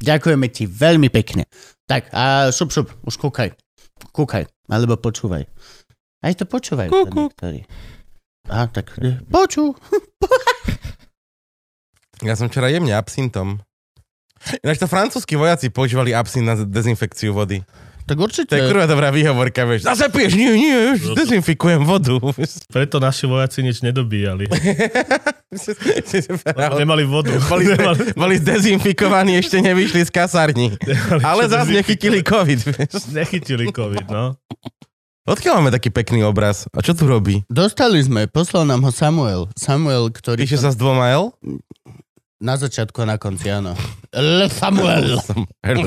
Ďakujeme 0.00 0.46
ti 0.50 0.64
veľmi 0.66 1.08
pekne. 1.12 1.46
Tak 1.84 2.10
a 2.10 2.50
šup, 2.50 2.72
šup, 2.74 2.88
už 3.04 3.14
kúkaj. 3.20 3.54
Kúkaj, 4.10 4.44
alebo 4.70 4.98
počúvaj. 4.98 5.46
Aj 6.24 6.32
to 6.34 6.48
počúvajú. 6.48 6.88
Kú, 6.88 7.00
sa 7.04 7.10
kú. 7.12 7.22
niektorí. 7.28 7.60
Tak 8.48 8.96
e, 9.00 9.20
počú. 9.28 9.72
Ja 12.22 12.38
som 12.38 12.46
včera 12.48 12.72
jemne 12.72 12.94
absintom. 12.94 13.60
Ináč 14.64 14.80
to 14.80 14.88
francúzskí 14.88 15.36
vojaci 15.36 15.68
používali 15.68 16.16
absint 16.16 16.46
na 16.46 16.54
dezinfekciu 16.56 17.36
vody. 17.36 17.60
Tak 18.04 18.20
To 18.20 18.22
určite. 18.22 18.52
je 18.52 18.68
kurva 18.68 18.84
dobrá 18.84 19.08
výhovorka, 19.08 19.64
vieš. 19.64 19.88
Zase 19.88 20.12
piješ? 20.12 20.36
Nie, 20.36 20.52
nie, 20.52 20.76
už 20.92 21.16
dezinfikujem 21.16 21.82
vodu. 21.82 22.20
Preto 22.76 23.00
naši 23.00 23.24
vojaci 23.24 23.64
nič 23.64 23.80
nedobíjali. 23.80 24.44
Nemali 26.76 27.04
vodu. 27.04 27.32
Boli, 27.50 27.64
Nemali- 27.64 28.12
boli 28.12 28.36
dezinfikovaní, 28.36 29.38
ešte 29.38 29.58
nevyšli 29.58 30.04
z 30.04 30.10
kasárni. 30.10 30.68
Ale 31.22 31.48
čo 31.48 31.56
zase 31.56 31.72
nechytili 31.72 32.20
COVID, 32.20 32.60
vieš. 32.66 32.92
Nechytili 33.08 33.72
COVID, 33.72 34.06
no. 34.08 34.36
Odkiaľ 35.24 35.64
máme 35.64 35.72
taký 35.72 35.88
pekný 35.88 36.20
obraz? 36.20 36.68
A 36.76 36.84
čo 36.84 36.92
tu 36.92 37.08
robí? 37.08 37.40
Dostali 37.48 37.96
sme, 38.04 38.28
poslal 38.28 38.68
nám 38.68 38.84
ho 38.84 38.92
Samuel. 38.92 39.48
Samuel, 39.56 40.12
ktorý... 40.12 40.44
Píše 40.44 40.60
sa 40.60 40.68
s 40.68 40.76
dvoma 40.76 41.08
L? 41.16 41.32
Na 42.42 42.58
začiatku 42.58 42.98
a 43.02 43.14
na 43.14 43.16
konci, 43.16 43.46
áno. 43.46 43.78
L. 44.10 44.50
Samuel. 44.50 45.22
L, 45.62 45.82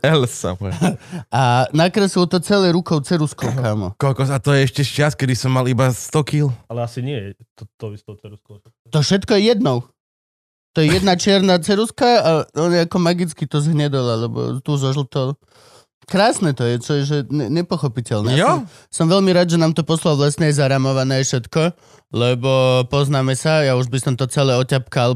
L 0.00 0.22
Samuel. 0.24 0.72
A 1.28 1.68
nakreslil 1.76 2.24
to 2.24 2.40
celé 2.40 2.72
rukou 2.72 3.04
ceruskou, 3.04 3.52
kámo. 3.52 3.92
Kokos, 4.00 4.32
a 4.32 4.40
to 4.40 4.56
je 4.56 4.64
ešte 4.64 4.80
z 4.80 4.90
čas, 5.04 5.12
kedy 5.12 5.36
som 5.36 5.52
mal 5.52 5.68
iba 5.68 5.92
100 5.92 6.24
kg. 6.24 6.48
Ale 6.72 6.88
asi 6.88 7.04
nie, 7.04 7.36
to, 7.52 7.68
to 7.76 7.92
s 7.92 8.02
tou 8.02 8.16
ceruskou. 8.16 8.64
To 8.64 8.98
všetko 9.00 9.36
je 9.36 9.42
jednou. 9.52 9.84
To 10.72 10.80
je 10.80 10.88
jedna 10.88 11.18
čierna 11.18 11.58
ceruska 11.58 12.08
a 12.22 12.30
on 12.54 12.70
ako 12.70 12.96
magicky 13.02 13.44
to 13.44 13.58
zhnedol, 13.58 14.06
alebo 14.06 14.38
tu 14.62 14.78
zožltol. 14.78 15.34
Krásne 16.06 16.54
to 16.56 16.66
je, 16.66 16.74
čo 16.82 16.92
je 16.96 17.02
že 17.06 17.18
ne- 17.30 17.50
nepochopiteľné. 17.50 18.34
Jo? 18.38 18.64
som, 18.90 19.06
som 19.06 19.06
veľmi 19.10 19.30
rád, 19.34 19.52
že 19.52 19.58
nám 19.60 19.74
to 19.76 19.86
poslal 19.86 20.18
vlastne 20.18 20.46
aj 20.48 20.58
zaramované 20.58 21.22
všetko, 21.22 21.74
lebo 22.10 22.50
poznáme 22.84 23.32
sa, 23.32 23.62
ja 23.62 23.74
už 23.74 23.86
by 23.86 23.98
som 23.98 24.14
to 24.14 24.26
celé 24.26 24.52
oťapkal, 24.52 25.14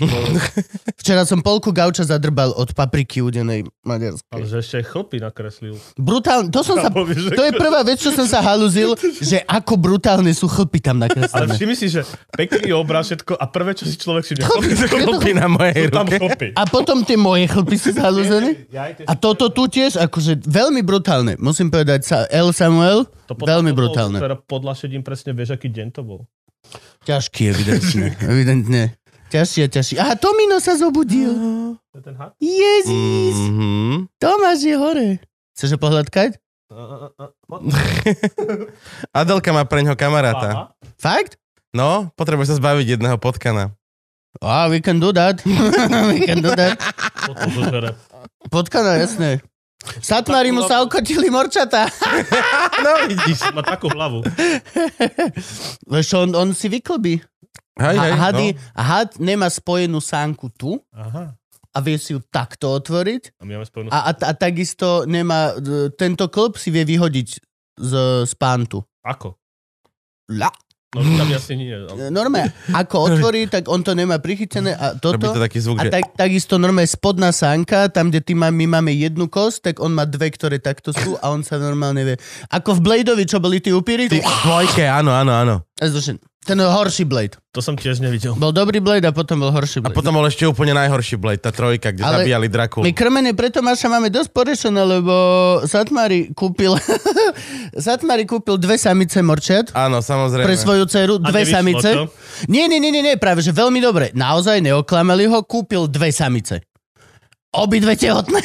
vole. 0.00 0.38
Včera 1.02 1.22
som 1.22 1.38
polku 1.38 1.70
gauča 1.70 2.02
zadrbal 2.04 2.50
od 2.52 2.70
papriky 2.70 3.18
udenej 3.18 3.66
Ale 3.66 3.74
maďarskej. 3.82 4.42
že 4.44 4.56
ešte 4.56 4.78
chlpy 4.84 5.18
nakreslil. 5.18 5.74
Brutálne, 5.94 6.46
to 6.48 6.62
som 6.62 6.78
sa... 6.82 6.86
To 6.88 7.42
je 7.42 7.52
prvá 7.52 7.82
vec, 7.82 7.98
čo 7.98 8.10
som 8.10 8.22
sa 8.22 8.38
haluzil, 8.40 8.94
že 9.18 9.42
ako 9.42 9.74
brutálne 9.76 10.30
sú 10.30 10.46
chlpy 10.46 10.78
tam 10.78 10.96
Ale 10.96 11.10
nakreslené. 11.10 11.52
všimni 11.52 11.74
si, 11.74 11.90
že 11.90 12.06
pekný 12.30 12.70
obraz 12.70 13.10
všetko 13.10 13.34
a 13.34 13.44
prvé, 13.46 13.74
čo 13.74 13.84
si 13.84 13.98
človek 13.98 14.22
si 14.22 14.38
Chlpy, 14.38 14.78
Chlpy 15.02 15.30
na 15.34 15.50
mojej 15.50 15.90
ruke. 15.90 16.16
chlpy. 16.16 16.48
A 16.54 16.62
potom 16.64 17.02
tie 17.02 17.18
moje 17.18 17.50
chlpy 17.50 17.74
sú 17.74 17.90
tie- 18.94 19.10
A 19.10 19.18
toto 19.18 19.50
tu 19.50 19.66
tiež, 19.66 19.98
akože 19.98 20.38
veľmi 20.40 20.80
brutálne. 20.80 21.34
Musím 21.36 21.66
povedať, 21.66 22.00
sa 22.04 22.16
El 22.30 22.54
Samuel, 22.54 23.10
to 23.32 23.38
podľa 23.38 23.54
veľmi 23.54 23.72
brutálne. 23.72 24.18
Teda 24.18 24.36
podľa 24.36 24.74
šedím 24.74 25.00
presne 25.00 25.32
vieš, 25.32 25.52
aký 25.52 25.66
deň 25.66 25.90
to 25.90 26.00
bol. 26.00 26.20
Ťažký, 27.02 27.48
evidentne. 27.48 28.16
evidentne. 28.24 28.82
Ťažší 29.28 29.64
a 29.64 29.68
ťažší. 29.70 29.94
Aha, 29.96 30.14
Tomino 30.14 30.58
sa 30.58 30.74
zobudil. 30.74 31.32
To 31.74 31.94
je 31.94 32.02
ten 32.02 32.14
had? 32.14 32.32
Jezus, 32.36 33.36
Mhm. 33.48 34.06
Tomáš 34.16 34.62
je 34.62 34.76
hore. 34.76 35.08
Chceš 35.52 35.72
ho 35.72 35.78
pohľadkať? 35.78 36.36
Adelka 39.12 39.50
má 39.52 39.64
pre 39.64 39.82
ňoho 39.82 39.96
kamaráta. 39.96 40.48
Aha. 40.48 40.64
Fakt? 40.96 41.36
No, 41.72 42.08
potrebuje 42.14 42.48
sa 42.48 42.56
zbaviť 42.56 42.96
jedného 42.96 43.16
potkana. 43.16 43.72
Oh, 44.40 44.64
we 44.68 44.80
can 44.80 44.96
do 44.96 45.12
that. 45.12 45.40
we 46.08 46.22
can 46.22 46.40
do 46.40 46.52
that. 46.52 46.76
Potkana, 48.48 48.96
jasné. 48.96 49.40
Satmári 50.02 50.54
mu 50.54 50.62
sa 50.64 50.82
okotili 50.82 51.28
morčata. 51.30 51.86
No, 52.82 53.06
vidíš. 53.06 53.46
Má 53.54 53.62
takú 53.62 53.86
hlavu. 53.94 54.26
Vieš, 55.86 56.08
on, 56.18 56.34
on 56.34 56.50
si 56.50 56.66
vyklbí. 56.66 57.22
Hej, 57.78 57.96
hej, 57.96 58.12
A 58.12 58.18
hady, 58.18 58.46
no. 58.52 58.58
had 58.74 59.10
nemá 59.22 59.46
spojenú 59.48 60.02
sánku 60.02 60.50
tu 60.52 60.76
Aha. 60.92 61.32
a 61.72 61.78
vie 61.80 61.96
si 61.96 62.12
ju 62.12 62.20
takto 62.28 62.68
otvoriť 62.68 63.38
A 63.38 63.48
my 63.48 63.56
máme 63.56 63.66
spojenú... 63.66 63.88
A, 63.88 64.10
a, 64.10 64.12
a 64.12 64.32
takisto 64.36 65.08
nemá, 65.08 65.56
e, 65.56 65.88
tento 65.94 66.28
klb 66.28 66.58
si 66.60 66.68
vie 66.68 66.84
vyhodiť 66.84 67.28
z, 67.80 67.92
z 68.28 68.32
pántu. 68.36 68.84
Ako? 69.06 69.40
La. 70.36 70.52
No 70.92 71.00
tam 71.16 71.24
asi 71.32 71.56
nie. 71.56 71.72
Ale... 71.72 72.12
Normálne, 72.12 72.52
ako 72.68 73.08
otvorí, 73.08 73.48
tak 73.48 73.64
on 73.64 73.80
to 73.80 73.96
nemá 73.96 74.20
prichytené 74.20 74.76
a 74.76 74.92
Robí 74.92 75.24
toto. 75.24 75.40
to 75.40 75.40
taký 75.40 75.64
zvuk, 75.64 75.80
A 75.80 75.88
že... 75.88 75.90
tak, 75.96 76.12
takisto 76.12 76.60
normálne 76.60 76.84
spodná 76.84 77.32
sánka, 77.32 77.88
tam, 77.88 78.12
kde 78.12 78.20
ty 78.20 78.36
má, 78.36 78.52
my 78.52 78.68
máme 78.68 78.92
jednu 78.92 79.24
kosť, 79.24 79.72
tak 79.72 79.74
on 79.80 79.96
má 79.96 80.04
dve, 80.04 80.28
ktoré 80.28 80.60
takto 80.60 80.92
sú 80.92 81.16
a 81.24 81.32
on 81.32 81.40
sa 81.40 81.56
normálne 81.56 82.04
vie. 82.04 82.16
Ako 82.52 82.76
v 82.76 82.80
Bladeovi, 82.84 83.24
čo 83.24 83.40
boli 83.40 83.64
tí 83.64 83.72
upíry? 83.72 84.12
Ty, 84.12 84.20
dvojke, 84.44 84.84
áno, 84.84 85.16
áno, 85.16 85.32
áno. 85.32 85.54
Ten 86.42 86.58
horší 86.58 87.06
Blade. 87.06 87.38
To 87.50 87.58
som 87.58 87.74
tiež 87.74 87.98
nevidel. 87.98 88.34
Bol 88.34 88.50
dobrý 88.50 88.78
Blade 88.78 89.02
a 89.02 89.10
potom 89.10 89.38
bol 89.38 89.50
horší 89.50 89.78
A 89.78 89.86
Blade. 89.86 89.94
potom 89.94 90.10
bol 90.12 90.26
ešte 90.26 90.42
úplne 90.42 90.74
najhorší 90.74 91.14
Blade, 91.14 91.38
tá 91.38 91.50
trojka, 91.50 91.90
kde 91.90 92.02
Ale- 92.02 92.26
zabíjali 92.26 92.46
Drakulu. 92.46 92.82
My 92.82 92.90
krmene 92.90 93.30
preto 93.30 93.62
Maša 93.62 93.86
máme 93.86 94.08
dosť 94.08 94.30
porešené, 94.32 94.82
lebo 94.82 95.14
Satmari 95.62 96.34
kúpil 96.34 96.74
Satmari 97.86 98.24
kúpil 98.24 98.56
dve 98.56 98.74
samice 98.74 99.22
morčat 99.22 99.70
Áno, 99.72 100.00
samozrejme. 100.00 100.42
pre 100.44 100.56
svoju 100.56 100.84
dceru, 100.84 101.14
A 101.18 101.30
dve 101.30 101.42
samice. 101.44 101.88
to? 101.94 102.10
Nie, 102.46 102.66
nie, 102.66 102.78
nie, 102.78 102.90
nie, 102.90 103.14
práve, 103.14 103.38
že 103.38 103.50
veľmi 103.50 103.78
dobre. 103.78 104.10
Naozaj 104.12 104.58
neoklamali 104.60 105.26
ho, 105.26 105.42
kúpil 105.42 105.86
dve 105.86 106.10
samice. 106.10 106.66
Obidve 107.52 107.92
tehotné. 108.00 108.40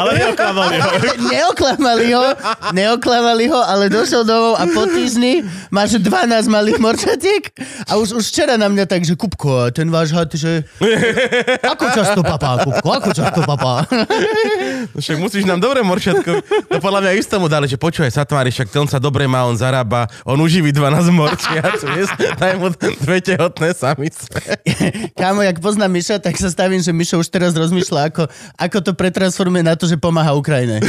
Ale 0.00 0.10
neoklamali 0.16 0.76
ho. 0.80 0.90
neoklamali 1.28 2.08
ho, 2.12 2.24
neoklamali 2.72 3.44
ho, 3.52 3.60
ale 3.60 3.92
došiel 3.92 4.24
domov 4.24 4.56
a 4.56 4.64
po 4.72 4.88
týždni 4.88 5.44
máš 5.68 6.00
12 6.00 6.48
malých 6.48 6.78
morčatiek 6.80 7.52
a 7.84 8.00
už, 8.00 8.16
už 8.16 8.24
včera 8.32 8.56
na 8.56 8.72
mňa 8.72 8.84
tak, 8.88 9.04
že 9.04 9.12
Kupko, 9.12 9.68
ten 9.76 9.92
váš 9.92 10.16
had, 10.16 10.32
že 10.32 10.64
ako 11.76 11.84
často 11.92 12.20
papá, 12.24 12.64
Kupko, 12.64 12.88
ako 12.96 13.10
často 13.12 13.40
papá. 13.44 13.84
No 13.92 14.98
Však 15.04 15.20
musíš 15.20 15.44
nám 15.44 15.60
dobre 15.60 15.84
moršatko. 15.84 16.32
To 16.72 16.78
podľa 16.80 17.00
mňa 17.04 17.12
istému 17.20 17.46
dali, 17.46 17.68
že 17.68 17.76
počúvaj, 17.76 18.08
Satmári, 18.08 18.48
však 18.48 18.72
ten 18.72 18.88
sa 18.88 18.96
dobre 18.96 19.28
má, 19.28 19.44
on 19.44 19.56
zarába, 19.56 20.08
on 20.24 20.40
uživí 20.40 20.72
12 20.72 21.12
morčiat, 21.12 21.76
daj 22.40 22.56
mu 22.56 22.72
dve 22.72 23.18
tehotné 23.20 23.76
samice. 23.76 24.13
Kámo, 25.20 25.40
jak 25.40 25.58
poznám 25.58 25.90
Miša, 25.92 26.18
tak 26.18 26.34
sa 26.34 26.48
stavím, 26.48 26.78
že 26.78 26.90
Mišo 26.90 27.16
už 27.16 27.28
teraz 27.28 27.52
rozmýšľa, 27.52 28.00
ako, 28.08 28.22
ako 28.56 28.78
to 28.80 28.92
pretransformuje 28.92 29.62
na 29.62 29.74
to, 29.74 29.84
že 29.84 29.96
pomáha 29.96 30.32
Ukrajine. 30.32 30.78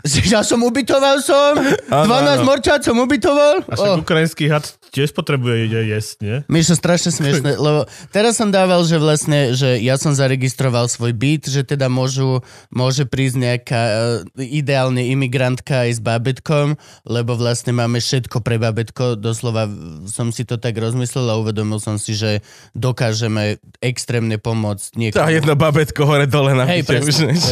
Že 0.00 0.32
ja 0.32 0.40
som 0.40 0.64
ubytoval 0.64 1.20
som, 1.20 1.60
12 1.60 1.92
Áno, 1.92 2.08
áno. 2.16 2.48
morčat 2.48 2.80
som 2.80 2.96
ubytoval. 2.96 3.60
A 3.68 3.72
však 3.76 3.92
Oh. 3.92 4.00
ukrajinský 4.00 4.48
had 4.48 4.64
tiež 4.90 5.10
potrebuje 5.10 5.64
je- 5.64 5.86
jesť, 5.88 6.14
nie? 6.20 6.36
Mišo, 6.46 6.74
strašne 6.74 7.10
smiešne, 7.10 7.54
lebo 7.60 7.84
teraz 8.08 8.34
som 8.34 8.48
dával, 8.48 8.82
že 8.82 8.96
vlastne, 8.96 9.52
že 9.52 9.78
ja 9.78 9.94
som 9.94 10.10
zaregistroval 10.10 10.86
svoj 10.86 11.12
byt, 11.12 11.46
že 11.46 11.62
teda 11.64 11.86
môžu, 11.86 12.42
môže 12.68 13.04
prísť 13.04 13.36
nejaká 13.36 13.82
uh, 13.82 13.94
ideálne 14.36 15.06
imigrantka 15.06 15.84
aj 15.84 15.90
s 15.92 16.00
bábetkom, 16.00 16.74
lebo 17.04 17.32
vlastne 17.32 17.72
máme 17.72 17.96
všetko 17.96 18.40
pre 18.40 18.56
bábetko, 18.56 19.14
doslova 19.14 19.70
som 20.04 20.28
si 20.28 20.42
to 20.42 20.56
tak 20.56 20.74
rozmyslel 20.74 21.26
a 21.26 21.36
uvedomil 21.36 21.78
som 21.78 21.94
si, 21.94 22.12
že 22.12 22.42
dokážeme 22.74 23.56
extrémne 23.78 24.36
pomôcť 24.36 24.88
Tá 24.90 24.98
niekomu. 24.98 25.30
jedno 25.30 25.54
babetko 25.54 26.02
hore 26.02 26.26
dole 26.26 26.52
na 26.52 26.66
Hej, 26.66 26.82
presne. 26.82 27.06
už 27.06 27.16
než... 27.28 27.42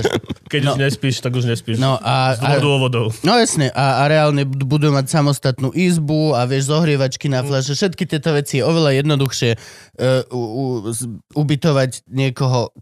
Keď 0.48 0.60
No. 0.60 0.72
už 0.72 0.80
nespíš, 0.80 1.20
tak 1.20 1.32
už 1.32 1.44
nespíš. 1.46 1.76
No 1.76 1.96
a, 1.96 2.32
Z 2.34 2.58
dôvodov. 2.58 3.12
No 3.20 3.36
jasne, 3.36 3.68
a, 3.68 4.00
a 4.00 4.08
reálne 4.08 4.42
bud- 4.42 4.64
budú 4.66 4.88
mať 4.88 5.06
samostatnú 5.06 5.70
izbu 5.70 6.32
a 6.32 6.42
vieš, 6.42 6.72
zohrievačky 6.72 7.27
na 7.28 7.44
fľaše, 7.44 7.76
všetky 7.76 8.04
tieto 8.08 8.32
veci 8.32 8.60
je 8.60 8.66
oveľa 8.66 9.04
jednoduchšie 9.04 9.50
uh, 9.54 10.24
u, 10.32 10.40
u, 10.40 10.64
ubytovať 11.36 12.08
niekoho 12.08 12.72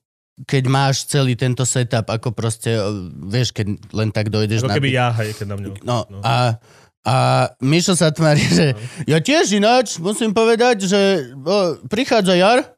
keď 0.44 0.68
máš 0.68 1.08
celý 1.08 1.32
tento 1.32 1.64
setup, 1.64 2.12
ako 2.12 2.36
proste, 2.36 2.76
uh, 2.76 2.92
vieš, 3.24 3.56
keď 3.56 3.80
len 3.96 4.12
tak 4.12 4.28
dojdeš 4.28 4.64
Ako 4.64 4.68
na... 4.68 4.76
keby 4.76 4.90
ja, 4.92 5.08
hej, 5.16 5.32
keď 5.32 5.46
na 5.48 5.56
mňa. 5.56 5.68
No, 5.80 6.04
a, 6.20 6.60
a 7.06 7.14
Mišo 7.64 7.96
sa 7.96 8.12
tvári, 8.12 8.44
že 8.44 8.76
ja 9.08 9.22
tiež 9.22 9.56
ináč 9.56 9.96
musím 9.96 10.36
povedať, 10.36 10.84
že 10.84 11.32
o, 11.40 11.80
prichádza 11.88 12.36
jar. 12.36 12.76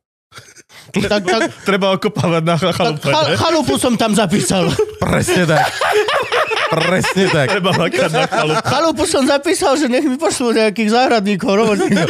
Tak, 0.93 1.25
tak, 1.25 1.43
Treba 1.69 1.97
okopávať 1.97 2.43
na 2.45 2.57
tak 2.61 2.77
chalupe, 2.77 3.09
chal, 3.09 3.27
chalupu 3.41 3.75
som 3.81 3.97
tam 3.97 4.13
zapísal. 4.13 4.69
Presne 5.03 5.49
tak. 5.49 5.65
Presne 6.71 7.25
tak. 7.29 7.47
Treba 7.51 7.73
makať 7.73 8.11
na 8.11 8.25
chalupe. 8.27 8.63
Chalupu 8.63 9.05
som 9.05 9.23
zapísal, 9.25 9.75
že 9.75 9.87
nech 9.87 10.03
mi 10.03 10.15
pošlú 10.15 10.53
nejakých 10.53 10.91
záhradníkov, 10.91 11.51
robotníkov. 11.51 12.09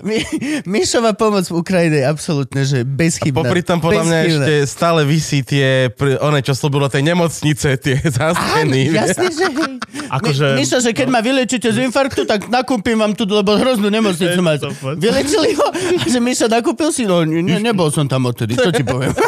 Mi, 0.00 0.22
Mišová 0.64 1.12
pomoc 1.12 1.44
v 1.44 1.54
Ukrajine 1.54 2.00
je 2.00 2.06
absolútne, 2.06 2.62
že 2.62 2.82
bezchybná. 2.82 3.44
Popri 3.44 3.60
tom 3.60 3.78
podľa 3.78 4.02
mňa 4.02 4.18
Bezchybná. 4.18 4.34
ešte 4.40 4.54
stále 4.64 5.00
vysí 5.04 5.38
tie, 5.42 5.90
one, 6.18 6.40
čo 6.40 6.52
slúbilo 6.52 6.86
tej 6.86 7.02
nemocnice, 7.04 7.76
tie 7.76 7.94
Áno, 8.00 8.10
zásteny. 8.10 8.88
jasne, 8.88 9.28
že 9.28 9.46
hej. 9.46 9.74
Akože- 10.08 10.56
Mi, 10.56 10.64
Mišo, 10.64 10.78
že 10.80 10.90
keď 10.90 11.08
ma 11.08 11.20
vylečíte 11.20 11.68
z 11.68 11.84
infarktu, 11.84 12.24
tak 12.24 12.48
nakúpim 12.48 12.96
vám 12.96 13.12
tu, 13.12 13.22
lebo 13.24 13.54
hroznú 13.54 13.86
nemocnicu 13.88 14.40
máte. 14.40 14.64
to. 14.64 14.96
Vylečili 14.96 15.52
ho? 15.54 15.66
A 15.68 16.06
že 16.06 16.18
Mišo, 16.18 16.46
nakúpil 16.46 16.88
si? 16.88 17.04
No, 17.04 17.20
ne, 17.22 17.42
nebol 17.58 17.90
som 17.90 18.06
tam 18.06 18.24
odtedy, 18.24 18.54
čo 18.54 18.70
ti 18.70 18.80
poviem. 18.80 19.12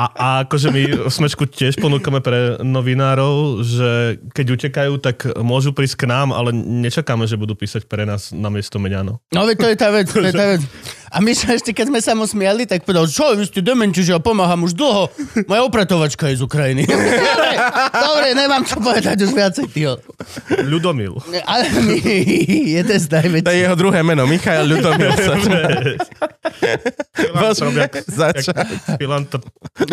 A, 0.00 0.04
a 0.16 0.28
akože 0.48 0.72
my 0.72 0.82
v 1.04 1.12
Smečku 1.12 1.44
tiež 1.44 1.76
ponúkame 1.76 2.24
pre 2.24 2.56
novinárov, 2.64 3.60
že 3.60 4.16
keď 4.32 4.46
utekajú, 4.56 4.92
tak 4.96 5.28
môžu 5.44 5.76
prísť 5.76 6.00
k 6.00 6.08
nám, 6.08 6.32
ale 6.32 6.56
nečakáme, 6.56 7.28
že 7.28 7.36
budú 7.36 7.52
písať 7.52 7.84
pre 7.84 8.08
nás 8.08 8.32
na 8.32 8.48
miesto 8.48 8.80
Meňano. 8.80 9.20
No 9.28 9.44
veď 9.44 9.56
to 9.60 9.68
je 9.68 9.76
tá 9.76 9.88
vec, 9.92 10.08
to 10.08 10.24
je 10.24 10.32
tá 10.32 10.46
vec. 10.56 10.64
A 11.10 11.18
Mišo 11.18 11.50
ešte, 11.50 11.74
keď 11.74 11.90
sme 11.90 11.98
sa 11.98 12.14
mu 12.14 12.22
smiali, 12.22 12.70
tak 12.70 12.86
povedal, 12.86 13.10
čo, 13.10 13.34
vy 13.34 13.42
ste 13.42 13.58
dementi, 13.58 14.06
že 14.06 14.14
ja 14.14 14.22
pomáham 14.22 14.62
už 14.62 14.78
dlho. 14.78 15.10
Moja 15.50 15.62
opratovačka 15.66 16.30
je 16.30 16.38
z 16.38 16.42
Ukrajiny. 16.46 16.86
dobre, 16.90 17.54
dobre, 17.90 18.26
nemám 18.38 18.62
čo 18.62 18.78
povedať 18.78 19.18
už 19.26 19.34
viacej, 19.34 19.66
tyho. 19.74 19.98
Ľudomil. 20.62 21.18
Ale 21.50 21.66
my, 21.82 21.98
jeden 22.78 22.98
z 22.98 23.06
To 23.42 23.50
je 23.50 23.58
jeho 23.66 23.74
druhé 23.74 24.06
meno, 24.06 24.22
Michail 24.30 24.70
Ľudomil 24.70 25.10
sa 25.18 25.34
Filantrop, 27.10 27.92
začať. 28.06 28.68
filantrop. 28.96 29.44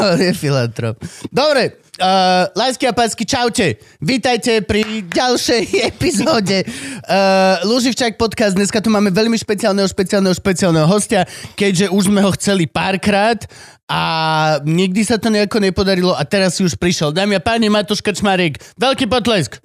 To 0.00 0.16
je 0.16 0.32
filantrop. 0.32 0.96
Dobre, 1.28 1.84
uh, 2.00 2.48
lásky 2.56 2.88
a 2.88 2.92
pásky, 2.96 3.28
čaute. 3.28 3.76
Vítajte 4.00 4.64
pri 4.64 5.04
ďalšej 5.06 5.62
epizóde 5.92 6.64
uh, 6.64 7.60
Luživčák 7.68 8.16
podcast. 8.16 8.56
Dneska 8.56 8.80
tu 8.80 8.88
máme 8.88 9.12
veľmi 9.12 9.36
špeciálneho, 9.36 9.86
špeciálneho, 9.86 10.34
špeciálneho 10.34 10.88
hostia, 10.88 11.28
keďže 11.54 11.92
už 11.92 12.08
sme 12.08 12.24
ho 12.24 12.32
chceli 12.34 12.64
párkrát 12.64 13.44
a 13.86 14.02
nikdy 14.64 15.04
sa 15.04 15.20
to 15.20 15.28
nejako 15.28 15.60
nepodarilo 15.60 16.16
a 16.16 16.24
teraz 16.24 16.56
si 16.58 16.64
už 16.64 16.80
prišiel. 16.80 17.12
Dámy 17.12 17.36
a 17.38 17.42
páni, 17.42 17.68
Matúš 17.68 18.00
Kačmarík. 18.00 18.58
Veľký 18.80 19.04
potlesk. 19.06 19.60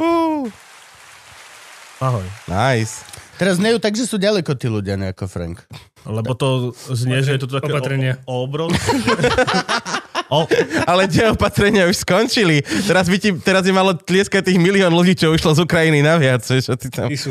Ahoj. 2.04 2.28
Nice. 2.52 3.06
Teraz 3.36 3.60
nejú 3.60 3.80
tak, 3.84 3.96
že 4.00 4.08
sú 4.08 4.16
ďaleko 4.16 4.56
tí 4.56 4.72
ľudia, 4.72 4.96
nejako 4.96 5.28
Frank. 5.28 5.68
Lebo 6.08 6.38
to 6.40 6.72
znie, 6.94 7.20
že 7.20 7.36
je 7.36 7.42
to 7.44 7.50
také 7.52 7.74
Opatrenie. 7.74 8.16
o, 8.24 8.48
o, 8.48 8.68
obrov. 10.30 10.50
o, 10.50 10.86
Ale 10.90 11.06
tie 11.06 11.30
opatrenia 11.30 11.86
už 11.86 12.02
skončili. 12.02 12.62
Teraz 12.86 13.06
by, 13.06 13.18
ti, 13.18 13.30
teraz 13.40 13.64
by 13.66 13.72
malo 13.74 13.94
tlieskať 13.94 14.50
tých 14.52 14.60
milión 14.60 14.90
ľudí, 14.94 15.14
čo 15.14 15.32
ušlo 15.32 15.54
z 15.54 15.60
Ukrajiny 15.64 16.02
naviac. 16.02 16.42
vieš, 16.42 16.74
ty 16.82 16.88
tam... 16.90 17.10
Ty 17.10 17.18
sú. 17.18 17.30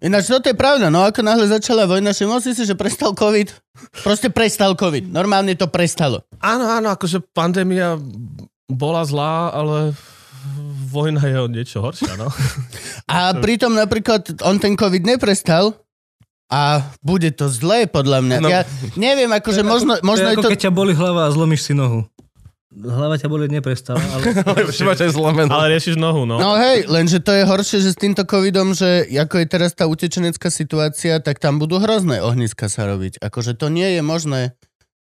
Ináč 0.00 0.28
toto 0.32 0.48
je 0.48 0.56
pravda, 0.56 0.88
no 0.88 1.04
ako 1.04 1.20
náhle 1.20 1.46
začala 1.48 1.84
vojna, 1.84 2.16
všimol 2.16 2.40
si 2.40 2.56
si, 2.56 2.64
že 2.64 2.72
prestal 2.72 3.12
COVID? 3.12 3.48
Proste 4.04 4.28
prestal 4.28 4.76
COVID. 4.76 5.08
Normálne 5.08 5.56
to 5.56 5.68
prestalo. 5.68 6.24
áno, 6.40 6.68
áno, 6.68 6.92
akože 6.92 7.20
pandémia 7.32 7.96
bola 8.68 9.04
zlá, 9.04 9.52
ale 9.52 9.92
vojna 10.88 11.22
je 11.24 11.36
o 11.40 11.46
niečo 11.48 11.78
horšia, 11.80 12.16
no. 12.20 12.28
A 13.08 13.32
pritom 13.36 13.72
napríklad 13.72 14.44
on 14.44 14.60
ten 14.60 14.76
COVID 14.76 15.04
neprestal 15.04 15.76
a 16.52 16.84
bude 17.00 17.32
to 17.32 17.48
zlé 17.48 17.88
podľa 17.88 18.20
mňa. 18.20 18.36
No. 18.44 18.48
Ja 18.52 18.68
neviem, 19.00 19.32
akože 19.32 19.64
možno, 19.64 19.96
To 19.96 20.04
možno 20.04 20.28
je 20.28 20.32
je 20.32 20.36
ako 20.36 20.42
to... 20.44 20.50
keď 20.52 20.60
ťa 20.68 20.72
boli 20.72 20.92
hlava 20.92 21.24
a 21.24 21.32
zlomíš 21.32 21.64
si 21.64 21.72
nohu. 21.72 22.04
Hlava 22.72 23.20
ťa 23.20 23.28
boli 23.28 23.52
neprestala, 23.52 24.00
ale 24.00 25.12
zlomenú. 25.12 25.52
Ale 25.52 25.76
riešiš 25.76 26.00
nohu, 26.00 26.24
no. 26.24 26.40
No 26.40 26.56
hej, 26.56 26.88
lenže 26.88 27.20
to 27.20 27.36
je 27.36 27.44
horšie, 27.44 27.84
že 27.84 27.92
s 27.92 27.98
týmto 28.00 28.24
covidom, 28.24 28.72
že 28.72 29.04
ako 29.12 29.44
je 29.44 29.46
teraz 29.46 29.76
tá 29.76 29.84
utečenecká 29.84 30.48
situácia, 30.48 31.20
tak 31.20 31.36
tam 31.36 31.60
budú 31.60 31.76
hrozné 31.76 32.24
ohniska 32.24 32.72
sa 32.72 32.88
robiť. 32.88 33.20
Akože 33.20 33.60
to 33.60 33.68
nie 33.68 34.00
je 34.00 34.00
možné 34.00 34.56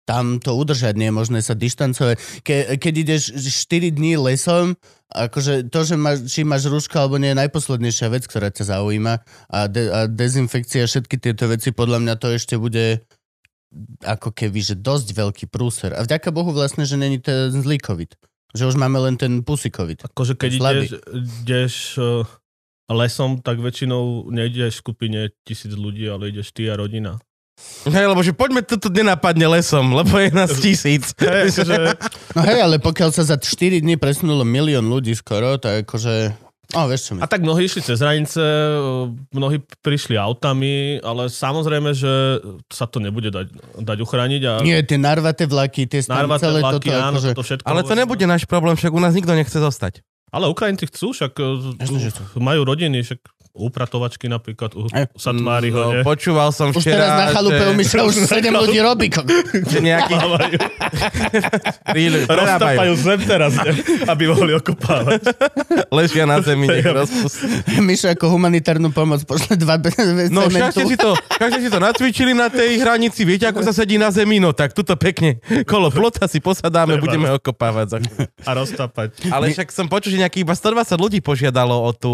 tam 0.09 0.41
to 0.41 0.57
udržať, 0.57 0.97
nie 0.97 1.13
je 1.13 1.15
možné 1.15 1.39
sa 1.45 1.53
dištancovať. 1.53 2.41
Ke, 2.41 2.75
keď 2.81 2.93
ideš 2.97 3.23
4 3.37 3.93
dní 3.93 4.17
lesom, 4.17 4.73
akože 5.13 5.69
to, 5.69 5.79
že 5.85 5.95
máš, 5.95 6.25
či 6.27 6.41
máš 6.41 6.65
rúško 6.65 6.97
alebo 6.97 7.21
nie 7.21 7.31
je 7.31 7.41
najposlednejšia 7.45 8.07
vec, 8.09 8.25
ktorá 8.25 8.49
ťa 8.49 8.75
zaujíma 8.75 9.13
a, 9.53 9.59
de, 9.69 9.83
a 9.87 9.99
dezinfekcia, 10.09 10.89
všetky 10.89 11.21
tieto 11.21 11.45
veci, 11.45 11.69
podľa 11.69 12.01
mňa 12.01 12.13
to 12.17 12.27
ešte 12.33 12.57
bude 12.57 13.05
ako 14.03 14.35
keby, 14.35 14.59
že 14.59 14.75
dosť 14.75 15.07
veľký 15.15 15.45
prúser. 15.47 15.95
A 15.95 16.03
vďaka 16.03 16.29
Bohu 16.29 16.51
vlastne, 16.51 16.83
že 16.83 16.99
není 16.99 17.19
ten 17.23 17.51
zlý 17.51 17.79
COVID. 17.79 18.15
Že 18.51 18.63
už 18.71 18.75
máme 18.75 18.99
len 18.99 19.15
ten 19.15 19.39
pusy 19.47 19.71
COVID. 19.71 20.11
Akože 20.11 20.35
keď 20.35 20.51
ideš, 20.59 20.87
ideš 21.15 21.75
eh, 21.95 22.27
lesom, 22.91 23.39
tak 23.39 23.63
väčšinou 23.63 24.27
nejdeš 24.27 24.79
v 24.79 24.83
skupine 24.83 25.19
tisíc 25.47 25.71
ľudí, 25.71 26.03
ale 26.11 26.35
ideš 26.35 26.51
ty 26.51 26.67
a 26.67 26.75
rodina. 26.75 27.15
Hej, 27.85 28.05
lebo 28.09 28.21
že 28.25 28.33
poďme 28.33 28.65
toto 28.65 28.89
nenápadne 28.89 29.45
lesom, 29.47 29.93
lebo 29.93 30.17
je 30.17 30.29
nás 30.33 30.51
tisíc. 30.63 31.13
Hej, 31.17 31.55
akože, 31.55 31.77
No 32.35 32.41
hej, 32.43 32.59
ale 32.63 32.75
pokiaľ 32.81 33.09
sa 33.13 33.23
za 33.23 33.37
4 33.37 33.81
dní 33.81 33.95
presunulo 33.95 34.43
milión 34.43 34.85
ľudí 34.87 35.13
skoro, 35.15 35.55
tak 35.61 35.87
akože... 35.87 36.35
No, 36.71 36.87
vieš 36.87 37.01
čo 37.07 37.11
mi. 37.15 37.19
a 37.19 37.27
tak 37.27 37.43
mnohí 37.43 37.67
išli 37.67 37.83
cez 37.83 37.99
hranice, 37.99 38.39
eh, 38.39 39.05
mnohí 39.35 39.59
prišli 39.83 40.15
autami, 40.15 41.03
ale 41.03 41.27
samozrejme, 41.27 41.91
že 41.91 42.39
sa 42.71 42.87
to 42.87 43.03
nebude 43.03 43.31
dať, 43.31 43.47
dať 43.81 43.97
uchrániť. 44.01 44.41
A 44.47 44.51
Nie, 44.63 44.83
tie 44.83 44.95
narvaté 44.95 45.47
vlaky, 45.47 45.85
tie 45.85 46.05
narvaté 46.07 46.47
celé 46.47 46.59
vlaky, 46.63 46.89
toto, 46.89 46.99
áno, 46.99 47.17
akože... 47.19 47.29
to 47.35 47.43
všetko. 47.43 47.67
Ale 47.67 47.81
to 47.83 47.93
nebude 47.95 48.25
náš 48.27 48.43
problém, 48.47 48.75
však 48.79 48.91
u 48.91 49.01
nás 49.01 49.11
nikto 49.11 49.35
nechce 49.35 49.57
zostať. 49.59 50.03
Ale 50.31 50.47
Ukrajinci 50.47 50.87
chcú, 50.87 51.11
však 51.11 51.33
eh, 51.37 51.83
Jasne, 51.83 51.99
že 51.99 52.09
majú 52.39 52.63
rodiny, 52.63 53.03
však 53.03 53.19
upratovačky 53.51 54.31
napríklad 54.31 54.71
u 54.75 54.87
Aj. 54.91 55.07
Satmáriho, 55.15 55.79
No, 55.81 56.07
počúval 56.07 56.55
som 56.55 56.71
Už 56.71 56.79
včera, 56.79 56.95
teraz 56.95 57.09
na 57.19 57.25
chalupe 57.35 57.63
u 57.67 57.73
Miša 57.75 57.99
už 58.07 58.15
7 58.27 58.47
ľudí 58.47 58.79
robí. 58.79 59.11
že 59.67 59.79
nejaký... 59.83 60.15
Roztapajú 62.31 62.93
zem 62.95 63.19
teraz, 63.27 63.51
ne? 63.59 63.71
aby 64.07 64.23
mohli 64.31 64.55
okopávať. 64.55 65.35
Ležia 65.91 66.23
na 66.23 66.39
zemi, 66.39 66.67
nech 66.67 66.87
rozpustí. 67.03 67.47
Miša 67.83 68.15
ako 68.15 68.31
humanitárnu 68.31 68.95
pomoc 68.95 69.23
pošle 69.27 69.59
dva 69.59 69.75
No 70.31 70.47
však 70.47 70.73
si 70.75 70.95
to, 70.95 71.11
však 71.15 71.51
si 71.59 71.69
to 71.69 71.79
nacvičili 71.79 72.31
na 72.31 72.47
tej 72.47 72.79
hranici, 72.79 73.27
viete, 73.27 73.49
ako 73.49 73.65
sa 73.65 73.75
sedí 73.75 73.99
na 73.99 74.13
zemi, 74.13 74.39
no 74.39 74.55
tak 74.55 74.71
tuto 74.71 74.95
pekne 74.95 75.41
kolo 75.67 75.91
plota 75.91 76.29
si 76.29 76.39
posadáme, 76.39 76.97
Treba. 76.97 77.05
budeme 77.05 77.27
okopávať. 77.35 77.87
Za. 77.91 77.97
A 78.47 78.51
roztapať. 78.55 79.09
Ale 79.27 79.51
však 79.51 79.67
som 79.73 79.89
počul, 79.89 80.15
že 80.15 80.21
nejakých 80.21 80.47
iba 80.47 80.55
120 80.55 80.95
ľudí 81.01 81.19
požiadalo 81.19 81.75
o, 81.75 81.91
tú, 81.91 82.13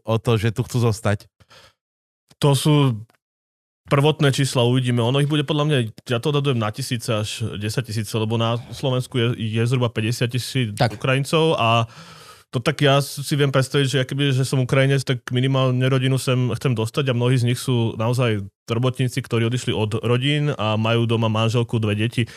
o 0.00 0.16
to, 0.16 0.38
že 0.38 0.54
tu 0.54 0.61
chcú 0.66 0.78
zostať. 0.82 1.26
To 2.42 2.58
sú 2.58 2.74
prvotné 3.86 4.32
čísla, 4.32 4.64
uvidíme. 4.66 5.04
Ono 5.04 5.20
ich 5.20 5.28
bude 5.28 5.44
podľa 5.44 5.64
mňa, 5.68 5.76
ja 6.08 6.18
to 6.22 6.32
dodadujem 6.32 6.58
na 6.58 6.72
tisíce 6.72 7.12
až 7.12 7.44
10 7.60 7.60
tisíce, 7.84 8.12
lebo 8.16 8.40
na 8.40 8.56
Slovensku 8.72 9.18
je, 9.18 9.26
je 9.36 9.62
zhruba 9.68 9.92
50 9.92 10.32
tisíc. 10.32 10.68
Ukrajincov 10.96 11.60
a 11.60 11.84
to 12.52 12.60
tak 12.60 12.84
ja 12.84 13.00
si 13.00 13.32
viem 13.32 13.48
predstaviť, 13.48 13.86
že 13.88 13.98
keby, 14.04 14.36
že 14.36 14.44
som 14.44 14.60
Ukrajinec, 14.60 15.00
tak 15.08 15.24
minimálne 15.32 15.80
rodinu 15.88 16.20
sem 16.20 16.52
chcem 16.52 16.76
dostať 16.76 17.08
a 17.08 17.16
mnohí 17.16 17.40
z 17.40 17.48
nich 17.48 17.56
sú 17.56 17.96
naozaj 17.96 18.44
robotníci, 18.68 19.24
ktorí 19.24 19.48
odišli 19.48 19.72
od 19.72 20.04
rodín 20.04 20.52
a 20.60 20.76
majú 20.76 21.08
doma 21.08 21.32
manželku, 21.32 21.80
dve 21.80 21.96
deti. 21.96 22.28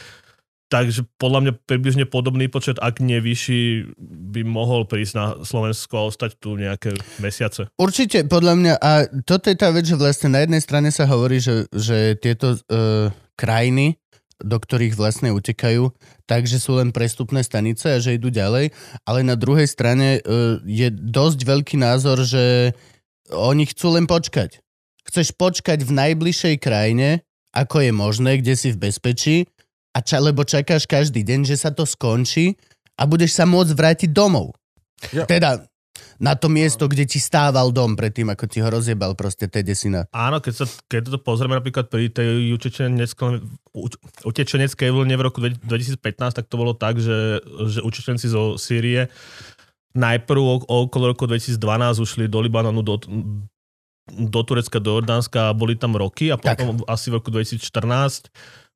Takže 0.76 1.08
podľa 1.16 1.40
mňa 1.40 1.54
približne 1.72 2.04
podobný 2.04 2.52
počet, 2.52 2.76
ak 2.84 3.00
nie 3.00 3.24
vyšší, 3.24 3.96
by 4.36 4.44
mohol 4.44 4.84
prísť 4.84 5.14
na 5.16 5.26
Slovensko 5.40 5.96
a 5.96 6.08
ostať 6.12 6.36
tu 6.36 6.60
nejaké 6.60 6.92
mesiace. 7.24 7.72
Určite, 7.80 8.28
podľa 8.28 8.54
mňa, 8.60 8.74
a 8.84 9.08
toto 9.24 9.48
je 9.48 9.56
tá 9.56 9.72
vec, 9.72 9.88
že 9.88 9.96
vlastne 9.96 10.36
na 10.36 10.44
jednej 10.44 10.60
strane 10.60 10.92
sa 10.92 11.08
hovorí, 11.08 11.40
že, 11.40 11.72
že 11.72 12.20
tieto 12.20 12.60
uh, 12.60 13.08
krajiny, 13.40 13.96
do 14.44 14.60
ktorých 14.60 15.00
vlastne 15.00 15.32
utekajú, 15.32 15.96
takže 16.28 16.60
sú 16.60 16.76
len 16.76 16.92
prestupné 16.92 17.40
stanice 17.40 17.96
a 17.96 18.04
že 18.04 18.20
idú 18.20 18.28
ďalej, 18.28 18.76
ale 19.08 19.24
na 19.24 19.40
druhej 19.40 19.72
strane 19.72 20.20
uh, 20.20 20.60
je 20.68 20.92
dosť 20.92 21.40
veľký 21.48 21.80
názor, 21.80 22.20
že 22.28 22.76
oni 23.32 23.64
chcú 23.64 23.96
len 23.96 24.12
počkať. 24.12 24.60
Chceš 25.08 25.40
počkať 25.40 25.88
v 25.88 25.96
najbližšej 26.04 26.60
krajine, 26.60 27.24
ako 27.56 27.80
je 27.80 27.92
možné, 27.96 28.44
kde 28.44 28.60
si 28.60 28.76
v 28.76 28.92
bezpečí, 28.92 29.48
a 29.96 30.04
ča, 30.04 30.20
lebo 30.20 30.44
čakáš 30.44 30.84
každý 30.84 31.24
deň, 31.24 31.48
že 31.48 31.56
sa 31.56 31.72
to 31.72 31.88
skončí 31.88 32.60
a 33.00 33.08
budeš 33.08 33.40
sa 33.40 33.48
môcť 33.48 33.72
vrátiť 33.72 34.10
domov. 34.12 34.52
Ja. 35.16 35.24
Teda 35.24 35.64
na 36.20 36.36
to 36.36 36.48
miesto, 36.52 36.88
kde 36.88 37.08
ti 37.08 37.20
stával 37.20 37.72
dom 37.72 37.96
predtým, 37.96 38.28
ako 38.32 38.48
ti 38.48 38.60
ho 38.64 38.68
rozjebal 38.72 39.16
proste 39.16 39.48
tej 39.48 39.64
desina. 39.68 40.08
Áno, 40.12 40.40
keď, 40.40 40.54
sa, 40.64 40.66
keď 40.88 41.16
to 41.16 41.20
pozrieme 41.20 41.56
napríklad 41.56 41.88
pri 41.92 42.12
tej 42.12 42.56
utečeneckej, 44.24 44.90
vlne 44.92 45.16
v 45.16 45.24
roku 45.24 45.40
2015, 45.44 46.00
tak 46.40 46.46
to 46.48 46.56
bolo 46.56 46.76
tak, 46.76 47.00
že, 47.00 47.44
že 47.68 47.80
utečenci 47.84 48.28
zo 48.32 48.56
Sýrie 48.56 49.12
najprv 49.96 50.68
okolo 50.68 51.16
roku 51.16 51.28
2012 51.28 51.56
ušli 52.04 52.28
do 52.28 52.44
Libanonu 52.44 52.84
do, 52.84 53.00
do 54.12 54.42
Turecka, 54.44 54.84
do 54.84 55.00
Jordánska 55.00 55.52
a 55.52 55.56
boli 55.56 55.80
tam 55.80 55.96
roky 55.96 56.32
a 56.32 56.36
potom 56.36 56.84
tak. 56.84 56.92
asi 56.92 57.08
v 57.12 57.24
roku 57.24 57.32
2014 57.32 58.28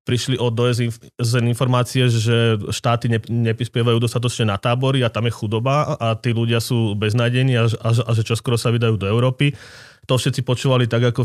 prišli 0.10 0.42
od 0.42 0.58
OSN 0.58 1.46
informácie, 1.46 2.10
že 2.10 2.58
štáty 2.74 3.13
ne, 3.13 3.22
neprispievajú 3.22 4.01
dostatočne 4.01 4.50
na 4.50 4.58
tábory 4.58 5.06
a 5.06 5.13
tam 5.13 5.30
je 5.30 5.38
chudoba 5.38 6.01
a 6.01 6.18
tí 6.18 6.34
ľudia 6.34 6.58
sú 6.58 6.98
beznádení 6.98 7.62
a, 7.62 7.70
a, 7.70 7.89
a 7.94 8.12
že 8.18 8.25
čoskoro 8.25 8.58
sa 8.58 8.74
vydajú 8.74 8.98
do 8.98 9.06
Európy 9.06 9.54
to 10.10 10.18
všetci 10.18 10.42
počúvali 10.42 10.89
tak, 10.89 11.13
ako 11.13 11.22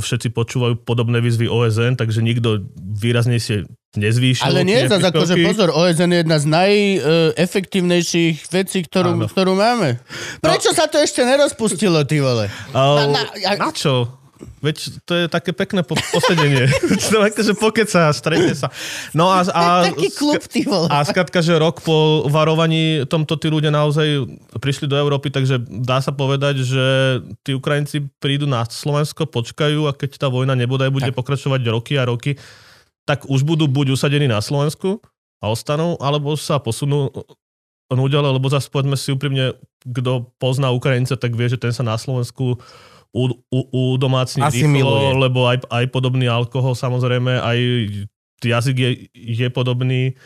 všetci 0.00 0.32
počúvajú 0.32 0.88
podobné 0.88 1.20
výzvy 1.20 1.52
OSN, 1.52 2.00
takže 2.00 2.24
nikto 2.24 2.64
výraznejšie 2.80 3.68
nezvýšil. 3.92 4.48
Ale 4.48 4.64
nie, 4.64 4.88
zase 4.88 5.12
akože 5.12 5.36
pozor, 5.44 5.68
OSN 5.68 6.16
je 6.16 6.18
jedna 6.24 6.40
z 6.40 6.46
najefektívnejších 6.48 8.48
vecí, 8.48 8.88
ktorú, 8.88 9.28
ktorú 9.28 9.52
máme. 9.52 10.00
Prečo 10.40 10.72
no. 10.72 10.76
sa 10.80 10.88
to 10.88 10.96
ešte 10.96 11.28
nerozpustilo, 11.28 12.08
ty 12.08 12.24
vole? 12.24 12.48
Uh, 12.72 13.04
na, 13.04 13.12
na, 13.12 13.22
ja... 13.36 13.60
na 13.60 13.68
čo? 13.68 14.21
Veď 14.62 14.76
to 15.02 15.12
je 15.14 15.24
také 15.26 15.50
pekné 15.50 15.82
po- 15.82 15.98
posedenie. 15.98 16.70
to 17.10 17.18
akože 17.22 17.52
pokeca, 17.58 18.14
stretne 18.14 18.54
sa. 18.54 18.70
No 19.14 19.30
a, 19.30 19.42
a, 19.50 19.62
taký 19.90 20.08
klub, 20.14 20.42
ty 20.46 20.62
vole. 20.62 20.86
A 20.86 21.02
skratka, 21.02 21.42
že 21.42 21.58
rok 21.58 21.82
po 21.82 22.26
varovaní 22.30 23.02
tomto 23.10 23.34
tí 23.38 23.50
ľudia 23.50 23.74
naozaj 23.74 24.26
prišli 24.58 24.86
do 24.86 24.94
Európy, 24.94 25.34
takže 25.34 25.58
dá 25.62 25.98
sa 25.98 26.14
povedať, 26.14 26.62
že 26.62 26.84
tí 27.42 27.54
Ukrajinci 27.54 28.06
prídu 28.22 28.46
na 28.46 28.62
Slovensko, 28.66 29.26
počkajú 29.26 29.90
a 29.90 29.96
keď 29.96 30.22
tá 30.22 30.28
vojna 30.30 30.54
nebude, 30.54 30.86
bude 30.92 31.10
tak. 31.10 31.18
pokračovať 31.18 31.60
roky 31.68 31.98
a 31.98 32.06
roky, 32.06 32.38
tak 33.02 33.26
už 33.26 33.42
budú 33.42 33.66
buď 33.66 33.98
usadení 33.98 34.30
na 34.30 34.38
Slovensku 34.38 35.02
a 35.42 35.50
ostanú, 35.50 35.98
alebo 35.98 36.38
sa 36.38 36.62
posunú 36.62 37.10
nuďale, 37.90 38.30
lebo 38.32 38.48
zase 38.48 38.72
poďme 38.72 38.96
si 38.96 39.12
úprimne, 39.12 39.58
kto 39.84 40.32
pozná 40.40 40.72
Ukrajinca, 40.72 41.18
tak 41.18 41.36
vie, 41.36 41.50
že 41.50 41.60
ten 41.60 41.74
sa 41.74 41.84
na 41.84 41.98
Slovensku 41.98 42.62
u, 43.12 43.28
u, 43.52 43.60
u 43.72 43.82
domácni 44.00 44.40
rýchlo, 44.40 45.20
lebo 45.20 45.44
aj, 45.44 45.68
aj 45.68 45.84
podobný 45.92 46.26
alkohol 46.26 46.72
samozrejme, 46.72 47.38
aj 47.38 47.58
jazyk 48.40 48.76
je, 48.76 48.90
je 49.12 49.48
podobný, 49.52 50.16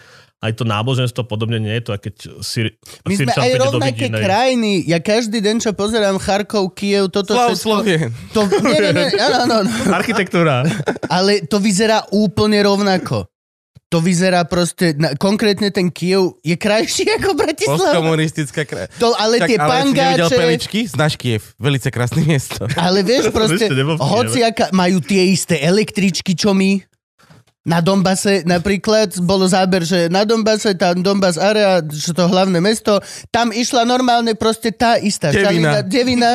aj 0.40 0.52
to 0.52 0.64
náboženstvo 0.68 1.24
podobne 1.26 1.58
nie 1.58 1.74
je 1.80 1.82
to, 1.82 1.90
keď 1.96 2.14
si 2.44 2.70
My 3.08 3.14
sme 3.16 3.32
aj 3.32 3.52
rovnaké 3.56 4.06
krajiny. 4.12 4.84
Ja 4.84 5.00
každý 5.00 5.40
deň, 5.40 5.64
čo 5.64 5.70
pozerám 5.72 6.20
Charkov, 6.20 6.76
Kiev, 6.76 7.08
toto 7.08 7.34
Slav, 7.34 7.56
všetko... 7.56 7.74
To, 8.36 8.40
nie, 8.68 8.78
nie, 8.84 8.92
nie, 8.92 9.06
áno, 9.16 9.64
áno. 9.64 9.70
Architektúra. 9.90 10.62
Ale 11.08 11.48
to 11.48 11.56
vyzerá 11.56 12.04
úplne 12.12 12.60
rovnako 12.62 13.26
to 13.86 14.02
vyzerá 14.02 14.42
proste, 14.42 14.98
na, 14.98 15.14
konkrétne 15.14 15.70
ten 15.70 15.94
Kiev 15.94 16.42
je 16.42 16.58
krajší 16.58 17.06
ako 17.22 17.38
Bratislava. 17.38 17.94
Postkomunistická 17.94 18.62
kraj. 18.66 18.90
To, 18.98 19.14
ale 19.14 19.38
tak, 19.38 19.48
tie 19.54 19.58
ale 19.62 19.70
pangáče... 19.70 20.22
Ale 20.26 20.30
peličky? 20.34 20.78
Znáš 20.90 21.14
Kiev. 21.14 21.54
Velice 21.56 21.88
krásne 21.94 22.26
miesto. 22.26 22.66
Ale 22.74 23.06
vieš 23.06 23.30
proste, 23.30 23.70
hoci 24.02 24.38
majú 24.74 24.98
tie 24.98 25.30
isté 25.30 25.62
električky, 25.62 26.34
čo 26.34 26.50
my. 26.50 26.82
Na 27.66 27.82
Dombase 27.82 28.46
napríklad 28.46 29.18
bolo 29.26 29.50
záber, 29.50 29.82
že 29.82 30.06
na 30.06 30.22
Dombase, 30.22 30.78
tá 30.78 30.94
Donbass 30.94 31.34
area, 31.34 31.82
čo 31.82 32.14
to 32.14 32.30
hlavné 32.30 32.62
mesto, 32.62 33.02
tam 33.34 33.50
išla 33.50 33.82
normálne 33.82 34.38
proste 34.38 34.70
tá 34.70 34.94
istá. 35.02 35.34
Devina. 35.34 35.82
devina. 35.82 36.30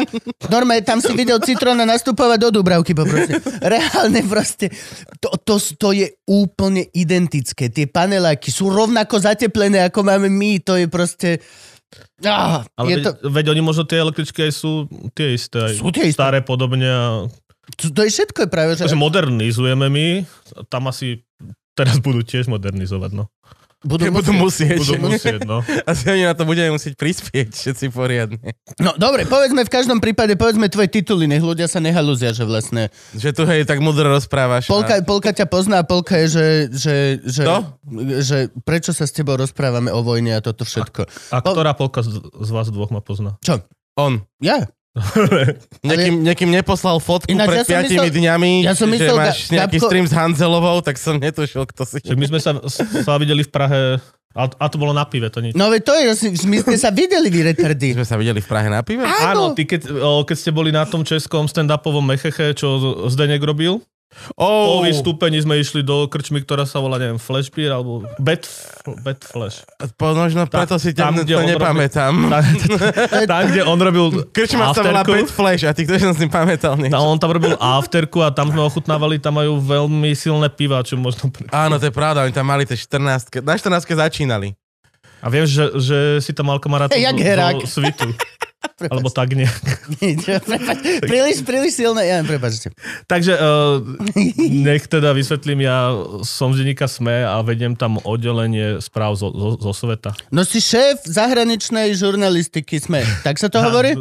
Normálne 0.52 0.84
tam 0.84 1.00
si 1.00 1.16
videl 1.16 1.40
Citrona 1.40 1.88
nastupovať 1.88 2.36
do 2.36 2.60
Dubravky 2.60 2.92
poproste. 2.92 3.40
Reálne 3.64 4.28
proste. 4.28 4.76
To, 5.24 5.32
to, 5.40 5.56
to 5.80 5.96
je 5.96 6.12
úplne 6.28 6.84
identické. 6.92 7.72
Tie 7.72 7.88
paneláky 7.88 8.52
sú 8.52 8.68
rovnako 8.68 9.24
zateplené, 9.24 9.88
ako 9.88 10.04
máme 10.04 10.28
my. 10.28 10.60
To 10.68 10.76
je 10.76 10.92
proste... 10.92 11.40
Ah, 12.28 12.64
Ale 12.76 12.88
je 12.92 12.96
veď, 13.00 13.04
to... 13.08 13.12
veď 13.32 13.46
oni 13.56 13.62
možno 13.64 13.84
tie 13.88 14.04
električky 14.04 14.52
aj 14.52 14.54
sú 14.56 14.88
tie 15.16 15.36
isté. 15.36 15.64
Aj 15.64 15.76
sú 15.80 15.92
tie 15.96 16.12
isté. 16.12 16.20
Staré 16.20 16.44
podobne 16.44 16.88
a 16.88 17.04
to, 17.78 17.92
to 17.92 18.02
je 18.06 18.12
všetko 18.12 18.40
je 18.46 18.50
práve, 18.50 18.72
že... 18.76 18.88
Takže 18.88 19.00
modernizujeme 19.00 19.88
my, 19.88 20.08
tam 20.68 20.90
asi 20.92 21.24
teraz 21.76 21.98
budú 22.04 22.22
tiež 22.22 22.52
modernizovať, 22.52 23.12
no. 23.16 23.32
Budú, 23.82 24.14
budú 24.14 24.30
musieť. 24.38 24.78
Budú 24.78 25.10
musieť, 25.10 25.42
no. 25.42 25.66
Asi 25.90 26.06
oni 26.06 26.30
na 26.30 26.38
to 26.38 26.46
budeme 26.46 26.70
musieť 26.70 26.94
prispieť 26.94 27.50
všetci 27.50 27.90
poriadne. 27.90 28.54
No 28.78 28.94
dobre, 28.94 29.26
povedzme 29.26 29.66
v 29.66 29.74
každom 29.74 29.98
prípade, 29.98 30.38
povedzme 30.38 30.70
tvoje 30.70 30.86
tituly, 30.94 31.26
nech 31.26 31.42
ľudia 31.42 31.66
sa 31.66 31.82
nehalúzia, 31.82 32.30
že 32.30 32.46
vlastne... 32.46 32.94
Že 33.18 33.30
tu 33.34 33.44
hej, 33.50 33.66
tak 33.66 33.82
mudro 33.82 34.06
rozprávaš. 34.14 34.70
Polka, 34.70 35.02
a... 35.02 35.06
polka 35.06 35.34
ťa 35.34 35.50
pozná, 35.50 35.82
polka 35.82 36.14
je, 36.22 36.28
že, 36.30 36.48
že, 36.70 36.96
že, 37.26 37.44
že 38.22 38.38
prečo 38.62 38.94
sa 38.94 39.10
s 39.10 39.18
tebou 39.18 39.34
rozprávame 39.34 39.90
o 39.90 40.06
vojne 40.06 40.38
a 40.38 40.46
toto 40.46 40.62
všetko. 40.62 41.34
A, 41.34 41.42
a 41.42 41.42
ktorá 41.42 41.74
polka 41.74 42.06
z, 42.06 42.22
z 42.22 42.50
vás 42.54 42.70
dvoch 42.70 42.94
ma 42.94 43.02
pozná? 43.02 43.42
Čo? 43.42 43.66
On. 43.98 44.22
Ja? 44.46 44.70
Nekým, 45.88 46.20
nekým 46.20 46.52
neposlal 46.52 47.00
fotku 47.00 47.32
Ináč, 47.32 47.64
pred 47.64 47.64
ja 47.64 47.80
5 47.80 47.88
myslel, 47.88 48.06
dňami, 48.12 48.52
ja 48.68 48.76
som 48.76 48.92
myslel, 48.92 49.16
že 49.16 49.24
máš 49.24 49.40
nejaký 49.48 49.78
Gabko... 49.80 49.88
stream 49.88 50.06
s 50.06 50.14
Hanzelovou, 50.14 50.84
tak 50.84 51.00
som 51.00 51.16
netušil, 51.16 51.64
kto 51.64 51.88
si. 51.88 52.04
my 52.12 52.26
sme 52.28 52.40
sa, 52.44 52.60
sa 52.68 53.16
videli 53.16 53.48
v 53.48 53.52
Prahe 53.56 54.04
a, 54.32 54.48
a 54.48 54.66
to 54.72 54.80
bolo 54.80 54.96
na 54.96 55.04
pive, 55.04 55.28
to 55.28 55.44
nič. 55.44 55.56
No 55.56 55.68
veď 55.68 55.82
to 55.84 55.94
je, 55.96 56.32
my 56.48 56.58
sme 56.64 56.76
sa 56.80 56.92
videli, 56.92 57.28
vy 57.28 57.52
retardy. 57.52 58.00
sme 58.00 58.08
sa 58.08 58.16
videli 58.16 58.40
v 58.40 58.48
Prahe 58.48 58.68
na 58.72 58.80
pive? 58.84 59.04
Áno, 59.04 59.52
ty 59.52 59.68
keď, 59.68 59.92
keď 60.24 60.38
ste 60.40 60.52
boli 60.56 60.72
na 60.72 60.88
tom 60.88 61.04
českom 61.04 61.48
stand-upovom 61.52 62.04
mecheche, 62.04 62.56
čo 62.56 62.80
Zdenek 63.12 63.44
robil, 63.44 63.84
Oh. 64.36 64.84
Po 64.84 64.86
vystúpení 64.86 65.40
sme 65.40 65.58
išli 65.58 65.82
do 65.82 66.06
krčmy, 66.06 66.44
ktorá 66.44 66.68
sa 66.68 66.84
volá, 66.84 67.00
neviem, 67.00 67.16
Flash 67.16 67.48
Beer, 67.48 67.72
alebo 67.72 68.04
Bad, 68.20 68.44
Bad 69.02 69.24
Flash. 69.24 69.64
Možno 69.98 70.46
preto 70.52 70.76
si 70.78 70.92
tam, 70.92 71.16
to 71.16 71.26
nepamätám. 71.26 72.14
Tam, 72.32 72.44
tam, 73.28 73.42
kde 73.50 73.62
on 73.66 73.80
robil 73.80 74.06
Krčma 74.32 74.76
sa 74.76 74.84
volá 74.84 75.02
Bad 75.04 75.32
Flash 75.32 75.64
a 75.64 75.72
ty 75.72 75.88
kto 75.88 75.98
som 76.00 76.16
si 76.16 76.28
pamätal 76.28 76.76
niečo. 76.76 76.94
No, 76.94 77.12
on 77.12 77.20
tam 77.20 77.32
robil 77.32 77.56
afterku 77.58 78.20
a 78.24 78.30
tam 78.30 78.52
sme 78.52 78.62
ochutnávali, 78.62 79.18
tam 79.18 79.40
majú 79.40 79.58
veľmi 79.60 80.12
silné 80.16 80.52
piva, 80.52 80.84
čo 80.84 81.00
možno... 81.00 81.32
Áno, 81.52 81.80
to 81.80 81.88
je 81.88 81.94
pravda, 81.94 82.28
oni 82.28 82.36
tam 82.36 82.48
mali 82.48 82.68
tie 82.68 82.76
14 82.76 83.42
Na 83.42 83.56
14 83.56 83.88
začínali. 83.88 84.54
A 85.22 85.30
viem, 85.30 85.46
že, 85.46 85.70
že 85.78 85.98
si 86.18 86.34
tam 86.34 86.50
mal 86.50 86.58
kamarátov 86.58 86.98
hey, 86.98 87.06
zo, 87.06 87.70
zo 87.70 87.78
svitu. 87.78 88.10
Prepač. 88.62 88.94
Alebo 88.94 89.10
tak 89.10 89.34
nie. 89.40 89.50
príliš, 91.02 91.42
príliš 91.42 91.82
silné, 91.82 92.14
ja 92.14 92.22
prepačte. 92.22 92.70
Takže 93.10 93.34
uh, 93.34 93.82
nech 94.38 94.86
teda 94.86 95.14
vysvetlím, 95.18 95.66
ja 95.66 95.94
som 96.22 96.54
z 96.54 96.62
denníka 96.62 96.86
SME 96.86 97.26
a 97.26 97.42
vediem 97.42 97.74
tam 97.74 97.98
oddelenie 98.02 98.78
správ 98.78 99.18
zo, 99.18 99.34
zo, 99.34 99.50
zo 99.58 99.72
sveta. 99.74 100.14
No 100.30 100.46
si 100.46 100.62
šéf 100.62 101.02
zahraničnej 101.06 101.94
žurnalistiky 101.98 102.78
SME, 102.78 103.02
tak 103.26 103.42
sa 103.42 103.50
to 103.50 103.62
hovorí? 103.66 103.98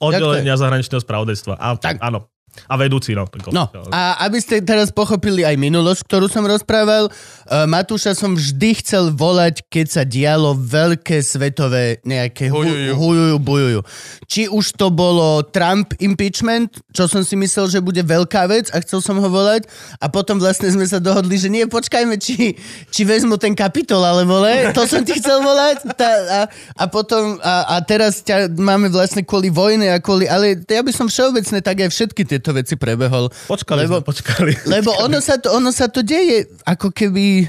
Oddelenia 0.00 0.58
zahraničného 0.58 1.02
spravodajstva. 1.02 1.54
A, 1.60 1.76
tak. 1.76 2.00
Áno. 2.02 2.26
A 2.66 2.74
vedúci, 2.74 3.14
no. 3.14 3.26
No, 3.50 3.70
a 3.94 4.20
aby 4.26 4.42
ste 4.42 4.58
teraz 4.62 4.90
pochopili 4.90 5.46
aj 5.46 5.54
minulosť, 5.54 6.06
ktorú 6.06 6.26
som 6.26 6.42
rozprával, 6.42 7.06
uh, 7.08 7.66
Matúša 7.66 8.14
som 8.14 8.34
vždy 8.34 8.82
chcel 8.82 9.14
volať, 9.14 9.62
keď 9.70 9.86
sa 9.86 10.02
dialo 10.02 10.58
veľké 10.58 11.22
svetové 11.22 12.02
nejaké 12.02 12.50
hujujú, 12.50 12.94
hujujú 12.98 13.36
bujujú. 13.38 13.80
Či 14.26 14.42
už 14.50 14.74
to 14.74 14.90
bolo 14.90 15.46
Trump 15.46 15.94
impeachment, 16.02 16.82
čo 16.90 17.06
som 17.06 17.22
si 17.22 17.38
myslel, 17.38 17.70
že 17.70 17.78
bude 17.78 18.02
veľká 18.02 18.50
vec 18.50 18.70
a 18.74 18.82
chcel 18.82 18.98
som 18.98 19.18
ho 19.18 19.28
volať 19.30 19.70
a 20.02 20.10
potom 20.10 20.42
vlastne 20.42 20.70
sme 20.70 20.86
sa 20.86 20.98
dohodli, 20.98 21.38
že 21.38 21.46
nie, 21.46 21.64
počkajme, 21.70 22.18
či, 22.18 22.58
či 22.90 23.00
vezmu 23.06 23.38
ten 23.38 23.54
kapitol, 23.54 24.02
ale 24.02 24.26
vole, 24.26 24.74
to 24.74 24.82
som 24.90 25.06
ti 25.06 25.16
chcel 25.22 25.38
volať 25.38 25.86
tá, 25.94 26.10
a, 26.10 26.40
a 26.76 26.84
potom, 26.90 27.38
a, 27.40 27.78
a 27.78 27.82
teraz 27.86 28.26
ťa 28.26 28.50
máme 28.58 28.90
vlastne 28.90 29.22
kvôli 29.22 29.48
vojne 29.48 29.86
a 29.94 30.02
kvôli, 30.02 30.26
ale 30.26 30.58
ja 30.58 30.82
by 30.82 30.90
som 30.90 31.06
všeobecne 31.06 31.62
tak 31.62 31.86
aj 31.86 31.90
všetky 31.94 32.22
tie 32.26 32.39
tieto 32.40 32.56
veci 32.56 32.80
prebehol. 32.80 33.28
Počkali 33.28 33.84
lebo, 33.84 34.00
sme, 34.00 34.08
počkali. 34.08 34.52
Lebo 34.64 34.96
ono 34.96 35.20
sa, 35.20 35.36
to, 35.36 35.52
ono 35.52 35.68
sa 35.68 35.92
to 35.92 36.00
deje 36.00 36.48
ako 36.64 36.88
keby... 36.88 37.44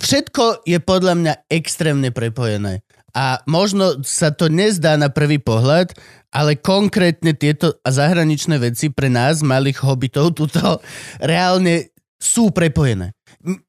Všetko 0.00 0.64
je 0.64 0.78
podľa 0.80 1.14
mňa 1.18 1.34
extrémne 1.52 2.08
prepojené. 2.08 2.80
A 3.10 3.42
možno 3.44 4.00
sa 4.06 4.30
to 4.30 4.46
nezdá 4.46 4.94
na 4.94 5.10
prvý 5.10 5.36
pohľad, 5.42 5.92
ale 6.30 6.56
konkrétne 6.56 7.34
tieto 7.34 7.76
zahraničné 7.82 8.62
veci 8.62 8.88
pre 8.94 9.10
nás, 9.10 9.42
malých 9.42 9.82
hobitov, 9.82 10.38
tuto 10.38 10.78
reálne 11.18 11.90
sú 12.16 12.54
prepojené. 12.54 13.12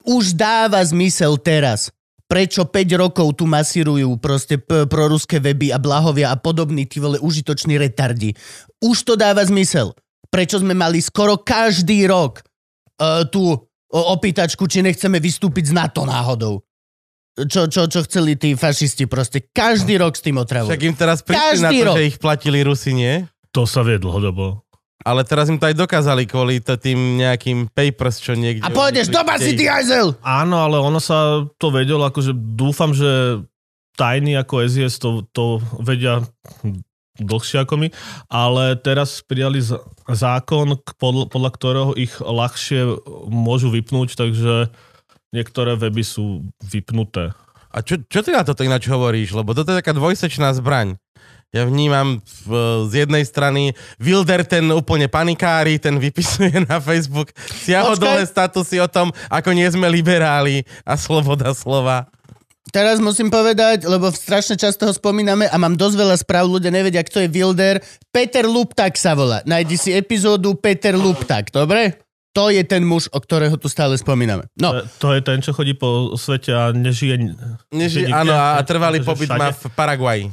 Už 0.06 0.38
dáva 0.38 0.80
zmysel 0.86 1.42
teraz, 1.42 1.90
prečo 2.32 2.64
5 2.64 3.02
rokov 3.02 3.36
tu 3.36 3.50
masírujú 3.50 4.16
proste 4.22 4.56
p- 4.56 4.88
proruské 4.88 5.44
weby 5.44 5.76
a 5.76 5.82
blahovia 5.82 6.32
a 6.32 6.40
podobní 6.40 6.88
tí 6.88 7.04
vole 7.04 7.20
užitoční 7.20 7.76
retardi. 7.76 8.38
Už 8.80 9.04
to 9.04 9.20
dáva 9.20 9.44
zmysel 9.44 9.92
prečo 10.30 10.62
sme 10.62 10.78
mali 10.78 11.02
skoro 11.02 11.40
každý 11.42 12.06
rok 12.06 12.44
uh, 13.02 13.26
tú 13.28 13.56
opýtačku, 13.92 14.68
či 14.72 14.80
nechceme 14.80 15.20
vystúpiť 15.20 15.72
z 15.72 15.74
NATO 15.76 16.08
náhodou. 16.08 16.64
Čo, 17.32 17.72
čo, 17.72 17.88
čo 17.88 18.04
chceli 18.04 18.36
tí 18.36 18.56
fašisti 18.60 19.08
proste. 19.08 19.40
Každý 19.52 19.96
rok 20.00 20.20
s 20.20 20.24
tým 20.24 20.40
otravujú. 20.40 20.72
Však 20.72 20.84
im 20.84 20.96
teraz 20.96 21.20
prišli 21.24 21.64
na 21.64 21.72
to, 21.72 21.84
rok. 21.88 21.96
že 21.96 22.08
ich 22.08 22.18
platili 22.20 22.60
Rusi, 22.60 22.92
nie? 22.92 23.24
To 23.56 23.64
sa 23.64 23.84
vie 23.88 24.00
dlhodobo. 24.00 24.64
Ale 25.02 25.26
teraz 25.26 25.50
im 25.50 25.58
to 25.58 25.66
aj 25.66 25.76
dokázali 25.76 26.30
kvôli 26.30 26.62
to 26.62 26.78
tým 26.78 27.18
nejakým 27.18 27.72
papers, 27.74 28.22
čo 28.22 28.38
niekde... 28.38 28.62
A 28.62 28.70
pôjdeš 28.70 29.10
do 29.10 29.24
basy, 29.26 29.58
ty 29.58 29.66
ajzel! 29.66 30.14
Áno, 30.22 30.62
ale 30.62 30.78
ono 30.78 31.02
sa 31.02 31.42
to 31.58 31.74
vedelo, 31.74 32.06
akože 32.06 32.36
dúfam, 32.36 32.94
že 32.94 33.42
tajní 33.98 34.38
ako 34.38 34.62
SIS 34.70 35.02
to, 35.02 35.26
to 35.34 35.58
vedia 35.82 36.22
dlhšie 37.22 37.64
ako 37.64 37.78
my, 37.78 37.88
ale 38.28 38.76
teraz 38.76 39.22
prijali 39.22 39.62
z- 39.62 39.78
zákon, 40.10 40.76
k- 40.76 40.94
podľa, 40.98 41.30
podľa 41.30 41.52
ktorého 41.54 41.92
ich 41.96 42.18
ľahšie 42.18 43.00
môžu 43.30 43.70
vypnúť, 43.70 44.18
takže 44.18 44.74
niektoré 45.32 45.80
weby 45.80 46.04
sú 46.04 46.50
vypnuté. 46.60 47.32
A 47.72 47.80
čo, 47.80 47.96
čo 48.04 48.20
ty 48.20 48.36
na 48.36 48.44
toto 48.44 48.68
ináč 48.68 48.92
hovoríš? 48.92 49.32
Lebo 49.32 49.56
toto 49.56 49.72
je 49.72 49.80
taká 49.80 49.96
dvojsečná 49.96 50.52
zbraň. 50.52 51.00
Ja 51.52 51.68
vnímam 51.68 52.24
v, 52.48 52.52
z 52.88 53.04
jednej 53.04 53.28
strany 53.28 53.76
Wilder 54.00 54.48
ten 54.48 54.72
úplne 54.72 55.12
panikári, 55.12 55.80
ten 55.84 56.00
vypisuje 56.00 56.64
na 56.64 56.80
Facebook 56.80 57.32
siahodolné 57.64 58.24
statusy 58.24 58.80
o 58.80 58.88
tom, 58.88 59.12
ako 59.28 59.52
nie 59.52 59.68
sme 59.68 59.92
liberáli 59.92 60.64
a 60.88 60.96
sloboda 60.96 61.52
slova. 61.52 62.08
Teraz 62.72 63.04
musím 63.04 63.28
povedať, 63.28 63.84
lebo 63.84 64.08
strašne 64.10 64.56
často 64.56 64.88
ho 64.88 64.94
spomíname 64.96 65.44
a 65.44 65.56
mám 65.60 65.76
dosť 65.76 65.96
veľa 66.00 66.16
správ, 66.24 66.48
ľudia 66.48 66.72
nevedia, 66.72 67.04
kto 67.04 67.24
je 67.24 67.28
Wilder. 67.28 67.84
Peter 68.16 68.48
Luptak 68.48 68.96
sa 68.96 69.12
volá. 69.12 69.44
Nájdi 69.44 69.76
si 69.76 69.90
epizódu 69.92 70.56
Peter 70.56 70.96
Luptak, 70.96 71.52
dobre? 71.52 72.00
To 72.32 72.48
je 72.48 72.64
ten 72.64 72.80
muž, 72.88 73.12
o 73.12 73.20
ktorého 73.20 73.60
tu 73.60 73.68
stále 73.68 73.92
spomíname. 74.00 74.48
No, 74.56 74.72
To, 74.72 74.88
to 75.04 75.08
je 75.20 75.22
ten, 75.22 75.44
čo 75.44 75.52
chodí 75.52 75.76
po 75.76 76.16
svete 76.16 76.56
a 76.56 76.72
nežije... 76.72 77.36
Neži, 77.76 78.08
nikde, 78.08 78.16
áno, 78.16 78.32
a 78.32 78.64
trvalý 78.64 79.04
pobyt 79.04 79.28
má 79.36 79.52
v 79.52 79.68
Paraguaji. 79.76 80.26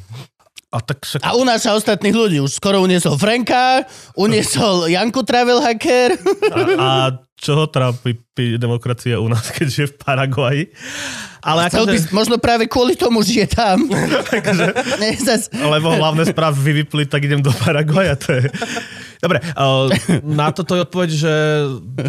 A 0.68 0.78
tak 0.78 1.02
však... 1.02 1.26
a 1.26 1.35
unáša 1.35 1.75
ostatných 1.75 2.14
ľudí. 2.14 2.38
Už 2.38 2.54
skoro 2.54 2.78
uniesol 2.85 3.18
Franka, 3.18 3.83
uniesol 4.14 4.87
Janku 4.87 5.26
Travel 5.26 5.59
Hacker. 5.59 6.14
A, 6.78 7.18
a 7.18 7.28
čo 7.38 7.54
ho 7.54 7.64
trápi 7.71 8.18
pi- 8.35 8.59
demokracia 8.59 9.23
u 9.23 9.30
nás, 9.30 9.49
keď 9.57 9.66
žije 9.71 9.87
v 9.95 9.97
Paraguaji? 10.02 10.62
Ale 11.38 11.71
Chcel 11.71 11.87
by, 11.87 11.97
akože, 12.02 12.11
možno 12.11 12.37
práve 12.42 12.66
kvôli 12.66 12.99
tomu 12.99 13.23
žije 13.23 13.54
tam. 13.54 13.87
Nie, 15.00 15.14
zas, 15.16 15.47
lebo 15.54 15.95
hlavné 15.95 16.26
správy 16.26 16.59
vy 16.59 16.73
vypli, 16.83 17.07
tak 17.07 17.23
idem 17.25 17.38
do 17.38 17.54
Paraguaja. 17.54 18.18
To 18.26 18.42
je... 18.42 18.50
Dobre, 19.18 19.42
uh, 19.42 19.90
na 20.23 20.54
toto 20.54 20.78
je 20.78 20.87
odpoveď, 20.87 21.11
že 21.11 21.33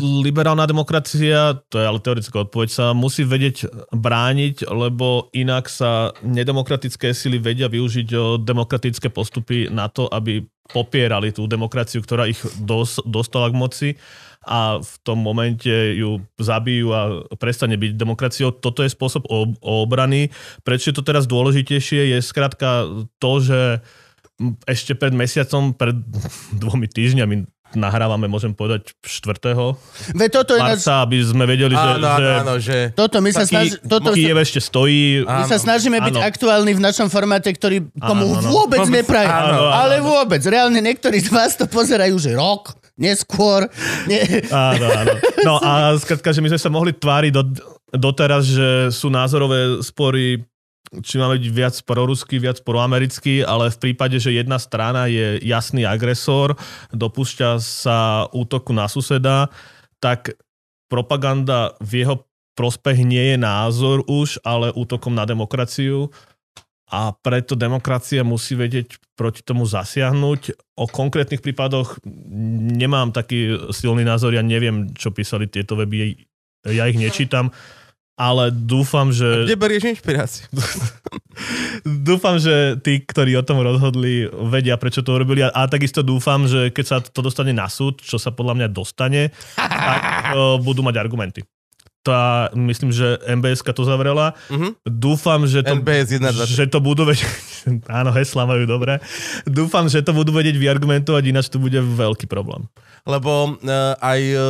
liberálna 0.02 0.70
demokracia, 0.70 1.58
to 1.70 1.82
je 1.82 1.86
ale 1.86 1.98
teoretická 2.02 2.46
odpoveď, 2.46 2.70
sa 2.70 2.86
musí 2.94 3.26
vedieť 3.26 3.66
brániť, 3.90 4.70
lebo 4.70 5.30
inak 5.34 5.66
sa 5.74 6.14
nedemokratické 6.22 7.10
sily 7.18 7.42
vedia 7.42 7.66
využiť 7.66 8.08
o 8.14 8.38
demokratické 8.38 9.10
postupy 9.10 9.74
na 9.74 9.90
to, 9.90 10.06
aby 10.06 10.46
popierali 10.70 11.34
tú 11.34 11.50
demokraciu, 11.50 12.02
ktorá 12.02 12.30
ich 12.30 12.40
dos, 12.62 13.02
dostala 13.06 13.50
k 13.50 13.60
moci 13.60 13.90
a 14.46 14.80
v 14.80 14.94
tom 15.04 15.20
momente 15.20 15.70
ju 15.70 16.24
zabijú 16.40 16.96
a 16.96 17.02
prestane 17.36 17.76
byť 17.76 17.92
demokraciou. 18.00 18.56
Toto 18.56 18.86
je 18.86 18.94
spôsob 18.94 19.28
o, 19.28 19.52
o 19.60 19.74
obrany. 19.84 20.32
Prečo 20.64 20.90
je 20.90 20.96
to 20.96 21.04
teraz 21.04 21.28
dôležitejšie? 21.28 22.16
Je 22.16 22.18
skrátka 22.24 22.88
to, 23.20 23.32
že 23.44 23.60
ešte 24.64 24.96
pred 24.96 25.12
mesiacom, 25.12 25.76
pred 25.76 26.00
dvomi 26.64 26.88
týždňami 26.88 27.59
nahrávame, 27.72 28.26
môžem 28.26 28.50
povedať, 28.50 28.98
4. 29.02 29.38
Ve, 30.14 30.26
toto 30.28 30.58
je 30.58 30.62
marca, 30.62 31.06
aby 31.06 31.22
sme 31.22 31.46
vedeli, 31.46 31.74
že, 31.74 31.86
Áno, 31.96 32.10
že 32.10 32.26
áno, 32.34 32.54
že... 32.58 32.78
toto 32.94 33.22
my 33.22 33.30
sa, 33.30 33.46
taký 33.46 33.54
snaž, 33.54 33.68
toto 33.86 34.10
Kiev 34.12 34.34
sa, 34.34 34.42
ešte 34.42 34.60
stojí. 34.60 35.22
my 35.22 35.44
sa 35.46 35.56
Áno. 35.56 35.66
snažíme 35.66 35.98
byť 36.02 36.16
Áno. 36.18 36.26
aktuálni 36.26 36.74
v 36.74 36.82
našom 36.82 37.08
formáte, 37.08 37.50
ktorý 37.50 37.86
komu 37.96 38.34
Áno, 38.34 38.42
áno. 38.42 38.50
vôbec 38.50 38.82
nepraje. 38.90 39.30
áno, 39.30 39.60
áno, 39.60 39.70
Ale 39.70 40.02
áno. 40.02 40.08
vôbec. 40.08 40.42
Reálne 40.42 40.82
niektorí 40.82 41.20
z 41.20 41.30
vás 41.30 41.54
to 41.54 41.66
pozerajú, 41.66 42.18
že 42.18 42.34
rok, 42.34 42.74
neskôr. 42.98 43.70
Nie. 44.06 44.50
Áno, 44.50 44.86
áno. 44.90 45.14
No 45.46 45.54
a 45.60 45.94
skrátka, 45.96 46.34
že 46.34 46.42
my 46.42 46.50
sme 46.50 46.60
sa 46.60 46.68
mohli 46.68 46.92
tváriť 46.92 47.32
do, 47.32 47.44
doteraz, 47.92 48.44
že 48.44 48.90
sú 48.90 49.08
názorové 49.08 49.80
spory 49.80 50.42
či 51.06 51.22
máme 51.22 51.38
byť 51.38 51.54
viac 51.54 51.76
prorusky, 51.86 52.42
viac 52.42 52.66
proamerický, 52.66 53.46
ale 53.46 53.70
v 53.70 53.78
prípade, 53.78 54.18
že 54.18 54.34
jedna 54.34 54.58
strana 54.58 55.06
je 55.06 55.38
jasný 55.46 55.86
agresor, 55.86 56.58
dopúšťa 56.90 57.62
sa 57.62 58.26
útoku 58.34 58.74
na 58.74 58.90
suseda, 58.90 59.54
tak 60.02 60.34
propaganda 60.90 61.78
v 61.78 62.04
jeho 62.04 62.16
prospech 62.58 63.06
nie 63.06 63.36
je 63.36 63.38
názor 63.40 64.04
už, 64.10 64.42
ale 64.44 64.74
útokom 64.74 65.14
na 65.16 65.24
demokraciu 65.24 66.12
a 66.90 67.14
preto 67.14 67.54
demokracia 67.54 68.26
musí 68.26 68.58
vedieť 68.58 68.98
proti 69.14 69.46
tomu 69.46 69.70
zasiahnuť. 69.70 70.74
O 70.74 70.90
konkrétnych 70.90 71.46
prípadoch 71.46 72.02
nemám 72.74 73.14
taký 73.14 73.70
silný 73.70 74.02
názor, 74.02 74.34
ja 74.34 74.42
neviem, 74.42 74.90
čo 74.98 75.14
písali 75.14 75.46
tieto 75.46 75.78
weby, 75.78 76.18
ja 76.66 76.90
ich 76.90 76.98
nečítam, 76.98 77.54
ale 78.20 78.52
dúfam, 78.52 79.16
že... 79.16 79.48
Kde 79.48 79.56
berieš 79.56 79.88
inšpiráciu? 79.96 80.52
Dúfam, 81.88 82.36
že 82.36 82.76
tí, 82.84 83.00
ktorí 83.00 83.32
o 83.40 83.48
tom 83.48 83.64
rozhodli, 83.64 84.28
vedia, 84.52 84.76
prečo 84.76 85.00
to 85.00 85.16
urobili. 85.16 85.40
A, 85.48 85.56
a 85.56 85.72
takisto 85.72 86.04
dúfam, 86.04 86.44
že 86.44 86.68
keď 86.76 86.86
sa 86.86 86.98
to 87.00 87.24
dostane 87.24 87.56
na 87.56 87.72
súd, 87.72 88.04
čo 88.04 88.20
sa 88.20 88.36
podľa 88.36 88.60
mňa 88.60 88.68
dostane, 88.76 89.32
tak 89.56 90.04
uh, 90.36 90.60
budú 90.60 90.84
mať 90.84 91.00
argumenty. 91.00 91.48
Tá, 92.04 92.52
myslím, 92.56 92.92
že 92.92 93.20
MBS 93.24 93.64
to 93.64 93.88
zavrela. 93.88 94.36
Mhm. 94.52 94.84
Dúfam, 94.84 95.48
že 95.48 95.64
to, 95.64 95.80
NBS 95.80 96.20
1, 96.20 96.28
2, 96.28 96.44
3. 96.44 96.60
že 96.60 96.66
to 96.68 96.84
budú 96.84 97.08
vedieť... 97.08 97.24
Áno, 98.04 98.12
hesla 98.12 98.44
majú 98.44 98.68
dobre. 98.68 99.00
Dúfam, 99.48 99.88
že 99.88 100.04
to 100.04 100.12
budú 100.12 100.36
vedieť 100.36 100.60
vyargumentovať, 100.60 101.24
ináč 101.24 101.48
to 101.48 101.60
bude 101.60 101.80
veľký 101.80 102.28
problém. 102.28 102.68
Lebo 103.04 103.32
uh, 103.52 103.60
aj 103.96 104.20
uh, 104.30 104.42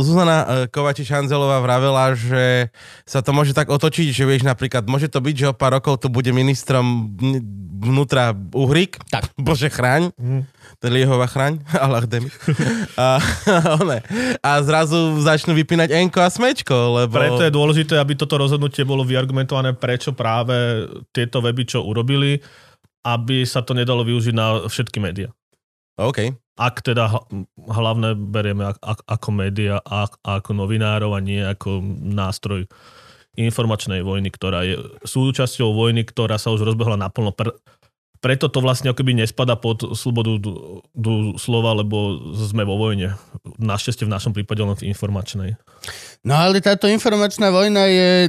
Zuzana 0.00 0.38
uh, 0.38 0.46
Kovačiš-Hanzelová 0.66 1.58
vravela, 1.58 2.12
že 2.12 2.70
sa 3.02 3.20
to 3.20 3.30
môže 3.30 3.50
tak 3.50 3.66
otočiť, 3.66 4.10
že 4.10 4.24
vieš 4.24 4.42
napríklad, 4.42 4.84
môže 4.84 5.06
to 5.06 5.18
byť, 5.18 5.34
že 5.36 5.46
o 5.46 5.54
pár 5.54 5.76
rokov 5.76 5.98
tu 5.98 6.08
bude 6.08 6.30
ministrom 6.30 6.84
vn- 7.12 7.42
vnútra 7.80 8.30
Uhrik, 8.50 9.00
Tak. 9.08 9.32
bože 9.40 9.68
chráň, 9.68 10.12
Mhm. 10.14 10.40
ten 10.76 10.90
Liehova 10.90 11.24
chráň, 11.24 11.60
Allah 11.84 12.04
demi. 12.04 12.28
a, 12.94 13.16
one. 13.80 13.98
a 14.38 14.50
zrazu 14.60 14.96
začnú 15.18 15.52
vypínať 15.54 15.90
Enko 15.90 16.20
a 16.20 16.28
Smečko, 16.28 16.74
lebo... 16.96 17.16
Preto 17.16 17.40
je 17.40 17.50
dôležité, 17.50 17.96
aby 17.96 18.14
toto 18.14 18.36
rozhodnutie 18.36 18.82
bolo 18.82 19.02
vyargumentované, 19.02 19.72
prečo 19.72 20.12
práve 20.12 20.54
tieto 21.10 21.40
weby, 21.40 21.64
čo 21.64 21.80
urobili, 21.80 22.40
aby 23.00 23.42
sa 23.42 23.60
to 23.60 23.72
nedalo 23.72 24.04
využiť 24.04 24.32
na 24.32 24.68
všetky 24.68 25.00
médiá. 25.00 25.32
OK. 26.00 26.32
Ak 26.56 26.80
teda 26.80 27.08
h- 27.08 27.24
hlavné 27.56 28.16
berieme 28.16 28.72
ak- 28.72 28.80
ak- 28.80 29.04
ako 29.04 29.28
média 29.32 29.80
a 29.84 30.08
a 30.24 30.40
ako 30.40 30.56
novinárov 30.56 31.12
a 31.12 31.20
nie 31.20 31.40
ako 31.40 31.84
nástroj 32.00 32.64
informačnej 33.36 34.02
vojny, 34.02 34.28
ktorá 34.32 34.66
je 34.66 34.76
súčasťou 35.06 35.72
vojny, 35.72 36.04
ktorá 36.04 36.36
sa 36.36 36.50
už 36.50 36.66
rozbehla 36.66 36.98
naplno. 36.98 37.32
Pr- 37.32 37.56
preto 38.20 38.52
to 38.52 38.60
vlastne 38.60 38.92
akoby 38.92 39.16
nespada 39.16 39.56
pod 39.56 39.96
slobodu 39.96 40.36
d- 40.36 40.52
d- 40.92 41.32
slova, 41.40 41.72
lebo 41.72 42.20
sme 42.36 42.68
vo 42.68 42.76
vojne. 42.76 43.16
Našťastie 43.56 44.04
v 44.04 44.12
našom 44.12 44.36
prípade 44.36 44.60
len 44.60 44.76
v 44.76 44.92
informačnej. 44.92 45.56
No 46.20 46.36
ale 46.36 46.60
táto 46.60 46.84
informačná 46.84 47.48
vojna 47.48 47.88
je... 47.88 48.28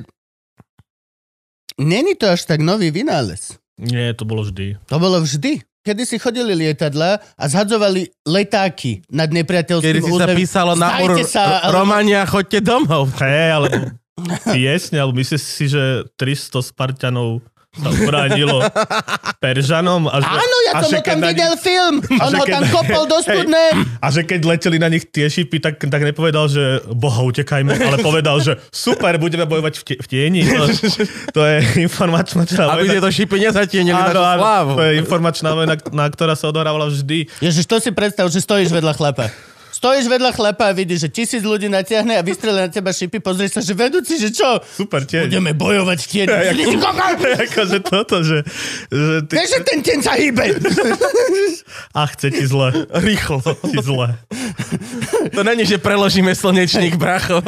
Není 1.76 2.16
to 2.16 2.32
až 2.32 2.48
tak 2.48 2.64
nový 2.64 2.88
vynález. 2.94 3.60
Nie, 3.76 4.16
to 4.16 4.24
bolo 4.24 4.48
vždy. 4.48 4.80
To 4.88 4.96
bolo 4.96 5.20
vždy. 5.20 5.60
Kedy 5.82 6.04
si 6.06 6.18
chodili 6.18 6.54
lietadla 6.54 7.18
a 7.18 7.44
zhadzovali 7.44 8.06
letáky 8.22 9.02
nad 9.10 9.26
nepriateľským 9.28 9.82
Kedy 9.82 10.00
si 10.00 10.10
sa 10.10 10.16
územím. 10.16 10.38
písalo 10.38 10.72
na 10.78 10.88
Vstajte 10.94 11.24
sa, 11.26 11.42
ale- 11.60 11.74
Romania, 11.74 12.22
choďte 12.24 12.62
domov. 12.62 13.10
Hej, 13.18 13.48
ale 13.52 13.68
piesne, 14.54 15.02
alebo 15.02 15.18
myslíš 15.18 15.42
si, 15.42 15.66
že 15.66 16.06
300 16.22 16.62
Spartanov 16.62 17.42
sa 17.72 17.88
ubránilo 17.90 18.60
Peržanom? 19.38 20.06
A 20.06 20.18
že, 20.18 20.28
Áno, 20.28 20.58
ja 20.62 20.72
som 20.78 20.90
že 20.90 20.98
o 20.98 21.02
tom 21.02 21.06
keď 21.06 21.18
na 21.18 21.28
videl 21.30 21.52
nich- 21.52 21.62
film. 21.62 21.96
On 22.20 22.32
ho 22.34 22.44
tam 22.46 22.64
kopol 22.68 23.04
do 23.06 23.18
studne. 23.26 23.64
A 23.98 24.08
že 24.08 24.22
keď 24.22 24.40
leteli 24.46 24.78
na 24.78 24.88
nich 24.88 25.06
tie 25.06 25.26
šipy, 25.26 25.58
tak, 25.58 25.80
tak 25.80 26.02
nepovedal, 26.02 26.46
že 26.46 26.62
boha, 26.90 27.24
utekajme, 27.24 27.72
ale 27.72 27.98
povedal, 28.00 28.38
že 28.38 28.60
super, 28.70 29.16
budeme 29.16 29.46
bojovať 29.46 29.74
v, 29.74 29.84
tie, 29.84 29.98
v 29.98 30.08
tieni. 30.08 30.42
To, 30.44 30.68
to 31.32 31.42
je 31.42 31.58
informačná 31.80 32.44
Aby 32.44 32.84
vojna. 32.84 32.94
tieto 32.94 33.10
šipy 33.10 33.36
nezatienili 33.40 33.96
našu 33.96 34.14
Áno, 34.14 34.22
áno, 34.22 34.42
slávu. 34.42 34.72
to 34.74 34.84
je 34.84 34.94
informačná 34.98 35.50
vojna, 35.54 35.76
na 35.90 36.06
ktorá 36.08 36.34
sa 36.34 36.48
odohrávala 36.48 36.88
vždy. 36.88 37.32
Ježiš, 37.40 37.66
to 37.66 37.78
si 37.78 37.90
predstav, 37.90 38.28
že 38.28 38.40
stojíš 38.40 38.70
vedľa 38.70 38.94
chlapa. 38.94 39.32
Stojíš 39.82 40.14
vedľa 40.14 40.38
chlapa 40.38 40.70
a 40.70 40.78
vidíš, 40.78 41.10
že 41.10 41.10
tisíc 41.10 41.42
ľudí 41.42 41.66
natiahne 41.66 42.14
a 42.14 42.22
vystrelí 42.22 42.54
na 42.54 42.70
teba 42.70 42.94
šipy, 42.94 43.18
pozri 43.18 43.50
sa, 43.50 43.66
že 43.66 43.74
vedúci, 43.74 44.22
že 44.22 44.30
čo? 44.30 44.62
Super 44.62 45.10
tieň. 45.10 45.26
Budeme 45.26 45.58
bojovať 45.58 45.98
v 45.98 46.06
tieni. 46.06 46.30
Ty 46.30 46.54
si 46.54 46.78
kokos! 46.78 47.18
akože 47.50 47.78
toto, 47.82 48.22
že, 48.22 48.46
že 48.94 49.26
ty, 49.26 49.42
Vieš, 49.42 49.50
že 49.58 49.60
ten 49.66 49.80
ten 49.82 50.00
sa 50.06 50.14
hýbe. 50.14 50.54
a 51.98 52.06
chce 52.14 52.30
ti 52.30 52.46
zle. 52.46 52.86
Rýchlo. 52.94 53.42
Ti 53.42 53.78
zle. 53.82 54.14
To 55.34 55.42
není, 55.42 55.66
že 55.66 55.82
preložíme 55.82 56.36
slnečník, 56.36 57.02
bracho. 57.02 57.42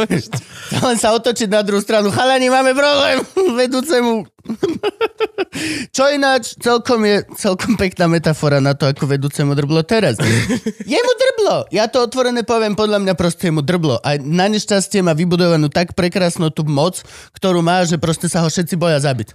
Len 0.73 0.97
sa 0.97 1.13
otočiť 1.13 1.49
na 1.51 1.61
druhú 1.61 1.85
stranu. 1.85 2.09
Chalani, 2.09 2.49
máme 2.49 2.73
problém 2.73 3.21
vedúcemu. 3.61 4.32
Čo 5.95 6.09
ináč 6.11 6.59
celkom 6.59 7.07
je 7.07 7.23
celkom 7.39 7.79
pekná 7.79 8.11
metafora 8.11 8.59
na 8.59 8.75
to, 8.75 8.89
ako 8.89 9.07
vedúcemu 9.07 9.55
drblo 9.55 9.81
teraz. 9.87 10.19
Je 10.83 10.99
mu 10.99 11.13
drblo. 11.15 11.69
Ja 11.71 11.87
to 11.87 12.03
otvorené 12.03 12.43
poviem, 12.43 12.75
podľa 12.75 12.99
mňa 12.99 13.13
proste 13.15 13.47
je 13.49 13.55
mu 13.55 13.63
drblo. 13.63 14.03
A 14.03 14.19
na 14.19 14.51
nešťastie 14.51 14.99
má 14.99 15.15
vybudovanú 15.15 15.71
tak 15.71 15.95
prekrásnu 15.95 16.51
tú 16.51 16.67
moc, 16.67 16.99
ktorú 17.37 17.63
má, 17.63 17.87
že 17.87 17.95
proste 17.95 18.27
sa 18.27 18.43
ho 18.43 18.49
všetci 18.51 18.75
boja 18.75 18.99
zabiť. 18.99 19.31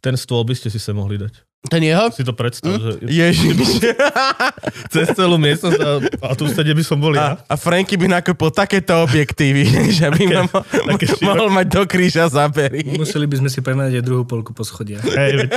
Ten 0.00 0.14
stôl 0.16 0.46
by 0.46 0.54
ste 0.54 0.70
si 0.70 0.78
sa 0.78 0.94
mohli 0.94 1.18
dať. 1.18 1.49
Ten 1.62 1.82
jeho? 1.82 2.08
Si 2.08 2.24
to 2.24 2.32
predstav, 2.32 2.72
Hm? 2.72 2.80
že 2.80 2.92
Ježiš. 3.04 3.84
cez 4.92 5.12
celú 5.12 5.36
miestnosť 5.36 5.76
a, 5.76 5.90
a 6.22 6.32
tu 6.32 6.46
stade 6.46 6.68
by 6.68 6.80
som 6.80 6.96
bol 6.96 7.12
A, 7.12 7.16
ja. 7.16 7.28
a 7.38 7.54
Franky 7.54 7.94
by 7.94 8.08
nakúpil 8.10 8.48
takéto 8.48 8.96
objektívy, 8.98 9.68
že 9.98 10.08
by 10.08 10.22
ma 10.26 10.40
mo- 10.46 10.64
také 10.90 11.12
mohol 11.20 11.52
mať 11.52 11.66
do 11.68 11.82
kríža 11.84 12.26
zábery. 12.26 12.80
Museli 12.90 13.24
by 13.24 13.36
sme 13.38 13.48
si 13.48 13.60
premenať 13.60 13.92
aj 13.94 14.04
druhú 14.04 14.24
polku 14.24 14.50
poschodia. 14.50 15.04
Hej, 15.04 15.32
veď, 15.38 15.50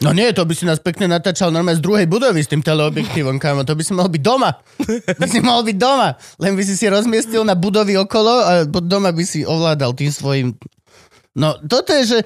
No 0.00 0.10
nie, 0.10 0.32
to 0.32 0.42
by 0.42 0.52
si 0.52 0.64
nás 0.64 0.80
pekne 0.80 1.06
natáčal 1.06 1.48
normálne 1.48 1.76
z 1.76 1.84
druhej 1.84 2.04
budovy 2.04 2.40
s 2.40 2.48
tým 2.48 2.60
teleobjektívom, 2.60 3.36
kámo. 3.36 3.62
To 3.62 3.72
by 3.72 3.82
si 3.82 3.92
mohol 3.92 4.08
byť 4.08 4.22
doma. 4.22 4.50
By 5.14 5.26
si 5.26 5.38
mohol 5.38 5.62
byť 5.62 5.76
doma. 5.76 6.08
Len 6.38 6.52
by 6.52 6.62
si 6.62 6.74
si 6.74 6.86
rozmiestil 6.86 7.40
na 7.40 7.52
budovy 7.52 7.94
okolo 7.94 8.32
a 8.34 8.52
pod 8.64 8.84
doma 8.84 9.12
by 9.12 9.20
si 9.20 9.44
ovládal 9.44 9.92
tým 9.92 10.08
svojim... 10.08 10.46
No 11.34 11.60
toto 11.60 11.92
je, 11.94 12.04
že 12.06 12.18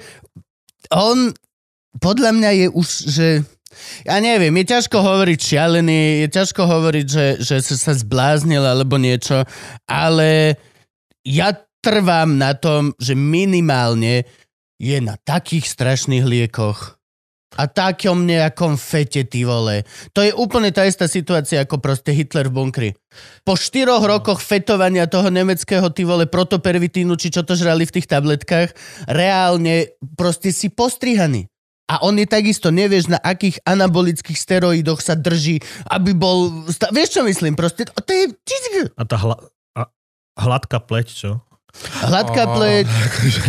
on 0.89 1.35
podľa 1.97 2.31
mňa 2.37 2.49
je 2.53 2.67
už, 2.69 2.87
že... 3.09 3.27
Ja 4.03 4.17
neviem, 4.17 4.51
je 4.59 4.65
ťažko 4.75 4.97
hovoriť 4.97 5.39
šialený, 5.39 6.25
je 6.25 6.27
ťažko 6.33 6.61
hovoriť, 6.65 7.05
že, 7.05 7.25
že 7.37 7.55
sa, 7.61 7.75
sa 7.77 7.93
zbláznil 7.93 8.65
alebo 8.65 8.97
niečo, 8.97 9.45
ale 9.85 10.57
ja 11.21 11.53
trvám 11.79 12.35
na 12.35 12.57
tom, 12.57 12.97
že 12.97 13.13
minimálne 13.13 14.25
je 14.81 14.97
na 14.99 15.15
takých 15.21 15.69
strašných 15.69 16.25
liekoch 16.25 16.99
a 17.57 17.65
takom 17.65 18.29
nejakom 18.29 18.77
fete, 18.77 19.25
ty 19.25 19.41
vole. 19.41 19.81
To 20.13 20.21
je 20.21 20.31
úplne 20.31 20.69
tá 20.69 20.85
istá 20.85 21.09
situácia 21.09 21.65
ako 21.65 21.81
proste 21.81 22.13
Hitler 22.13 22.47
v 22.47 22.55
bunkri. 22.55 22.89
Po 23.41 23.57
štyroch 23.57 24.05
rokoch 24.05 24.39
fetovania 24.39 25.09
toho 25.09 25.33
nemeckého, 25.33 25.89
ty 25.89 26.05
vole, 26.05 26.29
protopervitínu, 26.29 27.17
či 27.17 27.33
čo 27.33 27.41
to 27.41 27.57
žrali 27.57 27.89
v 27.89 27.95
tých 27.99 28.07
tabletkách, 28.07 28.69
reálne 29.09 29.91
proste 30.13 30.53
si 30.53 30.69
postrihaný. 30.69 31.49
A 31.89 32.05
on 32.05 32.13
je 32.21 32.29
takisto, 32.29 32.69
nevieš, 32.69 33.09
na 33.09 33.17
akých 33.17 33.65
anabolických 33.65 34.37
steroidoch 34.37 35.01
sa 35.01 35.17
drží, 35.17 35.57
aby 35.89 36.13
bol... 36.13 36.69
Vieš, 36.93 37.17
čo 37.17 37.21
myslím? 37.25 37.57
Proste, 37.57 37.89
to 37.89 38.11
je 38.13 38.29
a 38.93 39.01
tá 39.09 39.17
hla, 39.17 39.41
a, 39.73 39.89
hladká 40.37 40.77
pleť, 40.85 41.07
čo? 41.09 41.31
Hladká 42.03 42.43
pleť, 42.49 42.85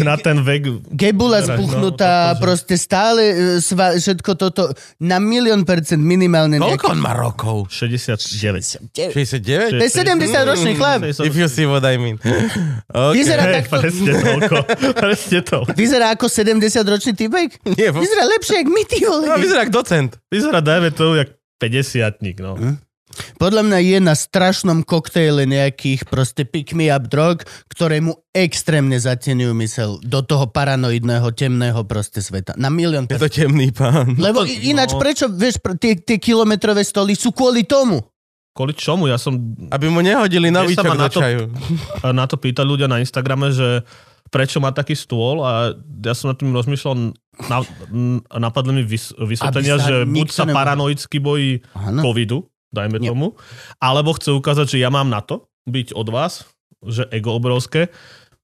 Na 0.01 0.15
ten 0.15 0.39
vek... 0.39 0.93
gebula 0.93 1.41
No, 1.43 1.57
spuchnutá, 1.57 2.37
to- 2.37 2.45
proste 2.45 2.75
stále 2.77 3.23
e, 3.23 3.35
sva, 3.59 3.97
všetko 3.97 4.31
toto 4.35 4.71
na 5.01 5.19
milión 5.19 5.65
percent 5.65 5.99
minimálne 5.99 6.61
Koľko 6.61 6.93
on 6.93 7.01
má 7.01 7.13
rokov? 7.13 7.67
69. 7.73 8.93
69? 8.95 9.81
To 9.81 9.85
je 9.85 9.91
70-ročný 9.91 10.73
chlap. 10.77 11.01
If 11.07 11.35
you 11.35 11.49
see 11.49 11.67
what 11.67 11.83
I 11.83 11.97
mean. 11.97 12.21
Okay. 12.21 13.17
Vyzerá 13.17 13.51
Hej, 13.51 13.55
takto, 13.65 13.77
presne 13.81 14.13
toľko. 14.15 14.57
Presne 14.95 15.39
to. 15.43 15.59
vyzerá 15.73 16.07
ako 16.15 16.27
70-ročný 16.27 17.13
typek? 17.15 17.49
Nie, 17.75 17.91
Vyzerá 17.91 18.25
lepšie, 18.29 18.63
jak 18.63 18.69
my, 18.69 18.83
ty 18.85 18.99
vole. 19.03 19.27
no, 19.27 19.37
vyzerá 19.37 19.65
ako 19.65 19.73
docent. 19.75 20.11
Vyzerá, 20.29 20.61
dajme 20.61 20.91
to, 20.93 21.15
jak 21.17 21.29
50 21.61 22.21
no. 22.41 22.57
Podľa 23.37 23.63
mňa 23.67 23.79
je 23.81 23.99
na 23.99 24.15
strašnom 24.15 24.83
koktejle 24.83 25.43
nejakých 25.45 26.07
proste 26.07 26.47
pick 26.47 26.73
me 26.73 26.87
up 26.87 27.07
drog, 27.07 27.43
ktoré 27.67 27.99
mu 27.99 28.15
extrémne 28.31 28.95
zatenujú 28.95 29.51
mysel 29.59 29.99
do 30.01 30.23
toho 30.23 30.47
paranoidného, 30.47 31.27
temného 31.31 31.83
proste 31.85 32.23
sveta. 32.23 32.55
Na 32.55 32.71
milión 32.71 33.11
Je 33.11 33.19
to 33.19 33.27
temný 33.27 33.75
pán. 33.75 34.15
Lebo 34.21 34.47
i- 34.47 34.71
ináč 34.71 34.95
no. 34.95 35.01
prečo, 35.01 35.27
vieš, 35.27 35.59
tie, 35.77 35.95
tie 35.95 36.19
kilometrové 36.19 36.83
stoly 36.83 37.15
sú 37.15 37.31
kvôli 37.31 37.67
tomu. 37.67 37.99
Kvôli 38.51 38.75
čomu? 38.75 39.07
Ja 39.07 39.15
som 39.15 39.39
Aby 39.71 39.87
mu 39.87 40.03
nehodili 40.03 40.51
ma 40.51 40.67
do 40.67 40.75
na 40.99 41.07
to- 41.07 41.23
čaju. 41.23 41.43
na 42.19 42.25
to 42.27 42.35
pýtali 42.35 42.67
ľudia 42.67 42.91
na 42.91 42.99
Instagrame, 42.99 43.51
že 43.51 43.87
prečo 44.27 44.59
má 44.59 44.71
taký 44.71 44.95
stôl 44.95 45.43
a 45.43 45.75
ja 46.03 46.15
som 46.15 46.31
nad 46.31 46.39
tým 46.39 46.51
rozmýšľal, 46.51 46.95
na, 47.47 47.59
napadli 48.31 48.73
mi 48.73 48.83
vys, 48.83 49.15
vysvetlenia, 49.17 49.79
že 49.79 49.95
buď 50.05 50.29
sa 50.31 50.43
nemohol- 50.45 50.59
paranoicky 50.59 51.17
bojí 51.19 51.63
Áno. 51.73 52.03
covidu, 52.03 52.50
dajme 52.71 53.03
Nie. 53.03 53.11
tomu, 53.11 53.35
alebo 53.83 54.15
chce 54.15 54.35
ukázať, 54.35 54.79
že 54.79 54.79
ja 54.83 54.91
mám 54.91 55.11
na 55.11 55.21
to 55.23 55.51
byť 55.67 55.95
od 55.95 56.09
vás, 56.11 56.47
že 56.87 57.05
ego 57.13 57.37
obrovské, 57.37 57.91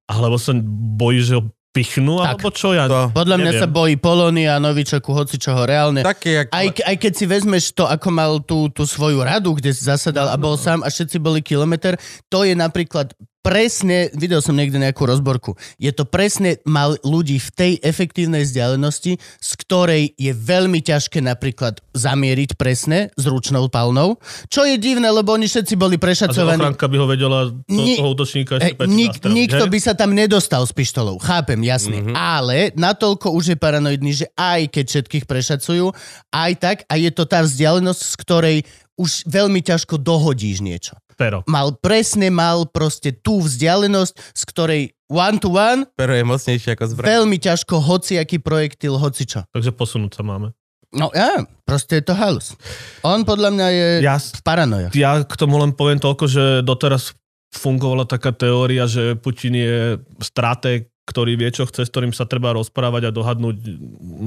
alebo 0.06 0.36
sa 0.38 0.54
bojí, 0.62 1.22
že 1.22 1.40
ho 1.40 1.42
pichnú, 1.76 2.24
Tak. 2.24 2.40
alebo 2.40 2.48
čo 2.56 2.72
ja... 2.72 2.88
To. 2.88 3.12
Podľa 3.12 3.36
mňa 3.36 3.52
Neviem. 3.52 3.62
sa 3.62 3.68
bojí 3.68 3.94
Polónia, 4.00 4.56
Novičoku, 4.56 5.12
hoci 5.12 5.36
čoho 5.36 5.68
reálne. 5.68 6.00
Také, 6.00 6.40
jak... 6.40 6.46
Aj, 6.48 6.66
aj 6.72 6.96
keď 6.96 7.12
si 7.12 7.24
vezmeš 7.28 7.76
to, 7.76 7.84
ako 7.84 8.08
mal 8.08 8.40
tú, 8.40 8.72
tú 8.72 8.88
svoju 8.88 9.20
radu, 9.20 9.52
kde 9.52 9.76
zasadal 9.76 10.32
a 10.32 10.40
bol 10.40 10.56
sám 10.56 10.80
a 10.80 10.88
všetci 10.88 11.20
boli 11.20 11.44
kilometr, 11.44 12.00
to 12.32 12.48
je 12.48 12.56
napríklad 12.56 13.12
presne, 13.46 14.10
videl 14.18 14.42
som 14.42 14.58
niekde 14.58 14.82
nejakú 14.82 15.06
rozborku, 15.06 15.54
je 15.78 15.94
to 15.94 16.02
presne 16.02 16.58
mal 16.66 16.98
ľudí 17.06 17.38
v 17.38 17.50
tej 17.54 17.72
efektívnej 17.78 18.42
vzdialenosti, 18.42 19.22
z 19.22 19.50
ktorej 19.62 20.10
je 20.18 20.34
veľmi 20.34 20.82
ťažké 20.82 21.22
napríklad 21.22 21.78
zamieriť 21.94 22.58
presne 22.58 23.14
s 23.14 23.24
ručnou 23.24 23.70
palnou, 23.70 24.18
čo 24.50 24.66
je 24.66 24.74
divné, 24.76 25.06
lebo 25.06 25.32
oni 25.38 25.46
všetci 25.46 25.78
boli 25.78 25.94
A 25.96 26.02
prešacovaní. 26.02 26.58
ochranka 26.58 26.90
by 26.90 26.96
ho 26.98 27.06
vedela 27.06 27.38
to, 27.54 27.70
Ni- 27.70 27.94
toho 27.94 28.10
útočníka 28.18 28.58
E, 28.58 28.74
eštepäť 28.74 28.86
nik, 28.90 29.12
nastreliť, 29.14 29.36
nikto 29.38 29.64
hej? 29.64 29.72
by 29.72 29.78
sa 29.78 29.92
tam 29.94 30.10
nedostal 30.10 30.62
s 30.66 30.72
pištolou, 30.74 31.16
chápem, 31.22 31.62
jasne. 31.62 32.02
Mm-hmm. 32.02 32.14
Ale 32.18 32.74
natoľko 32.74 33.30
už 33.30 33.54
je 33.54 33.56
paranoidný, 33.56 34.12
že 34.12 34.26
aj 34.34 34.74
keď 34.74 34.84
všetkých 34.90 35.24
prešacujú, 35.30 35.94
aj 36.34 36.52
tak, 36.58 36.76
a 36.90 36.98
je 36.98 37.10
to 37.14 37.22
tá 37.24 37.46
vzdialenosť, 37.46 38.00
z 38.02 38.14
ktorej 38.18 38.56
už 38.96 39.28
veľmi 39.28 39.60
ťažko 39.60 40.00
dohodíš 40.00 40.64
niečo. 40.64 40.96
Pero. 41.16 41.40
Mal 41.46 41.72
presne, 41.74 42.28
mal 42.28 42.64
proste 42.64 43.10
tú 43.10 43.40
vzdialenosť, 43.40 44.14
z 44.32 44.42
ktorej 44.46 44.82
one 45.08 45.36
to 45.36 45.48
one, 45.50 45.88
Pero 45.92 46.12
je 46.12 46.22
mocnejšie 46.22 46.70
ako 46.72 46.84
zbraň. 46.92 47.06
veľmi 47.08 47.36
ťažko 47.36 47.74
hociaký 47.78 48.36
projektil, 48.38 48.94
hocičo. 48.94 49.48
Takže 49.48 49.72
posunúť 49.72 50.12
sa 50.12 50.22
máme. 50.22 50.52
No 50.92 51.10
ja, 51.10 51.40
proste 51.62 51.98
je 51.98 52.04
to 52.04 52.14
halus. 52.14 52.54
On 53.00 53.20
podľa 53.22 53.50
mňa 53.50 53.66
je 53.70 53.88
Ja, 54.00 54.16
v 54.16 54.40
paranoja. 54.40 54.88
ja 54.92 55.18
k 55.20 55.34
tomu 55.34 55.56
len 55.56 55.72
poviem 55.72 55.98
toľko, 55.98 56.24
že 56.24 56.44
doteraz 56.62 57.16
fungovala 57.50 58.04
taká 58.04 58.30
teória, 58.30 58.84
že 58.84 59.16
Putin 59.16 59.56
je 59.56 59.76
stratég, 60.20 60.86
ktorý 61.04 61.38
vie, 61.38 61.48
čo 61.48 61.64
chce, 61.64 61.86
s 61.86 61.90
ktorým 61.90 62.10
sa 62.10 62.26
treba 62.26 62.50
rozprávať 62.50 63.08
a 63.08 63.14
dohadnúť, 63.14 63.56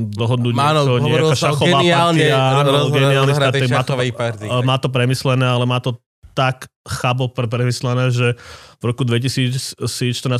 dohodnúť 0.09 0.53
Áno, 0.55 0.81
niečo, 0.95 1.03
nejaká 1.03 1.35
šachová 1.35 1.79
geniálne 1.83 2.23
partia, 2.23 2.37
áno, 2.55 2.69
rozhratej 3.27 3.35
stratég, 3.35 3.69
má 3.69 3.83
to, 3.83 3.93
má 4.63 4.75
to 4.79 4.87
premyslené, 4.87 5.43
ale 5.43 5.65
má 5.67 5.79
to 5.79 5.99
tak 6.39 6.71
chabo 6.87 7.27
pre- 7.27 7.51
premyslené, 7.51 8.15
že 8.15 8.39
v 8.79 8.83
roku 8.87 9.03
2014 9.03 9.75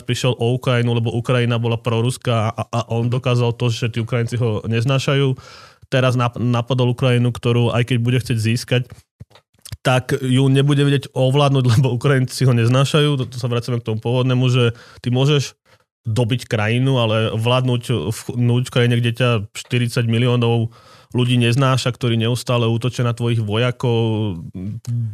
prišiel 0.08 0.32
o 0.40 0.56
Ukrajinu, 0.56 0.96
lebo 0.96 1.12
Ukrajina 1.12 1.60
bola 1.60 1.76
proruská 1.76 2.56
a, 2.56 2.64
a 2.72 2.80
on 2.96 3.12
dokázal 3.12 3.52
to, 3.60 3.68
že 3.68 3.92
tí 3.92 4.00
Ukrajinci 4.00 4.40
ho 4.40 4.64
neznášajú. 4.64 5.36
Teraz 5.92 6.16
nap- 6.16 6.40
napadol 6.40 6.96
Ukrajinu, 6.96 7.36
ktorú 7.36 7.76
aj 7.76 7.92
keď 7.92 7.98
bude 8.00 8.18
chcieť 8.24 8.38
získať, 8.40 8.82
tak 9.84 10.16
ju 10.16 10.48
nebude 10.48 10.88
vedieť 10.88 11.12
ovládnuť, 11.12 11.66
lebo 11.76 11.92
Ukrajinci 11.92 12.48
ho 12.48 12.56
neznášajú. 12.56 13.20
To, 13.20 13.36
sa 13.36 13.52
vracame 13.52 13.84
k 13.84 13.92
tomu 13.92 14.00
pôvodnému, 14.00 14.48
že 14.48 14.72
ty 15.04 15.12
môžeš 15.12 15.60
dobiť 16.08 16.48
krajinu, 16.48 16.96
ale 16.96 17.36
vládnuť 17.36 17.82
v, 18.16 18.22
v 18.40 18.72
krajine, 18.72 18.96
kde 19.04 19.12
ťa 19.20 19.30
40 19.52 20.08
miliónov 20.08 20.72
ľudí 21.10 21.42
neznáša, 21.42 21.90
ktorí 21.90 22.22
neustále 22.22 22.70
útočia 22.70 23.02
na 23.02 23.18
tvojich 23.18 23.42
vojakov, 23.42 24.38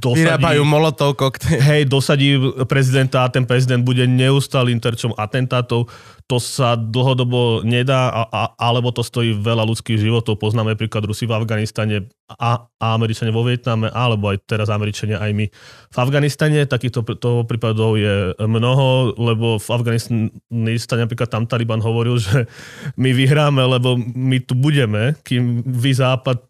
dosadí, 0.03 0.27
Vyrábajú 0.27 0.61
molotov 0.67 1.15
koktejl. 1.15 1.55
hej, 1.63 1.81
dosadí 1.87 2.35
prezidenta 2.67 3.23
a 3.23 3.31
ten 3.31 3.47
prezident 3.47 3.79
bude 3.79 4.03
neustálým 4.03 4.83
terčom 4.83 5.15
atentátov. 5.15 5.87
To 6.25 6.41
sa 6.41 6.73
dlhodobo 6.73 7.61
nedá, 7.61 8.09
a, 8.09 8.21
a, 8.25 8.41
alebo 8.57 8.89
to 8.89 9.05
stojí 9.05 9.37
veľa 9.37 9.61
ľudských 9.61 10.01
životov. 10.01 10.41
Poznáme 10.41 10.73
príklad 10.73 11.05
Rusy 11.05 11.29
v 11.29 11.37
Afganistane 11.37 12.09
a, 12.25 12.65
a 12.65 12.87
Američania 12.97 13.29
vo 13.29 13.45
Vietname, 13.45 13.93
alebo 13.93 14.33
aj 14.33 14.41
teraz 14.49 14.73
Američania 14.73 15.21
aj 15.21 15.31
my 15.37 15.45
v 15.93 15.97
Afganistane. 16.01 16.65
Takýchto 16.65 17.05
toho 17.21 17.45
prípadov 17.45 18.01
je 18.01 18.33
mnoho, 18.41 19.13
lebo 19.21 19.61
v 19.61 19.67
Afganistane 19.69 21.01
napríklad 21.05 21.29
tam 21.29 21.45
Taliban 21.45 21.85
hovoril, 21.85 22.17
že 22.17 22.49
my 22.97 23.13
vyhráme, 23.13 23.61
lebo 23.61 23.93
my 23.97 24.41
tu 24.41 24.57
budeme, 24.57 25.13
kým 25.21 25.61
vy 25.61 25.93
Západ 25.93 26.41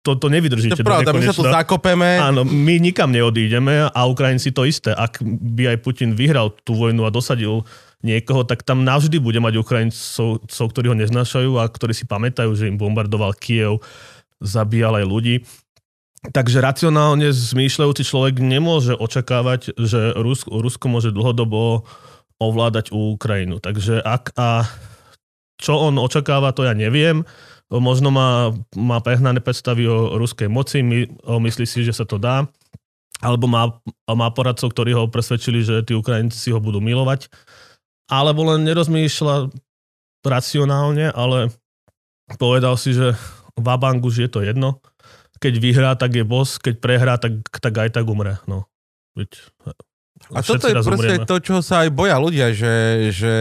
to, 0.00 0.16
to 0.16 0.26
To 0.26 0.28
nevydržíte. 0.32 0.80
je 0.80 0.84
pravda, 0.84 1.12
my 1.12 1.28
sa 1.28 1.36
tu 1.36 1.44
zakopeme. 1.44 2.16
Áno, 2.16 2.40
my 2.40 2.80
nikam 2.80 3.12
neodídeme 3.12 3.92
a 3.92 4.00
Ukrajinci 4.08 4.48
to 4.48 4.64
isté. 4.64 4.96
Ak 4.96 5.20
by 5.20 5.76
aj 5.76 5.84
Putin 5.84 6.16
vyhral 6.16 6.56
tú 6.64 6.72
vojnu 6.72 7.04
a 7.04 7.12
dosadil 7.12 7.68
niekoho, 8.00 8.44
tak 8.48 8.64
tam 8.64 8.84
navždy 8.84 9.20
bude 9.20 9.40
mať 9.40 9.60
Ukrajincov, 9.60 10.66
ktorí 10.72 10.92
ho 10.92 10.96
neznášajú 10.96 11.60
a 11.60 11.68
ktorí 11.68 11.92
si 11.92 12.08
pamätajú, 12.08 12.52
že 12.56 12.68
im 12.68 12.80
bombardoval 12.80 13.36
Kiev, 13.36 13.84
zabíjal 14.40 15.00
aj 15.00 15.06
ľudí. 15.06 15.36
Takže 16.20 16.60
racionálne 16.60 17.32
zmýšľajúci 17.32 18.04
človek 18.04 18.44
nemôže 18.44 18.92
očakávať, 18.92 19.72
že 19.80 20.12
Rusko, 20.12 20.52
Rusko 20.60 20.86
môže 20.92 21.16
dlhodobo 21.16 21.88
ovládať 22.36 22.92
Ukrajinu. 22.92 23.56
Takže 23.60 24.04
ak 24.04 24.36
a 24.36 24.68
čo 25.60 25.76
on 25.76 26.00
očakáva, 26.00 26.56
to 26.56 26.64
ja 26.64 26.72
neviem. 26.72 27.24
Možno 27.70 28.10
má, 28.10 28.50
má 28.74 28.98
prehnané 28.98 29.38
predstavy 29.38 29.86
o 29.86 30.16
ruskej 30.18 30.50
moci, 30.50 30.82
my, 30.82 31.06
o, 31.22 31.38
myslí 31.38 31.64
si, 31.68 31.86
že 31.86 31.94
sa 31.94 32.08
to 32.08 32.16
dá. 32.18 32.48
Alebo 33.20 33.46
má, 33.46 33.78
má 34.08 34.32
poradcov, 34.32 34.72
ktorí 34.72 34.96
ho 34.96 35.12
presvedčili, 35.12 35.60
že 35.60 35.84
tí 35.84 35.92
Ukrajinci 35.92 36.50
ho 36.50 36.58
budú 36.58 36.80
milovať. 36.80 37.28
Alebo 38.10 38.42
len 38.50 38.66
nerozmýšľa 38.66 39.54
racionálne, 40.26 41.14
ale 41.14 41.54
povedal 42.36 42.76
si, 42.76 42.92
že 42.92 43.16
Vabang 43.56 44.02
už 44.02 44.26
je 44.26 44.28
to 44.28 44.42
jedno. 44.44 44.82
Keď 45.40 45.54
vyhrá, 45.56 45.90
tak 45.96 46.12
je 46.18 46.24
boss, 46.26 46.60
keď 46.60 46.74
prehrá, 46.82 47.14
tak, 47.16 47.40
tak 47.48 47.72
aj 47.72 47.96
tak 47.96 48.04
umre. 48.04 48.36
No. 48.44 48.68
Veď, 49.16 49.40
A 50.36 50.44
toto 50.44 50.68
je 50.68 50.76
proste 50.76 51.16
umrieme. 51.16 51.26
to, 51.26 51.36
čo 51.40 51.56
sa 51.64 51.86
aj 51.86 51.90
boja 51.96 52.20
ľudia, 52.20 52.52
že, 52.52 53.08
že 53.08 53.34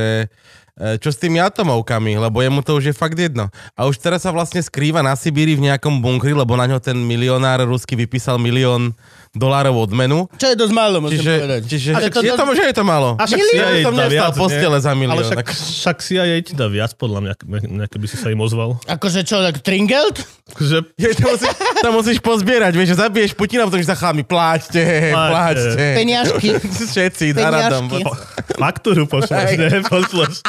e, 0.80 0.96
čo 0.96 1.12
s 1.12 1.20
tými 1.20 1.44
atomovkami, 1.44 2.16
lebo 2.16 2.40
jemu 2.40 2.64
to 2.64 2.80
už 2.80 2.90
je 2.90 2.96
fakt 2.96 3.20
jedno. 3.20 3.52
A 3.76 3.84
už 3.84 4.00
teraz 4.00 4.24
sa 4.24 4.32
vlastne 4.32 4.64
skrýva 4.64 5.04
na 5.04 5.12
Sibíri 5.20 5.60
v 5.60 5.68
nejakom 5.68 6.00
bunkri, 6.00 6.32
lebo 6.32 6.56
na 6.56 6.72
ňo 6.72 6.80
ten 6.80 6.96
milionár 6.96 7.68
rusky 7.68 8.00
vypísal 8.00 8.40
milión 8.40 8.96
dolárov 9.30 9.76
odmenu. 9.86 10.26
Čo 10.36 10.48
je 10.50 10.56
dosť 10.58 10.74
málo, 10.74 10.98
musím 11.00 11.22
Čiže, 11.22 11.34
povedať. 11.38 11.62
čiže 11.70 11.90
Ale 11.94 12.04
je 12.10 12.12
to, 12.12 12.22
že 12.58 12.64
je 12.66 12.76
to 12.76 12.86
málo. 12.86 13.10
A 13.16 13.24
však 13.30 13.38
Milión 13.38 13.70
CIA 13.70 13.86
som 13.86 13.94
dá 13.94 14.06
nestal 14.06 14.10
viac, 14.10 14.34
nie? 14.34 14.42
postele 14.42 14.78
za 14.82 14.92
milión. 14.98 15.14
Ale 15.14 15.22
však, 15.30 15.46
však 15.54 15.98
CIA 16.02 16.36
ti 16.42 16.54
dá 16.58 16.66
viac, 16.66 16.92
podľa 16.98 17.20
mňa, 17.22 17.34
nejaké 17.70 17.98
by 18.02 18.08
si 18.10 18.18
sa 18.18 18.34
im 18.34 18.42
ozval. 18.42 18.82
Akože 18.90 19.22
čo, 19.22 19.38
tak 19.40 19.62
Tringelt? 19.62 20.18
Že 20.58 20.78
Je, 21.04 21.14
to, 21.14 21.30
musíš, 21.30 21.54
to 21.78 21.90
musíš 21.94 22.18
pozbierať, 22.20 22.74
vieš, 22.74 22.98
že 22.98 23.06
zabiješ 23.06 23.32
Putina, 23.38 23.70
potom 23.70 23.78
že 23.78 23.86
sa 23.86 23.94
chlami, 23.94 24.26
pláčte, 24.26 24.82
Pláčte. 25.14 25.30
pláčte. 25.30 25.86
Peniažky. 25.94 26.50
Všetci, 26.94 27.26
za 27.38 27.48
radom. 27.54 27.86
Peniažky. 27.86 28.58
faktúru 28.58 29.06
pošleš, 29.06 29.50
ne? 29.56 29.70
Pošleš. 29.86 30.42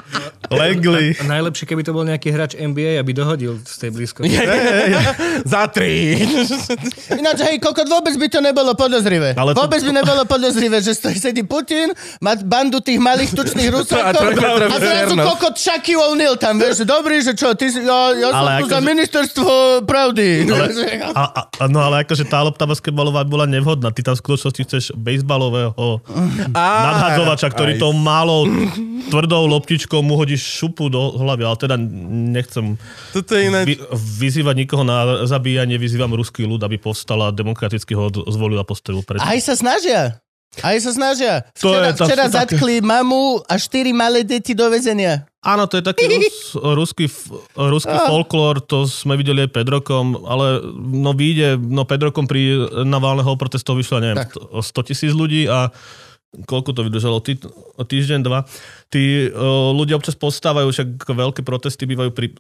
Langley. 0.51 1.15
A 1.21 1.25
najlepšie, 1.29 1.63
keby 1.63 1.85
to 1.85 1.93
bol 1.93 2.03
nejaký 2.03 2.33
hráč 2.33 2.57
NBA, 2.57 2.99
aby 2.99 3.13
dohodil 3.15 3.61
z 3.63 3.77
tej 3.77 3.91
blízkosti. 3.95 4.35
Za 5.47 5.71
tri. 5.71 6.19
Ináč, 7.15 7.39
hej, 7.47 7.63
kokot, 7.63 7.87
vôbec 7.87 8.17
by 8.19 8.27
to 8.27 8.41
nebolo 8.43 8.70
podozrivé. 8.73 9.33
Ale 9.33 9.53
to- 9.53 9.61
Vôbec 9.61 9.81
by 9.81 9.93
nebolo 9.95 10.23
podozrivé, 10.25 10.79
že 10.79 10.93
stojí 10.93 11.17
sedí 11.17 11.43
Putin, 11.43 11.91
má 12.19 12.35
bandu 12.37 12.79
tých 12.79 12.97
malých 12.97 13.33
tučných 13.33 13.69
A 13.71 13.75
Rusakov 13.75 14.23
a 14.65 14.77
zrazu 14.77 15.15
kokot 15.17 15.55
Shaquille 15.55 16.01
O'Neal 16.01 16.35
tam, 16.35 16.57
vieš, 16.57 16.83
dobrý, 16.83 17.21
že 17.21 17.33
čo, 17.33 17.53
ty 17.53 17.69
si, 17.69 17.81
ja, 17.81 17.99
ja 18.13 18.29
som 18.29 18.41
Ale 18.41 18.51
tu 18.59 18.67
za 18.67 18.77
akože- 18.77 18.87
ministerstvo 18.87 19.51
pravdy. 19.85 20.27
A, 21.11 21.25
a, 21.27 21.41
a, 21.49 21.65
no 21.67 21.81
ale 21.81 22.03
akože 22.03 22.25
tá 22.25 22.41
lopta 22.41 22.65
basketbalová 22.65 23.23
bola 23.23 23.45
nevhodná. 23.45 23.91
Ty 23.91 24.03
tam 24.03 24.15
v 24.15 24.21
skutočnosti 24.21 24.63
chceš 24.63 24.85
bejsbalového 24.95 26.01
nadhadzovača, 26.53 27.51
ktorý 27.51 27.77
to 27.77 27.91
málo 27.93 28.47
tvrdou 29.09 29.49
loptičkou 29.49 30.01
mu 30.01 30.15
hodíš 30.15 30.41
šupu 30.61 30.87
do 30.87 31.17
hlavy, 31.17 31.43
ale 31.43 31.57
teda 31.59 31.77
nechcem 32.31 32.79
Toto 33.11 33.35
je 33.35 33.51
ináč... 33.51 33.65
vy, 33.67 33.75
vyzývať 33.93 34.55
nikoho 34.57 34.85
na 34.85 35.27
zabíjanie, 35.27 35.77
vyzývam 35.77 36.13
ruský 36.13 36.45
ľud, 36.45 36.63
aby 36.63 36.79
povstala 36.79 37.33
demokraticky 37.33 37.93
ho 37.93 38.07
zvolil 38.29 38.60
a 38.61 38.65
postavil 38.65 39.01
pred. 39.01 39.19
Aj 39.19 39.39
sa 39.39 39.53
snažia. 39.53 40.21
Aj 40.61 40.75
sa 40.77 40.91
snažia. 40.91 41.47
To 41.57 41.71
Včera, 41.71 41.87
je- 41.87 41.95
to 41.95 42.05
včera 42.05 42.25
sú 42.27 42.35
také- 42.35 42.59
zatkli 42.59 42.75
mamu 42.83 43.39
a 43.41 43.55
štyri 43.55 43.95
malé 43.95 44.21
deti 44.21 44.51
do 44.51 44.67
väzenia. 44.67 45.31
Áno, 45.41 45.65
to 45.65 45.79
je 45.79 45.85
taký 45.87 46.05
rus, 46.05 46.53
ruský, 46.53 47.07
ruský 47.55 47.97
folklór, 48.05 48.61
to 48.61 48.85
sme 48.85 49.15
videli 49.15 49.47
aj 49.47 49.51
pred 49.51 49.65
rokom, 49.65 50.21
ale 50.27 50.61
no 50.75 51.17
vyjde, 51.17 51.55
no 51.57 51.87
pred 51.87 52.03
rokom 52.03 52.27
pri 52.27 52.61
Navalného 52.83 53.31
protestov 53.39 53.79
vyšlo, 53.79 54.05
neviem, 54.05 54.21
Tak. 54.21 54.37
100 54.61 54.85
tisíc 54.85 55.15
ľudí 55.15 55.49
a 55.49 55.73
koľko 56.45 56.75
to 56.75 56.85
vydržalo, 56.85 57.23
Tý, 57.23 57.39
týždeň, 57.79 58.21
dva. 58.21 58.45
Tí 58.87 59.27
uh, 59.27 59.71
ľudia 59.73 59.97
občas 59.97 60.13
postávajú, 60.13 60.69
však 60.69 60.89
veľké 61.09 61.41
protesty 61.41 61.87
bývajú 61.87 62.11
pri, 62.13 62.35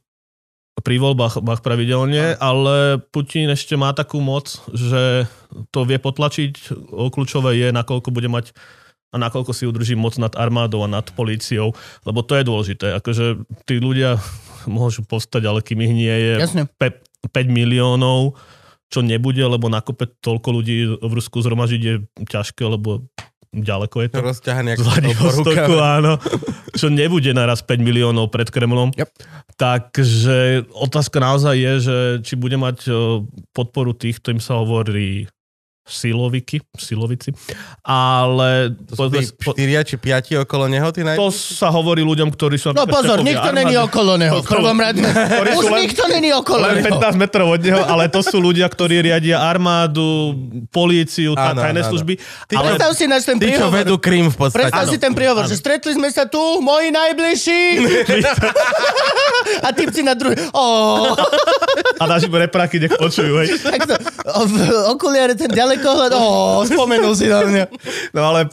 pri 0.80 0.96
voľbách 0.98 1.44
bách 1.44 1.62
pravidelne, 1.64 2.36
ale 2.36 3.00
Putin 3.12 3.52
ešte 3.52 3.76
má 3.76 3.92
takú 3.92 4.18
moc, 4.20 4.60
že 4.72 5.26
to 5.70 5.84
vie 5.84 6.00
potlačiť. 6.00 6.74
O, 6.92 7.08
Kľúčové 7.08 7.56
je, 7.56 7.68
nakoľko 7.72 8.08
bude 8.10 8.28
mať 8.28 8.52
a 9.10 9.18
nakoľko 9.18 9.50
si 9.50 9.66
udrží 9.66 9.98
moc 9.98 10.14
nad 10.22 10.30
armádou 10.38 10.86
a 10.86 10.92
nad 10.92 11.02
políciou, 11.10 11.74
lebo 12.06 12.22
to 12.22 12.38
je 12.38 12.46
dôležité. 12.46 12.86
Akože 12.94 13.42
tí 13.66 13.82
ľudia 13.82 14.18
môžu 14.70 15.02
postať, 15.02 15.42
ale 15.46 15.60
kým 15.62 15.82
ich 15.82 15.94
nie 15.94 16.14
je 16.14 16.34
Jasne. 16.46 16.62
pe- 16.78 17.02
5 17.20 17.52
miliónov, 17.52 18.38
čo 18.90 19.04
nebude, 19.04 19.44
lebo 19.44 19.68
nakope 19.68 20.08
toľko 20.24 20.48
ľudí 20.50 20.76
v 20.98 21.12
Rusku 21.12 21.44
zhromažiť 21.44 21.80
je 21.80 21.94
ťažké, 22.26 22.64
lebo 22.64 23.06
ďaleko 23.50 23.96
je 24.06 24.08
to. 24.14 24.18
Rozťahaný 24.22 24.78
Z 24.78 24.86
Vladivostoku, 24.86 25.74
áno. 25.78 26.22
Čo 26.74 26.86
nebude 26.86 27.34
naraz 27.34 27.66
5 27.66 27.82
miliónov 27.82 28.30
pred 28.30 28.46
Kremlom. 28.46 28.94
Yep. 28.94 29.10
Takže 29.58 30.70
otázka 30.70 31.18
naozaj 31.18 31.54
je, 31.58 31.72
že 31.82 31.96
či 32.24 32.34
bude 32.38 32.56
mať 32.56 32.78
o, 32.88 33.26
podporu 33.50 33.92
tých, 33.92 34.22
ktorým 34.22 34.40
sa 34.40 34.62
hovorí 34.62 35.26
siloviky, 35.90 36.62
silovici. 36.72 37.34
Ale 37.82 38.70
To 38.88 38.94
sú 38.96 39.10
tí 39.10 39.26
po- 39.34 39.52
štyria 39.52 39.82
či 39.82 39.94
piati 39.94 40.38
okolo 40.38 40.64
neho, 40.64 40.86
ty 40.88 41.02
naj... 41.02 41.14
to 41.14 41.28
sa 41.28 41.68
hovorí 41.68 42.00
ľuďom, 42.00 42.30
ktorí 42.30 42.54
sú... 42.54 42.70
No 42.70 42.86
pozor, 42.86 43.20
nikto 43.20 43.42
armády. 43.44 43.58
není 43.60 43.74
okolo 43.76 44.14
neho. 44.14 44.38
V 44.38 44.46
prvom 44.46 44.78
rade. 44.78 45.02
Už 45.52 45.66
len- 45.66 45.82
nikto 45.82 46.06
není 46.06 46.30
okolo 46.30 46.62
Len 46.64 46.80
neho. 46.80 46.96
15 46.96 47.18
metrov 47.18 47.46
od 47.48 47.60
neho, 47.60 47.82
ale 47.82 48.06
to 48.06 48.20
sú 48.20 48.38
ľudia, 48.38 48.64
ktorí 48.64 49.02
riadia 49.02 49.42
armádu, 49.42 50.32
políciu, 50.70 51.34
tá, 51.34 51.50
Áno, 51.50 51.60
tajné 51.60 51.74
áno, 51.76 51.84
áno. 51.84 51.90
služby. 51.90 52.12
Ty 52.46 52.54
ale 52.54 52.66
Predstav 52.70 52.90
si 52.94 53.04
náš 53.04 53.22
ten 53.24 53.36
Tí, 53.36 53.50
čo 53.50 53.66
príhovor. 53.66 53.74
vedú 53.76 53.94
Krím 53.96 54.26
v 54.28 54.36
podstate. 54.38 54.58
Predstav 54.62 54.84
si 54.86 54.96
ten 54.96 55.12
príhovor, 55.12 55.44
že 55.44 55.56
stretli 55.56 55.92
sme 55.92 56.06
sa 56.06 56.24
tu, 56.24 56.38
moji 56.60 56.88
najbližší. 56.88 57.62
a 59.60 59.68
typci 59.72 60.00
na 60.00 60.14
druhý. 60.14 60.36
Oh, 60.52 61.16
a 61.96 62.04
dáš 62.06 62.24
im 62.24 62.34
repráky, 62.34 62.78
nech 62.78 62.92
počujú. 62.92 63.40
Hej. 63.40 63.58
takto, 63.58 63.94
o, 64.26 64.42
v 64.44 64.54
okuliare 64.88 65.34
ten 65.34 65.48
ďalekohľad. 65.80 66.10
Oh, 66.12 66.60
spomenul 66.62 67.14
si 67.16 67.26
na 67.26 67.40
mňa. 67.42 67.64
No 68.12 68.20
ale 68.22 68.46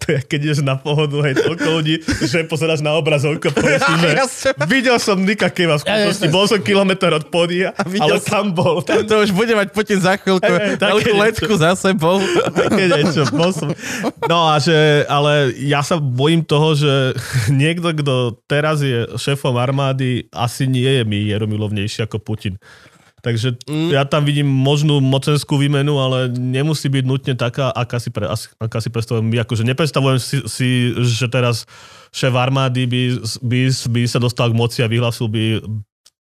to 0.00 0.06
je, 0.08 0.18
keď 0.24 0.38
ideš 0.50 0.60
na 0.64 0.74
pohodu, 0.74 1.20
hej, 1.28 1.36
toľko 1.38 1.68
ľudí, 1.68 1.94
že 2.24 2.48
pozeráš 2.48 2.80
na 2.80 2.96
obrazovku 2.96 3.52
povieš 3.54 3.80
si, 3.84 3.94
že 4.00 4.10
videl 4.64 4.96
som 4.96 5.20
Nika 5.20 5.52
Keva 5.52 5.76
v 5.78 5.84
skutočnosti, 5.84 6.26
bol 6.32 6.44
som 6.48 6.58
kilometr 6.58 7.12
od 7.12 7.28
podia, 7.28 7.76
ale 7.76 8.18
tam 8.18 8.50
bol. 8.50 8.80
Tam, 8.82 9.04
To 9.04 9.22
už 9.22 9.30
bude 9.36 9.52
mať 9.52 9.68
Putin 9.70 10.00
za 10.00 10.16
chvíľku 10.16 10.48
veľkú 10.80 11.12
niečo. 11.12 11.22
lecku 11.22 11.52
za 11.60 11.76
sebou. 11.76 12.18
také 12.50 12.88
niečo. 12.88 13.22
Bol 13.30 13.52
som. 13.52 13.68
No 14.26 14.48
a 14.48 14.56
že, 14.58 15.04
ale 15.06 15.52
ja 15.60 15.84
sa 15.84 16.00
bojím 16.00 16.42
toho, 16.42 16.74
že 16.74 16.92
niekto, 17.52 17.92
kto 17.92 18.14
teraz 18.48 18.80
je 18.80 19.04
šéfom 19.20 19.54
armády, 19.54 20.26
asi 20.32 20.64
nie 20.64 20.88
je 20.88 21.02
mieromilovnejší 21.04 22.06
ako 22.06 22.18
Putin. 22.22 22.56
Takže 23.22 23.54
mm. 23.70 23.94
ja 23.94 24.02
tam 24.02 24.26
vidím 24.26 24.50
možnú 24.50 24.98
mocenskú 24.98 25.54
výmenu, 25.54 25.94
ale 26.02 26.26
nemusí 26.26 26.90
byť 26.90 27.04
nutne 27.06 27.34
taká, 27.38 27.70
aká 27.70 28.02
si, 28.02 28.10
pre, 28.10 28.26
aká 28.58 28.78
si 28.82 28.90
predstavujem. 28.90 29.30
Akože 29.38 29.62
nepredstavujem 29.62 30.18
si, 30.18 30.36
si, 30.50 30.68
že 30.98 31.30
teraz 31.30 31.70
šéf 32.10 32.34
armády 32.34 32.90
by, 32.90 33.22
by, 33.38 33.60
by 33.70 34.00
sa 34.10 34.18
dostal 34.18 34.50
k 34.50 34.58
moci 34.58 34.82
a 34.82 34.90
vyhlasil 34.90 35.30
by 35.30 35.62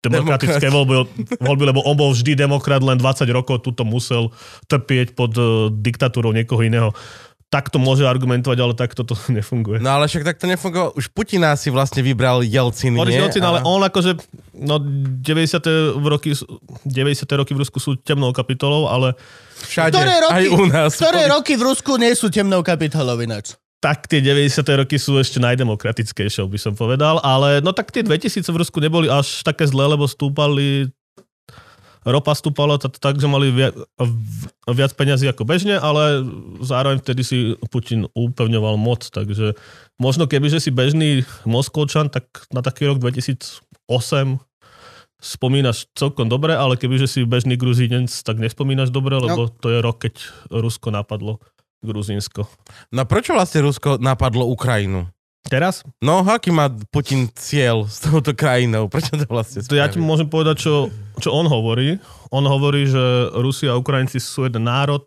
demokratické 0.05 0.67
voľby, 0.69 0.93
voľby, 1.41 1.63
lebo 1.73 1.81
on 1.83 1.97
bol 1.97 2.13
vždy 2.13 2.37
demokrat, 2.37 2.81
len 2.85 2.97
20 2.97 3.25
rokov 3.33 3.65
tuto 3.65 3.81
musel 3.83 4.29
trpieť 4.69 5.17
pod 5.17 5.33
uh, 5.35 5.67
diktatúrou 5.73 6.31
niekoho 6.31 6.61
iného. 6.61 6.93
Takto 7.45 7.77
môže 7.77 8.03
argumentovať, 8.03 8.57
ale 8.57 8.73
takto 8.73 9.01
to 9.01 9.13
nefunguje. 9.31 9.79
No 9.79 9.95
ale 9.95 10.05
však 10.05 10.23
tak 10.23 10.37
to 10.37 10.45
nefungovalo. 10.45 10.91
Už 10.93 11.07
Putina 11.07 11.53
si 11.53 11.69
vlastne 11.69 12.01
vybral 12.01 12.41
Jelcin, 12.41 12.93
Boris 12.93 13.11
nie? 13.11 13.21
Jelcin, 13.21 13.41
ale 13.41 13.61
A- 13.61 13.65
on 13.65 13.79
akože, 13.79 14.17
no 14.55 14.79
90. 14.79 15.95
v 15.95 16.05
roky, 16.05 16.33
sú- 16.33 16.49
90. 16.83 17.23
roky 17.35 17.53
v 17.53 17.61
Rusku 17.61 17.77
sú 17.77 17.95
temnou 17.95 18.29
kapitolou, 18.29 18.85
ale 18.85 19.13
Všade, 19.57 19.93
Ktoré 19.93 20.15
roky, 20.19 20.35
aj 20.35 20.45
u 20.51 20.63
nás. 20.65 20.91
ktoré 20.93 21.21
roky 21.27 21.53
v 21.53 21.63
Rusku 21.63 21.95
nie 21.95 22.11
sú 22.11 22.27
temnou 22.27 22.59
kapitolou 22.61 23.15
ináč? 23.17 23.55
tak 23.75 24.09
tie 24.09 24.17
90. 24.17 24.49
roky 24.75 24.97
sú 24.97 25.13
ešte 25.15 25.37
najdemokratickejšie, 25.37 26.41
by 26.41 26.57
som 26.57 26.73
povedal, 26.73 27.21
ale 27.21 27.61
no 27.61 27.69
tak 27.69 27.93
tie 27.93 28.01
2000 28.01 28.41
v 28.43 28.57
Rusku 28.57 28.81
neboli 28.81 29.05
až 29.05 29.45
také 29.45 29.61
zlé, 29.63 29.85
lebo 29.85 30.09
stúpali 30.09 30.89
ropa 32.05 32.37
stúpala 32.37 32.77
t- 32.77 32.87
tak, 32.87 33.17
že 33.17 33.25
mali 33.25 33.49
viac, 33.49 33.73
viac 34.69 34.91
peňazí 34.93 35.25
ako 35.25 35.43
bežne, 35.43 35.75
ale 35.75 36.21
zároveň 36.61 37.01
vtedy 37.01 37.21
si 37.25 37.37
Putin 37.73 38.05
upevňoval 38.13 38.77
moc, 38.77 39.09
takže 39.09 39.57
možno 39.97 40.29
keby, 40.29 40.53
že 40.53 40.61
si 40.61 40.69
bežný 40.69 41.25
Moskovčan, 41.43 42.13
tak 42.13 42.29
na 42.53 42.61
taký 42.61 42.85
rok 42.85 43.01
2008 43.01 44.37
spomínaš 45.25 45.89
celkom 45.97 46.29
dobre, 46.29 46.53
ale 46.53 46.77
keby, 46.77 47.01
že 47.01 47.09
si 47.09 47.19
bežný 47.25 47.57
Gruzínec, 47.57 48.13
tak 48.21 48.37
nespomínaš 48.37 48.93
dobre, 48.93 49.17
lebo 49.17 49.49
to 49.49 49.73
je 49.73 49.81
rok, 49.81 50.05
keď 50.05 50.21
Rusko 50.53 50.93
napadlo 50.93 51.41
Gruzínsko. 51.81 52.45
No 52.93 53.01
prečo 53.09 53.33
vlastne 53.33 53.65
Rusko 53.65 53.97
napadlo 53.97 54.45
Ukrajinu? 54.45 55.09
Teraz? 55.45 55.85
No, 56.01 56.25
aký 56.25 56.49
má 56.49 56.73
Putin 56.89 57.29
cieľ 57.37 57.85
s 57.85 58.01
touto 58.01 58.33
krajinou? 58.33 58.89
Prečo 58.89 59.13
to 59.13 59.29
vlastne 59.29 59.61
To 59.61 59.77
ja 59.77 59.85
ti 59.85 60.01
môžem 60.01 60.25
povedať, 60.25 60.65
čo, 60.65 60.89
čo 61.21 61.29
on 61.29 61.45
hovorí. 61.45 62.01
On 62.33 62.41
hovorí, 62.41 62.89
že 62.89 63.29
Rusia 63.37 63.77
a 63.77 63.79
Ukrajinci 63.79 64.17
sú 64.17 64.49
jeden 64.49 64.65
národ 64.65 65.05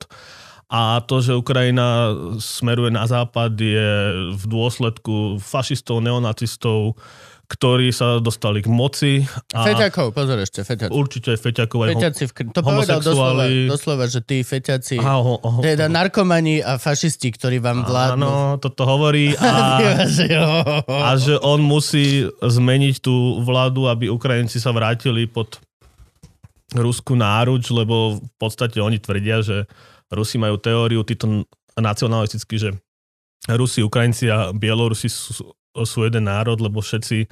a 0.69 1.01
to, 1.01 1.25
že 1.25 1.33
Ukrajina 1.33 2.13
smeruje 2.37 2.93
na 2.93 3.09
západ 3.09 3.57
je 3.57 3.89
v 4.37 4.45
dôsledku 4.45 5.41
fašistov, 5.41 6.05
neonacistov, 6.05 6.93
ktorí 7.49 7.89
sa 7.97 8.21
dostali 8.21 8.61
k 8.61 8.69
moci. 8.69 9.25
A 9.57 9.65
Feťakov, 9.65 10.13
pozor 10.13 10.37
ešte, 10.37 10.61
feťaci. 10.69 10.93
Určite 10.93 11.33
aj 11.33 11.39
Feťakov, 11.41 11.79
aj 11.81 11.89
ho, 11.89 11.93
Feťaci 11.97 12.23
v 12.29 12.33
kr- 12.37 12.53
To 12.53 12.61
povedal 12.61 13.01
doslova, 13.01 13.45
doslova, 13.49 14.05
že 14.05 14.21
tí 14.21 14.45
feťaci, 14.45 15.01
Aha, 15.01 15.17
ho, 15.17 15.41
ho, 15.41 15.59
teda 15.65 15.89
narkomani 15.89 16.61
a 16.61 16.77
fašisti, 16.77 17.33
ktorí 17.33 17.57
vám 17.65 17.89
vládnu. 17.89 18.21
Áno, 18.29 18.61
toto 18.61 18.85
hovorí 18.85 19.33
a, 19.41 19.89
a 20.93 21.11
že 21.17 21.41
on 21.41 21.65
musí 21.65 22.29
zmeniť 22.45 23.01
tú 23.01 23.41
vládu, 23.41 23.89
aby 23.89 24.13
Ukrajinci 24.13 24.61
sa 24.61 24.69
vrátili 24.77 25.25
pod 25.25 25.57
Rusku 26.77 27.17
náruč, 27.17 27.73
lebo 27.73 28.21
v 28.21 28.33
podstate 28.37 28.77
oni 28.77 29.01
tvrdia, 29.01 29.41
že 29.41 29.65
Rusi 30.13 30.37
majú 30.37 30.61
teóriu, 30.61 31.01
títo 31.01 31.49
nacionalisticky, 31.81 32.61
že 32.61 32.77
Rusi, 33.49 33.81
Ukrajinci 33.81 34.29
a 34.29 34.53
Bielorusi 34.53 35.09
sú, 35.09 35.57
sú 35.85 36.07
jeden 36.07 36.27
národ, 36.27 36.59
lebo 36.59 36.81
všetci 36.81 37.29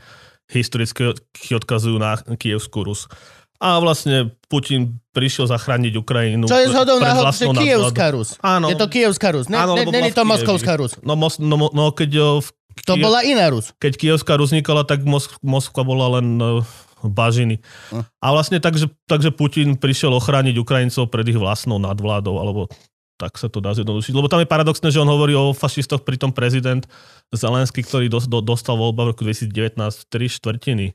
historicky 0.46 1.14
odkazujú 1.54 1.96
na 1.98 2.18
Kievskú 2.38 2.86
Rus. 2.86 3.10
A 3.56 3.80
vlastne 3.80 4.36
Putin 4.52 5.00
prišiel 5.16 5.48
zachrániť 5.48 5.96
Ukrajinu. 5.96 6.44
Čo 6.44 6.60
je 6.60 6.68
zhodou 6.68 7.00
náhod, 7.00 7.32
že 7.32 7.48
Kievská. 7.48 8.12
Rus. 8.12 8.36
Áno. 8.44 8.68
Je 8.68 8.76
to 8.76 8.84
Kievská 8.84 9.32
Rus. 9.32 9.48
Ne, 9.48 9.56
Áno, 9.56 9.72
ne, 9.80 9.88
v 9.88 10.12
to 10.12 10.22
Kieve, 10.22 10.28
Moskovská. 10.28 10.76
Rus. 10.76 10.92
No, 11.00 11.16
mos, 11.16 11.40
no, 11.40 11.72
no 11.72 11.88
keď, 11.88 12.10
o, 12.20 12.28
v 12.44 12.48
To 12.84 13.00
Kie- 13.00 13.04
bola 13.08 13.24
iná 13.24 13.48
Rus. 13.48 13.72
keď 13.80 13.92
Kievská 13.96 14.36
Rus 14.36 14.52
vznikala, 14.52 14.84
tak 14.84 15.08
Mos- 15.08 15.40
Moskva 15.40 15.88
bola 15.88 16.20
len 16.20 16.36
uh, 16.36 16.60
bažiny. 17.00 17.64
Hm. 17.96 18.04
A 18.20 18.26
vlastne 18.36 18.60
takže, 18.60 18.92
takže 19.08 19.32
Putin 19.32 19.80
prišiel 19.80 20.12
ochrániť 20.12 20.60
Ukrajincov 20.60 21.08
pred 21.08 21.24
ich 21.24 21.40
vlastnou 21.40 21.80
nadvládou, 21.80 22.36
alebo 22.36 22.68
tak 23.16 23.40
sa 23.40 23.48
to 23.48 23.64
dá 23.64 23.72
zjednodušiť. 23.72 24.12
Lebo 24.12 24.28
tam 24.28 24.44
je 24.44 24.48
paradoxné, 24.48 24.92
že 24.92 25.00
on 25.00 25.08
hovorí 25.08 25.32
o 25.32 25.56
fašistoch, 25.56 26.04
pritom 26.04 26.30
prezident 26.30 26.84
Zelenský, 27.32 27.80
ktorý 27.82 28.12
dos, 28.12 28.28
do, 28.28 28.44
dostal 28.44 28.76
voľba 28.76 29.08
v 29.08 29.10
roku 29.16 29.24
2019 29.24 29.80
tri 30.12 30.28
štvrtiny, 30.28 30.86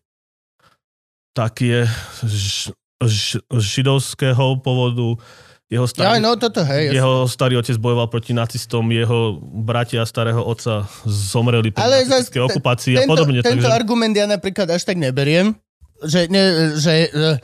tak 1.33 1.65
je 1.65 1.89
ž, 2.23 2.71
ž, 3.01 3.41
židovského 3.49 4.61
povodu, 4.61 5.17
jeho 5.71 5.87
Ja, 5.87 5.91
starý, 5.91 6.19
no 6.19 6.35
toto, 6.35 6.67
hej. 6.67 6.91
jeho 6.91 7.31
starý 7.31 7.55
otec 7.55 7.79
bojoval 7.79 8.11
proti 8.11 8.35
nacistom, 8.35 8.83
jeho 8.91 9.39
bratia 9.39 10.03
starého 10.03 10.43
otca 10.43 10.83
zomreli 11.07 11.71
pri 11.71 11.79
Ale 11.79 12.03
nacistickej 12.03 12.43
okupácii 12.43 12.93
a 12.99 13.07
podobne. 13.07 13.39
tento 13.39 13.63
takže... 13.63 13.71
argument 13.71 14.11
ja 14.11 14.27
napríklad 14.27 14.67
až 14.67 14.83
tak 14.83 14.99
neberiem, 14.99 15.55
že, 16.05 16.27
ne, 16.27 16.75
že 16.77 17.09
uh, 17.09 17.37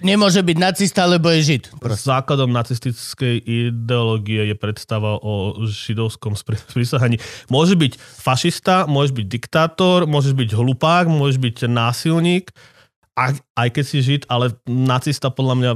nemôže 0.00 0.40
byť 0.40 0.56
nacista, 0.56 1.04
lebo 1.04 1.28
je 1.32 1.40
žid. 1.56 1.64
Proste. 1.78 2.08
Základom 2.08 2.50
nacistickej 2.50 3.42
ideológie 3.44 4.48
je 4.48 4.56
predstava 4.56 5.20
o 5.20 5.64
židovskom 5.64 6.34
sprísahaní. 6.34 7.20
Môže 7.54 7.76
byť 7.76 7.92
fašista, 7.98 8.88
môže 8.88 9.12
byť 9.14 9.26
diktátor, 9.26 10.08
môžeš 10.08 10.34
byť 10.36 10.50
hlupák, 10.56 11.06
môžeš 11.08 11.38
byť 11.40 11.56
násilník, 11.68 12.50
aj, 13.18 13.42
aj 13.58 13.68
keď 13.74 13.84
si 13.84 13.98
žid, 13.98 14.22
ale 14.30 14.54
nacista 14.64 15.26
podľa 15.26 15.54
mňa 15.58 15.72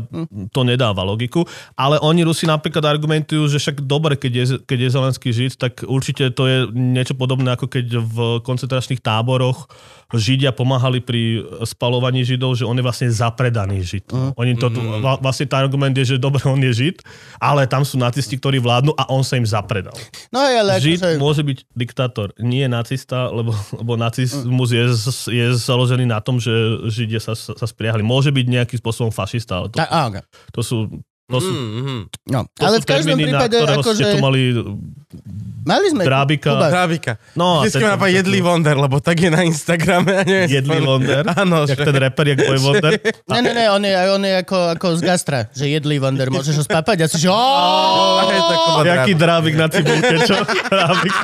to 0.54 0.60
nedáva 0.62 1.02
logiku. 1.02 1.42
Ale 1.74 1.98
oni 1.98 2.22
Rusi 2.22 2.46
napríklad 2.46 2.86
argumentujú, 2.86 3.50
že 3.50 3.58
však 3.58 3.82
dobre, 3.82 4.14
keď 4.14 4.32
je, 4.32 4.44
keď 4.62 4.78
je 4.78 4.94
Zelenský 4.94 5.28
žid, 5.34 5.58
tak 5.58 5.82
určite 5.82 6.30
to 6.30 6.46
je 6.46 6.58
niečo 6.70 7.18
podobné, 7.18 7.58
ako 7.58 7.66
keď 7.66 7.98
v 7.98 8.16
koncentračných 8.46 9.02
táboroch 9.02 9.66
Židia 10.12 10.52
pomáhali 10.52 11.00
pri 11.00 11.40
spalovaní 11.64 12.20
Židov, 12.20 12.52
že 12.52 12.68
on 12.68 12.76
je 12.76 12.84
vlastne 12.84 13.08
zapredaný 13.08 13.80
Žid. 13.80 14.12
Mm. 14.12 14.30
Oni 14.36 14.52
to, 14.60 14.68
va- 15.00 15.16
vlastne 15.16 15.48
tá 15.48 15.56
argument 15.56 15.96
je, 15.96 16.04
že 16.04 16.16
dobre, 16.20 16.44
on 16.44 16.60
je 16.60 16.68
Žid, 16.68 17.00
ale 17.40 17.64
tam 17.64 17.80
sú 17.80 17.96
nacisti, 17.96 18.36
ktorí 18.36 18.60
vládnu 18.60 18.92
a 18.92 19.08
on 19.08 19.24
sa 19.24 19.40
im 19.40 19.48
zapredal. 19.48 19.96
No 20.28 20.44
ale 20.44 20.76
Žid 20.76 21.00
akože, 21.00 21.16
môže 21.16 21.42
byť 21.42 21.58
diktátor, 21.72 22.36
nie 22.36 22.68
nacista, 22.68 23.32
lebo, 23.32 23.56
lebo 23.72 23.96
nacizmus 23.96 24.76
je, 24.76 24.84
z- 24.92 25.28
je 25.32 25.46
založený 25.56 26.04
na 26.04 26.20
tom, 26.20 26.36
že 26.36 26.52
Židia 26.92 27.24
sa, 27.24 27.31
sa, 27.34 27.52
sa 27.56 27.66
spriahli. 27.66 28.04
Môže 28.04 28.30
byť 28.32 28.46
nejakým 28.48 28.78
spôsobom 28.78 29.12
fašista, 29.12 29.62
ale 29.62 29.72
to, 29.72 29.80
á, 29.80 30.08
okay. 30.08 30.22
to 30.52 30.60
sú... 30.60 30.78
To 31.30 31.40
sú, 31.40 31.48
Mm, 31.48 31.80
mm. 31.80 32.02
no. 32.28 32.44
to 32.52 32.60
ale 32.66 32.76
sú 32.76 32.84
v 32.84 32.88
každom 32.92 33.16
termíny, 33.16 33.32
prípade, 33.32 33.56
na 33.56 33.64
ktorého 33.64 33.80
akože, 33.80 34.04
ste 34.04 34.12
tu 34.12 34.18
mali 34.20 34.40
mali 35.62 35.86
sme... 35.90 36.02
Drábika. 36.04 36.50
Kuba, 36.52 36.68
Trávika. 36.68 37.12
No, 37.34 37.62
a 37.62 37.66
Vždycky 37.66 37.82
ma 37.82 37.94
napadá 37.94 38.10
jedlý 38.12 38.38
Wonder, 38.42 38.76
lebo 38.76 38.96
tak 38.98 39.16
je 39.18 39.30
na 39.30 39.42
Instagrame. 39.42 40.10
A 40.12 40.22
neviem, 40.26 40.48
Jedlý 40.50 40.78
spomenúť. 40.78 40.88
Wonder? 40.90 41.22
Áno, 41.38 41.56
jak 41.64 41.78
že... 41.78 41.84
ten 41.86 41.96
rapper, 41.96 42.24
jak 42.28 42.38
Boy 42.42 42.58
Wonder. 42.58 42.92
Ne, 43.32 43.40
ne, 43.40 43.52
ne, 43.56 43.64
on 43.72 43.80
je, 43.80 43.92
on 44.12 44.20
je 44.20 44.34
ako, 44.44 44.58
ako 44.76 44.86
z 44.98 45.02
gastra, 45.08 45.38
že 45.56 45.64
jedlý 45.64 45.96
wonder, 45.96 46.28
môžeš 46.28 46.60
ho 46.60 46.64
spapať 46.66 47.00
a 47.00 47.06
si, 47.08 47.16
že 47.16 47.32
Jaký 48.82 49.16
Drábik. 49.16 49.16
drábik 49.16 49.54
na 49.56 49.66
cibulke, 49.72 50.14
čo? 50.26 50.36
Drábik. 50.72 51.14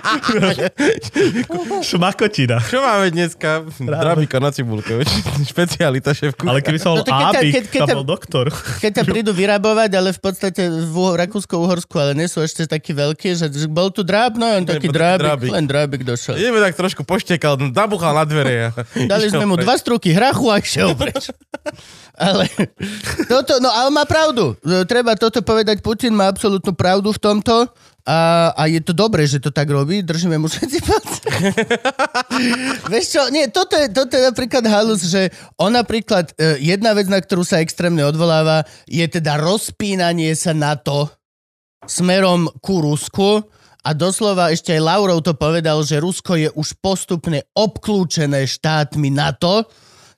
Šmakotina. 1.85 2.63
Čo 2.65 2.81
máme 2.81 3.13
dneska? 3.13 3.67
Drábika 3.77 4.41
na 4.41 4.51
cibulke. 4.55 5.05
Špecialita 5.45 6.17
šéfku. 6.17 6.49
Ale 6.49 6.65
keby 6.65 6.79
sa 6.81 6.97
No 6.97 7.05
bol 7.05 7.13
Ábik, 7.29 7.69
tam 7.69 7.87
bol 8.01 8.07
doktor. 8.07 8.49
keď 8.81 9.03
ťa 9.03 9.05
prídu 9.05 9.31
vyrabovať, 9.37 9.91
ale 9.95 10.11
v 10.17 10.21
podstate 10.21 10.63
v 10.71 10.97
Rakúsko-Uhorsku, 11.19 11.95
ale 12.01 12.13
nie 12.17 12.25
sú 12.31 12.41
ešte 12.41 12.65
takí 12.65 12.97
veľkí, 12.97 13.37
že 13.37 13.47
bol 13.69 13.93
tu 13.93 14.01
dráb, 14.29 14.35
no 14.37 14.47
on 14.61 14.65
taký 14.69 14.89
drábik, 14.93 15.25
drábik. 15.25 15.51
len 15.57 15.65
drábik 15.65 16.03
došiel. 16.05 16.37
Ideme 16.37 16.61
tak 16.61 16.77
trošku 16.77 17.03
poštekal, 17.09 17.57
nabuchal 17.73 18.13
na 18.13 18.25
dvere. 18.29 18.77
Dali 19.11 19.33
sme 19.33 19.49
mu 19.49 19.57
preč. 19.57 19.65
dva 19.65 19.75
struky 19.81 20.13
hrachu 20.13 20.53
a 20.53 20.61
išiel 20.61 20.93
preč. 20.93 21.33
Ale 22.19 22.51
toto, 23.31 23.63
no 23.63 23.71
ale 23.71 23.95
má 23.95 24.03
pravdu. 24.03 24.59
Treba 24.91 25.15
toto 25.15 25.39
povedať, 25.39 25.79
Putin 25.79 26.19
má 26.19 26.27
absolútnu 26.27 26.75
pravdu 26.75 27.15
v 27.15 27.21
tomto 27.23 27.71
a, 28.03 28.51
a 28.59 28.67
je 28.67 28.83
to 28.83 28.91
dobré, 28.91 29.23
že 29.23 29.39
to 29.39 29.55
tak 29.55 29.71
robí. 29.71 30.03
Držíme 30.03 30.35
mu 30.35 30.51
všetci 30.51 30.79
palce. 30.83 31.23
Vieš 32.91 33.07
čo, 33.07 33.23
nie, 33.31 33.47
toto 33.55 33.79
je, 33.79 33.87
toto 33.95 34.19
je 34.19 34.35
napríklad 34.35 34.67
halus, 34.67 35.07
že 35.07 35.31
on 35.63 35.79
napríklad, 35.79 36.35
e, 36.35 36.59
jedna 36.59 36.91
vec, 36.91 37.07
na 37.07 37.23
ktorú 37.23 37.47
sa 37.47 37.63
extrémne 37.63 38.03
odvoláva, 38.03 38.67
je 38.91 39.07
teda 39.07 39.39
rozpínanie 39.39 40.35
sa 40.35 40.51
na 40.51 40.75
to 40.75 41.07
smerom 41.87 42.51
ku 42.59 42.83
Rusku 42.83 43.47
a 43.85 43.91
doslova 43.95 44.51
ešte 44.51 44.75
aj 44.75 44.83
Laurov 44.83 45.23
to 45.23 45.33
povedal, 45.33 45.81
že 45.83 46.03
Rusko 46.03 46.35
je 46.35 46.49
už 46.53 46.79
postupne 46.83 47.43
obklúčené 47.55 48.45
štátmi 48.45 49.09
NATO, 49.09 49.65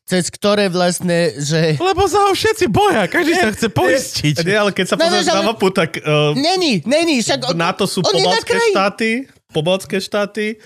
cez 0.09 0.27
ktoré 0.27 0.67
vlastne, 0.67 1.39
že... 1.39 1.79
Lebo 1.79 2.11
sa 2.11 2.27
ho 2.27 2.33
všetci 2.35 2.67
boja, 2.67 3.07
každý 3.07 3.37
sa 3.39 3.55
chce 3.55 3.69
poistiť. 3.71 4.35
Nie, 4.43 4.59
ale 4.59 4.75
keď 4.75 4.87
sa 4.91 4.97
No, 4.99 5.07
pozrieš 5.07 5.27
vieš, 5.29 5.37
na 5.39 5.43
mapu, 5.47 5.69
tak 5.71 5.91
uh, 6.03 6.35
Není, 6.35 6.83
není, 6.83 7.23
však... 7.23 7.47
on- 7.47 7.55
NATO 7.55 7.87
sú 7.87 8.03
pobaltské 8.03 8.59
štáty, 8.75 9.09
pobaltské 9.55 9.97
štáty, 10.03 10.59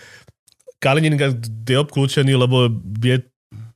Kaliningrad 0.81 1.41
je 1.45 1.77
obklúčený, 1.81 2.37
lebo 2.37 2.69
je 3.01 3.25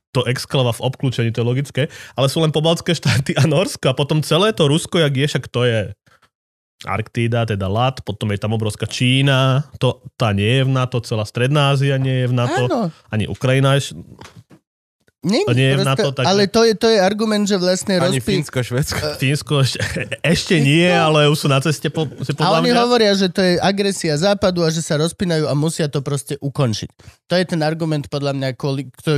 to 0.09 0.25
exklava 0.25 0.73
v 0.73 0.81
obklúčení, 0.89 1.29
to 1.29 1.45
je 1.45 1.49
logické, 1.53 1.81
ale 2.17 2.29
sú 2.29 2.41
len 2.41 2.49
pobaltské 2.49 2.97
štáty 2.97 3.37
a 3.37 3.45
Norsko 3.45 3.93
a 3.93 3.97
potom 3.97 4.25
celé 4.25 4.53
to 4.57 4.65
Rusko, 4.65 4.97
jak 4.97 5.13
je, 5.13 5.25
však 5.29 5.45
to 5.53 5.69
je 5.69 5.93
Arktída, 6.79 7.43
teda 7.43 7.67
Lat, 7.67 7.99
potom 7.99 8.31
je 8.31 8.39
tam 8.39 8.53
obrovská 8.53 8.85
Čína, 8.85 9.67
to, 9.77 9.99
tá 10.15 10.31
nie 10.31 10.47
je 10.47 10.63
v 10.63 10.71
NATO, 10.71 10.99
celá 10.99 11.23
Stredná 11.23 11.71
Ázia 11.71 11.99
nie 11.99 12.23
je 12.23 12.27
v 12.27 12.35
NATO, 12.35 12.63
Áno, 12.65 12.79
ani 13.09 13.27
Ukrajina 13.27 13.75
je, 13.75 13.99
není, 15.19 15.43
To 15.43 15.51
nie 15.51 15.67
je 15.67 15.75
v 15.75 15.83
proste- 15.83 15.91
NATO, 15.91 16.07
takže- 16.13 16.29
ale 16.29 16.41
to 16.47 16.61
je, 16.63 16.73
to 16.73 16.87
je 16.87 16.97
argument, 16.97 17.43
že 17.43 17.59
vlastne 17.59 17.99
Ani 17.99 18.23
rozpí... 18.23 18.31
Fínsko, 18.31 18.63
Švedsko. 18.63 19.03
Fínsko 19.19 19.53
ešte, 19.59 19.79
ešte 20.23 20.55
nie, 20.57 20.87
ale 20.87 21.27
už 21.27 21.35
sú 21.37 21.47
na 21.47 21.59
ceste 21.59 21.91
po, 21.91 22.07
si 22.23 22.31
A 22.31 22.39
podľa 22.39 22.63
oni 22.63 22.71
mňa. 22.71 22.79
hovoria, 22.79 23.11
že 23.11 23.27
to 23.27 23.43
je 23.43 23.59
agresia 23.59 24.15
západu 24.15 24.63
a 24.63 24.71
že 24.71 24.79
sa 24.79 24.95
rozpínajú 24.95 25.45
a 25.45 25.53
musia 25.53 25.91
to 25.91 25.99
proste 25.99 26.39
ukončiť. 26.39 26.89
To 27.27 27.35
je 27.35 27.43
ten 27.45 27.59
argument 27.59 28.07
podľa 28.07 28.31
mňa, 28.31 28.49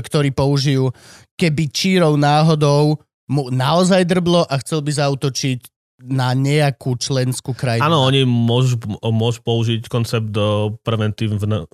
ktorý 0.02 0.34
použijú, 0.34 0.90
keby 1.38 1.70
čírov 1.70 2.18
náhodou 2.18 2.98
mu 3.30 3.48
naozaj 3.48 4.04
drblo 4.04 4.44
a 4.44 4.60
chcel 4.60 4.82
by 4.82 4.92
zautočiť 4.92 5.71
na 6.04 6.34
nejakú 6.34 6.98
členskú 6.98 7.54
krajinu. 7.54 7.86
Áno, 7.86 8.06
oni 8.06 8.26
môžu, 8.26 8.82
môžu 9.02 9.42
použiť 9.46 9.86
koncept 9.88 10.30
do 10.34 10.78
preventívneho 10.82 11.66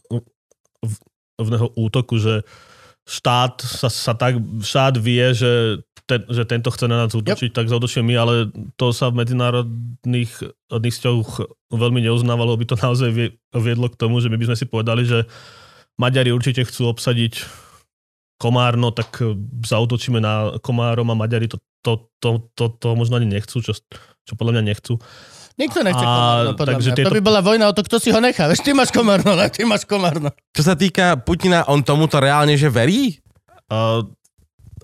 útoku, 1.75 2.19
že 2.19 2.43
štát 3.07 3.63
sa, 3.63 3.87
sa 3.87 4.13
tak, 4.13 4.35
štát 4.59 4.99
vie, 4.99 5.31
že, 5.31 5.79
ten, 6.03 6.27
že 6.27 6.43
tento 6.43 6.67
chce 6.67 6.91
na 6.91 7.07
nás 7.07 7.15
útočiť, 7.15 7.49
yep. 7.51 7.55
tak 7.55 7.71
zautočíme 7.71 8.11
my, 8.11 8.15
ale 8.19 8.33
to 8.75 8.91
sa 8.91 9.07
v 9.07 9.23
medzinárodných 9.23 10.31
odných 10.67 10.95
vzťahoch 10.95 11.31
veľmi 11.71 12.03
neuznávalo, 12.03 12.59
by 12.59 12.65
to 12.67 12.75
naozaj 12.75 13.09
vie- 13.15 13.35
viedlo 13.55 13.87
k 13.87 13.95
tomu, 13.95 14.19
že 14.19 14.27
my 14.27 14.35
by 14.35 14.51
sme 14.51 14.57
si 14.59 14.65
povedali, 14.67 15.07
že 15.07 15.23
Maďari 15.97 16.35
určite 16.35 16.67
chcú 16.67 16.91
obsadiť 16.93 17.41
Komárno, 18.37 18.93
tak 18.93 19.17
eh, 19.23 19.33
zautočíme 19.65 20.21
na 20.21 20.61
Komárom 20.61 21.09
a 21.09 21.17
Maďari 21.17 21.49
to, 21.49 21.57
to, 21.81 22.11
to, 22.21 22.51
to, 22.53 22.65
to 22.77 22.87
možno 22.93 23.17
ani 23.17 23.25
nechcú, 23.25 23.63
čo, 23.65 23.73
čo 24.27 24.35
podľa 24.35 24.59
mňa 24.59 24.63
nechcú. 24.67 24.99
Nikto 25.55 25.81
nechce 25.81 25.97
A, 25.97 26.05
komárno, 26.05 26.51
podľa 26.53 26.71
takže 26.75 26.89
mňa. 26.91 26.97
tieto- 26.99 27.09
To 27.09 27.17
by 27.17 27.23
bola 27.23 27.41
vojna 27.41 27.65
o 27.65 27.73
to, 27.73 27.81
kto 27.81 27.97
si 27.97 28.11
ho 28.11 28.19
nechá. 28.19 28.45
Vieš, 28.45 28.61
ty 28.61 28.71
máš 28.71 28.91
komárno, 28.91 29.31
ale 29.31 29.49
ty 29.49 29.63
máš 29.63 29.81
komárno. 29.83 30.29
Čo 30.51 30.61
sa 30.61 30.75
týka 30.75 31.17
Putina, 31.17 31.65
on 31.65 31.81
tomuto 31.81 32.19
reálne, 32.19 32.53
že 32.53 32.67
verí? 32.67 33.17
Uh, 33.65 34.05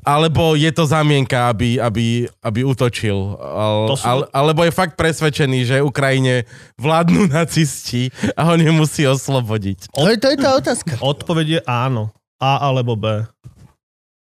Alebo 0.02 0.52
je 0.54 0.68
to 0.68 0.84
zamienka, 0.84 1.48
aby, 1.48 1.80
aby, 1.80 2.06
aby 2.42 2.60
útočil? 2.62 3.16
Al, 3.36 3.88
To 3.88 3.96
sú- 3.96 4.04
al, 4.04 4.20
alebo 4.32 4.64
je 4.64 4.74
fakt 4.74 4.98
presvedčený, 4.98 5.60
že 5.64 5.78
Ukrajine 5.80 6.44
vládnu 6.76 7.32
nacisti 7.32 8.10
a 8.34 8.50
on 8.50 8.60
ju 8.60 8.74
musí 8.74 9.06
oslobodiť? 9.06 9.94
To 9.94 10.10
je, 10.10 10.18
to 10.18 10.28
je 10.28 10.38
tá 10.38 10.58
otázka. 10.58 11.00
Odpoveď 11.00 11.48
je 11.48 11.60
áno. 11.64 12.12
A 12.36 12.66
alebo 12.66 12.98
B. 12.98 13.24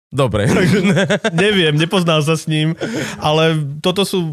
Dobre. 0.07 0.47
Neviem, 1.35 1.75
nepoznal 1.75 2.23
sa 2.23 2.39
s 2.39 2.47
ním, 2.47 2.71
ale 3.19 3.59
toto 3.83 4.07
sú 4.07 4.23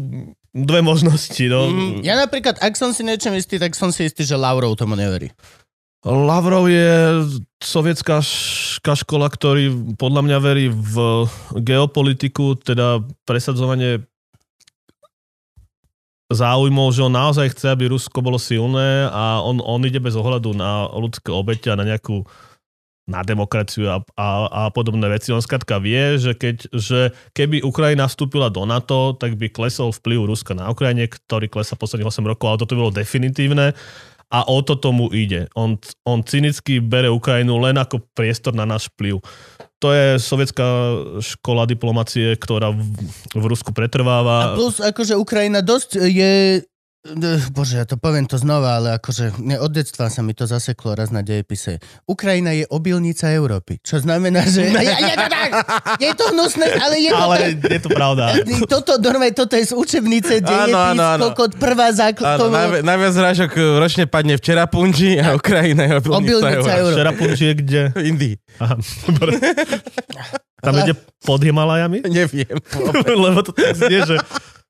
dve 0.55 0.79
možnosti. 0.79 1.43
No. 1.51 1.67
Mm, 1.67 1.99
Ja 2.07 2.15
napríklad, 2.15 2.63
ak 2.63 2.79
som 2.79 2.95
si 2.95 3.03
niečom 3.03 3.35
istý, 3.35 3.59
tak 3.59 3.75
som 3.75 3.91
si 3.91 4.07
istý, 4.07 4.23
že 4.23 4.39
Laurov 4.39 4.79
tomu 4.79 4.95
neverí. 4.95 5.35
Lavrov 6.05 6.69
je 6.69 7.25
sovietská 7.59 8.21
ška 8.21 8.93
škola, 9.03 9.25
ktorý 9.25 9.97
podľa 9.97 10.21
mňa 10.21 10.37
verí 10.37 10.65
v 10.69 11.25
geopolitiku, 11.57 12.61
teda 12.61 13.01
presadzovanie 13.25 14.05
záujmov, 16.29 16.93
že 16.93 17.05
on 17.05 17.13
naozaj 17.13 17.57
chce, 17.57 17.73
aby 17.73 17.89
Rusko 17.89 18.21
bolo 18.21 18.37
silné 18.37 19.09
a 19.09 19.41
on, 19.41 19.61
on 19.61 19.81
ide 19.85 19.97
bez 19.97 20.13
ohľadu 20.13 20.53
na 20.53 20.89
ľudské 20.93 21.33
obete 21.33 21.73
a 21.73 21.77
na 21.77 21.85
nejakú 21.85 22.25
na 23.05 23.21
demokraciu 23.21 23.85
a, 23.89 23.97
a, 24.17 24.27
a 24.49 24.61
podobné 24.73 25.05
veci. 25.05 25.29
On 25.29 25.41
skrátka 25.41 25.77
vie, 25.77 26.17
že, 26.17 26.33
keď, 26.33 26.73
že 26.73 27.13
keby 27.37 27.61
Ukrajina 27.61 28.09
vstúpila 28.09 28.49
do 28.49 28.65
NATO, 28.65 29.13
tak 29.13 29.37
by 29.37 29.53
klesol 29.53 29.93
vplyv 29.93 30.25
Ruska 30.25 30.57
na 30.57 30.73
Ukrajine, 30.73 31.05
ktorý 31.05 31.45
klesa 31.45 31.77
posledných 31.77 32.09
8 32.09 32.25
rokov, 32.25 32.45
ale 32.49 32.61
toto 32.65 32.73
bolo 32.73 32.89
definitívne 32.89 33.77
a 34.33 34.39
o 34.49 34.57
to 34.65 34.73
tomu 34.73 35.13
ide. 35.13 35.45
On, 35.53 35.77
on 36.01 36.25
cynicky 36.25 36.81
bere 36.81 37.13
Ukrajinu 37.13 37.61
len 37.61 37.77
ako 37.77 38.01
priestor 38.17 38.57
na 38.57 38.65
náš 38.65 38.89
vplyv. 38.97 39.21
To 39.83 39.93
je 39.93 40.17
sovietská 40.17 40.65
škola 41.21 41.69
diplomacie, 41.69 42.33
ktorá 42.33 42.73
v, 42.73 42.81
v 43.37 43.43
Rusku 43.45 43.69
pretrváva. 43.69 44.55
A 44.55 44.57
plus, 44.57 44.81
akože 44.81 45.13
Ukrajina 45.13 45.61
dosť 45.61 46.09
je 46.09 46.65
Bože, 47.53 47.77
ja 47.77 47.85
to 47.85 48.01
poviem 48.01 48.25
to 48.25 48.41
znova, 48.41 48.81
ale 48.81 48.97
akože 48.97 49.37
ne, 49.37 49.61
od 49.61 49.69
detstva 49.69 50.09
sa 50.09 50.25
mi 50.25 50.33
to 50.33 50.49
zaseklo 50.49 50.97
raz 50.97 51.13
na 51.13 51.21
dejepise. 51.21 51.77
Ukrajina 52.09 52.49
je 52.57 52.65
obilnica 52.65 53.29
Európy, 53.29 53.77
čo 53.85 54.01
znamená, 54.01 54.41
že... 54.49 54.73
Ja, 54.73 54.81
ja, 54.81 54.97
ja, 54.97 55.13
ja, 55.13 55.61
je 56.01 56.11
to 56.17 56.33
hnusné, 56.33 56.65
ale 56.65 56.97
je 56.97 57.11
to... 57.13 57.21
Ale 57.21 57.35
je 57.61 57.79
to 57.85 57.89
pravda. 57.93 58.33
Toto, 58.73 58.97
normálne, 58.97 59.37
toto 59.37 59.53
je 59.53 59.69
z 59.69 59.73
učebnice 59.77 60.41
dejepis, 60.41 60.73
Áno, 60.73 60.81
áno, 60.81 61.03
áno. 61.05 61.21
kokot, 61.29 61.53
prvá 61.61 61.93
základ... 61.93 62.41
Áno, 62.41 62.49
najvi- 62.49 62.81
najviac 62.81 63.13
zrážok 63.13 63.51
ročne 63.77 64.09
padne 64.09 64.33
v 64.33 64.41
Čerapunži 64.41 65.21
a 65.21 65.37
Ukrajina 65.37 65.85
je 65.85 65.93
obilnica 66.01 66.17
Obilnica 66.17 66.49
Európy. 66.57 66.73
Európy. 66.81 66.95
Včera 66.97 67.45
je 67.45 67.53
kde? 67.53 67.81
V 67.95 68.01
Indii. 68.01 68.35
Aha, 68.57 68.75
dobre. 69.13 69.31
Tam 70.65 70.73
ide 70.81 70.97
pod 71.21 71.39
Himalajami? 71.45 72.01
Neviem. 72.09 72.57
Lebo 73.05 73.45
to 73.45 73.53
tak 73.53 73.77
znie, 73.77 74.01
že 74.01 74.17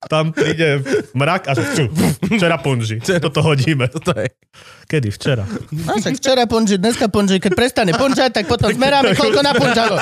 tam 0.06 0.32
príde 0.32 0.82
mrak 1.14 1.49
a 1.49 1.51
že 1.58 1.89
včera 2.30 2.58
punži. 2.62 3.01
Toto 3.01 3.41
hodíme. 3.41 3.89
Toto 3.89 4.14
je. 4.14 4.30
Kedy? 4.86 5.10
Včera. 5.10 5.43
No, 5.74 5.97
však 5.97 6.16
včera 6.22 6.45
ponži, 6.45 6.78
dneska 6.78 7.10
ponži, 7.10 7.41
keď 7.41 7.51
prestane 7.58 7.93
ponžať, 7.97 8.41
tak 8.41 8.45
potom 8.45 8.70
zmeráme, 8.70 9.18
koľko 9.18 9.41
naponžalo. 9.41 9.97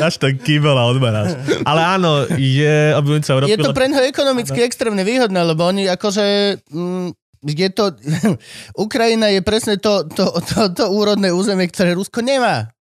Až 0.00 0.16
ten 0.16 0.40
kýbel 0.40 0.72
a 0.72 0.88
odmeráš. 0.88 1.36
Ale 1.66 1.80
áno, 1.84 2.24
je 2.40 2.96
obilnica 2.96 3.36
Európy. 3.36 3.52
Je 3.52 3.60
to 3.60 3.76
pre 3.76 3.86
neho 3.92 4.04
ekonomicky 4.06 4.64
extrémne 4.64 5.04
výhodné, 5.04 5.40
lebo 5.44 5.68
oni 5.68 5.90
akože... 5.92 6.24
Mm, 6.72 7.12
je 7.44 7.68
to... 7.70 7.92
Ukrajina 8.86 9.28
je 9.28 9.44
presne 9.44 9.76
to, 9.76 10.08
to, 10.08 10.24
to, 10.40 10.72
to 10.72 10.84
úrodné 10.88 11.28
územie, 11.34 11.68
ktoré 11.68 11.92
Rusko 11.92 12.24
nemá. 12.24 12.72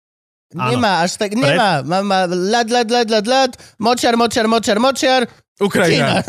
Áno. 0.54 0.78
Nemá, 0.78 1.02
až 1.02 1.18
tak, 1.18 1.34
nemá. 1.34 1.82
Má, 1.82 2.06
má 2.06 2.20
lad, 2.30 2.70
lad, 2.70 2.86
lad, 2.86 3.08
lad, 3.10 3.26
lad, 3.26 3.50
močiar, 3.82 4.14
močiar, 4.14 4.46
močiar, 4.46 4.78
močiar, 4.78 5.22
Ukrajina. 5.56 6.20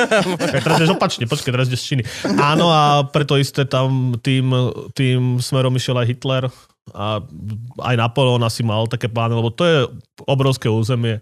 Teraz 0.64 0.78
ideš 0.78 0.94
opačne, 0.94 1.26
počkaj, 1.26 1.50
teraz 1.50 1.66
ideš 1.66 1.82
z 1.82 1.86
Číny. 1.90 2.02
Áno 2.38 2.70
a 2.70 3.02
preto 3.02 3.34
isté 3.34 3.66
tam 3.66 4.14
tým, 4.22 4.54
tým 4.94 5.42
smerom 5.42 5.74
išiel 5.74 5.98
aj 5.98 6.06
Hitler 6.06 6.44
a 6.94 7.18
aj 7.82 7.94
Napoleon 7.98 8.38
asi 8.46 8.62
mal 8.62 8.86
také 8.86 9.10
plány, 9.10 9.34
lebo 9.34 9.50
to 9.50 9.62
je 9.66 9.78
obrovské 10.22 10.70
územie, 10.70 11.18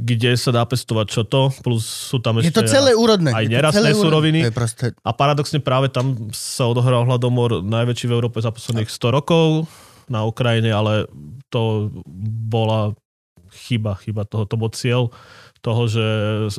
kde 0.00 0.32
sa 0.40 0.48
dá 0.48 0.64
pestovať 0.64 1.06
čo 1.12 1.22
to, 1.28 1.52
plus 1.60 1.84
sú 1.84 2.24
tam 2.24 2.40
Je 2.40 2.48
ešte... 2.48 2.64
to 2.64 2.70
celé 2.70 2.96
úrodné. 2.96 3.36
aj 3.36 3.44
Je 3.44 3.50
to 3.50 3.56
nerastné 3.60 3.76
celé 3.76 3.90
úrodné. 3.92 4.04
suroviny. 4.08 4.38
Je 4.48 4.54
proste... 4.54 4.84
A 5.04 5.10
paradoxne 5.12 5.58
práve 5.60 5.92
tam 5.92 6.32
sa 6.32 6.64
odohral 6.70 7.04
hladomor 7.04 7.60
najväčší 7.60 8.08
v 8.08 8.16
Európe 8.16 8.40
za 8.40 8.48
posledných 8.48 8.88
100 8.88 9.12
rokov 9.12 9.68
na 10.08 10.24
Ukrajine, 10.24 10.72
ale 10.72 11.04
to 11.52 11.92
bola 12.48 12.96
chyba, 13.52 13.98
chyba 14.00 14.24
toho, 14.24 14.48
to 14.48 14.56
bol 14.56 14.70
cieľ 14.72 15.12
toho, 15.60 15.82
že, 15.86 16.08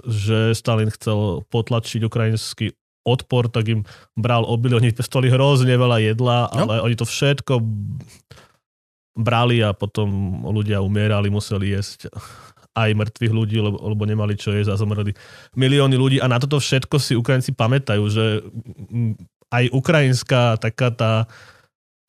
že 0.05 0.37
Stalin 0.53 0.91
chcel 0.91 1.43
potlačiť 1.47 2.03
ukrajinský 2.03 2.73
odpor, 3.07 3.47
tak 3.49 3.65
im 3.71 3.81
bral 4.13 4.43
obilie, 4.43 4.77
oni 4.77 4.91
pestovali 4.91 5.31
hrozne 5.31 5.73
veľa 5.73 5.97
jedla, 6.03 6.51
No. 6.51 6.67
ale 6.67 6.83
oni 6.83 6.95
to 6.99 7.07
všetko 7.07 7.63
brali 9.19 9.59
a 9.59 9.75
potom 9.75 10.07
ľudia 10.47 10.79
umierali, 10.79 11.27
museli 11.27 11.75
jesť 11.75 12.07
aj 12.77 12.95
mŕtvych 12.95 13.33
ľudí, 13.33 13.57
lebo, 13.59 13.75
lebo 13.81 14.03
nemali 14.07 14.39
čo 14.39 14.55
jesť 14.55 14.71
a 14.71 14.79
zomreli 14.79 15.11
milióny 15.57 15.95
ľudí 15.99 16.17
a 16.23 16.29
na 16.31 16.39
toto 16.39 16.61
všetko 16.61 16.95
si 17.01 17.17
Ukrajinci 17.17 17.51
pamätajú, 17.51 18.03
že 18.07 18.25
aj 19.49 19.73
ukrajinská 19.73 20.61
taká 20.61 20.93
tá 20.93 21.11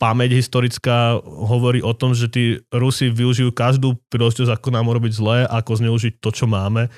pamäť 0.01 0.40
historická 0.40 1.20
hovorí 1.22 1.84
o 1.84 1.92
tom, 1.92 2.16
že 2.16 2.32
tí 2.32 2.64
Rusi 2.72 3.12
využijú 3.12 3.53
každú 3.53 4.01
príležitosť, 4.09 4.48
ako 4.48 4.68
nám 4.72 4.88
urobiť 4.88 5.12
zlé, 5.12 5.38
ako 5.44 5.76
zneužiť 5.76 6.24
to, 6.24 6.32
čo 6.32 6.48
máme. 6.48 6.88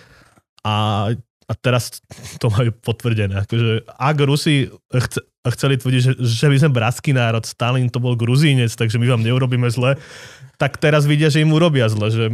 A, 0.62 1.10
a 1.50 1.52
teraz 1.58 1.98
to 2.38 2.46
majú 2.46 2.70
potvrdené. 2.70 3.42
Akože, 3.42 3.82
ak 3.90 4.16
Rusi 4.22 4.70
chce, 4.94 5.18
chceli 5.50 5.74
tvrdiť, 5.82 6.00
že, 6.00 6.12
že 6.22 6.46
my 6.46 6.56
sme 6.62 6.70
bratský 6.70 7.10
národ, 7.10 7.42
Stalin 7.42 7.90
to 7.90 7.98
bol 7.98 8.14
gruzínec, 8.14 8.70
takže 8.70 9.02
my 9.02 9.10
vám 9.10 9.26
neurobíme 9.26 9.66
zle, 9.66 9.98
tak 10.54 10.78
teraz 10.78 11.02
vidia, 11.02 11.26
že 11.26 11.42
im 11.42 11.50
urobia 11.50 11.90
zle, 11.90 12.08
že 12.08 12.26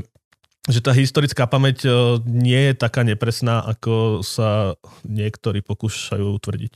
že 0.68 0.84
tá 0.84 0.92
historická 0.92 1.48
pamäť 1.48 1.88
e, 1.88 2.20
nie 2.28 2.68
je 2.70 2.74
taká 2.76 3.00
nepresná, 3.00 3.64
ako 3.64 4.20
sa 4.20 4.76
niektorí 5.00 5.64
pokúšajú 5.64 6.28
tvrdiť. 6.36 6.72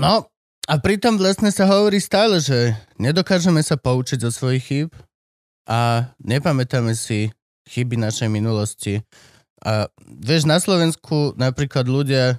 No, 0.00 0.24
a 0.68 0.74
pritom 0.76 1.16
vlastne 1.16 1.48
sa 1.48 1.64
hovorí 1.64 1.96
stále, 1.96 2.44
že 2.44 2.76
nedokážeme 3.00 3.64
sa 3.64 3.80
poučiť 3.80 4.20
zo 4.20 4.30
svojich 4.30 4.64
chýb 4.68 4.90
a 5.64 6.12
nepamätáme 6.20 6.92
si 6.92 7.32
chyby 7.72 7.96
našej 7.96 8.28
minulosti. 8.28 9.00
A 9.64 9.88
vieš, 10.04 10.44
na 10.44 10.60
Slovensku 10.60 11.32
napríklad 11.40 11.88
ľudia, 11.88 12.38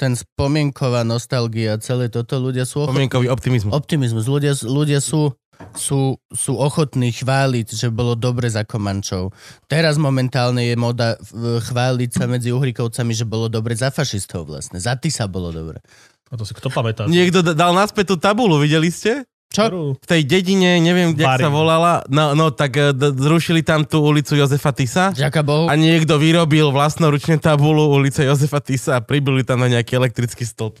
ten 0.00 0.16
spomienková 0.16 1.04
nostalgia, 1.04 1.76
celé 1.78 2.08
toto, 2.08 2.40
ľudia 2.40 2.64
sú 2.64 2.88
ochotní 2.88 3.06
Pomienkový 3.06 3.28
optimizmus. 3.28 3.72
optimizmus. 3.76 4.24
Ľudia, 4.24 4.52
ľudia 4.64 4.98
sú, 5.04 5.36
sú, 5.76 6.16
sú 6.32 6.52
ochotní 6.56 7.12
chváliť, 7.12 7.76
že 7.76 7.92
bolo 7.92 8.16
dobre 8.16 8.48
za 8.48 8.64
Komančov. 8.64 9.36
Teraz 9.68 10.00
momentálne 10.00 10.64
je 10.66 10.76
moda 10.80 11.20
chváliť 11.36 12.10
sa 12.16 12.24
medzi 12.24 12.50
Uhrikovcami, 12.50 13.12
že 13.12 13.28
bolo 13.28 13.52
dobre 13.52 13.76
za 13.76 13.92
fašistov 13.92 14.48
vlastne. 14.48 14.80
Za 14.80 14.96
Tisa 14.96 15.28
bolo 15.28 15.52
dobre. 15.52 15.84
A 16.32 16.34
to 16.34 16.42
si 16.42 16.52
kto 16.52 16.66
pamätá? 16.66 17.04
Niekto 17.04 17.44
dal 17.44 17.70
naspäť 17.70 18.08
tú 18.08 18.16
tabulu, 18.16 18.56
videli 18.56 18.88
ste? 18.88 19.28
Čo? 19.48 19.92
V 19.92 20.06
tej 20.08 20.24
dedine, 20.24 20.80
neviem, 20.80 21.12
kde 21.12 21.28
sa 21.28 21.52
volala, 21.52 22.00
no, 22.08 22.32
no 22.32 22.48
tak 22.48 22.72
eh, 22.72 22.88
d- 22.90 23.12
zrušili 23.12 23.60
tam 23.60 23.84
tú 23.84 24.00
ulicu 24.00 24.32
Jozefa 24.32 24.72
Tisa 24.72 25.12
Ďaká 25.12 25.44
Bohu. 25.44 25.68
a 25.68 25.76
niekto 25.76 26.16
vyrobil 26.16 26.72
vlastnoručne 26.72 27.36
tabulu 27.36 27.92
ulice 27.92 28.24
Jozefa 28.24 28.58
Tisa 28.58 28.96
a 28.96 29.04
pribili 29.04 29.44
tam 29.44 29.60
na 29.60 29.68
nejaký 29.70 29.92
elektrický 29.94 30.42
stĺp. 30.42 30.80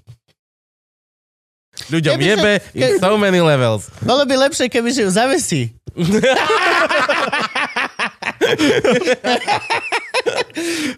Ľuďom 1.86 2.12
Keby 2.14 2.24
sa- 2.24 2.30
jebe 2.30 2.52
in 2.72 2.80
ke- 2.82 2.96
so 2.96 3.12
many 3.14 3.40
levels. 3.40 3.92
Bolo 4.00 4.24
by 4.24 4.40
lepšie, 4.42 4.68
keby 4.68 4.88
že 4.88 5.04
ju 5.04 5.10
zavesí. 5.10 5.62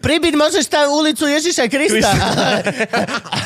Pribyť 0.05 0.35
môžeš 0.37 0.69
tam 0.69 0.93
ulicu 0.93 1.25
Ježiša 1.25 1.65
Krista, 1.73 2.11
ale, 2.13 2.53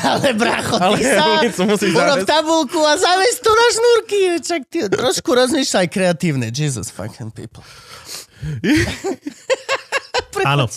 ale 0.03 0.29
bracho, 0.35 0.75
ty 0.75 0.83
Ale 0.83 0.99
sa 0.99 1.63
urob 1.79 2.19
tabulku 2.27 2.79
a 2.83 2.99
zaves 2.99 3.39
tu 3.39 3.51
na 3.51 3.67
šnúrky. 3.71 4.19
Čak 4.43 4.61
ty 4.67 4.77
trošku 4.91 5.29
rozmýšľaj 5.31 5.87
kreatívne. 5.87 6.51
Jesus 6.51 6.91
fucking 6.91 7.31
people. 7.31 7.63
Áno. 10.39 10.71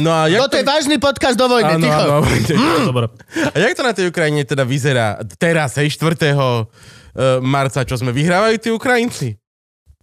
No 0.00 0.10
a 0.10 0.26
jak 0.26 0.40
Toto 0.42 0.56
je 0.58 0.64
vážny 0.66 0.96
podcast 0.98 1.38
do 1.38 1.46
vojny, 1.46 1.78
Áno, 1.78 1.86
ticho. 1.86 2.02
áno. 2.02 2.18
Dobre. 2.90 3.06
A 3.52 3.56
jak 3.62 3.72
to 3.78 3.82
na 3.86 3.94
tej 3.94 4.10
Ukrajine 4.10 4.42
teda 4.42 4.66
vyzerá 4.66 5.22
teraz, 5.38 5.78
hej, 5.78 5.94
4. 5.94 6.18
eh, 6.18 6.34
marca, 7.38 7.86
čo 7.86 7.94
sme 7.94 8.10
vyhrávajú 8.10 8.56
tí 8.58 8.68
Ukrajinci? 8.74 9.38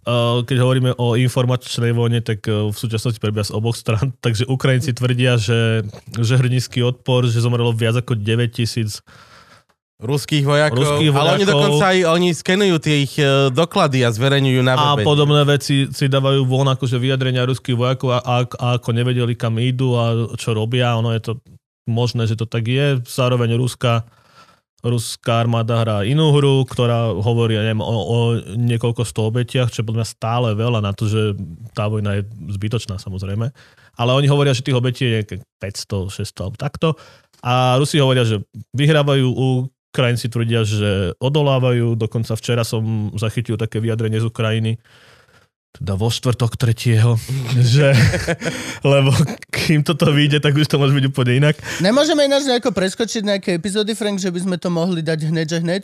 Uh, 0.02 0.42
Keď 0.42 0.56
hovoríme 0.58 0.90
o 0.98 1.14
informačnej 1.14 1.94
vojne, 1.94 2.18
tak 2.18 2.42
uh, 2.50 2.68
v 2.68 2.76
súčasnosti 2.76 3.22
prebieha 3.22 3.46
z 3.46 3.54
oboch 3.54 3.78
stran. 3.78 4.10
Takže 4.24 4.50
Ukrajinci 4.50 4.90
tvrdia, 4.92 5.38
že, 5.38 5.86
že 6.18 6.34
hrdinský 6.34 6.82
odpor, 6.82 7.30
že 7.30 7.38
zomrelo 7.38 7.70
viac 7.70 7.94
ako 7.94 8.18
9 8.18 8.50
tisíc. 8.50 8.98
Ruských 10.02 10.42
vojakov, 10.42 10.82
Ruských 10.82 11.14
ale 11.14 11.38
oni 11.38 11.46
vojakov. 11.46 11.50
dokonca 11.54 11.84
aj 11.94 11.98
oni 12.10 12.28
skenujú 12.34 12.76
tie 12.82 13.06
ich 13.06 13.14
eh, 13.22 13.54
doklady 13.54 14.02
a 14.02 14.10
zverejňujú 14.10 14.60
na 14.66 14.74
A 14.74 14.98
webe. 14.98 15.06
podobné 15.06 15.46
veci 15.46 15.86
si 15.94 16.10
dávajú 16.10 16.42
von 16.42 16.66
akože 16.66 16.98
vyjadrenia 16.98 17.46
ruských 17.46 17.78
vojakov 17.78 18.10
a, 18.10 18.18
a, 18.18 18.36
a 18.42 18.66
ako 18.82 18.90
nevedeli, 18.90 19.38
kam 19.38 19.62
idú 19.62 19.94
a 19.94 20.26
čo 20.34 20.58
robia. 20.58 20.98
Ono 20.98 21.14
je 21.14 21.22
to 21.22 21.32
možné, 21.86 22.26
že 22.26 22.34
to 22.34 22.50
tak 22.50 22.66
je. 22.66 22.98
Zároveň 23.06 23.54
Ruska, 23.54 24.02
ruská 24.82 25.46
armáda 25.46 25.78
hrá 25.78 25.96
inú 26.02 26.34
hru, 26.34 26.66
ktorá 26.66 27.14
hovorí 27.14 27.54
neviem, 27.54 27.78
o, 27.78 27.86
o 27.86 28.18
niekoľko 28.58 29.06
sto 29.06 29.30
obetiach, 29.30 29.70
čo 29.70 29.86
podľa 29.86 30.02
mňa 30.02 30.08
stále 30.10 30.48
veľa 30.58 30.82
na 30.82 30.90
to, 30.90 31.06
že 31.06 31.38
tá 31.70 31.86
vojna 31.86 32.18
je 32.18 32.22
zbytočná 32.58 32.98
samozrejme. 32.98 33.54
Ale 33.94 34.10
oni 34.10 34.26
hovoria, 34.26 34.50
že 34.50 34.66
tých 34.66 34.74
obetí 34.76 35.06
je 35.06 35.14
nejaké 35.22 35.36
500, 35.62 36.10
600 36.10 36.42
alebo 36.42 36.58
takto. 36.58 36.88
A 37.46 37.78
Rusi 37.78 38.02
hovoria, 38.02 38.26
že 38.26 38.42
vyhrávajú, 38.74 39.26
Ukrajinci 39.92 40.32
tvrdia, 40.32 40.64
že 40.64 41.12
odolávajú. 41.20 42.00
Dokonca 42.00 42.32
včera 42.32 42.64
som 42.64 43.12
zachytil 43.20 43.60
také 43.60 43.76
vyjadrenie 43.76 44.24
z 44.24 44.26
Ukrajiny, 44.32 44.80
teda 45.72 45.96
vo 45.96 46.12
štvrtok 46.12 46.60
tretieho, 46.60 47.16
že, 47.74 47.96
lebo 48.84 49.10
kým 49.48 49.80
toto 49.80 50.12
vyjde, 50.12 50.44
tak 50.44 50.56
už 50.56 50.68
to 50.68 50.76
môže 50.76 50.92
byť 50.92 51.04
úplne 51.08 51.32
inak. 51.40 51.56
Nemôžeme 51.80 52.28
ináč 52.28 52.44
nejako 52.44 52.76
preskočiť 52.76 53.22
nejaké 53.24 53.50
epizódy, 53.56 53.96
Frank, 53.96 54.20
že 54.20 54.28
by 54.28 54.40
sme 54.44 54.56
to 54.60 54.68
mohli 54.68 55.00
dať 55.00 55.32
hneď, 55.32 55.46
že 55.48 55.58
hneď? 55.64 55.82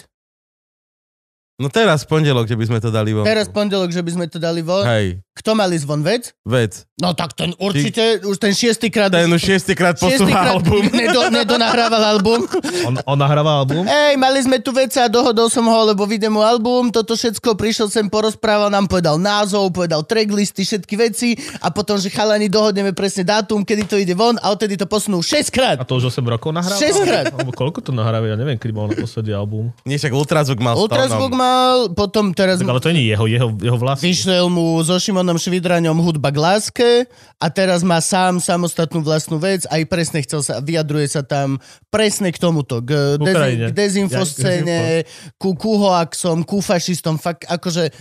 No 1.58 1.66
teraz 1.66 2.06
v 2.06 2.14
pondelok, 2.14 2.46
že 2.46 2.54
by 2.54 2.70
sme 2.70 2.78
to 2.78 2.94
dali 2.94 3.10
von. 3.10 3.26
Teraz 3.26 3.50
pondelok, 3.50 3.90
že 3.90 3.98
by 3.98 4.10
sme 4.14 4.26
to 4.30 4.38
dali 4.38 4.62
von. 4.62 4.86
Hej, 4.86 5.18
Kto 5.48 5.56
mal 5.56 5.72
ísť 5.72 5.88
von, 5.88 6.04
vec? 6.04 6.36
vec. 6.44 6.84
No 7.00 7.16
tak 7.16 7.32
ten 7.32 7.56
určite, 7.56 8.20
už 8.20 8.36
ten 8.36 8.52
šiestýkrát... 8.52 9.08
Ten 9.08 9.32
už 9.32 9.40
šiestýkrát 9.40 9.96
posúva 9.96 10.50
album. 10.50 10.84
Nedo, 10.98 11.30
nedonahrával 11.32 12.20
album. 12.20 12.44
On, 12.84 12.92
on 12.92 13.16
nahráva 13.16 13.64
album? 13.64 13.88
Ej, 13.88 14.20
mali 14.20 14.44
sme 14.44 14.60
tu 14.60 14.76
veci 14.76 15.00
a 15.00 15.08
dohodol 15.08 15.48
som 15.48 15.64
ho, 15.64 15.80
lebo 15.88 16.04
vyjde 16.04 16.28
mu 16.28 16.44
album, 16.44 16.92
toto 16.92 17.16
všetko, 17.16 17.56
prišiel 17.56 17.88
sem, 17.88 18.12
porozprával 18.12 18.68
nám, 18.68 18.92
povedal 18.92 19.16
názov, 19.16 19.72
povedal 19.72 20.04
tracklisty, 20.04 20.68
všetky 20.68 20.94
veci 21.00 21.32
a 21.64 21.72
potom, 21.72 21.96
že 21.96 22.12
chalani 22.12 22.52
dohodneme 22.52 22.92
presne 22.92 23.24
dátum, 23.24 23.64
kedy 23.64 23.88
to 23.88 23.96
ide 23.96 24.12
von 24.12 24.36
a 24.44 24.52
odtedy 24.52 24.76
to 24.76 24.84
posunú 24.84 25.24
6 25.24 25.48
krát. 25.48 25.80
A 25.80 25.88
to 25.88 25.96
už 25.96 26.12
8 26.12 26.20
rokov 26.28 26.52
nahráva? 26.52 26.76
Šesťkrát. 26.76 27.32
Alebo 27.32 27.56
koľko 27.56 27.80
to 27.80 27.96
nahráva? 27.96 28.28
Ja 28.28 28.36
neviem, 28.36 28.60
kedy 28.60 28.74
mal 28.76 28.92
naposledy 28.92 29.32
album. 29.32 29.72
Nie, 29.88 29.96
však 29.96 30.12
Ultrazvuk 30.12 30.60
mal 30.60 30.76
Tónom. 30.76 31.32
mal, 31.32 31.76
potom 31.94 32.36
teraz 32.36 32.60
Tak, 32.60 32.68
ale 32.68 32.82
to 32.84 32.92
nie 32.92 33.06
je 33.06 33.14
jeho, 33.14 33.24
jeho, 33.30 33.48
jeho 33.54 33.78
vlastný. 33.78 34.10
vyšiel 34.10 34.50
mu 34.50 34.82
so 34.82 34.98
Šimonom 34.98 35.37
Švidraňom 35.38 35.96
hudba 36.02 36.34
k 36.34 36.38
láske 36.38 36.90
a 37.38 37.46
teraz 37.48 37.86
má 37.86 38.02
sám 38.02 38.42
samostatnú 38.42 39.00
vlastnú 39.00 39.38
vec, 39.38 39.64
aj 39.70 39.86
presne 39.86 40.20
chcel 40.26 40.42
sa, 40.42 40.58
vyjadruje 40.58 41.06
sa 41.06 41.22
tam 41.22 41.62
presne 41.88 42.34
k 42.34 42.38
tomuto, 42.42 42.82
k, 42.82 43.16
dezi, 43.16 43.70
k 43.70 43.72
dezinfoscéne, 43.72 45.06
ku, 45.38 45.54
ku 45.54 45.78
hoaxom, 45.78 46.42
ku 46.42 46.58
fašistom, 46.58 47.16
fakt 47.16 47.46
akože 47.46 47.84
e, 47.88 47.92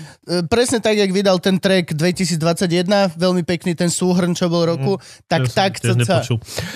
presne 0.50 0.82
tak, 0.82 0.98
jak 0.98 1.14
vydal 1.14 1.38
ten 1.38 1.62
track 1.62 1.94
2021, 1.96 2.90
veľmi 3.16 3.46
pekný 3.46 3.78
ten 3.78 3.94
súhrn, 3.94 4.34
čo 4.34 4.50
bol 4.50 4.66
roku, 4.66 4.98
tak 5.30 5.46
Ja 5.46 5.50
som 5.50 5.56
tak 5.56 5.72
tiež 5.80 5.96
chce 5.96 6.04
sa... 6.04 6.20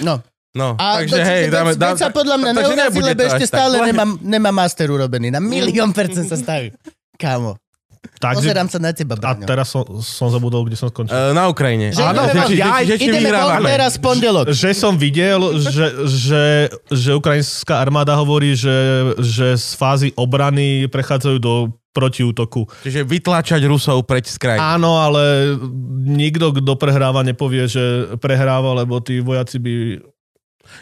No. 0.05 0.21
No, 0.51 0.75
A 0.75 0.99
takže 0.99 1.23
hej, 1.23 1.43
vec, 1.47 1.55
dáme, 1.55 1.71
dáme, 1.79 1.95
sa 1.95 2.11
podľa 2.11 2.35
mňa 2.35 2.51
neurazí, 2.51 2.99
lebo 2.99 3.15
to 3.15 3.23
ešte 3.23 3.47
tak 3.47 3.55
stále 3.55 3.75
nemá, 3.87 4.03
nemá 4.19 4.51
master 4.51 4.91
urobený. 4.91 5.31
Na 5.31 5.39
milión 5.39 5.95
percent 5.95 6.27
sa 6.27 6.35
staví. 6.35 6.75
Kámo, 7.15 7.55
Takže, 8.01 8.41
pozerám 8.41 8.65
sa 8.65 8.81
na 8.81 8.97
teba, 8.97 9.13
a 9.13 9.21
Braňo. 9.21 9.45
teraz 9.45 9.69
som, 9.69 9.85
som 10.01 10.33
zabudol, 10.33 10.65
kde 10.65 10.73
som 10.73 10.89
skončil. 10.89 11.13
Uh, 11.13 11.37
na 11.37 11.45
Ukrajine. 11.45 11.93
Že 11.93 12.01
Áno, 12.01 12.25
ideme 12.25 12.45
že, 12.49 12.55
Ja- 12.57 12.81
že, 12.81 12.97
že, 12.97 13.05
Ideme 13.05 13.29
von 13.29 13.61
teraz 13.61 13.93
pondelok. 14.01 14.45
že 14.49 14.69
som 14.73 14.93
videl, 14.97 15.37
že, 15.61 15.85
že, 16.09 16.43
že 16.89 17.09
ukrajinská 17.13 17.77
armáda 17.77 18.17
hovorí, 18.17 18.57
že, 18.57 18.73
že 19.21 19.53
z 19.53 19.77
fázy 19.77 20.09
obrany 20.17 20.89
prechádzajú 20.89 21.37
do 21.37 21.53
protiútoku. 21.93 22.65
Čiže 22.81 23.05
vytlačať 23.05 23.61
Rusov 23.69 24.01
preč 24.09 24.33
z 24.33 24.37
krajiny. 24.41 24.63
Áno, 24.63 24.97
ale 24.97 25.53
nikto, 26.01 26.57
kto 26.57 26.73
prehráva, 26.81 27.21
nepovie, 27.21 27.69
že 27.69 28.17
prehráva, 28.17 28.81
lebo 28.81 28.97
tí 28.97 29.21
vojaci 29.21 29.61
by... 29.61 29.73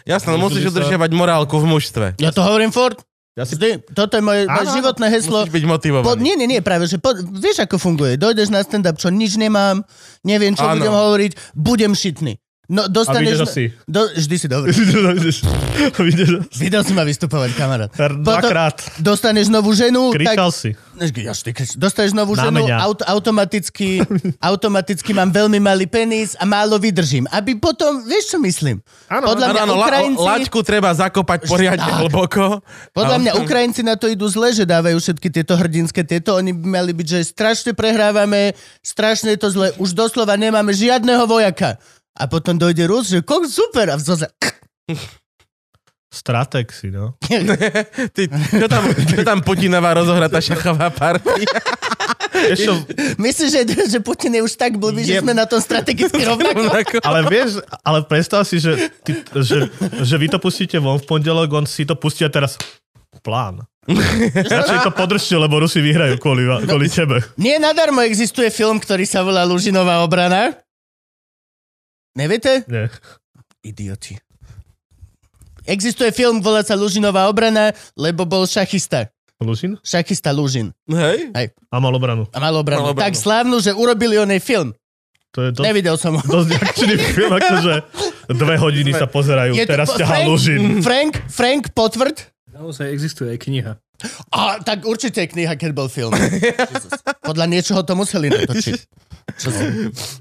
Jasné, 0.06 0.38
musíš 0.38 0.70
udržiavať 0.70 1.10
morálku 1.12 1.58
v 1.58 1.66
mužstve. 1.66 2.06
Ja 2.22 2.30
to 2.30 2.46
hovorím 2.46 2.70
fort. 2.70 3.09
Ja 3.40 3.48
si... 3.48 3.56
Vždy, 3.56 3.88
toto 3.96 4.20
je 4.20 4.24
moje, 4.24 4.44
moje 4.52 4.68
Áno, 4.68 4.76
životné 4.76 5.08
heslo. 5.08 5.48
Musíš 5.48 5.56
byť 5.56 5.66
motivovaný. 5.72 6.06
Po, 6.12 6.20
nie, 6.20 6.36
nie, 6.36 6.48
nie, 6.52 6.60
práve, 6.60 6.92
že 6.92 7.00
po, 7.00 7.16
vieš, 7.16 7.64
ako 7.64 7.80
funguje. 7.80 8.20
Dojdeš 8.20 8.52
na 8.52 8.60
stand-up, 8.60 9.00
čo 9.00 9.08
nič 9.08 9.40
nemám, 9.40 9.80
neviem, 10.28 10.52
čo 10.60 10.68
Áno. 10.68 10.76
budem 10.76 10.92
hovoriť, 10.92 11.32
budem 11.56 11.96
šitný. 11.96 12.36
No, 12.70 12.86
A 12.86 12.88
dostaneš... 12.88 13.34
vyjdeš 13.34 13.42
asi. 13.50 13.64
Do, 13.90 14.06
vždy 14.14 14.36
si 14.38 14.46
dobrý. 14.46 14.70
Asi. 14.70 15.42
Videl 16.54 16.86
si 16.86 16.94
ma 16.98 17.02
vystupovať, 17.02 17.58
kamarát. 17.58 17.90
Dvakrát. 18.22 18.78
Dostaneš 19.02 19.50
novú 19.50 19.74
ženu, 19.74 20.14
Kričal 20.14 20.54
tak... 20.54 20.54
si. 20.54 20.70
Ja 21.18 21.34
ty 21.34 21.50
krič- 21.50 21.74
Dostaneš 21.74 22.14
novú 22.14 22.38
Na 22.38 22.46
ženu, 22.46 22.70
aut- 22.70 23.02
automaticky, 23.02 24.06
automaticky 24.54 25.18
mám 25.18 25.34
veľmi 25.34 25.58
malý 25.58 25.90
penis 25.90 26.38
a 26.38 26.46
málo 26.46 26.78
vydržím. 26.78 27.26
Aby 27.34 27.58
potom, 27.58 28.06
vieš 28.06 28.36
čo 28.36 28.38
myslím? 28.38 28.86
Áno, 29.10 29.34
Podľa 29.34 29.46
Áno, 29.50 29.54
mňa 29.56 29.64
áno, 29.66 29.74
la, 29.74 29.88
Ukrajinci... 29.90 30.22
laťku 30.22 30.60
treba 30.62 30.90
zakopať 30.94 31.50
poriadne 31.50 31.90
Tak. 31.90 32.00
hlboko. 32.06 32.62
Podľa 32.94 33.18
mňa 33.18 33.32
Ukrajinci 33.42 33.82
na 33.82 33.98
to 33.98 34.06
idú 34.06 34.30
zle, 34.30 34.54
že 34.54 34.70
dávajú 34.70 35.02
všetky 35.02 35.34
tieto 35.34 35.58
hrdinské 35.58 36.06
tieto. 36.06 36.38
Oni 36.38 36.54
by 36.54 36.68
mali 36.70 36.92
byť, 36.94 37.08
že 37.08 37.20
strašne 37.26 37.72
prehrávame, 37.74 38.54
strašne 38.86 39.34
je 39.34 39.40
to 39.42 39.50
zle. 39.50 39.68
Už 39.82 39.98
doslova 39.98 40.38
nemáme 40.38 40.70
žiadneho 40.70 41.26
vojaka. 41.26 41.82
A 42.20 42.28
potom 42.28 42.60
dojde 42.60 42.84
Rus, 42.86 43.08
že 43.08 43.24
kok, 43.24 43.48
super. 43.48 43.90
A 43.90 43.98
zoza... 43.98 44.28
Strateg 46.10 46.74
si, 46.74 46.90
no. 46.90 47.14
Ty, 48.18 48.24
čo, 48.50 48.66
tam, 48.66 48.84
čo 48.92 49.22
tam 49.22 49.40
Putinová 49.46 49.94
rozohratá 49.94 50.42
šachová 50.42 50.90
partia? 50.90 51.46
Vieš 52.30 52.60
čo, 52.62 52.74
Myslíš, 53.20 53.50
že, 53.52 53.62
že 53.90 54.00
Putin 54.00 54.40
je 54.40 54.42
už 54.42 54.54
tak 54.56 54.80
blbý, 54.80 55.04
že 55.04 55.20
Je- 55.20 55.22
sme 55.22 55.38
na 55.38 55.46
tom 55.46 55.60
strategicky 55.62 56.24
rovnako? 56.24 56.72
ale 57.04 57.20
vieš, 57.28 57.60
ale 57.84 58.00
predstav 58.06 58.48
si, 58.48 58.62
že, 58.62 58.90
ty, 59.04 59.18
že, 59.44 59.68
že 60.02 60.16
vy 60.16 60.32
to 60.32 60.40
pustíte 60.40 60.78
von 60.80 60.98
v 60.98 61.06
pondelok, 61.06 61.50
on 61.52 61.66
si 61.68 61.84
to 61.84 62.00
pustí 62.00 62.24
a 62.24 62.32
teraz 62.32 62.56
plán. 63.26 63.66
Radšej 64.34 64.88
to 64.88 64.92
podržte, 64.94 65.36
lebo 65.36 65.60
Rusi 65.60 65.82
vyhrajú 65.82 66.16
kvôli, 66.16 66.46
kvôli 66.64 66.88
tebe. 66.88 67.20
Nie 67.36 67.58
nadarmo 67.58 68.06
existuje 68.06 68.48
film, 68.54 68.78
ktorý 68.78 69.04
sa 69.04 69.26
volá 69.26 69.44
Lužinová 69.44 70.00
obrana. 70.00 70.54
Neviete? 72.14 72.64
Nie. 72.66 72.90
Idioti. 73.62 74.18
Existuje 75.64 76.10
film, 76.10 76.40
volá 76.40 76.66
sa 76.66 76.74
Lužinová 76.74 77.30
obrana, 77.30 77.70
lebo 77.94 78.26
bol 78.26 78.44
šachista. 78.44 79.12
Lužin? 79.40 79.78
Šachista 79.80 80.34
Lužin. 80.34 80.74
Hej? 80.86 81.32
A 81.70 81.78
mal 81.78 81.94
obranu. 81.94 82.28
A 82.30 82.38
mal 82.38 82.52
obranu. 82.54 82.82
Mal 82.82 82.92
obranu. 82.92 83.06
Tak 83.06 83.16
slávnu, 83.16 83.62
že 83.62 83.72
urobili 83.72 84.18
o 84.18 84.26
nej 84.26 84.40
film. 84.40 84.74
To 85.32 85.46
je 85.46 85.54
dosť, 85.54 85.64
Nevidel 85.64 85.96
som 85.96 86.18
ho. 86.18 86.24
dosť 86.26 86.50
akčný 86.58 86.96
film, 87.14 87.32
akože 87.32 87.74
dve 88.34 88.56
hodiny 88.58 88.92
sa 88.92 89.06
pozerajú, 89.06 89.54
Je 89.54 89.62
teraz 89.64 89.94
ťahá 89.94 90.10
Frank- 90.18 90.28
Lužin. 90.28 90.82
Frank, 90.82 91.14
Frank, 91.30 91.64
potvrd. 91.72 92.18
Naozaj 92.50 92.90
existuje 92.90 93.30
aj 93.30 93.40
kniha. 93.40 93.72
A 94.32 94.64
tak 94.64 94.88
určite 94.88 95.24
je 95.24 95.32
kniha, 95.32 95.60
keď 95.60 95.72
bol 95.76 95.92
film. 95.92 96.16
Podľa 97.30 97.46
niečoho 97.52 97.84
to 97.84 97.94
museli 98.00 98.32
natočiť. 98.32 98.80
Čo? 99.38 99.54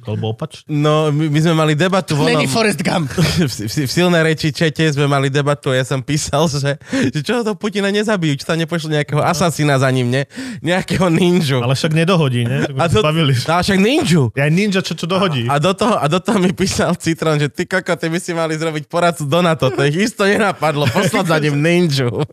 Alebo 0.04 0.36
opač. 0.36 0.64
No, 0.68 1.08
my, 1.08 1.32
my 1.32 1.40
sme 1.40 1.54
mali 1.56 1.72
debatu 1.72 2.16
v, 2.16 2.34
Není 2.34 2.44
onom, 2.48 2.52
Forrest 2.52 2.80
Gump. 2.84 3.08
v, 3.16 3.48
v, 3.48 3.68
v 3.88 3.90
silnej 3.90 4.22
reči 4.24 4.52
čete 4.52 4.84
sme 4.92 5.08
mali 5.08 5.32
debatu 5.32 5.72
a 5.72 5.80
ja 5.80 5.84
som 5.86 6.04
písal, 6.04 6.44
že, 6.48 6.76
že 7.12 7.20
čo 7.24 7.40
to 7.40 7.56
Putina 7.56 7.88
nezabijú, 7.88 8.36
či 8.36 8.44
tam 8.44 8.60
nepošli 8.60 9.00
nejakého 9.00 9.22
asasína 9.22 9.80
za 9.80 9.88
ním, 9.88 10.12
ne? 10.12 10.22
Nejakého 10.60 11.08
ninju. 11.08 11.64
Ale 11.64 11.72
však 11.72 11.92
nedohodí, 11.96 12.44
ne? 12.44 12.68
A 12.76 12.84
a 12.84 12.92
to, 12.92 13.00
bavili. 13.04 13.32
a 13.32 13.60
však 13.60 13.78
ninju. 13.80 14.32
Ja 14.36 14.48
ninja, 14.52 14.80
čo, 14.84 14.92
čo 14.96 15.08
dohodí. 15.08 15.48
A 15.48 15.56
do, 15.60 15.72
toho, 15.72 15.96
a 15.96 16.04
do 16.08 16.18
toho 16.20 16.36
mi 16.40 16.52
písal 16.52 16.96
Citron, 16.96 17.40
že 17.40 17.48
ty 17.48 17.64
koko, 17.64 17.96
ty 17.96 18.06
by 18.08 18.18
si 18.20 18.32
mali 18.36 18.56
zrobiť 18.56 18.88
poradcu 18.88 19.24
do 19.24 19.40
NATO. 19.44 19.72
To 19.72 19.80
ich 19.84 20.12
isto 20.12 20.24
nenapadlo, 20.24 20.88
poslať 20.88 21.26
za 21.28 21.38
ním 21.40 21.60
ninju. 21.60 22.24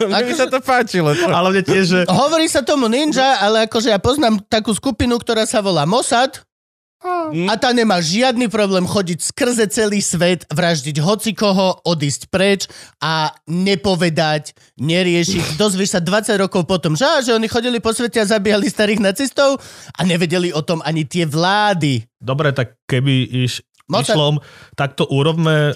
Mne 0.08 0.24
by 0.24 0.34
sa 0.34 0.46
to 0.48 0.58
páčilo. 0.64 1.12
Čo? 1.12 1.28
Ale 1.28 1.52
mne 1.52 1.62
tiež, 1.62 1.84
že 1.84 2.00
Hovorí 2.08 2.48
sa 2.48 2.64
tomu 2.64 2.88
ninja, 2.88 3.36
ale 3.40 3.68
akože 3.68 3.92
ja 3.92 4.00
poznám 4.00 4.40
takú 4.48 4.72
skupinu, 4.72 5.20
ktorá 5.20 5.44
sa 5.44 5.60
volá 5.60 5.84
Mossad 5.84 6.40
a 7.48 7.56
tá 7.56 7.72
nemá 7.72 7.96
žiadny 7.96 8.52
problém 8.52 8.84
chodiť 8.84 9.24
skrze 9.24 9.64
celý 9.72 10.04
svet, 10.04 10.44
vraždiť 10.52 11.00
hocikoho, 11.00 11.80
odísť 11.80 12.28
preč 12.28 12.68
a 13.00 13.32
nepovedať, 13.48 14.52
neriešiť. 14.76 15.56
Dozvieš 15.56 15.96
sa 15.96 16.00
20 16.04 16.36
rokov 16.36 16.68
potom, 16.68 16.92
že, 16.92 17.08
že 17.24 17.32
oni 17.32 17.48
chodili 17.48 17.80
po 17.80 17.96
svete 17.96 18.20
a 18.20 18.28
zabíjali 18.28 18.68
starých 18.68 19.00
nacistov 19.00 19.56
a 19.96 20.00
nevedeli 20.04 20.52
o 20.52 20.60
tom 20.60 20.84
ani 20.84 21.08
tie 21.08 21.24
vlády. 21.24 22.04
Dobre, 22.20 22.52
tak 22.52 22.76
keby 22.84 23.48
iš, 23.48 23.64
Mossad- 23.88 24.12
išlom, 24.12 24.44
tak 24.76 24.92
to 24.92 25.08
urobme 25.08 25.72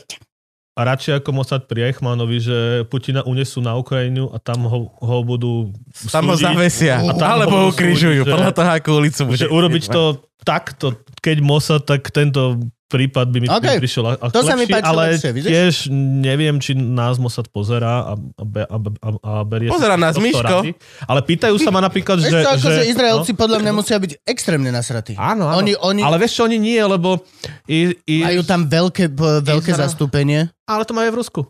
radšej 0.77 1.23
ako 1.23 1.31
Mossad 1.31 1.63
pri 1.65 1.89
Eichmannovi, 1.89 2.39
že 2.39 2.59
Putina 2.85 3.23
unesú 3.23 3.59
na 3.59 3.75
Ukrajinu 3.75 4.27
a 4.29 4.39
tam 4.39 4.67
ho, 4.67 4.91
ho 4.91 5.17
budú 5.23 5.71
Tam 6.11 6.27
ho 6.27 6.35
súdiť. 6.35 6.45
zavesia. 6.45 6.95
A 6.99 7.15
tam 7.15 7.29
Alebo 7.39 7.55
ho 7.55 7.65
budú 7.71 7.79
križujú. 7.79 8.23
súdiť, 8.23 8.29
že- 8.29 8.35
Podľa 8.35 8.53
toho, 8.53 8.71
akú 8.73 8.91
ulicu 8.93 9.21
bude. 9.25 9.39
Že 9.39 9.49
urobiť 9.49 9.85
to 9.87 10.03
takto, 10.43 10.87
keď 11.21 11.37
Mossad, 11.41 11.83
tak 11.85 12.11
tento 12.11 12.59
prípad 12.85 13.27
by 13.33 13.39
mi 13.43 13.49
OK. 13.49 13.59
okay. 13.59 13.77
prišiel 13.81 14.05
a, 14.07 14.13
a 14.21 14.27
To 14.31 14.45
sa 14.45 14.55
mi 14.55 14.69
lepší, 14.69 14.75
páči 14.77 14.89
ale 14.89 15.03
lepšie, 15.17 15.31
vidíš? 15.35 15.51
tiež 15.51 15.75
neviem, 16.21 16.57
či 16.61 16.73
nás 16.77 17.17
Mossad 17.17 17.49
pozerá 17.49 18.13
a, 18.13 18.13
a, 18.15 18.45
a, 18.45 18.79
a, 18.79 19.09
a 19.19 19.33
berie 19.43 19.73
Pozerá 19.73 19.97
nás 19.97 20.15
Miško. 20.21 20.45
rady. 20.45 20.77
Ale 21.09 21.21
pýtajú 21.25 21.57
sa 21.59 21.73
ma 21.73 21.81
napríklad, 21.81 22.21
Vieš 22.21 22.31
že... 22.31 22.41
čo, 22.45 22.51
akože 22.55 22.71
že 22.71 22.83
Izraelci 22.93 23.33
podľa 23.35 23.59
mňa 23.65 23.73
musia 23.73 23.97
byť 23.99 24.23
extrémne 24.29 24.69
nasratí. 24.69 25.17
Áno, 25.17 25.49
áno. 25.49 25.65
Oni, 25.65 25.73
oni 25.75 26.01
Ale 26.05 26.21
vieš 26.21 26.39
čo, 26.39 26.43
oni 26.47 26.61
nie, 26.61 26.79
lebo... 26.79 27.25
I, 27.67 27.97
i, 28.05 28.17
majú 28.21 28.43
tam 28.45 28.69
veľké, 28.69 29.11
veľké 29.43 29.73
Izrael- 29.73 29.83
zastúpenie. 29.89 30.41
Ale 30.69 30.85
to 30.85 30.93
majú 30.93 31.09
aj 31.09 31.13
v 31.13 31.19
Rusku. 31.19 31.41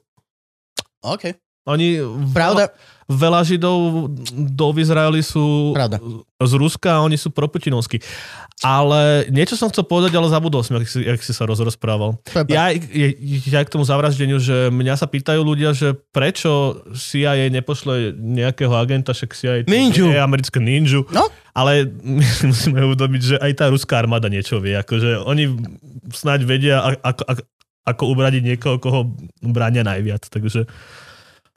OK. 1.05 1.24
Oni... 1.68 2.01
Pravda. 2.32 2.72
Veľa 3.09 3.41
Židov 3.45 4.09
do 4.33 4.69
Izraeli 4.77 5.21
sú 5.21 5.77
Pravda. 5.77 6.01
z 6.41 6.53
Ruska 6.57 7.01
a 7.01 7.05
oni 7.05 7.21
sú 7.21 7.29
proputinovskí. 7.31 8.01
Ale 8.63 9.27
niečo 9.35 9.59
som 9.59 9.69
chcel 9.69 9.85
povedať, 9.85 10.15
ale 10.15 10.31
zabudol 10.31 10.63
som, 10.63 10.79
jak 10.79 10.87
si, 10.89 11.03
jak 11.03 11.21
si 11.21 11.35
sa 11.35 11.45
rozprával. 11.45 12.17
Ja, 12.49 12.71
ja, 12.73 13.09
ja 13.45 13.61
k 13.61 13.73
tomu 13.73 13.83
zavraždeniu, 13.83 14.39
že 14.39 14.71
mňa 14.71 14.95
sa 14.95 15.11
pýtajú 15.11 15.43
ľudia, 15.43 15.75
že 15.75 15.93
prečo 16.15 16.81
CIA 16.95 17.51
nepošle 17.51 18.15
nejakého 18.15 18.73
agenta, 18.73 19.13
však 19.13 19.37
CIA 19.37 19.55
Ninju. 19.67 20.07
je 20.07 20.21
americké 20.23 20.63
ninju. 20.63 21.05
No. 21.11 21.27
Ale 21.53 21.91
my 22.03 22.25
musíme 22.51 22.79
uvedomiť, 22.95 23.21
že 23.21 23.37
aj 23.43 23.53
tá 23.59 23.67
ruská 23.69 24.01
armáda 24.01 24.31
niečo 24.31 24.63
vie. 24.63 24.79
Akože 24.79 25.21
oni 25.27 25.51
snáď 26.15 26.47
vedia, 26.47 26.79
ako, 26.81 27.23
ako, 27.27 27.43
ako 27.85 28.03
ubradiť 28.17 28.43
niekoho, 28.43 28.77
koho 28.81 29.01
bránia 29.45 29.85
najviac. 29.85 30.31
Takže 30.31 30.65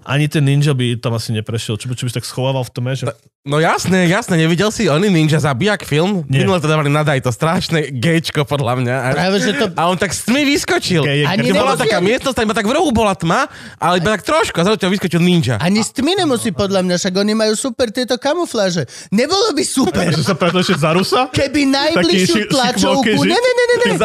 ani 0.06 0.30
ten 0.30 0.46
ninja 0.46 0.78
by 0.78 1.02
tam 1.02 1.18
asi 1.18 1.34
neprešiel. 1.34 1.74
Čo 1.82 1.90
by, 1.90 1.94
čo 1.98 2.04
by 2.06 2.10
si 2.14 2.18
tak 2.22 2.28
schoval 2.30 2.62
v 2.62 2.70
tme, 2.70 2.94
že 2.94 3.10
No 3.48 3.64
jasné, 3.64 4.12
jasné, 4.12 4.44
nevidel 4.44 4.68
si 4.76 4.92
oný 4.92 5.08
Ninja 5.08 5.40
zabijak 5.40 5.88
film? 5.88 6.28
Nie. 6.28 6.44
Minule 6.44 6.60
to 6.60 6.68
dávali 6.68 6.92
na 6.92 7.00
Daj, 7.08 7.24
to 7.24 7.32
strašné 7.32 7.96
gečko 7.96 8.44
podľa 8.44 8.76
mňa. 8.76 8.96
A, 9.00 9.08
Práve, 9.16 9.38
že 9.40 9.52
to... 9.56 9.72
a 9.72 9.88
on 9.88 9.96
tak 9.96 10.12
s 10.12 10.28
tmy 10.28 10.44
vyskočil. 10.44 11.08
Gej 11.08 11.24
Ani 11.24 11.56
bola 11.56 11.80
nemusí- 11.80 11.88
taká 11.88 12.04
miestnosť, 12.04 12.44
iba 12.44 12.52
tak 12.52 12.68
v 12.68 12.76
rohu 12.76 12.92
bola 12.92 13.16
tma, 13.16 13.48
ale 13.80 14.04
iba 14.04 14.20
tak 14.20 14.28
trošku 14.28 14.52
a 14.60 14.68
zrazu 14.68 14.84
ťa 14.84 14.92
vyskočil 14.92 15.24
ninja. 15.24 15.56
Ani 15.64 15.80
s 15.80 15.96
tmy 15.96 16.20
nemusí 16.20 16.52
podľa 16.52 16.84
mňa, 16.84 16.96
však 17.00 17.14
oni 17.24 17.34
majú 17.40 17.56
super 17.56 17.88
tieto 17.88 18.20
kamufláže. 18.20 18.84
Nebolo 19.16 19.56
by 19.56 19.64
super, 19.64 20.12
že 20.12 20.28
sa 20.28 20.36
pretlačil 20.36 20.76
za 20.76 20.92
Rusa? 20.92 21.32
keby 21.32 21.72
najbližšiu 21.72 22.52
tlačovku... 22.52 23.16
Ne, 23.24 23.32
ne, 23.32 23.52
ne, 23.56 23.64
ne, 23.64 23.76
ne. 23.80 23.96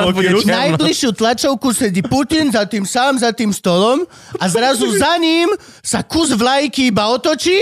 Najbližšiu 0.46 1.18
tlačovku 1.18 1.74
sedí 1.74 2.06
Putin 2.06 2.54
za 2.54 2.62
tým 2.62 2.86
sám, 2.86 3.18
za 3.18 3.34
tým 3.34 3.50
stolom 3.50 4.06
a 4.38 4.46
zrazu 4.46 4.86
za 4.94 5.18
ním 5.18 5.50
sa 5.82 6.06
kus 6.06 6.30
vlajky 6.30 6.94
iba 6.94 7.10
otočí 7.10 7.58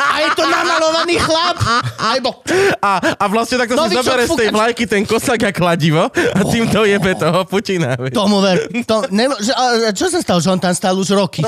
a 0.00 0.16
je 0.18 0.28
to 0.32 0.48
namalovaný 0.48 1.20
chlap. 1.20 1.60
Alebo 2.00 2.40
A, 2.80 3.20
a 3.20 3.24
vlastne 3.28 3.60
takto 3.60 3.76
si 3.84 3.94
zobere 3.94 4.24
z 4.24 4.32
tej 4.32 4.48
vlajky 4.48 4.88
ten 4.88 5.04
kosak 5.04 5.44
a 5.44 5.52
kladivo 5.52 6.08
a 6.08 6.40
tým 6.48 6.64
to 6.66 6.88
jebe 6.88 7.12
toho 7.12 7.44
Putina. 7.44 8.00
tomu 8.08 8.40
ver. 8.40 8.64
To, 8.88 9.04
nemo, 9.12 9.36
že, 9.36 9.52
a, 9.52 9.64
a 9.86 9.92
čo 9.92 10.08
sa 10.08 10.24
stalo, 10.24 10.40
že 10.40 10.48
on 10.48 10.56
tam 10.56 10.72
stál 10.72 10.96
už 10.96 11.12
roky? 11.12 11.44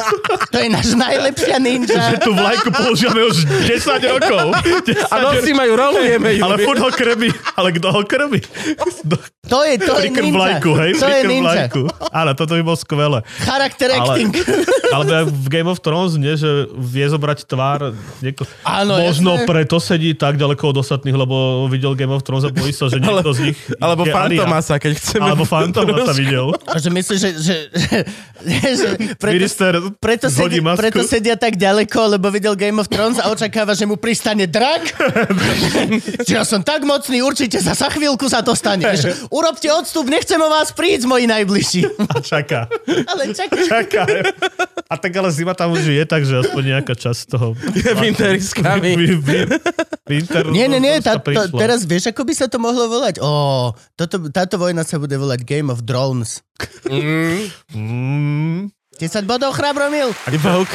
To 0.52 0.56
je 0.60 0.68
náš 0.68 0.92
najlepšia 0.92 1.56
ninja. 1.56 2.12
Tú 2.20 2.36
vlajku 2.36 2.68
používame 2.68 3.24
už 3.24 3.48
10 3.64 4.12
rokov. 4.12 4.46
10 4.84 5.08
A 5.08 5.16
noci 5.22 5.56
majú 5.56 5.80
rolujeme 5.80 6.36
ju. 6.36 6.42
Ale 6.44 6.60
furt 6.60 6.76
ho 6.76 6.92
krmi. 6.92 7.32
Ale 7.56 7.72
kto 7.72 7.88
ho 7.88 8.04
krmi? 8.04 8.44
To 9.48 9.64
je, 9.64 9.80
to 9.80 9.94
je 9.96 10.08
ninja. 10.12 10.36
vlajku, 10.36 10.70
hej? 10.76 10.90
To 11.00 11.06
je 11.08 11.20
ninja. 11.24 11.42
vlajku. 11.66 11.82
Áno, 12.12 12.30
toto 12.36 12.52
by 12.54 12.62
bolo 12.62 12.76
skvelé. 12.76 13.18
Charakter 13.40 13.88
Ale- 13.90 13.98
acting. 14.04 14.30
Ale 14.92 15.24
v 15.24 15.46
Game 15.48 15.69
of 15.70 15.78
Thrones 15.78 16.18
nie, 16.18 16.34
že 16.34 16.66
vie 16.74 17.06
zobrať 17.06 17.46
tvár. 17.46 17.94
Nieko... 18.18 18.44
Áno, 18.66 18.98
Možno 18.98 19.38
jasné. 19.38 19.46
preto 19.46 19.76
sedí 19.78 20.12
tak 20.18 20.36
ďaleko 20.36 20.74
od 20.74 20.76
ostatných, 20.82 21.14
lebo 21.14 21.64
videl 21.70 21.94
Game 21.94 22.10
of 22.10 22.26
Thrones 22.26 22.44
a 22.44 22.50
bojí 22.50 22.74
sa, 22.74 22.90
že 22.90 22.98
niekto 22.98 23.30
z 23.30 23.54
nich 23.54 23.58
Alebo. 23.78 24.02
Fantomasa, 24.10 24.76
keď 24.82 24.92
chceme... 24.98 25.22
Alebo 25.30 25.46
Fantomasa 25.54 26.12
videl. 26.12 26.50
A 26.66 26.76
že 26.82 26.90
myslíš, 26.90 27.18
že, 27.20 27.30
že, 27.38 27.56
že, 28.42 28.88
preto, 29.16 29.36
Minister 29.38 29.72
preto, 30.02 30.26
sedí, 30.26 30.58
preto 30.58 31.02
sedia 31.06 31.38
tak 31.38 31.54
ďaleko, 31.54 32.18
lebo 32.18 32.26
videl 32.34 32.58
Game 32.58 32.82
of 32.82 32.90
Thrones 32.90 33.22
a 33.22 33.30
očakáva, 33.30 33.78
že 33.78 33.86
mu 33.86 33.94
pristane 33.94 34.50
drak. 34.50 34.82
že 36.26 36.34
ja 36.38 36.42
som 36.42 36.60
tak 36.64 36.82
mocný, 36.82 37.22
určite 37.22 37.62
za, 37.62 37.76
za 37.78 37.88
chvíľku 37.92 38.26
sa 38.26 38.42
to 38.42 38.56
stane. 38.56 38.82
Že, 39.00 39.32
urobte 39.32 39.70
odstup, 39.70 40.10
nechcem 40.10 40.36
o 40.36 40.48
vás 40.50 40.74
prísť, 40.74 41.08
moji 41.08 41.24
najbližší. 41.24 41.88
A 42.10 42.20
čaká. 42.20 42.68
Ale 43.08 43.32
čakaj, 43.32 43.64
Čaká. 43.64 44.02
A 44.90 44.94
tak 44.98 45.14
ale 45.14 45.30
zima 45.30 45.54
tam 45.60 45.76
už 45.76 45.92
je, 45.92 46.04
takže 46.08 46.40
aspoň 46.40 46.62
nejaká 46.80 46.96
časť 46.96 47.36
toho. 47.36 47.52
Je 47.76 47.92
Winter 50.08 50.48
Nie, 50.56 50.66
nie, 50.66 50.80
nie, 50.80 50.96
tá, 51.04 51.20
to, 51.20 51.52
teraz 51.54 51.84
vieš, 51.84 52.08
ako 52.10 52.24
by 52.24 52.32
sa 52.32 52.48
to 52.48 52.56
mohlo 52.56 52.88
volať? 52.88 53.20
Ó, 53.20 53.70
toto, 53.92 54.32
táto 54.32 54.56
vojna 54.56 54.82
sa 54.88 54.96
bude 54.96 55.12
volať 55.20 55.44
Game 55.44 55.68
of 55.68 55.84
Drones. 55.84 56.40
Mm, 56.88 58.72
10 58.96 59.28
bodov, 59.28 59.52
Chrabromil. 59.52 60.16
Iba 60.32 60.64
huk. 60.64 60.70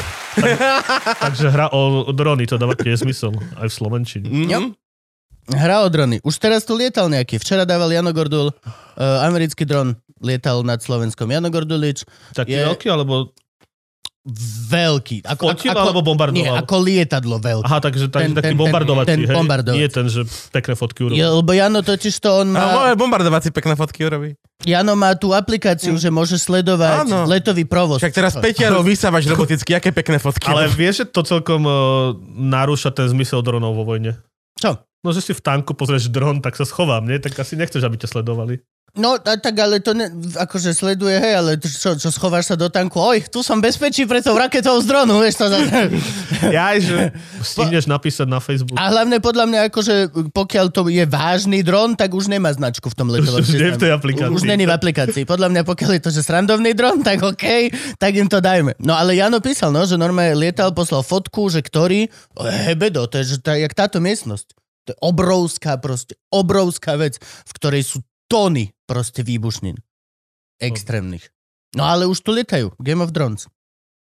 takže 1.26 1.50
hra 1.50 1.68
o, 1.74 2.06
o 2.06 2.12
drony, 2.14 2.46
to 2.46 2.56
dáva 2.56 2.78
tiež 2.78 3.02
zmysel. 3.02 3.34
Aj 3.58 3.66
v 3.66 3.74
Slovenčine. 3.74 4.30
Jo. 4.46 4.70
Hra 5.46 5.82
o 5.82 5.88
drony. 5.90 6.18
Už 6.26 6.38
teraz 6.38 6.66
tu 6.66 6.74
lietal 6.74 7.06
nejaký. 7.10 7.38
Včera 7.38 7.62
dával 7.66 7.90
Jano 7.90 8.10
Gordul, 8.10 8.50
uh, 8.50 9.26
americký 9.26 9.62
dron 9.62 9.94
lietal 10.22 10.64
nad 10.64 10.80
Slovenskom. 10.80 11.28
Jano 11.28 11.52
Gordulič, 11.52 12.08
Taký 12.32 12.56
Je- 12.56 12.66
veľký, 12.66 12.88
alebo... 12.90 13.36
veľký. 14.66 15.22
Ako, 15.22 15.54
Fotil 15.54 15.70
alebo 15.70 16.02
bombardoval? 16.02 16.42
Nie, 16.42 16.50
ako 16.50 16.74
lietadlo 16.82 17.38
veľké. 17.38 17.62
Aha, 17.62 17.78
takže 17.78 18.10
tak, 18.10 18.26
Ten- 18.26 18.34
ten- 18.34 18.42
taký 18.42 18.54
bombardovací, 18.58 19.06
ten 19.06 19.20
hej? 19.22 19.30
bombardovací. 19.30 19.78
Nie 19.78 19.88
ten, 19.88 20.06
že 20.10 20.26
pekné 20.50 20.74
fotky 20.74 20.98
Je, 20.98 21.06
urobil. 21.06 21.22
lebo 21.38 21.50
Jano 21.54 21.80
totiž 21.86 22.14
to 22.18 22.42
on 22.42 22.48
A 22.52 22.58
má, 22.58 22.70
moje 22.82 22.94
bombardovací 22.98 23.48
pekné 23.54 23.78
fotky 23.78 24.02
urobí. 24.02 24.34
Jano 24.66 24.98
má 24.98 25.14
tú 25.14 25.30
aplikáciu, 25.30 25.94
že 25.94 26.10
môže 26.10 26.42
sledovať 26.42 27.06
Áno. 27.06 27.30
letový 27.30 27.62
provoz. 27.62 28.02
Však 28.02 28.14
teraz 28.16 28.34
Peťarov 28.34 28.82
vysávaš 28.82 29.30
roboticky, 29.30 29.78
aké 29.78 29.94
pekné 29.94 30.18
fotky. 30.18 30.50
Ale 30.50 30.66
vieš, 30.66 31.04
že 31.04 31.04
to 31.06 31.22
celkom 31.22 31.62
uh, 31.62 31.74
narúša 32.34 32.90
ten 32.90 33.06
zmysel 33.06 33.46
dronov 33.46 33.78
vo 33.78 33.86
vojne? 33.86 34.18
Čo? 34.58 34.80
No, 35.06 35.14
že 35.14 35.22
si 35.22 35.30
v 35.30 35.44
tanku 35.44 35.70
pozrieš 35.76 36.10
dron, 36.10 36.42
tak 36.42 36.58
sa 36.58 36.66
schovám, 36.66 37.06
nie? 37.06 37.22
Tak 37.22 37.38
asi 37.38 37.54
nechceš, 37.54 37.84
aby 37.86 37.94
ťa 37.94 38.10
sledovali. 38.10 38.58
No, 38.96 39.20
a 39.20 39.36
tak 39.36 39.52
ale 39.60 39.76
to 39.84 39.92
ne, 39.92 40.08
akože 40.40 40.72
sleduje, 40.72 41.20
hej, 41.20 41.34
ale 41.36 41.60
čo, 41.60 42.00
čo 42.00 42.08
schováš 42.08 42.48
sa 42.48 42.56
do 42.56 42.72
tanku? 42.72 42.96
Oj, 42.96 43.28
tu 43.28 43.44
som 43.44 43.60
bezpečí 43.60 44.08
pre 44.08 44.24
tou 44.24 44.32
raketou 44.32 44.80
z 44.80 44.88
dronu, 44.88 45.20
vieš 45.20 45.44
to. 45.44 45.46
Ja 46.46 46.72
aj, 46.72 46.78
že 46.84 46.98
stihneš 47.40 47.88
napísať 47.88 48.28
na 48.28 48.40
Facebook. 48.40 48.76
A 48.76 48.92
hlavne 48.92 49.20
podľa 49.20 49.44
mňa, 49.48 49.60
akože 49.72 49.94
pokiaľ 50.32 50.66
to 50.72 50.88
je 50.88 51.04
vážny 51.08 51.60
dron, 51.64 51.96
tak 51.96 52.12
už 52.12 52.28
nemá 52.28 52.52
značku 52.52 52.88
v 52.92 52.96
tom 52.96 53.08
letovom 53.08 53.40
Už 53.40 53.56
nie 53.56 53.72
v 53.72 53.80
tej 53.80 53.92
aplikácii. 53.92 54.32
Už 54.32 54.44
není 54.44 54.64
v 54.68 54.72
aplikácii. 54.72 55.24
Podľa 55.24 55.48
mňa, 55.52 55.62
pokiaľ 55.64 55.90
je 55.96 56.02
to, 56.02 56.10
že 56.12 56.24
srandovný 56.24 56.72
dron, 56.72 57.00
tak 57.04 57.20
OK, 57.24 57.72
tak 58.00 58.12
im 58.16 58.28
to 58.28 58.40
dajme. 58.40 58.76
No 58.80 58.96
ale 58.96 59.16
Jano 59.16 59.40
písal, 59.40 59.72
no, 59.72 59.84
že 59.84 60.00
normálne 60.00 60.36
lietal, 60.36 60.72
poslal 60.76 61.04
fotku, 61.04 61.48
že 61.52 61.60
ktorý, 61.64 62.08
hebedo, 62.68 63.08
to 63.08 63.20
je 63.20 63.36
že 63.36 63.44
tá, 63.44 63.56
jak 63.56 63.72
táto 63.76 64.00
miestnosť. 64.00 64.56
To 64.86 64.94
je 64.94 64.98
obrovská 65.02 65.74
proste, 65.82 66.14
obrovská 66.30 66.94
vec, 66.94 67.18
v 67.20 67.52
ktorej 67.58 67.82
sú 67.82 67.98
tony 68.26 68.74
proste 68.84 69.22
výbušnín. 69.22 69.78
Extrémnych. 70.58 71.28
No 71.76 71.84
ale 71.84 72.08
už 72.08 72.20
tu 72.20 72.32
lietajú. 72.32 72.72
Game 72.80 73.04
of 73.04 73.12
Thrones. 73.12 73.50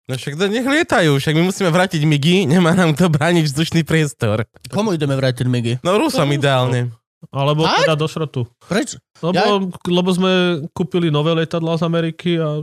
No 0.04 0.20
však 0.20 0.36
to 0.36 0.52
nech 0.52 0.68
lietajú, 0.68 1.16
však 1.16 1.32
my 1.32 1.48
musíme 1.48 1.72
vrátiť 1.72 2.04
migy, 2.04 2.44
nemá 2.44 2.76
nám 2.76 2.92
to 2.92 3.08
brániť 3.08 3.48
vzdušný 3.48 3.88
priestor. 3.88 4.44
Komu 4.68 4.92
ideme 4.92 5.16
vrátiť 5.16 5.48
Migy? 5.48 5.80
No 5.80 5.96
Rusom 5.96 6.28
ideálne. 6.28 6.92
Alebo 7.32 7.64
Fakt? 7.64 7.88
teda 7.88 7.96
do 7.96 8.04
šrotu. 8.04 8.42
Prečo? 8.68 9.00
Lebo, 9.24 9.40
Ja- 9.40 9.64
lebo 9.88 10.10
sme 10.12 10.32
kúpili 10.76 11.08
nové 11.08 11.32
lietadlá 11.32 11.80
z 11.80 11.88
Ameriky 11.88 12.36
a 12.36 12.60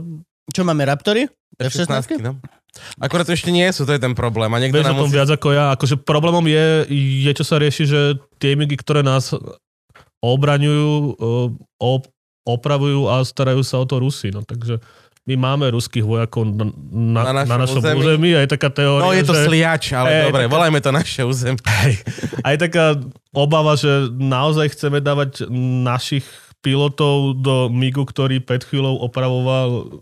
Čo 0.53 0.61
máme, 0.61 0.85
Raptory? 0.85 1.25
F-16, 1.57 1.89
F-16? 1.89 2.21
no. 2.21 2.37
Akurát 3.01 3.25
to 3.25 3.33
ešte 3.33 3.49
nie 3.49 3.65
sú, 3.73 3.83
to 3.83 3.91
je 3.91 3.99
ten 3.99 4.13
problém. 4.13 4.53
A 4.53 4.61
niekto 4.61 4.77
vieš 4.77 4.85
o 4.85 4.89
nám 4.93 4.99
tom 5.01 5.09
musí... 5.09 5.17
viac 5.17 5.29
ako 5.33 5.47
ja. 5.49 5.65
Akože 5.73 5.95
problémom 5.97 6.45
je, 6.45 6.85
je, 7.25 7.31
čo 7.33 7.41
sa 7.43 7.57
rieši, 7.57 7.83
že 7.89 7.99
tie 8.37 8.53
migy, 8.53 8.77
ktoré 8.77 9.01
nás 9.01 9.33
obraňujú, 10.21 11.17
op- 11.75 12.09
opravujú 12.43 13.05
a 13.05 13.21
starajú 13.21 13.61
sa 13.61 13.77
o 13.77 13.85
to 13.85 13.97
Rusy. 13.97 14.29
No, 14.29 14.41
takže 14.41 14.77
my 15.23 15.35
máme 15.35 15.69
ruských 15.69 16.01
vojakov 16.01 16.45
na, 16.47 16.65
na, 16.89 17.21
Na 17.23 17.33
našom 17.35 17.45
na 17.47 17.57
našom 17.59 17.77
území. 17.79 17.99
území. 17.99 18.29
a 18.31 18.41
je 18.41 18.49
taká 18.49 18.69
teória, 18.69 19.03
No 19.03 19.13
je 19.13 19.21
to 19.21 19.35
že... 19.35 19.45
sliač, 19.45 19.83
ale 19.91 20.07
Hej, 20.07 20.23
dobre, 20.27 20.43
taká- 20.43 20.51
volajme 20.51 20.79
to 20.79 20.91
naše 20.91 21.21
územie. 21.21 21.61
Hej. 21.81 21.93
A 22.39 22.47
je 22.49 22.59
taká 22.59 22.85
obava, 23.29 23.73
že 23.75 23.89
naozaj 24.11 24.71
chceme 24.71 24.97
dávať 24.97 25.45
našich 25.81 26.25
pilotov 26.59 27.37
do 27.37 27.69
MIGu, 27.69 28.01
ktorý 28.03 28.37
pred 28.39 28.61
chvíľou 28.61 28.97
opravoval 28.99 30.01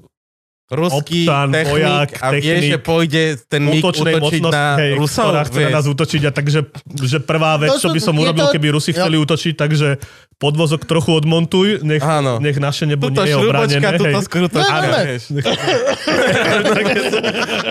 Ruský 0.70 1.26
Občan, 1.26 1.50
technik 1.50 1.74
vojak, 1.74 2.10
a 2.16 2.30
vie, 2.30 2.40
technik, 2.40 2.70
že 2.70 2.80
pôjde 2.80 3.24
ten 3.44 3.62
MIG 3.64 3.82
útočiť 3.82 4.44
na 4.46 4.78
hej, 4.78 4.92
Rusov. 4.96 5.28
ktorá 5.28 5.44
chce 5.44 5.60
na 5.60 5.70
nás 5.72 5.84
útočiť. 5.84 6.24
A 6.24 6.30
takže 6.30 6.60
že 6.96 7.18
prvá 7.20 7.58
vec, 7.58 7.74
To 7.74 7.80
čo 7.80 7.90
by 7.90 7.98
som 7.98 8.14
je 8.14 8.22
urobil, 8.22 8.46
to- 8.46 8.52
keby 8.54 8.72
Rusi 8.72 8.92
chceli 8.92 9.18
útočiť, 9.18 9.56
takže 9.56 9.98
podvozok 10.38 10.86
trochu 10.86 11.12
odmontuj, 11.12 11.82
nech, 11.82 12.00
Áno. 12.00 12.38
nech 12.38 12.56
naše 12.56 12.86
nebo 12.86 13.10
Tuto 13.10 13.20
nie 13.20 13.28
je 13.28 13.36
obranené. 13.36 13.92
tuto 13.92 14.08
hej. 14.08 14.14
skrutočka. 14.22 14.72
No, 14.72 14.86
no, 14.86 14.94
no. 14.94 15.42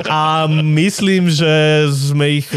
A 0.08 0.46
myslím, 0.50 1.28
že 1.28 1.48
sme 1.88 2.34
ich 2.34 2.48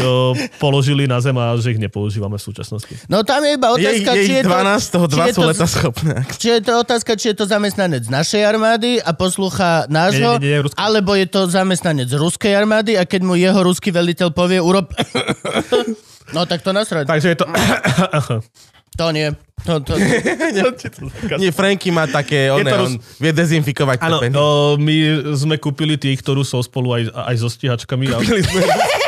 položili 0.58 1.06
na 1.06 1.18
zem 1.18 1.34
a 1.34 1.54
že 1.56 1.70
ich 1.70 1.78
nepoužívame 1.78 2.34
v 2.34 2.42
súčasnosti. 2.42 2.92
No 3.06 3.22
tam 3.22 3.40
je 3.40 3.50
iba 3.52 3.66
Je, 3.70 3.74
otázka, 3.78 4.10
je 4.10 4.16
či 4.16 4.22
ich 4.22 4.34
je 4.34 4.42
to... 4.42 4.50
12, 4.50 4.78
z 4.78 4.90
toho 4.90 5.06
či 5.06 5.12
2 5.12 5.22
je 5.22 5.32
sú 5.32 5.38
to- 5.38 5.48
leta 5.48 5.66
schopné. 5.66 6.14
Či 6.34 6.46
je 6.50 6.60
to 6.60 6.72
otázka, 6.76 7.10
či 7.14 7.26
je 7.28 7.34
to 7.36 7.44
zamestnanec 7.46 8.02
našej 8.04 8.42
armády 8.42 8.98
a 8.98 9.10
poslúcha 9.12 9.86
nášho, 9.88 10.31
Nie, 10.38 10.40
nie, 10.40 10.50
nie, 10.62 10.72
alebo 10.78 11.12
je 11.18 11.26
to 11.28 11.50
zamestnanec 11.50 12.08
ruskej 12.12 12.52
armády 12.54 12.96
a 12.96 13.04
keď 13.04 13.20
mu 13.26 13.34
jeho 13.36 13.60
ruský 13.60 13.90
veliteľ 13.90 14.32
povie 14.32 14.62
urob... 14.62 14.92
no 16.36 16.46
tak 16.48 16.62
to 16.64 16.70
nasrať. 16.70 17.10
Takže 17.10 17.28
je 17.32 17.36
to... 17.36 17.46
To 19.00 19.08
nie. 19.08 19.32
To, 19.64 19.80
to... 19.80 19.96
Nie, 21.40 21.48
Franky 21.48 21.88
má 21.88 22.04
také, 22.04 22.52
on, 22.52 22.60
Je 22.60 22.64
to 22.68 22.76
on 22.76 22.92
vie 23.22 23.32
dezinfikovať. 23.32 24.04
Áno, 24.04 24.18
no, 24.28 24.44
my 24.76 24.96
sme 25.32 25.56
kúpili 25.56 25.96
tých, 25.96 26.20
ktorú 26.20 26.44
sú 26.44 26.60
spolu 26.60 27.00
aj, 27.00 27.02
aj 27.08 27.36
so 27.40 27.48
stíhačkami. 27.48 28.12
A, 28.12 28.20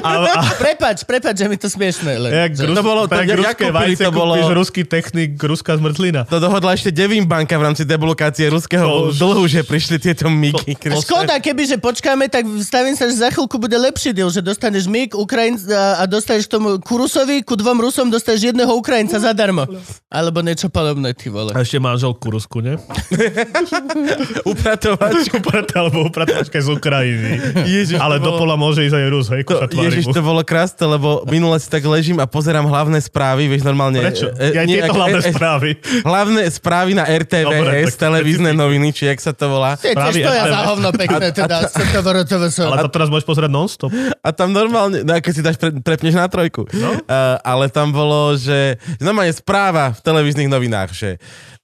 A, 0.00 0.10
a, 0.24 0.40
Prepač, 0.62 1.02
prepač, 1.02 1.34
že 1.34 1.46
mi 1.46 1.56
to 1.56 1.66
smiešne. 1.66 2.12
Len, 2.18 2.30
jak, 2.30 2.50
že- 2.54 2.64
rus, 2.64 2.74
to 2.74 2.82
bolo- 2.82 3.04
to 3.04 3.14
jak 3.14 3.34
ruské 3.34 3.66
vajce 3.68 4.04
to 4.04 4.10
bolo- 4.10 4.36
ruský 4.52 4.82
technik, 4.82 5.34
ruská 5.36 5.74
zmrzlina. 5.74 6.24
To 6.24 6.38
dohodla 6.38 6.72
ešte 6.72 6.90
Devin 6.90 7.24
banka 7.24 7.54
v 7.54 7.62
rámci 7.64 7.82
deblokácie 7.82 8.46
ruského 8.48 8.84
To 8.84 9.10
dlhu, 9.10 9.44
že 9.44 9.62
prišli 9.62 9.98
tieto 9.98 10.26
miky. 10.26 10.76
Škoda, 10.98 11.38
keby, 11.38 11.62
že 11.64 11.76
počkáme, 11.76 12.26
tak 12.26 12.44
stavím 12.60 12.94
sa, 12.94 13.06
že 13.06 13.18
za 13.18 13.28
chvíľku 13.28 13.56
bude 13.56 13.74
lepší 13.74 14.12
deal, 14.12 14.28
že 14.28 14.38
dostaneš 14.38 14.86
MIG 14.86 15.14
Ukrajin 15.14 15.58
a, 15.66 15.98
a 15.98 16.06
dostaneš 16.06 16.46
tomu 16.46 16.78
Kurusovi, 16.78 17.42
ku 17.42 17.54
dvom 17.54 17.78
Rusom 17.78 18.06
dostaneš 18.06 18.52
jedného 18.52 18.70
Ukrajinca 18.72 19.18
zadarmo. 19.18 19.66
Alebo 20.06 20.40
niečo 20.40 20.68
podobné, 20.68 21.10
ty 21.12 21.26
vole. 21.26 21.50
A 21.50 21.60
ešte 21.60 21.76
manželku 21.76 22.28
Rusku, 22.28 22.60
ne? 22.60 22.76
Upratovač. 24.44 25.28
Uprata, 25.32 25.74
alebo 25.80 26.06
upratačka 26.06 26.58
z 26.58 26.68
Ukrajiny. 26.68 27.30
Ježiš, 27.64 27.96
Ale 27.96 28.18
to 28.18 28.28
do 28.28 28.38
pola 28.38 28.54
môže 28.54 28.82
ísť 28.82 28.94
aj 28.94 29.06
Rus, 29.08 29.26
hej, 29.30 29.42
To, 29.44 29.66
tvári 29.72 29.88
ježiš, 29.88 30.04
mu. 30.08 30.12
to 30.12 30.20
bolo 30.20 30.42
krásne, 30.44 30.84
lebo 30.84 31.24
minule 31.26 31.56
si 31.56 31.68
tak 31.68 31.82
ležím 31.82 32.20
a 32.20 32.26
pozerám 32.28 32.68
hlavné 32.68 33.00
správy, 33.00 33.48
vieš, 33.48 33.64
normálne... 33.64 33.98
Prečo? 33.98 34.28
e, 34.36 34.52
Ja 34.52 34.62
nie, 34.68 34.78
tieto 34.78 34.92
hlavné 34.94 35.20
e, 35.20 35.24
e, 35.24 35.32
správy. 35.32 35.68
Hlavné 36.04 36.42
správy 36.52 36.90
na 36.92 37.04
RTVS, 37.08 37.96
televízne 37.96 38.52
noviny, 38.52 38.92
či 38.92 39.08
jak 39.08 39.18
sa 39.18 39.32
to 39.32 39.48
volá. 39.48 39.74
Správy 39.80 40.20
to 40.20 40.32
ja 40.32 40.44
za 40.46 40.60
hovno 40.68 40.88
pekné, 40.92 41.32
teda 41.32 41.66
Ale 42.68 42.84
to 42.86 42.92
teraz 42.92 43.08
môžeš 43.08 43.26
pozerať 43.26 43.50
non-stop. 43.50 43.90
A 44.20 44.28
tam 44.30 44.52
normálne, 44.52 45.02
no 45.02 45.12
keď 45.16 45.32
si 45.32 45.42
dáš, 45.42 45.56
pre, 45.56 45.72
prepneš 45.72 46.14
na 46.14 46.28
trojku. 46.28 46.68
No. 46.76 47.00
Uh, 47.06 47.38
ale 47.42 47.72
tam 47.72 47.90
bolo, 47.90 48.36
že 48.36 48.76
normálne 48.98 49.32
správa 49.32 49.96
v 49.96 50.00
televíznych 50.02 50.48
novinách, 50.48 50.90
že 50.92 51.10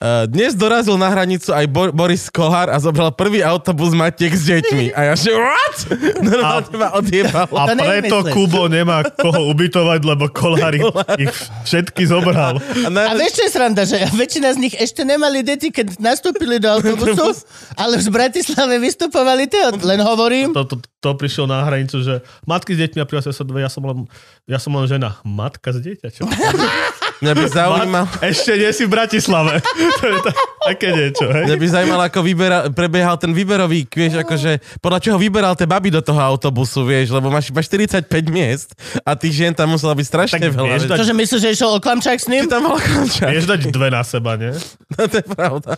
uh, 0.01 0.25
dnes 0.27 0.55
dorazil 0.55 0.97
na 0.97 1.11
hranicu 1.11 1.51
aj 1.53 1.67
Bo- 1.69 1.93
Boris 1.93 2.31
Kolár 2.31 2.71
a 2.71 2.79
zobral 2.79 3.11
prvý 3.13 3.43
autobus 3.43 3.93
Matiek 3.93 4.33
s 4.33 4.47
deťmi. 4.47 4.95
A 4.95 5.13
ja 5.13 5.15
že, 5.19 5.35
what? 5.35 5.77
Normálne 6.23 6.75
ma 6.79 6.89
odjebalo. 6.95 7.55
A 7.55 7.67
To 7.67 7.75
preto 7.99 8.17
nevymyslíš. 8.23 8.35
Kubo 8.35 8.63
nemá 8.71 8.99
koho 9.05 9.41
ubytovať, 9.51 10.01
lebo 10.07 10.25
Kolár 10.31 10.75
ich, 10.75 10.87
ich 11.19 11.35
všetky 11.67 12.03
zobral. 12.07 12.59
A 12.59 12.87
A 12.87 12.91
na, 12.91 13.13
vieš, 13.19 13.39
čo 13.39 13.43
je 13.45 13.51
sranda, 13.53 13.83
že 13.85 13.99
väčšina 14.15 14.55
z 14.55 14.59
nich 14.63 14.75
ešte 14.79 15.03
nemali 15.03 15.43
deti, 15.43 15.69
keď 15.69 15.99
nastúpili 16.01 16.57
do 16.63 16.71
autobusu, 16.73 17.35
ale 17.77 17.99
už 18.01 18.09
v 18.09 18.15
Bratislave 18.15 18.81
vystupovali 18.81 19.51
tie, 19.51 19.75
len 19.83 20.01
hovorím. 20.01 20.55
To, 20.57 20.65
to, 20.65 20.81
to 20.81 21.11
prišiel 21.19 21.45
na 21.51 21.67
hranicu, 21.67 22.01
že 22.01 22.25
matky 22.49 22.73
s 22.75 22.81
deťmi 22.87 23.03
a 23.03 23.07
prihlásia 23.07 23.35
sa 23.35 23.45
dve, 23.45 23.63
ja 23.63 23.71
som 23.71 23.85
len, 23.85 24.09
ja 24.49 24.57
som 24.57 24.73
len 24.73 24.87
žena. 24.89 25.21
Matka 25.27 25.75
s 25.75 25.79
dieťaťom. 25.83 26.27
mňa 27.21 27.33
by 27.33 27.45
zaujímal, 27.57 28.05
Ešte 28.21 28.53
nie 28.55 28.71
si 28.71 28.83
v 28.85 28.91
Bratislave. 28.91 29.59
to 29.99 30.05
je 30.05 30.17
ta, 30.21 30.33
také 30.65 30.89
niečo, 30.91 31.27
hej? 31.27 31.45
mňa 31.45 31.57
by 31.57 31.67
zaujímalo, 31.69 32.03
ako 32.05 32.21
vybera, 32.21 32.59
prebiehal 32.69 33.17
ten 33.17 33.31
výberový, 33.31 33.85
vieš, 33.85 34.21
akože, 34.21 34.51
podľa 34.79 35.01
čoho 35.01 35.17
vyberal 35.17 35.53
tie 35.53 35.65
baby 35.65 35.89
do 35.89 36.01
toho 36.01 36.19
autobusu, 36.19 36.83
vieš, 36.83 37.11
lebo 37.11 37.29
máš 37.29 37.49
iba 37.49 37.59
45 37.59 38.05
miest 38.29 38.73
a 39.01 39.13
tých 39.13 39.35
žien 39.37 39.53
tam 39.53 39.71
muselo 39.71 39.93
byť 39.93 40.07
strašne 40.07 40.39
Tak 40.39 40.53
veľa. 40.53 40.67
vieš 40.69 40.83
dať- 40.87 40.99
Čože 40.99 41.15
myslíš, 41.15 41.41
že 41.41 41.49
išiel 41.51 41.71
o 41.71 41.79
klamčák 41.79 42.17
s 42.17 42.27
ním? 42.27 42.43
Ty 42.45 42.55
tam 42.55 42.63
mala 42.65 42.79
končať. 42.79 43.31
Vieš 43.31 43.47
dať 43.47 43.61
dve 43.69 43.89
na 43.89 44.03
seba, 44.03 44.35
nie? 44.35 44.53
No, 44.91 45.05
to 45.05 45.17
je 45.17 45.27
pravda. 45.27 45.73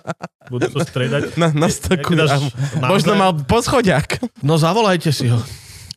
Budú 0.46 0.66
to 0.68 0.80
striedať. 0.80 1.34
Na, 1.34 1.50
na 1.50 1.68
stoku. 1.68 2.14
Dáš 2.14 2.40
Možno 2.80 3.12
mal 3.12 3.36
poschodiak. 3.36 4.16
No 4.40 4.54
zavolajte 4.54 5.10
si 5.10 5.26
ho. 5.26 5.36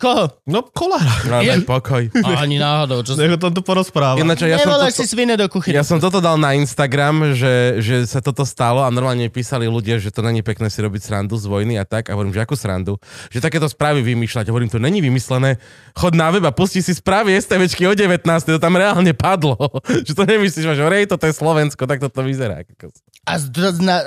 Koho? 0.04 0.26
No 0.43 0.68
Kolára. 0.68 1.16
No, 1.32 1.39
daj 1.39 1.64
pokoj. 1.64 2.04
A 2.28 2.43
ani 2.43 2.60
náhodou. 2.60 3.08
Čo... 3.08 3.16
Nech 3.16 3.32
o 3.32 3.39
tomto 3.39 3.64
porozpráva. 3.64 4.20
Ináč, 4.20 4.43
ja 4.43 4.60
som, 4.60 4.76
toto, 4.76 4.91
si 4.91 5.08
svine 5.08 5.39
do 5.39 5.47
kuchyne. 5.47 5.80
ja 5.80 5.88
som 5.88 5.95
toto 5.95 6.20
dal 6.20 6.36
na 6.36 6.51
Instagram, 6.60 7.32
že, 7.32 7.80
že 7.80 8.04
sa 8.04 8.20
toto 8.20 8.43
stalo 8.43 8.84
a 8.84 8.91
normálne 8.91 9.32
písali 9.32 9.64
ľudia, 9.64 10.04
že 10.04 10.12
to 10.12 10.20
není 10.20 10.43
pekné 10.43 10.68
si 10.68 10.84
robiť 10.84 10.99
srandu 10.99 11.39
z 11.39 11.47
vojny 11.47 11.80
a 11.80 11.88
tak. 11.88 12.12
A 12.12 12.20
hovorím, 12.20 12.36
že 12.36 12.43
akú 12.43 12.60
srandu? 12.60 12.99
Že 13.32 13.47
takéto 13.47 13.72
správy 13.72 14.04
vymýšľať. 14.04 14.51
Hovorím, 14.51 14.68
to 14.68 14.84
není 14.84 14.99
vymyslené. 14.99 15.56
Chod 15.95 16.20
na 16.20 16.28
web 16.36 16.43
a 16.43 16.51
pusti 16.51 16.84
si 16.84 16.91
správy 16.91 17.39
STVčky 17.39 17.88
o 17.88 17.95
19. 17.95 18.28
To 18.28 18.60
tam 18.60 18.76
reálne 18.76 19.16
padlo. 19.16 19.56
že 20.08 20.12
to 20.12 20.28
nemyslíš, 20.28 20.68
že 20.76 20.84
rej, 20.84 21.08
toto 21.08 21.24
je 21.24 21.34
Slovensko, 21.34 21.88
tak 21.88 22.04
toto 22.04 22.20
vyzerá. 22.28 22.60
A, 23.24 23.39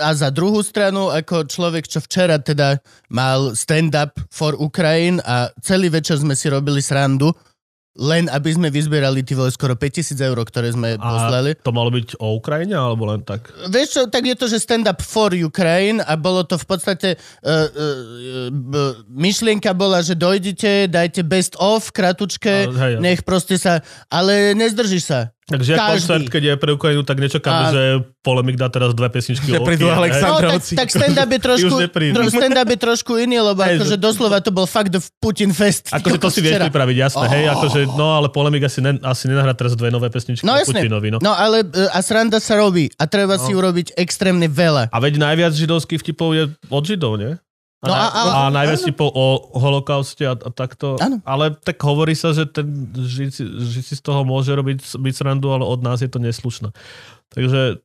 a 0.04 0.10
za 0.12 0.28
druhú 0.28 0.60
stranu, 0.60 1.08
ako 1.08 1.48
človek, 1.48 1.88
čo 1.88 2.04
včera 2.04 2.36
teda 2.36 2.76
mal 3.08 3.56
stand-up 3.56 4.12
for 4.28 4.52
Ukraine 4.60 5.24
a 5.24 5.48
celý 5.64 5.88
večer 5.88 6.20
sme 6.20 6.36
si 6.36 6.52
robili 6.52 6.84
srandu, 6.84 7.32
len 7.96 8.28
aby 8.28 8.52
sme 8.52 8.68
vyzbierali 8.68 9.24
ty 9.24 9.32
vole 9.32 9.48
skoro 9.48 9.72
5000 9.72 10.20
eur, 10.20 10.36
ktoré 10.44 10.68
sme 10.68 11.00
A 11.00 11.00
poslali. 11.00 11.56
to 11.56 11.72
malo 11.72 11.88
byť 11.88 12.20
o 12.20 12.36
Ukrajine, 12.36 12.76
alebo 12.76 13.08
len 13.08 13.24
tak? 13.24 13.48
Vieš 13.72 13.88
čo, 13.88 14.02
tak 14.12 14.28
je 14.28 14.36
to, 14.36 14.46
že 14.52 14.60
stand-up 14.60 15.00
for 15.00 15.32
Ukraine 15.32 16.04
a 16.04 16.12
bolo 16.20 16.44
to 16.44 16.60
v 16.60 16.66
podstate, 16.68 17.08
uh, 17.16 17.48
uh, 17.48 18.52
uh, 18.52 18.92
myšlienka 19.08 19.72
bola, 19.72 20.04
že 20.04 20.12
dojdete, 20.12 20.92
dajte 20.92 21.24
best 21.24 21.56
of, 21.56 21.88
kratučke, 21.88 22.68
hej, 22.68 22.76
hej. 22.76 22.94
nech 23.00 23.24
proste 23.24 23.56
sa, 23.56 23.80
ale 24.12 24.52
nezdržíš 24.52 25.04
sa. 25.08 25.20
Takže 25.46 25.78
Každý. 25.78 25.86
koncert, 25.94 26.26
keď 26.26 26.42
je 26.42 26.54
pre 26.58 26.70
Ukrajinu, 26.74 27.06
tak 27.06 27.18
A- 27.18 27.22
nečakáme, 27.22 27.62
že 27.70 27.82
Polemik 28.18 28.58
dá 28.58 28.66
teraz 28.66 28.90
dve 28.98 29.06
pesničky 29.06 29.54
Že 29.54 29.62
prídu 29.62 29.86
No, 29.86 30.42
tak, 30.42 30.58
tak 30.58 30.88
stand-up 30.90 31.30
je 31.30 31.40
trošku, 31.46 31.74
stand-up 32.34 32.66
je 32.66 32.78
trošku 32.82 33.12
iný, 33.14 33.38
lebo 33.38 33.62
Hej, 33.62 33.78
akože 33.78 33.94
že- 33.94 34.02
doslova 34.02 34.42
to 34.42 34.50
bol 34.50 34.66
fakt 34.66 34.90
Putin 35.22 35.54
fest. 35.54 35.86
Akože 35.96 36.18
to 36.18 36.34
si 36.34 36.42
vieš 36.42 36.66
pripraviť, 36.66 36.96
jasné, 36.98 37.26
hej, 37.30 37.44
akože, 37.54 37.94
no 37.94 38.18
ale 38.18 38.26
Polemik 38.26 38.66
asi, 38.66 38.82
ne, 38.82 38.98
asi 39.06 39.30
nenahrá 39.30 39.54
teraz 39.54 39.78
dve 39.78 39.94
nové 39.94 40.10
pesničky 40.10 40.42
No 40.42 40.54
o 40.54 40.58
jasne, 40.58 40.82
Putinovi, 40.82 41.14
no. 41.14 41.18
no 41.22 41.30
ale 41.30 41.62
e, 41.62 41.86
a 41.94 41.98
sranda 42.02 42.42
sa 42.42 42.58
robí 42.58 42.90
a 42.98 43.06
treba 43.06 43.38
si 43.38 43.54
urobiť 43.54 43.94
extrémne 43.94 44.50
veľa. 44.50 44.90
A 44.90 44.98
veď 44.98 45.22
najviac 45.22 45.54
židovských 45.54 46.02
vtipov 46.02 46.34
je 46.34 46.50
od 46.50 46.82
židov, 46.82 47.22
nie? 47.22 47.38
A, 47.82 47.86
No 47.86 47.92
a- 47.92 48.08
ale- 48.10 48.32
a 48.32 48.40
najviac 48.50 48.80
vtipov 48.82 49.12
o 49.12 49.26
holokauste 49.52 50.24
a, 50.24 50.32
a 50.32 50.48
takto. 50.48 50.96
Áno. 50.96 51.20
Ale 51.28 51.52
tak 51.52 51.76
hovorí 51.84 52.16
sa, 52.16 52.32
že 52.32 52.48
ten 52.48 52.64
žid 53.04 53.36
si 53.84 53.94
z 53.94 54.02
toho 54.02 54.24
môže 54.24 54.48
robiť 54.48 54.96
byť 54.96 55.14
srandu, 55.14 55.52
ale 55.52 55.62
od 55.62 55.84
nás 55.84 56.00
je 56.00 56.08
to 56.08 56.16
neslušné. 56.16 56.72
Takže 57.26 57.82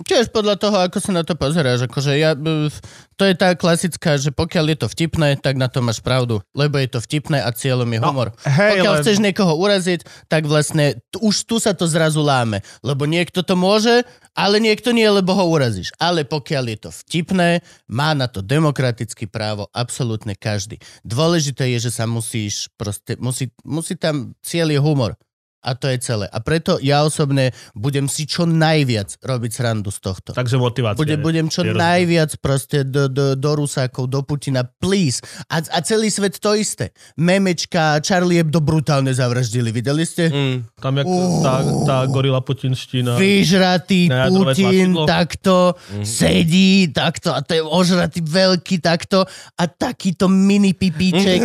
Tiež 0.00 0.32
podľa 0.32 0.56
toho, 0.56 0.76
ako 0.80 0.96
sa 0.96 1.12
na 1.12 1.20
to 1.20 1.36
pozeráš. 1.36 1.84
Akože 1.84 2.16
ja, 2.16 2.32
e, 2.32 2.72
to 3.20 3.22
je 3.28 3.34
tá 3.36 3.52
klasická, 3.52 4.16
že 4.16 4.32
pokiaľ 4.32 4.64
je 4.72 4.78
to 4.80 4.88
vtipné, 4.88 5.36
tak 5.36 5.60
na 5.60 5.68
to 5.68 5.84
máš 5.84 6.00
pravdu. 6.00 6.40
Lebo 6.56 6.80
je 6.80 6.88
to 6.88 7.04
vtipné 7.04 7.36
a 7.36 7.52
cieľom 7.52 7.84
je 7.84 8.00
humor. 8.00 8.32
No, 8.32 8.48
hej, 8.48 8.80
pokiaľ 8.80 8.94
len- 8.96 9.02
chceš 9.04 9.18
niekoho 9.20 9.52
uraziť, 9.60 10.00
tak 10.32 10.48
vlastne 10.48 10.96
t- 11.12 11.20
už 11.20 11.44
tu 11.44 11.60
sa 11.60 11.76
to 11.76 11.84
zrazu 11.84 12.24
láme. 12.24 12.64
Lebo 12.80 13.04
niekto 13.04 13.44
to 13.44 13.52
môže, 13.54 14.08
ale 14.32 14.56
niekto 14.56 14.96
nie, 14.96 15.04
lebo 15.04 15.36
ho 15.36 15.44
urazíš. 15.52 15.92
Ale 16.00 16.24
pokiaľ 16.24 16.64
je 16.72 16.78
to 16.80 16.90
vtipné, 17.04 17.60
má 17.84 18.16
na 18.16 18.24
to 18.24 18.40
demokratické 18.40 19.28
právo 19.28 19.68
absolútne 19.76 20.32
každý. 20.32 20.80
Dôležité 21.04 21.68
je, 21.76 21.88
že 21.88 21.92
sa 21.92 22.08
musíš 22.08 22.72
proste, 22.80 23.20
musí, 23.20 23.52
musí 23.68 24.00
tam 24.00 24.32
cieľ 24.40 24.72
je 24.72 24.80
humor. 24.80 25.12
A 25.60 25.72
to 25.72 25.86
je 25.86 25.98
celé. 25.98 26.26
A 26.26 26.38
preto 26.38 26.80
ja 26.80 27.00
osobne 27.00 27.52
budem 27.72 28.04
si 28.04 28.24
čo 28.24 28.42
najviac 28.42 29.20
robiť 29.20 29.50
srandu 29.52 29.88
z 29.88 30.00
tohto. 30.00 30.30
takže 30.32 30.56
motivácia. 30.56 30.96
Bude, 30.96 31.14
je- 31.14 31.20
budem 31.20 31.46
čo 31.46 31.60
je 31.60 31.70
najviac 31.70 32.32
proste 32.38 32.82
do, 32.82 33.06
do, 33.06 33.34
do 33.34 33.50
Rusákov, 33.54 34.06
do 34.06 34.20
Putina, 34.20 34.64
please. 34.64 35.20
A, 35.46 35.60
a 35.60 35.78
celý 35.80 36.08
svet 36.08 36.36
to 36.36 36.52
isté. 36.52 36.96
Memečka, 37.14 38.00
Charlie 38.00 38.40
Hebdo 38.40 38.58
brutálne 38.58 39.12
zavraždili, 39.12 39.68
videli 39.68 40.02
ste? 40.02 40.26
Mm. 40.26 40.56
Tam 40.76 40.96
jak 40.96 41.06
Uh. 41.06 41.42
tá, 41.42 41.54
tá 41.84 41.96
gorila 42.06 42.40
putinština. 42.40 43.14
Vyžratý 43.14 44.08
Putin 44.08 44.96
tlačidlo. 44.96 45.04
takto 45.04 45.56
sedí, 46.00 46.88
takto 46.88 47.30
a 47.30 47.40
to 47.40 47.52
je 47.52 47.62
ožratý 47.62 48.20
veľký 48.20 48.80
takto 48.80 49.24
a 49.54 49.64
takýto 49.66 50.26
mini 50.26 50.72
pipíček 50.72 51.40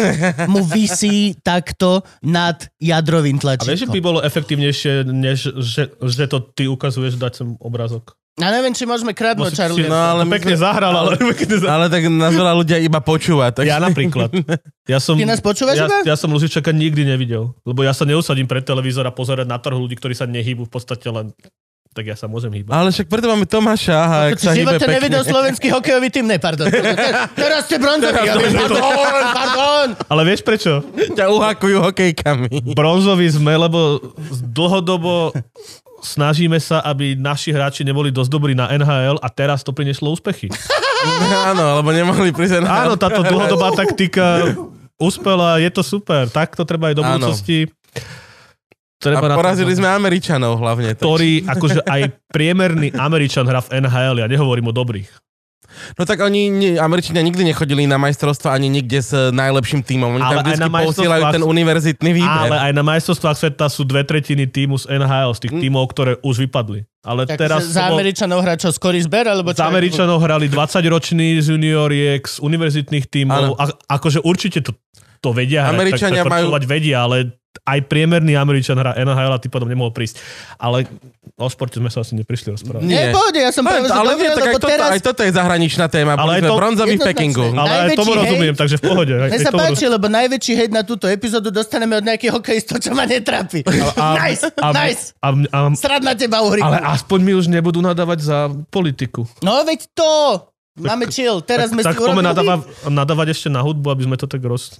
mu 0.47 0.63
visí 0.63 1.35
takto 1.37 1.99
nad 2.21 2.63
jadrovým 2.77 3.37
tlačítkom. 3.37 3.91
Bolo 4.05 4.21
efektívnejšie, 4.21 5.09
než 5.09 5.49
že, 5.57 5.89
že 5.97 6.25
to 6.29 6.37
ty 6.53 6.69
ukazuješ 6.69 7.17
dať 7.17 7.33
sem 7.33 7.49
obrazok. 7.57 8.13
Ja 8.35 8.51
neviem, 8.51 8.75
či 8.75 8.83
môžeme 8.83 9.15
kradnúť 9.15 9.55
Charlie 9.55 9.87
No, 9.87 9.95
ale 9.95 10.27
No, 10.27 10.31
pekne 10.35 10.59
sme- 10.59 10.63
zahral, 10.67 10.91
ale. 10.91 11.15
Ale 11.71 11.85
tak 11.87 12.03
nás 12.11 12.35
veľa 12.35 12.53
ľudia 12.53 12.77
iba 12.83 12.99
počúva. 12.99 13.47
Tak... 13.55 13.63
Ja 13.63 13.79
napríklad. 13.79 14.27
Ja 14.85 14.99
som, 14.99 15.15
Ty 15.15 15.23
nás 15.23 15.39
počúvaš 15.39 15.79
ja, 15.79 15.87
iba? 15.87 15.97
ja 16.03 16.13
som 16.19 16.29
Lužičaka 16.35 16.69
nikdy 16.69 17.07
nevidel. 17.07 17.55
Lebo 17.63 17.81
ja 17.81 17.95
sa 17.95 18.03
neusadím 18.03 18.45
pred 18.45 18.61
televízor 18.61 19.07
a 19.07 19.15
pozerať 19.15 19.47
na 19.47 19.55
trh 19.55 19.73
ľudí, 19.73 19.95
ktorí 19.95 20.13
sa 20.13 20.27
nehýbu 20.27 20.67
v 20.67 20.71
podstate 20.71 21.07
len... 21.09 21.31
Tak 21.95 22.03
ja 22.03 22.13
sa 22.13 22.27
môžem 22.27 22.51
hýbať. 22.51 22.75
Ale 22.75 22.91
však 22.91 23.07
preto 23.07 23.25
máme 23.25 23.47
Tomáša, 23.47 23.95
aha, 23.95 24.19
si 24.35 24.43
sa 24.43 24.51
živote 24.51 24.83
pekne. 24.83 24.99
nevidel 24.99 25.23
slovenský 25.23 25.71
hokejový 25.71 26.11
tým? 26.11 26.27
Ne, 26.27 26.35
pardon. 26.37 26.67
Teraz- 26.67 27.31
Teraz 27.31 27.59
ste 27.63 27.79
bronzový. 27.79 28.19
Ja 28.19 28.35
viem, 28.35 28.51
Pardon, 28.51 28.83
pardon. 29.31 29.87
Ale 30.05 30.21
vieš 30.27 30.43
prečo? 30.43 30.83
Ťa 30.91 31.31
uhakujú 31.31 31.79
hokejkami. 31.81 32.67
Bronzoví 32.67 33.31
sme, 33.31 33.55
lebo 33.55 34.03
dlhodobo 34.43 35.31
snažíme 36.03 36.59
sa, 36.59 36.83
aby 36.83 37.15
naši 37.15 37.49
hráči 37.49 37.81
neboli 37.81 38.11
dosť 38.11 38.29
dobrí 38.29 38.53
na 38.53 38.67
NHL 38.69 39.15
a 39.17 39.27
teraz 39.27 39.63
to 39.63 39.71
prinieslo 39.71 40.11
úspechy. 40.11 40.51
Áno, 41.49 41.79
lebo 41.79 41.89
nemohli 41.89 42.35
prísť 42.35 42.59
na... 42.59 42.83
Áno, 42.83 42.99
táto 42.99 43.23
dlhodobá 43.23 43.71
taktika 43.71 44.51
uspela, 44.95 45.57
je 45.57 45.71
to 45.71 45.79
super. 45.79 46.27
Tak 46.27 46.53
to 46.53 46.67
treba 46.67 46.91
aj 46.91 46.95
do 46.95 47.03
Áno. 47.07 47.31
A 48.97 49.01
Treba 49.05 49.21
na 49.21 49.29
to- 49.29 49.37
porazili 49.37 49.71
sme 49.71 49.87
Američanov 49.87 50.55
hlavne. 50.55 50.93
ktorý, 50.93 51.43
akože 51.43 51.83
aj 51.83 52.01
priemerný 52.27 52.95
Američan 52.95 53.43
hrá 53.43 53.59
v 53.59 53.79
NHL, 53.79 54.15
ja 54.17 54.27
nehovorím 54.27 54.67
o 54.67 54.73
dobrých. 54.73 55.11
No 55.93 56.03
tak 56.03 56.21
oni, 56.21 56.47
ni- 56.47 56.79
Američania 56.79 57.19
nikdy 57.19 57.43
nechodili 57.45 57.83
na 57.83 57.97
majstrovstva 57.97 58.47
ani 58.49 58.71
nikde 58.71 58.95
s 58.95 59.11
najlepším 59.11 59.83
tímom. 59.83 60.07
Oni 60.09 60.23
Ale 60.23 60.31
tam 60.33 60.39
aj 60.39 60.47
vždy 60.47 60.61
na 60.63 60.79
posielajú 60.81 61.23
ten 61.33 61.43
univerzitný 61.43 62.11
výber. 62.13 62.47
Ale 62.47 62.57
aj 62.61 62.71
na 62.71 62.83
majstrovstvách 62.85 63.35
sveta 63.35 63.65
sú 63.67 63.83
dve 63.83 64.01
tretiny 64.01 64.47
týmu 64.47 64.77
z 64.77 64.87
NHL, 64.89 65.35
z 65.35 65.39
tých 65.41 65.53
tímov, 65.59 65.83
ktoré 65.85 66.15
už 66.21 66.35
vypadli. 66.39 66.87
Ale 67.01 67.27
Tak 67.27 67.35
teraz 67.37 67.67
za 67.67 67.85
bol- 67.85 67.99
Američanov 67.99 68.39
hrá 68.39 68.55
čo, 68.55 68.71
Scotty 68.71 69.03
Zber? 69.03 69.27
Alebo 69.27 69.51
Z 69.51 69.59
čo? 69.59 69.67
Američanov 69.67 70.17
hrali 70.17 70.47
20-roční 70.47 71.43
z 71.43 71.51
junioriek, 71.51 72.23
z 72.23 72.39
univerzitných 72.39 73.05
tímov. 73.05 73.59
A, 73.59 73.63
akože 73.91 74.23
určite 74.23 74.63
to, 74.63 74.71
to 75.19 75.29
vedia 75.29 75.67
Američania 75.67 76.23
tak, 76.23 76.31
tak 76.31 76.35
majú- 76.39 76.55
vedia, 76.63 77.03
ale 77.03 77.35
aj 77.63 77.79
priemerný 77.87 78.35
Američan 78.35 78.75
hrá 78.75 78.97
NHL 78.97 79.31
a 79.31 79.39
tým 79.39 79.51
pádom 79.53 79.69
nemohol 79.71 79.95
prísť. 79.95 80.19
Ale 80.59 80.89
o 81.35 81.47
športe 81.47 81.79
sme 81.79 81.87
sa 81.87 82.03
asi 82.03 82.15
neprišli 82.15 82.55
rozprávať. 82.55 82.83
Nie, 82.83 83.11
pohode, 83.11 83.39
ja 83.39 83.51
som 83.51 83.63
že 83.63 83.91
ale 83.91 84.15
nie, 84.15 84.29
tak 84.31 84.47
aj 84.49 84.55
toto, 84.55 84.67
teraz... 84.67 84.89
aj 84.95 85.01
toto 85.03 85.21
je 85.23 85.31
zahraničná 85.35 85.85
téma. 85.91 86.15
Ale 86.15 86.39
Boli 86.39 86.47
to- 86.47 86.57
bronzový 86.59 86.95
v. 86.95 87.03
Pekingu. 87.05 87.47
Ale 87.55 87.71
aj 87.71 87.89
tomu 87.99 88.11
hejt- 88.15 88.21
rozumiem, 88.23 88.55
takže 88.55 88.75
v 88.79 88.83
pohode. 88.83 89.13
Aj, 89.15 89.29
Mne 89.29 89.39
sa 89.43 89.51
páči, 89.51 89.85
lebo 89.87 90.05
najväčší 90.07 90.53
hejt 90.55 90.71
na 90.71 90.83
túto 90.87 91.05
epizódu 91.11 91.51
dostaneme 91.51 91.99
od 91.99 92.03
nejakých 92.07 92.31
hokejistov, 92.33 92.79
čo 92.79 92.95
ma 92.95 93.03
netrápi. 93.03 93.63
nice, 94.25 94.47
a, 94.59 94.67
nice. 94.71 95.11
A, 95.19 95.27
a, 95.31 95.59
Srad 95.75 96.03
na 96.03 96.15
teba 96.15 96.39
uhriku. 96.41 96.65
ale 96.65 96.79
aspoň 96.95 97.19
mi 97.19 97.33
už 97.35 97.51
nebudú 97.51 97.83
nadávať 97.83 98.19
za 98.23 98.37
politiku. 98.71 99.27
No 99.43 99.61
veď 99.67 99.91
to! 99.91 100.11
Máme 100.75 101.07
chill, 101.07 101.39
teraz 101.39 101.71
sme 101.71 101.87
tak 101.87 101.95
si 101.95 102.03
urobili... 102.03 102.27
nadáva, 102.27 102.59
nadávať 102.91 103.31
ešte 103.31 103.47
na 103.47 103.63
hudbu, 103.63 103.95
aby 103.95 104.03
sme 104.11 104.19
to 104.19 104.27
tak 104.27 104.43
roz... 104.43 104.75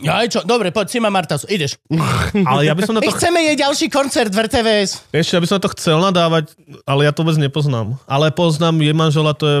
Ja, 0.00 0.24
aj 0.24 0.28
čo, 0.32 0.40
dobre, 0.40 0.72
poď, 0.72 0.88
Sima 0.88 1.12
Martasu, 1.12 1.44
ideš. 1.52 1.76
Ale 2.48 2.64
ja 2.64 2.72
by 2.72 2.80
som 2.80 2.96
na 2.96 3.04
My 3.04 3.12
to 3.12 3.16
chceme 3.20 3.44
jej 3.44 3.56
ďalší 3.60 3.86
koncert 3.92 4.32
v 4.32 4.48
RTVS. 4.48 5.12
Ešte, 5.12 5.36
aby 5.36 5.44
som 5.44 5.60
na 5.60 5.64
to 5.68 5.72
chcel 5.76 6.00
nadávať, 6.00 6.56
ale 6.88 7.04
ja 7.04 7.12
to 7.12 7.20
vôbec 7.20 7.36
nepoznám. 7.36 8.00
Ale 8.08 8.32
poznám 8.32 8.80
je 8.80 8.92
manžela, 8.96 9.36
to 9.36 9.44
je 9.44 9.58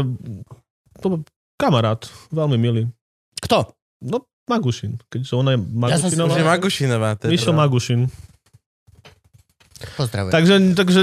to 1.04 1.06
je 1.12 1.16
kamarát, 1.60 2.00
veľmi 2.32 2.56
milý. 2.56 2.82
Kto? 3.44 3.76
No, 4.00 4.24
Magušin, 4.48 4.96
keďže 5.12 5.36
ona 5.36 5.54
je 5.54 5.58
Ja 5.92 6.00
som 6.00 6.08
si- 6.08 6.16
Magušinová. 6.16 6.32
Že 6.32 6.44
Magušinová. 6.48 7.10
teda. 7.20 7.30
Mišo 7.30 7.52
Magušin. 7.52 8.00
Pozdravujem. 9.98 10.32
Takže, 10.32 10.54
takže, 10.78 11.00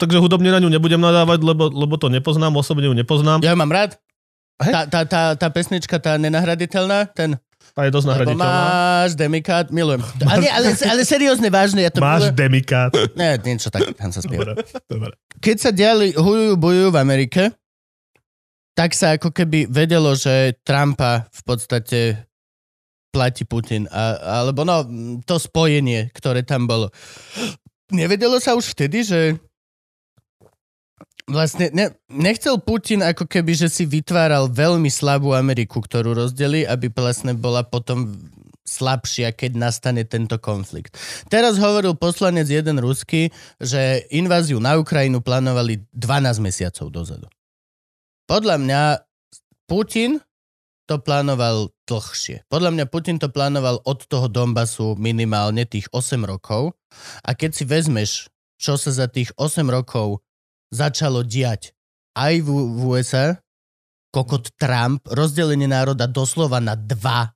takže 0.00 0.16
hudobne 0.18 0.48
na 0.48 0.58
ňu 0.58 0.72
nebudem 0.72 0.98
nadávať, 0.98 1.44
lebo, 1.44 1.68
lebo 1.68 1.94
to 2.00 2.08
nepoznám, 2.08 2.56
osobne 2.56 2.88
ju 2.88 2.96
nepoznám. 2.96 3.44
Ja 3.44 3.52
ju 3.52 3.58
mám 3.60 3.70
rád. 3.70 4.00
Tá, 4.56 4.86
tá, 4.86 5.00
tá, 5.04 5.22
tá 5.36 5.48
pesnička, 5.50 5.98
tá 6.00 6.16
nenahraditeľná, 6.16 7.10
ten... 7.12 7.36
A 7.74 7.86
je 7.86 7.90
dosť 7.90 8.06
nahraditeľná. 8.06 8.38
máš 8.38 9.10
demikát, 9.18 9.66
milujem. 9.68 9.98
Ale, 10.22 10.38
nie, 10.40 10.52
ale, 10.52 10.68
ale 10.78 11.02
seriózne, 11.02 11.50
vážne, 11.50 11.82
ja 11.82 11.90
to 11.90 11.98
Máš 11.98 12.30
milujem. 12.30 12.36
demikát. 12.38 12.90
Nie, 13.18 13.34
niečo 13.42 13.66
tak, 13.66 13.82
tam 13.98 14.14
sa 14.14 14.22
spieva. 14.22 14.54
Dobre, 14.54 14.62
dobre. 14.86 15.12
Keď 15.42 15.56
sa 15.58 15.70
diali 15.74 16.14
hujujú, 16.14 16.54
bojujú 16.54 16.88
v 16.94 16.98
Amerike, 16.98 17.42
tak 18.74 18.94
sa 18.94 19.18
ako 19.18 19.30
keby 19.30 19.66
vedelo, 19.66 20.14
že 20.14 20.54
Trumpa 20.62 21.26
v 21.26 21.40
podstate 21.42 22.00
platí 23.10 23.42
Putin. 23.42 23.90
A, 23.90 24.18
alebo 24.42 24.62
no, 24.62 24.82
to 25.22 25.38
spojenie, 25.38 26.10
ktoré 26.10 26.42
tam 26.42 26.66
bolo. 26.66 26.90
Nevedelo 27.90 28.38
sa 28.38 28.54
už 28.54 28.70
vtedy, 28.70 29.02
že 29.02 29.38
vlastne 31.28 31.72
ne, 31.72 31.92
nechcel 32.12 32.60
Putin 32.60 33.00
ako 33.00 33.24
keby, 33.24 33.56
že 33.56 33.68
si 33.72 33.84
vytváral 33.88 34.52
veľmi 34.52 34.88
slabú 34.92 35.32
Ameriku, 35.32 35.80
ktorú 35.80 36.12
rozdeli, 36.12 36.68
aby 36.68 36.92
vlastne 36.92 37.32
bola 37.32 37.64
potom 37.64 38.16
slabšia, 38.64 39.36
keď 39.36 39.60
nastane 39.60 40.08
tento 40.08 40.40
konflikt. 40.40 40.96
Teraz 41.28 41.60
hovoril 41.60 41.92
poslanec 41.96 42.48
jeden 42.48 42.80
ruský, 42.80 43.28
že 43.60 44.08
inváziu 44.08 44.56
na 44.56 44.80
Ukrajinu 44.80 45.20
plánovali 45.20 45.84
12 45.92 46.40
mesiacov 46.40 46.88
dozadu. 46.88 47.28
Podľa 48.24 48.56
mňa 48.56 48.82
Putin 49.68 50.16
to 50.88 51.00
plánoval 51.00 51.72
dlhšie. 51.88 52.44
Podľa 52.48 52.70
mňa 52.72 52.84
Putin 52.88 53.16
to 53.20 53.28
plánoval 53.28 53.80
od 53.84 54.04
toho 54.08 54.28
Donbasu 54.28 54.96
minimálne 54.96 55.64
tých 55.68 55.88
8 55.92 56.24
rokov. 56.24 56.76
A 57.24 57.36
keď 57.36 57.50
si 57.52 57.64
vezmeš, 57.68 58.10
čo 58.56 58.80
sa 58.80 58.92
za 58.92 59.08
tých 59.08 59.32
8 59.36 59.64
rokov 59.68 60.24
začalo 60.74 61.22
diať 61.22 61.70
aj 62.18 62.42
v, 62.42 62.48
v 62.50 62.80
USA, 62.90 63.38
kokot 64.10 64.50
Trump, 64.58 65.06
rozdelenie 65.10 65.70
národa 65.70 66.06
doslova 66.10 66.58
na 66.58 66.74
dva, 66.78 67.34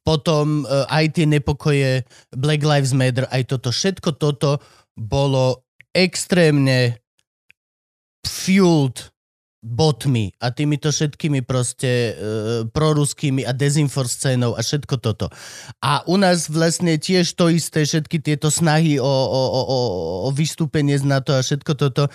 potom 0.00 0.62
e, 0.62 0.64
aj 0.88 1.04
tie 1.18 1.26
nepokoje, 1.28 2.06
Black 2.32 2.62
Lives 2.64 2.96
Matter, 2.96 3.28
aj 3.28 3.42
toto, 3.52 3.68
všetko 3.74 4.16
toto 4.16 4.62
bolo 4.96 5.66
extrémne 5.92 7.00
fueled 8.24 9.10
botmi 9.66 10.30
a 10.38 10.54
týmito 10.54 10.94
všetkými 10.94 11.42
proste 11.42 11.90
e, 11.90 12.12
proruskými 12.70 13.42
a 13.42 13.50
dezinfor 13.50 14.06
scénou 14.06 14.54
a 14.54 14.62
všetko 14.62 14.94
toto. 15.02 15.26
A 15.82 16.06
u 16.06 16.14
nás 16.14 16.46
vlastne 16.46 16.94
tiež 17.02 17.34
to 17.34 17.50
isté, 17.50 17.82
všetky 17.82 18.22
tieto 18.22 18.46
snahy 18.46 19.02
o, 19.02 19.02
o, 19.02 19.42
o, 19.50 19.62
o, 19.66 20.30
vystúpenie 20.30 20.94
z 20.94 21.04
NATO 21.04 21.34
a 21.34 21.42
všetko 21.42 21.72
toto. 21.74 22.06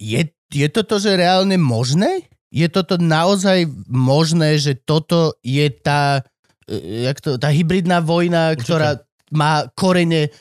Je, 0.00 0.32
je 0.48 0.66
toto, 0.72 0.96
že 0.96 1.20
reálne 1.20 1.60
možné? 1.60 2.24
Je 2.50 2.66
toto 2.66 2.96
naozaj 2.98 3.68
možné, 3.86 4.58
že 4.58 4.74
toto 4.74 5.36
je 5.44 5.68
tá, 5.70 6.24
e, 6.66 7.06
jak 7.06 7.20
to, 7.20 7.36
tá 7.36 7.52
hybridná 7.52 8.00
vojna, 8.00 8.56
Určite. 8.56 8.64
ktorá 8.64 8.90
má 9.30 9.68
korene 9.78 10.32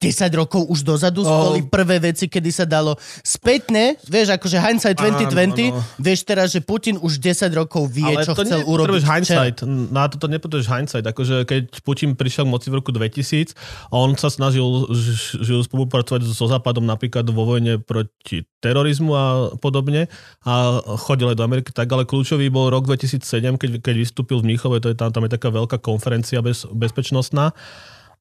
10 0.00 0.08
rokov 0.34 0.64
už 0.64 0.80
dozadu 0.82 1.20
Oh. 1.20 1.46
boli 1.46 1.60
prvé 1.62 2.00
veci, 2.02 2.24
kedy 2.24 2.48
sa 2.48 2.64
dalo 2.64 2.96
spätne, 3.20 4.00
vieš, 4.02 4.32
akože 4.32 4.56
hindsight 4.56 4.96
2020, 4.96 5.28
Áno, 5.68 5.76
áno. 5.76 5.84
vieš 5.96 6.20
teraz, 6.22 6.48
že 6.48 6.60
Putin 6.60 6.96
už 6.96 7.16
10 7.16 7.52
rokov 7.52 7.84
vie, 7.86 8.08
Ale 8.08 8.24
čo 8.24 8.32
to 8.32 8.42
chcel 8.42 8.64
urobiť. 8.64 9.02
hindsight. 9.02 9.60
Na 9.88 10.08
to 10.08 10.24
nepotrebuješ 10.24 10.66
hindsight. 10.66 11.04
Akože 11.04 11.44
keď 11.44 11.62
Putin 11.80 12.12
prišiel 12.12 12.42
k 12.42 12.50
moci 12.50 12.66
v 12.66 12.74
roku 12.74 12.90
2000 12.90 13.52
a 13.86 13.94
on 13.94 14.16
sa 14.16 14.28
snažil 14.28 14.64
ž- 14.88 15.36
žil 15.38 15.60
spolupracovať 15.60 16.24
so 16.24 16.48
Západom 16.48 16.82
napríklad 16.82 17.28
vo 17.28 17.44
vojne 17.46 17.76
proti 17.78 18.42
terorizmu 18.58 19.10
a 19.10 19.24
podobne 19.54 20.08
a 20.40 20.52
chodil 20.98 21.28
aj 21.28 21.36
do 21.36 21.44
Ameriky, 21.44 21.70
tak 21.70 21.86
ale 21.86 22.02
kľúčový 22.02 22.48
bol 22.48 22.68
rok 22.68 22.84
2007, 22.86 23.20
keď, 23.54 23.70
keď 23.78 23.94
vystúpil 23.98 24.40
v 24.40 24.48
Mníchove, 24.48 24.80
to 24.80 24.88
je 24.88 24.96
tam, 24.96 25.10
tam 25.10 25.22
je 25.22 25.30
taká 25.30 25.48
veľká 25.48 25.76
konferencia 25.78 26.40
bez, 26.40 26.64
bezpečnostná 26.66 27.52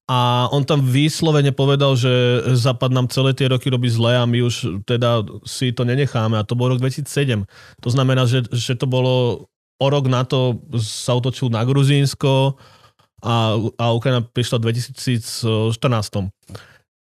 a 0.09 0.49
on 0.49 0.65
tam 0.65 0.81
výslovene 0.81 1.53
povedal, 1.53 1.93
že 1.93 2.09
Západ 2.57 2.89
nám 2.89 3.13
celé 3.13 3.37
tie 3.37 3.45
roky 3.45 3.69
robí 3.69 3.93
zle 3.93 4.17
a 4.17 4.25
my 4.25 4.41
už 4.41 4.81
teda 4.81 5.21
si 5.45 5.69
to 5.69 5.85
nenecháme. 5.85 6.33
A 6.33 6.41
to 6.41 6.57
bol 6.57 6.65
rok 6.65 6.81
2007. 6.81 7.45
To 7.85 7.89
znamená, 7.93 8.25
že, 8.25 8.41
že 8.49 8.73
to 8.73 8.89
bolo 8.89 9.45
o 9.77 9.87
rok 9.87 10.09
na 10.09 10.25
to 10.25 10.65
sa 10.81 11.13
utočil 11.13 11.53
na 11.53 11.61
Gruzínsko 11.61 12.57
a, 13.21 13.53
a 13.77 13.85
Ukrajina 13.93 14.25
prišla 14.25 14.57
v 14.57 14.73
2014. 14.73 15.77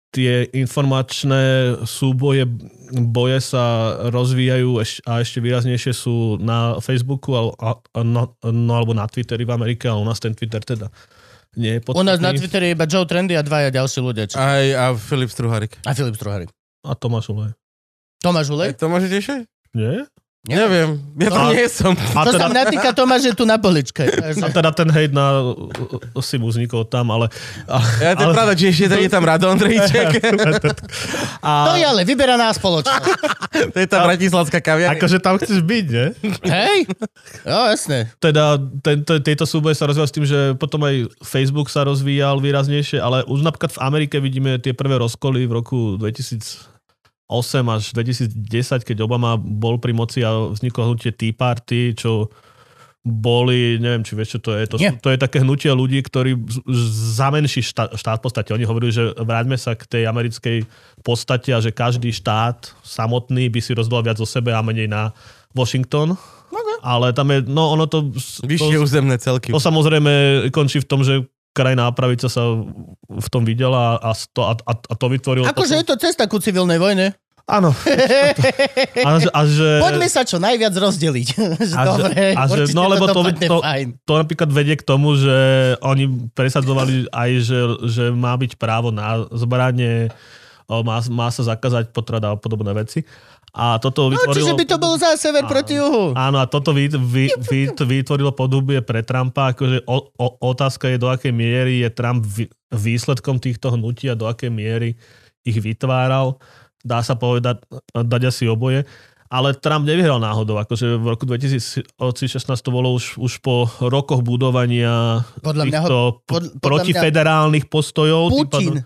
Tie 0.08 0.50
informačné 0.58 1.76
súboje, 1.86 2.50
boje 2.90 3.38
sa 3.44 3.94
rozvíjajú 4.10 4.82
a 5.06 5.22
ešte 5.22 5.38
výraznejšie 5.38 5.92
sú 5.94 6.42
na 6.42 6.82
Facebooku 6.82 7.30
a, 7.38 7.42
a, 7.62 7.70
a 7.78 8.00
no, 8.02 8.34
no, 8.42 8.72
alebo 8.74 8.90
na 8.90 9.06
Twitteri 9.06 9.46
v 9.46 9.54
Amerike, 9.54 9.86
ale 9.86 10.02
u 10.02 10.08
nás 10.08 10.18
ten 10.18 10.34
Twitter 10.34 10.64
teda 10.66 10.90
nie 11.58 11.72
je 11.76 11.80
U 11.90 12.02
nás 12.06 12.22
na 12.22 12.30
podstatný. 12.30 12.38
Twitteri 12.38 12.64
je 12.70 12.72
iba 12.78 12.86
Joe 12.86 13.04
Trendy 13.04 13.34
a 13.34 13.42
dvaja 13.42 13.68
ďalší 13.74 13.98
ľudia. 13.98 14.24
Čo? 14.30 14.38
Aj 14.38 14.64
a 14.78 14.84
Filip 14.94 15.28
Struharik. 15.28 15.74
A 15.82 15.90
Filip 15.92 16.14
Struharik. 16.14 16.48
A 16.86 16.94
Tomáš 16.94 17.34
Ulej. 17.34 17.52
Tomáš 18.22 18.48
Ulej? 18.54 18.78
To 18.78 18.86
môžete 18.86 19.18
ešte? 19.18 19.34
Nie? 19.74 20.06
Nie. 20.06 20.27
Neviem. 20.48 20.88
Ja 21.14 21.28
to 21.28 21.38
No. 21.38 21.52
nie 21.52 21.68
som. 21.68 21.92
A 22.14 22.24
To 22.24 22.30
sa 22.30 22.38
teda, 22.40 22.46
mňa 22.48 22.62
týka 22.68 22.90
Tomáš, 22.90 23.20
že 23.22 23.32
tu 23.32 23.44
na 23.44 23.56
poličke. 23.56 24.08
a 24.08 24.48
teda 24.48 24.70
ten 24.70 24.88
hejt 24.88 25.12
na 25.12 25.52
si 26.18 26.36
mu 26.36 26.48
vznikol 26.48 26.82
tam, 26.82 27.10
ale... 27.10 27.28
Ja 28.00 28.12
to 28.12 28.24
je 28.24 28.34
pravda, 28.34 28.52
že 28.52 28.66
ešte 28.70 28.96
je 28.98 29.08
tam 29.08 29.22
Rado 29.22 29.46
Ondrejček. 29.46 30.08
A, 31.40 31.50
To 31.66 31.72
je 31.74 31.84
ale 31.84 32.02
vyberaná 32.02 32.48
spoločnosť. 32.50 33.04
to 33.70 33.78
je 33.78 33.86
tá 33.86 34.02
bratislavská 34.02 34.58
kaviareň. 34.58 34.96
akože 34.96 35.18
tam 35.18 35.36
chceš 35.36 35.60
byť, 35.60 35.84
nie? 35.86 36.06
Hej? 36.44 36.78
Jo, 37.44 37.58
jasné. 37.68 37.98
Teda 38.16 38.56
tento, 38.80 39.20
tieto 39.20 39.44
súboje 39.44 39.74
sa 39.74 39.84
rozvíjali 39.84 40.08
s 40.08 40.14
tým, 40.14 40.26
že 40.26 40.38
potom 40.54 40.80
aj 40.82 40.94
Facebook 41.20 41.68
sa 41.68 41.84
rozvíjal 41.84 42.38
výraznejšie, 42.38 42.98
ale 42.98 43.22
už 43.24 43.42
napríklad 43.42 43.70
v 43.70 43.82
Amerike 43.82 44.16
vidíme 44.16 44.56
tie 44.56 44.72
prvé 44.72 44.96
rozkoly 44.96 45.44
v 45.44 45.52
roku 45.54 45.78
2008 45.96 46.77
až 47.28 47.92
2010, 47.92 48.88
keď 48.88 48.96
Obama 49.04 49.36
bol 49.36 49.76
pri 49.76 49.92
moci 49.92 50.24
a 50.24 50.48
vzniklo 50.48 50.92
hnutie 50.92 51.12
Tea 51.12 51.36
Party, 51.36 51.92
čo 51.92 52.32
boli, 53.08 53.80
neviem, 53.80 54.04
či 54.04 54.12
vieš, 54.12 54.36
čo 54.36 54.40
to 54.42 54.50
je. 54.52 54.64
To, 54.68 54.76
sú, 54.76 54.92
to 55.00 55.08
je 55.08 55.18
také 55.18 55.40
hnutie 55.40 55.72
ľudí, 55.72 56.02
ktorí 56.04 56.36
zamenší 57.16 57.64
štát, 57.64 57.96
štát 57.96 58.20
v 58.20 58.24
podstate. 58.28 58.52
Oni 58.52 58.68
hovorili, 58.68 58.92
že 58.92 59.16
vráťme 59.16 59.56
sa 59.56 59.72
k 59.72 59.88
tej 59.88 60.02
americkej 60.04 60.68
podstate 61.00 61.56
a 61.56 61.62
že 61.62 61.72
každý 61.72 62.12
štát 62.12 62.74
samotný 62.84 63.48
by 63.48 63.60
si 63.64 63.72
rozdal 63.72 64.04
viac 64.04 64.20
o 64.20 64.28
sebe 64.28 64.52
a 64.52 64.60
menej 64.60 64.90
na 64.90 65.16
Washington. 65.56 66.18
Ale 66.84 67.10
tam 67.12 67.28
je, 67.32 67.44
no 67.48 67.74
ono 67.74 67.88
to... 67.90 68.12
Vyššie 68.44 68.78
územné 68.78 69.16
celky. 69.18 69.50
to 69.50 69.60
samozrejme 69.60 70.46
končí 70.52 70.78
v 70.78 70.88
tom, 70.88 71.00
že 71.02 71.26
krajná 71.58 71.90
pravica 71.90 72.30
sa 72.30 72.46
v 73.02 73.28
tom 73.34 73.42
videla 73.42 73.98
a, 73.98 74.14
to, 74.14 74.46
a, 74.46 74.54
a, 74.54 74.72
a 74.78 74.94
to 74.94 75.06
vytvorilo... 75.10 75.50
Akože 75.50 75.82
je 75.82 75.86
to 75.86 75.98
cesta 75.98 76.30
ku 76.30 76.38
civilnej 76.38 76.78
vojne. 76.78 77.18
Áno. 77.48 77.72
A, 79.08 79.10
že- 79.16 79.32
a 79.32 79.40
že... 79.48 79.68
Poďme 79.80 80.04
sa 80.12 80.20
čo 80.20 80.36
najviac 80.36 80.76
rozdeliť. 80.76 81.28
A 81.72 81.82
že- 81.88 81.96
Dobre, 81.96 82.24
a 82.36 82.42
že- 82.44 82.76
no, 82.76 82.92
lebo 82.92 83.08
to- 83.08 83.24
to- 83.24 83.64
fajn. 83.64 83.86
to 84.04 84.12
napríklad 84.20 84.50
vedie 84.52 84.76
k 84.76 84.84
tomu, 84.84 85.16
že 85.16 85.32
oni 85.80 86.28
presadzovali 86.36 87.08
aj, 87.08 87.30
že, 87.40 87.58
že 87.88 88.04
má 88.12 88.36
byť 88.36 88.60
právo 88.60 88.92
na 88.92 89.24
zbranie, 89.32 90.12
má, 90.68 91.00
má 91.08 91.28
sa 91.32 91.48
zakázať 91.48 91.88
potrat 91.88 92.20
a 92.20 92.36
podobné 92.36 92.76
veci. 92.76 93.08
A 93.50 93.76
toto 93.76 94.06
No, 94.06 94.12
vytvorilo... 94.12 94.36
čiže 94.36 94.54
by 94.54 94.64
to 94.64 94.76
bol 94.76 94.94
za 94.94 95.12
sever 95.14 95.42
Áno. 95.42 95.50
proti 95.50 95.74
juhu. 95.74 96.12
Áno, 96.12 96.36
a 96.36 96.44
toto 96.44 96.70
vy, 96.70 96.88
vy, 96.90 97.32
vy, 97.40 97.60
vytvorilo 97.72 98.30
podubie 98.30 98.78
pre 98.78 99.00
Trumpa, 99.00 99.50
akože 99.50 99.82
o, 99.82 99.98
o, 100.10 100.26
otázka 100.42 100.86
je, 100.86 100.96
do 100.96 101.08
akej 101.08 101.30
miery 101.30 101.80
je 101.80 101.88
Trump 101.90 102.22
výsledkom 102.68 103.36
týchto 103.36 103.70
hnutí 103.70 104.06
a 104.06 104.14
do 104.14 104.26
akej 104.26 104.48
miery 104.48 104.94
ich 105.42 105.56
vytváral. 105.56 106.36
Dá 106.78 107.00
sa 107.00 107.14
povedať, 107.14 107.64
dať 107.90 108.22
asi 108.26 108.44
oboje. 108.44 108.84
Ale 109.28 109.52
Trump 109.52 109.84
nevyhral 109.84 110.16
náhodou, 110.16 110.56
akože 110.56 110.96
v 110.96 111.06
roku 111.06 111.24
2016 111.24 111.84
to 112.40 112.70
bolo 112.70 112.92
už, 112.92 113.16
už 113.16 113.40
po 113.40 113.68
rokoch 113.78 114.20
budovania 114.20 115.20
Podľa 115.38 115.64
mňa 115.64 115.78
ho- 115.78 115.84
týchto 115.84 115.98
pod- 116.22 116.48
podľa 116.48 116.60
protifederálnych 116.60 117.64
postojov. 117.66 118.32
tým 118.50 118.80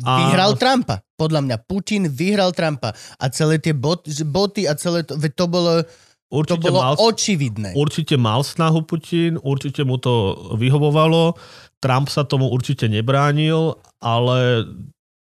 A- 0.00 0.24
vyhral 0.24 0.56
Trumpa. 0.56 1.04
Podľa 1.20 1.40
mňa 1.44 1.56
Putin 1.68 2.08
vyhral 2.08 2.56
Trumpa. 2.56 2.96
A 3.20 3.24
celé 3.28 3.60
tie 3.60 3.76
bot, 3.76 4.02
boty 4.08 4.64
a 4.64 4.72
celé 4.72 5.04
to, 5.04 5.20
veď 5.20 5.32
to 5.36 5.46
bolo, 5.46 5.72
to 5.84 6.32
Určite 6.32 6.64
bolo 6.64 6.80
mal, 6.80 6.94
očividné. 6.96 7.70
Určite 7.76 8.16
mal 8.16 8.40
snahu 8.40 8.88
Putin, 8.88 9.36
určite 9.44 9.84
mu 9.84 10.00
to 10.00 10.48
vyhovovalo, 10.56 11.36
Trump 11.76 12.08
sa 12.08 12.24
tomu 12.24 12.48
určite 12.48 12.88
nebránil, 12.88 13.76
ale 14.00 14.64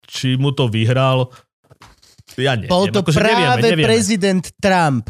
či 0.06 0.38
mu 0.38 0.54
to 0.54 0.70
vyhral, 0.70 1.34
ja 2.38 2.54
neviem. 2.54 2.70
Bol 2.70 2.94
to 2.94 3.02
akože 3.02 3.18
práve 3.18 3.42
nevieme, 3.42 3.62
nevieme. 3.74 3.88
prezident 3.90 4.46
Trump, 4.62 5.10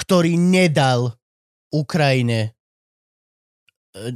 ktorý 0.00 0.40
nedal 0.40 1.12
Ukrajine 1.68 2.56
e, 3.92 4.08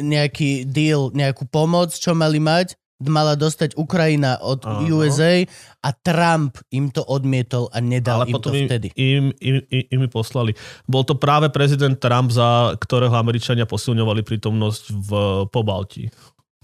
nejaký 0.00 0.64
deal, 0.64 1.12
nejakú 1.12 1.44
pomoc, 1.52 1.92
čo 1.92 2.16
mali 2.16 2.40
mať. 2.40 2.78
Mala 2.96 3.36
dostať 3.36 3.76
Ukrajina 3.76 4.40
od 4.40 4.64
Áno. 4.64 4.88
USA 4.88 5.44
a 5.84 5.92
Trump 5.92 6.56
im 6.72 6.88
to 6.88 7.04
odmietol 7.04 7.68
a 7.68 7.84
nedal 7.84 8.24
ale 8.24 8.32
im 8.32 8.40
to 8.40 8.48
potom 8.48 8.56
im, 8.56 8.66
vtedy. 8.72 8.88
im, 8.96 9.24
im, 9.36 9.56
im, 9.68 10.00
im 10.00 10.08
poslali. 10.08 10.56
Bol 10.88 11.04
to 11.04 11.12
práve 11.12 11.52
prezident 11.52 12.00
Trump, 12.00 12.32
za 12.32 12.72
ktorého 12.80 13.12
Američania 13.12 13.68
posilňovali 13.68 14.24
prítomnosť 14.24 14.84
v 14.96 15.10
Pobalti. 15.52 16.08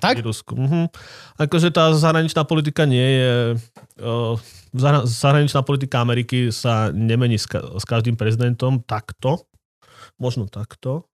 Tak? 0.00 0.18
Rusku. 0.24 0.56
Mhm. 0.58 0.90
Akože 1.38 1.70
tá 1.70 1.92
zahraničná 1.94 2.42
politika 2.48 2.88
nie 2.88 3.22
je... 3.22 3.32
Uh, 4.02 4.34
zahra- 4.74 5.06
zahraničná 5.06 5.62
politika 5.62 6.02
Ameriky 6.02 6.50
sa 6.50 6.90
nemení 6.90 7.38
s, 7.38 7.46
ka- 7.46 7.76
s 7.78 7.84
každým 7.86 8.16
prezidentom 8.16 8.82
takto. 8.82 9.46
Možno 10.18 10.50
takto. 10.50 11.11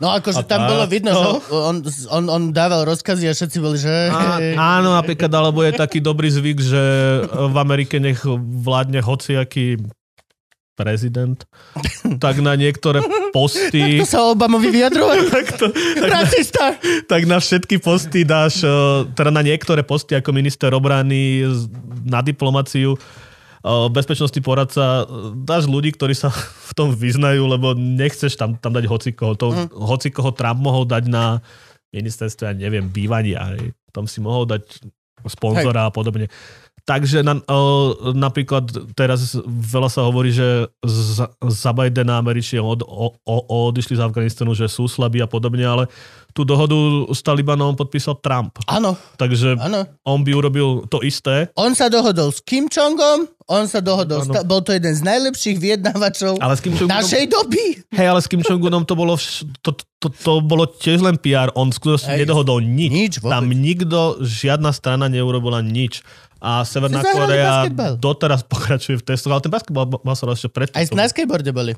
No 0.00 0.12
akože 0.12 0.40
A 0.40 0.48
tam 0.48 0.64
tak, 0.64 0.70
bolo 0.72 0.84
vidno, 0.88 1.10
no. 1.12 1.20
že 1.20 1.52
on, 1.52 1.76
on, 2.12 2.24
on 2.32 2.42
dával 2.52 2.88
rozkazy 2.88 3.28
a 3.28 3.36
všetci 3.36 3.58
boli, 3.60 3.76
že... 3.76 3.92
A, 4.08 4.40
áno, 4.80 4.96
napríklad, 4.96 5.28
alebo 5.32 5.60
je 5.64 5.76
taký 5.76 6.00
dobrý 6.00 6.32
zvyk, 6.32 6.58
že 6.60 6.82
v 7.28 7.56
Amerike 7.56 8.00
nech 8.00 8.24
vládne 8.40 9.04
hociaký 9.04 9.80
prezident, 10.76 11.40
tak 12.20 12.44
na 12.44 12.52
niektoré 12.52 13.00
posty... 13.32 14.04
Takto 14.04 14.06
sa 14.12 14.20
Obamovi 14.28 14.68
vyjadrovať. 14.68 15.18
tak, 15.34 15.46
to, 15.56 15.66
tak, 15.72 16.10
na, 16.12 16.20
tak 17.16 17.22
na 17.24 17.36
všetky 17.40 17.80
posty 17.80 18.28
dáš, 18.28 18.60
eh, 18.60 19.08
teda 19.16 19.32
na 19.32 19.40
niektoré 19.40 19.80
posty 19.80 20.12
ako 20.12 20.36
minister 20.36 20.68
obrany, 20.76 21.48
na 22.04 22.20
diplomáciu, 22.20 23.00
bezpečnostný 23.90 24.40
poradca, 24.46 25.06
dáš 25.34 25.66
ľudí, 25.66 25.90
ktorí 25.90 26.14
sa 26.14 26.30
v 26.30 26.72
tom 26.78 26.94
vyznajú, 26.94 27.50
lebo 27.50 27.74
nechceš 27.74 28.38
tam, 28.38 28.54
tam 28.54 28.70
dať 28.70 28.86
hocikoho. 28.86 29.34
To, 29.34 29.46
Mm. 29.56 29.70
Hocikoho 29.72 30.30
Trump 30.34 30.60
mohol 30.60 30.84
dať 30.84 31.08
na 31.08 31.40
ministerstve, 31.94 32.50
ja 32.50 32.54
neviem, 32.54 32.86
bývania. 32.86 33.56
Hej. 33.56 33.72
Tam 33.94 34.04
si 34.04 34.20
mohol 34.20 34.44
dať 34.44 34.84
sponzora 35.26 35.88
a 35.88 35.94
podobne. 35.94 36.28
Takže 36.86 37.26
na, 37.26 37.42
o, 37.50 38.14
napríklad 38.14 38.70
teraz 38.94 39.34
veľa 39.46 39.90
sa 39.90 40.06
hovorí, 40.06 40.30
že 40.30 40.70
za, 40.86 41.34
za 41.42 41.70
Bidena 41.74 42.22
Američania 42.22 42.62
od, 42.62 42.86
o, 42.86 43.10
o, 43.26 43.36
odišli 43.66 43.98
z 43.98 44.04
Afganistanu, 44.06 44.54
že 44.54 44.70
sú 44.70 44.86
slabí 44.86 45.18
a 45.18 45.26
podobne, 45.26 45.66
ale 45.66 45.84
tú 46.36 46.44
dohodu 46.44 46.76
s 47.08 47.24
Talibanom 47.24 47.72
podpísal 47.72 48.20
Trump. 48.20 48.60
Áno, 48.68 48.92
Takže 49.16 49.56
áno. 49.56 49.88
on 50.04 50.20
by 50.20 50.36
urobil 50.36 50.84
to 50.84 51.00
isté, 51.00 51.48
On 51.54 51.72
sa 51.72 51.88
dohodol 51.88 52.28
s 52.28 52.38
Kim 52.38 52.68
Jongom, 52.68 53.24
on 53.46 53.64
sa 53.64 53.80
dohodol, 53.80 54.20
Áno. 54.20 54.28
sta- 54.28 54.44
bol 54.44 54.60
to 54.60 54.70
jeden 54.70 54.92
z 54.92 55.00
najlepších 55.00 55.56
vyjednávačov 55.56 56.36
ale 56.36 56.52
s 56.52 56.60
Kim 56.60 56.76
Jong-unom, 56.76 56.92
našej 56.92 57.24
doby. 57.24 57.64
hej, 57.88 58.06
ale 58.06 58.20
s 58.20 58.28
Kim 58.28 58.44
Jong-unom 58.44 58.84
to 58.84 58.92
bolo, 58.92 59.16
vš, 59.16 59.48
to, 59.58 59.72
to, 59.96 60.12
to 60.12 60.44
bolo 60.44 60.68
tiež 60.68 61.00
len 61.00 61.16
PR, 61.16 61.48
on 61.54 61.72
Hej. 62.04 62.20
nedohodol 62.20 62.60
nič. 62.60 62.90
Nič 62.92 63.14
vôbec. 63.18 63.32
Tam 63.32 63.48
nikto, 63.48 63.98
žiadna 64.20 64.70
strana 64.70 65.08
neurobila 65.08 65.64
nič. 65.64 66.04
A 66.36 66.62
Severná 66.62 67.00
Korea 67.00 67.64
basketbal. 67.64 67.92
doteraz 67.96 68.44
pokračuje 68.52 69.00
v 69.00 69.04
testoch, 69.04 69.32
ale 69.32 69.40
ten 69.40 69.48
basketbal 69.48 69.88
mal 70.04 70.12
sa 70.12 70.28
ešte 70.28 70.52
predtým. 70.52 70.76
Aj 70.76 70.84
na 70.92 71.08
skateboarde 71.08 71.48
boli. 71.48 71.72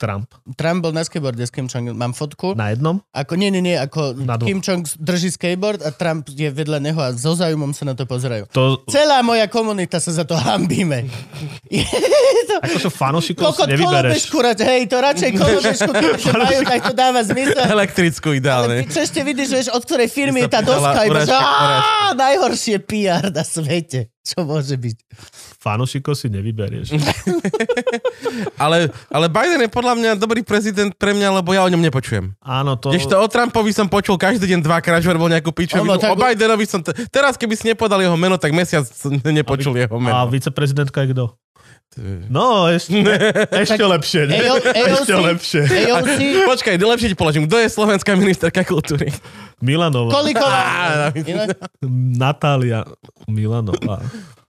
Trump. 0.00 0.32
Trump 0.56 0.80
bol 0.80 0.96
na 0.96 1.04
skateboarde 1.04 1.44
s 1.44 1.52
Kim 1.52 1.68
Jong. 1.68 1.92
Mám 1.92 2.16
fotku. 2.16 2.56
Na 2.56 2.72
jednom? 2.72 3.04
Ako, 3.12 3.36
nie, 3.36 3.52
nie, 3.52 3.60
nie, 3.60 3.76
ako 3.76 4.16
Na 4.16 4.40
dvoch. 4.40 4.48
Kim 4.48 4.64
Jong 4.64 4.88
drží 4.96 5.28
skateboard 5.28 5.84
a 5.84 5.92
Trump 5.92 6.32
je 6.32 6.48
vedľa 6.48 6.80
neho 6.80 6.96
a 6.96 7.12
so 7.12 7.36
zájumom 7.36 7.76
sa 7.76 7.84
na 7.84 7.92
to 7.92 8.08
pozerajú. 8.08 8.48
To, 8.56 8.80
Celá 8.88 9.20
moja 9.20 9.44
komunita 9.52 10.00
sa 10.00 10.16
za 10.16 10.24
to 10.24 10.32
hambíme. 10.40 11.04
To... 12.50 12.58
akože 12.66 12.90
fanošikov 12.90 13.54
si 13.54 13.62
nevybereš. 13.62 14.26
kolobežku, 14.26 14.66
hej, 14.66 14.82
to 14.90 14.96
radšej 14.98 15.30
kolobežku, 15.38 15.90
to 16.26 16.32
majú, 16.34 16.60
tak 16.66 16.80
to 16.82 16.92
dáva 16.98 17.22
zmysel. 17.22 17.62
Elektrickú 17.62 18.34
Ale 18.34 18.38
ideálne. 18.42 18.74
ty 18.82 18.90
čo 18.90 19.00
ešte 19.06 19.20
vidíš, 19.22 19.48
vieš, 19.54 19.68
od 19.70 19.82
ktorej 19.86 20.10
firmy 20.10 20.42
je 20.44 20.50
tá 20.50 20.60
doska, 20.66 21.06
iba, 21.06 21.22
že 21.22 21.36
najhoršie 22.18 22.82
PR 22.82 23.30
na 23.30 23.46
svete. 23.46 24.10
Čo 24.20 24.44
môže 24.44 24.74
byť? 24.74 24.96
Fanošikov 25.60 26.14
si 26.14 26.26
nevyberieš. 26.26 26.96
Ale, 28.56 28.88
ale 29.08 29.26
Biden 29.26 29.60
je 29.60 29.68
podľa 29.68 29.94
mňa 29.94 30.10
dobrý 30.14 30.40
prezident 30.40 30.88
pre 30.90 31.12
mňa, 31.12 31.40
lebo 31.40 31.50
ja 31.50 31.60
o 31.60 31.68
ňom 31.68 31.80
nepočujem. 31.80 32.32
Áno, 32.38 32.76
to... 32.76 32.92
Ešte 32.92 33.12
o 33.12 33.26
Trumpovi 33.26 33.68
som 33.70 33.84
počul 33.86 34.16
každý 34.16 34.44
deň 34.46 34.60
dvakrát, 34.62 35.00
že 35.00 35.10
robil 35.10 35.28
nejakú 35.30 35.50
pičovinu. 35.50 35.84
Ono, 35.86 35.96
tak- 35.96 36.12
O 36.12 36.16
Bidenovi 36.16 36.64
som... 36.64 36.80
T- 36.80 36.92
teraz, 37.08 37.34
keby 37.34 37.54
si 37.54 37.64
nepodal 37.66 37.98
jeho 37.98 38.14
meno, 38.14 38.36
tak 38.36 38.52
mesiac 38.52 38.84
nepočul 39.26 39.74
jeho 39.74 39.92
A 39.92 40.00
meno. 40.00 40.24
viceprezidentka 40.28 41.02
je 41.02 41.12
kto? 41.12 41.24
No, 42.30 42.70
ešte, 42.70 43.02
ešte 43.66 43.82
lepšie, 43.82 44.22
ne? 44.24 44.36
AO- 44.38 44.62
Ešte 44.62 45.10
lepšie. 45.12 45.60
AOC, 45.66 46.20
Počkaj, 46.46 46.74
lepšie 46.78 47.08
ti 47.10 47.16
položím. 47.18 47.44
Kto 47.44 47.58
je 47.58 47.66
slovenská 47.66 48.14
ministerka 48.14 48.62
kultúry? 48.62 49.10
Milanova. 49.60 50.10
koliko... 50.10 50.44
Á, 50.44 51.12
Natália 52.16 52.84
Milanová. 53.28 54.00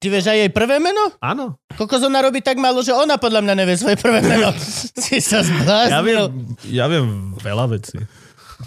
Ty 0.01 0.07
vieš 0.09 0.33
aj 0.33 0.37
jej 0.41 0.49
prvé 0.49 0.81
meno? 0.81 1.13
Áno. 1.21 1.61
Kokos 1.77 2.01
ona 2.01 2.25
robí 2.25 2.41
tak 2.41 2.57
málo, 2.57 2.81
že 2.81 2.89
ona 2.89 3.21
podľa 3.21 3.45
mňa 3.45 3.53
nevie 3.53 3.77
svoje 3.77 4.01
prvé 4.01 4.25
meno. 4.25 4.49
si 5.03 5.21
sa 5.21 5.45
zbláznil. 5.45 5.93
Ja 5.93 6.01
viem, 6.01 6.21
ja 6.73 6.85
viem 6.89 7.05
veľa 7.37 7.69
vecí. 7.69 8.01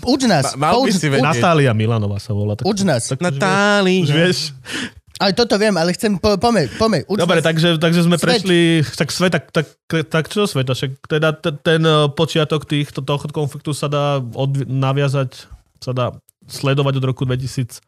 Uč 0.07 0.27
nás. 0.31 0.55
Ma- 0.55 0.71
mal 0.71 0.85
by 0.85 0.91
pouč, 0.91 1.01
si 1.01 1.09
vedieť. 1.11 1.27
Natália 1.27 1.73
Milanová 1.75 2.23
sa 2.23 2.31
volá. 2.35 2.55
Tak, 2.55 2.67
uč 2.67 2.87
nás. 2.87 3.03
tak 3.11 3.19
už 3.19 3.35
Natália. 3.35 4.03
Už 4.07 4.11
vieš. 4.15 4.39
Aj 5.15 5.31
toto 5.31 5.55
viem, 5.55 5.75
ale 5.79 5.95
chcem... 5.95 6.19
Po, 6.19 6.35
pome, 6.43 6.67
pome, 6.75 7.07
uč 7.07 7.19
Dobre, 7.23 7.39
nás. 7.39 7.47
takže, 7.47 7.79
takže 7.79 8.03
sme 8.03 8.19
Svet. 8.19 8.27
prešli, 8.27 8.83
tak 8.83 9.09
svet, 9.15 9.31
tak, 9.31 9.45
tak, 9.55 9.67
tak 10.11 10.27
čo 10.27 10.43
svet, 10.51 10.67
však 10.67 11.07
teda 11.07 11.39
ten, 11.39 11.55
ten 11.63 11.83
eh, 11.87 12.11
počiatok 12.11 12.67
týchto, 12.67 12.99
tohto 12.99 13.31
konfliktu 13.31 13.71
sa 13.71 13.87
dá 13.87 14.19
odvi- 14.19 14.67
naviazať, 14.67 15.47
sa 15.79 15.95
dá 15.95 16.19
sledovať 16.45 17.01
od 17.01 17.05
roku 17.05 17.23
2007. 17.25 17.81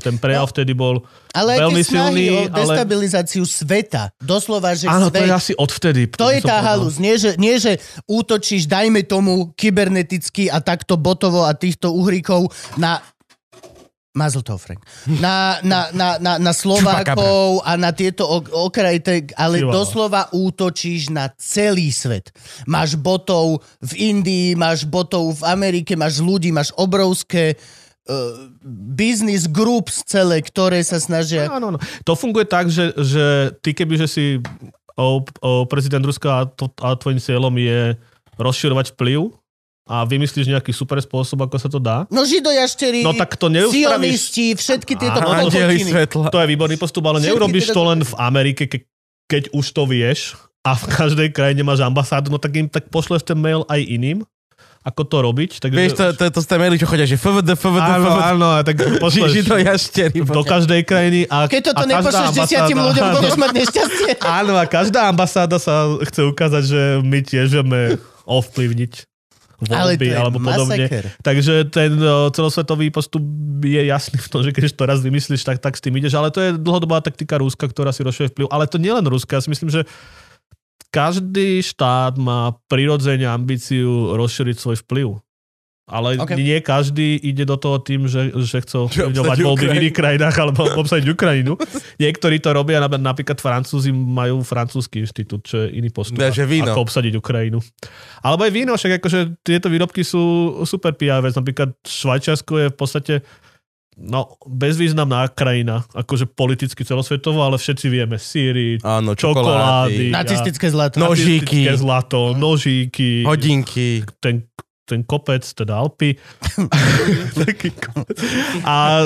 Ten 0.00 0.16
prejav 0.16 0.48
No. 0.48 0.52
vtedy 0.52 0.72
bol 0.72 1.04
Ale 1.32 1.60
veľmi 1.60 1.82
silný, 1.84 2.24
o 2.32 2.38
ale... 2.48 2.56
destabilizáciu 2.56 3.44
sveta. 3.44 4.12
Doslova, 4.20 4.72
že 4.76 4.88
Áno, 4.88 5.08
to 5.08 5.20
svet... 5.20 5.28
je 5.28 5.32
asi 5.32 5.52
odvtedy. 5.56 6.02
To 6.16 6.28
je 6.32 6.40
tá 6.40 6.60
halus. 6.60 6.96
Nie 7.00 7.16
že, 7.20 7.36
nie, 7.40 7.56
že 7.56 7.80
útočíš, 8.04 8.68
dajme 8.68 9.04
tomu, 9.04 9.52
kyberneticky 9.56 10.48
a 10.48 10.60
takto 10.60 10.96
botovo 10.96 11.44
a 11.44 11.52
týchto 11.56 11.92
uhríkov 11.92 12.48
na 12.76 13.00
Mazel 14.16 14.40
Frank. 14.40 14.80
Na, 15.20 15.60
na, 15.60 15.92
na, 15.92 16.16
na, 16.16 16.40
na 16.40 16.52
Slovákov 16.56 17.60
a 17.60 17.76
na 17.76 17.92
tieto 17.92 18.24
ok- 18.24 18.48
okrajte, 18.48 19.36
ale 19.36 19.60
vole. 19.60 19.76
doslova 19.76 20.32
útočíš 20.32 21.12
na 21.12 21.28
celý 21.36 21.92
svet. 21.92 22.32
Máš 22.64 22.96
botov 22.96 23.60
v 23.84 23.92
Indii, 24.16 24.56
máš 24.56 24.88
botov 24.88 25.44
v 25.44 25.52
Amerike, 25.52 25.92
máš 25.94 26.24
ľudí, 26.24 26.48
máš 26.48 26.72
obrovské 26.80 27.60
uh, 28.08 28.48
business 28.96 29.44
groups 29.44 30.00
celé, 30.08 30.40
ktoré 30.40 30.80
sa 30.80 30.96
snažia... 30.96 31.52
Áno, 31.52 31.76
áno. 31.76 31.78
To 32.08 32.16
funguje 32.16 32.48
tak, 32.48 32.72
že, 32.72 32.96
že 32.96 33.52
ty 33.60 33.76
keby, 33.76 34.00
že 34.00 34.08
si 34.08 34.24
o, 34.96 35.20
o 35.44 35.50
prezident 35.68 36.00
Ruska 36.00 36.28
a, 36.32 36.42
to, 36.48 36.72
a 36.80 36.96
tvojim 36.96 37.20
cieľom 37.20 37.52
je 37.60 38.00
rozširovať 38.40 38.96
vplyv, 38.96 39.28
a 39.86 40.02
vymyslíš 40.02 40.50
nejaký 40.50 40.74
super 40.74 40.98
spôsob, 40.98 41.38
ako 41.40 41.56
sa 41.56 41.68
to 41.68 41.78
dá, 41.78 42.10
No 42.10 42.26
židojašterí, 42.26 43.06
No 43.06 43.14
tak 43.14 43.38
to 43.38 43.46
sionisti, 43.70 44.52
všetky 44.52 44.98
tieto 44.98 45.14
kokotiny. 45.16 45.78
svetla. 45.80 46.26
to 46.28 46.38
je 46.38 46.46
výborný 46.48 46.74
postup, 46.74 47.06
ale 47.06 47.18
Všetky 47.18 47.30
neurobíš 47.30 47.64
teda- 47.64 47.74
to 47.74 47.82
len 47.84 48.00
v 48.02 48.14
Amerike, 48.18 48.62
ke, 48.66 48.78
keď 49.30 49.54
už 49.54 49.66
to 49.70 49.86
vieš 49.86 50.34
a 50.62 50.74
v 50.74 50.84
každej 50.88 51.28
krajine 51.30 51.62
máš 51.62 51.78
ambasádu, 51.80 52.28
no 52.28 52.36
tak 52.36 52.50
im 52.52 52.66
tak 52.66 52.90
pošleš 52.90 53.22
ten 53.22 53.38
mail 53.38 53.62
aj 53.64 53.78
iným, 53.78 54.26
ako 54.82 55.02
to 55.02 55.16
robiť. 55.20 55.50
Takže, 55.60 55.74
Vieš, 55.76 55.92
to, 55.92 56.04
to, 56.12 56.24
to 56.28 56.40
ste 56.40 56.54
maili, 56.56 56.74
čo 56.74 56.86
chodia, 56.86 57.02
že 57.02 57.14
FVD, 57.14 57.54
FVD, 57.54 57.78
áno, 57.80 58.06
FVD. 58.08 58.22
áno, 58.24 58.46
a 58.48 58.58
tak 58.62 58.76
pošleš 58.98 59.30
Žito 59.32 59.54
jaštery. 59.56 60.18
do 60.18 60.42
každej 60.42 60.80
krajiny. 60.82 61.20
A, 61.26 61.46
Keď 61.46 61.62
toto 61.64 61.78
a 61.78 61.82
každá 61.84 61.90
nepošleš 61.92 62.28
desiatim 62.36 62.78
ľuďom, 62.80 63.04
budeš 63.16 63.34
mať 63.36 63.50
nešťastie. 63.52 64.10
Áno, 64.20 64.54
a 64.54 64.62
každá 64.64 65.06
ambasáda 65.06 65.58
sa 65.58 65.74
chce 66.02 66.22
ukázať, 66.24 66.62
že 66.64 66.80
my 67.00 67.18
tiež 67.20 67.46
vieme 67.52 67.98
ovplyvniť 68.26 68.92
to 68.94 69.15
voľby 69.60 70.12
je 70.12 70.16
alebo 70.16 70.38
podobne. 70.38 70.76
masaker. 70.76 71.04
Takže 71.24 71.54
ten 71.72 71.96
celosvetový 72.32 72.92
postup 72.92 73.24
je 73.64 73.82
jasný 73.88 74.20
v 74.20 74.28
tom, 74.28 74.40
že 74.44 74.52
keď 74.52 74.76
to 74.76 74.84
raz 74.84 75.00
vymyslíš, 75.00 75.42
tak, 75.44 75.58
tak 75.64 75.74
s 75.76 75.82
tým 75.84 75.96
ideš. 75.96 76.16
Ale 76.16 76.28
to 76.28 76.40
je 76.44 76.50
dlhodobá 76.60 77.00
taktika 77.00 77.40
Ruska, 77.40 77.64
ktorá 77.64 77.92
si 77.92 78.04
rozšuje 78.04 78.36
vplyv. 78.36 78.46
Ale 78.52 78.68
to 78.68 78.76
nie 78.76 78.92
len 78.92 79.04
Ruska. 79.08 79.40
Ja 79.40 79.42
si 79.44 79.48
myslím, 79.48 79.72
že 79.72 79.88
každý 80.92 81.60
štát 81.60 82.16
má 82.16 82.56
prirodzene 82.72 83.28
ambíciu 83.28 84.16
rozšíriť 84.16 84.56
svoj 84.56 84.76
vplyv. 84.84 85.20
Ale 85.86 86.18
Ok. 86.18 86.26
okay. 86.26 86.42
nie 86.42 86.58
každý 86.58 87.14
ide 87.14 87.46
do 87.46 87.54
toho 87.54 87.78
tým, 87.78 88.10
že, 88.10 88.34
že 88.42 88.58
chce 88.58 88.74
Že 88.74 88.82
ovplyvňovať 88.90 89.38
voľby 89.38 89.66
v 89.70 89.76
iných 89.86 89.94
krajinách 89.94 90.34
alebo 90.34 90.66
obsadiť 90.82 91.06
Ukrajinu. 91.14 91.54
Niektorí 92.02 92.42
to 92.42 92.50
robia, 92.50 92.82
nap- 92.82 92.98
napríklad 92.98 93.38
Francúzi 93.38 93.94
majú 93.94 94.42
francúzsky 94.42 95.06
inštitút, 95.06 95.46
čo 95.46 95.62
je 95.62 95.78
iný 95.78 95.94
postup, 95.94 96.18
Ja, 96.18 96.34
že 96.34 96.42
víno. 96.42 96.74
ako 96.74 96.90
obsadiť 96.90 97.14
Ukrajinu. 97.14 97.62
Alebo 98.18 98.42
aj 98.42 98.50
víno, 98.50 98.74
však 98.74 98.98
akože 98.98 99.38
tieto 99.46 99.70
výrobky 99.70 100.02
sú 100.02 100.22
super 100.66 100.90
PR 100.98 101.22
vec. 101.22 101.38
Napríklad 101.38 101.78
Švajčiarsko 101.86 102.66
je 102.66 102.66
v 102.66 102.76
podstate 102.76 103.14
no, 103.96 104.36
bezvýznamná 104.42 105.30
krajina, 105.32 105.86
akože 105.94 106.28
politicky 106.28 106.82
celosvetovo, 106.82 107.40
ale 107.40 107.56
všetci 107.56 107.86
vieme, 107.88 108.18
síry, 108.18 108.82
Áno, 108.82 109.14
čokolády, 109.16 109.88
čokolády, 109.94 110.06
Nacistické 110.12 110.66
zlato. 110.68 110.98
No. 111.00 111.14
Nožíky. 111.14 111.64
zlato, 111.78 112.34
nožíky, 112.36 113.22
hodinky. 113.24 114.04
ten, 114.20 114.44
ten 114.86 115.02
kopec, 115.02 115.42
teda 115.44 115.76
Alpy. 115.76 116.14
Taký 117.42 117.74
kopec. 117.74 118.16
A 118.62 119.02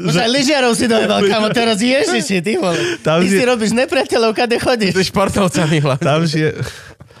Už 0.00 0.14
aj 0.14 0.30
lyžiarov 0.30 0.72
si 0.72 0.86
dojebal, 0.86 1.26
kamo, 1.26 1.50
teraz 1.50 1.76
ježiši, 1.76 2.38
ty 2.38 2.54
vole. 2.54 2.78
Tam 3.00 3.18
Ty 3.18 3.26
je- 3.26 3.34
si 3.34 3.42
robíš 3.42 3.74
nepriateľov, 3.74 4.30
kade 4.32 4.56
chodíš. 4.56 4.94
Ty 4.94 5.02
športovcami 5.04 5.76
hlavne. 5.78 6.00
tam 6.00 6.22
je 6.22 6.54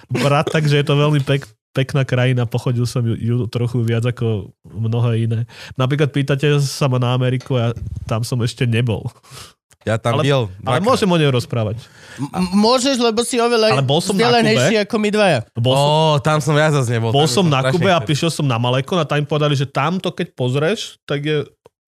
brat, 0.08 0.46
takže 0.46 0.78
je 0.78 0.84
to 0.84 0.94
veľmi 0.94 1.20
pek, 1.20 1.42
pekná 1.72 2.04
krajina, 2.04 2.44
pochodil 2.44 2.84
som 2.84 3.02
ju, 3.02 3.16
ju 3.16 3.36
trochu 3.46 3.80
viac 3.80 4.04
ako 4.04 4.52
mnohé 4.62 5.24
iné. 5.24 5.40
Napríklad 5.74 6.08
pýtate 6.08 6.46
sa 6.60 6.86
ma 6.86 6.96
na 6.96 7.12
Ameriku 7.12 7.56
a 7.56 7.72
tam 8.04 8.20
som 8.20 8.38
ešte 8.38 8.62
nebol. 8.62 9.08
Ja 9.82 9.96
tam 9.96 10.14
Ale- 10.14 10.22
byl. 10.22 10.40
Ale 10.62 10.78
dvakrát. 10.78 10.84
môžem 10.84 11.08
o 11.08 11.16
nej 11.16 11.26
rozprávať. 11.28 11.76
M- 12.16 12.54
môžeš, 12.54 12.96
lebo 12.96 13.22
si 13.22 13.36
oveľa 13.36 13.72
Ale 13.72 13.82
bol 13.82 13.98
som 13.98 14.12
na 14.12 14.20
vzdelanejší 14.20 14.74
ako 14.80 14.94
my 14.96 15.08
dvaja. 15.08 15.38
Bol 15.54 15.72
som, 15.72 15.82
Ó, 15.82 15.94
tam 16.18 16.38
som 16.38 16.54
ja 16.54 16.68
zase 16.70 16.90
nebol. 16.92 17.10
bol 17.10 17.26
som 17.26 17.42
na 17.44 17.60
Kube 17.64 17.88
a 17.88 17.98
prišiel 17.98 18.28
som 18.28 18.44
na 18.44 18.56
Malekon 18.56 18.96
a 18.96 19.04
tam 19.04 19.18
im 19.18 19.24
povedali, 19.24 19.52
že 19.52 19.64
tamto 19.64 20.08
keď 20.08 20.32
pozrieš, 20.32 21.02
tak 21.02 21.20
je 21.20 21.42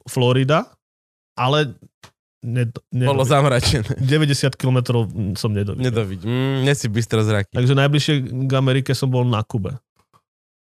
Florida, 0.05 0.67
ale 1.33 1.75
ne, 2.41 2.65
ne, 2.91 3.05
Bolo 3.05 3.23
zamračené. 3.23 3.87
90 4.01 4.53
km 4.53 5.07
som 5.33 5.49
nedovidel. 5.49 5.85
Nedoviď. 5.85 6.21
Mm, 6.21 6.57
nie 6.63 6.75
si 6.75 6.87
bystro 6.87 7.21
zraky. 7.21 7.53
Takže 7.53 7.73
najbližšie 7.75 8.15
k 8.45 8.53
Amerike 8.53 8.91
som 8.91 9.07
bol 9.07 9.23
na 9.23 9.41
Kube. 9.41 9.77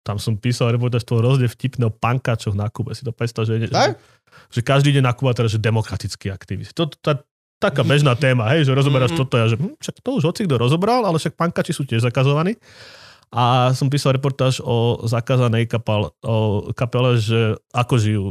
Tam 0.02 0.18
som 0.18 0.34
písal 0.34 0.74
reportáž 0.74 1.06
toho 1.06 1.22
hrozne 1.22 1.46
vtipného 1.46 1.88
pankačoch 1.88 2.52
na 2.52 2.66
Kube. 2.66 2.90
Si 2.90 3.00
to 3.00 3.14
predstav, 3.14 3.46
že, 3.46 3.70
Tak? 3.70 3.94
Že, 4.52 4.60
každý 4.64 4.92
ide 4.94 5.02
na 5.04 5.12
Kuba 5.12 5.36
teraz, 5.36 5.52
že 5.52 5.60
demokratický 5.60 6.32
aktivist. 6.32 6.72
To, 6.76 6.88
tá, 6.88 7.22
taká 7.62 7.86
bežná 7.86 8.18
téma, 8.18 8.50
hej, 8.50 8.66
že 8.66 8.74
rozoberáš 8.74 9.14
Mhm. 9.14 9.18
toto 9.22 9.34
a 9.38 9.46
že 9.46 9.54
hm, 9.54 9.78
však 9.78 10.02
to 10.02 10.10
už 10.18 10.24
hoci 10.26 10.40
kto 10.50 10.58
rozobral, 10.58 11.06
ale 11.06 11.22
však 11.22 11.38
pankači 11.38 11.70
sú 11.70 11.86
tiež 11.86 12.02
zakazovaní. 12.02 12.58
A 13.32 13.72
som 13.72 13.88
písal 13.88 14.12
reportáž 14.12 14.60
o 14.60 15.00
zakázanej 15.08 15.64
kapal, 15.64 16.12
o 16.20 16.68
kapele, 16.76 17.16
že 17.16 17.56
ako 17.72 17.94
žijú 17.96 18.24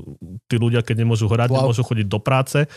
tí 0.45 0.61
ľudia, 0.61 0.85
keď 0.85 1.01
nemôžu 1.01 1.25
hrať, 1.25 1.49
wow. 1.49 1.65
nemôžu 1.65 1.81
chodiť 1.81 2.05
do 2.05 2.21
práce. 2.21 2.69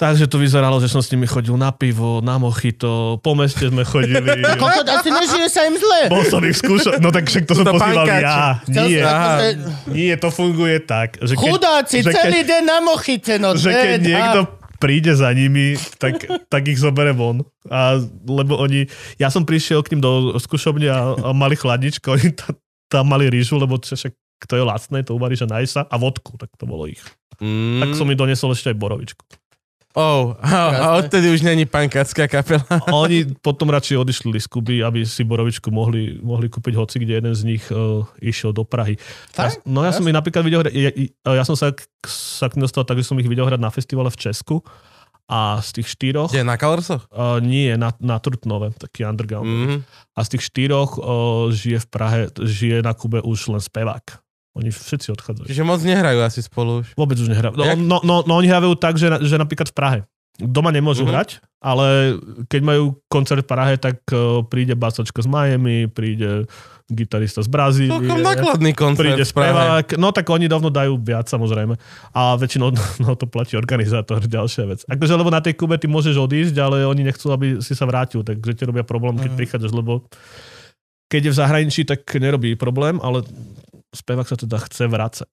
Takže 0.00 0.24
to 0.24 0.40
vyzeralo, 0.40 0.80
že 0.80 0.88
som 0.88 0.98
s 0.98 1.12
nimi 1.12 1.28
chodil 1.28 1.52
na 1.54 1.68
pivo, 1.70 2.24
na 2.24 2.40
mochito, 2.40 3.20
po 3.20 3.36
meste 3.36 3.68
sme 3.68 3.84
chodili. 3.84 4.16
Kokot, 4.56 4.88
asi 4.88 5.12
nežije 5.12 5.44
sa 5.46 5.68
im 5.68 5.76
zle. 5.76 6.08
Bol 6.08 6.24
som 6.24 6.40
ich 6.40 6.56
skúšať, 6.56 6.98
no 6.98 7.12
tak 7.12 7.28
však 7.28 7.44
to 7.44 7.52
som 7.52 7.68
To 7.68 7.76
pozýval 7.76 8.08
pankáči. 8.08 8.24
ja. 8.24 8.40
Nie, 8.64 8.80
som- 8.96 9.12
Aha. 9.12 9.28
akože- 9.36 9.56
nie, 9.92 10.12
to 10.16 10.28
funguje 10.30 10.76
tak, 10.80 11.20
že 11.20 11.36
keď, 11.36 11.44
Chudáci, 11.44 11.96
že 12.00 12.08
keď- 12.08 12.16
celý 12.16 12.40
deň 12.42 12.62
na 12.64 12.78
mochite, 12.80 13.32
no 13.36 13.52
že 13.52 13.68
keď 13.68 13.84
dead, 13.92 14.08
niekto 14.08 14.40
a- 14.40 14.50
príde 14.80 15.12
za 15.12 15.28
nimi, 15.30 15.76
tak, 16.00 16.16
tak 16.48 16.62
ich 16.64 16.80
zobere 16.80 17.12
von. 17.12 17.44
A, 17.68 18.00
lebo 18.24 18.56
oni, 18.56 18.88
ja 19.20 19.28
som 19.28 19.44
prišiel 19.44 19.84
k 19.84 19.92
ním 19.92 20.00
do 20.00 20.10
skúšobne 20.34 20.88
a, 20.88 21.12
a 21.12 21.30
mali 21.30 21.52
chladničko, 21.52 22.16
oni 22.16 22.32
ta- 22.32 22.56
tam 22.88 23.04
mali 23.04 23.28
rýžu, 23.28 23.60
lebo 23.60 23.76
však 23.76 24.16
to 24.40 24.54
je 24.56 24.64
lacné, 24.64 25.04
to 25.04 25.12
uvaríš 25.12 25.44
a 25.44 25.52
nájsť 25.52 25.70
sa, 25.70 25.84
a 25.84 25.94
vodku, 25.94 26.40
tak 26.40 26.48
to 26.56 26.64
bolo 26.64 26.88
ich. 26.88 27.04
Mm. 27.36 27.84
Tak 27.84 27.88
som 27.92 28.08
mi 28.08 28.16
donesol 28.16 28.56
ešte 28.56 28.72
aj 28.72 28.80
borovičku. 28.80 29.20
Oh, 29.90 30.38
a, 30.38 30.70
a 30.70 30.86
odtedy 31.02 31.34
už 31.34 31.42
není 31.42 31.66
pankacká 31.66 32.30
kapela. 32.30 32.62
A 32.70 32.94
oni 32.94 33.26
potom 33.42 33.74
radšej 33.74 33.98
odišli 33.98 34.38
z 34.38 34.46
Kuby, 34.46 34.86
aby 34.86 35.02
si 35.02 35.26
borovičku 35.26 35.66
mohli, 35.74 36.14
mohli 36.22 36.46
kúpiť 36.46 36.78
hoci, 36.78 37.02
kde 37.02 37.18
jeden 37.18 37.34
z 37.34 37.42
nich 37.42 37.64
uh, 37.74 38.06
išiel 38.22 38.54
do 38.54 38.62
Prahy. 38.62 38.94
Ja, 39.34 39.50
no 39.66 39.82
ja 39.82 39.90
som 39.90 40.06
ich 40.06 40.14
napríklad 40.14 40.46
videl 40.46 40.62
hrať, 40.62 40.72
ja, 40.78 40.90
ja, 40.94 41.42
ja 41.42 41.44
som 41.44 41.58
sa, 41.58 41.74
k- 41.74 41.82
sa 42.06 42.46
k 42.46 42.62
dostal 42.62 42.86
tak, 42.86 43.02
že 43.02 43.10
som 43.10 43.18
ich 43.18 43.26
videl 43.26 43.42
hrať 43.50 43.58
na 43.58 43.74
festivale 43.74 44.14
v 44.14 44.18
Česku 44.30 44.62
a 45.26 45.58
z 45.58 45.82
tých 45.82 45.90
štyroch, 45.98 46.30
Kde, 46.30 46.46
na 46.46 46.54
Colorsoch? 46.54 47.10
uh, 47.10 47.42
nie, 47.42 47.74
na, 47.74 47.90
na 47.98 48.22
Trutnove, 48.22 48.70
taký 48.78 49.02
underground. 49.02 49.46
Mm. 49.46 49.78
A 50.14 50.18
z 50.22 50.38
tých 50.38 50.46
štyroch 50.54 50.98
uh, 50.98 51.50
žije 51.50 51.82
v 51.82 51.86
Prahe, 51.90 52.20
žije 52.38 52.78
na 52.86 52.94
Kube 52.94 53.18
už 53.26 53.50
len 53.50 53.62
spevák. 53.62 54.06
Oni 54.52 54.68
všetci 54.68 55.14
odchádzajú. 55.14 55.46
Čiže 55.46 55.62
moc 55.62 55.78
nehrajú 55.80 56.20
asi 56.20 56.42
spolu 56.42 56.82
už. 56.82 56.94
Vôbec 56.94 57.14
už 57.14 57.30
nehrajú. 57.30 57.54
No, 57.54 57.62
Jak? 57.62 57.78
no, 57.78 57.96
no, 58.02 58.14
no 58.26 58.32
oni 58.34 58.50
hrajú 58.50 58.74
tak, 58.74 58.98
že, 58.98 59.06
že 59.22 59.38
napríklad 59.38 59.70
v 59.70 59.76
Prahe. 59.76 59.98
Doma 60.36 60.72
nemôžu 60.72 61.04
Mhm. 61.04 61.06
mm-hmm. 61.06 61.14
hrať, 61.14 61.30
ale 61.60 61.86
keď 62.48 62.60
majú 62.64 62.82
koncert 63.06 63.44
v 63.44 63.48
Prahe, 63.48 63.74
tak 63.76 64.00
uh, 64.10 64.40
príde 64.42 64.72
basočko 64.72 65.20
z 65.20 65.28
Miami, 65.28 65.84
príde 65.86 66.48
gitarista 66.88 67.38
z 67.38 67.46
Brazílie. 67.46 67.92
Celkom 67.92 68.18
nákladný 68.18 68.72
koncert 68.74 69.04
príde 69.06 69.22
spevák, 69.22 69.94
no 69.94 70.10
tak 70.10 70.26
oni 70.26 70.50
dávno 70.50 70.72
dajú 70.72 70.98
viac 70.98 71.30
samozrejme. 71.30 71.78
A 72.10 72.34
väčšinou 72.34 72.74
no, 73.04 73.14
to 73.14 73.28
platí 73.28 73.54
organizátor, 73.54 74.18
ďalšia 74.18 74.64
vec. 74.66 74.80
Akože 74.88 75.14
lebo 75.14 75.28
na 75.28 75.38
tej 75.38 75.54
Kube 75.54 75.78
ty 75.78 75.86
môžeš 75.86 76.16
odísť, 76.16 76.56
ale 76.56 76.82
oni 76.82 77.06
nechcú, 77.06 77.30
aby 77.30 77.60
si 77.60 77.76
sa 77.76 77.86
vrátil, 77.86 78.24
takže 78.24 78.50
ti 78.50 78.64
robia 78.64 78.82
problém, 78.82 79.14
keď 79.14 79.30
Mhm. 79.30 79.38
prichádzaš, 79.38 79.70
lebo 79.70 80.08
keď 81.10 81.20
je 81.26 81.32
v 81.34 81.40
zahraničí, 81.42 81.80
tak 81.82 82.06
nerobí 82.06 82.54
problém, 82.54 83.02
ale 83.02 83.26
spevák 83.90 84.26
sa 84.30 84.38
teda 84.38 84.62
chce 84.62 84.86
vrácať. 84.86 85.32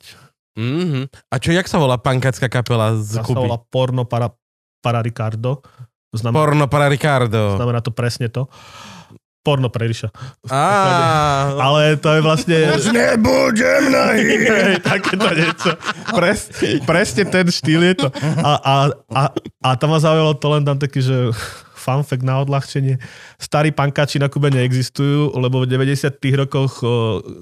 Mm-hmm. 0.57 1.29
A 1.29 1.35
čo, 1.37 1.53
jak 1.53 1.69
sa 1.69 1.77
volá 1.77 2.01
pankacká 2.01 2.49
kapela 2.49 2.97
z 2.97 3.21
Tá 3.21 3.21
sa 3.21 3.29
Kuby? 3.29 3.45
volá 3.45 3.61
Porno 3.61 4.09
para, 4.09 4.33
para 4.81 5.05
Ricardo. 5.05 5.61
Znamená, 6.09 6.33
Porno 6.41 6.65
para 6.65 6.89
Ricardo. 6.89 7.61
znamená 7.61 7.85
to 7.85 7.93
presne 7.93 8.25
to. 8.33 8.49
Porno 9.45 9.71
pre 9.71 9.87
Ríša. 9.87 10.11
Ale 11.63 11.95
to 12.03 12.19
je 12.19 12.19
vlastne... 12.19 12.57
Nebudem 12.91 13.95
nahý. 13.95 14.43
Hej, 14.43 14.83
takéto 14.83 15.23
niečo. 15.31 15.71
Pres, 16.11 16.51
presne 16.83 17.23
ten 17.31 17.47
štýl 17.47 17.79
je 17.79 17.95
to. 17.95 18.07
A, 18.43 18.51
a, 18.59 18.75
a, 19.07 19.21
a 19.63 19.69
tam 19.79 19.95
ma 19.95 20.03
zaujalo 20.03 20.35
to 20.35 20.47
len 20.51 20.67
tam 20.67 20.75
taký, 20.75 20.99
že 20.99 21.31
fun 21.87 22.03
fact 22.03 22.27
na 22.27 22.43
odľahčenie. 22.43 22.99
Starí 23.39 23.71
pankači 23.71 24.19
na 24.19 24.27
Kube 24.27 24.51
neexistujú, 24.51 25.31
lebo 25.39 25.63
v 25.63 25.71
90 25.71 26.11
rokoch 26.35 26.83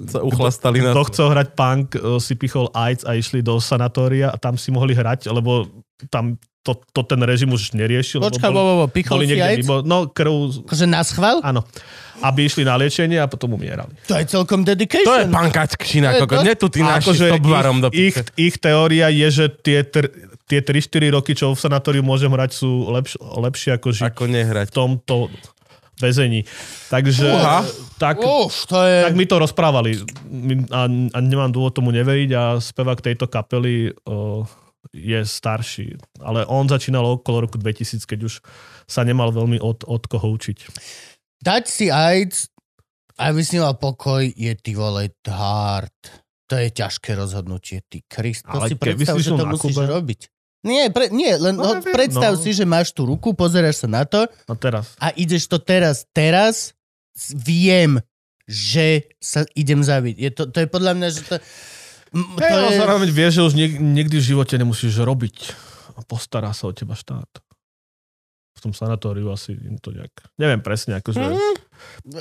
sa 0.05 0.21
uchlastali 0.21 0.85
na 0.85 0.93
kto 0.93 1.01
chcel 1.09 1.27
hrať 1.33 1.47
punk, 1.57 1.97
si 2.21 2.37
pichol 2.37 2.69
AIDS 2.77 3.01
a 3.01 3.17
išli 3.17 3.41
do 3.41 3.57
sanatória 3.57 4.29
a 4.29 4.37
tam 4.37 4.53
si 4.53 4.69
mohli 4.69 4.93
hrať, 4.93 5.33
lebo 5.33 5.65
tam 6.13 6.37
to, 6.65 6.73
to 6.97 7.01
ten 7.05 7.21
režim 7.21 7.53
už 7.53 7.77
neriešil. 7.77 8.25
Počkaj, 8.25 8.49
bo, 8.49 8.61
bo, 8.61 8.73
bo, 8.81 8.85
pichol 8.89 9.21
boli 9.21 9.29
si 9.29 9.37
niekde 9.37 9.49
AIDS? 9.53 9.59
mimo, 9.61 9.85
no 9.85 10.09
krv, 10.09 10.65
Akože 10.65 10.89
na 10.89 11.05
schvál? 11.05 11.37
áno, 11.45 11.61
aby 12.25 12.49
išli 12.49 12.65
na 12.65 12.73
liečenie 12.73 13.21
a 13.21 13.29
potom 13.29 13.53
umierali. 13.53 13.93
To 14.09 14.17
je 14.17 14.25
celkom 14.25 14.65
dedication. 14.65 15.05
To 15.05 15.13
je 15.21 15.25
pankačkina, 15.29 16.09
To 16.09 16.17
je 16.17 16.21
koko. 16.25 16.33
to- 16.41 16.45
Nie 16.45 16.55
tu 16.57 16.67
tí 16.73 16.81
naši 16.81 17.13
Akože 17.13 17.25
do 17.85 17.89
ich, 17.93 18.17
ich, 18.17 18.17
ich 18.33 18.55
teória 18.57 19.13
je, 19.13 19.27
že 19.29 19.45
tie, 19.61 19.85
tr, 19.85 20.09
tie 20.45 20.61
3-4 20.61 21.09
roky, 21.11 21.33
čo 21.33 21.51
v 21.51 21.59
sanatóriu 21.59 22.05
môžem 22.05 22.29
hrať, 22.29 22.51
sú 22.53 22.87
lepš, 22.87 23.17
lepšie 23.17 23.75
ako 23.75 23.87
žiť 23.91 24.03
Ako 24.13 24.23
nehrať. 24.29 24.69
v 24.69 24.73
tomto 24.73 25.15
väzení. 25.95 26.43
Takže 26.91 27.31
Uha. 27.31 27.63
tak, 27.95 28.19
Uf, 28.19 28.67
to 28.67 28.83
je... 28.83 29.07
tak 29.07 29.15
mi 29.15 29.23
to 29.23 29.39
rozprávali 29.39 29.95
a, 30.69 30.91
a 30.91 31.17
nemám 31.23 31.49
dôvod 31.49 31.71
tomu 31.71 31.95
neveriť 31.95 32.29
a 32.35 32.43
spevák 32.59 32.99
tejto 32.99 33.31
kapely 33.31 33.95
o, 34.03 34.43
je 34.91 35.23
starší. 35.23 35.95
Ale 36.19 36.43
on 36.45 36.67
začínal 36.67 37.03
okolo 37.15 37.47
roku 37.47 37.55
2000, 37.55 38.03
keď 38.03 38.19
už 38.27 38.43
sa 38.85 39.07
nemal 39.07 39.31
veľmi 39.31 39.57
od, 39.57 39.87
od 39.87 40.03
koho 40.05 40.35
učiť. 40.35 40.57
Dať 41.41 41.63
si 41.63 41.87
AIDS 41.87 42.51
Aby 43.15 43.47
si 43.47 43.55
mal 43.55 43.79
pokoj, 43.79 44.27
je 44.27 44.51
ty 44.59 44.75
vole 44.75 45.07
hard. 45.23 45.95
To 46.45 46.59
je 46.59 46.69
ťažké 46.69 47.15
rozhodnutie, 47.15 47.81
ty 47.87 48.03
Krist. 48.05 48.43
To 48.45 48.59
Ale 48.59 48.69
si 48.69 48.75
predstav, 48.75 49.15
si 49.17 49.23
že 49.25 49.31
to 49.33 49.47
musíš 49.47 49.73
Kube- 49.73 49.87
robiť. 49.87 50.21
Nie, 50.65 50.89
pre, 50.89 51.13
nie 51.13 51.29
len 51.31 51.53
No, 51.53 51.77
no, 51.77 51.85
predstav 51.85 52.33
no. 52.33 52.41
si, 52.41 52.49
že 52.51 52.65
máš 52.65 52.89
tú 52.89 53.05
ruku, 53.05 53.31
pozeráš 53.31 53.85
sa 53.85 53.87
na 53.87 54.01
to 54.01 54.25
No 54.49 54.57
teraz. 54.57 54.97
a 54.97 55.13
ideš 55.13 55.45
to 55.45 55.61
teraz, 55.61 56.09
teraz 56.09 56.73
viem, 57.31 58.01
že 58.43 59.05
sa 59.17 59.45
idem 59.53 59.79
zabiť. 59.79 60.15
Je 60.17 60.29
to, 60.29 60.43
to 60.49 60.57
je 60.59 60.67
podľa 60.67 60.93
mňa, 60.97 61.07
že 61.07 61.21
to... 61.23 61.35
m- 62.11 62.33
to 62.33 62.41
Hej, 62.41 62.51
ale 62.51 62.67
je, 62.73 62.77
zároveň 62.77 63.09
vieš, 63.09 63.31
že 63.37 63.41
už 63.43 63.53
nik- 63.53 63.77
nikdy 63.79 64.15
v 64.17 64.25
živote 64.25 64.57
nemusíš 64.57 64.97
robiť 64.97 65.37
a 65.95 66.03
postará 66.03 66.49
sa 66.51 66.67
o 66.67 66.73
teba 66.73 66.93
štát. 66.93 67.29
V 68.55 68.59
tom 68.59 68.71
sanatóriu 68.71 69.29
asi 69.29 69.53
im 69.53 69.77
to 69.77 69.91
nejak... 69.91 70.11
Neviem 70.35 70.59
presne, 70.59 70.97
akože... 70.97 71.19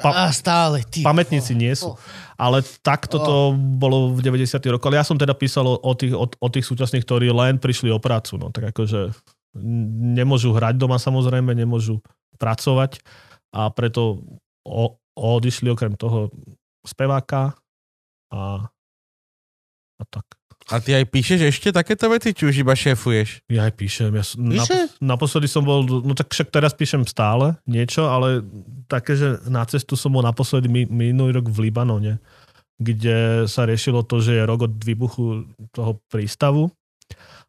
pa- 0.02 0.28
a 0.28 0.32
stále, 0.35 0.82
ty. 0.86 1.05
Pamätníci 1.05 1.55
nie 1.55 1.72
sú. 1.74 1.94
Oh. 1.94 1.97
Ale 2.35 2.62
takto 2.82 3.22
to 3.22 3.36
bolo 3.55 4.14
v 4.14 4.20
90. 4.20 4.59
rokoch. 4.74 4.90
Ale 4.90 4.98
ja 4.98 5.06
som 5.06 5.14
teda 5.14 5.32
písal 5.39 5.66
o, 5.66 5.93
tých, 5.94 6.14
o, 6.14 6.26
o 6.26 6.48
tých 6.51 6.66
súčasných, 6.66 7.06
ktorí 7.06 7.31
len 7.31 7.62
prišli 7.62 7.89
o 7.94 8.02
prácu. 8.02 8.36
No 8.40 8.51
tak 8.51 8.74
akože 8.74 9.14
nemôžu 10.18 10.51
hrať 10.51 10.74
doma 10.78 10.98
samozrejme, 10.98 11.55
nemôžu 11.55 12.02
pracovať 12.36 12.98
a 13.55 13.70
preto 13.70 14.26
o, 14.66 14.98
odišli 15.14 15.70
okrem 15.70 15.94
toho 15.94 16.31
speváka 16.82 17.55
a, 18.35 18.66
a 19.94 20.02
tak. 20.10 20.26
A 20.73 20.81
ty 20.81 20.97
aj 20.97 21.05
píšeš 21.12 21.41
ešte 21.53 21.69
takéto 21.77 22.09
veci, 22.09 22.32
či 22.32 22.49
už 22.49 22.65
iba 22.65 22.73
šéfuješ? 22.73 23.45
Ja 23.53 23.69
aj 23.69 23.77
píšem. 23.77 24.09
Ja 24.16 24.24
som, 24.24 24.49
Píše? 24.49 24.89
napos- 24.89 24.97
naposledy 24.97 25.49
som 25.49 25.61
bol, 25.61 25.85
no 25.85 26.16
tak 26.16 26.32
však 26.32 26.49
teraz 26.49 26.73
píšem 26.73 27.05
stále 27.05 27.61
niečo, 27.69 28.09
ale 28.09 28.41
také, 28.89 29.12
že 29.12 29.45
na 29.45 29.61
cestu 29.69 29.93
som 29.93 30.16
bol 30.16 30.24
naposledy 30.24 30.73
mi, 30.73 30.89
minulý 30.89 31.36
rok 31.36 31.53
v 31.53 31.69
Libanone, 31.69 32.16
kde 32.81 33.45
sa 33.45 33.69
riešilo 33.69 34.09
to, 34.09 34.24
že 34.24 34.41
je 34.41 34.43
rok 34.49 34.65
od 34.65 34.74
výbuchu 34.81 35.45
toho 35.69 36.01
prístavu 36.09 36.73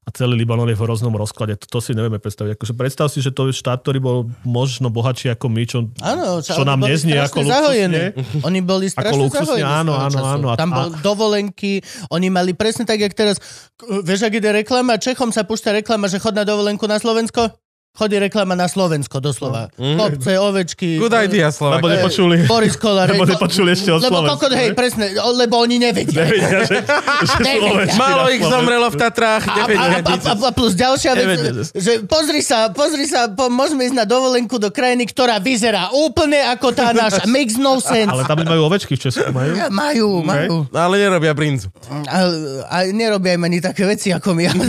a 0.05 0.09
celý 0.13 0.37
Libanon 0.37 0.69
je 0.69 0.77
v 0.77 0.83
hroznom 0.85 1.09
rozklade. 1.17 1.57
To, 1.65 1.65
to 1.65 1.79
si 1.81 1.97
nevieme 1.97 2.21
predstaviť. 2.21 2.53
Akože 2.53 2.73
predstav 2.77 3.09
si, 3.09 3.25
že 3.25 3.33
to 3.33 3.49
je 3.49 3.57
štát, 3.57 3.81
ktorý 3.81 3.97
bol 3.97 4.17
možno 4.45 4.93
bohatší 4.93 5.33
ako 5.33 5.49
my, 5.49 5.63
čo, 5.65 5.89
Áno, 5.97 6.45
čo 6.45 6.61
nám 6.61 6.85
boli 6.85 6.93
neznie 6.93 7.17
ako 7.17 7.41
luxusne. 7.41 8.13
Oni 8.45 8.61
boli 8.61 8.85
strašne 8.85 9.17
luxusne, 9.17 9.65
zahojení 9.65 9.65
áno, 9.65 9.97
áno, 9.97 10.19
áno. 10.21 10.47
Tam 10.53 10.69
bol 10.69 10.93
dovolenky, 11.01 11.81
oni 12.13 12.29
mali 12.29 12.53
presne 12.53 12.85
tak, 12.85 13.01
jak 13.01 13.17
teraz. 13.17 13.41
Vieš, 13.81 14.29
ak 14.29 14.37
ide 14.37 14.53
reklama, 14.53 15.01
Čechom 15.01 15.33
sa 15.33 15.41
púšťa 15.41 15.81
reklama, 15.81 16.05
že 16.05 16.21
chod 16.21 16.37
na 16.37 16.45
dovolenku 16.45 16.85
na 16.85 17.01
Slovensko? 17.01 17.64
Chodí 17.95 18.19
reklama 18.19 18.59
na 18.59 18.67
Slovensko, 18.67 19.23
doslova. 19.23 19.71
Mhm. 19.79 19.95
Kopce, 19.95 20.35
ovečky. 20.35 20.99
Good 20.99 21.15
idea, 21.15 21.47
Slovak. 21.47 21.79
Lebo 21.79 21.87
nepočuli, 21.95 22.43
Boris 22.43 22.75
Kolár. 22.75 23.07
lebo 23.15 23.23
nepočuli 23.23 23.71
ešte 23.71 23.95
Lebo 23.95 24.03
Slovensku. 24.03 24.35
kokot, 24.35 24.51
hej, 24.51 24.69
presne, 24.75 25.15
o- 25.23 25.31
lebo 25.31 25.63
oni 25.63 25.79
nevedia. 25.79 26.27
Nevedia, 26.27 26.67
že, 26.67 26.83
že 27.31 27.39
Nevedia. 27.39 27.95
Málo 27.95 28.27
ich 28.35 28.43
zomrelo 28.43 28.91
v 28.91 28.99
Tatrách, 28.99 29.47
A, 29.47 29.53
a, 29.55 29.57
nevedia 29.63 29.87
a, 29.95 30.11
nič. 30.11 30.23
a, 30.27 30.33
a 30.35 30.51
plus 30.51 30.75
ďalšia 30.75 31.11
vec, 31.15 31.39
že 31.71 32.03
pozri 32.03 32.43
sa, 32.43 32.67
pozri 32.75 33.07
sa, 33.07 33.31
po, 33.31 33.47
môžeme 33.47 33.87
ísť 33.87 33.95
na 33.95 34.03
dovolenku 34.03 34.59
do 34.59 34.67
krajiny, 34.75 35.07
ktorá 35.07 35.39
vyzerá 35.39 35.87
úplne 35.95 36.43
ako 36.51 36.75
tá 36.75 36.91
naša. 36.91 37.23
Makes 37.31 37.55
no 37.55 37.79
sense. 37.79 38.11
Ale 38.11 38.27
tam 38.27 38.43
majú 38.43 38.67
ovečky 38.67 38.99
v 38.99 39.07
Česku, 39.07 39.31
majú? 39.31 39.55
Ja, 39.55 39.71
majú, 39.71 40.19
majú. 40.19 40.67
Ale 40.75 40.99
nerobia 40.99 41.31
brinzu. 41.31 41.71
A, 42.11 42.27
a 42.67 42.77
nerobia 42.91 43.39
im 43.39 43.43
ani 43.47 43.63
také 43.63 43.87
veci 43.87 44.11
ako 44.11 44.35
my. 44.35 44.43
Ale, 44.51 44.67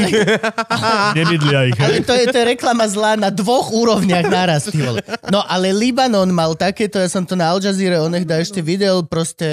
ich. 1.67 1.79
ale 1.83 2.07
to, 2.07 2.15
je, 2.15 2.25
to 2.31 2.37
je 2.39 2.45
reklama 2.55 2.87
zlá 2.87 3.16
na 3.17 3.33
dvoch 3.33 3.73
úrovniach 3.73 4.27
naraz. 4.29 4.69
Ty 4.69 4.79
vole. 4.79 5.01
No 5.29 5.43
ale 5.43 5.73
Libanon 5.73 6.29
mal 6.31 6.55
takéto, 6.55 7.01
ja 7.01 7.09
som 7.09 7.25
to 7.25 7.35
na 7.35 7.51
Al 7.51 7.59
Jazeera 7.59 8.01
onehda 8.01 8.39
ešte 8.39 8.61
videl, 8.61 9.03
proste 9.05 9.47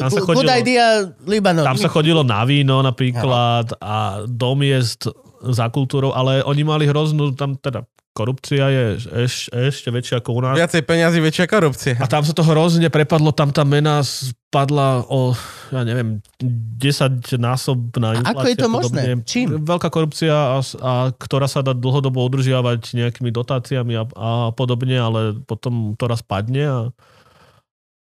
Tam 0.00 0.10
sa 0.10 0.20
good 0.20 0.42
chodilo- 0.42 0.56
idea 0.56 0.86
Libanon. 1.24 1.64
Tam 1.64 1.78
sa 1.78 1.88
chodilo 1.88 2.24
na 2.24 2.42
víno 2.42 2.82
napríklad 2.82 3.76
a 3.78 4.24
domiest 4.26 5.06
za 5.44 5.68
kultúrou, 5.68 6.16
ale 6.16 6.40
oni 6.40 6.64
mali 6.64 6.88
hroznú, 6.88 7.36
tam 7.36 7.54
teda 7.54 7.84
korupcia 8.14 8.70
je 8.70 8.84
eš, 9.26 9.50
ešte 9.50 9.90
väčšia 9.90 10.22
ako 10.22 10.30
u 10.38 10.40
nás. 10.46 10.54
Viacej 10.54 10.86
peňazí, 10.86 11.18
väčšia 11.18 11.50
korupcia. 11.50 11.98
A 11.98 12.06
tam 12.06 12.22
sa 12.22 12.30
to 12.30 12.46
hrozne 12.46 12.86
prepadlo, 12.86 13.34
tam 13.34 13.50
tá 13.50 13.66
mena 13.66 14.06
spadla 14.06 15.02
o, 15.10 15.34
ja 15.74 15.82
neviem, 15.82 16.22
10 16.38 17.34
násobná 17.42 18.22
A 18.22 18.30
ako 18.30 18.46
je 18.46 18.56
to 18.56 18.70
možné? 18.70 19.02
Čím? 19.26 19.66
Veľká 19.66 19.90
korupcia, 19.90 20.30
a, 20.30 20.62
a, 20.62 20.92
ktorá 21.10 21.50
sa 21.50 21.66
dá 21.66 21.74
dlhodobo 21.74 22.22
udržiavať 22.22 22.94
nejakými 22.94 23.34
dotáciami 23.34 23.98
a, 23.98 24.06
a 24.14 24.30
podobne, 24.54 24.94
ale 24.94 25.20
potom 25.42 25.98
to 25.98 26.06
raz 26.06 26.22
padne 26.22 26.64
a 26.64 26.78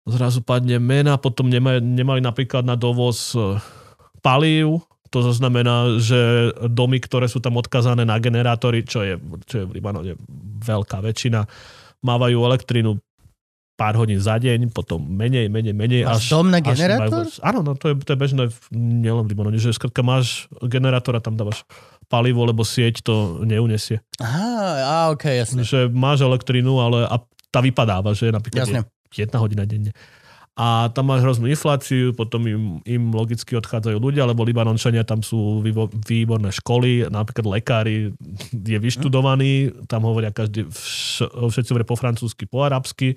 zrazu 0.05 0.45
padne 0.45 0.77
mena, 0.77 1.17
potom 1.17 1.49
nemaj, 1.49 1.81
nemali 1.81 2.21
napríklad 2.21 2.69
na 2.69 2.77
dovoz 2.77 3.33
e, 3.33 3.57
palív, 4.21 4.85
to 5.13 5.21
znamená, 5.29 6.01
že 6.01 6.51
domy, 6.73 6.97
ktoré 6.97 7.29
sú 7.29 7.45
tam 7.45 7.61
odkazané 7.61 8.09
na 8.09 8.17
generátory, 8.17 8.81
čo 8.89 9.05
je, 9.05 9.21
čo 9.45 9.55
je 9.61 9.65
v 9.69 9.77
Libanone 9.77 10.17
veľká 10.65 11.05
väčšina, 11.05 11.45
mávajú 12.01 12.41
elektrinu 12.49 12.97
pár 13.77 13.99
hodín 13.99 14.21
za 14.21 14.37
deň, 14.41 14.73
potom 14.73 15.01
menej, 15.01 15.53
menej, 15.53 15.75
menej. 15.77 16.03
Máš 16.07 16.33
dom 16.33 16.49
na 16.49 16.61
generátor? 16.65 17.29
majú- 17.29 17.43
áno, 17.45 17.61
no, 17.65 17.73
to, 17.77 17.93
je, 17.93 17.95
to 18.05 18.15
je 18.15 18.19
bežné 18.21 18.43
v, 18.49 18.59
nielen 18.73 19.27
v 19.27 19.31
Libanone, 19.33 19.59
že 19.61 19.75
skrátka 19.75 20.01
máš 20.01 20.47
generátor 20.65 21.19
a 21.19 21.25
tam 21.25 21.37
dávaš 21.37 21.67
palivo, 22.07 22.45
lebo 22.45 22.63
sieť 22.63 23.01
to 23.01 23.43
neunesie. 23.43 24.05
Aha, 24.21 24.49
á, 24.85 24.97
ok, 25.13 25.25
jasne. 25.33 25.65
Že 25.65 25.89
máš 25.89 26.21
elektrinu, 26.23 26.79
ale 26.79 27.09
a 27.09 27.17
tá 27.53 27.61
vypadáva, 27.61 28.17
že 28.17 28.29
je 28.29 28.33
napríklad 28.33 28.65
Jasne. 28.65 28.81
jedna 29.13 29.39
hodina 29.41 29.65
denne. 29.69 29.93
A 30.53 30.93
tam 30.93 31.09
máš 31.09 31.25
hroznú 31.25 31.49
infláciu, 31.49 32.13
potom 32.13 32.45
im, 32.45 32.63
im 32.85 33.09
logicky 33.09 33.57
odchádzajú 33.57 33.97
ľudia, 33.97 34.29
lebo 34.29 34.45
Libanončania 34.45 35.01
tam 35.01 35.25
sú 35.25 35.65
vývo- 35.65 35.89
výborné 35.89 36.53
školy, 36.53 37.09
napríklad 37.09 37.49
lekári 37.57 38.13
je 38.53 38.77
vyštudovaný, 38.77 39.73
tam 39.89 40.05
hovoria 40.05 40.29
každý, 40.29 40.69
vš- 40.69 41.33
všetci 41.33 41.73
hovoria 41.73 41.89
po 41.89 41.97
francúzsky, 41.97 42.45
po 42.45 42.69
arabsky, 42.69 43.17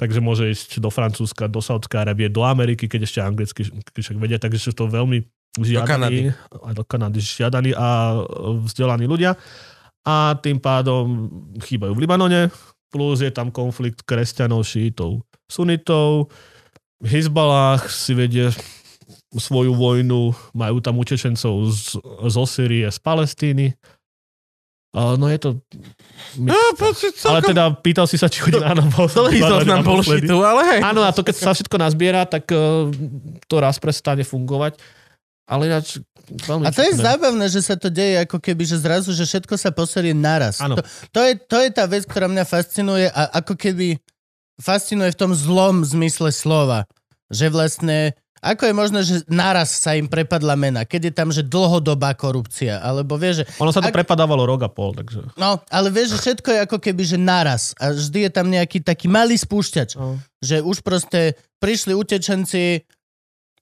takže 0.00 0.24
môže 0.24 0.48
ísť 0.48 0.80
do 0.80 0.88
Francúzska, 0.88 1.52
do 1.52 1.60
Saudskej 1.60 2.00
Arábie, 2.00 2.32
do 2.32 2.48
Ameriky, 2.48 2.88
keď 2.88 3.04
ešte 3.04 3.20
anglicky 3.20 3.60
však 4.00 4.16
vedia, 4.16 4.40
takže 4.40 4.72
sú 4.72 4.72
to 4.72 4.88
veľmi 4.88 5.20
žiadaní, 5.60 6.32
a 6.64 6.70
do 6.72 6.80
Kanady 6.88 7.20
žiadaní 7.20 7.76
a 7.76 8.16
vzdelaní 8.64 9.04
ľudia. 9.04 9.36
A 10.08 10.32
tým 10.40 10.56
pádom 10.56 11.28
chýbajú 11.60 11.92
v 11.92 12.02
Libanone, 12.08 12.48
plus 12.88 13.20
je 13.20 13.28
tam 13.28 13.52
konflikt 13.52 14.00
kresťanov, 14.08 14.64
šítov, 14.64 15.20
sunitov, 15.44 16.32
Hezbalah 17.00 17.88
si 17.88 18.12
vedie 18.12 18.52
svoju 19.32 19.72
vojnu, 19.78 20.34
majú 20.52 20.82
tam 20.82 20.98
utečencov 20.98 21.70
z, 21.70 21.96
zo 22.26 22.44
Syrie, 22.44 22.90
z 22.90 22.98
Palestíny. 22.98 23.66
A 24.90 25.14
no 25.14 25.30
je 25.30 25.38
to... 25.38 25.50
No, 26.34 26.58
počuť, 26.74 27.22
Ale 27.30 27.46
teda 27.46 27.70
pýtal 27.78 28.10
si 28.10 28.18
sa, 28.18 28.26
či 28.26 28.42
chodí 28.42 28.58
áno, 28.58 28.82
bol 28.94 29.06
Libanone 29.06 29.62
zoznam 29.62 29.86
naposledy. 29.86 30.26
bullshitu, 30.26 30.36
ale 30.42 30.62
hej. 30.66 30.80
Áno, 30.82 31.06
a 31.06 31.14
to 31.14 31.22
keď 31.22 31.34
sa 31.38 31.54
všetko 31.54 31.76
nazbiera, 31.78 32.26
tak 32.26 32.50
uh, 32.50 32.90
to 33.46 33.56
raz 33.62 33.78
prestane 33.78 34.26
fungovať. 34.26 34.82
Ale 35.46 35.70
ináč 35.70 36.02
veľmi 36.26 36.66
A 36.66 36.74
to 36.74 36.82
je 36.82 36.94
zábavné, 36.98 37.46
že 37.46 37.62
sa 37.62 37.78
to 37.78 37.86
deje 37.86 38.18
ako 38.22 38.42
keby, 38.42 38.66
že 38.66 38.82
zrazu, 38.82 39.14
že 39.14 39.26
všetko 39.30 39.54
sa 39.54 39.70
poserie 39.70 40.14
naraz. 40.14 40.58
To, 40.58 40.82
to, 41.14 41.20
je, 41.22 41.32
to 41.38 41.56
je 41.62 41.68
tá 41.70 41.86
vec, 41.86 42.02
ktorá 42.06 42.26
mňa 42.26 42.42
fascinuje 42.46 43.06
a 43.10 43.30
ako 43.42 43.54
keby 43.54 43.94
fascinuje 44.60 45.10
v 45.16 45.20
tom 45.20 45.32
zlom 45.34 45.82
zmysle 45.82 46.30
slova. 46.30 46.86
Že 47.32 47.46
vlastne, 47.50 48.12
ako 48.44 48.68
je 48.68 48.74
možné, 48.74 49.00
že 49.02 49.16
naraz 49.26 49.72
sa 49.72 49.96
im 49.96 50.06
prepadla 50.06 50.54
mena, 50.54 50.84
keď 50.84 51.10
je 51.10 51.14
tam, 51.14 51.28
že 51.32 51.46
dlhodobá 51.46 52.12
korupcia, 52.12 52.78
alebo 52.78 53.16
vieš, 53.16 53.42
že... 53.42 53.44
Ono 53.58 53.72
sa 53.72 53.80
to 53.80 53.88
Ak- 53.88 53.96
prepadávalo 53.96 54.44
rok 54.44 54.66
a 54.66 54.70
pol, 54.70 54.92
takže... 54.92 55.24
No, 55.40 55.58
ale 55.72 55.88
vieš, 55.88 56.14
že 56.14 56.20
všetko 56.20 56.48
je 56.52 56.58
ako 56.68 56.78
keby, 56.78 57.02
že 57.02 57.18
naraz. 57.18 57.72
A 57.80 57.96
vždy 57.96 58.28
je 58.28 58.30
tam 58.30 58.46
nejaký 58.52 58.84
taký 58.84 59.08
malý 59.08 59.40
spúšťač. 59.40 59.96
No. 59.96 60.20
Že 60.44 60.62
už 60.62 60.76
proste 60.84 61.38
prišli 61.62 61.96
utečenci 61.96 62.84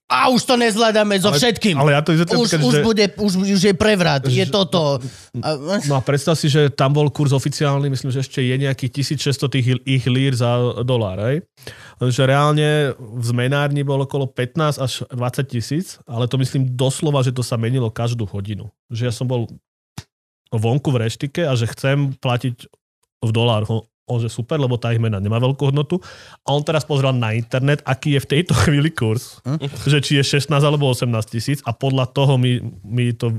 a 0.08 0.32
už 0.32 0.40
to 0.48 0.56
nezvládame 0.56 1.20
so 1.20 1.28
Ale- 1.28 1.36
všetkým. 1.36 1.76
Ale 1.76 1.92
ja 1.92 2.00
to 2.00 2.16
už, 2.16 2.24
napríklad, 2.24 2.40
už, 2.64 2.72
že... 2.72 2.80
bude, 2.80 3.04
už, 3.20 3.32
už 3.44 3.62
je 3.68 3.74
prevrat, 3.76 4.24
je 4.24 4.40
Že- 4.40 4.48
toto. 4.48 4.96
A, 5.44 5.48
No 5.84 5.94
a 5.96 6.00
predstav 6.00 6.32
si, 6.32 6.48
že 6.48 6.72
tam 6.72 6.96
bol 6.96 7.12
kurz 7.12 7.36
oficiálny, 7.36 7.92
myslím, 7.92 8.08
že 8.08 8.24
ešte 8.24 8.40
je 8.40 8.56
nejakých 8.56 9.04
1600 9.20 9.52
tých 9.52 9.66
ich 9.84 10.04
lír 10.08 10.32
za 10.32 10.80
dolár, 10.80 11.20
hej? 11.28 11.44
Že 12.00 12.24
reálne 12.24 12.96
v 12.96 13.24
zmenárni 13.24 13.84
bolo 13.84 14.08
okolo 14.08 14.24
15 14.24 14.80
až 14.80 14.92
20 15.12 15.44
tisíc, 15.44 16.00
ale 16.08 16.24
to 16.24 16.40
myslím 16.40 16.72
doslova, 16.72 17.20
že 17.20 17.36
to 17.36 17.44
sa 17.44 17.60
menilo 17.60 17.92
každú 17.92 18.24
hodinu. 18.24 18.72
Že 18.88 19.02
ja 19.04 19.12
som 19.12 19.28
bol 19.28 19.44
vonku 20.48 20.88
v 20.88 21.04
reštike 21.04 21.44
a 21.44 21.52
že 21.52 21.68
chcem 21.68 22.16
platiť 22.16 22.64
v 23.20 23.30
dolároch. 23.30 23.84
On, 24.08 24.18
že 24.18 24.32
super, 24.32 24.56
lebo 24.56 24.80
tá 24.80 24.90
ich 24.90 24.98
mena 24.98 25.20
nemá 25.20 25.36
veľkú 25.38 25.68
hodnotu. 25.68 26.00
A 26.42 26.56
on 26.56 26.64
teraz 26.64 26.82
pozrel 26.88 27.12
na 27.12 27.36
internet, 27.36 27.84
aký 27.84 28.16
je 28.16 28.24
v 28.24 28.30
tejto 28.34 28.52
chvíli 28.66 28.90
kurz. 28.90 29.44
Že 29.86 29.98
či 30.00 30.12
je 30.18 30.24
16 30.40 30.50
alebo 30.58 30.88
18 30.88 31.12
tisíc 31.28 31.60
a 31.68 31.76
podľa 31.76 32.10
toho 32.10 32.40
mi, 32.40 32.58
mi 32.82 33.12
to 33.12 33.36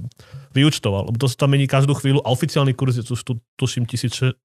vyučtoval. 0.54 1.10
Lebo 1.10 1.18
to 1.18 1.28
sa 1.28 1.46
tam 1.46 1.58
mení 1.58 1.66
každú 1.66 1.98
chvíľu 1.98 2.22
a 2.22 2.30
oficiálny 2.30 2.78
kurz 2.78 3.02
je 3.02 3.06
tu, 3.06 3.18
tu 3.20 3.42
tuším 3.58 3.90
1600 3.90 4.38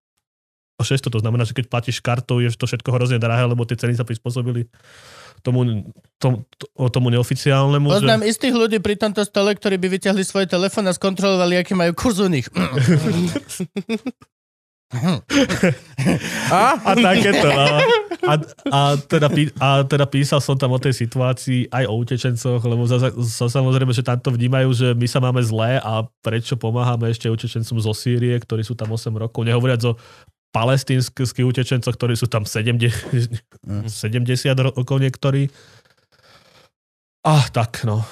600, 0.83 1.07
to 1.07 1.19
znamená, 1.23 1.47
že 1.47 1.55
keď 1.55 1.71
platíš 1.71 2.03
kartou, 2.03 2.43
je 2.43 2.51
to 2.51 2.67
všetko 2.67 2.91
hrozne 2.91 3.23
drahé, 3.23 3.47
lebo 3.47 3.63
tie 3.63 3.79
ceny 3.79 3.95
sa 3.95 4.03
prispôsobili 4.03 4.67
tomu, 5.47 5.87
tomu, 6.19 6.43
tomu 6.91 7.09
neoficiálnemu. 7.15 7.87
Poznám 7.87 8.27
že... 8.27 8.35
istých 8.35 8.55
ľudí 8.59 8.79
pri 8.83 8.99
tomto 8.99 9.23
stole, 9.23 9.55
ktorí 9.55 9.79
by 9.79 9.87
vyťahli 9.87 10.27
svoj 10.27 10.51
telefón 10.51 10.91
a 10.91 10.93
skontrolovali, 10.97 11.63
aký 11.63 11.79
majú 11.79 11.95
kurz 11.95 12.19
u 12.19 12.27
nich. 12.27 12.51
a? 16.51 16.63
a 16.79 16.91
takéto. 16.95 17.49
No. 17.51 17.67
A, 18.25 18.33
a, 18.73 18.81
teda, 18.97 19.29
a 19.61 19.69
teda 19.85 20.07
písal 20.09 20.41
som 20.41 20.57
tam 20.57 20.73
o 20.73 20.81
tej 20.81 20.97
situácii 20.97 21.69
aj 21.69 21.85
o 21.91 21.95
utečencoch, 22.01 22.63
lebo 22.65 22.89
za, 22.89 23.13
za, 23.13 23.47
samozrejme, 23.53 23.93
že 23.93 24.07
tam 24.07 24.17
to 24.17 24.33
vnímajú, 24.33 24.71
že 24.73 24.89
my 24.97 25.07
sa 25.11 25.21
máme 25.21 25.45
zlé 25.45 25.77
a 25.83 26.09
prečo 26.25 26.57
pomáhame 26.57 27.13
ešte 27.13 27.29
utečencom 27.29 27.77
zo 27.83 27.93
Sýrie, 27.93 28.39
ktorí 28.41 28.65
sú 28.65 28.73
tam 28.73 28.95
8 28.97 29.13
rokov. 29.13 29.45
Nehovoriac 29.45 29.83
o 29.85 29.99
palestínskych 30.55 31.45
utečencoch, 31.45 31.93
ktorí 31.99 32.15
sú 32.15 32.31
tam 32.31 32.47
70, 32.47 32.89
70 33.91 33.91
rokov 34.63 34.97
niektorí. 35.03 35.51
A 37.27 37.45
tak 37.51 37.83
no. 37.83 38.07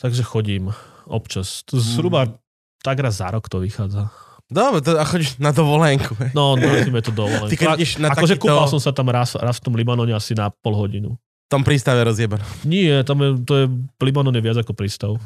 Takže 0.00 0.26
chodím 0.26 0.74
občas. 1.06 1.62
Zhruba 1.70 2.42
tak 2.82 2.98
raz 2.98 3.22
za 3.22 3.30
rok 3.30 3.46
to 3.46 3.62
vychádza. 3.62 4.10
Dobre, 4.52 4.78
to, 4.78 4.94
a 4.94 5.02
chodíš 5.02 5.36
na 5.36 5.50
dovolenku. 5.50 6.12
he? 6.14 6.28
No, 6.30 6.54
nosíme 6.54 7.00
to 7.00 7.10
dovolenku. 7.10 7.48
Ty 7.48 7.56
na 7.98 8.12
akože 8.12 8.36
takýto- 8.36 8.44
kúpal 8.46 8.68
som 8.68 8.78
sa 8.78 8.92
tam 8.92 9.08
raz, 9.08 9.32
raz 9.34 9.56
v 9.56 9.62
tom 9.62 9.74
Libanone 9.74 10.12
asi 10.12 10.32
na 10.32 10.52
pol 10.52 10.72
hodinu. 10.74 11.16
V 11.16 11.48
tom 11.50 11.60
prístave 11.62 12.00
rozjebané. 12.00 12.44
Nie, 12.62 13.00
tam 13.02 13.18
je, 13.18 13.28
to 13.40 13.52
je, 13.54 13.64
Libanon 13.98 14.30
je 14.30 14.40
viac 14.40 14.56
ako 14.56 14.72
prístav. 14.72 15.16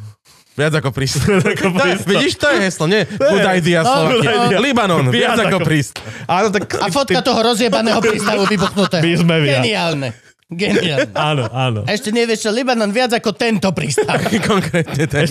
Viac 0.55 0.73
ako 0.75 0.91
prístav. 0.91 1.29
ako 1.53 1.65
To 1.71 1.85
je- 1.85 1.99
Vidíš, 2.09 2.35
to 2.35 2.47
je 2.49 2.59
heslo, 2.61 2.87
nie? 2.87 3.05
Good 3.05 3.47
idea, 3.53 3.81
No, 3.81 4.11
Slovakia. 4.11 4.59
Libanon, 4.59 5.05
viac 5.07 5.37
Viac 5.37 5.39
ako 5.45 5.59
prístav. 5.63 6.03
Áno, 6.25 6.49
tak 6.51 6.63
A 6.75 6.87
fotka 6.89 7.21
toho 7.21 7.41
rozjebaného 7.45 8.01
prístavu 8.01 8.43
vybuchnutého. 8.45 9.03
My 9.03 9.13
sme 9.15 9.35
viac. 9.39 9.63
Geniálne. 9.63 10.09
Geniálne. 10.47 11.11
Áno, 11.31 11.51
áno. 11.51 11.81
Ešte 11.91 12.15
nevieš, 12.15 12.47
čo 12.47 12.51
Libanon 12.55 12.95
viac 12.95 13.11
ako 13.11 13.35
tento 13.35 13.67
prístav. 13.75 14.15
Konkrétne 14.47 15.11
ten. 15.11 15.27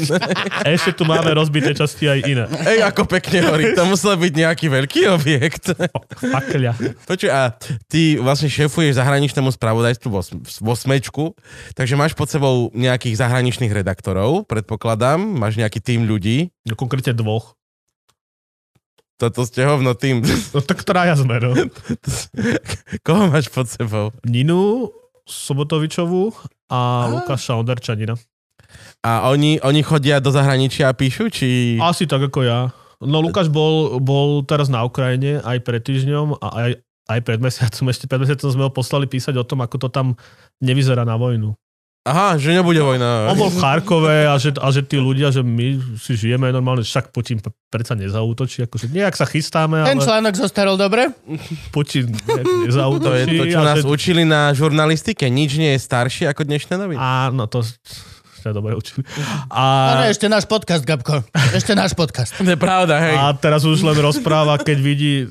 Ešte 0.68 0.92
tu 0.92 1.08
máme 1.08 1.32
rozbité 1.32 1.72
časti 1.72 2.12
aj 2.12 2.20
iné. 2.28 2.44
Ej, 2.68 2.84
ako 2.84 3.08
pekne 3.08 3.48
horí. 3.48 3.72
To 3.80 3.88
musel 3.88 4.20
byť 4.20 4.34
nejaký 4.36 4.68
veľký 4.68 5.02
objekt. 5.16 5.72
Fakľa. 6.20 6.76
Počuj, 7.08 7.32
a 7.32 7.56
ty 7.88 8.20
vlastne 8.20 8.52
šéfuješ 8.52 9.00
zahraničnému 9.00 9.56
spravodajstvu 9.56 10.08
vo, 10.12 10.20
vo 10.44 10.74
Smečku, 10.76 11.32
takže 11.80 11.96
máš 11.96 12.12
pod 12.12 12.28
sebou 12.28 12.68
nejakých 12.76 13.16
zahraničných 13.16 13.72
redaktorov, 13.72 14.44
predpokladám, 14.52 15.16
máš 15.24 15.56
nejaký 15.56 15.80
tým 15.80 16.04
ľudí. 16.04 16.52
No 16.68 16.76
konkrétne 16.76 17.16
dvoch. 17.16 17.56
Toto 19.16 19.48
ste 19.48 19.64
hovno 19.64 19.96
tým. 19.96 20.20
No 20.52 20.60
tak 20.60 20.84
traja 20.84 21.16
sme, 21.16 21.40
no. 21.40 21.56
Koho 23.08 23.32
máš 23.32 23.48
pod 23.48 23.72
sebou? 23.72 24.12
Ninu 24.28 24.92
Sobotovičovú 25.26 26.34
a 26.70 27.10
Lukáša 27.10 27.58
Onderčanina. 27.58 28.14
A 29.06 29.30
oni, 29.30 29.62
oni 29.62 29.82
chodia 29.86 30.18
do 30.22 30.34
zahraničia 30.34 30.90
a 30.90 30.98
píšu, 30.98 31.30
či... 31.30 31.78
Asi 31.82 32.10
tak 32.10 32.30
ako 32.30 32.40
ja. 32.46 32.70
No 33.04 33.22
Lukáš 33.22 33.52
bol, 33.52 34.00
bol 34.02 34.42
teraz 34.48 34.72
na 34.72 34.82
Ukrajine 34.82 35.44
aj 35.44 35.62
pred 35.62 35.84
týždňom 35.84 36.42
a 36.42 36.48
aj, 36.64 36.72
aj 37.12 37.20
pred 37.22 37.40
mesiacom. 37.44 37.86
Ešte 37.92 38.06
pred 38.10 38.22
mesiacom 38.24 38.50
sme 38.50 38.64
ho 38.66 38.72
poslali 38.72 39.06
písať 39.06 39.36
o 39.38 39.46
tom, 39.46 39.62
ako 39.62 39.76
to 39.86 39.90
tam 39.92 40.18
nevyzerá 40.64 41.04
na 41.04 41.20
vojnu. 41.20 41.54
Aha, 42.06 42.38
že 42.38 42.54
nebude 42.54 42.78
vojna. 42.78 43.28
On 43.28 43.36
bol 43.36 43.50
v 43.50 43.58
Charkove 43.58 44.30
a 44.30 44.38
že, 44.38 44.54
a 44.54 44.70
že 44.70 44.86
tí 44.86 44.96
ľudia, 44.96 45.34
že 45.34 45.42
my 45.42 45.98
si 45.98 46.14
žijeme 46.14 46.54
normálne, 46.54 46.86
však 46.86 47.10
Putin 47.10 47.42
predsa 47.66 47.98
nezautočí, 47.98 48.62
akože 48.62 48.94
nejak 48.94 49.18
sa 49.18 49.26
chystáme, 49.26 49.82
Ten 49.82 49.98
ale 49.98 50.06
článok 50.06 50.38
zostarol 50.38 50.78
dobre? 50.78 51.10
Putin 51.74 52.14
nejak 52.14 52.46
To 52.46 52.62
je 52.62 52.66
nezautočí. 52.70 53.34
to, 53.34 53.46
čo 53.50 53.60
nás 53.60 53.82
že- 53.82 53.90
učili 53.90 54.22
na 54.22 54.54
žurnalistike. 54.54 55.26
Nič 55.26 55.58
nie 55.58 55.74
je 55.74 55.82
staršie 55.82 56.30
ako 56.30 56.46
dnešné 56.46 56.78
noviny. 56.78 57.02
Áno, 57.02 57.50
to 57.50 57.66
ste 58.46 58.54
dobre 58.54 58.78
učili. 58.78 59.02
A, 59.50 60.06
ešte 60.06 60.30
náš 60.30 60.46
podcast, 60.46 60.86
Gabko. 60.86 61.26
Ešte 61.58 61.74
náš 61.74 61.98
podcast. 61.98 62.38
To 62.38 62.46
je 62.46 62.54
pravda, 62.54 63.02
hej. 63.02 63.18
a 63.18 63.34
teraz 63.34 63.66
už 63.66 63.82
len 63.82 63.98
rozpráva, 63.98 64.62
keď 64.62 64.78
vidí 64.78 65.26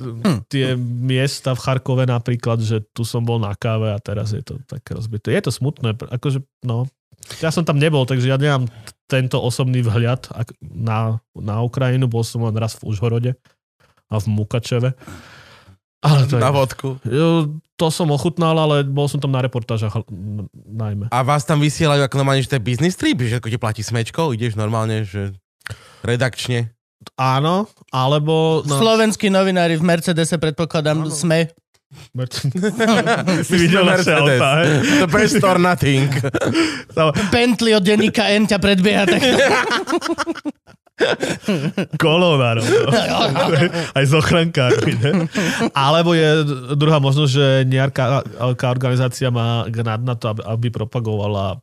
tie 0.50 0.74
miesta 0.82 1.54
v 1.54 1.62
Charkove 1.62 2.10
napríklad, 2.10 2.58
že 2.58 2.82
tu 2.90 3.06
som 3.06 3.22
bol 3.22 3.38
na 3.38 3.54
káve 3.54 3.94
a 3.94 4.02
teraz 4.02 4.34
je 4.34 4.42
to 4.42 4.58
také 4.66 4.98
rozbité. 4.98 5.30
Je 5.30 5.46
to 5.46 5.54
smutné, 5.54 5.94
akože, 5.94 6.42
no. 6.66 6.90
Ja 7.38 7.54
som 7.54 7.62
tam 7.62 7.78
nebol, 7.78 8.02
takže 8.02 8.26
ja 8.26 8.34
nemám 8.34 8.66
tento 9.06 9.38
osobný 9.38 9.86
vhľad 9.86 10.34
na, 10.60 11.22
na 11.38 11.62
Ukrajinu. 11.62 12.10
Bol 12.10 12.26
som 12.26 12.42
len 12.42 12.58
raz 12.58 12.74
v 12.82 12.90
Užhorode 12.90 13.38
a 14.10 14.14
v 14.18 14.26
Mukačeve. 14.26 14.92
Ale 16.04 16.28
to, 16.28 16.36
je, 16.36 16.40
Na 16.44 16.52
vodku. 16.52 17.00
Jo, 17.08 17.56
to 17.80 17.86
som 17.88 18.12
ochutnal, 18.12 18.52
ale 18.60 18.84
bol 18.84 19.08
som 19.08 19.16
tam 19.16 19.32
na 19.32 19.40
reportážach 19.40 19.96
najmä. 20.52 21.08
A 21.08 21.18
vás 21.24 21.48
tam 21.48 21.64
vysielajú 21.64 22.04
ako 22.04 22.20
normálne, 22.20 22.44
že 22.44 22.52
to 22.52 22.56
je 22.60 22.68
business 22.68 22.94
trip, 23.00 23.16
že 23.24 23.40
ako 23.40 23.48
ti 23.48 23.56
platí 23.56 23.80
smečko, 23.80 24.36
ideš 24.36 24.54
normálne, 24.60 25.08
že 25.08 25.32
redakčne. 26.04 26.76
Áno, 27.16 27.68
alebo... 27.88 28.60
No, 28.68 28.80
Slovenskí 28.80 29.32
novinári 29.32 29.80
v 29.80 29.84
Mercedese, 29.84 30.36
predpokladám, 30.36 31.08
sme. 31.08 31.48
si 33.48 33.56
videl 33.56 33.86
naše 33.86 34.12
hej? 34.12 34.38
The 35.02 35.08
best 35.08 35.38
or 35.46 35.58
nothing. 35.62 36.10
Bentley 37.30 37.74
od 37.74 37.84
denníka 37.86 38.26
N 38.34 38.50
ťa 38.50 38.58
predbieha. 38.58 39.06
Tak... 39.06 39.20
No. 42.62 43.18
Aj 43.98 44.04
z 44.06 44.14
ochrankármi. 44.14 44.94
Ne? 44.94 45.12
Alebo 45.74 46.14
je 46.14 46.46
druhá 46.78 47.02
možnosť, 47.02 47.30
že 47.30 47.46
nejaká 47.66 48.22
organizácia 48.70 49.28
má 49.34 49.66
gnať 49.66 50.00
na 50.06 50.14
to, 50.14 50.30
aby, 50.30 50.42
aby 50.46 50.66
propagovala 50.70 51.58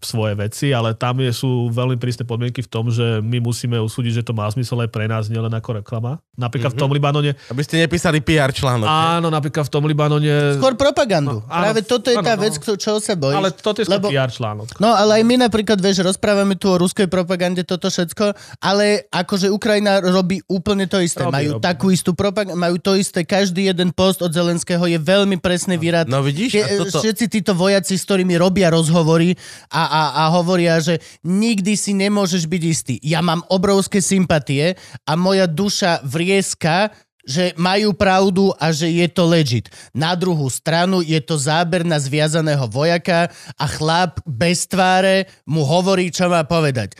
svoje 0.00 0.34
veci, 0.34 0.72
ale 0.72 0.92
tam 0.92 1.20
je, 1.20 1.28
sú 1.30 1.68
veľmi 1.68 1.96
prísne 1.96 2.24
podmienky 2.24 2.60
v 2.60 2.68
tom, 2.68 2.88
že 2.88 3.20
my 3.20 3.38
musíme 3.38 3.76
usúdiť, 3.76 4.20
že 4.20 4.24
to 4.24 4.32
má 4.32 4.48
zmysel 4.48 4.80
aj 4.80 4.88
pre 4.88 5.04
nás, 5.04 5.28
nielen 5.28 5.52
ako 5.52 5.78
reklama. 5.78 6.18
Napríklad 6.34 6.72
v 6.72 6.78
tom 6.78 6.88
Libanone, 6.88 7.36
Aby 7.46 7.60
ste 7.60 7.76
nepísali 7.78 8.18
PR 8.18 8.48
článok. 8.48 8.88
áno, 8.88 9.28
napríklad 9.28 9.68
v 9.68 9.72
tom 9.72 9.84
Libanone, 9.84 10.56
Skôr 10.56 10.72
propagandu. 10.74 11.40
No, 11.40 11.46
áno, 11.46 11.62
Práve 11.62 11.80
toto 11.84 12.08
je 12.08 12.16
tá 12.16 12.32
áno, 12.32 12.40
no. 12.40 12.44
vec, 12.48 12.54
kto- 12.56 12.80
čo 12.80 12.96
sa 12.96 13.12
bojíš. 13.12 13.36
ale 13.36 13.48
toto 13.52 13.78
je 13.78 13.86
skôr 13.86 14.00
lebo- 14.00 14.08
PR 14.08 14.32
článok. 14.32 14.80
No 14.80 14.88
ale 14.90 15.20
aj 15.20 15.24
my 15.28 15.36
napríklad, 15.38 15.76
vieš, 15.76 16.00
rozprávame 16.00 16.56
tu 16.56 16.72
o 16.72 16.80
ruskej 16.80 17.04
propagande, 17.06 17.60
toto 17.62 17.86
všetko, 17.86 18.32
ale 18.58 19.04
akože 19.10 19.52
Ukrajina 19.52 20.00
robí 20.00 20.40
úplne 20.46 20.88
to 20.88 20.96
isté. 20.96 21.20
Robí, 21.20 21.36
majú 21.36 21.50
robí. 21.56 21.62
takú 21.62 21.86
istú 21.92 22.16
propagandu, 22.16 22.56
majú 22.56 22.80
to 22.80 22.96
isté, 22.96 23.20
každý 23.22 23.68
jeden 23.68 23.92
post 23.92 24.24
od 24.24 24.32
Zelenského 24.32 24.80
je 24.82 24.96
veľmi 24.96 25.36
presný 25.36 25.76
výrad. 25.76 26.08
No 26.08 26.24
vidíš, 26.24 26.56
a 26.56 26.66
toto... 26.80 27.04
Všetci 27.04 27.24
títo 27.28 27.52
vojaci, 27.52 28.00
s 28.00 28.08
ktorými 28.08 28.40
robia 28.40 28.72
rozhovory 28.72 29.36
a, 29.68 29.89
a, 29.90 30.22
a 30.22 30.30
hovoria, 30.30 30.78
že 30.78 31.02
nikdy 31.26 31.74
si 31.74 31.90
nemôžeš 31.98 32.46
byť 32.46 32.62
istý. 32.62 32.94
Ja 33.02 33.18
mám 33.18 33.42
obrovské 33.50 33.98
sympatie 33.98 34.78
a 35.02 35.18
moja 35.18 35.50
duša 35.50 36.06
vrieska, 36.06 36.94
že 37.26 37.52
majú 37.60 37.92
pravdu 37.92 38.50
a 38.56 38.72
že 38.72 38.88
je 38.88 39.06
to 39.10 39.28
legit. 39.28 39.68
Na 39.92 40.16
druhú 40.16 40.48
stranu 40.48 41.04
je 41.04 41.20
to 41.20 41.36
záber 41.36 41.84
na 41.84 42.00
zviazaného 42.00 42.64
vojaka 42.66 43.28
a 43.60 43.64
chlap 43.68 44.24
bez 44.24 44.64
tváre 44.64 45.28
mu 45.44 45.62
hovorí, 45.62 46.08
čo 46.08 46.32
má 46.32 46.42
povedať. 46.48 46.96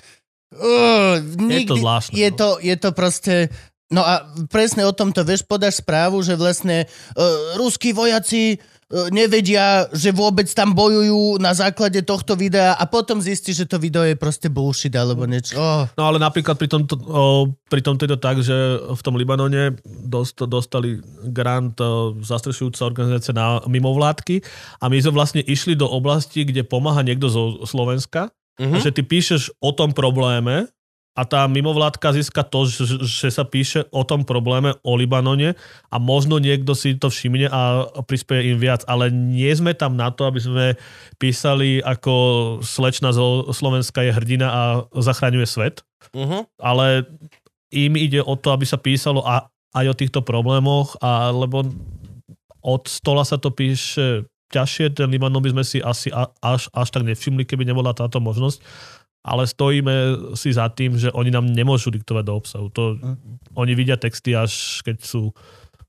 Uh, 0.50 1.22
nikdy, 1.38 1.78
zvláštne, 1.78 2.12
Je 2.14 2.28
no. 2.30 2.36
to, 2.36 2.48
je 2.58 2.76
to 2.76 2.90
proste... 2.90 3.34
No 3.90 4.06
a 4.06 4.22
presne 4.46 4.86
o 4.86 4.94
tomto, 4.94 5.26
vieš, 5.26 5.42
podáš 5.42 5.82
správu, 5.82 6.22
že 6.22 6.38
vlastne 6.38 6.86
uh, 6.86 7.58
ruskí 7.58 7.90
vojaci 7.90 8.62
nevedia, 9.14 9.86
že 9.94 10.10
vôbec 10.10 10.50
tam 10.50 10.74
bojujú 10.74 11.38
na 11.38 11.54
základe 11.54 12.02
tohto 12.02 12.34
videa 12.34 12.74
a 12.74 12.84
potom 12.90 13.22
zistí, 13.22 13.54
že 13.54 13.66
to 13.66 13.78
video 13.78 14.02
je 14.02 14.18
proste 14.18 14.50
bullshit 14.50 14.90
alebo 14.98 15.30
niečo. 15.30 15.54
Oh. 15.54 15.86
No 15.94 16.10
ale 16.10 16.18
napríklad 16.18 16.58
pri 16.58 16.66
tomto, 16.66 16.98
o, 17.06 17.54
pri 17.70 17.80
tomto 17.86 18.04
je 18.06 18.10
to 18.10 18.18
tak, 18.18 18.36
že 18.42 18.54
v 18.82 19.00
tom 19.06 19.14
Libanone 19.14 19.78
dost, 19.86 20.42
dostali 20.42 20.98
grant 21.30 21.78
o, 21.78 22.18
zastrešujúca 22.18 22.82
organizácia 22.82 23.30
na 23.30 23.62
mimovládky 23.62 24.42
a 24.82 24.90
my 24.90 24.98
sme 24.98 25.14
vlastne 25.14 25.42
išli 25.46 25.78
do 25.78 25.86
oblasti, 25.86 26.42
kde 26.42 26.66
pomáha 26.66 27.06
niekto 27.06 27.30
zo 27.30 27.62
Slovenska 27.62 28.34
Mhm. 28.60 28.76
a 28.76 28.78
že 28.84 28.92
ty 28.92 29.00
píšeš 29.00 29.56
o 29.64 29.72
tom 29.72 29.96
probléme 29.96 30.68
a 31.18 31.22
tá 31.26 31.44
mimovládka 31.50 32.14
získa 32.14 32.46
to, 32.46 32.70
že, 32.70 33.02
že 33.02 33.28
sa 33.34 33.42
píše 33.42 33.84
o 33.90 34.06
tom 34.06 34.22
probléme 34.22 34.78
o 34.86 34.94
Libanone 34.94 35.58
a 35.90 35.96
možno 35.98 36.38
niekto 36.38 36.72
si 36.72 36.94
to 36.94 37.10
všimne 37.10 37.50
a 37.50 37.90
prispieje 38.06 38.54
im 38.54 38.58
viac, 38.62 38.86
ale 38.86 39.10
nie 39.10 39.50
sme 39.50 39.74
tam 39.74 39.98
na 39.98 40.14
to, 40.14 40.30
aby 40.30 40.40
sme 40.40 40.66
písali 41.18 41.82
ako 41.82 42.14
slečna 42.62 43.10
zo 43.10 43.50
Slovenska 43.50 44.06
je 44.06 44.14
hrdina 44.14 44.48
a 44.48 44.62
zachraňuje 44.94 45.46
svet, 45.46 45.82
Uh-huh. 46.16 46.48
ale 46.58 47.04
im 47.70 47.94
ide 47.94 48.24
o 48.24 48.34
to, 48.34 48.50
aby 48.50 48.64
sa 48.66 48.80
písalo 48.80 49.22
a, 49.22 49.46
aj 49.76 49.86
o 49.92 49.94
týchto 49.94 50.20
problémoch, 50.24 50.96
a, 50.98 51.30
lebo 51.30 51.68
od 52.64 52.82
stola 52.88 53.22
sa 53.22 53.36
to 53.36 53.52
píše 53.52 54.24
ťažšie, 54.50 54.98
ten 54.98 55.06
Libanon 55.06 55.38
by 55.38 55.54
sme 55.54 55.64
si 55.64 55.78
asi 55.78 56.10
až, 56.42 56.66
až 56.74 56.88
tak 56.90 57.06
nevšimli, 57.06 57.46
keby 57.46 57.62
nebola 57.62 57.94
táto 57.94 58.18
možnosť, 58.18 58.58
ale 59.20 59.44
stojíme 59.44 59.94
si 60.32 60.52
za 60.52 60.68
tým, 60.72 60.96
že 60.96 61.12
oni 61.12 61.28
nám 61.28 61.44
nemôžu 61.48 61.92
diktovať 61.92 62.24
do 62.24 62.34
obsahu. 62.36 62.66
To, 62.72 62.96
oni 63.56 63.72
vidia 63.76 64.00
texty 64.00 64.32
až 64.32 64.80
keď 64.84 64.96
sú 65.04 65.32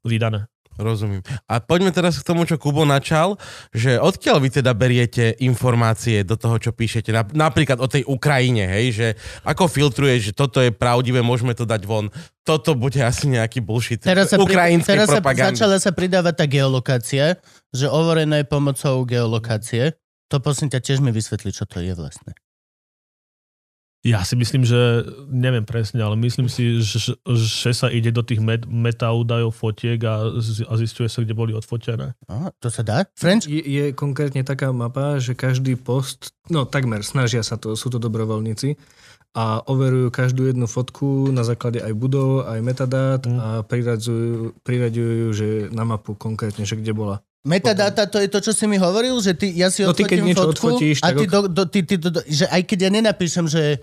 vydané. 0.03 0.51
Rozumiem. 0.79 1.19
A 1.51 1.59
poďme 1.59 1.91
teraz 1.91 2.15
k 2.15 2.23
tomu, 2.23 2.47
čo 2.47 2.55
Kubo 2.55 2.87
načal, 2.87 3.35
že 3.75 3.99
odkiaľ 3.99 4.39
vy 4.39 4.49
teda 4.49 4.71
beriete 4.71 5.35
informácie 5.43 6.23
do 6.23 6.39
toho, 6.39 6.55
čo 6.57 6.71
píšete, 6.71 7.11
Nap- 7.11 7.35
napríklad 7.35 7.77
o 7.83 7.91
tej 7.91 8.07
Ukrajine, 8.07 8.65
hej, 8.79 8.85
že 8.95 9.07
ako 9.43 9.67
filtruješ, 9.67 10.31
že 10.31 10.33
toto 10.33 10.63
je 10.63 10.71
pravdivé, 10.71 11.19
môžeme 11.19 11.51
to 11.51 11.67
dať 11.67 11.83
von, 11.83 12.07
toto 12.47 12.73
bude 12.73 13.03
asi 13.03 13.27
nejaký 13.29 13.59
bullshit 13.59 13.99
Teraz 13.99 14.31
sa, 14.31 14.39
pri, 14.39 14.47
ukrajinskej 14.47 14.95
teraz 14.95 15.11
sa 15.11 15.19
propagandy. 15.19 15.59
začala 15.59 15.77
sa 15.77 15.91
pridávať 15.91 16.33
tá 16.39 16.45
geolokácia, 16.47 17.25
že 17.75 17.85
overené 17.91 18.47
pomocou 18.47 19.03
geolokácie. 19.03 19.99
To 20.31 20.39
prosím 20.39 20.71
ťa 20.71 20.79
tiež 20.79 21.03
mi 21.03 21.11
vysvetli, 21.11 21.51
čo 21.51 21.67
to 21.67 21.83
je 21.83 21.91
vlastne. 21.91 22.31
Ja 24.01 24.25
si 24.25 24.33
myslím, 24.33 24.65
že 24.65 25.05
neviem 25.29 25.61
presne, 25.61 26.01
ale 26.01 26.17
myslím 26.17 26.49
si, 26.49 26.81
že, 26.81 27.13
že 27.21 27.69
sa 27.69 27.85
ide 27.85 28.09
do 28.09 28.25
tých 28.25 28.41
met, 28.41 28.65
metaúdajov 28.65 29.53
fotiek 29.53 30.01
a, 30.01 30.41
z- 30.41 30.65
a 30.65 30.73
zistuje 30.73 31.05
sa, 31.05 31.21
kde 31.21 31.37
boli 31.37 31.53
odfotené. 31.53 32.17
Aha, 32.25 32.49
to 32.57 32.67
sa 32.67 32.81
dá? 32.81 33.05
French? 33.13 33.45
Je, 33.45 33.61
je 33.61 33.85
konkrétne 33.93 34.41
taká 34.41 34.73
mapa, 34.73 35.21
že 35.21 35.37
každý 35.37 35.77
post, 35.77 36.33
no 36.49 36.65
takmer, 36.65 37.05
snažia 37.05 37.45
sa 37.45 37.61
to, 37.61 37.77
sú 37.77 37.87
to 37.87 38.01
dobrovoľníci 38.01 38.73
a 39.31 39.61
overujú 39.63 40.09
každú 40.09 40.49
jednu 40.49 40.65
fotku 40.65 41.29
na 41.29 41.45
základe 41.45 41.79
aj 41.79 41.93
budov, 41.93 42.49
aj 42.49 42.59
metadát 42.59 43.21
Mm. 43.21 43.37
a 43.37 43.47
priradzujú, 43.61 44.57
priraďujú, 44.65 45.25
že 45.31 45.47
na 45.69 45.85
mapu 45.85 46.17
konkrétne, 46.17 46.65
že 46.65 46.73
kde 46.73 46.91
bola. 46.91 47.21
Metadata 47.41 48.05
to 48.05 48.21
je 48.21 48.29
to, 48.29 48.37
čo 48.37 48.51
si 48.53 48.69
mi 48.69 48.77
hovoril, 48.77 49.17
že 49.17 49.33
ty, 49.33 49.49
ja 49.49 49.73
si 49.73 49.81
No 49.81 49.97
ty, 49.97 50.05
keď 50.05 50.19
niečo 50.21 50.45
fotku 50.45 50.77
odfotíš, 50.77 51.01
a 51.01 51.09
ty, 51.09 51.25
ok. 51.25 51.31
do, 51.31 51.39
do, 51.49 51.63
ty, 51.65 51.79
ty, 51.81 51.95
do, 51.97 52.13
do, 52.13 52.21
že 52.29 52.45
aj 52.45 52.61
keď 52.69 52.77
ja 52.85 52.89
nenapíšem, 52.93 53.49
že 53.49 53.81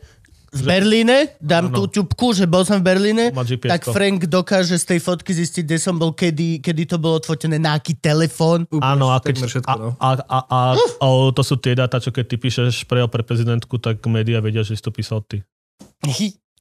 v 0.49 0.63
Berlíne, 0.65 1.37
dám 1.45 1.69
tú 1.69 1.85
Áno. 1.85 1.93
ťupku, 1.93 2.33
že 2.33 2.49
bol 2.49 2.65
som 2.65 2.81
v 2.81 2.89
Berlíne, 2.89 3.29
tak 3.69 3.85
Frank 3.85 4.25
dokáže 4.25 4.81
z 4.81 4.97
tej 4.97 5.01
fotky 5.05 5.37
zistiť, 5.37 5.61
kde 5.61 5.77
som 5.77 6.01
bol, 6.01 6.17
kedy, 6.17 6.65
kedy 6.65 6.89
to 6.89 6.97
bolo 6.97 7.21
odfotené, 7.21 7.61
na 7.61 7.77
aký 7.77 7.93
telefón. 7.93 8.65
Áno, 8.81 9.13
a, 9.13 9.21
keď, 9.21 9.45
všetko, 9.45 9.69
a, 9.69 9.75
no. 9.77 9.89
a, 10.01 10.09
a, 10.17 10.39
a, 10.49 10.61
a, 11.05 11.09
to 11.37 11.43
sú 11.45 11.61
tie 11.61 11.77
dáta, 11.77 12.01
čo 12.01 12.17
keď 12.17 12.25
ty 12.25 12.37
píšeš 12.41 12.89
prejav 12.89 13.13
pre 13.13 13.21
prezidentku, 13.21 13.77
tak 13.77 14.01
médiá 14.09 14.41
vedia, 14.41 14.65
že 14.65 14.73
si 14.73 14.81
to 14.81 14.89
písal 14.89 15.21
ty. 15.21 15.45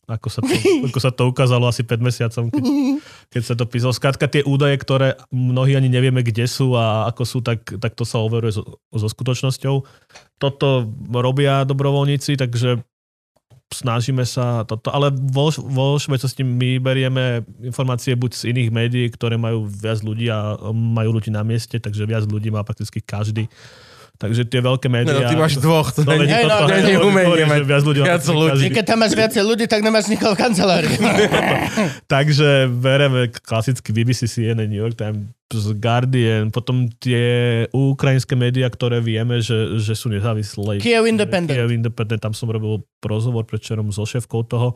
Ako 0.07 0.31
sa 0.31 0.39
to, 0.39 0.51
ako 0.87 0.99
sa 1.03 1.11
to 1.11 1.27
ukázalo 1.27 1.67
asi 1.67 1.83
5 1.83 1.99
mesiacom, 1.99 2.47
keď, 2.47 2.63
keď 3.27 3.41
sa 3.43 3.55
to 3.59 3.67
písalo. 3.67 3.91
Skrátka 3.91 4.31
tie 4.31 4.43
údaje, 4.47 4.79
ktoré 4.79 5.19
mnohí 5.31 5.75
ani 5.75 5.91
nevieme, 5.91 6.23
kde 6.23 6.47
sú 6.47 6.73
a 6.79 7.11
ako 7.11 7.23
sú, 7.27 7.39
tak, 7.43 7.67
tak 7.67 7.93
to 7.93 8.07
sa 8.07 8.23
overuje 8.23 8.55
so, 8.55 8.79
so 8.95 9.07
skutočnosťou. 9.07 9.75
Toto 10.39 10.67
robia 11.11 11.67
dobrovoľníci, 11.67 12.39
takže 12.39 12.81
snažíme 13.67 14.23
sa 14.23 14.63
toto, 14.63 14.87
ale 14.95 15.11
vo, 15.11 15.51
vo 15.51 15.99
všeobecnosti 15.99 16.39
my 16.47 16.79
berieme 16.79 17.43
informácie 17.59 18.15
buď 18.15 18.31
z 18.31 18.43
iných 18.55 18.69
médií, 18.71 19.05
ktoré 19.11 19.35
majú 19.35 19.67
viac 19.67 19.99
ľudí 19.99 20.31
a 20.31 20.55
majú 20.71 21.19
ľudí 21.19 21.35
na 21.35 21.43
mieste, 21.43 21.75
takže 21.75 22.07
viac 22.07 22.23
ľudí 22.23 22.47
má 22.47 22.63
prakticky 22.63 23.03
každý. 23.03 23.51
Takže 24.17 24.49
tie 24.49 24.61
veľké 24.65 24.89
No, 24.89 24.93
médiá... 24.97 25.29
ty 25.29 25.37
máš 25.37 25.61
dvoch, 25.61 25.93
to 25.93 26.01
No, 26.01 26.17
není, 26.17 26.25
veď 26.25 26.29
Hej, 26.33 26.45
no, 26.49 26.57
to 26.57 26.65
není 26.73 26.93
umenie 26.97 27.45
mať 27.45 27.61
viac 27.69 27.83
ľudí 27.85 27.99
viac 28.01 28.23
ľudí. 28.25 28.65
Keď 28.73 28.85
tam 28.89 28.97
máš 29.05 29.13
viacej 29.13 29.43
ľudí, 29.45 29.65
tak 29.69 29.85
nemáš 29.85 30.09
nikoho 30.09 30.33
v 30.33 30.39
kancelárii. 30.41 30.97
Takže 32.13 32.65
bereme 32.73 33.29
klasicky 33.29 33.93
BBC, 33.93 34.25
CNN, 34.25 34.65
New 34.65 34.81
York 34.81 34.97
Times, 34.97 35.29
Guardian, 35.77 36.49
potom 36.49 36.89
tie 36.97 37.63
ukrajinské 37.69 38.33
médiá, 38.33 38.67
ktoré 38.73 38.99
vieme, 39.05 39.37
že, 39.37 39.77
že 39.77 39.93
sú 39.93 40.09
nezávislé. 40.09 40.81
Kiev 40.81 41.05
Independent. 41.05 41.53
Kiev 41.53 41.69
Independent, 41.69 42.19
tam 42.19 42.33
som 42.33 42.49
robil 42.49 42.81
rozhovor 43.05 43.45
predčerom 43.45 43.93
so 43.93 44.01
šéfkou 44.03 44.41
toho 44.49 44.73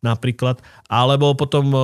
napríklad. 0.00 0.64
Alebo 0.88 1.36
potom 1.36 1.64
uh, 1.76 1.82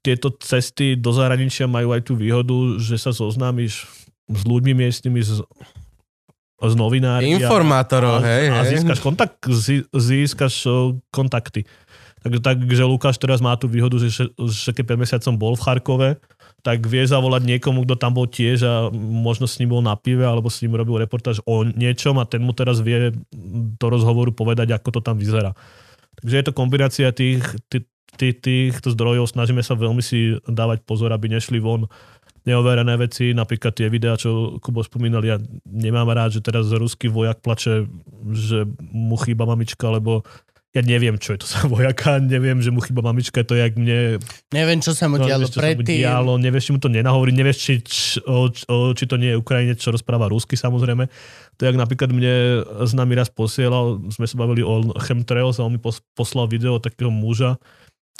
tieto 0.00 0.32
cesty 0.40 0.96
do 0.96 1.12
zahraničia 1.12 1.68
majú 1.68 1.92
aj 1.92 2.08
tú 2.08 2.16
výhodu, 2.16 2.80
že 2.80 2.96
sa 2.96 3.12
zoznámiš 3.12 3.84
s 4.32 4.42
ľuďmi 4.48 4.72
miestnymi, 4.72 5.20
s, 5.20 5.44
s 6.68 6.74
novinári. 6.78 7.34
Informátorov, 7.34 8.22
a, 8.22 8.26
hej, 8.26 8.44
a 8.52 8.62
hej. 8.62 8.78
získaš, 8.78 8.98
kontakt, 9.02 9.38
zí, 9.50 9.82
získaš 9.90 10.66
kontakty. 11.10 11.66
Takže 12.22 12.38
tak, 12.38 12.56
že 12.62 12.86
Lukáš 12.86 13.18
teraz 13.18 13.42
má 13.42 13.58
tú 13.58 13.66
výhodu, 13.66 13.98
že, 13.98 14.08
že, 14.14 14.24
že 14.38 14.70
keď 14.70 14.94
5 14.94 15.02
mesiacom 15.02 15.34
bol 15.34 15.54
v 15.58 15.64
Charkove, 15.66 16.10
tak 16.62 16.86
vie 16.86 17.02
zavolať 17.02 17.42
niekomu, 17.42 17.82
kto 17.82 17.98
tam 17.98 18.14
bol 18.14 18.30
tiež 18.30 18.62
a 18.62 18.74
možno 18.94 19.50
s 19.50 19.58
ním 19.58 19.74
bol 19.74 19.82
na 19.82 19.98
pive 19.98 20.22
alebo 20.22 20.46
s 20.46 20.62
ním 20.62 20.78
robil 20.78 21.02
reportáž 21.02 21.42
o 21.42 21.66
niečom 21.66 22.22
a 22.22 22.24
ten 22.24 22.38
mu 22.38 22.54
teraz 22.54 22.78
vie 22.78 23.10
do 23.74 23.86
rozhovoru 23.90 24.30
povedať, 24.30 24.70
ako 24.70 24.94
to 24.94 25.00
tam 25.02 25.18
vyzerá. 25.18 25.58
Takže 26.22 26.34
je 26.38 26.44
to 26.46 26.54
kombinácia 26.54 27.10
tých, 27.10 27.42
tých, 27.66 27.90
tých, 28.14 28.38
týchto 28.38 28.94
zdrojov, 28.94 29.26
snažíme 29.26 29.58
sa 29.66 29.74
veľmi 29.74 29.98
si 29.98 30.38
dávať 30.46 30.86
pozor, 30.86 31.10
aby 31.10 31.34
nešli 31.34 31.58
von 31.58 31.90
neoverené 32.42 32.94
veci, 32.96 33.30
napríklad 33.30 33.72
tie 33.72 33.86
videá, 33.86 34.14
čo 34.14 34.58
Kubo 34.58 34.82
spomínal, 34.82 35.22
ja 35.22 35.36
nemám 35.64 36.10
rád, 36.10 36.34
že 36.34 36.40
teraz 36.42 36.68
ruský 36.68 37.06
vojak 37.06 37.38
plače, 37.40 37.86
že 38.34 38.66
mu 38.80 39.14
chýba 39.16 39.46
mamička, 39.46 39.86
lebo 39.88 40.26
ja 40.72 40.80
neviem, 40.80 41.20
čo 41.20 41.36
je 41.36 41.44
to 41.44 41.46
za 41.46 41.68
vojaka, 41.72 42.16
neviem, 42.16 42.64
že 42.64 42.72
mu 42.72 42.80
chýba 42.80 43.04
mamička, 43.04 43.44
to 43.44 43.52
je 43.52 43.60
jak 43.60 43.76
mne 43.76 44.16
Neviem, 44.50 44.80
čo 44.80 44.96
sa 44.96 45.04
mu 45.04 45.20
No, 45.20 45.28
dialo 45.28 45.44
mu 45.44 45.52
predtým. 45.52 46.00
dialo, 46.00 46.32
nevieš, 46.40 46.64
či 46.64 46.72
mu 46.72 46.80
to 46.80 46.88
nenahovorí, 46.88 47.30
nevieš, 47.30 47.56
či, 47.60 47.72
či, 47.84 48.00
o, 48.24 48.48
o, 48.48 48.76
či 48.96 49.04
to 49.04 49.20
nie 49.20 49.36
je 49.36 49.40
Ukrajinec, 49.40 49.76
čo 49.76 49.92
rozpráva 49.92 50.32
rusky 50.32 50.56
samozrejme. 50.56 51.12
To 51.54 51.60
je, 51.60 51.68
jak 51.68 51.76
napríklad 51.76 52.10
mne 52.10 52.64
s 52.88 52.92
nami 52.96 53.12
raz 53.12 53.28
posielal, 53.28 54.00
sme 54.08 54.24
sa 54.24 54.36
bavili 54.40 54.64
o 54.64 54.80
chemtrails 54.98 55.60
a 55.60 55.68
on 55.68 55.76
mi 55.76 55.80
pos, 55.80 56.00
poslal 56.16 56.48
video 56.48 56.80
takého 56.80 57.12
muža 57.12 57.60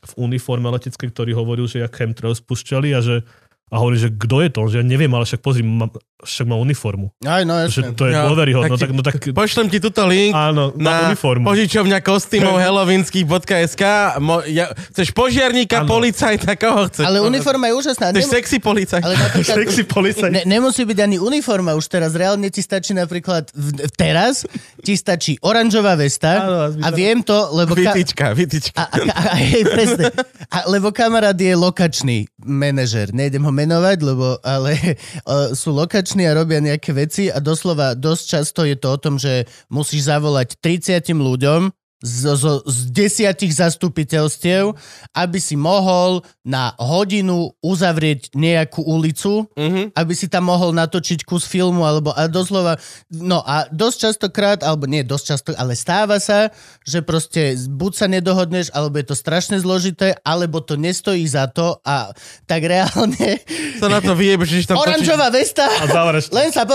v 0.03 0.13
uniforme 0.21 0.69
leteckej, 0.69 1.09
ktorý 1.09 1.33
hovoril, 1.33 1.65
že 1.65 1.81
jak 1.81 1.95
chemtrails 1.95 2.43
spúšťali 2.45 2.93
a 2.93 3.01
že 3.01 3.25
a 3.73 3.81
hovorí, 3.81 3.97
že 3.97 4.13
kto 4.13 4.37
je 4.39 4.51
to? 4.51 4.61
Že 4.67 4.77
ja 4.77 4.87
neviem, 4.87 5.09
ale 5.09 5.25
však 5.25 5.41
pozri, 5.41 5.63
má, 5.63 5.89
však 6.19 6.45
má 6.45 6.55
uniformu. 6.55 7.09
Aj, 7.19 7.41
no. 7.43 7.57
Že 7.59 7.97
to 7.97 8.05
je 8.05 8.13
Ja, 8.13 8.29
dôveryhodné. 8.29 8.69
No, 8.69 8.77
tak 8.77 8.91
no, 8.91 9.01
tak, 9.01 9.17
Pošlem 9.27 9.67
ti 9.67 9.79
túto 9.79 10.05
link 10.05 10.31
áno, 10.31 10.77
na 10.77 10.85
má 10.85 10.97
uniformu. 11.09 11.49
požičovňa 11.49 11.99
kostýmov 12.01 12.61
halloweenských.sk. 12.63 13.83
Mo, 14.19 14.45
ja, 14.45 14.69
chceš 14.93 15.11
požiarníka, 15.11 15.83
Áno. 15.83 15.89
policajta, 15.91 16.53
koho 16.55 16.85
chceš? 16.87 17.03
Ale 17.03 17.19
uniforma 17.19 17.67
je 17.67 17.75
úžasná. 17.75 18.07
Chceš 18.11 18.23
Nemu- 18.23 18.35
sexy 18.35 18.57
policajt? 18.59 19.01
ale 19.01 19.15
napríklad, 19.17 19.57
Sexy 19.59 19.83
policajt. 19.85 20.31
ne, 20.31 20.43
nemusí 20.45 20.85
byť 20.85 20.99
ani 21.01 21.17
uniforma 21.17 21.73
už 21.73 21.89
teraz. 21.89 22.13
Reálne 22.13 22.49
ti 22.49 22.61
stačí 22.61 22.93
napríklad 22.93 23.49
v, 23.51 23.67
teraz 23.91 24.45
ti 24.79 24.93
stačí 24.93 25.41
oranžová 25.41 25.97
vesta 25.97 26.45
Áno, 26.69 26.77
a 26.77 26.89
viem 26.91 27.19
to, 27.19 27.35
lebo... 27.51 27.73
Ka- 27.75 27.95
Vytička, 27.95 28.27
vytička. 28.33 28.77
a, 28.77 28.85
a, 28.85 28.97
a, 29.03 29.23
a, 29.33 29.37
hej, 29.39 29.65
presne. 29.65 30.13
A, 30.49 30.69
lebo 30.69 30.91
kamarát 30.91 31.35
je 31.35 31.53
lokačný 31.53 32.19
manažer. 32.39 33.11
Nejdem 33.11 33.41
ho 33.41 33.53
menovať, 33.63 33.99
lebo 34.03 34.37
ale 34.43 34.75
sú 35.61 35.71
lokační 35.73 36.27
a 36.27 36.37
robia 36.37 36.59
nejaké 36.59 36.91
veci 36.93 37.31
a 37.31 37.39
doslova 37.39 37.95
dosť 37.95 38.25
často 38.27 38.61
je 38.67 38.77
to 38.77 38.89
o 38.91 38.99
tom, 38.99 39.17
že 39.17 39.47
musíš 39.71 40.11
zavolať 40.11 40.59
30 40.59 41.15
ľuďom 41.15 41.82
z, 42.03 42.35
z, 42.35 42.45
z 42.61 42.79
desiatich 42.91 43.53
zastupiteľstiev, 43.53 44.75
aby 45.13 45.39
si 45.39 45.55
mohol 45.55 46.21
na 46.43 46.75
hodinu 46.77 47.33
uzavrieť 47.61 48.33
nejakú 48.33 48.83
ulicu, 48.83 49.47
Mhm. 49.53 49.95
aby 49.95 50.13
si 50.13 50.27
tam 50.27 50.45
mohol 50.45 50.73
natočiť 50.73 51.23
kus 51.23 51.45
filmu, 51.45 51.83
alebo 51.83 52.11
a 52.11 52.27
doslova, 52.27 52.77
no 53.09 53.39
a 53.41 53.67
dosť 53.69 53.97
častokrát, 54.03 54.59
alebo 54.61 54.85
nie 54.85 55.03
dosť 55.03 55.25
často, 55.25 55.51
ale 55.55 55.73
stáva 55.73 56.19
sa, 56.19 56.51
že 56.83 57.01
proste 57.01 57.43
buď 57.57 57.93
sa 57.93 58.07
nedohodneš, 58.07 58.71
alebo 58.71 58.97
je 58.97 59.07
to 59.07 59.15
strašne 59.15 59.57
zložité, 59.57 60.19
alebo 60.21 60.59
to 60.59 60.75
nestojí 60.75 61.23
za 61.25 61.47
to 61.47 61.79
a 61.81 62.11
tak 62.45 62.63
reálne 62.63 63.39
Sa 63.81 63.87
na 63.89 63.99
to 63.99 64.13
vyjebeš, 64.13 64.49
že 64.49 64.69
tam 64.69 64.77
točíš- 64.77 64.87
oranžová 64.89 65.29
vesta 65.29 65.67
A 65.67 65.87
závereš. 65.87 66.31
len 66.31 66.49
sa 66.49 66.63
po... 66.63 66.75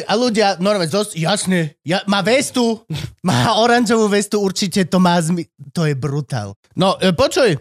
a 0.00 0.12
ľudia, 0.14 0.58
normálne, 0.58 0.86
dosť, 0.88 1.14
jasne, 1.16 1.78
ja, 1.82 2.02
má 2.04 2.20
vestu, 2.20 2.82
má 3.20 3.56
oranžovú 3.56 4.06
vestu, 4.08 4.27
určite 4.36 4.84
to 4.84 5.00
má 5.00 5.16
zmi... 5.16 5.48
To 5.72 5.88
je 5.88 5.96
brutál. 5.96 6.52
No, 6.76 7.00
e, 7.00 7.16
počuj, 7.16 7.56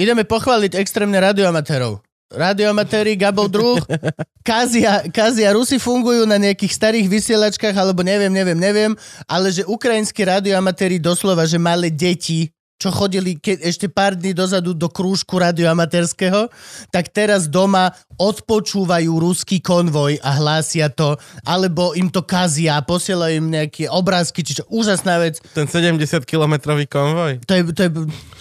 ideme 0.00 0.24
pochváliť 0.24 0.80
extrémne 0.80 1.20
radioamatérov. 1.20 2.00
Radioamatéri, 2.30 3.18
Gabov 3.18 3.50
druh, 3.50 3.82
Kazia, 4.48 5.04
Kazia, 5.10 5.50
Rusi 5.52 5.82
fungujú 5.82 6.24
na 6.24 6.38
nejakých 6.38 6.72
starých 6.72 7.06
vysielačkách, 7.10 7.74
alebo 7.74 8.06
neviem, 8.06 8.30
neviem, 8.30 8.54
neviem, 8.54 8.92
ale 9.26 9.50
že 9.50 9.66
ukrajinskí 9.66 10.22
radioamatéri 10.22 11.02
doslova, 11.02 11.42
že 11.44 11.58
malé 11.58 11.90
deti, 11.90 12.48
čo 12.80 12.88
chodili 12.88 13.36
ke, 13.36 13.60
ešte 13.60 13.92
pár 13.92 14.16
dní 14.16 14.32
dozadu 14.32 14.72
do 14.72 14.88
krúžku 14.88 15.36
radioamatérskeho, 15.36 16.48
tak 16.88 17.12
teraz 17.12 17.44
doma 17.44 17.92
odpočúvajú 18.16 19.12
ruský 19.20 19.60
konvoj 19.60 20.16
a 20.24 20.40
hlásia 20.40 20.88
to, 20.88 21.20
alebo 21.44 21.92
im 21.92 22.08
to 22.08 22.24
kazia, 22.24 22.80
posielajú 22.80 23.36
im 23.36 23.48
nejaké 23.52 23.84
obrázky, 23.92 24.40
čiže 24.40 24.64
úžasná 24.72 25.20
vec. 25.20 25.44
Ten 25.52 25.68
70-kilometrový 25.68 26.88
konvoj. 26.88 27.44
To 27.44 27.52
je, 27.52 27.62
to 27.76 27.82
je, 27.84 27.90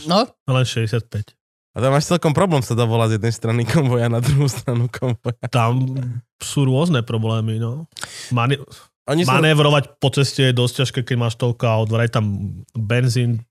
no, 0.08 0.24
Len 0.48 0.66
65. 0.66 1.36
A 1.76 1.84
tam 1.86 1.94
máš 1.94 2.10
celkom 2.10 2.34
problém 2.34 2.66
sa 2.66 2.74
dovolať 2.74 3.14
z 3.14 3.16
jednej 3.22 3.34
strany 3.36 3.62
konvoja 3.68 4.10
na 4.10 4.24
druhú 4.24 4.50
stranu 4.50 4.90
konvoja. 4.90 5.44
Tam 5.54 5.86
sú 6.42 6.66
rôzne 6.66 7.06
problémy, 7.06 7.62
no. 7.62 7.86
Mani- 8.34 8.60
Oni 9.06 9.24
sú... 9.24 9.30
manévrovať 9.30 10.02
po 10.02 10.10
ceste 10.10 10.50
je 10.50 10.54
dosť 10.58 10.74
ťažké, 10.84 11.00
keď 11.14 11.18
máš 11.30 11.36
toľko 11.38 11.64
aut, 11.70 11.90
vraj 11.94 12.10
tam 12.10 12.66
benzín 12.74 13.46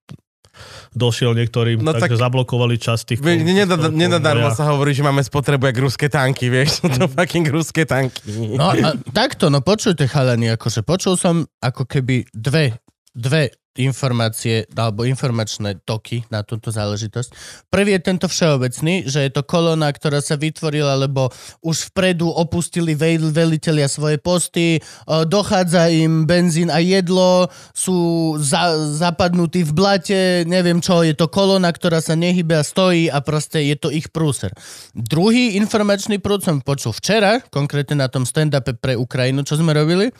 došiel 0.92 1.32
niektorým, 1.32 1.78
No 1.78 1.92
takže 1.92 2.14
tak- 2.14 2.20
zablokovali 2.20 2.76
časť 2.76 3.02
tých... 3.04 3.18
Nenada- 3.20 3.76
konvojov. 3.78 3.94
Nenadarmo 3.94 4.48
sa 4.50 4.68
hovorí, 4.68 4.92
že 4.92 5.00
máme 5.00 5.20
spotrebu 5.20 5.66
jak 5.66 5.78
ruské 5.78 6.06
tanky, 6.06 6.48
vieš, 6.48 6.80
sú 6.80 6.90
to 6.96 7.06
fucking 7.06 7.46
ruské 7.46 7.82
tanky. 7.82 8.22
No 8.54 8.70
a 8.70 8.92
takto, 9.08 9.46
no 9.46 9.60
počujte 9.60 10.04
chalani, 10.04 10.50
akože 10.50 10.80
počul 10.80 11.14
som 11.14 11.42
ako 11.58 11.84
keby 11.84 12.26
dve, 12.30 12.78
dve 13.10 13.52
informácie 13.78 14.66
alebo 14.74 15.06
informačné 15.06 15.78
toky 15.86 16.26
na 16.28 16.42
túto 16.42 16.74
záležitosť. 16.74 17.30
Prvý 17.70 17.94
je 17.94 18.02
tento 18.02 18.26
všeobecný, 18.26 19.06
že 19.06 19.24
je 19.24 19.30
to 19.30 19.46
kolóna, 19.46 19.88
ktorá 19.94 20.18
sa 20.18 20.34
vytvorila, 20.34 20.98
lebo 20.98 21.30
už 21.62 21.94
vpredu 21.94 22.26
opustili 22.28 22.98
veľ, 22.98 23.30
velitelia 23.30 23.86
svoje 23.86 24.18
posty, 24.18 24.82
o, 25.06 25.22
dochádza 25.22 25.86
im 25.94 26.26
benzín 26.26 26.68
a 26.74 26.82
jedlo, 26.82 27.46
sú 27.70 28.34
za, 28.42 28.74
zapadnutí 28.98 29.62
v 29.62 29.72
blate, 29.72 30.20
neviem 30.44 30.82
čo, 30.82 31.06
je 31.06 31.14
to 31.14 31.30
kolóna, 31.30 31.70
ktorá 31.70 32.02
sa 32.02 32.18
nehybe 32.18 32.58
a 32.58 32.66
stojí 32.66 33.06
a 33.06 33.22
proste 33.22 33.62
je 33.62 33.76
to 33.78 33.88
ich 33.94 34.10
prúser. 34.10 34.50
Druhý 34.92 35.54
informačný 35.54 36.18
prúd 36.18 36.42
som 36.42 36.58
počul 36.58 36.90
včera, 36.90 37.38
konkrétne 37.54 38.02
na 38.02 38.10
tom 38.10 38.26
stand-upe 38.26 38.74
pre 38.78 38.98
Ukrajinu, 38.98 39.46
čo 39.46 39.54
sme 39.54 39.70
robili, 39.70 40.10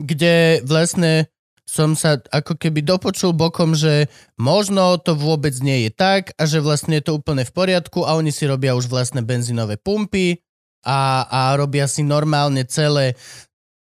kde 0.00 0.64
vlastne 0.64 1.31
som 1.68 1.94
sa 1.94 2.18
ako 2.34 2.58
keby 2.58 2.82
dopočul 2.82 3.32
bokom, 3.32 3.72
že 3.72 4.10
možno 4.36 4.98
to 4.98 5.14
vôbec 5.14 5.54
nie 5.62 5.88
je 5.88 5.90
tak 5.94 6.34
a 6.36 6.44
že 6.44 6.60
vlastne 6.60 6.98
je 6.98 7.06
to 7.06 7.16
úplne 7.16 7.46
v 7.46 7.54
poriadku 7.54 8.02
a 8.04 8.18
oni 8.18 8.34
si 8.34 8.44
robia 8.44 8.76
už 8.76 8.90
vlastné 8.90 9.22
benzínové 9.22 9.78
pumpy 9.78 10.42
a, 10.82 11.24
a 11.30 11.40
robia 11.54 11.86
si 11.86 12.02
normálne 12.02 12.66
celé, 12.66 13.14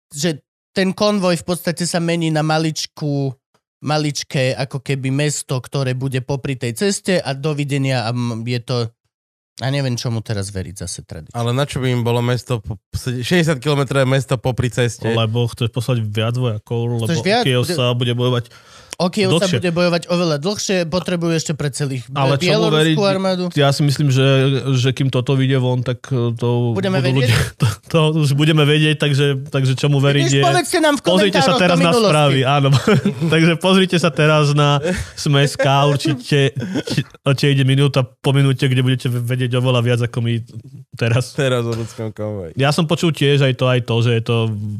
že 0.09 0.41
ten 0.71 0.95
konvoj 0.95 1.41
v 1.41 1.45
podstate 1.45 1.83
sa 1.83 1.99
mení 1.99 2.31
na 2.31 2.45
maličku 2.45 3.35
maličké 3.81 4.57
ako 4.57 4.81
keby 4.81 5.13
mesto, 5.13 5.61
ktoré 5.61 5.93
bude 5.93 6.25
popri 6.25 6.57
tej 6.57 6.73
ceste 6.73 7.21
a 7.21 7.37
dovidenia 7.37 8.09
a 8.09 8.11
je 8.41 8.61
to 8.65 8.89
a 9.57 9.67
neviem, 9.73 9.97
čomu 9.97 10.21
teraz 10.21 10.53
veriť 10.53 10.85
zase 10.85 11.01
tradície. 11.01 11.33
Ale 11.33 11.49
na 11.49 11.65
čo 11.65 11.81
by 11.81 11.89
im 11.89 12.05
bolo 12.05 12.21
mesto, 12.21 12.61
po- 12.61 12.77
60 12.93 13.57
km 13.57 14.05
mesto 14.05 14.37
popri 14.37 14.69
ceste? 14.69 15.09
Lebo 15.09 15.49
chceš 15.49 15.73
poslať 15.73 16.05
viac 16.05 16.37
vojakov, 16.37 16.79
lebo 16.85 17.05
viac? 17.25 17.41
Kiev 17.41 17.65
sa 17.65 17.89
bude 17.97 18.13
bojovať. 18.13 18.53
O 18.97 19.13
Kiev 19.13 19.29
sa 19.37 19.45
bude 19.45 19.69
bojovať 19.69 20.09
oveľa 20.09 20.41
dlhšie, 20.41 20.89
potrebujú 20.89 21.37
ešte 21.37 21.53
pre 21.53 21.69
celých 21.69 22.09
Ale 22.17 22.33
bieloruskú 22.41 22.97
veriť? 22.97 23.13
armádu. 23.13 23.45
Ja 23.53 23.69
si 23.69 23.85
myslím, 23.85 24.09
že, 24.09 24.25
že 24.73 24.89
kým 24.89 25.13
toto 25.13 25.37
vyjde 25.37 25.61
von, 25.61 25.85
tak 25.85 26.01
e, 26.09 26.33
to 26.33 26.73
Budeme 26.73 26.97
vedieť? 26.97 27.29
ľudia, 27.29 27.37
to, 27.61 27.65
to 27.93 27.99
už 28.25 28.33
budeme 28.33 28.65
vedieť, 28.65 28.97
takže, 28.97 29.53
takže 29.53 29.77
čomu 29.77 30.01
veriť 30.01 30.41
je... 30.41 30.41
povedzte 30.41 30.81
nám 30.81 30.97
v 30.97 31.01
Pozrite 31.13 31.45
sa 31.45 31.53
teraz 31.61 31.77
na 31.77 31.93
správy, 31.93 32.41
áno. 32.41 32.73
Takže 33.37 33.61
pozrite 33.61 34.01
sa 34.01 34.09
teraz 34.09 34.57
na 34.57 34.81
Sme.sk, 35.13 35.61
určite 35.85 36.57
či 37.37 37.45
ide 37.53 37.69
minúta 37.69 38.01
po 38.01 38.33
minúte, 38.33 38.65
kde 38.65 38.81
budete 38.81 39.13
vedieť 39.13 39.61
oveľa 39.61 39.81
viac 39.85 39.99
ako 40.09 40.25
my 40.25 40.41
teraz. 40.97 41.37
Teraz 41.37 41.61
o 41.69 41.73
ľudskom 41.77 42.09
konvoji. 42.17 42.57
Ja 42.57 42.73
som 42.73 42.89
počul 42.89 43.13
tiež 43.13 43.45
aj 43.45 43.53
to, 43.61 43.65
aj 43.69 43.81
to, 43.85 43.95
že 44.01 44.11
je 44.17 44.23
to 44.25 44.37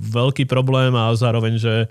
veľký 0.10 0.50
problém 0.50 0.98
a 0.98 1.14
zároveň, 1.14 1.62
že, 1.62 1.86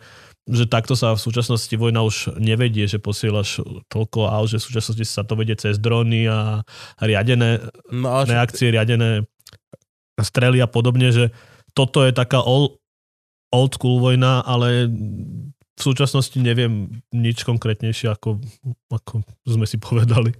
že 0.46 0.70
takto 0.70 0.94
sa 0.94 1.18
v 1.18 1.20
súčasnosti 1.20 1.74
vojna 1.74 2.06
už 2.06 2.38
nevedie, 2.38 2.86
že 2.86 3.02
posielaš 3.02 3.66
toľko 3.90 4.30
aut, 4.30 4.46
že 4.46 4.62
v 4.62 4.66
súčasnosti 4.70 5.04
sa 5.04 5.26
to 5.26 5.34
vedie 5.34 5.58
cez 5.58 5.82
drony 5.82 6.30
a 6.30 6.62
riadené 7.02 7.66
No, 7.90 8.22
ale 8.22 8.38
reakcie, 8.38 8.70
riadené 8.70 9.26
strely 10.22 10.62
a 10.62 10.70
podobne, 10.70 11.10
že 11.10 11.34
toto 11.74 12.06
je 12.06 12.14
taká 12.14 12.40
old, 12.40 12.78
old 13.50 13.74
school 13.74 13.98
vojna, 13.98 14.40
ale 14.46 14.86
v 15.76 15.80
súčasnosti 15.82 16.38
neviem 16.40 17.02
nič 17.12 17.44
konkrétnejšie, 17.44 18.08
ako, 18.08 18.40
ako 18.88 19.26
sme 19.44 19.66
si 19.68 19.76
povedali. 19.76 20.32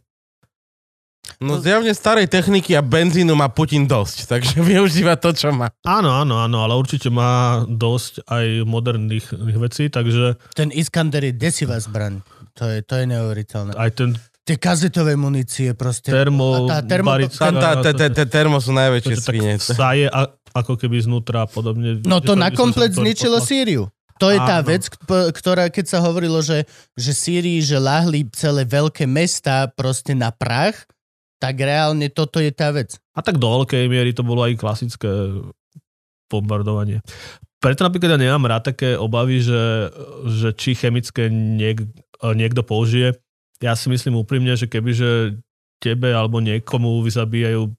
No 1.38 1.58
zjavne 1.58 1.90
starej 1.90 2.26
techniky 2.26 2.72
a 2.72 2.80
benzínu 2.80 3.32
má 3.32 3.46
Putin 3.46 3.84
dosť, 3.84 4.26
takže 4.26 4.60
využíva 4.66 5.14
to, 5.14 5.30
čo 5.30 5.50
má. 5.50 5.68
Áno, 5.82 6.10
áno, 6.10 6.38
áno, 6.38 6.58
ale 6.60 6.74
určite 6.74 7.08
má 7.08 7.62
dosť 7.62 8.24
aj 8.24 8.44
moderných 8.62 9.26
vecí, 9.56 9.88
takže 9.88 10.36
Ten 10.52 10.70
Iskander 10.70 11.22
je 11.22 11.32
desivá 11.32 11.76
zbraň. 11.76 12.20
To 12.54 12.64
je, 12.66 12.80
to 12.80 12.94
je 12.94 13.04
neuveriteľné. 13.06 13.72
aj 13.72 13.90
ten 13.92 14.10
Tie 14.42 14.54
kazetové 14.54 15.12
munície 15.12 15.74
proste. 15.74 16.06
termo... 16.08 16.70
a 16.70 16.78
tá 16.78 16.78
termo... 16.80 17.10
barická- 17.10 17.50
Tam 17.50 17.58
tá, 17.58 17.82
te- 17.82 17.90
te- 17.92 18.14
te- 18.14 18.30
termo 18.30 18.62
sú 18.62 18.70
to, 18.70 18.78
najväčšie 18.78 19.16
to 19.16 19.22
svine. 19.24 19.52
saje 19.58 20.06
a, 20.06 20.30
ako 20.54 20.78
keby 20.78 21.02
znútra 21.02 21.42
a 21.42 21.48
podobne. 21.50 21.98
No 22.00 22.22
to 22.22 22.32
by 22.32 22.46
na 22.46 22.48
komplet 22.54 22.94
to 22.94 23.02
zničilo. 23.02 23.42
Sýriu. 23.42 23.90
To 24.16 24.30
je 24.30 24.38
tá 24.38 24.62
Áno. 24.62 24.70
vec, 24.70 24.86
ktorá, 25.34 25.66
keď 25.66 25.84
sa 25.90 25.98
hovorilo, 25.98 26.40
že, 26.40 26.62
že 26.94 27.10
Sýrii, 27.10 27.58
že 27.58 27.76
lahli 27.76 28.24
celé 28.30 28.62
veľké 28.62 29.04
mesta 29.04 29.66
proste 29.68 30.14
na 30.14 30.30
prach, 30.30 30.86
tak 31.46 31.62
reálne 31.62 32.10
toto 32.10 32.42
je 32.42 32.50
tá 32.50 32.74
vec. 32.74 32.98
A 33.14 33.22
tak 33.22 33.38
do 33.38 33.46
veľkej 33.46 33.86
miery 33.86 34.10
to 34.10 34.26
bolo 34.26 34.42
aj 34.42 34.58
klasické 34.58 35.06
bombardovanie. 36.26 36.98
Preto 37.62 37.86
napríklad 37.86 38.18
ja 38.18 38.20
nemám 38.20 38.50
rád 38.50 38.74
také 38.74 38.98
obavy, 38.98 39.38
že, 39.38 39.94
že 40.26 40.50
či 40.58 40.74
chemické 40.74 41.30
niek, 41.30 41.86
niekto 42.20 42.66
použije. 42.66 43.14
Ja 43.62 43.78
si 43.78 43.86
myslím 43.88 44.18
úprimne, 44.18 44.58
že 44.58 44.66
keby 44.66 44.90
že 44.92 45.10
tebe 45.78 46.10
alebo 46.10 46.42
niekomu 46.42 47.00
vyzabíjajú 47.06 47.72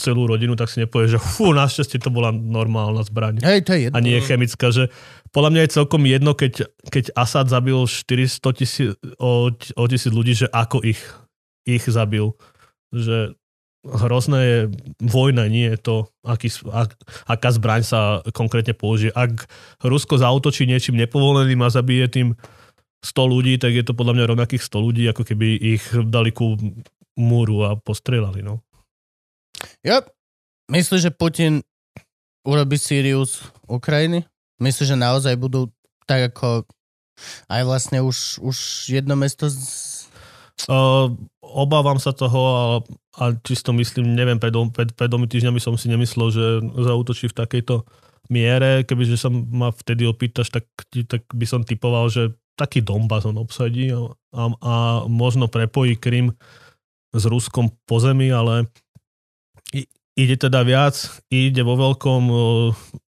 celú 0.00 0.24
rodinu, 0.24 0.56
tak 0.56 0.72
si 0.72 0.80
nepovie, 0.80 1.12
že 1.12 1.20
fú, 1.20 1.52
našťastie 1.52 2.00
to 2.00 2.08
bola 2.08 2.32
normálna 2.32 3.04
zbraň. 3.04 3.44
Hej, 3.44 3.68
to 3.68 3.76
je 3.76 3.80
jedno. 3.86 3.96
A 4.00 4.00
nie 4.00 4.16
chemická, 4.24 4.72
že 4.72 4.88
podľa 5.34 5.50
mňa 5.52 5.60
je 5.66 5.74
celkom 5.76 6.02
jedno, 6.08 6.32
keď, 6.32 6.72
keď 6.88 7.04
Assad 7.12 7.52
zabil 7.52 7.76
400 7.76 8.56
tisíc, 8.56 8.90
o, 9.20 9.52
o 9.52 9.84
tisíc 9.86 10.10
ľudí, 10.10 10.32
že 10.32 10.48
ako 10.48 10.80
ich, 10.86 11.02
ich 11.68 11.84
zabil. 11.84 12.32
Že 12.90 13.38
hrozné 13.86 14.40
je 14.44 14.58
vojna, 15.00 15.48
nie 15.48 15.72
je 15.72 15.78
to, 15.80 15.96
aký, 16.20 16.52
ak, 16.68 17.00
aká 17.24 17.48
zbraň 17.48 17.82
sa 17.82 18.00
konkrétne 18.36 18.76
použije. 18.76 19.08
Ak 19.16 19.48
Rusko 19.80 20.20
zautočí 20.20 20.68
niečím 20.68 21.00
nepovoleným 21.00 21.64
a 21.64 21.72
zabije 21.72 22.06
tým 22.12 22.28
100 23.00 23.32
ľudí, 23.32 23.56
tak 23.56 23.72
je 23.72 23.84
to 23.84 23.96
podľa 23.96 24.20
mňa 24.20 24.30
rovnakých 24.36 24.60
100 24.60 24.84
ľudí, 24.84 25.04
ako 25.08 25.24
keby 25.24 25.56
ich 25.56 25.84
dali 26.12 26.28
ku 26.28 26.60
múru 27.16 27.64
a 27.64 27.80
postrelali. 27.80 28.44
No. 28.44 28.60
Jo. 29.80 30.04
Myslíš, 30.68 31.10
že 31.10 31.10
Putin 31.10 31.64
urobí 32.44 32.76
Sýriu 32.78 33.24
z 33.24 33.42
Ukrajiny? 33.66 34.28
Myslíš, 34.60 34.94
že 34.94 34.96
naozaj 35.00 35.34
budú 35.40 35.72
tak 36.04 36.30
ako 36.30 36.68
aj 37.48 37.62
vlastne 37.64 37.98
už, 38.04 38.40
už 38.40 38.56
jedno 38.92 39.16
mesto. 39.16 39.48
Uh, 40.66 41.14
obávam 41.40 41.96
sa 41.96 42.10
toho 42.12 42.40
a, 42.50 42.64
a 43.20 43.24
čisto 43.40 43.72
myslím, 43.72 44.12
neviem, 44.12 44.36
pred, 44.36 44.52
pred, 44.74 44.90
pred 44.92 45.08
dvomi 45.08 45.30
týždňami 45.30 45.60
som 45.62 45.78
si 45.78 45.88
nemyslel, 45.88 46.28
že 46.34 46.44
zautočí 46.74 47.30
v 47.30 47.38
takejto 47.38 47.86
miere. 48.28 48.84
Kebyže 48.84 49.16
sa 49.16 49.28
ma 49.30 49.72
vtedy 49.72 50.04
opýtaš, 50.06 50.52
tak, 50.52 50.66
tak 51.08 51.22
by 51.32 51.46
som 51.46 51.64
typoval, 51.64 52.10
že 52.10 52.34
taký 52.58 52.84
Donbass 52.84 53.24
on 53.24 53.40
obsadí 53.40 53.88
a, 53.90 54.10
a, 54.36 54.42
a 54.60 54.74
možno 55.08 55.48
prepojí 55.48 55.96
Krym 55.96 56.36
s 57.10 57.24
Ruskom 57.24 57.72
po 57.88 57.96
zemi, 57.98 58.28
ale 58.30 58.68
ide 60.14 60.36
teda 60.36 60.60
viac, 60.62 60.94
ide 61.32 61.64
vo 61.64 61.74
veľkom, 61.80 62.22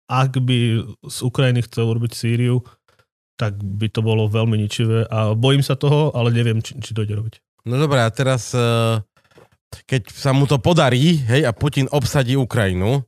ak 0.09 0.31
by 0.41 0.57
z 1.05 1.17
Ukrajiny 1.21 1.61
chcel 1.69 1.85
urobiť 1.93 2.11
Sýriu, 2.11 2.65
tak 3.35 3.59
by 3.59 3.87
to 3.91 3.99
bolo 3.99 4.31
veľmi 4.31 4.55
ničivé 4.55 5.07
a 5.11 5.35
bojím 5.35 5.63
sa 5.63 5.75
toho, 5.75 6.11
ale 6.15 6.31
neviem, 6.31 6.63
či, 6.63 6.75
či 6.79 6.95
dojde 6.95 7.15
robiť. 7.19 7.33
No 7.67 7.75
dobré, 7.75 8.03
a 8.03 8.09
teraz, 8.11 8.55
eh, 8.55 9.03
keď 9.85 10.11
sa 10.11 10.31
mu 10.31 10.47
to 10.47 10.55
podarí, 10.59 11.19
hej, 11.27 11.43
a 11.43 11.51
Putin 11.51 11.91
obsadí 11.91 12.39
Ukrajinu, 12.39 13.03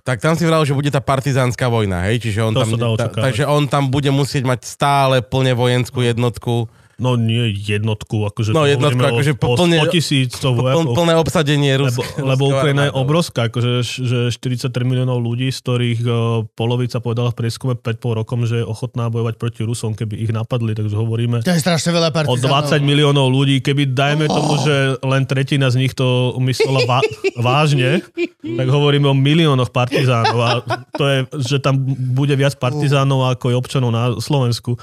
tak 0.00 0.20
tam 0.20 0.34
si 0.36 0.48
vral, 0.48 0.64
že 0.64 0.76
bude 0.76 0.88
tá 0.88 1.00
partizánska 1.00 1.68
vojna, 1.68 2.08
hej, 2.08 2.24
čiže 2.24 2.40
on 2.40 2.52
To 2.56 2.64
tam, 2.64 2.96
ta, 2.96 3.06
takže 3.08 3.44
on 3.44 3.68
tam 3.68 3.92
bude 3.92 4.08
musieť 4.08 4.48
mať 4.48 4.60
stále 4.64 5.16
plne 5.20 5.52
vojenskú 5.52 6.00
jednotku, 6.00 6.68
No 7.00 7.16
nie 7.16 7.48
jednotku, 7.50 8.22
akože 8.22 8.52
No, 8.52 8.62
jednotku, 8.62 9.00
akože 9.00 9.32
o, 9.32 9.38
o 9.42 9.56
plne- 9.56 9.80
100 9.80 9.88
tisíc 9.90 10.30
to 10.34 10.52
vojakov. 10.52 10.92
plné 10.92 11.16
obsadenie 11.16 11.72
Lebo, 11.74 11.88
Ruska. 11.98 12.20
lebo 12.20 12.42
Ukrajina 12.46 12.82
je 12.84 12.92
obrovská, 12.92 13.48
akože 13.48 13.70
že 13.80 14.18
43 14.28 14.68
miliónov 14.82 15.16
ľudí, 15.18 15.48
z 15.48 15.58
ktorých 15.58 16.00
eh, 16.02 16.12
polovica 16.50 16.98
povedala 16.98 17.28
v 17.28 17.38
prieskume 17.38 17.72
pred 17.74 17.96
pol 17.96 18.14
rokom, 18.14 18.44
že 18.44 18.60
je 18.60 18.66
ochotná 18.66 19.08
bojovať 19.08 19.34
proti 19.34 19.60
Rusom, 19.62 19.92
keby 19.92 20.14
ich 20.18 20.28
napadli, 20.28 20.72
takže 20.72 20.92
hovoríme 20.92 21.40
To 21.40 21.48
je 21.48 21.58
strašne 21.58 21.90
veľa 21.90 22.10
o 22.10 22.14
partizánov. 22.14 22.68
20 22.68 22.84
miliónov 22.84 23.26
ľudí, 23.26 23.58
keby 23.58 23.88
dajme 23.88 24.18
Oh. 24.22 24.36
tomu, 24.36 24.52
že 24.60 24.74
len 25.00 25.24
tretina 25.24 25.66
z 25.66 25.78
nich 25.78 25.92
to 25.92 26.06
myslela 26.38 26.84
va- 26.84 27.00
vážne, 27.40 28.04
tak 28.36 28.66
hovoríme 28.66 29.06
o 29.06 29.16
miliónoch 29.16 29.70
partizánov 29.70 30.38
a 30.38 30.50
to 30.92 31.04
je, 31.04 31.18
že 31.46 31.56
tam 31.58 31.80
bude 31.88 32.32
viac 32.32 32.54
partizánov 32.54 33.00
ako 33.30 33.46
je 33.46 33.56
občanov 33.56 33.88
na 33.88 34.12
Slovensku. 34.14 34.76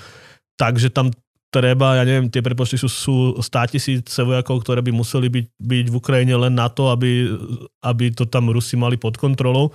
Takže 0.55 0.89
tam 0.89 1.13
treba, 1.47 1.95
ja 1.95 2.03
neviem, 2.03 2.27
tie 2.27 2.43
prepočty 2.43 2.75
sú, 2.75 2.89
sú 2.91 3.15
100 3.39 3.73
tisíce 3.75 4.19
vojakov, 4.23 4.61
ktoré 4.63 4.83
by 4.83 4.91
museli 4.91 5.31
byť, 5.31 5.45
byť 5.55 5.85
v 5.87 5.95
Ukrajine 5.95 6.35
len 6.35 6.53
na 6.55 6.67
to, 6.67 6.91
aby, 6.91 7.31
aby 7.83 8.11
to 8.11 8.27
tam 8.27 8.51
Rusi 8.51 8.75
mali 8.75 8.99
pod 8.99 9.15
kontrolou 9.15 9.71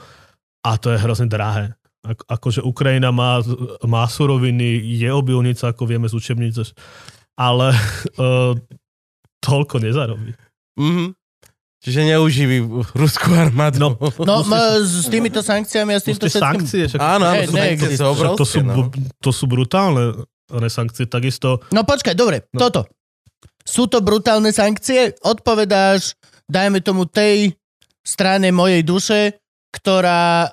a 0.62 0.76
to 0.76 0.92
je 0.92 1.00
hrozne 1.00 1.26
drahé. 1.26 1.72
Ako, 2.02 2.22
akože 2.28 2.60
Ukrajina 2.66 3.14
má, 3.14 3.40
má 3.86 4.04
suroviny, 4.10 4.82
je 4.98 5.08
obilnica, 5.14 5.70
ako 5.70 5.86
vieme 5.86 6.10
z 6.10 6.18
učebnice, 6.18 6.74
ale 7.38 7.72
uh, 8.18 8.52
toľko 9.46 9.76
nezarobí. 9.80 10.36
Mhm. 10.76 11.16
Čiže 11.82 12.14
neuživí 12.14 12.62
ruskú 12.94 13.34
armádu. 13.34 13.82
No, 13.82 13.98
No, 14.22 14.46
ma, 14.46 14.78
s 14.78 15.10
týmito 15.10 15.42
sankciami 15.42 15.90
a 15.90 15.98
s 15.98 16.06
týmto 16.06 16.30
všetkým... 16.30 16.46
sankcie, 16.62 16.82
však, 16.86 17.00
Áno, 17.02 17.26
áno, 17.26 17.42
Ne, 17.42 17.50
sú 17.50 17.58
sankcie 17.58 17.98
to, 18.38 18.44
sú, 18.46 18.58
no. 18.62 18.86
to 19.18 19.30
sú 19.34 19.50
brutálne 19.50 20.14
ne, 20.14 20.31
sankcie. 20.68 21.08
Takisto 21.08 21.64
No 21.72 21.82
počkaj, 21.82 22.12
dobre, 22.12 22.44
No. 22.52 22.68
toto. 22.68 22.84
Sú 23.62 23.86
to 23.86 24.02
brutálne 24.02 24.50
sankcie? 24.50 25.14
Odpovedáš, 25.22 26.18
dajme 26.50 26.82
tomu 26.82 27.06
tej 27.06 27.54
strane 28.02 28.50
mojej 28.50 28.82
duše, 28.82 29.38
ktorá 29.70 30.50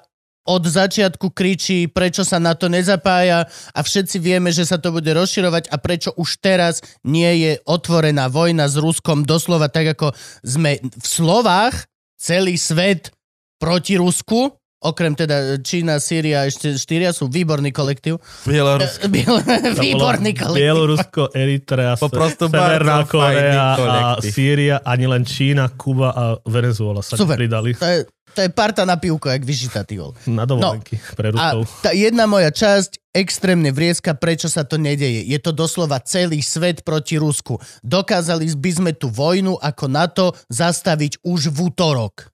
od 0.49 0.65
začiatku 0.65 1.29
kričí, 1.29 1.85
prečo 1.85 2.25
sa 2.25 2.41
na 2.41 2.57
to 2.57 2.69
nezapája 2.73 3.45
a 3.69 3.79
všetci 3.85 4.17
vieme, 4.17 4.49
že 4.49 4.65
sa 4.65 4.81
to 4.81 4.89
bude 4.89 5.09
rozširovať 5.09 5.69
a 5.69 5.77
prečo 5.77 6.09
už 6.17 6.41
teraz 6.41 6.81
nie 7.05 7.45
je 7.45 7.51
otvorená 7.69 8.29
vojna 8.33 8.65
s 8.65 8.73
Ruskom 8.77 9.21
doslova 9.25 9.69
tak, 9.69 9.93
ako 9.93 10.13
sme 10.41 10.81
v 10.81 11.05
slovách 11.05 11.85
celý 12.17 12.57
svet 12.57 13.13
proti 13.61 14.01
Rusku, 14.01 14.58
okrem 14.79 15.11
teda 15.11 15.35
Čína, 15.57 15.99
Sýria, 15.99 16.43
ešte 16.43 16.73
štyria 16.73 17.11
sú 17.11 17.27
výborný 17.27 17.69
kolektív. 17.69 18.17
Bielorusko. 18.43 19.05
Biel- 19.13 19.43
výborný 19.75 20.31
kolektív. 20.33 20.59
Bielorusko, 20.61 21.21
Eritrea, 21.31 21.95
Po 21.95 22.07
prostu 22.07 22.47
Severná 22.47 23.03
Korea 23.03 23.75
a. 23.75 24.03
Sýria, 24.19 24.79
ani 24.81 25.05
len 25.05 25.21
Čína, 25.21 25.67
Kuba 25.71 26.09
a 26.09 26.23
Venezuela 26.43 26.99
sa 26.99 27.13
Super. 27.13 27.35
pridali 27.35 27.75
To 27.75 27.83
je, 27.83 27.99
to 28.29 28.39
je 28.39 28.49
parta 28.49 28.83
na 28.83 28.95
pivko, 28.95 29.27
jak 29.27 29.41
vyžitá, 29.41 29.83
ty 29.83 29.97
vole. 29.97 30.15
na 30.25 30.45
dovolenky 30.45 30.95
pre 31.13 31.29
A 31.29 31.57
Rusov. 31.57 31.67
tá 31.81 31.91
jedna 31.91 32.23
moja 32.23 32.47
časť 32.47 33.11
extrémne 33.11 33.69
vrieska, 33.69 34.13
prečo 34.13 34.45
sa 34.45 34.61
to 34.61 34.77
nedeje. 34.77 35.25
Je 35.25 35.39
to 35.39 35.49
doslova 35.49 35.97
celý 35.99 36.39
svet 36.39 36.81
proti 36.81 37.17
Rusku. 37.17 37.57
Dokázali 37.81 38.47
by 38.53 38.71
sme 38.71 38.91
tú 38.93 39.09
vojnu 39.09 39.57
ako 39.57 39.85
NATO 39.85 40.25
zastaviť 40.47 41.19
už 41.21 41.49
v 41.49 41.57
útorok. 41.67 42.29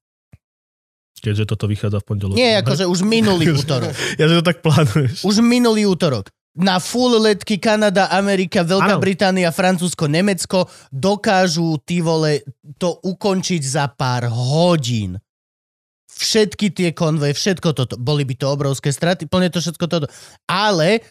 Keďže 1.25 1.49
toto 1.49 1.65
vychádza 1.65 1.97
v 1.99 2.05
pondelok. 2.05 2.35
Nie, 2.37 2.61
akože 2.61 2.85
už 2.85 3.01
minulý 3.01 3.49
útorok. 3.61 3.89
Ja, 4.21 4.29
že 4.29 4.37
to 4.39 4.45
tak 4.45 4.61
plánuješ. 4.61 5.25
Už 5.25 5.41
minulý 5.41 5.89
útorok. 5.89 6.29
Na 6.55 6.79
full 6.79 7.19
letky 7.19 7.59
Kanada, 7.59 8.07
Amerika, 8.13 8.63
Veľká 8.63 8.95
Áno. 8.95 9.03
Británia, 9.03 9.51
Francúzsko, 9.51 10.07
Nemecko 10.07 10.71
dokážu 10.87 11.81
ty 11.83 11.99
vole 11.99 12.47
to 12.79 12.95
ukončiť 13.03 13.59
za 13.59 13.91
pár 13.91 14.31
hodín. 14.31 15.19
Všetky 16.15 16.71
tie 16.71 16.89
konvoje, 16.95 17.35
všetko 17.35 17.75
toto. 17.75 17.99
Boli 17.99 18.23
by 18.23 18.39
to 18.39 18.47
obrovské 18.47 18.87
straty, 18.87 19.27
plne 19.27 19.51
to 19.51 19.59
všetko 19.59 19.83
toto. 19.91 20.07
Ale 20.47 21.03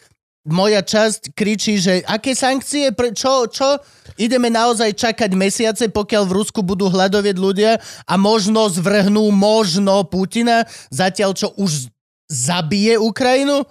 moja 0.45 0.85
časť 0.85 1.33
kričí, 1.33 1.81
že 1.81 2.05
aké 2.05 2.37
sankcie, 2.37 2.93
pre, 2.93 3.11
čo, 3.11 3.49
čo? 3.49 3.81
Ideme 4.15 4.53
naozaj 4.53 4.93
čakať 4.93 5.31
mesiace, 5.33 5.89
pokiaľ 5.89 6.23
v 6.29 6.35
Rusku 6.37 6.61
budú 6.61 6.87
hľadovieť 6.87 7.37
ľudia 7.37 7.71
a 8.05 8.13
možno 8.15 8.69
zvrhnú 8.69 9.33
možno 9.33 10.05
Putina, 10.05 10.63
zatiaľ 10.93 11.33
čo 11.33 11.51
už 11.57 11.89
zabije 12.29 13.01
Ukrajinu? 13.01 13.65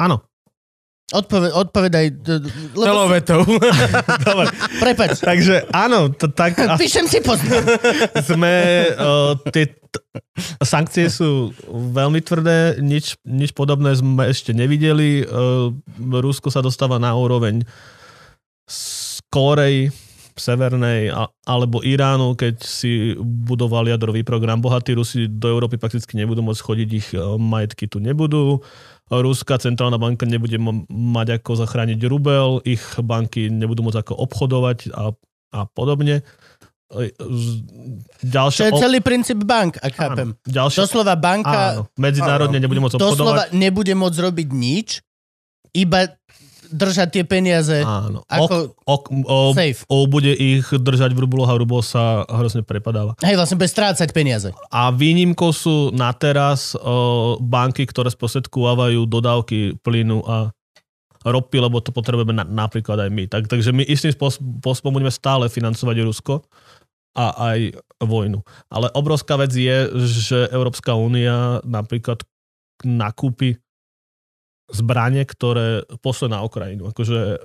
Áno. 0.00 0.31
Odpove, 1.12 1.52
odpovedaj. 1.52 2.04
Lebo, 2.72 2.84
Celovetou. 2.88 3.44
Dobre. 4.26 4.48
prepač, 4.80 5.20
Takže 5.20 5.68
áno, 5.68 6.08
to, 6.08 6.32
tak 6.32 6.56
píšem 6.80 7.04
si 7.04 7.20
poznám. 7.20 7.68
sme, 8.28 8.52
uh, 8.96 9.36
tie 9.52 9.68
t- 9.68 10.04
sankcie 10.64 11.12
sú 11.12 11.52
veľmi 11.68 12.24
tvrdé, 12.24 12.80
nič, 12.80 13.20
nič 13.28 13.52
podobné 13.52 13.92
sme 13.92 14.32
ešte 14.32 14.56
nevideli. 14.56 15.28
Uh, 15.28 15.76
Rusko 16.00 16.48
sa 16.48 16.64
dostáva 16.64 16.96
na 16.96 17.12
úroveň 17.12 17.60
z 18.64 19.20
Kórei, 19.28 19.92
Severnej 20.32 21.12
a, 21.12 21.28
alebo 21.44 21.84
Iránu, 21.84 22.32
keď 22.40 22.64
si 22.64 23.12
budoval 23.20 23.84
jadrový 23.84 24.24
program. 24.24 24.64
Bohatí 24.64 24.96
Rusi 24.96 25.28
do 25.28 25.52
Európy 25.52 25.76
prakticky 25.76 26.16
nebudú 26.16 26.40
môcť 26.40 26.62
chodiť, 26.64 26.88
ich 26.88 27.08
majetky 27.36 27.84
tu 27.84 28.00
nebudú. 28.00 28.64
Ruská 29.20 29.60
centrálna 29.60 30.00
banka 30.00 30.24
nebude 30.24 30.56
mať 30.88 31.42
ako 31.42 31.50
zachrániť 31.60 32.00
rubel, 32.08 32.64
ich 32.64 32.80
banky 32.96 33.52
nebudú 33.52 33.84
môcť 33.84 34.00
ako 34.00 34.12
obchodovať 34.24 34.88
a, 34.94 35.12
a 35.52 35.60
podobne. 35.68 36.24
E, 36.88 37.12
Ďalšia, 38.24 38.72
je 38.72 38.80
celý 38.80 39.04
princíp 39.04 39.44
bank, 39.44 39.76
ak 39.80 39.92
chápem. 39.92 40.32
áno, 40.32 40.48
ďalšia, 40.48 40.78
Doslova 40.86 41.14
banka 41.18 41.60
áno, 41.76 41.82
medzinárodne 42.00 42.56
nebude 42.56 42.80
môcť 42.80 42.96
doslova 42.96 43.48
obchodovať. 43.48 43.58
nebude 43.58 43.92
môcť 43.92 44.18
robiť 44.22 44.48
nič, 44.48 44.88
iba 45.72 46.04
držať 46.72 47.08
tie 47.12 47.24
peniaze 47.28 47.84
Áno. 47.84 48.24
ako 48.26 48.74
Ok, 48.82 49.04
o, 49.28 49.38
safe. 49.52 49.84
o, 49.86 50.08
bude 50.08 50.32
ich 50.32 50.64
držať 50.66 51.12
v 51.12 51.22
rubloch 51.22 51.46
a 51.46 51.54
rubol 51.54 51.84
sa 51.84 52.24
hrozne 52.26 52.64
prepadáva. 52.64 53.14
Hej, 53.20 53.36
vlastne 53.36 53.60
bez 53.60 53.70
strácať 53.70 54.08
peniaze. 54.10 54.50
A 54.72 54.88
výnimkou 54.90 55.52
sú 55.52 55.92
na 55.92 56.10
teraz 56.10 56.72
o, 56.74 57.36
banky, 57.38 57.84
ktoré 57.84 58.08
sprostredkovávajú 58.08 59.04
dodávky 59.04 59.76
plynu 59.84 60.24
a 60.24 60.50
ropy, 61.22 61.62
lebo 61.62 61.78
to 61.78 61.94
potrebujeme 61.94 62.34
na, 62.34 62.42
napríklad 62.42 63.06
aj 63.06 63.10
my. 63.12 63.24
Tak, 63.30 63.46
takže 63.46 63.70
my 63.70 63.86
istým 63.86 64.10
spôsob- 64.10 64.42
spôsobom 64.58 64.98
budeme 64.98 65.14
stále 65.14 65.46
financovať 65.46 66.02
Rusko 66.02 66.42
a 67.14 67.54
aj 67.54 67.58
vojnu. 68.02 68.42
Ale 68.66 68.90
obrovská 68.96 69.36
vec 69.38 69.52
je, 69.52 69.86
že 70.02 70.50
Európska 70.50 70.96
únia 70.96 71.60
napríklad 71.62 72.24
nakúpi 72.82 73.62
zbranie, 74.70 75.26
ktoré 75.26 75.82
pošle 75.98 76.30
na 76.30 76.44
Ukrajinu. 76.44 76.92
Akože 76.92 77.42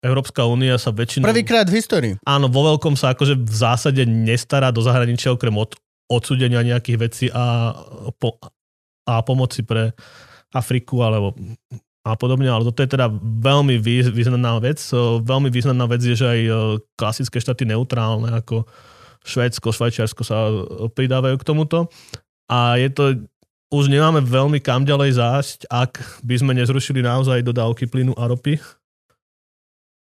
Európska 0.00 0.48
únia 0.48 0.80
sa 0.80 0.90
väčšinou... 0.90 1.28
Prvýkrát 1.28 1.68
v 1.68 1.76
histórii. 1.76 2.12
Áno, 2.24 2.48
vo 2.48 2.64
veľkom 2.72 2.96
sa 2.96 3.12
akože 3.12 3.36
v 3.36 3.54
zásade 3.54 4.02
nestará 4.08 4.72
do 4.72 4.80
zahraničia 4.80 5.36
okrem 5.36 5.52
od, 5.54 5.76
odsudenia 6.08 6.64
nejakých 6.64 6.98
vecí 6.98 7.26
a, 7.28 7.76
po, 8.16 8.40
a 9.04 9.20
pomoci 9.20 9.60
pre 9.62 9.92
Afriku 10.50 11.04
alebo 11.04 11.36
a 12.00 12.16
podobne, 12.16 12.48
ale 12.48 12.64
toto 12.64 12.80
je 12.80 12.96
teda 12.96 13.12
veľmi 13.44 13.76
vý- 13.76 14.08
významná 14.08 14.56
vec. 14.56 14.80
Veľmi 15.20 15.52
významná 15.52 15.84
vec 15.84 16.00
je, 16.00 16.16
že 16.16 16.26
aj 16.26 16.40
klasické 16.96 17.36
štáty 17.36 17.68
neutrálne 17.68 18.32
ako 18.40 18.64
Švédsko, 19.20 19.68
Švajčiarsko 19.68 20.22
sa 20.24 20.48
pridávajú 20.96 21.36
k 21.36 21.44
tomuto. 21.44 21.92
A 22.48 22.80
je 22.80 22.88
to, 22.88 23.04
už 23.70 23.86
nemáme 23.86 24.18
veľmi 24.18 24.58
kam 24.58 24.82
ďalej 24.82 25.16
zájsť, 25.16 25.58
ak 25.70 26.22
by 26.26 26.34
sme 26.42 26.52
nezrušili 26.58 27.06
naozaj 27.06 27.46
dodávky 27.46 27.86
plynu 27.86 28.18
a 28.18 28.26
ropy 28.26 28.58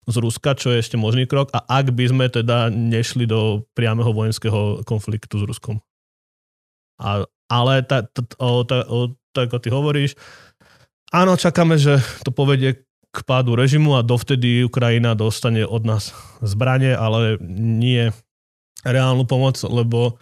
z 0.10 0.16
Ruska, 0.18 0.58
čo 0.58 0.74
je 0.74 0.82
ešte 0.82 0.98
možný 0.98 1.30
krok, 1.30 1.54
a 1.54 1.62
ak 1.62 1.94
by 1.94 2.10
sme 2.10 2.26
teda 2.26 2.74
nešli 2.74 3.30
do 3.30 3.70
priameho 3.78 4.10
vojenského 4.10 4.82
konfliktu 4.82 5.38
s 5.38 5.46
Ruskom. 5.46 5.78
A, 6.98 7.22
ale 7.46 7.86
ta, 7.86 8.02
ta, 8.02 8.22
o, 8.42 8.66
ta, 8.66 8.82
o, 8.90 9.14
tak 9.30 9.54
ako 9.54 9.58
ty 9.62 9.70
hovoríš, 9.70 10.12
áno, 11.14 11.38
čakáme, 11.38 11.78
že 11.78 12.02
to 12.26 12.34
povedie 12.34 12.82
k 13.12 13.18
pádu 13.28 13.54
režimu 13.54 14.00
a 14.00 14.02
dovtedy 14.02 14.66
Ukrajina 14.66 15.14
dostane 15.14 15.68
od 15.68 15.86
nás 15.86 16.16
zbranie, 16.42 16.98
ale 16.98 17.38
nie 17.46 18.10
reálnu 18.82 19.28
pomoc, 19.30 19.60
lebo 19.62 20.18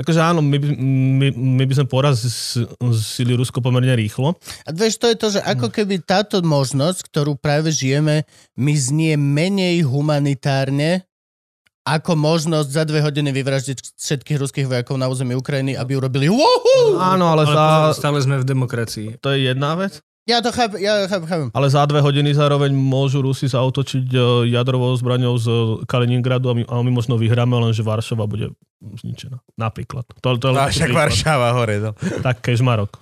akože 0.00 0.20
áno, 0.20 0.40
my, 0.40 0.56
by- 0.56 0.78
my, 1.20 1.26
my 1.60 1.64
by 1.68 1.74
sme 1.76 1.86
porazili 1.86 3.32
Rusko 3.36 3.60
pomerne 3.60 3.92
rýchlo, 3.92 4.34
A 4.64 4.72
vieš, 4.72 4.96
to 4.96 5.06
je 5.12 5.16
to, 5.16 5.28
že 5.36 5.40
ako 5.44 5.68
keby 5.68 6.00
táto 6.00 6.40
možnosť, 6.40 7.12
ktorú 7.12 7.36
práve 7.36 7.68
žijeme, 7.68 8.24
mi 8.56 8.74
znie 8.74 9.20
menej 9.20 9.84
humanitárne 9.84 11.04
ako 11.84 12.12
možnosť 12.12 12.68
za 12.68 12.84
dve 12.84 13.00
hodiny 13.00 13.32
vyvraždiť 13.32 13.96
všetkých 13.96 14.38
ruských 14.38 14.66
vojakov 14.68 15.00
na 15.00 15.08
území 15.08 15.32
Ukrajiny, 15.32 15.74
aby 15.74 15.96
urobili 15.96 16.28
Woohoo! 16.28 17.00
Áno, 17.00 17.32
ale, 17.32 17.48
Ale 17.48 17.56
za... 17.96 18.04
stále 18.04 18.20
sme 18.20 18.36
v 18.38 18.46
demokracii. 18.46 19.18
To 19.24 19.32
je 19.32 19.48
jedna 19.48 19.74
vec. 19.80 20.04
Ja 20.28 20.44
to 20.44 20.52
chápem, 20.52 20.78
ja 20.78 21.08
chápem, 21.08 21.26
chápem. 21.26 21.48
Ale 21.50 21.66
za 21.66 21.80
dve 21.88 22.04
hodiny 22.04 22.30
zároveň 22.36 22.70
môžu 22.70 23.24
Rusi 23.24 23.48
zautočiť 23.48 24.04
e, 24.12 24.18
jadrovou 24.52 24.92
zbraňou 24.92 25.34
z 25.40 25.46
Kaliningradu 25.88 26.52
a 26.52 26.54
my, 26.54 26.62
a 26.68 26.74
my 26.84 26.90
možno 26.92 27.16
vyhráme, 27.16 27.56
lenže 27.56 27.80
Varšava 27.80 28.28
bude 28.28 28.52
zničená. 28.80 29.40
Napríklad. 29.56 30.04
To, 30.20 30.36
to 30.36 30.46
je 30.48 30.54
No, 30.54 30.68
však 30.68 30.88
príklad. 30.92 31.00
Varšava 31.08 31.48
hore. 31.56 31.76
No. 31.80 31.90
Tak 32.20 32.44
kežmarok. 32.44 33.00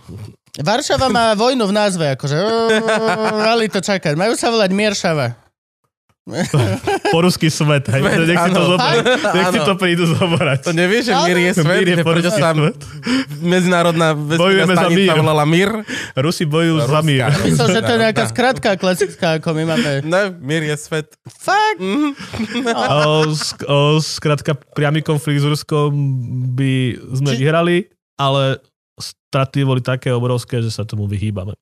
Varšava 0.59 1.07
má 1.11 1.35
vojnu 1.35 1.67
v 1.67 1.75
názve, 1.75 2.07
akože 2.15 2.35
mali 3.51 3.67
to 3.67 3.83
čakať. 3.83 4.15
Majú 4.15 4.35
sa 4.39 4.49
volať 4.55 4.71
Mieršava. 4.73 5.48
Po 7.09 7.19
ruský 7.19 7.49
svet. 7.49 7.89
Hej. 7.89 8.01
Svet, 8.01 8.19
Nech 8.27 8.39
si 8.39 8.51
to 8.51 8.63
zoberať. 8.67 9.05
Nech 9.33 9.47
si 9.49 9.61
to 9.61 9.75
prídu 9.75 10.05
zobrať. 10.07 10.61
To 10.63 10.73
nevieš, 10.73 11.03
že. 11.05 11.13
Mir 11.19 11.39
je 11.39 11.53
svet, 11.55 11.79
Mír 11.79 11.89
je 11.89 11.97
prečo 11.99 12.31
sa 12.31 12.53
svet. 12.53 12.79
medzinárodná 13.39 14.09
vesmírna 14.13 14.65
za 14.67 14.75
stanica 14.85 14.95
mír. 15.09 15.17
volala 15.17 15.45
Mir? 15.45 15.71
Rusi 16.15 16.45
bojujú 16.45 16.77
za 16.79 16.87
Ruská. 16.87 17.01
mír. 17.03 17.23
Myslel, 17.45 17.69
že 17.71 17.81
to 17.81 17.91
je 17.91 18.01
nejaká 18.01 18.25
skratka 18.27 18.69
klasická, 18.75 19.27
ako 19.37 19.49
my 19.53 19.63
máme. 19.67 19.91
Ne, 20.03 20.23
Mir 20.37 20.63
je 20.63 20.77
svet. 20.77 21.09
Fakt? 21.25 21.81
O, 22.99 23.31
sk- 23.31 23.65
o, 23.65 23.79
Skrátka, 23.99 24.53
priamy 24.73 25.01
konflikt 25.01 25.41
s 25.41 25.47
Ruskom 25.47 25.91
by 26.51 26.73
sme 27.15 27.31
Či- 27.31 27.39
vyhrali, 27.39 27.77
ale 28.15 28.59
straty 28.95 29.63
boli 29.63 29.81
také 29.81 30.11
obrovské, 30.11 30.59
že 30.59 30.69
sa 30.69 30.83
tomu 30.83 31.07
vyhýbame. 31.07 31.55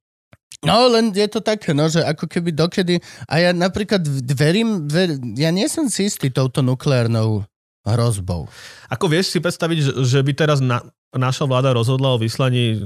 No, 0.65 0.89
len 0.89 1.13
je 1.13 1.29
to 1.29 1.45
také, 1.45 1.77
no, 1.77 1.91
že 1.93 2.01
ako 2.01 2.25
keby 2.31 2.55
dokedy... 2.57 2.97
A 3.29 3.45
ja 3.45 3.51
napríklad 3.53 4.01
verím, 4.33 4.89
ver, 4.89 5.21
ja 5.37 5.53
nie 5.53 5.69
som 5.69 5.91
si 5.93 6.09
istý 6.09 6.33
touto 6.33 6.65
nukleárnou 6.65 7.45
hrozbou. 7.85 8.49
Ako 8.89 9.07
vieš 9.07 9.37
si 9.37 9.39
predstaviť, 9.39 9.79
že, 9.79 9.93
že 10.03 10.19
by 10.25 10.33
teraz 10.33 10.59
na, 10.65 10.81
naša 11.13 11.45
vláda 11.45 11.77
rozhodla 11.77 12.17
o 12.17 12.19
vyslaní 12.19 12.81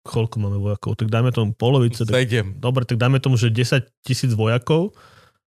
koľko 0.00 0.36
máme 0.40 0.58
vojakov, 0.58 0.96
tak 0.96 1.12
dajme 1.12 1.30
tomu 1.30 1.52
polovice. 1.52 2.08
Tak, 2.08 2.24
dobre, 2.56 2.88
tak 2.88 2.96
dajme 2.96 3.20
tomu, 3.20 3.36
že 3.36 3.52
10 3.52 3.84
tisíc 4.00 4.32
vojakov 4.32 4.96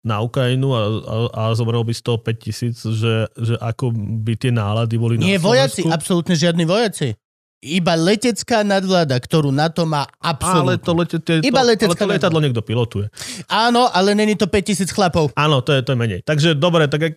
na 0.08 0.24
Ukrajinu 0.24 0.72
a, 0.72 0.82
a, 0.88 1.16
a 1.36 1.42
zobral 1.52 1.84
by 1.84 1.92
z 1.92 2.02
toho 2.02 2.18
5 2.24 2.32
tisíc, 2.40 2.80
že, 2.80 3.28
že 3.36 3.60
ako 3.60 3.92
by 4.24 4.40
tie 4.40 4.56
nálady 4.56 4.96
boli 4.96 5.20
Nie 5.20 5.36
na 5.36 5.44
vojaci, 5.44 5.84
Slovensku. 5.84 5.92
absolútne 5.92 6.36
žiadni 6.40 6.64
vojaci. 6.64 7.20
Iba 7.58 7.94
letecká 7.94 8.62
nadvláda, 8.62 9.18
ktorú 9.18 9.50
NATO 9.50 9.82
má 9.84 10.06
Ale 10.16 10.30
absolútne. 10.30 10.78
to, 10.78 10.92
lete, 10.94 11.18
tie, 11.18 11.36
Iba 11.42 11.58
to, 11.58 11.64
ale 11.64 11.70
letecká 11.74 11.98
to 12.00 12.10
lietadlo 12.10 12.38
niekto 12.38 12.62
pilotuje. 12.62 13.10
Áno, 13.48 13.90
ale 13.90 14.14
není 14.14 14.34
to 14.34 14.46
5000 14.46 14.86
chlapov. 14.88 15.34
Áno, 15.34 15.60
to 15.60 15.74
je, 15.74 15.82
to 15.82 15.90
je 15.90 15.98
menej. 15.98 16.20
Takže 16.22 16.54
dobre, 16.54 16.86
tak 16.86 17.02
ak, 17.04 17.16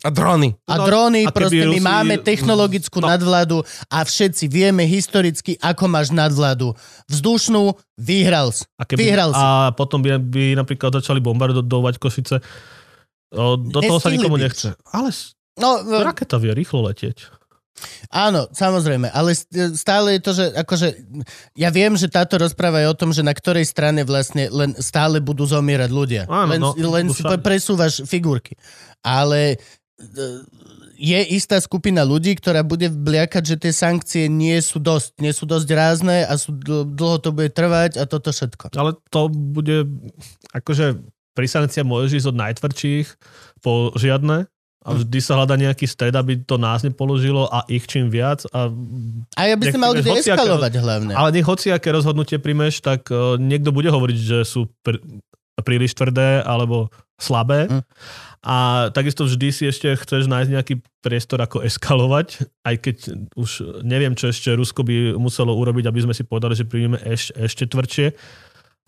A 0.00 0.08
drony. 0.08 0.52
A 0.68 0.74
dróny, 0.78 1.24
a 1.24 1.32
proste 1.32 1.64
my 1.64 1.76
Rusi- 1.76 1.80
máme 1.82 2.14
technologickú 2.18 3.00
No. 3.00 3.08
nadvládu 3.08 3.60
a 3.86 3.98
všetci 4.00 4.44
vieme 4.46 4.84
historicky, 4.84 5.56
ako 5.56 5.84
máš 5.86 6.08
nadvládu. 6.10 6.76
Vzdušnú, 7.06 7.72
vyhral 7.96 8.52
si. 8.52 8.68
a, 8.74 8.84
keby, 8.84 9.00
Vyhral 9.00 9.32
si. 9.32 9.40
a 9.40 9.46
potom 9.70 9.98
by, 9.98 10.16
by 10.18 10.56
napríklad 10.56 10.92
začali 10.94 11.18
bombardovať 11.18 11.96
Košice, 11.96 12.36
o, 13.32 13.56
do 13.56 13.78
toho 13.78 13.96
sa 13.96 14.08
Nestihli 14.08 14.16
nikomu 14.18 14.36
by. 14.36 14.44
nechce. 14.44 14.76
Ale 14.86 15.08
No, 15.56 15.76
raketa 15.82 16.36
vie 16.36 16.52
rýchlo 16.52 16.84
letieť. 16.86 17.39
Áno, 18.10 18.50
samozrejme, 18.50 19.10
ale 19.10 19.36
st- 19.36 19.76
stále 19.78 20.18
je 20.18 20.20
to, 20.20 20.32
že 20.34 20.44
akože, 20.54 20.88
ja 21.54 21.70
viem, 21.70 21.94
že 21.94 22.10
táto 22.10 22.36
rozpráva 22.36 22.82
je 22.82 22.88
o 22.90 22.98
tom, 22.98 23.10
že 23.14 23.22
na 23.22 23.34
ktorej 23.34 23.66
strane 23.66 24.02
vlastne 24.02 24.50
len 24.50 24.74
stále 24.78 25.22
budú 25.22 25.46
zomierať 25.46 25.90
ľudia. 25.90 26.22
Áno, 26.26 26.50
len 26.50 26.60
no, 26.60 26.70
len 26.74 27.06
si 27.10 27.22
presúvaš 27.22 28.02
figurky. 28.04 28.58
Ale 29.00 29.56
e, 29.56 29.58
je 31.00 31.20
istá 31.32 31.56
skupina 31.56 32.04
ľudí, 32.04 32.36
ktorá 32.36 32.60
bude 32.60 32.92
vbliakať, 32.92 33.42
že 33.42 33.56
tie 33.56 33.72
sankcie 33.72 34.24
nie 34.28 34.60
sú 34.60 34.76
dosť, 34.76 35.16
nie 35.24 35.32
sú 35.32 35.48
dosť 35.48 35.68
rázne 35.72 36.16
a 36.28 36.36
sú, 36.36 36.52
dl- 36.52 36.84
dlho 36.84 37.16
to 37.24 37.32
bude 37.32 37.56
trvať 37.56 37.96
a 37.96 38.04
toto 38.04 38.28
všetko. 38.28 38.76
Ale 38.76 39.00
to 39.08 39.32
bude, 39.32 39.88
akože 40.52 41.00
pri 41.32 41.46
sankciách 41.48 41.88
môžeš 41.88 42.20
ísť 42.20 42.28
od 42.28 42.36
najtvrdších 42.36 43.06
po 43.64 43.96
žiadne 43.96 44.44
a 44.80 44.96
vždy 44.96 45.18
sa 45.20 45.36
hľada 45.36 45.60
nejaký 45.60 45.84
stred, 45.84 46.16
aby 46.16 46.40
to 46.40 46.56
nás 46.56 46.80
nepoložilo 46.80 47.44
a 47.52 47.68
ich 47.68 47.84
čím 47.84 48.08
viac. 48.08 48.48
A, 48.48 48.72
A 49.36 49.40
ja 49.44 49.54
by 49.60 49.68
Nech 49.68 49.76
mal 49.76 49.92
kde 49.92 50.24
eskalovať 50.24 50.72
hlavne. 50.80 51.12
ale 51.12 51.36
nech 51.36 51.44
hociaké 51.44 51.92
rozhodnutie 51.92 52.40
príjmeš, 52.40 52.80
tak 52.80 53.12
uh, 53.12 53.36
niekto 53.36 53.76
bude 53.76 53.92
hovoriť, 53.92 54.18
že 54.18 54.38
sú 54.48 54.72
pr- 54.80 55.00
príliš 55.60 55.92
tvrdé 55.92 56.40
alebo 56.40 56.88
slabé. 57.20 57.68
Hm. 57.68 57.84
A 58.40 58.88
takisto 58.96 59.28
vždy 59.28 59.52
si 59.52 59.68
ešte 59.68 59.92
chceš 60.00 60.24
nájsť 60.24 60.48
nejaký 60.48 60.74
priestor, 61.04 61.44
ako 61.44 61.60
eskalovať, 61.60 62.48
aj 62.64 62.76
keď 62.80 62.96
už 63.36 63.84
neviem, 63.84 64.16
čo 64.16 64.32
ešte 64.32 64.56
Rusko 64.56 64.80
by 64.80 65.12
muselo 65.20 65.52
urobiť, 65.52 65.84
aby 65.92 66.08
sme 66.08 66.16
si 66.16 66.24
povedali, 66.24 66.56
že 66.56 66.64
príjmeme 66.64 66.96
eš, 67.04 67.36
ešte 67.36 67.68
tvrdšie. 67.68 68.16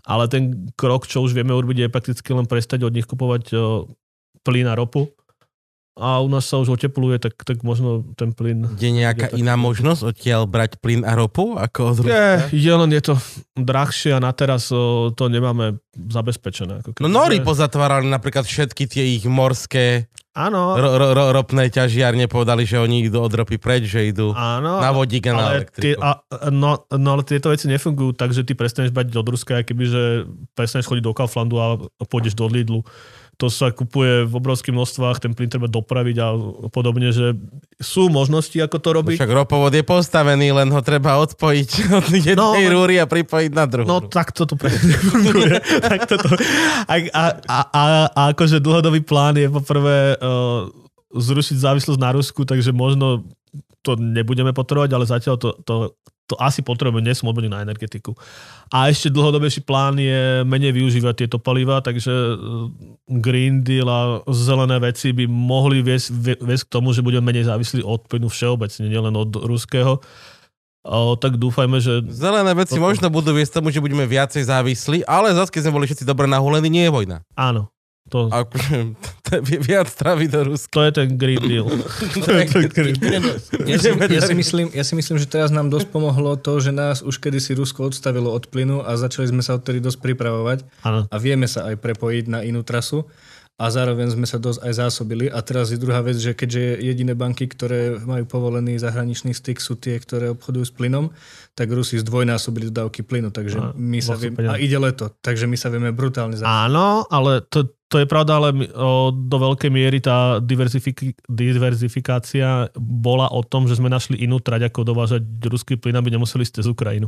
Ale 0.09 0.25
ten 0.33 0.73
krok, 0.73 1.05
čo 1.05 1.21
už 1.21 1.37
vieme 1.37 1.53
urobiť, 1.53 1.85
je 1.85 1.93
prakticky 1.93 2.33
len 2.33 2.49
prestať 2.49 2.81
od 2.89 2.97
nich 2.97 3.05
kupovať 3.05 3.45
o, 3.53 3.93
plyn 4.41 4.67
a 4.67 4.75
ropu. 4.75 5.13
A 5.93 6.19
u 6.19 6.27
nás 6.27 6.49
sa 6.49 6.57
už 6.57 6.73
otepluje, 6.73 7.21
tak, 7.21 7.37
tak 7.37 7.61
možno 7.61 8.01
ten 8.17 8.33
plyn... 8.33 8.65
Je 8.77 8.89
nejaká 8.89 9.29
Je 9.29 9.33
tak- 9.37 9.41
iná 9.41 9.55
možnosť 9.55 10.01
odtiaľ 10.03 10.49
brať 10.49 10.81
plyn 10.81 11.05
a 11.05 11.13
ropu? 11.13 11.53
Ako 11.55 11.93
Je, 11.93 11.97
Ruska? 12.01 12.49
je 12.49 12.73
len 12.73 12.91
je 12.91 13.03
to 13.03 13.15
drahšie 13.55 14.11
a 14.11 14.19
na 14.19 14.33
teraz 14.33 14.73
o, 14.73 15.13
to 15.13 15.29
nemáme 15.29 15.77
zabezpečené. 15.93 16.81
Ako 16.81 16.97
No 16.99 17.13
Nori 17.13 17.39
že- 17.39 17.45
pozatvárali 17.45 18.09
napríklad 18.09 18.43
všetky 18.43 18.89
tie 18.89 19.05
ich 19.13 19.25
morské 19.25 20.09
Áno, 20.33 20.73
ro, 20.73 20.97
ro, 20.97 21.09
ro, 21.13 21.25
ropné 21.31 21.69
ťažiarne, 21.69 22.25
povedali, 22.25 22.65
že 22.65 22.81
oni 22.81 23.05
idú 23.05 23.21
od 23.21 23.29
ropy 23.29 23.61
preč, 23.61 23.85
že 23.85 24.09
idú 24.09 24.33
áno. 24.33 24.81
na 24.81 24.89
vodík 24.89 25.29
a 25.29 25.33
na 25.37 25.37
ale, 25.37 25.69
tie, 25.69 25.93
elektriku. 25.93 26.01
a, 26.01 26.11
no, 26.49 26.71
no, 26.89 27.09
ale 27.13 27.23
tieto 27.23 27.53
veci 27.53 27.69
nefungujú 27.69 28.17
tak, 28.17 28.33
že 28.33 28.41
ty 28.41 28.57
prestaneš 28.57 28.97
bať 28.97 29.13
od 29.13 29.29
Ruska, 29.29 29.61
keby, 29.61 29.85
že 29.85 30.03
prestaneš 30.57 30.89
chodiť 30.89 31.05
do 31.05 31.13
Kauflandu 31.13 31.61
a 31.61 31.77
pôjdeš 32.03 32.33
do 32.33 32.49
Lidlu. 32.49 32.81
To 33.43 33.51
sa 33.51 33.75
kupuje 33.75 34.23
v 34.23 34.33
obrovských 34.39 34.71
množstvách, 34.71 35.19
ten 35.19 35.35
plyn 35.35 35.51
treba 35.51 35.67
dopraviť 35.67 36.17
a 36.23 36.27
podobne, 36.71 37.11
že 37.11 37.35
sú 37.83 38.07
možnosti, 38.07 38.55
ako 38.55 38.79
to 38.79 38.89
robiť. 38.95 39.17
Však 39.19 39.35
ropovod 39.35 39.75
je 39.75 39.83
postavený, 39.83 40.55
len 40.55 40.71
ho 40.71 40.79
treba 40.79 41.19
odpojiť 41.19 41.71
od 41.99 42.07
jednej 42.07 42.39
No, 42.39 42.55
rúry 42.55 43.03
a 43.03 43.11
pripojiť 43.11 43.51
na 43.51 43.67
druhú. 43.67 43.91
No 43.91 43.99
takto 43.99 44.47
to 44.47 44.55
presne 44.55 44.95
funguje. 45.11 45.59
takto 45.83 46.23
to. 46.23 46.31
A, 46.87 46.95
a, 47.11 47.25
a, 47.51 47.59
a, 47.67 47.83
a 48.15 48.21
akože 48.31 48.63
dlhodobý 48.63 49.03
plán 49.03 49.35
je 49.35 49.51
poprvé 49.51 50.15
uh, 50.23 50.71
zrušiť 51.11 51.59
závislosť 51.59 51.99
na 51.99 52.15
Rusku, 52.15 52.47
takže 52.47 52.71
možno 52.71 53.27
to 53.83 53.99
nebudeme 53.99 54.55
potrebovať, 54.55 54.91
ale 54.95 55.05
zatiaľ 55.11 55.35
to, 55.43 55.59
to, 55.67 55.75
to 56.31 56.39
asi 56.39 56.63
potrebujeme, 56.63 57.05
nie 57.05 57.17
som 57.19 57.29
odborník 57.29 57.53
na 57.53 57.67
energetiku. 57.67 58.15
A 58.73 58.89
ešte 58.89 59.13
dlhodobejší 59.13 59.67
plán 59.67 59.99
je 60.01 60.47
menej 60.47 60.73
využívať 60.73 61.27
tieto 61.27 61.37
paliva, 61.43 61.83
takže 61.83 62.13
uh, 62.13 62.71
Green 63.21 63.61
Deal 63.67 63.89
a 63.91 64.23
zelené 64.31 64.79
veci 64.81 65.13
by 65.13 65.27
mohli 65.29 65.83
viesť, 65.83 66.09
vie- 66.15 66.41
viesť 66.41 66.71
k 66.71 66.73
tomu, 66.73 66.95
že 66.95 67.05
budeme 67.05 67.27
menej 67.27 67.51
závislí 67.51 67.83
od 67.85 68.07
plynu 68.07 68.31
všeobecne, 68.31 68.87
nielen 68.87 69.13
od 69.19 69.45
ruského. 69.45 69.99
O, 70.83 71.15
tak 71.15 71.39
dúfajme, 71.39 71.79
že 71.79 72.03
Zelené 72.11 72.59
veci 72.59 72.75
Toto. 72.75 72.83
možno 72.91 73.07
budú 73.07 73.31
viesť 73.31 73.63
tomu, 73.63 73.71
že 73.71 73.79
budeme 73.79 74.03
viacej 74.03 74.43
závislí, 74.51 75.07
ale 75.07 75.31
zase, 75.31 75.55
keď 75.55 75.71
sme 75.71 75.79
boli 75.79 75.87
všetci 75.87 76.03
dobre 76.03 76.27
nahulení, 76.27 76.67
nie 76.67 76.85
je 76.87 76.93
vojna. 76.93 77.23
áno, 77.39 77.71
to, 78.13 78.29
A 78.29 78.45
Akože, 78.45 78.93
to 79.25 79.31
je 79.35 79.41
vi- 79.41 79.63
viac 79.65 79.89
stravy 79.89 80.29
do 80.29 80.45
Ruska. 80.45 80.69
To 80.77 80.81
je 80.85 80.93
ten 80.93 81.09
Green 81.17 81.41
Deal. 81.41 81.65
to 82.25 82.29
je 82.29 82.45
ten 82.45 82.69
Green 82.69 82.97
Deal. 83.01 83.25
Ja 83.65 83.77
si, 83.81 83.89
ja, 83.89 84.29
myslím, 84.37 84.69
ja 84.77 84.85
si 84.85 84.93
myslím, 84.93 85.17
že 85.17 85.25
teraz 85.25 85.49
nám 85.49 85.73
dosť 85.73 85.89
pomohlo 85.89 86.37
to, 86.37 86.61
že 86.61 86.77
nás 86.77 87.01
už 87.01 87.17
kedysi 87.17 87.57
Rusko 87.57 87.89
odstavilo 87.89 88.29
od 88.29 88.45
plynu 88.53 88.85
a 88.85 88.93
začali 89.01 89.33
sme 89.33 89.41
sa 89.41 89.57
odtedy 89.57 89.81
dosť 89.81 90.05
pripravovať 90.05 90.69
Áno. 90.85 91.09
a 91.09 91.17
vieme 91.17 91.49
sa 91.49 91.73
aj 91.73 91.81
prepojiť 91.81 92.25
na 92.29 92.45
inú 92.45 92.61
trasu 92.61 93.09
a 93.63 93.71
zároveň 93.71 94.11
sme 94.11 94.27
sa 94.27 94.43
dosť 94.43 94.59
aj 94.67 94.73
zásobili. 94.75 95.31
A 95.31 95.39
teraz 95.39 95.71
je 95.71 95.79
druhá 95.79 96.03
vec, 96.03 96.19
že 96.19 96.35
keďže 96.35 96.83
jediné 96.83 97.15
banky, 97.15 97.47
ktoré 97.47 97.95
majú 98.03 98.27
povolený 98.27 98.83
zahraničný 98.83 99.31
styk, 99.31 99.63
sú 99.63 99.79
tie, 99.79 100.03
ktoré 100.03 100.35
obchodujú 100.35 100.67
s 100.67 100.75
plynom, 100.75 101.15
tak 101.55 101.71
Rusi 101.71 102.03
zdvojnásobili 102.03 102.75
dodávky 102.75 103.07
plynu, 103.07 103.31
takže 103.31 103.63
A, 103.63 103.71
my 103.79 104.03
sa 104.03 104.19
vieme, 104.19 104.43
a 104.51 104.59
ide 104.59 104.75
leto, 104.83 105.15
takže 105.23 105.47
my 105.47 105.55
sa 105.55 105.71
vieme 105.71 105.95
brutálne 105.95 106.35
zásobiť. 106.35 106.51
Áno, 106.51 107.07
ale 107.07 107.47
to, 107.47 107.71
to 107.87 108.03
je 108.03 108.07
pravda, 108.11 108.43
ale 108.43 108.49
o, 108.75 109.15
do 109.15 109.37
veľkej 109.39 109.71
miery 109.71 110.03
tá 110.03 110.43
diverzifik- 110.43 111.15
diverzifikácia 111.31 112.67
bola 112.75 113.31
o 113.31 113.47
tom, 113.47 113.71
že 113.71 113.79
sme 113.79 113.87
našli 113.87 114.19
inú 114.27 114.43
trať, 114.43 114.75
ako 114.75 114.91
dovážať 114.91 115.23
ruský 115.47 115.79
plyn, 115.79 115.95
aby 115.95 116.11
nemuseli 116.11 116.43
ísť 116.43 116.59
cez 116.59 116.67
Ukrajinu. 116.67 117.07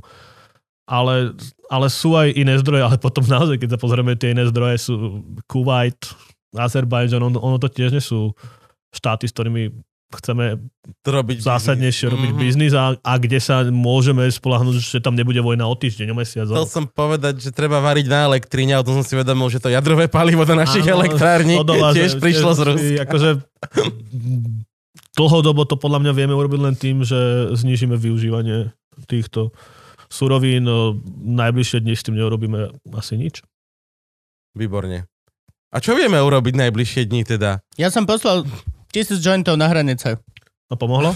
Ale, 0.84 1.32
ale 1.72 1.88
sú 1.88 2.12
aj 2.12 2.36
iné 2.36 2.60
zdroje, 2.60 2.84
ale 2.84 3.00
potom 3.00 3.24
naozaj, 3.24 3.56
keď 3.56 3.74
sa 3.74 3.80
pozrieme, 3.80 4.20
tie 4.20 4.36
iné 4.36 4.44
zdroje 4.44 4.76
sú 4.84 5.24
Kuwait, 5.48 5.96
Azerbajdžan, 6.54 7.20
ono, 7.20 7.38
ono 7.38 7.58
to 7.58 7.66
tiež 7.66 7.90
nie 7.90 8.00
sú 8.00 8.32
štáty, 8.90 9.26
s 9.26 9.34
ktorými 9.34 9.74
chceme 10.14 10.62
To 11.02 11.10
robiť 11.10 11.42
zásadnejšie 11.42 12.06
robiť 12.06 12.30
Mhm. 12.30 12.38
biznis 12.38 12.70
a, 12.70 12.94
a 12.94 13.12
kde 13.16 13.34
sa 13.36 13.66
môžeme 13.66 14.22
spolahnúť, 14.24 14.78
že 14.78 15.02
tam 15.02 15.12
nebude 15.12 15.42
vojna 15.42 15.66
o 15.66 15.74
týždeň, 15.74 16.06
o 16.08 16.16
mesiac. 16.16 16.46
Chcel 16.46 16.70
som 16.70 16.86
povedať, 16.86 17.42
že 17.42 17.50
treba 17.50 17.82
variť 17.82 18.06
na 18.06 18.22
elektrine, 18.24 18.72
ale 18.72 18.86
to 18.86 18.94
som 18.94 19.02
si 19.02 19.10
uvedomil, 19.12 19.50
že 19.50 19.58
to 19.58 19.66
jadrové 19.68 20.06
palivo 20.06 20.46
do 20.46 20.54
našich 20.54 20.86
Áno, 20.86 21.02
elektrární 21.02 21.58
odováže- 21.58 21.98
tiež 21.98 22.12
prišlo 22.16 22.50
z 22.54 22.60
Ruska. 22.62 23.02
Akože 23.02 23.30
dlhodobo 25.12 25.62
to 25.64 25.74
podľa 25.74 25.98
mňa 26.00 26.12
vieme 26.12 26.34
urobiť 26.34 26.60
len 26.62 26.74
tým, 26.74 27.02
že 27.02 27.18
znížime 27.52 27.94
využívanie 27.96 28.70
týchto 29.06 29.50
surovín. 30.06 30.66
Najbližšie 31.26 31.82
dni 31.82 31.94
s 31.94 32.06
tým 32.06 32.14
neurobíme 32.14 32.70
asi 32.92 33.18
nič. 33.18 33.42
Výborne. 34.54 35.10
A 35.74 35.82
čo 35.82 35.98
vieme 35.98 36.22
urobiť 36.22 36.54
najbližšie 36.54 37.10
dní 37.10 37.26
teda? 37.26 37.58
Ja 37.74 37.90
som 37.90 38.06
poslal 38.06 38.46
tisíc 38.94 39.18
jointov 39.18 39.58
na 39.58 39.66
hranice. 39.66 40.22
A 40.70 40.78
pomohlo? 40.78 41.10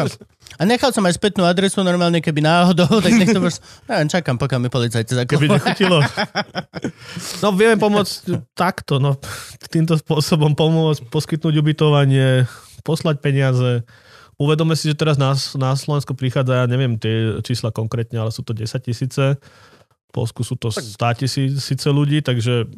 A 0.60 0.68
nechal 0.68 0.92
som 0.92 1.02
aj 1.08 1.16
spätnú 1.16 1.48
adresu 1.48 1.80
normálne, 1.80 2.20
keby 2.20 2.44
náhodou, 2.44 2.86
tak 3.04 3.16
nech 3.16 3.32
to 3.32 3.40
proste... 3.40 3.64
Neviem, 3.88 4.08
čakám, 4.12 4.36
pokiaľ 4.36 4.60
mi 4.62 4.68
policajti 4.68 5.16
Keby 5.24 5.48
zakopajú. 5.48 5.48
nechutilo. 5.56 5.98
No 7.42 7.56
vieme 7.56 7.80
pomôcť 7.80 8.52
takto, 8.52 9.00
no 9.00 9.16
týmto 9.72 9.96
spôsobom 9.96 10.52
pomôcť, 10.52 11.08
poskytnúť 11.08 11.54
ubytovanie, 11.58 12.44
poslať 12.84 13.18
peniaze. 13.24 13.82
Uvedome 14.36 14.74
si, 14.76 14.90
že 14.92 14.98
teraz 14.98 15.16
na, 15.16 15.34
na 15.56 15.72
Slovensko 15.72 16.12
prichádza, 16.14 16.62
ja 16.62 16.66
neviem 16.68 16.98
tie 16.98 17.40
čísla 17.46 17.70
konkrétne, 17.72 18.20
ale 18.20 18.30
sú 18.34 18.44
to 18.44 18.52
10 18.54 18.68
tisíce. 18.82 19.38
Polsku 20.12 20.44
sú 20.44 20.54
to 20.54 20.68
100 20.68 21.24
tisíce 21.24 21.88
ľudí, 21.88 22.20
takže 22.20 22.68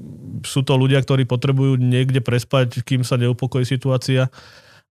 sú 0.46 0.62
to 0.62 0.78
ľudia, 0.78 1.02
ktorí 1.02 1.26
potrebujú 1.26 1.74
niekde 1.76 2.22
prespať, 2.22 2.86
kým 2.86 3.02
sa 3.02 3.18
neupokojí 3.18 3.66
situácia. 3.66 4.30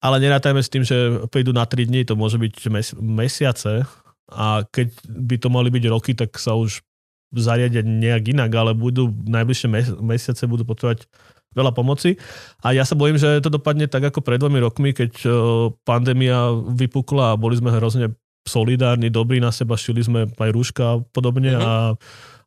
Ale 0.02 0.18
nerátajme 0.18 0.58
s 0.58 0.74
tým, 0.74 0.82
že 0.82 0.98
prídu 1.30 1.54
na 1.54 1.70
3 1.70 1.86
dní, 1.86 2.02
to 2.02 2.18
môže 2.18 2.42
byť 2.42 2.54
mes- 2.68 2.98
mesiace 2.98 3.86
a 4.34 4.66
keď 4.66 4.90
by 5.06 5.36
to 5.38 5.48
mali 5.48 5.70
byť 5.70 5.84
roky, 5.86 6.18
tak 6.18 6.34
sa 6.36 6.58
už 6.58 6.82
zariadiť 7.32 7.86
nejak 7.86 8.34
inak, 8.34 8.50
ale 8.52 8.74
budú 8.74 9.14
najbližšie 9.14 9.68
mes- 9.70 9.94
mesiace 10.02 10.50
budú 10.50 10.66
potrebovať 10.66 11.06
veľa 11.52 11.72
pomoci. 11.72 12.16
A 12.64 12.72
ja 12.72 12.82
sa 12.88 12.96
bojím, 12.96 13.20
že 13.20 13.44
to 13.44 13.52
dopadne 13.52 13.86
tak 13.86 14.02
ako 14.02 14.24
pred 14.24 14.40
dvomi 14.40 14.58
rokmi, 14.58 14.96
keď 14.96 15.12
uh, 15.24 15.32
pandémia 15.84 16.50
vypukla 16.56 17.36
a 17.36 17.40
boli 17.40 17.60
sme 17.60 17.70
hrozne 17.70 18.16
solidárni, 18.42 19.14
dobrí 19.14 19.38
na 19.38 19.54
seba, 19.54 19.78
šili 19.78 20.02
sme 20.02 20.20
aj 20.26 20.50
rúška 20.50 20.82
a 20.82 21.00
podobne 21.14 21.54
Mhm. 21.54 21.62
a, 21.62 21.72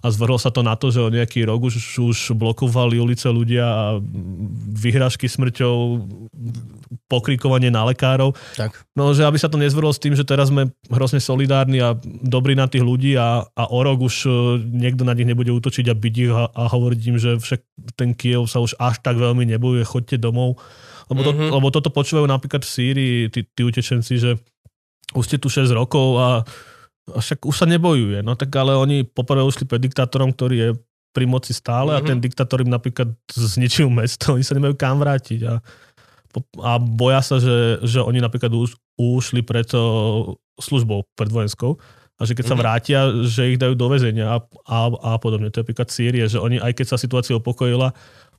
a 0.04 0.12
zvrhlo 0.12 0.36
sa 0.36 0.52
to 0.52 0.60
na 0.60 0.76
to, 0.76 0.92
že 0.92 1.00
o 1.00 1.08
nejaký 1.08 1.48
rok 1.48 1.64
už, 1.64 1.80
už 1.80 2.18
blokovali 2.36 3.00
ulice 3.00 3.24
ľudia 3.32 3.64
a 3.64 3.84
vyhrážky 4.76 5.24
smrťou, 5.32 6.04
pokrikovanie 7.08 7.72
na 7.72 7.88
lekárov. 7.88 8.36
Tak. 8.60 8.84
No, 8.92 9.16
že 9.16 9.24
aby 9.24 9.40
sa 9.40 9.48
to 9.48 9.56
nezvrlo 9.56 9.88
s 9.88 9.96
tým, 9.96 10.12
že 10.12 10.28
teraz 10.28 10.52
sme 10.52 10.68
hrozne 10.92 11.24
solidárni 11.24 11.80
a 11.80 11.96
dobrí 12.20 12.52
na 12.52 12.68
tých 12.68 12.84
ľudí 12.84 13.16
a, 13.16 13.48
a 13.48 13.64
o 13.72 13.80
rok 13.80 14.04
už 14.04 14.16
uh, 14.28 14.60
niekto 14.60 15.08
na 15.08 15.16
nich 15.16 15.24
nebude 15.24 15.48
útočiť 15.56 15.88
a 15.88 15.96
byť 15.96 16.14
ich 16.20 16.32
a, 16.32 16.52
a 16.52 16.62
hovoriť 16.68 17.00
im, 17.08 17.16
že 17.16 17.30
však 17.40 17.60
ten 17.96 18.12
Kiev 18.12 18.44
sa 18.44 18.60
už 18.60 18.76
až 18.76 19.00
tak 19.00 19.16
veľmi 19.16 19.48
nebojuje, 19.56 19.88
chodte 19.88 20.20
domov. 20.20 20.60
Lebo, 21.08 21.20
to, 21.24 21.32
Mhm. 21.32 21.48
lebo 21.48 21.68
toto 21.72 21.88
počúvajú 21.88 22.28
napríklad 22.28 22.64
v 22.64 22.70
Sýrii, 22.72 23.16
tí, 23.28 23.44
tí 23.44 23.60
utečenci, 23.64 24.20
že 24.20 24.36
už 25.12 25.24
ste 25.24 25.36
tu 25.36 25.48
6 25.52 25.68
rokov 25.72 26.16
a 26.20 26.28
však 27.06 27.44
už 27.44 27.56
sa 27.56 27.66
nebojuje. 27.66 28.24
No 28.24 28.32
tak 28.34 28.48
ale 28.52 28.72
oni 28.72 29.04
poprvé 29.04 29.44
ušli 29.44 29.64
pred 29.64 29.80
diktátorom, 29.80 30.32
ktorý 30.32 30.56
je 30.56 30.70
pri 31.12 31.24
moci 31.24 31.54
stále 31.54 31.94
a 31.94 32.02
Mhm. 32.02 32.06
ten 32.08 32.18
diktátor 32.18 32.58
im 32.60 32.70
napríklad 32.70 33.12
zničil 33.30 33.86
mesto, 33.86 34.24
oni 34.34 34.42
sa 34.42 34.56
nemajú 34.56 34.74
kam 34.74 34.98
vrátiť 34.98 35.40
a, 35.46 35.60
a 36.58 36.70
boja 36.80 37.20
sa, 37.22 37.36
že, 37.38 37.78
že 37.84 38.02
oni 38.02 38.18
napríklad 38.18 38.50
už 38.50 38.74
ušli 38.98 39.42
pred 39.42 39.68
službou, 40.56 41.06
pred 41.14 41.30
vojenskou 41.30 41.78
a 42.14 42.22
že 42.22 42.34
keď 42.34 42.44
sa 42.46 42.54
Mhm. 42.54 42.62
vrátia, 42.62 42.98
že 43.26 43.54
ich 43.54 43.58
dajú 43.58 43.74
do 43.74 43.86
väzenia 43.90 44.26
a, 44.26 44.38
a, 44.66 44.78
a 44.90 45.10
podobne. 45.18 45.50
To 45.50 45.58
je 45.58 45.62
napríklad 45.66 45.90
Sýrie, 45.90 46.24
že 46.26 46.38
oni, 46.38 46.58
aj 46.58 46.72
keď 46.72 46.86
sa 46.94 46.98
situácia 46.98 47.34
upokojila, 47.34 47.90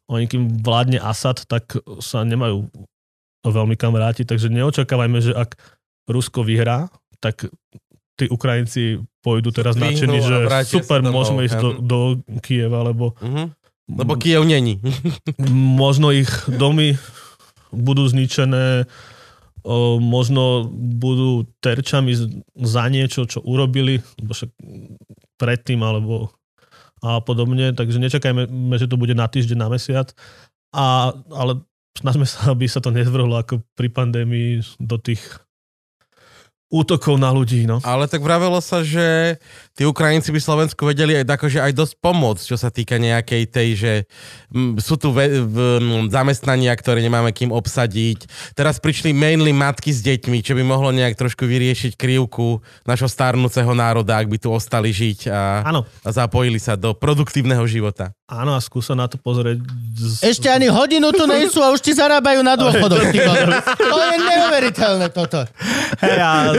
oni 0.07 0.27
kým 0.27 0.61
vládne 0.61 0.99
Asad, 0.99 1.43
tak 1.47 1.75
sa 1.99 2.23
nemajú 2.23 2.67
veľmi 3.45 3.75
kam 3.75 3.93
vrátiť, 3.93 4.25
takže 4.25 4.49
neočakávajme, 4.49 5.19
že 5.21 5.31
ak 5.31 5.53
Rusko 6.07 6.41
vyhrá, 6.41 6.87
tak 7.19 7.49
tí 8.15 8.25
Ukrajinci 8.31 9.03
pôjdu 9.19 9.51
teraz 9.51 9.75
nadšení, 9.75 10.23
že 10.23 10.47
super, 10.67 11.03
môžeme 11.03 11.43
ísť 11.43 11.57
do, 11.59 11.69
áno. 11.75 11.79
do 11.83 11.99
Kieva, 12.39 12.83
lebo 12.83 13.15
Mhm. 13.19 13.65
Lebo 13.85 14.17
Kiev 14.17 14.41
není. 14.49 14.81
možno 15.77 16.09
ich 16.09 16.29
domy 16.49 16.97
budú 17.69 18.09
zničené, 18.09 18.89
o, 19.61 20.01
možno 20.01 20.65
budú 20.73 21.45
terčami 21.61 22.17
za 22.57 22.83
niečo, 22.89 23.29
čo 23.29 23.45
urobili, 23.45 24.01
lebo 24.17 24.31
však 24.33 24.49
predtým, 25.37 25.85
alebo 25.85 26.33
a 27.05 27.21
podobne, 27.21 27.77
takže 27.77 28.01
nečakajme, 28.01 28.49
že 28.81 28.89
to 28.89 28.97
bude 28.97 29.13
na 29.13 29.29
týždeň, 29.29 29.57
na 29.61 29.69
mesiac, 29.69 30.09
a, 30.73 31.13
ale 31.29 31.61
snažme 31.93 32.25
sa, 32.25 32.57
aby 32.57 32.65
sa 32.65 32.81
to 32.81 32.89
nezvrhlo 32.89 33.37
ako 33.37 33.61
pri 33.77 33.93
pandémii 33.93 34.65
do 34.81 34.97
tých 34.97 35.21
útokov 36.69 37.15
na 37.21 37.29
ľudí, 37.29 37.69
no. 37.69 37.77
Ale 37.85 38.09
tak 38.09 38.25
vravelo 38.25 38.57
sa, 38.59 38.81
že 38.81 39.37
tí 39.75 39.83
Ukrajinci 39.83 40.31
by 40.31 40.39
Slovensku 40.39 40.87
vedeli 40.87 41.19
aj, 41.19 41.27
akože 41.27 41.59
aj 41.59 41.75
dosť 41.75 41.93
pomôcť, 41.99 42.43
čo 42.47 42.55
sa 42.55 42.71
týka 42.71 42.95
nejakej 42.95 43.43
tej, 43.51 43.69
že 43.75 43.93
sú 44.79 44.95
tu 44.95 45.11
ve, 45.11 45.43
v, 45.43 45.55
zamestnania, 46.07 46.71
ktoré 46.71 47.03
nemáme 47.03 47.35
kým 47.35 47.51
obsadiť. 47.51 48.23
Teraz 48.55 48.79
prišli 48.79 49.11
mainly 49.11 49.51
matky 49.51 49.91
s 49.91 49.99
deťmi, 49.99 50.39
čo 50.39 50.55
by 50.55 50.63
mohlo 50.63 50.95
nejak 50.95 51.19
trošku 51.19 51.43
vyriešiť 51.43 51.99
krivku 51.99 52.63
našho 52.87 53.11
starnúceho 53.11 53.75
národa, 53.75 54.15
ak 54.15 54.31
by 54.31 54.37
tu 54.39 54.47
ostali 54.47 54.95
žiť 54.95 55.27
a, 55.27 55.67
Áno, 55.67 55.83
a 55.83 56.09
zapojili 56.09 56.57
sa 56.57 56.79
do 56.79 56.95
produktívneho 56.95 57.67
života. 57.67 58.15
áno 58.31 58.55
a 58.55 58.63
skúsa 58.63 58.95
na 58.95 59.11
to 59.11 59.19
pozrieť. 59.19 59.59
Z... 59.91 60.23
Ešte 60.23 60.47
ani 60.47 60.71
hodinu 60.71 61.11
tu 61.11 61.27
nejsú 61.27 61.59
a 61.59 61.75
už 61.75 61.83
ti 61.83 61.91
zarábajú 61.91 62.39
na 62.39 62.55
dôchodok. 62.55 63.11
To 63.75 63.97
je 63.99 64.15
neuveriteľné 64.23 65.07
toto. 65.11 65.43
Hey, 65.99 66.15
a, 66.23 66.55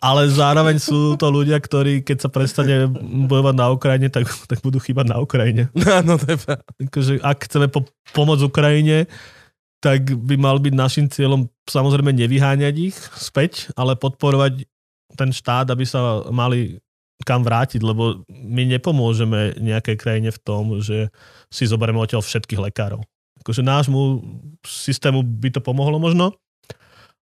ale 0.08 0.22
zároveň 0.28 0.76
sú 0.76 1.16
to 1.16 1.32
ľudia, 1.32 1.56
ktorí 1.70 2.02
keď 2.02 2.26
sa 2.26 2.28
prestane 2.28 2.90
bojovať 3.30 3.54
na 3.54 3.70
Ukrajine, 3.70 4.10
tak, 4.10 4.26
tak 4.50 4.58
budú 4.66 4.82
chýbať 4.82 5.06
na 5.06 5.22
Ukrajine. 5.22 5.70
No, 6.06 6.18
to 6.18 6.34
je 6.34 6.38
pravda. 6.42 6.66
Takže 6.90 7.12
ak 7.22 7.46
chceme 7.46 7.70
po- 7.70 7.86
pomôcť 8.10 8.42
Ukrajine, 8.42 9.06
tak 9.78 10.10
by 10.10 10.34
mal 10.34 10.58
byť 10.58 10.74
našim 10.74 11.06
cieľom 11.06 11.46
samozrejme 11.70 12.10
nevyháňať 12.12 12.74
ich 12.76 12.96
späť, 13.14 13.70
ale 13.78 13.94
podporovať 13.94 14.66
ten 15.14 15.30
štát, 15.30 15.70
aby 15.70 15.86
sa 15.86 16.26
mali 16.28 16.82
kam 17.20 17.44
vrátiť, 17.44 17.84
lebo 17.84 18.24
my 18.32 18.62
nepomôžeme 18.76 19.60
nejakej 19.60 19.96
krajine 20.00 20.30
v 20.32 20.40
tom, 20.40 20.80
že 20.80 21.12
si 21.52 21.68
zoberieme 21.68 22.00
odtiaľ 22.00 22.24
všetkých 22.24 22.72
lekárov. 22.72 23.04
Akože 23.44 23.60
nášmu 23.60 24.24
systému 24.64 25.20
by 25.24 25.52
to 25.52 25.60
pomohlo 25.60 26.00
možno, 26.00 26.32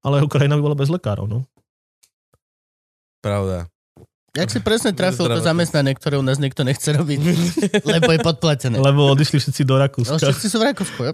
ale 0.06 0.22
Ukrajina 0.22 0.58
by 0.58 0.62
bola 0.62 0.78
bez 0.78 0.90
lekárov. 0.90 1.26
No. 1.26 1.46
Pravda. 3.26 3.70
Jak 4.38 4.48
si 4.48 4.60
presne 4.60 4.94
trafil 4.94 5.26
to 5.26 5.42
zamestnanie, 5.42 5.92
ktoré 5.92 6.16
u 6.16 6.22
nás 6.22 6.38
nikto 6.38 6.62
nechce 6.62 6.86
robiť, 6.88 7.20
lebo 7.94 8.10
je 8.10 8.20
podplatené. 8.20 8.78
Lebo 8.78 9.10
odišli 9.10 9.38
všetci 9.38 9.62
do 9.64 9.74
No, 9.74 9.82
Rakúska. 9.82 10.22
všetci 10.22 10.46
sú 10.46 10.58
v 10.58 10.66
Rakúsku, 10.68 11.00
jo? 11.02 11.14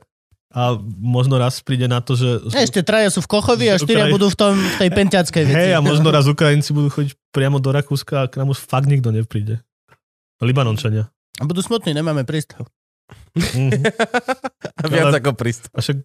A 0.54 0.76
možno 1.00 1.36
raz 1.36 1.58
príde 1.60 1.88
na 1.88 1.98
to, 1.98 2.14
že... 2.14 2.45
Ešte 2.54 2.86
traja 2.86 3.10
sú 3.10 3.20
v 3.20 3.32
Kochovi 3.32 3.68
a 3.68 3.76
štyria 3.76 4.06
Ukraj- 4.06 4.14
budú 4.14 4.28
v, 4.28 4.38
tom, 4.38 4.54
v 4.54 4.76
tej 4.78 4.90
pentiackej 5.00 5.44
veci. 5.44 5.58
Hej, 5.58 5.74
a 5.74 5.82
možno 5.82 6.12
raz 6.12 6.30
Ukrajinci 6.30 6.70
budú 6.72 6.91
chodiť 6.91 7.18
priamo 7.32 7.58
do 7.58 7.72
Rakúska 7.72 8.22
a 8.22 8.30
k 8.30 8.38
nám 8.38 8.54
už 8.54 8.62
fakt 8.62 8.86
nikto 8.86 9.10
nepríde. 9.10 9.66
Libanončania. 10.38 11.10
A 11.40 11.48
budú 11.48 11.64
smutní, 11.64 11.95
nemáme 11.95 12.22
prístav. 12.22 12.70
Mhm. 13.34 13.82
A 14.84 14.86
viac 14.86 15.10
Ale- 15.10 15.20
ako 15.20 15.32
prístav. 15.34 15.72
A 15.72 15.82
však, 15.82 15.98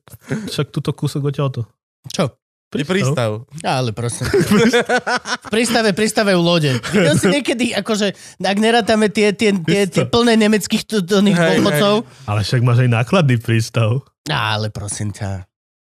však 0.48 0.66
túto 0.70 0.90
kúsok 0.92 1.28
odtiaľto. 1.28 1.68
Čo? 2.08 2.32
Je 2.68 2.84
prístav. 2.84 3.48
Ale 3.64 3.96
prosím. 3.96 4.28
V 4.28 5.48
prístave 5.48 5.96
pristavajú 5.96 6.36
lode. 6.36 6.76
Videl 6.92 7.16
si 7.16 7.32
niekedy, 7.32 7.72
akože, 7.72 8.12
ak 8.38 8.58
nerátame 8.60 9.08
tie, 9.08 9.32
tie, 9.32 9.56
tie, 9.56 9.88
tie 9.88 10.04
plné 10.04 10.36
nemeckých 10.36 10.84
dôchodcov. 10.84 12.04
Ale 12.28 12.40
však 12.44 12.60
máš 12.60 12.84
aj 12.84 12.90
nákladný 12.92 13.40
prístav. 13.40 14.04
Ale 14.28 14.68
prosím 14.68 15.16
ťa. 15.16 15.48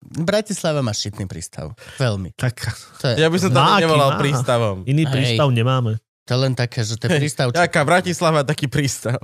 Bratislava 0.06 0.84
má 0.84 0.92
šitný 0.92 1.24
prístav. 1.24 1.72
Veľmi. 1.96 2.36
Tak 2.36 2.54
To 3.00 3.04
je, 3.08 3.14
Ja 3.18 3.32
by 3.32 3.38
som 3.40 3.50
to 3.50 3.60
nevolal 3.80 4.20
prístavom. 4.20 4.76
iný 4.84 5.02
Hej. 5.02 5.10
prístav 5.10 5.48
nemáme. 5.50 5.98
to 6.22 6.30
je 6.30 6.40
len 6.44 6.54
také, 6.54 6.84
že 6.84 6.94
to 6.94 7.08
je 7.08 7.18
prístav. 7.18 7.50
Čo... 7.50 7.58
Jaká 7.58 7.82
Bratislava, 7.82 8.44
taký 8.44 8.68
prístav. 8.68 9.16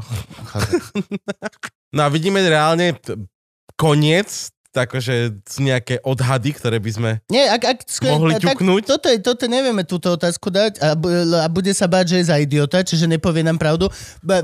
No 1.92 2.00
a 2.02 2.08
vidíme 2.08 2.40
reálne 2.40 2.96
t- 2.96 3.14
koniec, 3.76 4.48
takže 4.72 5.44
nejaké 5.60 6.00
odhady, 6.00 6.56
ktoré 6.56 6.80
by 6.80 6.90
sme 6.90 7.10
Nie, 7.28 7.52
ak, 7.52 7.62
ak, 7.62 7.78
mohli 8.08 8.40
tak, 8.40 8.56
ťuknúť. 8.56 8.82
toto, 8.88 9.06
je, 9.12 9.18
toto 9.20 9.44
nevieme 9.44 9.84
túto 9.84 10.16
otázku 10.16 10.48
dať 10.48 10.80
a, 10.80 10.96
a 11.44 11.46
bude 11.52 11.70
sa 11.76 11.84
báť, 11.84 12.16
že 12.16 12.16
je 12.24 12.30
za 12.32 12.36
idiota, 12.40 12.80
čiže 12.80 13.04
nepovie 13.04 13.44
nám 13.44 13.60
pravdu. 13.60 13.92
Ba, 14.24 14.40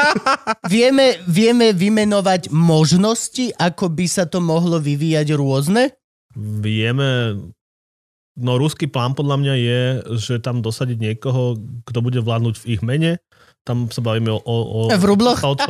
vieme, 0.72 1.20
vieme 1.28 1.76
vymenovať 1.76 2.48
možnosti, 2.48 3.52
ako 3.60 3.92
by 3.92 4.06
sa 4.08 4.24
to 4.24 4.40
mohlo 4.40 4.80
vyvíjať 4.80 5.36
rôzne? 5.36 5.92
Vieme, 6.38 7.36
no 8.40 8.52
ruský 8.56 8.88
plán 8.88 9.12
podľa 9.12 9.36
mňa 9.36 9.54
je, 9.58 9.82
že 10.16 10.34
tam 10.40 10.64
dosadiť 10.64 10.96
niekoho, 10.96 11.60
kto 11.84 11.98
bude 12.00 12.24
vládnuť 12.24 12.54
v 12.64 12.68
ich 12.72 12.80
mene. 12.80 13.20
Tam 13.68 13.92
sa 13.92 14.00
bavíme 14.00 14.32
o... 14.32 14.40
o, 14.40 14.56
o 14.64 14.80
V 14.88 15.04
rubloch? 15.04 15.36
o 15.44 15.52
to. 15.52 15.68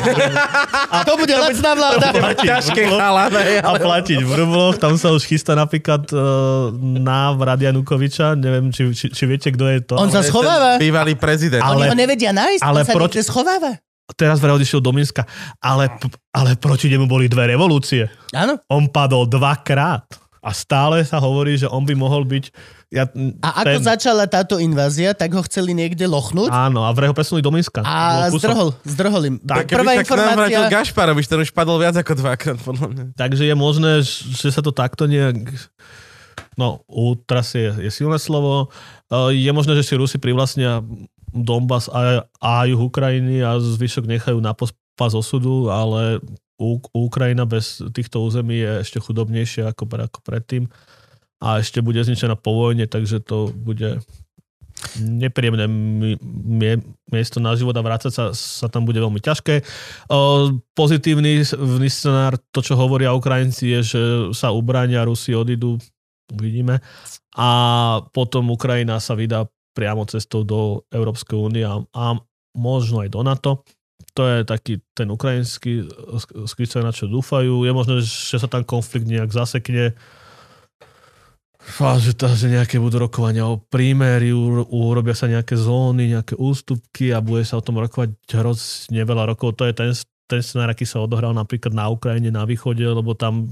A 0.96 1.04
to 1.04 1.20
bude 1.20 1.36
lacná 1.36 1.76
vláda. 1.76 2.16
Ťažké 2.32 2.88
chalane, 2.88 3.60
a 3.60 3.76
ale... 3.76 3.76
platiť 3.76 4.24
v 4.24 4.32
rubloch. 4.40 4.80
Tam 4.80 4.96
sa 4.96 5.12
už 5.12 5.28
chystá 5.28 5.52
napríklad 5.52 6.08
uh, 6.16 6.72
návrat 6.80 7.60
Janukoviča. 7.60 8.40
Neviem, 8.40 8.72
či, 8.72 8.88
či, 8.96 9.12
či 9.12 9.24
viete, 9.28 9.52
kto 9.52 9.68
je 9.68 9.80
to. 9.84 10.00
On 10.00 10.08
sa 10.08 10.24
schováva. 10.24 10.80
Bývalý 10.80 11.12
prezident. 11.20 11.60
Oni 11.60 11.84
Ale- 11.84 11.92
ho 11.92 11.96
nevedia 12.00 12.32
nájsť, 12.32 12.64
ale 12.64 12.80
on 12.80 12.88
sa 12.88 12.94
proč- 12.96 13.12
niekde 13.12 13.22
schováva. 13.28 13.72
Teraz 14.16 14.42
vraj 14.42 14.58
odišiel 14.58 14.80
do 14.82 14.90
Minska. 14.90 15.22
Ale, 15.62 15.86
ale 16.34 16.58
proti 16.58 16.90
nemu 16.90 17.06
boli 17.06 17.30
dve 17.30 17.52
revolúcie. 17.52 18.10
Áno. 18.34 18.58
On 18.66 18.88
padol 18.90 19.28
dvakrát. 19.28 20.08
A 20.40 20.56
stále 20.56 21.04
sa 21.04 21.20
hovorí, 21.20 21.60
že 21.60 21.68
on 21.68 21.84
by 21.84 21.92
mohol 21.92 22.24
byť... 22.24 22.44
Ja, 22.90 23.06
A 23.44 23.62
ako 23.62 23.78
začala 23.86 24.24
táto 24.26 24.58
invázia, 24.58 25.14
tak 25.14 25.30
ho 25.36 25.44
chceli 25.46 25.76
niekde 25.76 26.10
lochnúť 26.10 26.50
Áno, 26.50 26.82
a 26.82 26.90
vraj 26.90 27.12
ho 27.12 27.14
presunuli 27.14 27.44
do 27.44 27.54
Minska. 27.54 27.86
a 27.86 28.26
zdrhol, 28.34 28.74
zdrhol 28.82 29.22
im. 29.30 29.36
Tak, 29.38 29.70
Prvá 29.70 29.94
keby 29.94 30.02
sa 30.02 30.02
k 30.02 30.10
nám 30.10 30.26
vrátil 30.34 30.58
informácia... 30.64 30.74
Gašparovič, 30.74 31.26
ten 31.30 31.38
už 31.44 31.50
padol 31.54 31.78
viac 31.78 31.94
ako 31.94 32.12
dvakrát, 32.18 32.58
podľa 32.58 32.86
mňa. 32.90 33.04
Takže 33.14 33.42
je 33.46 33.54
možné, 33.54 33.92
že 34.02 34.48
sa 34.50 34.58
to 34.64 34.74
takto 34.74 35.06
nejak... 35.06 35.54
No, 36.58 36.82
utrasie 36.90 37.70
je 37.78 37.90
silné 37.94 38.18
slovo. 38.18 38.72
E, 39.06 39.38
Je 39.38 39.52
možné, 39.54 39.78
že 39.78 39.86
si 39.86 39.94
Rusi 39.94 40.18
privlastnia 40.18 40.82
Donbass 41.30 41.86
a, 41.86 42.26
a 42.42 42.66
juh 42.66 42.80
Ukrajiny 42.80 43.44
a 43.44 43.54
zvyšok 43.60 44.08
nechajú 44.08 44.42
na 44.42 44.50
pospas 44.50 45.14
osudu, 45.14 45.70
ale 45.70 46.18
Ukrajina 46.92 47.48
bez 47.48 47.80
týchto 47.96 48.20
území 48.20 48.60
je 48.60 48.72
ešte 48.84 49.00
chudobnejšia 49.00 49.72
ako, 49.72 49.88
ako 49.88 50.20
predtým 50.20 50.68
a 51.40 51.64
ešte 51.64 51.80
bude 51.80 52.04
zničená 52.04 52.36
po 52.36 52.52
vojne, 52.52 52.84
takže 52.84 53.24
to 53.24 53.48
bude 53.56 54.04
nepríjemné 55.00 55.68
mi- 55.68 56.20
mie- 56.24 56.84
miesto 57.08 57.40
na 57.40 57.56
život 57.56 57.76
a 57.76 57.84
vrácať 57.84 58.12
sa, 58.12 58.24
sa 58.32 58.66
tam 58.68 58.88
bude 58.88 59.00
veľmi 59.00 59.20
ťažké. 59.20 59.64
Pozitívny 60.76 61.44
scenár, 61.88 62.40
to 62.52 62.64
čo 62.64 62.76
hovoria 62.76 63.16
Ukrajinci 63.16 63.76
je, 63.76 63.80
že 63.80 64.00
sa 64.32 64.52
ubránia, 64.52 65.04
Rusi 65.04 65.36
odídu, 65.36 65.76
uvidíme. 66.32 66.80
A 67.36 67.48
potom 68.12 68.52
Ukrajina 68.52 69.00
sa 69.00 69.16
vydá 69.16 69.48
priamo 69.76 70.08
cestou 70.08 70.42
do 70.44 70.84
Európskej 70.90 71.36
únie 71.36 71.64
a, 71.64 71.80
a 71.94 72.16
možno 72.56 73.04
aj 73.04 73.08
do 73.12 73.20
NATO. 73.22 73.50
To 74.14 74.22
je 74.26 74.38
taký 74.42 74.82
ten 74.92 75.08
ukrajinský 75.10 75.86
skrytce, 76.46 76.82
na 76.82 76.90
čo 76.90 77.06
dúfajú. 77.06 77.62
Je 77.64 77.72
možné, 77.72 78.02
že 78.02 78.36
sa 78.36 78.50
tam 78.50 78.66
konflikt 78.66 79.06
nejak 79.06 79.30
zasekne. 79.30 79.94
Fá, 81.60 82.00
že, 82.00 82.16
to, 82.16 82.24
že 82.32 82.48
nejaké 82.48 82.80
budú 82.80 83.04
rokovania 83.04 83.44
o 83.44 83.60
prímeriu, 83.60 84.64
urobia 84.72 85.12
sa 85.12 85.28
nejaké 85.28 85.60
zóny, 85.60 86.16
nejaké 86.16 86.32
ústupky 86.40 87.12
a 87.12 87.20
bude 87.20 87.44
sa 87.44 87.60
o 87.60 87.64
tom 87.64 87.76
rokovať 87.76 88.16
hrozne 88.32 89.04
veľa 89.04 89.28
rokov. 89.28 89.60
To 89.60 89.68
je 89.68 89.76
ten, 89.76 89.92
ten 90.24 90.40
scenár, 90.40 90.72
aký 90.72 90.88
sa 90.88 91.04
odohral 91.04 91.36
napríklad 91.36 91.76
na 91.76 91.92
Ukrajine, 91.92 92.32
na 92.32 92.48
východe, 92.48 92.80
lebo 92.80 93.12
tam 93.12 93.44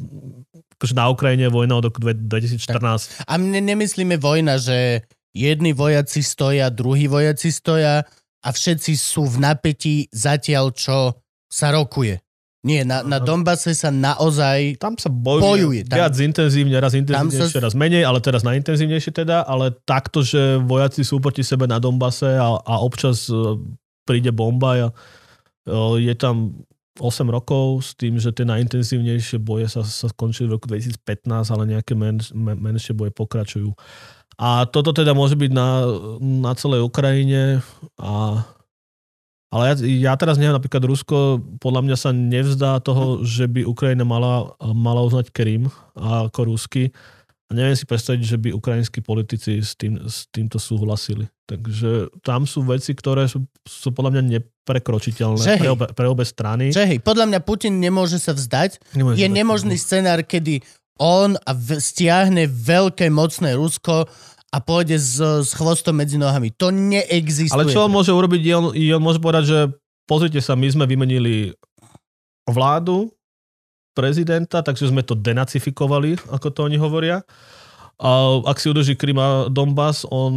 akože 0.81 0.95
na 0.97 1.13
Ukrajine 1.13 1.51
je 1.51 1.53
vojna 1.53 1.75
od 1.77 1.85
roku 1.93 2.01
dve- 2.01 2.17
2014. 2.17 3.29
A 3.29 3.35
my 3.37 3.61
nemyslíme 3.61 4.17
vojna, 4.17 4.57
že 4.57 5.05
jedni 5.37 5.77
vojaci 5.77 6.25
stoja, 6.25 6.73
druhí 6.73 7.11
vojaci 7.11 7.53
stoja 7.53 8.09
a 8.43 8.49
všetci 8.55 8.93
sú 8.95 9.27
v 9.27 9.43
napätí 9.43 10.07
zatiaľ, 10.15 10.71
čo 10.71 11.19
sa 11.49 11.75
rokuje. 11.75 12.21
Nie, 12.67 12.83
na, 12.83 13.07
na 13.07 13.23
Donbase 13.23 13.71
sa 13.71 13.89
naozaj... 13.89 14.83
Tam 14.83 14.99
sa 14.99 15.07
bojuje, 15.07 15.43
Bojuje, 15.47 15.81
tam- 15.87 16.03
viac 16.03 16.15
intenzívne, 16.19 16.75
raz 16.83 16.93
intenzívnejšie, 16.99 17.55
sa- 17.55 17.65
raz 17.71 17.75
menej, 17.79 18.03
ale 18.03 18.19
teraz 18.19 18.43
najintenzívnejšie 18.43 19.15
teda, 19.15 19.47
ale 19.47 19.71
takto, 19.87 20.27
že 20.27 20.59
vojaci 20.67 21.07
sú 21.07 21.23
proti 21.23 21.47
sebe 21.47 21.71
na 21.71 21.79
Donbase 21.79 22.35
a, 22.35 22.59
a 22.59 22.75
občas 22.83 23.31
e, 23.31 23.39
príde 24.03 24.35
bomba 24.35 24.75
a 24.75 24.87
e, 24.91 24.93
je 26.03 26.15
tam 26.19 26.59
8 26.99 27.31
rokov 27.31 27.87
s 27.87 27.91
tým, 27.95 28.19
že 28.19 28.35
tie 28.35 28.43
najintenzívnejšie 28.43 29.39
boje 29.39 29.71
sa, 29.71 29.87
sa 29.87 30.11
skončili 30.11 30.51
v 30.51 30.59
roku 30.59 30.67
2015, 30.67 31.31
ale 31.55 31.79
nejaké 31.79 31.95
men, 31.95 32.19
men, 32.35 32.59
menšie 32.59 32.91
boje 32.91 33.15
pokračujú. 33.15 33.71
A 34.39 34.71
toto 34.71 34.95
teda 34.95 35.19
môže 35.19 35.35
byť 35.35 35.51
na, 35.51 35.83
na 36.23 36.53
celej 36.55 36.87
Ukrajine 36.87 37.59
a 37.99 38.47
ale 39.49 39.73
ja, 39.73 39.75
ja 40.13 40.15
teraz 40.21 40.37
neviem, 40.37 40.53
napríklad 40.53 40.85
Rusko 40.85 41.41
podľa 41.57 41.81
mňa 41.89 41.97
sa 41.97 42.13
nevzdá 42.13 42.85
toho, 42.85 43.25
že 43.25 43.49
by 43.49 43.65
Ukrajina 43.65 44.05
mala, 44.05 44.53
mala 44.61 45.01
uznať 45.09 45.33
Krym 45.33 45.73
ako 45.97 46.53
Rusky. 46.53 46.93
A 47.49 47.57
neviem 47.57 47.73
si 47.73 47.89
predstaviť, 47.89 48.21
že 48.29 48.37
by 48.37 48.53
ukrajinskí 48.53 49.01
politici 49.01 49.65
s, 49.65 49.73
tým, 49.73 49.97
s 50.05 50.29
týmto 50.29 50.61
súhlasili. 50.61 51.33
Takže 51.49 52.13
tam 52.21 52.45
sú 52.45 52.61
veci, 52.61 52.93
ktoré 52.93 53.25
sú, 53.25 53.49
sú 53.65 53.89
podľa 53.89 54.21
mňa 54.21 54.23
neprekročiteľné 54.37 55.57
pre 55.57 55.71
obe, 55.73 55.87
pre 55.97 56.07
obe 56.13 56.29
strany. 56.29 56.69
Hej, 56.77 57.01
podľa 57.01 57.25
mňa 57.25 57.41
Putin 57.41 57.81
nemôže 57.81 58.21
sa 58.21 58.37
vzdať. 58.37 58.85
Nemôže 58.93 59.17
Je 59.17 59.29
nemožný 59.33 59.81
scenár, 59.81 60.29
kedy 60.29 60.61
on 60.99 61.39
a 61.39 61.51
v, 61.55 61.79
stiahne 61.79 62.51
veľké, 62.51 63.09
mocné 63.09 63.55
Rusko 63.55 64.07
a 64.49 64.57
pôjde 64.59 64.99
s, 64.99 65.19
s 65.23 65.51
chvostom 65.55 65.97
medzi 65.97 66.19
nohami. 66.19 66.53
To 66.59 66.75
neexistuje. 66.75 67.55
Ale 67.55 67.71
čo 67.71 67.87
on 67.87 67.93
môže 67.95 68.11
urobiť, 68.11 68.41
je 68.43 68.55
on, 68.55 68.67
je 68.75 68.93
on 68.93 69.03
môže 69.03 69.23
povedať, 69.23 69.45
že 69.47 69.59
pozrite 70.09 70.41
sa, 70.43 70.59
my 70.59 70.69
sme 70.69 70.85
vymenili 70.89 71.53
vládu, 72.49 73.13
prezidenta, 73.93 74.63
takže 74.63 74.89
sme 74.89 75.03
to 75.03 75.19
denacifikovali, 75.19 76.17
ako 76.31 76.49
to 76.55 76.61
oni 76.65 76.79
hovoria. 76.79 77.27
A 77.99 78.11
ak 78.47 78.57
si 78.57 78.67
udrží 78.67 78.95
Krym 78.95 79.19
a 79.19 79.29
Donbass, 79.47 80.07
on, 80.07 80.31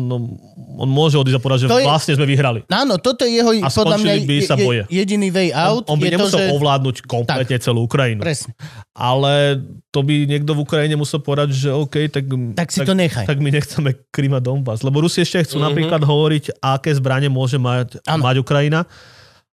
on 0.74 0.90
môže 0.90 1.14
odísť 1.14 1.38
a 1.38 1.40
povedať, 1.40 1.60
že 1.62 1.68
To 1.68 1.78
je- 1.78 1.86
vlastne 1.86 2.14
sme 2.14 2.26
vyhrali. 2.26 2.66
Áno, 2.68 2.98
toto 2.98 3.22
je 3.22 3.38
jeho, 3.38 3.54
A 3.56 3.70
podľa 3.70 3.98
mňa, 3.98 4.14
by 4.24 4.36
sa 4.42 4.56
je- 4.56 4.66
boje. 4.66 4.82
jediný 4.90 5.30
way 5.30 5.54
out. 5.54 5.86
On, 5.86 5.94
on 5.94 5.98
by 5.98 6.04
je 6.04 6.10
to, 6.10 6.16
nemusel 6.18 6.40
že... 6.40 6.50
ovládnuť 6.52 6.96
kompletne 7.06 7.58
celú 7.58 7.86
Ukrajinu. 7.86 8.18
Presne. 8.20 8.58
Ale 8.92 9.62
to 9.88 10.02
by 10.02 10.26
niekto 10.26 10.52
v 10.52 10.60
Ukrajine 10.60 10.96
musel 10.96 11.20
povedať, 11.20 11.54
že 11.54 11.70
OK, 11.70 12.10
tak, 12.10 12.26
Tak 12.56 12.68
si 12.68 12.82
to 12.82 12.94
nechaj. 12.94 13.24
tak 13.24 13.38
my 13.38 13.50
nechceme 13.52 13.94
Krym 14.10 14.34
a 14.34 14.42
Donbass. 14.42 14.82
Lebo 14.82 14.98
Rusi 15.00 15.22
ešte 15.22 15.46
chcú 15.46 15.58
Mhm. 15.58 15.64
napríklad 15.64 16.02
hovoriť, 16.02 16.58
aké 16.60 16.90
zbranie 16.92 17.30
môže 17.30 17.56
mať, 17.56 18.02
Áno. 18.04 18.26
mať 18.26 18.36
Ukrajina. 18.38 18.90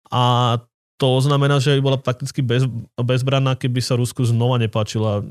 A 0.07 0.57
to 0.95 1.19
znamená, 1.19 1.57
že 1.57 1.73
by 1.73 1.83
bola 1.83 1.97
prakticky 1.97 2.39
bez, 2.39 2.69
bezbranná, 2.95 3.53
keby 3.55 3.81
sa 3.81 3.97
Rusku 3.97 4.21
znova 4.23 4.55
nepáčila 4.57 5.25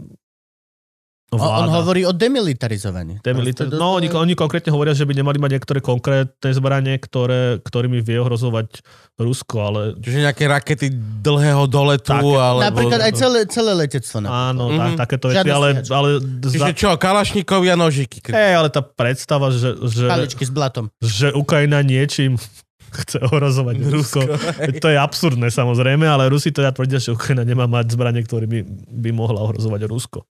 On, 1.33 1.39
on 1.39 1.45
vláda. 1.65 1.75
hovorí 1.75 2.01
o 2.01 2.11
demilitarizovaní. 2.11 3.17
Demilita- 3.19 3.63
Proste 3.63 3.69
to- 3.69 3.79
no, 3.79 3.95
oni, 3.95 4.07
oni 4.07 4.33
konkrétne 4.33 4.69
hovoria, 4.69 4.91
že 4.91 5.03
by 5.03 5.13
nemali 5.13 5.37
mať 5.37 5.51
niektoré 5.53 5.79
konkrétne 5.79 6.49
zbranie, 6.49 6.95
ktoré, 6.97 7.41
ktorými 7.59 7.99
vie 7.99 8.17
ohrozovať 8.17 8.83
Rusko, 9.15 9.55
ale 9.59 9.81
Čiže 9.95 10.23
nejaké 10.23 10.43
rakety 10.43 10.87
dlhého 11.19 11.65
doletu, 11.65 12.09
Tak. 12.09 12.21
alebo... 12.21 12.61
Napríklad 12.63 13.01
aj 13.03 13.13
celé, 13.13 13.39
celé 13.45 13.71
letectvo. 13.73 14.17
napríklad. 14.19 14.49
áno, 14.49 14.63
Mhm. 14.65 14.77
tak, 14.77 14.91
takéto 15.03 15.25
veci, 15.29 15.49
ale, 15.49 15.67
ale, 15.83 16.09
Čiže 16.43 16.59
za, 16.59 16.69
čo, 16.71 16.89
kalašníkovi 16.95 17.67
a 17.67 17.75
nožiky. 17.75 18.17
hej, 18.25 18.53
ale 18.55 18.67
tá 18.67 18.81
predstava, 18.81 19.49
že, 19.49 19.73
že, 19.83 20.05
Paličky 20.05 20.41
s 20.41 20.49
blatom. 20.49 20.89
že 20.97 21.29
Ukrajina 21.31 21.79
niečím 21.79 22.41
chce 22.99 23.21
ohrozovať 23.21 23.75
Rusko. 23.87 24.19
hej. 24.59 24.77
To 24.77 24.87
je 24.87 24.97
absurdné 24.97 25.47
samozrejme, 25.47 26.03
ale 26.03 26.27
Rusi 26.27 26.49
teda 26.49 26.69
tvrdia, 26.69 26.97
že 26.97 27.09
Ukrajina 27.09 27.41
nemá 27.41 27.65
mať 27.65 27.89
zbranie, 27.89 28.21
ktorými 28.21 28.61
by 28.91 29.09
mohla 29.11 29.41
ohrozovať 29.41 29.81
Rusko. 29.85 30.25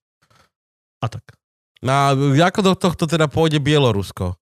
A 1.03 1.11
tak. 1.11 1.35
No, 1.83 1.91
a 1.91 2.15
ako 2.47 2.59
do 2.63 2.73
tohto 2.79 3.03
teda 3.03 3.27
pôjde 3.27 3.59
Bielorusko? 3.59 4.39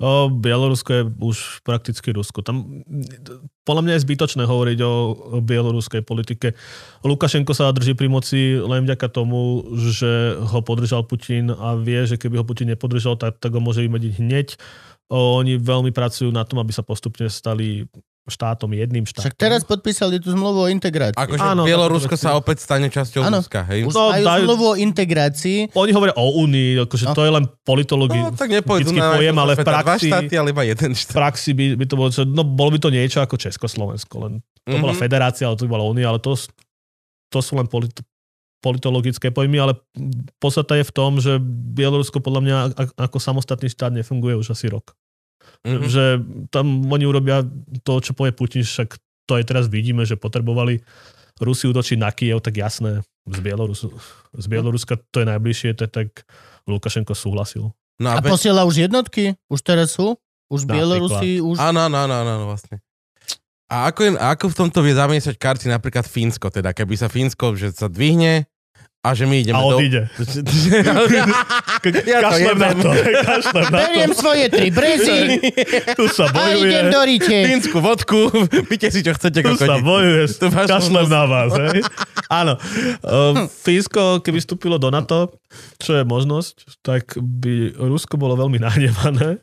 O, 0.00 0.32
Bielorusko 0.32 0.90
je 0.92 1.02
už 1.08 1.60
prakticky 1.60 2.12
Rusko. 2.12 2.40
Tam, 2.40 2.84
podľa 3.68 3.82
mňa 3.84 3.92
je 3.96 4.04
zbytočné 4.08 4.48
hovoriť 4.48 4.78
o, 4.80 4.92
bieloruskej 5.44 6.00
politike. 6.00 6.56
Lukašenko 7.04 7.52
sa 7.52 7.68
drží 7.68 7.92
pri 7.92 8.08
moci 8.08 8.56
len 8.56 8.88
vďaka 8.88 9.12
tomu, 9.12 9.68
že 9.76 10.40
ho 10.40 10.64
podržal 10.64 11.04
Putin 11.04 11.52
a 11.52 11.76
vie, 11.76 12.08
že 12.08 12.16
keby 12.16 12.40
ho 12.40 12.48
Putin 12.48 12.72
nepodržal, 12.72 13.20
tak, 13.20 13.36
tak 13.44 13.52
ho 13.52 13.60
môže 13.60 13.84
vymediť 13.84 14.12
hneď. 14.24 14.48
O, 15.12 15.36
oni 15.36 15.60
veľmi 15.60 15.92
pracujú 15.92 16.32
na 16.32 16.48
tom, 16.48 16.64
aby 16.64 16.72
sa 16.72 16.80
postupne 16.80 17.28
stali 17.28 17.84
štátom, 18.30 18.70
jedným 18.70 19.02
štátom. 19.02 19.26
Však 19.26 19.36
teraz 19.36 19.60
podpísali 19.62 20.16
tú 20.16 20.30
zmluvu 20.30 20.64
o 20.64 20.68
integrácii. 20.68 21.18
Akože 21.18 21.42
Áno, 21.42 21.66
Bielorusko 21.66 22.14
sa 22.14 22.32
opäť 22.32 22.62
stane 22.62 22.86
časťou 22.86 23.20
Áno. 23.20 23.42
Ruska, 23.42 23.66
hej? 23.66 23.84
No, 23.84 24.08
majú 24.08 24.22
dajú- 24.22 24.44
zmluvu 24.46 24.64
o 24.64 24.76
integrácii. 24.76 25.58
Oni 25.72 25.90
hovoria 25.90 26.14
o 26.14 26.40
Únii, 26.40 26.80
akože 26.80 27.04
No. 27.04 27.12
to 27.12 27.22
je 27.22 27.32
len 27.32 27.44
politológi. 27.60 28.16
No, 28.16 28.30
tak 28.30 28.48
na 28.48 28.62
pojem, 29.12 29.34
ale 29.34 29.52
v 29.52 29.58
sveta 29.58 29.72
dva 29.72 29.82
praxi- 29.84 30.08
štáty, 30.08 30.34
ale 30.34 30.48
iba 30.48 30.62
jeden 30.62 30.90
v 30.90 30.96
štát. 30.96 31.12
praxi 31.12 31.50
by, 31.50 31.64
by 31.74 31.84
to 31.84 31.94
bolo, 31.94 32.08
čo- 32.08 32.24
no 32.24 32.42
bolo 32.42 32.70
by 32.70 32.78
to 32.78 32.88
niečo 32.88 33.18
ako 33.18 33.34
Československo, 33.34 34.14
len 34.20 34.32
to 34.62 34.76
bola 34.76 34.94
Mhm. 34.94 35.00
federácia, 35.00 35.44
ale 35.44 35.54
to 35.54 35.64
by 35.64 35.72
bola 35.72 35.84
únia, 35.84 36.06
ale 36.06 36.16
to, 36.16 36.38
to 37.28 37.38
sú 37.38 37.54
len 37.54 37.66
polit, 37.66 37.90
politologické 38.60 39.28
pojmy, 39.28 39.56
ale 39.58 39.72
podstata 40.36 40.76
je 40.76 40.84
v 40.84 40.92
tom, 40.92 41.16
že 41.16 41.40
Bielorusko 41.72 42.20
podľa 42.20 42.40
mňa 42.40 42.56
ako 42.94 43.16
samostatný 43.16 43.66
štát 43.66 43.88
nefunguje 43.90 44.36
už 44.36 44.52
asi 44.52 44.68
rok. 44.68 44.92
Mhm. 45.60 45.86
Že 45.86 46.04
tam 46.48 46.88
oni 46.88 47.04
urobia 47.04 47.44
to, 47.84 48.00
čo 48.00 48.16
povie 48.16 48.32
Putin, 48.32 48.64
však 48.64 48.96
to 49.28 49.36
aj 49.36 49.44
teraz 49.44 49.68
vidíme, 49.68 50.02
že 50.08 50.16
potrebovali 50.16 50.80
Rusi 51.40 51.68
útočiť 51.68 51.96
na 51.96 52.12
Kiev, 52.12 52.44
tak 52.44 52.60
jasné, 52.60 53.00
z, 53.24 53.38
Bielorusu, 53.40 53.88
z 54.36 54.46
Bieloruska 54.48 55.00
to 55.12 55.24
je 55.24 55.26
najbližšie, 55.28 55.72
to 55.72 55.88
je 55.88 55.90
tak 55.92 56.08
Lukašenko 56.68 57.16
súhlasil. 57.16 57.72
No 58.00 58.08
A 58.12 58.18
a 58.18 58.24
be- 58.24 58.28
posiela 58.28 58.64
už 58.68 58.88
jednotky? 58.88 59.36
Už 59.48 59.60
teraz 59.64 59.96
sú? 59.96 60.16
Už. 60.52 60.68
Bielorusi? 60.68 61.40
Už... 61.40 61.56
Áno, 61.60 61.88
áno, 61.88 61.96
áno, 61.96 62.14
áno, 62.16 62.44
vlastne. 62.48 62.80
A 63.70 63.86
ako, 63.86 64.00
je, 64.02 64.10
ako 64.18 64.44
v 64.50 64.58
tomto 64.66 64.82
vie 64.82 64.98
zamiesať 64.98 65.38
karty 65.38 65.70
napríklad 65.70 66.02
Fínsko, 66.02 66.50
teda 66.50 66.74
keby 66.74 66.98
sa 66.98 67.06
Fínsko, 67.06 67.54
že 67.54 67.70
sa 67.70 67.86
dvihne 67.86 68.50
a 69.00 69.16
že 69.16 69.24
my 69.24 69.40
ideme 69.40 69.56
A 69.56 69.64
odíde. 69.64 70.00
Ja 72.04 72.20
to 72.20 72.36
Kašlem 72.36 72.58
na 72.60 72.70
to. 72.76 72.90
Kašlem 73.24 73.64
na 73.64 73.78
to. 73.80 73.84
Beriem 73.88 74.12
svoje 74.12 74.44
tri 74.52 74.68
brezy 74.68 75.40
Tu 75.98 76.04
sa 76.12 76.28
a 76.28 76.32
bojuje. 76.52 76.68
idem 76.68 76.86
do 76.92 77.00
rite. 77.00 77.36
Fínsku 77.48 77.78
vodku, 77.80 78.28
píte 78.70 78.92
si 78.92 79.00
čo 79.00 79.16
chcete, 79.16 79.40
Tu 79.40 79.56
sa 79.56 79.80
kokoti. 79.80 79.80
bojuje. 79.80 80.22
Tu 80.28 80.46
Kašlem 80.52 81.08
na 81.08 81.24
vás. 81.24 81.56
Hej? 81.56 81.80
Áno. 82.28 82.60
Uh, 83.00 83.48
Fínsko, 83.48 84.20
keby 84.20 84.44
vstúpilo 84.44 84.76
do 84.76 84.92
NATO, 84.92 85.32
čo 85.80 85.96
je 85.96 86.04
možnosť, 86.04 86.84
tak 86.84 87.16
by 87.16 87.80
Rusko 87.80 88.20
bolo 88.20 88.36
veľmi 88.36 88.60
nahnevané 88.60 89.40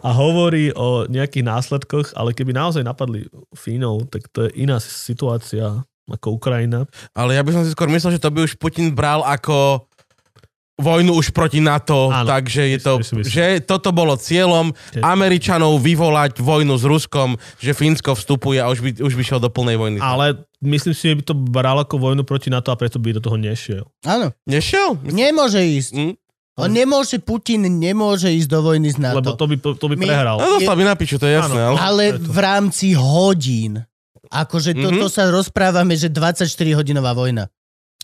a 0.00 0.08
hovorí 0.12 0.72
o 0.72 1.04
nejakých 1.04 1.44
následkoch, 1.44 2.16
ale 2.16 2.32
keby 2.32 2.56
naozaj 2.56 2.80
napadli 2.80 3.28
Fínov, 3.52 4.08
tak 4.08 4.28
to 4.32 4.48
je 4.48 4.64
iná 4.64 4.80
situácia 4.80 5.84
ako 6.08 6.40
Ukrajina. 6.40 6.88
Ale 7.12 7.36
ja 7.36 7.42
by 7.44 7.50
som 7.52 7.62
si 7.64 7.72
skôr 7.72 7.88
myslel, 7.92 8.16
že 8.16 8.22
to 8.22 8.32
by 8.32 8.44
už 8.44 8.56
Putin 8.56 8.92
bral 8.96 9.20
ako 9.22 9.88
vojnu 10.78 11.18
už 11.18 11.34
proti 11.34 11.58
NATO, 11.58 12.06
Áno, 12.06 12.30
takže 12.30 12.62
je 12.70 12.78
to, 12.78 13.02
myslím, 13.02 13.26
myslím. 13.26 13.34
že 13.34 13.46
toto 13.66 13.90
bolo 13.90 14.14
cieľom. 14.14 14.70
Američanov 15.02 15.74
vyvolať 15.82 16.38
vojnu 16.38 16.78
s 16.78 16.86
Ruskom, 16.86 17.34
že 17.58 17.74
Fínsko 17.74 18.14
vstupuje 18.14 18.62
a 18.62 18.70
už 18.70 18.78
by, 18.86 18.90
už 19.02 19.12
by 19.18 19.22
šiel 19.26 19.42
do 19.42 19.50
plnej 19.50 19.74
vojny. 19.74 19.98
Ale 19.98 20.46
myslím 20.62 20.94
si, 20.94 21.10
že 21.10 21.18
by 21.18 21.22
to 21.26 21.34
bral 21.34 21.82
ako 21.82 21.98
vojnu 21.98 22.22
proti 22.22 22.46
NATO 22.46 22.70
a 22.70 22.78
preto 22.78 23.02
by 23.02 23.18
do 23.18 23.22
toho 23.22 23.34
nešiel. 23.34 23.90
Áno. 24.06 24.30
Nešiel? 24.46 25.02
Nemôže 25.02 25.58
ísť. 25.58 25.90
Hm? 25.98 26.14
On 26.58 26.66
nemôže, 26.66 27.22
Putin 27.22 27.62
nemôže 27.78 28.34
ísť 28.34 28.50
do 28.50 28.58
vojny 28.66 28.90
s 28.90 28.98
NATO. 28.98 29.22
Lebo 29.22 29.38
to 29.38 29.46
by, 29.46 29.56
to, 29.62 29.68
to 29.78 29.86
by 29.86 29.94
My- 29.94 30.10
prehral. 30.10 30.36
No 30.42 30.58
dostal 30.58 30.74
by 30.74 30.84
na 30.90 30.94
piču, 30.98 31.14
to 31.18 31.30
je 31.30 31.38
jasné. 31.38 31.58
Áno. 31.58 31.78
ale... 31.78 32.14
Ale 32.14 32.18
v 32.18 32.38
rámci 32.38 32.98
hodín. 32.98 33.82
Akože 34.28 34.72
toto 34.74 35.06
Mhm. 35.06 35.12
sa 35.12 35.26
rozprávame, 35.26 35.94
že 35.94 36.08
24-hodinová 36.08 37.12
vojna. 37.12 37.48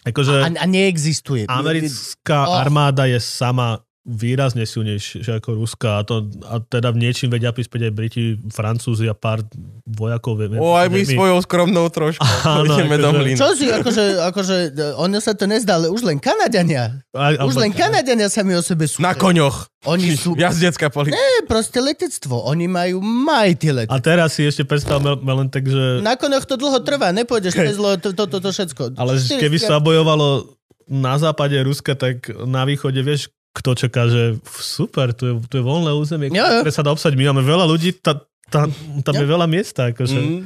Akože 0.03 0.33
A, 0.37 0.49
a 0.53 0.67
neexistuje. 0.67 1.49
americká 1.49 2.45
Oh. 2.45 2.57
armáda 2.57 3.05
je 3.05 3.17
sama 3.17 3.81
výrazne 4.05 4.63
silnejšia 4.63 5.41
ako 5.41 5.57
ruská 5.57 5.97
a, 5.97 6.05
to, 6.05 6.29
a 6.45 6.61
teda 6.61 6.93
v 6.93 7.01
niečím 7.01 7.33
vedia 7.33 7.51
prispieť 7.51 7.89
aj 7.89 7.93
Briti, 7.93 8.23
Francúzi 8.47 9.09
a 9.09 9.17
pár 9.17 9.41
vojakov. 9.83 10.37
Vieme, 10.37 10.61
O, 10.61 10.77
aj 10.77 10.93
my 10.93 11.01
vieme- 11.01 11.17
svojou 11.17 11.39
skromnou 11.41 11.89
trošku. 11.89 12.21
Áno, 12.47 12.69
Ideme 12.69 12.97
do 12.97 13.09
akože- 13.09 13.19
mlyna. 13.19 13.39
Čo 13.41 13.49
si, 13.57 13.67
akože, 13.67 14.05
akože, 14.29 14.57
ono 15.01 15.17
sa 15.19 15.33
to 15.33 15.49
nezdá, 15.49 15.77
ale 15.77 15.89
už 15.89 16.05
len 16.05 16.21
Kanadiania. 16.21 17.01
a- 17.11 17.41
Už 17.43 17.57
len 17.57 17.73
Kanadiania 17.73 18.29
sami 18.29 18.53
o 18.53 18.61
sebe 18.61 18.85
sú. 18.85 19.01
Na 19.01 19.17
koňoch. 19.17 19.73
Oni 19.85 20.13
sú... 20.13 20.37
Jazdecká 20.41 20.93
policia. 20.93 21.17
Nie, 21.17 21.49
proste 21.49 21.81
letectvo. 21.81 22.45
Oni 22.45 22.69
majú 22.69 23.01
majty 23.01 23.73
let. 23.75 23.89
A 23.89 23.97
teraz 23.99 24.37
si 24.37 24.45
ešte 24.45 24.69
predstavme 24.69 25.17
len 25.17 25.49
tak, 25.49 25.65
že... 25.65 26.05
Na 26.05 26.15
konoch 26.15 26.45
to 26.45 26.55
dlho 26.55 26.77
trvá, 26.81 27.09
nepôjdeš 27.09 27.57
cez 27.57 27.81
lo, 27.81 27.97
to, 27.97 28.13
to, 28.13 28.29
to, 28.29 28.37
to 28.37 28.51
všetko. 28.53 28.83
Ale 28.95 29.17
keby 29.17 29.57
sa 29.57 29.81
bojovalo 29.81 30.53
na 30.85 31.17
západe 31.17 31.57
Ruska, 31.57 31.97
tak 31.97 32.29
na 32.45 32.69
východe, 32.69 33.01
vieš, 33.01 33.33
kto 33.55 33.71
čaká, 33.77 34.05
že 34.05 34.23
super, 34.45 35.11
tu 35.11 35.25
je, 35.25 35.35
tu 35.47 35.55
je 35.55 35.65
voľné 35.65 35.95
územie, 35.95 36.27
Jo, 36.29 36.43
jo. 36.43 36.61
ktoré 36.61 36.73
sa 36.73 36.83
dá 36.83 36.91
obsať. 36.91 37.15
My 37.15 37.31
máme 37.31 37.41
veľa 37.41 37.65
ľudí, 37.65 37.95
tá, 37.95 38.19
tá, 38.47 38.67
tam 39.01 39.15
je 39.15 39.25
veľa 39.25 39.47
miesta. 39.47 39.89
Akože. 39.89 40.19
Mm. 40.19 40.43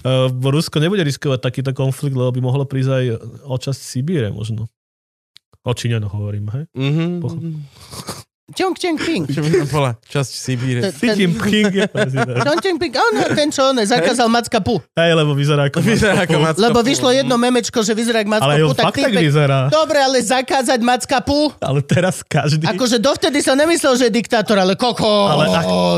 Uh, 0.00 0.28
Rusko 0.30 0.78
nebude 0.78 1.00
riskovať 1.00 1.40
takýto 1.40 1.72
konflikt, 1.72 2.12
lebo 2.12 2.28
by 2.28 2.40
mohlo 2.40 2.62
prísť 2.62 2.90
aj 2.92 3.04
o 3.42 3.56
časť 3.56 3.80
Sibíre 3.80 4.28
možno. 4.28 4.70
O 5.60 5.72
Číňanoch 5.72 6.12
hovorím, 6.12 6.46
hej? 6.50 6.64
Pochop- 7.18 7.40
Mhm. 7.40 7.52
Čong, 8.52 8.76
čeng, 8.76 9.00
ping. 9.00 9.24
Čo 9.24 9.40
by 9.40 9.48
to 9.48 9.66
bola? 9.72 9.96
Časť 10.04 10.32
Sibíre. 10.36 10.92
Xi 10.92 11.16
Jinping 11.16 11.72
je 11.72 11.88
čeng, 12.60 12.76
ping. 12.76 12.92
On, 12.92 13.12
ten 13.32 13.48
čo, 13.48 13.72
on 13.72 13.80
zakázal 13.80 14.28
macka 14.28 14.60
pu. 14.60 14.84
Hej, 14.92 15.16
lebo 15.16 15.32
vyzerá 15.32 15.72
ako... 15.72 15.80
Vyzerá 15.80 16.28
ako 16.28 16.36
macka. 16.44 16.60
Lebo 16.60 16.84
vyšlo 16.84 17.08
jedno 17.16 17.40
memečko, 17.40 17.80
že 17.80 17.96
vyzerá 17.96 18.20
ako 18.20 18.36
macka 18.36 18.44
Ale 18.44 18.60
pu. 18.60 18.76
fakt 18.76 18.84
tak 18.84 18.96
týpek- 19.00 19.24
vyzerá. 19.24 19.72
Dobre, 19.72 19.96
ale 19.96 20.20
zakázať 20.20 20.76
macka 20.84 21.24
pu? 21.24 21.56
Ale 21.56 21.80
teraz 21.80 22.20
každý... 22.20 22.68
Akože 22.68 23.00
dovtedy 23.00 23.40
sa 23.40 23.56
nemyslel, 23.56 23.96
že 23.96 24.12
je 24.12 24.12
diktátor, 24.12 24.60
ale 24.60 24.76
koko, 24.76 25.08
Ale 25.32 25.48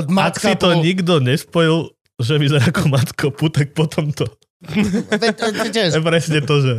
ak, 0.07 0.39
si 0.39 0.55
to 0.55 0.71
nikto 0.79 1.19
nespojil, 1.19 1.91
že 2.23 2.39
vyzerá 2.39 2.71
ako 2.71 2.87
matko 2.87 3.35
pu, 3.35 3.51
tak 3.51 3.75
potom 3.75 4.15
to 4.15 4.23
Presne 6.07 6.41
to, 6.41 6.55
že, 6.59 6.73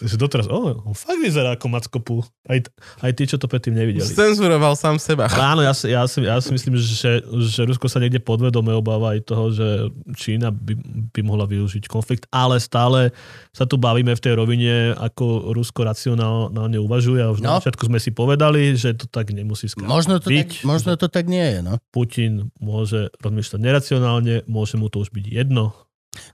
že 0.00 0.14
doteraz, 0.14 0.46
oh, 0.46 0.82
on 0.82 0.92
fakt 0.92 1.18
vyzerá 1.18 1.52
ako 1.52 1.66
macko 1.68 1.98
pu. 1.98 2.16
Aj, 2.44 2.58
aj 3.00 3.12
tí, 3.12 3.24
čo 3.24 3.36
to 3.36 3.46
predtým 3.46 3.72
nevideli. 3.72 4.02
Cenzuroval 4.04 4.74
sám 4.74 4.96
seba. 4.96 5.26
Áno, 5.52 5.60
ja, 5.60 5.70
si- 5.70 5.88
ja, 5.88 6.02
si, 6.04 6.20
ja 6.20 6.38
si 6.38 6.50
myslím, 6.50 6.74
že, 6.74 7.20
že 7.22 7.60
Rusko 7.62 7.86
sa 7.86 7.98
niekde 7.98 8.18
podvedome 8.18 8.72
obáva 8.72 9.12
aj 9.12 9.20
toho, 9.24 9.44
že 9.48 9.66
Čína 10.12 10.50
by, 10.50 10.74
by 11.10 11.20
mohla 11.22 11.44
využiť 11.44 11.86
konflikt, 11.86 12.26
ale 12.28 12.58
stále 12.58 13.14
sa 13.50 13.62
tu 13.62 13.76
bavíme 13.76 14.10
v 14.10 14.20
tej 14.20 14.34
rovine, 14.34 14.72
ako 14.92 15.52
Rusko 15.52 15.82
racionálne 15.82 16.78
uvažuje 16.78 17.20
a 17.20 17.28
už 17.28 17.40
No. 17.40 17.48
na 17.48 17.60
začiatku 17.60 17.84
sme 17.84 17.98
si 17.98 18.10
povedali, 18.10 18.72
že 18.72 18.94
to 18.94 19.06
tak 19.06 19.30
nemusí 19.30 19.66
skrátka 19.66 19.88
Možno 19.88 20.14
to, 20.16 20.28
byť. 20.28 20.38
tak, 20.38 20.64
možno 20.64 20.90
to 20.94 21.06
tak 21.06 21.26
nie 21.26 21.42
je, 21.42 21.58
no. 21.60 21.74
Putin 21.90 22.32
môže 22.56 23.10
rozmýšľať 23.18 23.60
neracionálne, 23.60 24.34
môže 24.46 24.74
mu 24.74 24.86
to 24.86 24.98
už 24.98 25.10
byť 25.10 25.26
jedno. 25.26 25.74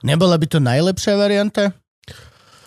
Nebola 0.03 0.35
by 0.35 0.47
to 0.47 0.59
najlepšia 0.59 1.13
varianta? 1.15 1.75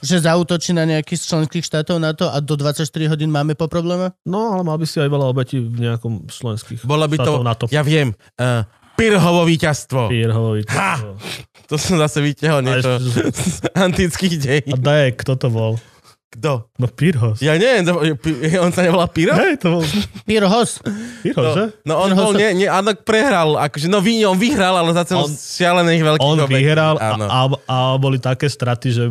Že 0.03 0.27
zautočí 0.27 0.75
na 0.75 0.83
nejaký 0.83 1.15
z 1.15 1.31
členských 1.31 1.63
štátov 1.63 2.03
na 2.03 2.11
to 2.11 2.27
a 2.27 2.43
do 2.43 2.59
24 2.59 2.85
hodín 3.07 3.31
máme 3.31 3.55
po 3.55 3.71
probléme? 3.71 4.11
No, 4.27 4.59
ale 4.59 4.67
mal 4.67 4.75
by 4.75 4.87
si 4.89 4.99
aj 4.99 5.07
veľa 5.07 5.27
obetí 5.31 5.63
v 5.63 5.79
nejakom 5.79 6.27
slovenských 6.27 6.83
Bola 6.83 7.07
by 7.07 7.23
to, 7.23 7.23
štátov 7.23 7.45
NATO. 7.47 7.65
ja 7.71 7.87
viem, 7.87 8.11
uh, 8.43 8.67
Pirhovo 8.93 9.49
víťazstvo. 9.49 10.13
Pírhovi. 10.13 10.69
Ha! 10.69 11.17
To 11.71 11.81
som 11.81 11.97
zase 11.97 12.21
vyťahol 12.21 12.61
niečo 12.61 13.01
z 13.33 13.65
antických 13.73 14.35
dejí. 14.37 14.69
A 14.69 14.77
daj, 14.77 15.17
kto 15.23 15.39
to 15.41 15.49
bol? 15.49 15.81
Kto? 16.33 16.73
No 16.81 16.89
Pírhos. 16.89 17.45
Ja 17.45 17.53
neviem, 17.55 17.85
to, 17.85 17.93
on 18.59 18.73
sa 18.73 18.81
nevolá 18.81 19.05
Piro? 19.05 19.37
Hej, 19.37 19.61
to 19.61 19.77
bol 19.77 19.85
Pyrhos. 20.25 20.81
Pírhos, 21.21 21.45
No, 21.45 21.53
že? 21.53 21.65
no 21.85 21.93
on 22.01 22.11
bol, 22.17 22.33
nie, 22.33 22.65
nie, 22.65 22.69
áno, 22.73 22.97
prehral, 22.97 23.61
akože, 23.61 23.85
no 23.87 24.01
vy, 24.01 24.25
on 24.25 24.41
vyhral, 24.41 24.73
ale 24.75 24.97
za 24.97 25.05
On- 25.13 25.29
šialených 25.29 26.01
veľkých 26.03 26.25
On 26.25 26.41
obetí. 26.41 26.57
vyhral 26.57 26.97
a, 26.97 27.07
Áno. 27.13 27.25
a, 27.29 27.39
a 27.69 27.77
boli 27.97 28.17
také 28.17 28.49
straty, 28.49 28.89
že 28.89 29.05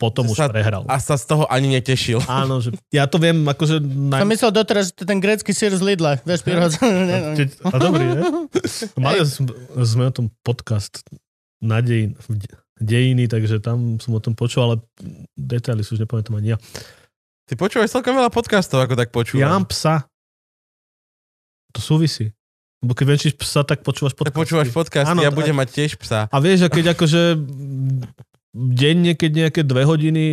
potom 0.00 0.26
už 0.26 0.34
Sa- 0.34 0.48
prehral. 0.50 0.82
A 0.88 0.96
sa 0.98 1.14
z 1.14 1.28
toho 1.28 1.44
ani 1.46 1.76
netešil. 1.76 2.24
Áno, 2.26 2.58
že 2.58 2.72
ja 2.88 3.04
to 3.04 3.20
viem, 3.20 3.44
akože... 3.44 3.78
Som 3.78 4.08
Na... 4.10 4.24
myslel 4.24 4.50
doteraz, 4.50 4.90
že 4.90 4.96
to 4.96 5.00
je 5.04 5.08
ten 5.12 5.20
grécky 5.20 5.52
sír 5.52 5.70
z 5.70 5.82
Lidla. 5.84 6.18
Vieš, 6.24 6.40
Pyrhos. 6.42 6.74
A 7.68 7.76
dobrý, 7.78 8.16
ne? 8.16 8.48
Mali 9.04 9.22
sme, 9.78 10.02
o 10.08 10.14
tom 10.16 10.26
podcast 10.42 11.04
de- 11.62 12.50
dejiny, 12.82 13.24
takže 13.26 13.58
tam 13.58 13.96
som 13.96 14.12
o 14.12 14.20
tom 14.20 14.34
počul, 14.34 14.60
ale 14.62 14.74
detaily 15.32 15.80
sú 15.80 15.94
už 15.94 16.02
nepamätám 16.02 16.34
ani 16.34 16.54
ja. 16.54 16.58
Ty 17.46 17.54
počúvaš 17.54 17.90
celkom 17.90 18.14
veľa 18.14 18.28
podcastov, 18.28 18.80
ako 18.80 18.94
tak 18.94 19.10
počúvam. 19.10 19.40
Ja 19.40 19.50
mám 19.50 19.64
psa. 19.64 20.06
To 21.72 21.80
súvisí. 21.80 22.30
Lebo 22.82 22.92
keď 22.92 23.06
venčíš 23.08 23.34
psa, 23.38 23.62
tak 23.62 23.80
počúvaš 23.80 24.12
Tak 24.12 24.18
podcast. 24.18 24.36
počúvaš 24.36 24.68
podcasty, 24.68 25.08
Áno, 25.08 25.22
ja 25.22 25.30
tak- 25.30 25.38
budem 25.38 25.54
mať 25.54 25.68
tiež 25.70 25.90
psa. 25.96 26.26
A 26.26 26.36
vieš, 26.38 26.66
a 26.66 26.68
keď 26.68 26.92
akože 26.92 27.38
denne, 28.52 29.14
keď 29.14 29.30
nejaké 29.46 29.60
dve 29.62 29.82
hodiny 29.82 30.24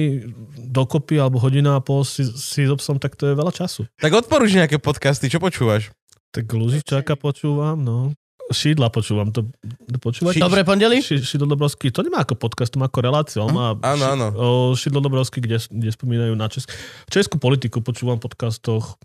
dokopy, 0.59 1.15
alebo 1.15 1.39
hodina 1.39 1.77
a 1.77 1.81
pol 1.81 2.03
si, 2.03 2.25
si 2.25 2.65
s 2.65 2.71
obsom, 2.71 2.97
tak 2.97 3.15
to 3.15 3.29
je 3.29 3.37
veľa 3.37 3.53
času. 3.53 3.85
Tak 3.95 4.11
odporúč 4.11 4.51
nejaké 4.51 4.75
podcasty, 4.75 5.29
čo 5.29 5.39
počúvaš? 5.39 5.93
Tak 6.29 6.45
Lužičáka 6.45 7.15
počúvam, 7.15 7.79
no. 7.79 8.11
Šídla 8.49 8.89
počúvam, 8.89 9.29
to, 9.29 9.45
to 9.85 9.97
počúvať? 10.01 10.41
Dobre 10.41 10.65
pondeli? 10.65 11.05
Ši, 11.05 11.21
Šidlo 11.21 11.45
Dobrovský, 11.45 11.93
to 11.93 12.01
nemá 12.01 12.25
ako 12.25 12.33
podcast, 12.33 12.73
to 12.73 12.81
má 12.81 12.89
ako 12.89 12.99
reláciu. 13.05 13.45
On 13.45 13.53
má 13.53 13.77
Áno, 13.85 14.05
áno. 14.09 14.27
Ši, 14.33 14.41
o, 14.41 14.47
Šidlo 14.73 14.99
Dobrovský, 15.05 15.37
kde, 15.37 15.61
kde 15.69 15.89
spomínajú 15.93 16.33
na 16.33 16.49
Česku. 16.49 16.73
Českú 17.13 17.35
politiku 17.37 17.85
počúvam 17.85 18.17
v 18.17 18.25
podcastoch. 18.25 18.97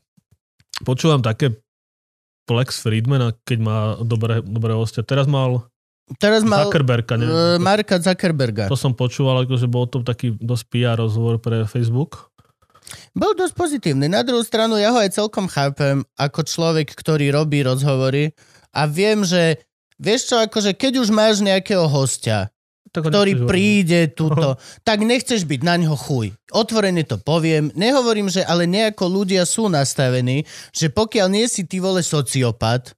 Počúvam 0.82 1.20
také 1.20 1.52
Plex 2.48 2.80
Friedmana, 2.80 3.36
keď 3.44 3.58
má 3.60 3.78
dobré, 4.00 4.40
dobré 4.40 4.72
hostia. 4.72 5.04
Teraz 5.04 5.28
mal 5.28 5.68
Teraz 6.20 6.44
mal 6.44 6.68
Zuckerberga, 6.68 7.16
uh, 7.16 7.20
neviem. 7.20 7.64
Marka 7.64 7.96
Zuckerberga. 7.96 8.68
To 8.68 8.76
som 8.76 8.92
počúval, 8.92 9.48
akože 9.48 9.64
bol 9.64 9.88
to 9.88 10.04
taký 10.04 10.36
dosť 10.36 10.64
PR 10.68 10.96
rozhovor 11.00 11.40
pre 11.40 11.64
Facebook. 11.64 12.28
Bol 13.16 13.32
dosť 13.32 13.56
pozitívny. 13.56 14.12
Na 14.12 14.20
druhú 14.20 14.44
stranu, 14.44 14.76
ja 14.76 14.92
ho 14.92 15.00
aj 15.00 15.16
celkom 15.16 15.48
chápem 15.48 16.04
ako 16.20 16.44
človek, 16.44 16.92
ktorý 16.92 17.32
robí 17.32 17.64
rozhovory 17.64 18.36
a 18.74 18.90
viem, 18.90 19.22
že 19.22 19.62
vieš 19.96 20.34
čo, 20.34 20.36
akože 20.42 20.74
keď 20.74 21.06
už 21.06 21.08
máš 21.14 21.40
nejakého 21.40 21.86
hostia, 21.86 22.50
Tak 22.90 23.10
ktorý 23.10 23.46
príde 23.46 24.10
túto, 24.10 24.58
tak 24.82 25.02
nechceš 25.02 25.46
byť 25.46 25.60
na 25.62 25.78
ňo 25.78 25.94
chuj. 25.94 26.34
Otvorene 26.50 27.06
to 27.06 27.18
poviem. 27.18 27.70
Nehovorím, 27.74 28.30
že 28.30 28.42
ale 28.42 28.66
nejako 28.66 29.06
ľudia 29.06 29.46
sú 29.46 29.70
nastavení, 29.70 30.46
že 30.74 30.90
pokiaľ 30.90 31.26
nie 31.30 31.46
si 31.46 31.66
ty 31.66 31.78
vole 31.78 32.02
sociopat, 32.02 32.94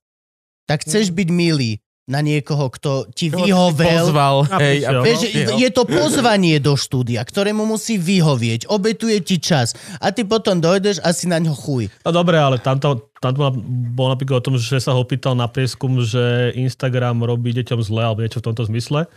tak 0.66 0.82
chceš 0.82 1.14
byť 1.14 1.28
milý 1.30 1.78
na 2.06 2.22
niekoho, 2.22 2.70
kto 2.70 3.10
ti 3.10 3.26
vyhovel. 3.34 4.06
Pozval, 4.06 4.46
hej, 4.62 4.86
a. 4.86 5.02
Vieš, 5.02 5.26
je 5.58 5.70
to 5.74 5.82
pozvanie 5.90 6.62
do 6.62 6.78
štúdia, 6.78 7.26
ktorému 7.26 7.66
musí 7.66 7.98
vyhovieť, 7.98 8.70
obetuje 8.70 9.18
ti 9.26 9.42
čas 9.42 9.74
a 9.98 10.14
ty 10.14 10.22
potom 10.22 10.62
dojdeš 10.62 11.02
a 11.02 11.10
si 11.10 11.26
na 11.26 11.42
ňo 11.42 11.50
chuj. 11.50 11.90
No 12.06 12.14
dobre, 12.14 12.38
ale 12.38 12.62
tamto, 12.62 13.10
tamto 13.18 13.50
bol 13.92 14.14
napríklad 14.14 14.38
o 14.38 14.46
tom, 14.46 14.54
že 14.54 14.78
sa 14.78 14.94
ho 14.94 15.02
pýtal 15.02 15.34
na 15.34 15.50
prieskum, 15.50 15.98
že 15.98 16.54
Instagram 16.54 17.26
robí 17.26 17.50
deťom 17.58 17.82
zle 17.82 18.06
alebo 18.06 18.22
niečo 18.22 18.38
v 18.38 18.54
tomto 18.54 18.62
zmysle 18.70 19.10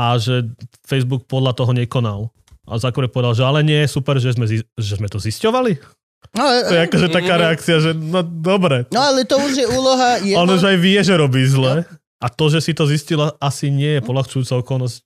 a 0.00 0.04
že 0.16 0.48
Facebook 0.88 1.28
podľa 1.28 1.52
toho 1.60 1.76
nekonal. 1.76 2.32
A 2.64 2.80
Zuckerberg 2.80 3.12
povedal, 3.12 3.36
že 3.36 3.44
ale 3.44 3.60
nie, 3.60 3.84
super, 3.84 4.16
že 4.16 4.32
sme, 4.32 4.48
že 4.48 4.94
sme 4.96 5.12
to 5.12 5.20
zisťovali. 5.20 6.00
No, 6.30 6.46
To 6.46 6.74
je 6.78 6.82
akože 6.86 7.08
taká 7.10 7.34
reakcia, 7.42 7.76
že 7.82 7.90
no 7.96 8.22
dobre. 8.22 8.86
no 8.94 9.00
ale 9.02 9.26
to 9.26 9.34
už 9.40 9.52
je 9.56 9.66
úloha... 9.66 10.22
On 10.38 10.46
Jedno... 10.46 10.54
už 10.54 10.62
aj 10.62 10.76
vie, 10.78 11.00
že 11.02 11.14
robí 11.18 11.42
zle. 11.42 11.82
A 12.20 12.28
to, 12.28 12.52
že 12.52 12.60
si 12.60 12.72
to 12.76 12.84
zistila, 12.84 13.32
asi 13.40 13.72
nie 13.72 13.96
je 13.96 14.00
polahčujúca 14.04 14.60
okolnosť, 14.60 15.02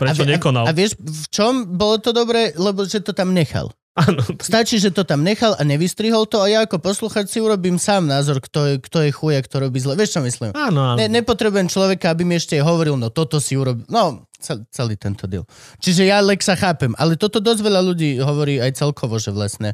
prečo 0.00 0.24
vie- 0.24 0.40
nekonal. 0.40 0.64
A, 0.64 0.72
a 0.72 0.76
vieš, 0.76 0.96
v 0.96 1.26
čom 1.28 1.76
bolo 1.76 2.00
to 2.00 2.16
dobré? 2.16 2.56
Lebo 2.56 2.88
že 2.88 3.04
to 3.04 3.12
tam 3.12 3.36
nechal. 3.36 3.76
Áno, 3.96 4.20
Stačí, 4.44 4.76
že 4.76 4.92
to 4.92 5.08
tam 5.08 5.24
nechal 5.24 5.56
a 5.56 5.64
nevystrihol 5.64 6.28
to 6.28 6.44
a 6.44 6.52
ja 6.52 6.68
ako 6.68 6.84
posluchač 6.84 7.32
si 7.32 7.40
urobím 7.40 7.80
sám 7.80 8.04
názor, 8.04 8.44
kto 8.44 8.60
je, 8.68 8.74
kto 8.76 9.08
je 9.08 9.10
chuj 9.12 9.32
a 9.36 9.40
kto 9.40 9.56
robí 9.56 9.80
zle. 9.80 9.96
Vieš, 9.96 10.16
čo 10.16 10.20
myslím? 10.20 10.52
áno, 10.52 10.92
áno. 10.92 11.00
Ne, 11.00 11.08
nepotrebujem 11.08 11.72
človeka, 11.72 12.12
aby 12.12 12.28
mi 12.28 12.36
ešte 12.36 12.60
hovoril, 12.60 13.00
no 13.00 13.08
toto 13.08 13.40
si 13.40 13.56
urobil. 13.56 13.88
No, 13.88 14.28
cel, 14.36 14.68
celý 14.68 15.00
tento 15.00 15.24
deal. 15.24 15.48
Čiže 15.80 16.12
ja 16.12 16.20
Lexa 16.20 16.60
chápem, 16.60 16.92
ale 17.00 17.16
toto 17.16 17.40
dosť 17.40 17.60
veľa 17.64 17.80
ľudí 17.80 18.20
hovorí 18.20 18.60
aj 18.60 18.76
celkovo, 18.76 19.16
že 19.16 19.32
vlastne 19.32 19.72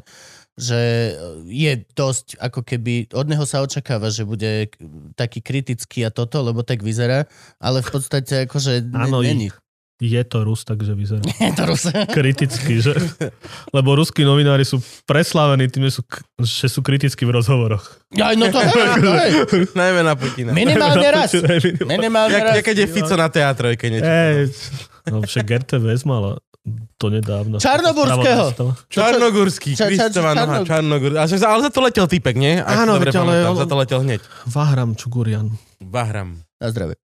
že 0.53 0.81
je 1.49 1.81
dosť, 1.97 2.37
ako 2.37 2.61
keby 2.61 3.09
od 3.09 3.25
neho 3.25 3.41
sa 3.43 3.65
očakáva, 3.65 4.13
že 4.13 4.21
bude 4.21 4.69
taký 5.17 5.41
kritický 5.41 6.05
a 6.05 6.13
toto, 6.13 6.45
lebo 6.45 6.61
tak 6.61 6.85
vyzerá, 6.85 7.25
ale 7.57 7.81
v 7.81 7.89
podstate 7.89 8.45
akože 8.45 8.93
Áno, 8.93 9.21
n- 9.21 9.33
není. 9.33 9.49
Je 10.03 10.19
to 10.27 10.43
Rus, 10.43 10.67
takže 10.67 10.93
vyzerá. 10.99 11.23
Je 11.39 11.53
to 11.55 11.63
Rus. 11.63 11.87
Kriticky, 12.11 12.83
že? 12.83 12.91
Lebo 13.71 13.95
ruskí 13.95 14.27
novinári 14.27 14.67
sú 14.67 14.83
preslávení 15.07 15.71
tým, 15.71 15.87
že 15.87 16.01
sú, 16.01 16.03
že 16.43 16.67
sú 16.67 16.83
kritickí 16.83 17.23
v 17.23 17.39
rozhovoroch. 17.39 18.03
Ja, 18.11 18.35
no 18.35 18.51
to 18.51 18.59
hej, 18.67 18.99
to 18.99 19.11
hej. 19.15 19.31
Najmä 19.71 20.01
na 20.03 20.13
Putina. 20.19 20.51
Minimálne 20.51 21.07
raz. 21.07 21.31
Minimálne 21.87 22.35
Jak, 22.35 22.43
raz. 22.43 22.55
jak 22.59 22.65
keď 22.67 22.77
je 22.83 22.87
Fico 22.89 23.15
na 23.15 23.29
teatrojke 23.31 23.85
niečo. 23.87 24.03
Ej, 24.05 24.37
no 25.07 25.23
však 25.23 25.45
RTVS 25.65 26.03
mala 26.03 26.35
to 26.95 27.07
nedávno. 27.09 27.59
Čarnogurského. 27.59 28.55
Čarnogurský, 28.87 29.75
Ča- 29.75 29.91
ča- 29.91 30.07
Kristovan, 30.07 30.33
aha, 30.33 30.45
Čarnog- 30.63 30.67
Čarnogur. 30.67 31.11
A 31.13 31.23
že- 31.25 31.39
Ale 31.39 31.61
za 31.61 31.69
to 31.69 31.79
letel 31.81 32.07
typek, 32.07 32.35
nie? 32.35 32.57
Ak 32.57 32.77
Áno, 32.79 32.95
veď, 32.97 33.15
ale 33.17 33.43
pamätám, 33.43 33.55
Za 33.57 33.65
to 33.65 33.75
letel 33.75 33.99
hneď. 34.01 34.21
Vahram 34.45 34.91
Čugurian. 34.93 35.51
Bahram. 35.77 36.39
Na 36.57 36.67
zdravie. 36.69 36.95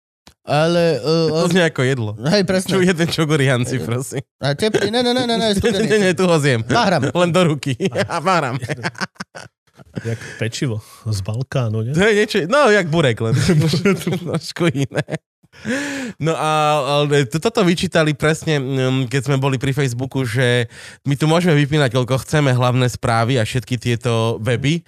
Ale... 0.42 0.98
Uh, 0.98 1.44
To 1.44 1.52
znie 1.52 1.68
ako 1.68 1.82
jedlo. 1.84 2.12
hej, 2.24 2.42
Čo 2.42 2.48
presne. 2.48 2.74
jeden 2.82 3.08
čogurianci, 3.08 3.76
prosím. 3.80 4.24
A 4.40 4.56
teplý, 4.56 4.90
ne, 4.90 5.04
ne, 5.04 5.12
ne, 5.12 5.24
ne, 5.24 5.36
ne, 5.36 5.48
studený. 5.60 5.86
nie, 5.92 6.14
tu 6.14 6.24
ho 6.24 6.38
zjem. 6.40 6.64
Bahram. 6.64 7.06
Len 7.06 7.30
do 7.30 7.42
ruky. 7.46 7.76
A 8.08 8.18
bahram. 8.18 8.56
Jak 10.00 10.20
pečivo 10.38 10.80
z 11.06 11.20
Balkánu, 11.22 11.82
nie? 11.82 11.92
To 11.92 12.02
je 12.02 12.14
niečo, 12.16 12.38
no 12.46 12.68
jak 12.68 12.88
burek, 12.88 13.20
len 13.20 13.36
trošku 14.24 14.68
iné. 14.70 15.04
No 16.20 16.34
a 16.36 16.50
toto 17.28 17.62
vyčítali 17.64 18.16
presne, 18.16 18.60
mm, 18.60 19.12
keď 19.12 19.22
sme 19.28 19.38
boli 19.38 19.60
pri 19.60 19.76
Facebooku, 19.76 20.24
že 20.24 20.72
my 21.04 21.16
tu 21.20 21.28
môžeme 21.28 21.56
vypínať, 21.56 21.92
koľko 21.92 22.24
chceme 22.24 22.56
hlavné 22.56 22.88
správy 22.88 23.36
a 23.40 23.44
všetky 23.44 23.76
tieto 23.76 24.40
weby, 24.40 24.84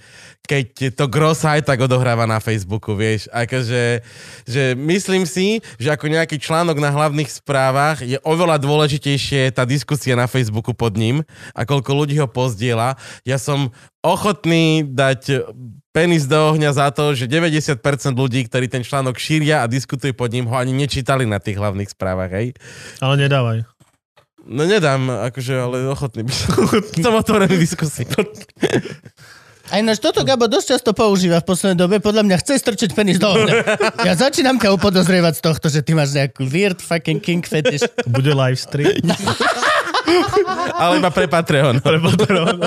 keď 0.48 0.96
to 0.96 1.06
gross 1.08 1.46
aj 1.46 1.64
tak 1.64 1.80
odohráva 1.80 2.28
na 2.28 2.42
Facebooku, 2.42 2.98
vieš. 2.98 3.30
Akože, 3.32 4.04
že 4.48 4.64
myslím 4.76 5.24
si, 5.24 5.64
že 5.78 5.94
ako 5.94 6.12
nejaký 6.12 6.42
článok 6.42 6.82
na 6.82 6.92
hlavných 6.92 7.30
správach 7.30 8.02
je 8.02 8.18
oveľa 8.26 8.58
dôležitejšie 8.60 9.54
tá 9.56 9.64
diskusia 9.64 10.18
na 10.18 10.26
Facebooku 10.26 10.76
pod 10.76 10.98
ním 10.98 11.24
a 11.56 11.62
koľko 11.64 11.94
ľudí 11.94 12.18
ho 12.20 12.28
pozdiela. 12.28 12.98
Ja 13.24 13.38
som 13.38 13.72
ochotný 14.02 14.84
dať 14.84 15.46
penis 15.92 16.26
do 16.28 16.40
ohňa 16.56 16.72
za 16.72 16.88
to, 16.92 17.12
že 17.12 17.28
90% 17.28 17.80
ľudí, 18.16 18.48
ktorí 18.48 18.72
ten 18.72 18.82
článok 18.82 19.20
šíria 19.20 19.64
a 19.64 19.70
diskutujú 19.72 20.16
pod 20.16 20.32
ním, 20.32 20.48
ho 20.48 20.56
ani 20.56 20.72
nečítali 20.72 21.28
na 21.28 21.38
tých 21.38 21.60
hlavných 21.60 21.92
správach, 21.92 22.32
hej? 22.32 22.56
Ale 23.04 23.20
nedávaj. 23.20 23.68
No 24.42 24.66
nedám, 24.66 25.06
akože, 25.30 25.54
ale 25.54 25.86
ochotný 25.86 26.26
by 26.26 26.34
som. 26.34 26.50
som 26.98 27.14
otvorený 27.14 27.62
diskusii. 27.62 28.10
A 29.72 29.80
ináč 29.80 30.04
toto 30.04 30.26
Gabo 30.28 30.52
dosť 30.52 30.76
často 30.76 30.92
používa 30.92 31.40
v 31.40 31.48
poslednej 31.48 31.80
dobe. 31.80 32.04
Podľa 32.04 32.28
mňa 32.28 32.36
chce 32.44 32.60
strčiť 32.60 32.92
penis 32.92 33.22
do 33.22 33.32
ohňa. 33.32 33.54
Ja 34.04 34.20
začínam 34.20 34.60
ťa 34.60 34.76
upodozrievať 34.76 35.40
z 35.40 35.42
tohto, 35.48 35.72
že 35.72 35.80
ty 35.80 35.96
máš 35.96 36.12
nejakú 36.12 36.44
weird 36.44 36.84
fucking 36.84 37.24
king 37.24 37.40
fetish. 37.46 37.86
Bude 38.04 38.36
live 38.36 38.60
stream. 38.60 39.00
Ale 40.76 41.00
iba 41.00 41.08
pre 41.08 41.32
Patreon. 41.32 41.80
Pre 41.80 42.00
Patreon. 42.04 42.58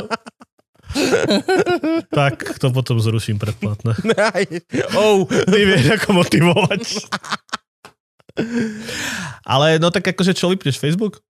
tak 2.19 2.59
to 2.59 2.71
potom 2.71 2.99
zruším 3.03 3.39
predplatné. 3.39 3.95
Aj, 4.35 4.45
oh, 4.97 5.27
Ty 5.27 5.61
vieš, 5.61 5.99
ako 6.01 6.09
motivovať. 6.25 6.83
Ale 9.47 9.79
no 9.79 9.95
tak 9.95 10.11
akože 10.11 10.35
čo 10.35 10.51
vypneš 10.51 10.79
Facebook? 10.79 11.23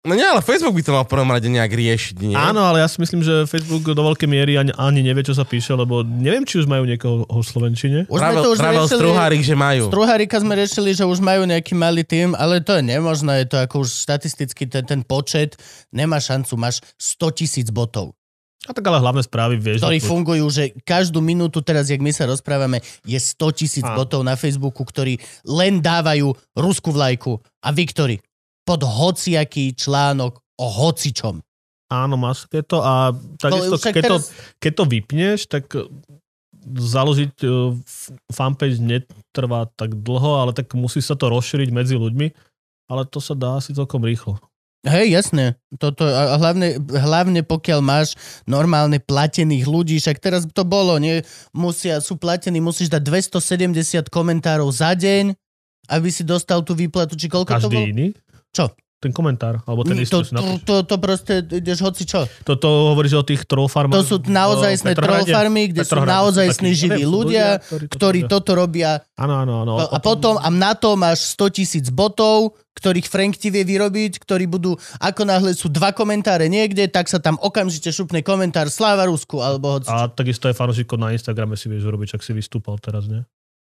no 0.00 0.16
nie, 0.16 0.24
ale 0.24 0.40
Facebook 0.40 0.72
by 0.72 0.84
to 0.84 0.96
mal 0.96 1.04
v 1.04 1.12
prvom 1.12 1.28
rade 1.28 1.44
nejak 1.44 1.72
riešiť, 1.76 2.16
nie? 2.24 2.32
Áno, 2.32 2.64
ale 2.64 2.80
ja 2.80 2.88
si 2.88 2.96
myslím, 3.04 3.20
že 3.20 3.44
Facebook 3.44 3.84
do 3.84 4.00
veľkej 4.00 4.28
miery 4.32 4.56
ani, 4.56 4.72
ani 4.72 5.04
nevie, 5.04 5.20
čo 5.20 5.36
sa 5.36 5.44
píše, 5.44 5.76
lebo 5.76 6.00
neviem, 6.00 6.48
či 6.48 6.56
už 6.56 6.64
majú 6.64 6.88
niekoho 6.88 7.28
v 7.28 7.44
Slovenčine. 7.44 7.98
Už 8.08 8.16
Pravel, 8.16 8.40
to 8.40 8.50
už 8.56 8.60
pravel 8.64 8.84
riešili. 8.88 9.00
Struhárik, 9.04 9.42
že 9.44 9.54
majú. 9.56 9.84
Struhárika 9.92 10.36
sme 10.40 10.54
riešili, 10.56 10.90
že 10.96 11.04
už 11.04 11.20
majú 11.20 11.44
nejaký 11.44 11.76
malý 11.76 12.00
tým, 12.00 12.32
ale 12.32 12.64
to 12.64 12.80
je 12.80 12.82
nemožné, 12.82 13.44
je 13.44 13.46
to 13.52 13.56
ako 13.60 13.84
už 13.84 13.92
statisticky 13.92 14.64
ten, 14.64 14.88
ten 14.88 15.00
počet, 15.04 15.60
nemá 15.92 16.16
šancu, 16.16 16.56
máš 16.56 16.80
100 16.96 17.36
tisíc 17.36 17.68
botov, 17.68 18.16
A 18.60 18.76
tak 18.76 18.84
ale 18.84 19.00
hlavné 19.00 19.24
správy 19.24 19.56
vieš. 19.56 19.80
ktorí 19.80 19.98
fungujú, 20.02 20.44
že 20.46 20.76
každú 20.82 21.18
minútu 21.18 21.60
teraz, 21.60 21.88
jak 21.88 21.98
my 21.98 22.12
sa 22.12 22.24
rozprávame, 22.24 22.78
je 23.02 23.16
100 23.16 23.40
tisíc 23.56 23.80
botov 23.96 24.20
na 24.20 24.36
Facebooku, 24.36 24.84
ktorí 24.84 25.16
len 25.42 25.80
dávajú 25.80 26.28
ruskú 26.52 26.90
vlajku 26.90 27.40
a 27.58 27.68
Viktory 27.70 28.20
pod 28.62 28.80
hociaký 28.80 29.72
článok 29.72 30.44
o 30.54 30.66
hocičom. 30.68 31.40
Áno, 31.88 32.14
máš 32.14 32.44
takéto 32.46 32.78
a 32.78 33.10
takisto, 33.34 33.74
však 33.74 33.92
keď, 33.92 34.02
to, 34.02 34.08
teraz- 34.14 34.28
keď 34.60 34.72
to 34.76 34.84
vypneš, 34.86 35.38
tak 35.48 35.64
eh, 35.72 35.88
založiť 36.70 37.32
f- 37.80 38.12
fanpage 38.28 38.78
netrvá 38.78 39.66
tak 39.72 39.96
dlho, 39.96 40.36
ale 40.36 40.52
tak 40.52 40.68
musí 40.74 41.00
sa 41.00 41.16
to 41.16 41.26
rozšíriť 41.26 41.72
medzi 41.72 41.96
ľuďmi, 41.96 42.28
ale 42.86 43.02
to 43.06 43.18
sa 43.18 43.32
dá 43.32 43.56
asi 43.56 43.72
celkom 43.72 44.04
rýchlo. 44.04 44.36
Hej, 44.80 45.12
jasne. 45.12 45.60
Toto, 45.76 46.08
a 46.08 46.40
hlavne, 46.40 46.80
hlavne 46.80 47.44
pokiaľ 47.44 47.80
máš 47.84 48.16
normálne 48.48 48.96
platených 48.96 49.68
ľudí, 49.68 50.00
však 50.00 50.16
teraz 50.16 50.48
to 50.48 50.64
bolo, 50.64 50.96
nie? 50.96 51.20
Musia, 51.52 52.00
sú 52.00 52.16
platení, 52.16 52.64
musíš 52.64 52.88
dať 52.88 53.28
270 53.28 54.08
komentárov 54.08 54.72
za 54.72 54.96
deň, 54.96 55.36
aby 55.92 56.08
si 56.08 56.24
dostal 56.24 56.64
tú 56.64 56.72
výplatu, 56.72 57.12
či 57.12 57.28
koľko 57.28 57.60
to 57.60 57.68
Každý 57.68 57.76
bolo? 57.76 57.86
iný? 57.92 58.06
Čo? 58.56 58.72
Ten 59.00 59.16
komentár, 59.16 59.64
alebo 59.64 59.80
ten 59.80 59.96
istý, 59.96 60.12
To, 60.12 60.28
to, 60.28 60.44
to, 60.60 60.74
to 60.84 60.96
proste 61.00 61.40
ideš 61.48 61.80
hoci 61.80 62.04
čo. 62.04 62.28
Toto 62.44 62.92
hovoríš 62.92 63.16
o 63.16 63.24
tých 63.24 63.48
troll 63.48 63.64
farmách? 63.64 63.96
To 63.96 64.04
sú 64.04 64.16
naozajstné 64.28 64.92
troll 64.92 65.24
farmy, 65.24 65.72
kde 65.72 65.88
sú 65.88 66.04
naozajstní 66.04 66.76
živí 66.76 67.08
ľudia, 67.08 67.64
ktorí 67.64 68.28
toto 68.28 68.52
robia. 68.52 69.00
Áno, 69.16 69.40
áno, 69.40 69.64
áno. 69.64 69.72
A 69.88 69.96
potom 70.04 70.36
a 70.36 70.52
na 70.52 70.76
to 70.76 71.00
máš 71.00 71.32
100 71.32 71.56
tisíc 71.56 71.86
botov, 71.88 72.60
ktorých 72.76 73.08
Frank 73.08 73.40
ti 73.40 73.48
vie 73.48 73.64
vyrobiť, 73.64 74.20
ktorí 74.20 74.44
budú, 74.44 74.76
ako 75.00 75.22
náhle 75.24 75.56
sú 75.56 75.72
dva 75.72 75.96
komentáre 75.96 76.52
niekde, 76.52 76.84
tak 76.84 77.08
sa 77.08 77.16
tam 77.16 77.40
okamžite 77.40 77.88
šupne 77.92 78.20
komentár 78.20 78.68
Sláva 78.68 79.08
Rusku, 79.08 79.40
alebo 79.40 79.80
hoci. 79.80 79.88
A 79.88 80.12
takisto 80.12 80.44
aj 80.48 80.60
fanúšikov 80.60 81.00
na 81.00 81.16
Instagrame 81.16 81.56
si 81.56 81.72
vieš 81.72 81.88
urobiť, 81.88 82.20
ak 82.20 82.22
si 82.24 82.36
vystúpal 82.36 82.76
teraz, 82.76 83.08
nie? 83.08 83.24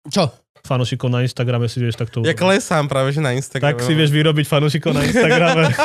Čo? 0.09 0.31
Fanúšikov 0.63 1.11
na 1.11 1.27
Instagrame 1.27 1.67
si 1.67 1.84
vieš 1.84 1.99
takto 1.99 2.23
Ja 2.23 2.31
klesám 2.31 2.88
práve, 2.88 3.11
že 3.11 3.19
na 3.19 3.35
Instagrame. 3.35 3.75
Tak 3.75 3.84
si 3.84 3.91
vieš 3.91 4.15
vyrobiť 4.15 4.45
fanúšikov 4.47 4.95
na 4.95 5.03
Instagrame. 5.03 5.67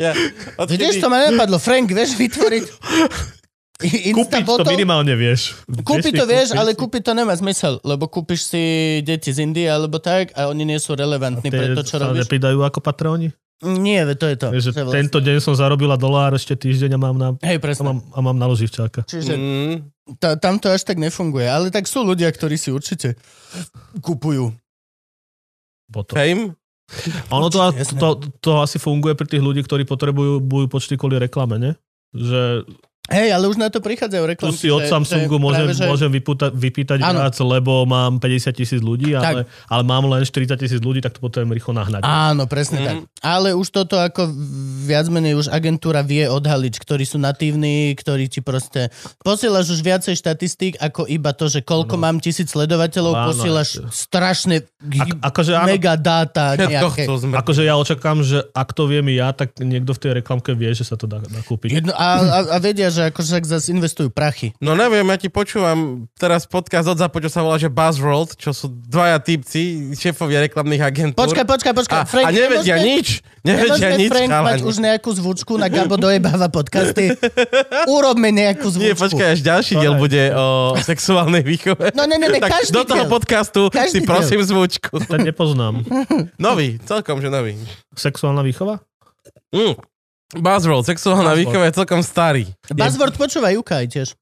Ja, 0.00 0.16
Vidíš, 0.64 0.96
to 0.96 1.12
ma 1.12 1.20
nenapadlo. 1.20 1.60
Frank, 1.60 1.92
vieš 1.92 2.16
vytvoriť 2.16 2.64
Insta 3.84 4.40
Kúpiť 4.40 4.44
to 4.48 4.48
botov? 4.48 4.72
minimálne 4.72 5.12
vieš. 5.12 5.52
Kúpiť 5.68 6.16
to 6.16 6.24
vieš, 6.24 6.56
kúpiť 6.56 6.60
ale 6.64 6.70
kúpiť 6.72 7.02
to 7.04 7.12
nemá 7.12 7.36
zmysel, 7.36 7.76
lebo 7.84 8.08
kúpiš 8.08 8.48
si 8.48 8.62
deti 9.04 9.28
z 9.28 9.44
Indie 9.44 9.68
alebo 9.68 10.00
tak 10.00 10.32
a 10.32 10.48
oni 10.48 10.64
nie 10.64 10.80
sú 10.80 10.96
relevantní 10.96 11.52
pre 11.52 11.76
to, 11.76 11.84
čo 11.84 12.00
robíš. 12.00 12.24
nepridajú 12.24 12.64
ako 12.64 12.80
patróni? 12.80 13.36
Nie, 13.64 14.04
to 14.20 14.28
je 14.28 14.36
to. 14.36 14.52
Vieš, 14.52 14.64
že 14.68 14.72
To 14.72 14.78
je 14.78 14.84
vlastne- 14.84 15.00
tento 15.00 15.18
deň 15.24 15.36
som 15.40 15.56
zarobila 15.56 15.96
dolár, 15.96 16.36
ešte 16.36 16.52
týždeň 16.52 16.92
a 16.92 16.98
mám 17.00 17.16
na, 17.16 17.28
Hej, 17.40 17.56
a 17.56 17.82
mám, 17.88 17.98
a 18.12 18.18
mám 18.20 18.36
na 18.36 18.46
loživčáka. 18.52 19.08
Čiže 19.08 19.32
Mm, 19.32 19.76
ta, 20.20 20.36
tam 20.36 20.60
to 20.60 20.68
až 20.68 20.84
tak 20.84 21.00
nefunguje. 21.00 21.48
Ale 21.48 21.72
tak 21.72 21.88
sú 21.88 22.04
ľudia, 22.04 22.28
ktorí 22.28 22.60
si 22.60 22.68
určite 22.68 23.16
kupujú. 24.04 24.52
Potom. 25.88 26.14
fame? 26.18 26.52
Ono 27.34 27.48
to, 27.50 27.58
Jasné. 27.72 27.98
to, 27.98 28.08
to, 28.38 28.50
asi 28.62 28.78
funguje 28.78 29.16
pri 29.18 29.26
tých 29.26 29.42
ľudí, 29.42 29.64
ktorí 29.64 29.82
potrebujú 29.82 30.38
bujú 30.38 30.66
počty 30.70 30.94
kvôli 30.94 31.18
reklame, 31.18 31.58
ne? 31.58 31.72
Že 32.14 32.62
Hej, 33.06 33.28
ale 33.30 33.46
už 33.46 33.56
na 33.56 33.68
to 33.68 33.78
prichádzajú 33.78 34.18
tu 34.20 34.28
reklamky. 34.28 34.58
si 34.58 34.68
od 34.68 34.82
Samsungu 34.84 35.30
že 35.32 35.38
môžem, 35.38 35.64
práve, 35.64 35.78
že- 35.78 35.86
môžem 35.86 36.10
vypúta, 36.10 36.46
vypýtať 36.48 36.98
Áno. 37.00 37.22
viac, 37.22 37.36
lebo 37.36 37.82
mám 37.82 38.18
50 38.18 38.50
tisíc 38.52 38.80
ľudí, 38.80 39.14
ale, 39.14 39.46
ale 39.64 39.82
mám 39.82 40.04
len 40.06 40.20
40 40.20 40.56
tisíc 40.56 40.78
ľudí, 40.78 40.98
tak 40.98 41.12
to 41.12 41.20
potrebujem 41.20 41.54
rýchlo 41.54 41.72
nahnať. 41.72 42.02
Áno, 42.02 42.44
presne 42.44 42.76
Mhm. 42.76 42.84
tak. 42.84 42.96
Ale 43.20 43.48
už 43.52 43.66
toto 43.68 43.94
ako 43.94 44.26
viac 44.82 45.06
menej 45.06 45.34
už 45.34 45.46
agentúra 45.48 46.00
vie 46.00 46.26
odhaliť, 46.26 46.74
ktorí 46.76 47.02
sú 47.02 47.16
natívni, 47.16 47.92
ktorí 47.92 48.26
ti 48.26 48.40
proste... 48.40 48.90
Posielaš 49.20 49.70
už 49.70 49.80
viacej 49.80 50.14
štatistík 50.14 50.74
ako 50.76 51.06
iba 51.06 51.30
to, 51.30 51.46
že 51.46 51.60
koľko 51.60 51.94
Áno. 51.94 52.02
mám 52.02 52.16
tisíc 52.18 52.48
sledovateľov, 52.48 53.12
Áno, 53.12 53.26
posielaš 53.28 53.86
strašné 53.88 54.66
Ak, 54.88 55.08
akože 55.24 55.52
áno, 55.52 55.66
mega 55.68 55.94
dáta 55.94 56.54
nejaké. 56.60 57.06
Akože 57.08 57.62
ja 57.62 57.74
očakám, 57.74 58.22
že 58.22 58.42
ak 58.50 58.70
to 58.70 58.86
viem 58.86 59.06
ja, 59.10 59.30
tak 59.30 59.54
niekto 59.56 59.90
v 59.90 60.00
tej 60.00 60.10
reklamke 60.16 60.50
vie, 60.52 60.70
že 60.70 60.82
sa 60.82 60.94
to 60.94 61.04
dá, 61.04 61.18
dá 61.18 61.40
kúpiť. 61.40 61.70
Jedno, 61.72 61.92
a, 61.92 62.08
a, 62.16 62.38
a 62.54 62.58
vedia, 62.58 62.86
že 62.96 63.02
akože 63.06 63.36
ak 63.36 63.44
zase 63.44 63.68
investujú 63.70 64.08
prachy. 64.08 64.56
No 64.56 64.72
neviem, 64.72 65.04
ja 65.04 65.16
ti 65.16 65.28
počúvam 65.28 66.08
teraz 66.16 66.48
podcast 66.48 66.88
od 66.88 66.96
Zapo, 66.96 67.20
čo 67.20 67.28
sa 67.28 67.44
volá, 67.44 67.60
že 67.60 67.68
Buzzworld, 67.68 68.34
čo 68.34 68.56
sú 68.56 68.72
dvaja 68.72 69.20
typci, 69.20 69.92
šéfovia 69.92 70.40
reklamných 70.42 70.80
agentúr. 70.80 71.20
Počkaj, 71.20 71.44
počkaj, 71.44 71.72
počkaj. 71.76 71.98
a, 71.98 72.08
Frank, 72.08 72.24
a 72.24 72.30
nevedia 72.30 72.74
nemôžeme- 72.74 72.88
nič. 72.88 73.06
Nevedia 73.44 73.68
Nemôžeme 73.68 73.94
nič, 74.00 74.10
Frank 74.10 74.30
mať 74.32 74.60
už 74.64 74.76
nejakú 74.80 75.10
zvučku 75.12 75.52
na 75.54 75.68
Gabo 75.68 75.94
dojebáva 75.94 76.48
podcasty. 76.48 77.14
Urobme 77.94 78.32
nejakú 78.32 78.66
zvučku. 78.66 78.82
Nie, 78.82 78.96
počkaj, 78.96 79.28
až 79.36 79.40
ďalší 79.44 79.72
diel 79.76 79.94
bude 79.94 80.22
o 80.34 80.74
sexuálnej 80.80 81.44
výchove. 81.44 81.92
No 81.94 82.08
ne, 82.08 82.16
ne, 82.16 82.26
ne, 82.26 82.40
tak 82.40 82.58
každý 82.58 82.74
do 82.74 82.82
toho 82.82 83.06
diel. 83.06 83.12
podcastu 83.12 83.60
Každý 83.70 83.92
si 83.92 83.98
prosím 84.02 84.40
zvučku. 84.42 84.98
Ten 85.04 85.22
nepoznám. 85.22 85.84
Nový, 86.40 86.82
celkom, 86.82 87.20
že 87.20 87.30
nový. 87.30 87.54
Sexuálna 87.94 88.42
výchova? 88.42 88.82
Mm. 89.54 89.78
Buzzworld, 90.34 90.82
sexuálna 90.82 91.30
Buzzword. 91.32 91.38
výchova 91.38 91.64
je 91.70 91.74
celkom 91.78 92.00
starý. 92.02 92.44
Buzzword 92.66 93.14
počúva 93.14 93.54
UK 93.54 93.86
tiež. 93.86 94.18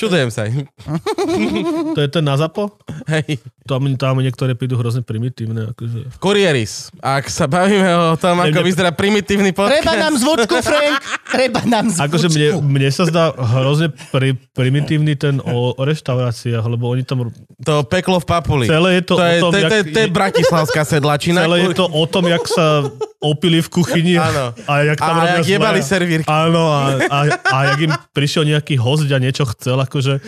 Čudujem 0.00 0.32
sa. 0.32 0.48
To 1.94 2.00
je 2.00 2.08
ten 2.08 2.24
na 2.24 2.40
zapo? 2.40 2.72
Hej. 3.04 3.36
Tam, 3.68 3.84
tam 4.00 4.16
niektoré 4.24 4.56
prídu 4.56 4.80
hrozne 4.80 5.04
primitívne. 5.04 5.76
Akože. 5.76 6.08
Kurieris. 6.16 6.88
Ak 7.04 7.28
sa 7.28 7.44
bavíme 7.44 7.84
o 7.84 8.16
tom, 8.16 8.40
ako 8.40 8.48
Mne- 8.48 8.64
vyzerá 8.64 8.90
primitívny 8.96 9.52
podcast. 9.52 9.84
Treba 9.84 9.94
nám 10.00 10.14
zvučku, 10.16 10.54
Frank! 10.64 10.96
Treba 11.28 11.60
nám 11.68 11.92
zvučku. 11.92 12.00
Akože 12.08 12.26
mne, 12.32 12.48
mne 12.64 12.88
sa 12.88 13.04
zdá 13.04 13.28
hrozne 13.36 13.92
pri, 14.08 14.40
primitívny 14.56 15.20
ten 15.20 15.36
o, 15.44 15.76
o 15.76 15.82
reštauráciách, 15.84 16.64
lebo 16.64 16.88
oni 16.88 17.04
tam... 17.04 17.28
To 17.68 17.84
peklo 17.84 18.24
v 18.24 18.26
Papuli. 18.26 18.64
Celé 18.64 18.98
je 18.98 19.02
to, 19.04 19.14
To 19.20 19.24
je, 19.28 19.36
o 19.36 19.42
tom, 19.44 19.50
to, 19.52 19.56
je, 19.58 19.62
to, 19.62 19.74
je, 19.76 19.82
jak, 19.84 19.92
to 19.92 19.98
je 20.00 20.08
bratislavská 20.08 20.82
sedlačina. 20.88 21.44
celé 21.44 21.68
je 21.68 21.76
to 21.76 21.86
o 21.92 22.04
tom, 22.08 22.24
jak 22.24 22.48
sa 22.48 22.88
opili 23.22 23.58
v 23.58 23.68
kuchyni 23.70 24.14
Áno. 24.14 24.50
a 24.66 24.72
jak 24.84 24.98
tam 24.98 25.14
A 25.16 25.38
jak 25.38 25.46
jebali 25.48 25.78
svoje- 25.78 25.88
servírky. 25.88 26.26
Áno, 26.26 26.62
a, 26.68 26.82
a, 27.06 27.18
a 27.30 27.58
jak 27.70 27.80
im 27.80 27.92
prišiel 28.10 28.42
nejaký 28.44 28.74
host 28.76 29.06
a 29.06 29.16
niečo 29.16 29.46
chcel, 29.48 29.78
akože... 29.78 30.18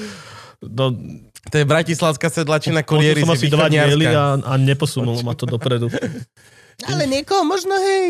No, 0.64 0.94
To 1.44 1.54
je 1.54 1.66
bratislavská 1.66 2.32
sedlačina 2.32 2.80
Potom 2.80 3.02
Kurieris. 3.02 3.20
som 3.20 3.34
asi 3.34 3.52
dva 3.52 3.68
diely 3.68 4.08
a, 4.08 4.38
a 4.38 4.52
neposunulo 4.56 5.20
ma 5.20 5.34
to 5.34 5.44
dopredu. 5.44 5.92
Ale 6.82 7.06
niekoho 7.06 7.46
možno, 7.46 7.72
hej, 7.76 8.04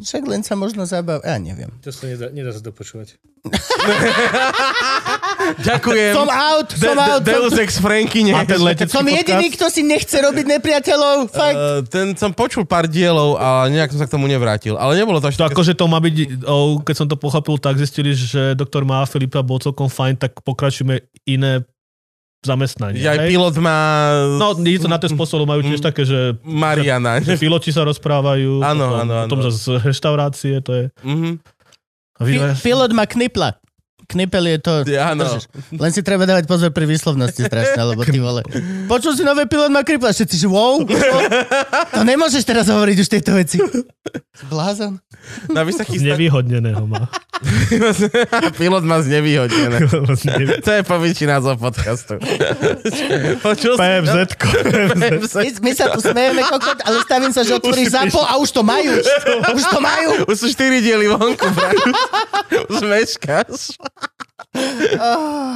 však 0.00 0.22
len 0.24 0.40
sa 0.46 0.54
možno 0.54 0.86
zabav... 0.86 1.20
Ja 1.26 1.36
neviem. 1.36 1.68
To 1.82 1.90
sa 1.90 2.06
nedá, 2.06 2.30
nedá 2.30 2.54
sa 2.54 2.62
dopočúvať. 2.62 3.18
Ďakujem. 5.58 6.12
Som 6.14 6.28
out, 6.28 6.68
De- 6.70 6.78
som 6.78 6.94
de- 6.94 7.02
out. 7.02 7.22
Deus 7.22 7.52
som, 7.54 7.62
ex 7.62 7.70
Franky, 7.78 8.20
nie? 8.22 8.34
A 8.34 8.44
ten 8.44 8.58
letecký 8.58 8.92
som 8.92 9.06
jediný, 9.06 9.46
podcast? 9.48 9.56
kto 9.56 9.66
si 9.70 9.82
nechce 9.82 10.16
robiť 10.18 10.44
nepriateľov. 10.58 11.16
Fakt. 11.30 11.56
Uh, 11.56 11.80
ten 11.86 12.06
som 12.14 12.30
počul 12.30 12.62
pár 12.64 12.86
dielov 12.86 13.38
a 13.38 13.66
nejak 13.66 13.90
som 13.94 13.98
sa 14.02 14.06
k 14.06 14.14
tomu 14.14 14.26
nevrátil. 14.26 14.74
Ale 14.74 14.94
nebolo 14.94 15.18
to 15.18 15.30
až 15.30 15.38
To 15.38 15.46
také... 15.46 15.54
akože 15.54 15.72
to 15.74 15.84
má 15.86 15.98
byť, 15.98 16.14
o, 16.44 16.82
keď 16.82 16.94
som 16.94 17.06
to 17.06 17.16
pochopil, 17.16 17.56
tak 17.58 17.78
zistili, 17.78 18.12
že 18.12 18.54
doktor 18.54 18.82
má 18.82 19.02
Filipa 19.06 19.40
bol 19.40 19.58
celkom 19.58 19.86
fajn, 19.86 20.18
tak 20.18 20.32
pokračujeme 20.42 21.00
iné 21.24 21.62
zamestnanie. 22.40 22.98
Že 22.98 23.08
aj 23.08 23.18
hej? 23.18 23.28
pilot 23.28 23.54
má 23.58 23.78
No, 24.38 24.54
nie 24.54 24.78
je 24.78 24.86
to 24.86 24.88
na 24.88 24.96
ten 24.96 25.10
spôsob, 25.10 25.42
majú 25.42 25.60
tiež 25.60 25.82
také, 25.82 26.06
že, 26.06 26.38
Mariana. 26.40 27.18
že 27.18 27.34
piloti 27.34 27.70
sa 27.70 27.82
rozprávajú, 27.82 28.62
Áno, 28.62 28.94
áno, 28.96 29.12
áno. 29.16 29.26
potom 29.26 29.42
zase 29.42 29.82
reštaurácie, 29.82 30.62
to 30.62 30.70
je... 30.72 30.84
Mhm. 31.02 31.42
Vy, 32.18 32.34
Pi- 32.34 32.58
pilot 32.64 32.90
má 32.90 33.06
knipla. 33.06 33.58
Knipel 34.08 34.56
je 34.56 34.58
to... 34.64 34.72
Áno. 34.96 35.28
Držíš. 35.28 35.44
Len 35.76 35.90
si 35.92 36.00
treba 36.00 36.24
dávať 36.24 36.48
pozor 36.48 36.72
pri 36.72 36.88
výslovnosti 36.88 37.44
strašne, 37.44 37.92
lebo 37.92 38.08
ty 38.08 38.16
vole. 38.16 38.40
Počul 38.88 39.12
si 39.12 39.20
nové 39.20 39.44
pilot 39.44 39.68
má 39.68 39.84
knipla, 39.84 40.16
všetci, 40.16 40.36
že 40.40 40.48
wow. 40.48 40.80
To 41.92 42.02
nemôžeš 42.08 42.48
teraz 42.48 42.72
hovoriť 42.72 42.96
už 43.04 43.08
tieto 43.12 43.36
veci. 43.36 43.60
Blázon. 44.48 44.96
No, 45.52 45.60
vy 45.60 45.76
sa 45.76 45.84
chystá... 45.84 46.16
znevýhodneného 46.16 46.88
má. 46.88 47.12
pilot 48.60 48.84
má 48.84 48.98
znevýhodnené. 49.02 49.78
To 50.62 50.70
je 50.70 50.82
povyčí 50.82 51.24
názov 51.26 51.62
podcastu. 51.62 52.18
Počul? 53.44 53.78
PFZ. 53.78 54.16
My, 54.98 55.48
my 55.62 55.72
sa 55.74 55.86
tu 55.94 56.00
smejeme, 56.02 56.42
kokot, 56.42 56.78
ale 56.82 56.96
stavím 57.06 57.32
sa, 57.32 57.46
že 57.46 57.54
otvoríš 57.54 57.94
zapo 57.94 58.22
a 58.22 58.38
už 58.42 58.50
to 58.50 58.62
majú. 58.66 58.90
Už 59.54 59.64
to 59.70 59.78
majú. 59.78 60.10
Už 60.26 60.36
sú 60.38 60.46
štyri 60.50 60.82
diely 60.82 61.06
vonku. 61.10 61.46
Už 62.72 62.82
meškáš. 62.82 63.78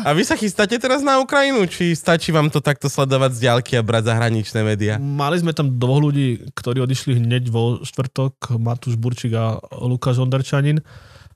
A 0.02 0.10
vy 0.12 0.23
sa 0.27 0.36
chystáte 0.36 0.77
teraz 0.77 1.01
na 1.01 1.19
Ukrajinu? 1.23 1.64
Či 1.64 1.97
stačí 1.97 2.35
vám 2.35 2.52
to 2.52 2.60
takto 2.60 2.90
sledovať 2.90 3.39
z 3.39 3.39
diaľky 3.48 3.73
a 3.78 3.86
brať 3.86 4.12
zahraničné 4.12 4.60
médiá? 4.66 4.94
Mali 4.98 5.40
sme 5.40 5.55
tam 5.56 5.78
dvoch 5.78 6.02
ľudí, 6.02 6.52
ktorí 6.52 6.82
odišli 6.82 7.23
hneď 7.23 7.48
vo 7.48 7.81
štvrtok, 7.81 8.59
Matúš 8.60 8.98
Burčík 8.98 9.32
a 9.32 9.56
Lukáš 9.81 10.20
Ondrčanin. 10.20 10.82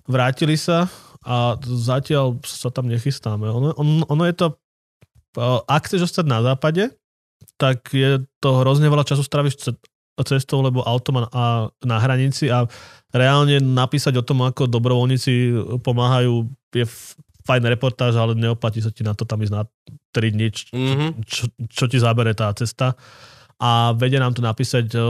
Vrátili 0.06 0.58
sa 0.58 0.90
a 1.26 1.58
zatiaľ 1.62 2.38
sa 2.46 2.70
tam 2.70 2.86
nechystáme. 2.86 3.48
Ono, 3.50 3.74
on, 3.74 3.88
ono 4.06 4.22
je 4.28 4.34
to, 4.34 4.46
eh, 5.40 5.58
ak 5.66 5.90
chceš 5.90 6.12
ostať 6.12 6.26
na 6.28 6.42
západe, 6.44 6.94
tak 7.56 7.88
je 7.90 8.22
to 8.38 8.62
hrozne 8.62 8.86
veľa 8.86 9.02
času 9.02 9.24
stráviš 9.24 9.54
ce- 9.58 9.80
cestou, 10.24 10.64
lebo 10.64 10.80
auto 10.84 11.12
má 11.12 11.28
a 11.28 11.68
na 11.84 12.00
hranici 12.00 12.48
a 12.48 12.64
reálne 13.12 13.60
napísať 13.60 14.16
o 14.16 14.24
tom, 14.24 14.44
ako 14.44 14.64
dobrovoľníci 14.64 15.52
pomáhajú, 15.84 16.48
je 16.72 16.84
fajn 17.46 17.62
reportáž, 17.64 18.14
ale 18.14 18.34
neoplatí 18.34 18.78
sa 18.78 18.90
ti 18.90 19.00
na 19.00 19.12
to 19.12 19.22
tam 19.22 19.38
ísť 19.38 19.54
na 19.54 19.62
3 20.10 20.28
dní, 20.28 20.46
č- 20.48 20.66
Mhm. 20.68 21.22
čo, 21.22 21.44
čo 21.64 21.84
ti 21.86 21.96
zabere 21.96 22.32
tá 22.32 22.50
cesta. 22.52 22.98
A 23.56 23.70
vedia 23.92 24.18
nám 24.18 24.34
to 24.34 24.42
napísať, 24.42 24.90
eh, 24.90 25.00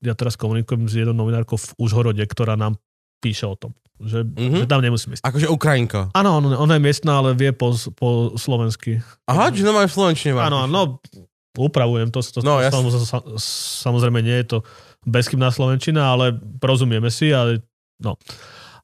ja 0.00 0.12
teraz 0.12 0.36
komunikujem 0.36 0.84
s 0.84 0.94
jednou 0.94 1.16
novinárkou 1.16 1.56
v 1.56 1.74
Užhorode, 1.76 2.22
ktorá 2.22 2.54
nám 2.54 2.78
píše 3.18 3.42
o 3.42 3.56
tom, 3.56 3.72
že, 3.98 4.22
Mhm. 4.22 4.30
mm-hmm. 4.30 4.60
že 4.60 4.66
tam 4.66 4.80
nemusíme 4.80 5.12
ísť. 5.14 5.24
Akože 5.24 5.48
Ukrajinko. 5.48 6.12
Áno, 6.12 6.30
ona, 6.36 6.54
ona 6.54 6.74
je 6.74 6.82
miestna, 6.82 7.18
ale 7.18 7.32
vie 7.32 7.50
po, 7.50 7.72
po 7.92 8.08
slovensky. 8.36 9.00
Aha, 9.24 9.48
čiže 9.48 9.64
no 9.64 9.72
majú 9.72 9.88
v 9.88 9.96
Slovenčine. 9.96 10.36
Áno, 10.36 10.68
no, 10.68 11.00
upravujem 11.56 12.12
to. 12.12 12.20
to 12.20 12.44
No, 12.44 12.60
jasne. 12.60 12.78
samozrejme, 12.78 13.06
sa- 13.06 13.26
samozrejme 13.82 14.20
nie 14.20 14.36
je 14.38 14.46
to 14.46 14.58
bezchybná 15.02 15.48
slovenčina, 15.48 16.12
ale 16.12 16.30
rozumieme 16.60 17.08
si. 17.08 17.32
Ale, 17.32 17.64
no. 17.98 18.20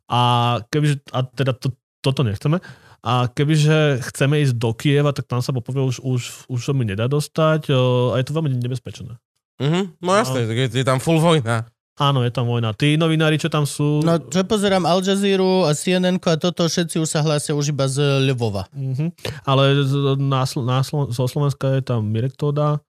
A 0.09 0.21
kebyže, 0.67 1.05
a 1.11 1.23
teda 1.23 1.53
to, 1.53 1.71
toto 2.01 2.21
nechceme. 2.23 2.59
A 3.03 3.27
kebyže 3.27 3.99
chceme 4.05 4.39
ísť 4.41 4.55
do 4.55 4.71
Kieva, 4.71 5.11
tak 5.11 5.27
tam 5.27 5.43
sa 5.43 5.51
popovie 5.51 5.83
už, 5.83 5.99
už, 5.99 6.21
už 6.47 6.61
sa 6.63 6.71
mi 6.71 6.87
nedá 6.87 7.07
dostať 7.07 7.75
a 8.09 8.15
je 8.15 8.25
to 8.25 8.33
veľmi 8.33 8.55
nebezpečné. 8.57 9.19
Mhm, 9.59 9.99
no 9.99 10.11
jasné, 10.15 10.47
je, 10.47 10.71
je 10.71 10.87
tam 10.87 11.03
full 11.03 11.19
vojna. 11.19 11.67
Áno, 11.93 12.25
je 12.25 12.33
tam 12.33 12.49
vojna. 12.49 12.73
Tí 12.73 12.97
novinári, 12.97 13.37
čo 13.37 13.53
tam 13.53 13.69
sú... 13.69 14.01
No, 14.01 14.17
čo 14.17 14.41
pozerám 14.43 14.89
Al 14.89 15.05
Jazeera 15.05 15.69
a 15.69 15.77
CNN 15.77 16.17
a 16.17 16.41
toto, 16.41 16.65
všetci 16.65 16.97
už 16.97 17.05
sa 17.05 17.21
hlásia 17.21 17.53
už 17.53 17.69
iba 17.69 17.85
z 17.85 18.01
Lvova. 18.25 18.65
Mhm. 18.73 19.13
Ale 19.45 19.77
z- 19.83 20.17
na, 20.17 20.47
na, 20.47 20.79
zo 20.87 21.25
Slovenska 21.27 21.69
je 21.75 21.85
tam 21.85 22.07
Mirek 22.07 22.33
Toda 22.33 22.81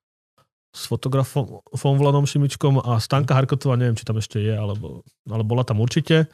s 0.74 0.88
fotografom 0.88 1.62
Vladom 1.76 2.26
Šimičkom 2.26 2.82
a 2.82 2.98
Stanka 2.98 3.36
Harkotová, 3.36 3.78
neviem, 3.78 3.94
či 3.94 4.08
tam 4.08 4.18
ešte 4.18 4.42
je, 4.42 4.56
alebo, 4.56 5.06
ale 5.28 5.46
bola 5.46 5.62
tam 5.62 5.78
určite. 5.78 6.26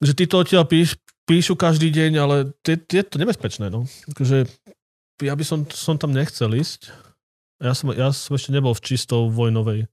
Že 0.00 0.12
títo 0.16 0.34
odtiaľ 0.40 0.64
píš, 0.64 0.96
píšu 1.28 1.54
každý 1.54 1.92
deň, 1.92 2.12
ale 2.16 2.36
je, 2.64 2.76
je 2.80 3.02
to 3.04 3.20
nebezpečné. 3.20 3.68
No. 3.68 3.84
Akože, 4.10 4.48
ja 5.20 5.34
by 5.36 5.44
som, 5.44 5.68
som 5.68 6.00
tam 6.00 6.10
nechcel 6.10 6.50
ísť. 6.56 6.90
Ja 7.60 7.76
som, 7.76 7.92
ja 7.92 8.08
som 8.10 8.32
ešte 8.34 8.50
nebol 8.50 8.72
v 8.72 8.82
čisto 8.82 9.28
vojnovej 9.28 9.84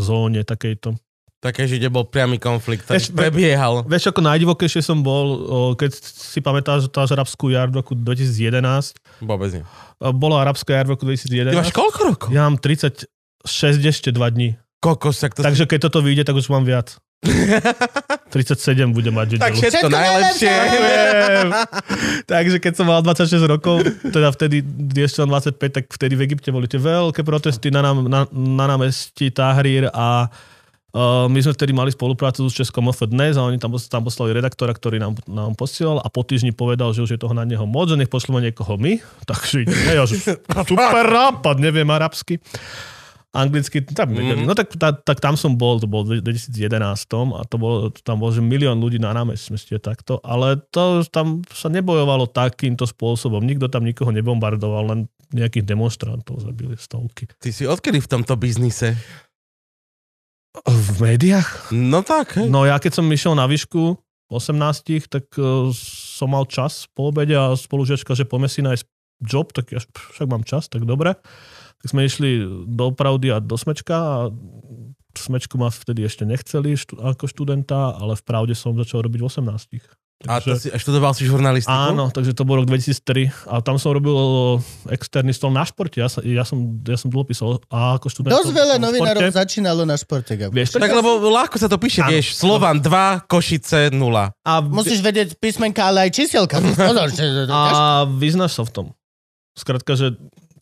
zóne 0.00 0.42
takejto. 0.42 0.96
Také, 1.44 1.68
že 1.68 1.76
kde 1.76 1.92
bol 1.92 2.08
priamy 2.08 2.40
konflikt, 2.40 2.88
ktorý 2.88 2.96
Vieš, 2.96 3.12
prebiehal. 3.12 3.84
Vieš, 3.84 4.08
ako 4.08 4.24
najdivokejšie 4.24 4.80
som 4.80 5.04
bol, 5.04 5.44
keď 5.76 5.92
si 6.00 6.40
pamätáš 6.40 6.88
tá 6.88 7.04
arabskú 7.04 7.52
jar 7.52 7.68
v 7.68 7.84
roku 7.84 7.92
2011, 7.92 8.96
Vôbec 9.20 9.52
nie. 9.52 9.64
Bola 10.00 10.42
arabská 10.42 10.80
jar 10.80 10.88
v 10.88 10.96
roku 10.96 11.04
Ty 11.04 11.52
2011. 11.52 11.60
máš 11.60 11.76
koľko 11.76 12.00
rokov? 12.08 12.28
Ja 12.32 12.48
mám 12.48 12.56
36 12.56 13.06
ešte 13.84 14.10
2 14.16 14.16
dní. 14.32 14.56
Kokos, 14.80 15.20
tak 15.20 15.36
to... 15.36 15.44
Takže 15.44 15.68
keď 15.68 15.92
toto 15.92 16.00
vyjde, 16.00 16.24
tak 16.24 16.40
už 16.40 16.48
mám 16.48 16.64
viac. 16.64 16.96
37 18.34 18.92
budem 18.92 19.14
mať 19.14 19.40
tak 19.40 19.56
všetko 19.56 19.88
Všetko 19.88 19.88
najlepšie. 19.88 20.54
Takže 22.32 22.56
keď 22.60 22.72
som 22.76 22.86
mal 22.86 23.00
26 23.00 23.40
rokov, 23.48 23.82
teda 24.12 24.28
vtedy, 24.32 24.60
ešte 25.00 25.24
mám 25.24 25.40
25, 25.40 25.56
tak 25.80 25.84
vtedy 25.88 26.14
v 26.14 26.22
Egypte 26.28 26.50
boli 26.52 26.68
tie 26.68 26.80
veľké 26.80 27.24
protesty 27.24 27.72
na, 27.72 27.80
nám, 27.80 28.04
na, 28.06 28.20
na 28.30 28.64
námestí 28.68 29.32
Tahrir 29.32 29.88
a 29.90 30.28
uh, 30.28 31.26
my 31.32 31.38
sme 31.40 31.56
vtedy 31.56 31.72
mali 31.72 31.88
spoluprácu 31.88 32.44
s 32.46 32.54
Českom 32.54 32.92
OF 32.92 33.08
dnes 33.08 33.40
a 33.40 33.46
oni 33.48 33.56
tam, 33.56 33.72
tam 33.80 34.04
poslali 34.04 34.36
redaktora, 34.36 34.76
ktorý 34.76 35.00
nám, 35.00 35.16
nám 35.24 35.56
posielal 35.56 36.04
a 36.04 36.12
po 36.12 36.20
týždni 36.20 36.52
povedal, 36.52 36.92
že 36.92 37.00
už 37.00 37.16
je 37.16 37.20
toho 37.20 37.32
na 37.32 37.48
neho 37.48 37.64
moc, 37.64 37.88
že 37.88 37.96
nech 37.96 38.12
pošleme 38.12 38.44
niekoho 38.44 38.76
my. 38.76 39.00
Takže 39.30 39.64
ja, 39.88 40.04
že 40.04 40.20
super 40.68 41.06
nápad, 41.08 41.56
neviem 41.58 41.88
arabsky 41.88 42.38
anglicky, 43.34 43.84
tak, 43.84 44.08
mm. 44.08 44.48
no 44.48 44.52
tak, 44.56 44.72
ta, 44.80 44.96
tak 44.96 45.20
tam 45.20 45.36
som 45.36 45.58
bol, 45.58 45.76
to 45.76 45.84
bol 45.84 46.06
v 46.06 46.24
2011 46.24 46.78
a 47.36 47.42
to 47.44 47.56
bolo, 47.60 47.92
tam 47.92 48.22
bol, 48.22 48.32
že 48.32 48.40
milión 48.40 48.80
ľudí 48.80 48.96
na 48.96 49.12
námestí 49.12 49.52
takto, 49.76 50.22
ale 50.24 50.60
to 50.72 51.04
tam 51.12 51.44
sa 51.52 51.68
nebojovalo 51.68 52.30
takýmto 52.32 52.88
spôsobom, 52.88 53.44
nikto 53.44 53.68
tam 53.68 53.84
nikoho 53.84 54.08
nebombardoval, 54.08 54.88
len 54.88 55.00
nejakých 55.34 55.66
demonstrantov 55.66 56.40
zabili 56.40 56.78
stovky. 56.78 57.26
Ty 57.36 57.50
si 57.50 57.66
odkedy 57.66 57.98
v 57.98 58.08
tomto 58.08 58.38
biznise? 58.38 58.94
V 60.64 60.88
médiách? 61.02 61.74
No 61.74 62.00
tak, 62.00 62.40
hej. 62.40 62.48
No 62.48 62.64
ja 62.64 62.80
keď 62.80 63.02
som 63.02 63.06
išiel 63.12 63.36
na 63.36 63.44
výšku 63.44 64.00
v 64.00 64.32
18, 64.32 65.12
tak 65.12 65.28
uh, 65.36 65.68
som 66.16 66.32
mal 66.32 66.48
čas 66.48 66.88
po 66.96 67.12
obede 67.12 67.36
a 67.36 67.52
spolužiačka, 67.52 68.16
že 68.16 68.24
poďme 68.24 68.48
si 68.48 68.64
nájsť 68.64 68.84
job, 69.28 69.52
tak 69.52 69.72
ja 69.72 69.80
však 69.82 70.26
mám 70.28 70.48
čas, 70.48 70.72
tak 70.72 70.88
dobre. 70.88 71.16
Tak 71.86 71.94
sme 71.94 72.02
išli 72.02 72.42
do 72.66 72.90
Pravdy 72.90 73.30
a 73.30 73.38
do 73.38 73.54
Smečka 73.54 73.94
a 73.94 74.18
Smečku 75.14 75.54
ma 75.54 75.70
vtedy 75.70 76.02
ešte 76.02 76.26
nechceli 76.26 76.74
štú, 76.74 76.98
ako 76.98 77.24
študenta, 77.24 77.94
ale 77.94 78.18
v 78.18 78.22
Pravde 78.26 78.52
som 78.52 78.74
začal 78.74 79.06
robiť 79.06 79.22
v 79.22 79.26
18. 79.30 79.78
A 80.26 80.40
to 80.40 80.48
Takže- 80.50 80.56
si, 80.58 80.68
a 80.72 80.76
študoval 80.76 81.12
si 81.12 81.28
žurnalistiku? 81.28 81.70
Áno, 81.70 82.08
takže 82.08 82.32
to 82.32 82.42
bol 82.42 82.58
rok 82.58 82.66
2003 82.66 83.30
a 83.46 83.60
tam 83.60 83.76
som 83.76 83.92
robil 83.92 84.16
externý 84.88 85.30
stôl 85.30 85.52
na 85.52 85.62
športe. 85.62 86.00
Ja, 86.00 86.08
sa, 86.08 86.24
ja, 86.24 86.40
som, 86.42 86.80
ja 86.82 86.96
som 86.96 87.06
dlho 87.06 87.22
písal 87.22 87.60
a 87.68 88.00
ako 88.00 88.08
študent. 88.10 88.32
Dosť 88.32 88.50
veľa 88.50 88.76
novinárov 88.80 89.28
začínalo 89.30 89.84
na 89.84 89.94
športe, 89.94 90.34
Gabo. 90.34 90.50
Vieš, 90.50 90.74
Tak 90.74 90.88
lebo 90.90 91.20
ľahko 91.22 91.60
sa 91.60 91.68
to 91.68 91.76
píše, 91.78 92.00
Áno. 92.02 92.10
vieš. 92.10 92.32
Slovan 92.34 92.80
2, 92.80 93.28
Košice 93.28 93.92
0. 93.92 94.32
a, 94.32 94.52
Musíš 94.64 94.98
vedieť 94.98 95.36
písmenka, 95.36 95.84
ale 95.84 96.08
aj. 96.08 96.16
Pozor, 96.74 97.08
že- 97.14 97.46
a 97.46 97.62
vyznáš 98.08 98.56
sa 98.56 98.64
v 98.64 98.72
tom. 98.72 98.86
Skrátka, 99.52 99.94
že 99.94 100.16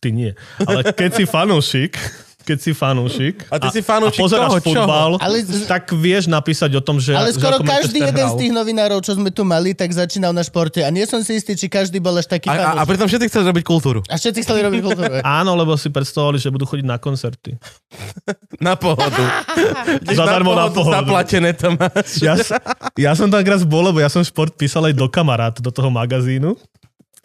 ty 0.05 0.13
nie. 0.13 0.31
Ale 0.61 0.85
keď 0.85 1.09
si 1.17 1.25
fanúšik, 1.25 1.97
keď 2.45 2.61
si 2.61 2.71
fanúšik 2.71 3.41
A 3.49 3.57
ty 3.57 3.73
si 3.73 3.81
fanúšik 3.81 4.21
a 4.21 4.21
pozeráš 4.21 4.49
toho, 4.53 4.61
čoho? 4.61 4.85
futbal, 4.85 5.11
Ale- 5.17 5.41
tak 5.65 5.89
vieš 5.91 6.29
napísať 6.29 6.77
o 6.77 6.81
tom, 6.81 7.01
že 7.01 7.17
Ale 7.17 7.33
že 7.33 7.41
skoro 7.41 7.57
ako 7.57 7.65
každý 7.65 7.97
jeden 7.97 8.13
hral. 8.21 8.29
z 8.29 8.33
tých 8.37 8.53
novinárov, 8.53 9.01
čo 9.01 9.17
sme 9.17 9.33
tu 9.33 9.41
mali, 9.41 9.73
tak 9.73 9.89
začínal 9.89 10.29
na 10.29 10.45
športe. 10.45 10.85
A 10.85 10.93
nie 10.93 11.09
som 11.09 11.25
si 11.25 11.33
istý, 11.35 11.57
či 11.57 11.65
každý 11.65 11.97
bol 11.97 12.13
až 12.13 12.29
taký 12.29 12.45
A, 12.45 12.53
a, 12.53 12.55
a 12.55 12.61
fanúšik. 12.77 12.85
pritom 12.85 13.07
všetci 13.09 13.25
chceli 13.33 13.45
robiť 13.49 13.63
kultúru. 13.65 13.99
A 14.05 14.13
všetci 14.13 14.39
chceli 14.45 14.61
robiť 14.61 14.79
kultúru. 14.79 15.13
Áno, 15.41 15.57
lebo 15.57 15.73
si 15.73 15.89
predstavovali, 15.89 16.37
že 16.37 16.53
budú 16.53 16.69
chodiť 16.69 16.85
na 16.85 17.01
koncerty. 17.01 17.57
Na 18.61 18.77
pohodu. 18.77 19.25
Zadarmo 20.13 20.53
na 20.53 20.69
pohodu. 20.69 21.01
Zaplatené 21.01 21.49
to 21.51 21.73
máš. 21.73 22.21
Ja, 22.21 22.37
ja 22.93 23.11
som 23.17 23.25
tam 23.25 23.41
raz 23.41 23.65
bol, 23.65 23.81
lebo 23.83 23.97
ja 23.97 24.07
som 24.07 24.21
šport 24.21 24.53
písal 24.53 24.85
aj 24.85 24.93
do 24.93 25.09
kamarát, 25.09 25.57
do 25.57 25.73
toho 25.73 25.89
magazínu. 25.89 26.53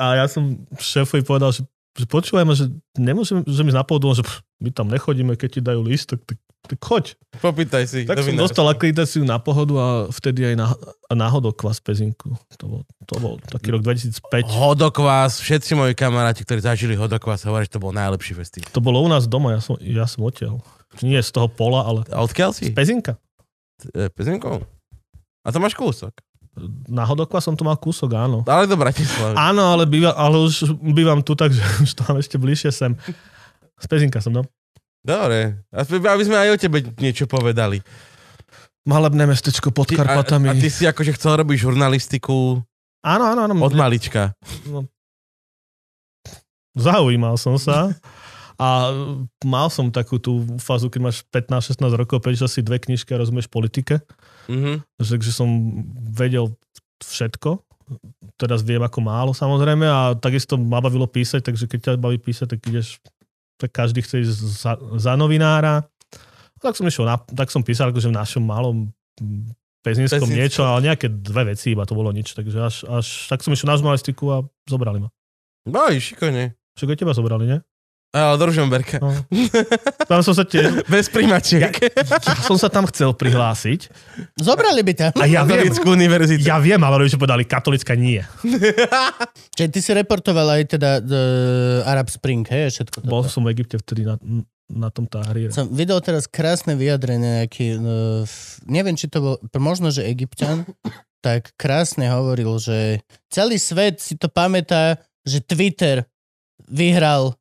A 0.00 0.16
ja 0.16 0.24
som 0.24 0.56
šéfovi 0.80 1.20
povedal, 1.20 1.52
že, 1.52 1.60
že 1.60 1.68
počúvaj 2.06 2.44
ma, 2.44 2.54
že 2.54 2.68
nemôžem, 2.94 3.42
že 3.44 3.62
mi 3.62 3.70
napovedal, 3.70 4.14
že 4.14 4.22
pff, 4.22 4.40
my 4.58 4.70
tam 4.70 4.86
nechodíme, 4.86 5.34
keď 5.34 5.48
ti 5.48 5.60
dajú 5.60 5.80
lístok, 5.82 6.22
tak, 6.22 6.38
tak 6.64 6.78
choď. 6.78 7.04
Popýtaj 7.40 7.84
si. 7.84 8.00
Tak 8.04 8.20
som 8.20 8.36
dostal 8.36 8.68
akreditáciu 8.68 9.24
na 9.24 9.40
pohodu 9.40 9.74
a 9.74 9.86
vtedy 10.08 10.52
aj 10.52 10.54
na, 10.54 10.66
náhodokvas 11.10 11.80
pezinku. 11.80 12.36
To 12.56 12.64
bol, 12.64 12.80
to 13.04 13.14
bol 13.18 13.32
taký 13.42 13.72
rok 13.72 13.82
2005. 13.82 14.46
Hodokvás, 14.46 15.40
všetci 15.40 15.74
moji 15.74 15.92
kamaráti, 15.92 16.44
ktorí 16.44 16.60
zažili 16.60 16.94
hodokvás, 16.94 17.42
hovoria, 17.42 17.66
že 17.66 17.74
to 17.74 17.82
bol 17.82 17.90
najlepší 17.90 18.36
festival. 18.36 18.68
To 18.70 18.80
bolo 18.84 19.02
u 19.02 19.08
nás 19.08 19.24
doma, 19.26 19.56
ja 19.56 19.60
som, 19.60 19.74
ja 19.80 20.04
som 20.06 20.22
odtiaľ. 20.22 20.60
Nie 21.00 21.22
z 21.22 21.30
toho 21.32 21.46
pola, 21.46 21.86
ale 21.86 22.02
A 22.10 22.20
odkiaľ 22.22 22.50
z 22.54 22.56
si? 22.56 22.64
pezinka. 22.74 23.16
E, 23.94 24.10
Pezinkou? 24.12 24.60
A 25.40 25.48
to 25.48 25.56
máš 25.56 25.72
kúsok. 25.72 26.12
Na 26.90 27.06
hodokvas 27.06 27.46
som 27.46 27.54
to 27.54 27.62
mal 27.62 27.78
kúsok, 27.78 28.10
áno. 28.18 28.42
Ale 28.44 28.66
do 28.66 28.74
Bratislavy. 28.74 29.38
Áno, 29.38 29.70
ale, 29.70 29.86
býva, 29.86 30.10
ale 30.12 30.36
už 30.42 30.74
bývam 30.82 31.22
tu, 31.22 31.38
takže 31.38 31.62
už 31.86 31.90
to 31.94 32.02
mám 32.10 32.18
ešte 32.18 32.36
bližšie 32.36 32.70
sem. 32.74 32.92
Z 33.78 33.86
pezinka 33.86 34.18
som, 34.18 34.34
no. 34.34 34.42
Dobre. 35.00 35.62
Aby 35.72 36.24
sme 36.26 36.36
aj 36.36 36.48
o 36.52 36.60
tebe 36.60 36.84
niečo 37.00 37.24
povedali. 37.24 37.80
Malebné 38.84 39.24
mestečko 39.24 39.72
pod 39.72 39.88
Ty, 39.88 39.96
a, 39.96 39.98
Karpatami. 40.04 40.50
a 40.50 40.56
ty 40.58 40.68
si 40.68 40.84
akože 40.84 41.16
chcel 41.16 41.40
robiť 41.40 41.68
žurnalistiku 41.68 42.60
Áno, 43.00 43.24
áno, 43.24 43.48
áno. 43.48 43.54
od 43.64 43.72
malička. 43.72 44.36
Zaujímal 46.76 47.40
som 47.40 47.56
sa. 47.56 47.96
A 48.60 48.92
mal 49.40 49.72
som 49.72 49.88
takú 49.88 50.20
tú 50.20 50.44
fázu, 50.60 50.92
keď 50.92 51.00
máš 51.08 51.16
15-16 51.32 51.80
rokov, 51.96 52.20
prečítal 52.20 52.50
si 52.52 52.60
dve 52.60 52.76
knižky 52.76 53.16
a 53.16 53.20
rozumieš 53.24 53.48
politike. 53.48 54.04
Mhm. 54.50 54.72
Že- 54.98 55.10
Takže 55.14 55.30
som 55.30 55.48
vedel 56.10 56.50
všetko. 56.98 57.62
Teraz 58.34 58.62
viem 58.62 58.78
ako 58.80 58.98
málo 59.00 59.30
samozrejme 59.30 59.82
a 59.82 60.14
takisto 60.14 60.54
ma 60.54 60.78
bavilo 60.78 61.06
písať, 61.06 61.42
takže 61.42 61.66
keď 61.66 61.78
ťa 61.80 61.92
baví 61.96 62.18
písať, 62.18 62.54
tak 62.54 62.60
ideš, 62.66 62.98
tak 63.58 63.70
každý 63.70 64.00
chce 64.00 64.22
ísť 64.22 64.32
za, 64.34 64.72
za 64.94 65.12
novinára. 65.14 65.86
Tak 66.60 66.76
som 66.76 66.86
išiel, 66.86 67.08
na, 67.08 67.16
tak 67.16 67.48
som 67.48 67.64
písal 67.64 67.90
akože 67.90 68.10
v 68.10 68.18
našom 68.18 68.44
malom 68.44 68.92
pezinskom 69.80 70.28
Pezinskom. 70.28 70.28
niečo, 70.30 70.62
ale 70.62 70.86
nejaké 70.86 71.08
dve 71.08 71.56
veci, 71.56 71.72
iba 71.72 71.82
to 71.82 71.96
bolo 71.96 72.12
nič. 72.12 72.30
Takže 72.30 72.58
až, 72.60 72.76
až 72.84 73.06
tak 73.26 73.40
som 73.40 73.50
išiel 73.50 73.72
na 73.72 73.80
žurnalistiku 73.80 74.24
a 74.28 74.36
zobrali 74.68 75.00
ma. 75.00 75.08
No, 75.64 75.88
šikovne. 75.88 76.52
Však 76.76 76.94
aj 76.94 76.98
teba 77.00 77.12
zobrali, 77.12 77.44
nie? 77.48 77.58
Ale 78.10 78.34
do 78.42 78.44
Ružomberka. 78.50 78.98
No. 78.98 79.14
Tam 80.10 80.18
som 80.26 80.34
sa 80.34 80.42
tiež... 80.42 80.82
Bez 80.92 81.06
primačiek. 81.06 81.70
Ja 81.70 82.42
som 82.42 82.58
sa 82.58 82.66
tam 82.66 82.90
chcel 82.90 83.14
prihlásiť. 83.14 83.86
Zobrali 84.34 84.82
by 84.82 84.92
ťa. 84.98 85.08
A 85.14 85.30
ja 85.30 85.46
viem, 85.46 85.70
univerzitu. 85.70 86.42
ja 86.42 86.58
viem, 86.58 86.82
ale 86.82 87.06
rodičia 87.06 87.22
povedali, 87.22 87.46
katolická 87.46 87.94
nie. 87.94 88.18
Čiže 89.54 89.68
ty 89.70 89.78
si 89.78 89.90
reportoval 89.94 90.58
aj 90.58 90.62
teda 90.74 90.98
uh, 90.98 91.86
Arab 91.86 92.10
Spring, 92.10 92.42
hej, 92.50 92.74
všetko 92.74 92.98
to. 92.98 93.06
Bol 93.06 93.22
som 93.30 93.46
v 93.46 93.54
Egypte 93.54 93.78
vtedy 93.78 94.02
na, 94.02 94.18
na 94.66 94.90
tom 94.90 95.06
Tahríre. 95.06 95.54
Som 95.54 95.70
videl 95.70 96.02
teraz 96.02 96.26
krásne 96.26 96.74
vyjadrenie, 96.74 97.46
nejaký, 97.46 97.78
no, 97.78 98.26
f- 98.26 98.58
neviem, 98.66 98.98
či 98.98 99.06
to 99.06 99.22
bol, 99.22 99.34
možno, 99.62 99.94
že 99.94 100.02
egyptian, 100.10 100.66
tak 101.22 101.54
krásne 101.54 102.10
hovoril, 102.10 102.58
že 102.58 103.06
celý 103.30 103.54
svet 103.54 104.02
si 104.02 104.18
to 104.18 104.26
pamätá, 104.26 104.98
že 105.22 105.38
Twitter 105.38 106.02
vyhral 106.66 107.38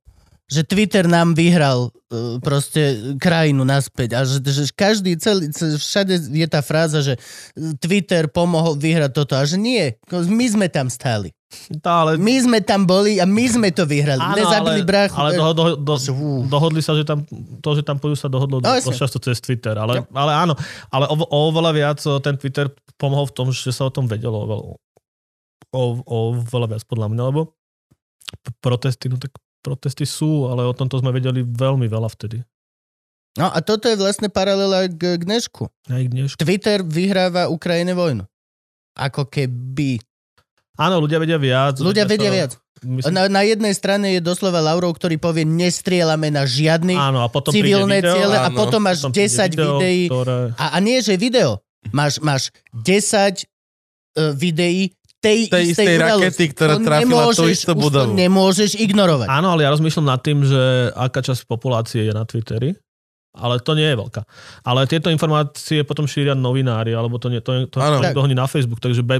že 0.49 0.65
Twitter 0.65 1.05
nám 1.05 1.37
vyhral 1.37 1.93
uh, 1.93 2.41
proste 2.41 3.13
krajinu 3.21 3.61
naspäť 3.61 4.17
a 4.17 4.25
že, 4.25 4.41
že 4.41 4.65
každý, 4.73 5.13
celý, 5.15 5.53
ce- 5.53 5.77
všade 5.77 6.17
je 6.33 6.47
tá 6.49 6.65
fráza, 6.65 7.05
že 7.05 7.21
Twitter 7.77 8.25
pomohol 8.25 8.73
vyhrať 8.75 9.11
toto 9.13 9.37
a 9.37 9.45
že 9.45 9.61
nie, 9.61 9.93
my 10.09 10.45
sme 10.49 10.67
tam 10.67 10.89
stáli. 10.89 11.29
Tá, 11.81 12.05
ale, 12.05 12.21
My 12.21 12.37
sme 12.37 12.61
tam 12.61 12.85
boli 12.85 13.17
a 13.17 13.25
my 13.25 13.45
sme 13.49 13.73
to 13.73 13.81
vyhrali. 13.89 14.21
áno, 14.21 14.37
Nezabili 14.37 14.81
ale, 14.81 14.89
brachu. 14.89 15.17
ale 15.17 15.29
do, 15.33 15.45
do, 15.57 15.63
do, 15.81 15.93
dohodli 16.45 16.77
sa, 16.77 16.93
že 16.93 17.01
tam, 17.01 17.25
to, 17.57 17.69
že 17.73 17.81
tam 17.81 17.97
pôjdu 17.97 18.13
sa 18.13 18.29
dohodlo 18.29 18.61
No, 18.61 18.77
často 18.77 19.17
cez 19.17 19.41
Twitter. 19.41 19.73
Ale, 19.73 20.05
ale 20.13 20.31
áno, 20.33 20.53
ale 20.93 21.09
o, 21.09 21.17
oveľa 21.49 21.71
viac 21.73 21.97
o, 22.05 22.21
ten 22.21 22.37
Twitter 22.37 22.69
pomohol 23.01 23.25
v 23.25 23.33
tom, 23.33 23.47
že 23.49 23.73
sa 23.73 23.89
o 23.89 23.93
tom 23.93 24.05
vedelo 24.05 24.45
oveľa, 24.45 24.63
o, 25.73 25.81
o 26.05 26.17
veľa 26.37 26.67
viac 26.77 26.83
podľa 26.85 27.17
mňa, 27.17 27.23
lebo 27.33 27.41
protesty, 28.61 29.09
no 29.09 29.17
tak 29.17 29.33
protesty 29.59 30.07
sú, 30.07 30.47
ale 30.47 30.65
o 30.65 30.73
tomto 30.73 30.99
sme 30.99 31.11
vedeli 31.11 31.43
veľmi 31.43 31.85
veľa 31.85 32.09
vtedy. 32.11 32.43
No 33.37 33.47
a 33.53 33.59
toto 33.61 33.87
je 33.87 33.95
vlastne 33.95 34.27
paralela 34.27 34.89
k, 34.89 35.15
k 35.15 35.23
dnešku. 35.23 35.69
Aj 35.87 36.03
dnes. 36.09 36.33
Twitter 36.35 36.81
vyhráva 36.81 37.47
Ukrajine 37.47 37.93
vojnu. 37.93 38.25
Ako 38.97 39.29
keby. 39.29 40.01
Áno, 40.79 40.99
ľudia 40.99 41.19
vedia 41.21 41.39
viac. 41.39 41.77
Ľudia 41.79 42.03
vedia 42.09 42.31
sa- 42.31 42.35
viac. 42.35 42.51
Myslím, 42.79 43.11
Na, 43.11 43.27
na 43.27 43.43
jednej 43.43 43.75
strane 43.75 44.15
je 44.15 44.21
doslova 44.23 44.63
Laurov, 44.63 44.95
ktorý 44.95 45.19
povie, 45.19 45.43
nestrielame 45.43 46.31
na 46.31 46.47
žiadny 46.47 46.95
áno, 46.95 47.19
a 47.19 47.27
potom 47.27 47.51
civilné 47.51 47.99
video, 47.99 48.15
ciele 48.15 48.39
a 48.39 48.47
áno. 48.47 48.55
potom 48.55 48.79
máš 48.79 49.03
potom 49.03 49.11
príde 49.11 49.35
10 49.35 49.51
video, 49.51 49.75
videí. 49.75 50.01
Ktoré... 50.07 50.37
A, 50.55 50.65
a 50.71 50.77
nie, 50.79 50.97
že 51.03 51.19
video. 51.19 51.59
Máš, 51.91 52.23
máš 52.23 52.55
10 52.71 53.43
uh, 54.15 54.31
videí 54.31 54.95
tej, 55.19 55.37
Tej 55.45 55.63
istej, 55.67 55.85
istej 55.85 55.95
rakety, 55.97 56.45
ktorá 56.49 56.73
To 56.73 56.81
trafila 56.81 57.03
tú 57.29 57.43
nemôžeš- 57.43 57.51
istú 57.53 57.67
už 57.67 57.67
to 57.69 57.73
budovu. 57.77 58.11
nemôžeš 58.13 58.71
ignorovať. 58.75 59.27
Áno, 59.27 59.51
ale 59.51 59.61
ja 59.61 59.69
rozmýšľam 59.69 60.07
nad 60.07 60.19
tým, 60.19 60.41
že 60.41 60.61
aká 60.93 61.19
časť 61.19 61.43
populácie 61.43 62.01
je 62.01 62.13
na 62.13 62.23
Twitteri, 62.23 62.71
ale 63.31 63.59
to 63.59 63.71
nie 63.73 63.83
je 63.83 63.95
veľká. 63.95 64.21
Ale 64.61 64.83
tieto 64.85 65.07
informácie 65.07 65.83
potom 65.83 66.03
šíria 66.03 66.33
novinári, 66.33 66.91
alebo 66.91 67.15
to, 67.15 67.27
nie, 67.27 67.39
to, 67.39 67.67
to 67.67 67.77
niekto 67.77 68.15
honí 68.17 68.33
na 68.33 68.47
Facebook, 68.47 68.79
takže 68.79 68.99
be, 69.01 69.19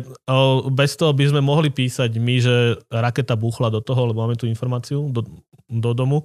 bez 0.72 0.96
toho 0.96 1.12
by 1.12 1.26
sme 1.26 1.42
mohli 1.42 1.68
písať 1.68 2.16
my, 2.16 2.36
že 2.38 2.56
raketa 2.88 3.36
buchla 3.36 3.68
do 3.70 3.80
toho, 3.80 4.08
lebo 4.08 4.24
máme 4.24 4.34
tú 4.34 4.44
informáciu 4.44 5.04
do, 5.06 5.28
do 5.68 5.92
domu, 5.92 6.24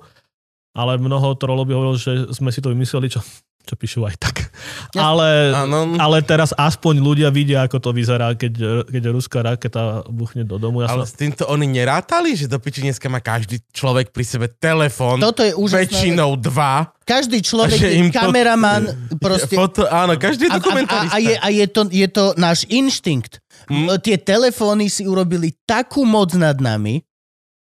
ale 0.73 0.97
mnoho 0.97 1.35
trolov 1.35 1.65
by 1.65 1.73
hovorilo, 1.73 1.95
že 1.95 2.13
sme 2.31 2.49
si 2.49 2.59
to 2.59 2.71
vymysleli, 2.71 3.07
čo, 3.07 3.21
čo 3.65 3.75
píšu 3.75 4.05
aj 4.05 4.21
tak. 4.21 4.37
Ja- 4.93 5.09
Ale, 5.09 5.57
Áno. 5.57 5.97
ale 5.97 6.21
teraz 6.21 6.53
aspoň 6.53 7.01
ľudia 7.01 7.29
vidia, 7.29 7.65
ako 7.65 7.81
to 7.81 7.91
vyzerá, 7.91 8.33
keď, 8.33 8.53
keď 8.87 9.03
ruská 9.09 9.41
raketa 9.41 10.05
buchne 10.07 10.45
do 10.45 10.57
domu. 10.57 10.85
Ja 10.85 10.93
Ale 10.93 11.03
som, 11.03 11.11
s 11.11 11.17
týmto 11.17 11.49
oni 11.49 11.65
nerátali, 11.65 12.37
že 12.37 12.45
do 12.45 12.61
piči 12.61 12.85
dneska 12.85 13.09
má 13.09 13.19
každý 13.19 13.65
človek 13.71 14.13
pri 14.13 14.21
sebe 14.23 14.47
telefón, 14.49 15.17
Toto 15.19 15.41
je 15.41 15.57
úžasné. 15.57 15.81
väčšinou 15.81 16.37
dva. 16.37 16.93
Každý 17.03 17.41
človek 17.41 17.81
je 17.81 17.91
im 17.99 18.09
to- 18.09 18.21
kameraman, 18.21 18.85
proste 19.25 19.57
Foto, 19.57 19.89
áno, 19.89 20.13
každý 20.15 20.45
je 20.45 20.51
A, 20.51 20.53
a, 20.53 20.55
a, 20.55 20.61
dokumentarista. 20.61 21.13
a, 21.13 21.19
je, 21.19 21.35
a 21.35 21.49
je, 21.51 21.67
to, 21.67 21.81
je 21.89 22.09
to 22.09 22.25
náš 22.37 22.69
inštinkt. 22.69 23.41
Hm? 23.67 23.89
Mm. 23.89 23.97
Tie 23.99 24.17
telefóny 24.17 24.93
si 24.93 25.09
urobili 25.09 25.57
takú 25.65 26.05
moc 26.05 26.37
nad 26.37 26.61
nami, 26.61 27.01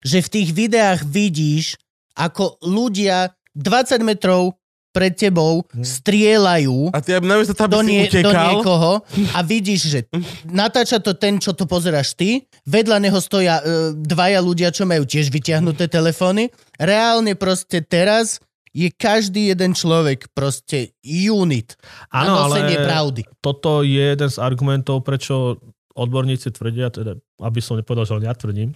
že 0.01 0.25
v 0.25 0.33
tých 0.33 0.49
videách 0.51 1.05
vidíš, 1.05 1.77
ako 2.17 2.57
ľudia 2.65 3.29
20 3.53 4.01
metrov 4.01 4.57
pred 4.91 5.15
tebou 5.15 5.63
strieľajú 5.73 6.91
A 6.91 6.99
ty 6.99 7.15
namiesto 7.19 7.55
toho, 7.55 7.67
aby 7.71 7.75
do, 7.75 7.83
si 7.87 7.91
nie, 7.91 8.05
do 8.23 8.33
niekoho 8.35 8.91
a 9.33 9.39
vidíš, 9.41 9.81
že 9.87 10.01
natáča 10.47 10.99
to 10.99 11.15
ten, 11.15 11.39
čo 11.39 11.55
to 11.55 11.65
pozeráš 11.65 12.19
ty, 12.19 12.45
vedľa 12.67 12.99
neho 12.99 13.19
stoja 13.23 13.63
e, 13.63 13.95
dvaja 13.95 14.43
ľudia, 14.43 14.75
čo 14.75 14.85
majú 14.85 15.07
tiež 15.07 15.31
vyťahnuté 15.31 15.87
telefóny. 15.87 16.51
Reálne 16.77 17.39
proste 17.39 17.81
teraz 17.81 18.43
je 18.71 18.91
každý 18.91 19.51
jeden 19.51 19.75
človek 19.75 20.31
proste 20.31 20.95
unit 21.03 21.75
Áno, 22.11 22.39
na 22.39 22.47
nosenie 22.47 22.79
ale- 22.79 22.87
pravdy. 22.87 23.23
toto 23.43 23.83
je 23.83 24.15
jeden 24.15 24.31
z 24.31 24.39
argumentov, 24.39 25.03
prečo 25.03 25.59
odborníci 25.95 26.55
tvrdia, 26.55 26.91
teda, 26.91 27.19
aby 27.43 27.59
som 27.59 27.75
nepovedal, 27.75 28.07
že 28.07 28.27
ja 28.27 28.35
tvrdím, 28.35 28.71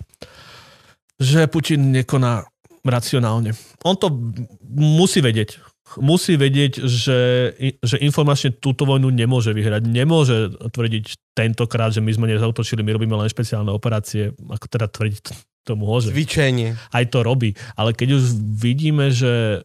že 1.19 1.47
Putin 1.47 1.95
nekoná 1.95 2.43
racionálne. 2.85 3.55
On 3.87 3.95
to 3.97 4.11
musí 4.75 5.23
vedieť. 5.23 5.63
Musí 6.01 6.35
vedieť, 6.35 6.85
že, 6.85 7.21
že 7.85 7.97
informačne 8.01 8.57
túto 8.57 8.89
vojnu 8.89 9.13
nemôže 9.13 9.53
vyhrať. 9.53 9.85
Nemôže 9.85 10.57
tvrdiť 10.59 11.37
tentokrát, 11.37 11.93
že 11.93 12.01
my 12.01 12.11
sme 12.11 12.27
nezautočili, 12.33 12.81
my 12.81 12.97
robíme 12.97 13.15
len 13.15 13.29
špeciálne 13.29 13.71
operácie. 13.71 14.33
Ako 14.49 14.67
teda 14.67 14.89
tvrdiť 14.89 15.25
to 15.65 15.73
môže. 15.77 16.13
Cvičenie. 16.13 16.77
Aj 16.93 17.05
to 17.09 17.25
robí. 17.25 17.57
Ale 17.77 17.97
keď 17.97 18.21
už 18.21 18.23
vidíme, 18.57 19.13
že 19.13 19.65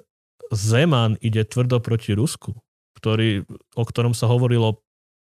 Zeman 0.49 1.19
ide 1.21 1.45
tvrdo 1.45 1.77
proti 1.79 2.17
Rusku, 2.17 2.57
ktorý, 2.97 3.47
o 3.77 3.83
ktorom 3.85 4.11
sa 4.11 4.27
hovorilo 4.27 4.81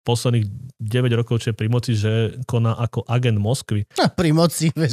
posledných 0.06 0.46
9 0.78 1.18
rokov, 1.18 1.42
čo 1.42 1.50
je 1.52 1.56
pri 1.58 1.68
moci, 1.68 1.92
že 1.98 2.38
koná 2.46 2.78
ako 2.78 3.02
agent 3.10 3.36
Moskvy. 3.36 3.84
No, 3.98 4.06
pri 4.14 4.30
moci. 4.30 4.70
No. 4.72 4.86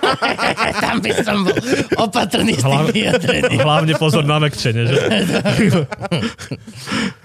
Tam 0.84 1.02
by 1.02 1.10
som 1.20 1.44
bol 1.44 1.56
opatrný 1.98 2.54
s 2.56 2.62
tým 2.62 2.70
Hlavne-. 2.70 3.10
Hlavne 3.58 3.94
pozor 3.98 4.22
na 4.24 4.38
mekčenie, 4.38 4.86
že? 4.86 4.96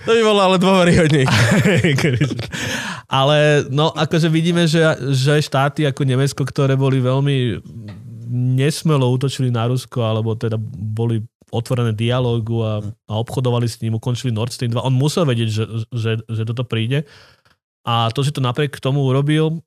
To 0.06 0.10
by 0.12 0.22
bolo 0.22 0.40
ale 0.42 0.58
dôveryhodnejšie. 0.58 1.34
Ale 3.06 3.70
no, 3.70 3.94
akože 3.94 4.28
vidíme, 4.34 4.66
že, 4.66 4.82
že 5.14 5.38
štáty 5.38 5.86
ako 5.86 6.02
Nemecko, 6.04 6.42
ktoré 6.42 6.74
boli 6.74 6.98
veľmi 6.98 7.62
nesmelo 8.36 9.06
útočili 9.14 9.54
na 9.54 9.70
Rusko, 9.70 10.02
alebo 10.02 10.34
teda 10.34 10.58
boli 10.60 11.22
otvorené 11.56 11.96
dialógu 11.96 12.60
a, 12.62 12.84
a 12.84 13.14
obchodovali 13.18 13.66
s 13.66 13.80
ním, 13.80 13.96
ukončili 13.96 14.36
Nord 14.36 14.52
Stream 14.52 14.76
2. 14.76 14.84
On 14.84 14.92
musel 14.92 15.24
vedieť, 15.24 15.50
že, 15.50 15.64
že, 15.96 16.12
že 16.28 16.44
toto 16.44 16.68
príde. 16.68 17.08
A 17.88 18.12
to, 18.12 18.22
že 18.26 18.36
to 18.36 18.44
napriek 18.44 18.78
tomu 18.84 19.08
urobil, 19.08 19.64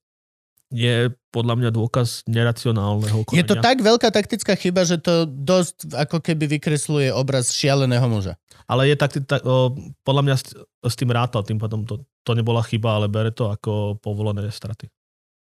je 0.69 1.09
podľa 1.33 1.55
mňa 1.57 1.71
dôkaz 1.73 2.29
neracionálneho 2.29 3.25
konania. 3.25 3.41
Je 3.41 3.49
to 3.49 3.57
tak 3.57 3.81
veľká 3.81 4.13
taktická 4.13 4.53
chyba, 4.53 4.85
že 4.85 5.01
to 5.01 5.25
dosť 5.25 5.97
ako 5.97 6.21
keby 6.21 6.61
vykresluje 6.61 7.09
obraz 7.09 7.57
šialeného 7.57 8.05
muža. 8.05 8.37
Ale 8.69 8.85
je 8.85 8.97
tak, 9.01 9.17
tak 9.25 9.41
o, 9.49 9.73
podľa 10.05 10.23
mňa 10.29 10.37
s, 10.37 10.45
s 10.85 10.95
tým 10.97 11.09
rátal, 11.09 11.41
tým 11.41 11.57
potom 11.57 11.89
to, 11.89 12.05
to 12.21 12.37
nebola 12.37 12.61
chyba, 12.61 13.01
ale 13.01 13.09
bere 13.09 13.33
to 13.33 13.49
ako 13.49 13.97
povolené 13.97 14.45
straty. 14.53 14.93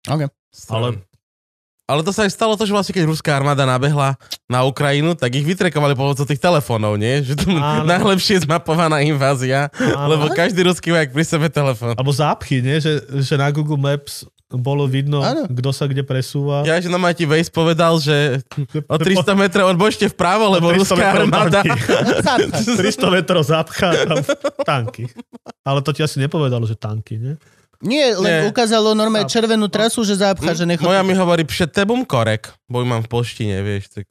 Okay. 0.07 0.31
Ale 0.71 1.03
Ale 1.91 2.07
to 2.07 2.15
sa 2.15 2.23
aj 2.23 2.31
stalo 2.31 2.55
to, 2.55 2.63
že 2.63 2.71
vlastne 2.71 2.95
keď 2.95 3.03
ruská 3.03 3.35
armáda 3.35 3.67
nabehla 3.67 4.15
na 4.47 4.63
Ukrajinu, 4.63 5.11
tak 5.11 5.35
ich 5.35 5.43
vytrekovali 5.43 5.91
pomocou 5.91 6.23
tých 6.23 6.39
telefónov, 6.39 6.95
nie? 6.95 7.19
Že 7.19 7.33
to 7.35 7.45
Áno. 7.51 7.83
najlepšie 7.83 8.47
zmapovaná 8.47 9.03
invázia, 9.03 9.67
Áno. 9.75 10.15
lebo 10.15 10.31
každý 10.31 10.63
ruský 10.63 10.95
vojak 10.95 11.11
pri 11.11 11.25
sebe 11.27 11.51
telefón. 11.51 11.99
Alebo 11.99 12.15
zápchy, 12.15 12.63
nie? 12.63 12.79
Že, 12.79 13.19
že 13.19 13.35
na 13.35 13.51
Google 13.51 13.75
Maps 13.75 14.23
bolo 14.51 14.83
vidno, 14.87 15.23
kto 15.47 15.71
sa 15.71 15.87
kde 15.87 16.03
presúva. 16.03 16.67
Ja, 16.67 16.79
že 16.79 16.91
na 16.91 16.99
ti 17.15 17.23
Waze 17.23 17.47
povedal, 17.51 17.99
že 18.03 18.43
o 18.87 18.95
300 18.99 19.31
metrov 19.35 19.71
odbočte 19.71 20.11
vpravo, 20.11 20.51
lebo 20.51 20.71
300 20.71 20.79
ruská 20.79 21.05
armáda... 21.15 21.59
tanky. 21.63 22.75
300 22.79 23.07
metrov 23.15 23.43
zápcha 23.47 23.87
a 23.91 24.03
tam 24.07 24.19
tanky. 24.67 25.07
Ale 25.63 25.79
to 25.79 25.95
ti 25.95 26.03
asi 26.03 26.19
nepovedalo, 26.19 26.67
že 26.67 26.75
tanky, 26.75 27.15
nie? 27.15 27.35
Nie, 27.81 28.13
len 28.13 28.45
Nie. 28.45 28.49
ukázalo 28.49 28.93
normálne 28.93 29.25
červenú 29.25 29.65
trasu, 29.65 30.05
že 30.05 30.17
zápcha, 30.17 30.53
že 30.53 30.65
nechod... 30.69 30.85
Moja 30.85 31.01
mi 31.01 31.17
hovorí, 31.17 31.45
před 31.45 31.73
tebom 31.73 32.05
korek, 32.05 32.53
bo 32.69 32.81
ju 32.81 32.85
mám 32.85 33.01
v 33.05 33.09
polštine, 33.09 33.61
vieš, 33.61 33.89
tak, 33.89 34.05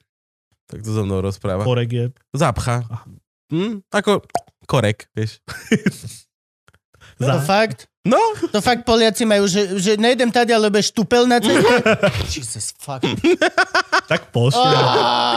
tak 0.67 0.79
to 0.83 0.91
so 0.91 1.03
mnou 1.07 1.23
rozpráva. 1.23 1.63
Korek 1.63 1.91
je. 1.91 2.05
Zapcha. 2.35 2.83
Hm, 3.51 3.83
ako 3.91 4.23
korek, 4.67 5.07
vieš. 5.15 5.43
To 7.19 7.27
Za... 7.31 7.43
fakt? 7.43 7.90
No, 8.01 8.17
To 8.49 8.65
fakt 8.65 8.81
Poliaci 8.81 9.29
majú, 9.29 9.45
že, 9.45 9.77
že 9.77 9.93
nejdem 9.93 10.33
tady, 10.33 10.49
lebo 10.57 10.73
je 10.81 10.89
štupel 10.89 11.29
na 11.29 11.37
ceste. 11.37 11.85
Jesus 12.33 12.73
fuck. 12.73 13.05
Tak 14.09 14.33
pošli. 14.33 14.73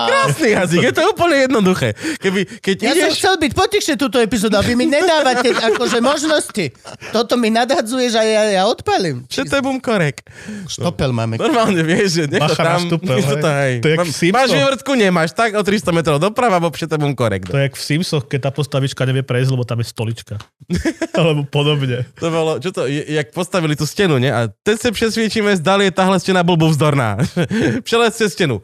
krásny 0.09 0.49
jazyk, 0.57 0.81
je 0.89 0.93
to 0.97 1.03
úplne 1.13 1.45
jednoduché. 1.45 1.93
Keby, 2.25 2.65
keď 2.65 2.77
Ja 2.81 2.93
som 2.97 3.13
ideš... 3.13 3.21
chcel 3.21 3.35
byť 3.37 3.53
potichšie 3.53 3.95
túto 4.01 4.17
epizódu, 4.17 4.57
aby 4.57 4.73
mi 4.73 4.89
nedávate 4.89 5.53
akože 5.53 6.01
možnosti. 6.01 6.73
Toto 7.13 7.37
mi 7.37 7.53
nadhadzuješ 7.53 8.17
a 8.17 8.23
ja, 8.25 8.43
ja 8.49 8.63
odpalím. 8.65 9.29
Před 9.29 9.53
tebom 9.53 9.77
korek. 9.77 10.25
Štopel 10.65 11.13
máme. 11.13 11.37
Normálne 11.37 11.85
vieš, 11.85 12.17
že 12.17 12.25
nech 12.33 12.49
to 12.49 12.57
tam... 12.57 12.81
štupel, 12.81 13.21
to 13.21 13.29
hej. 13.29 13.43
to, 13.45 13.51
hej. 13.53 13.75
To 13.85 13.87
je 13.87 13.93
jak 13.93 14.01
Mám-. 14.09 14.33
Máš 14.33 14.51
vývrtku, 14.57 14.91
nemáš, 14.97 15.31
tak 15.37 15.53
o 15.53 15.61
300 15.61 15.93
metrov 15.93 16.17
doprava, 16.17 16.57
bo 16.57 16.73
před 16.73 16.89
tebom 16.89 17.13
korek. 17.13 17.45
To 17.45 17.61
je 17.61 17.69
jak 17.69 17.77
v 17.77 17.83
Simsoch, 17.85 18.25
keď 18.25 18.49
tá 18.49 18.51
postavička 18.57 19.05
nevie 19.05 19.21
prejsť, 19.21 19.53
lebo 19.53 19.69
tam 19.69 19.85
je 19.85 19.87
stolička. 19.93 20.41
Alebo 21.21 21.45
podobne. 21.45 22.09
To 22.19 22.33
bolo, 22.33 22.54
čo 22.61 22.73
to, 22.73 22.87
jak 22.87 23.31
postavili 23.33 23.77
tú 23.77 23.87
stenu, 23.87 24.19
ne? 24.19 24.33
A 24.33 24.49
teď 24.63 24.81
se 24.81 24.93
přesvědčíme, 24.93 25.57
zdali 25.57 25.85
je 25.85 25.91
tahle 25.91 26.21
stena 26.21 26.43
blbovzdorná. 26.43 27.17
Přelez 27.83 28.17
cez 28.17 28.33
stenu. 28.33 28.63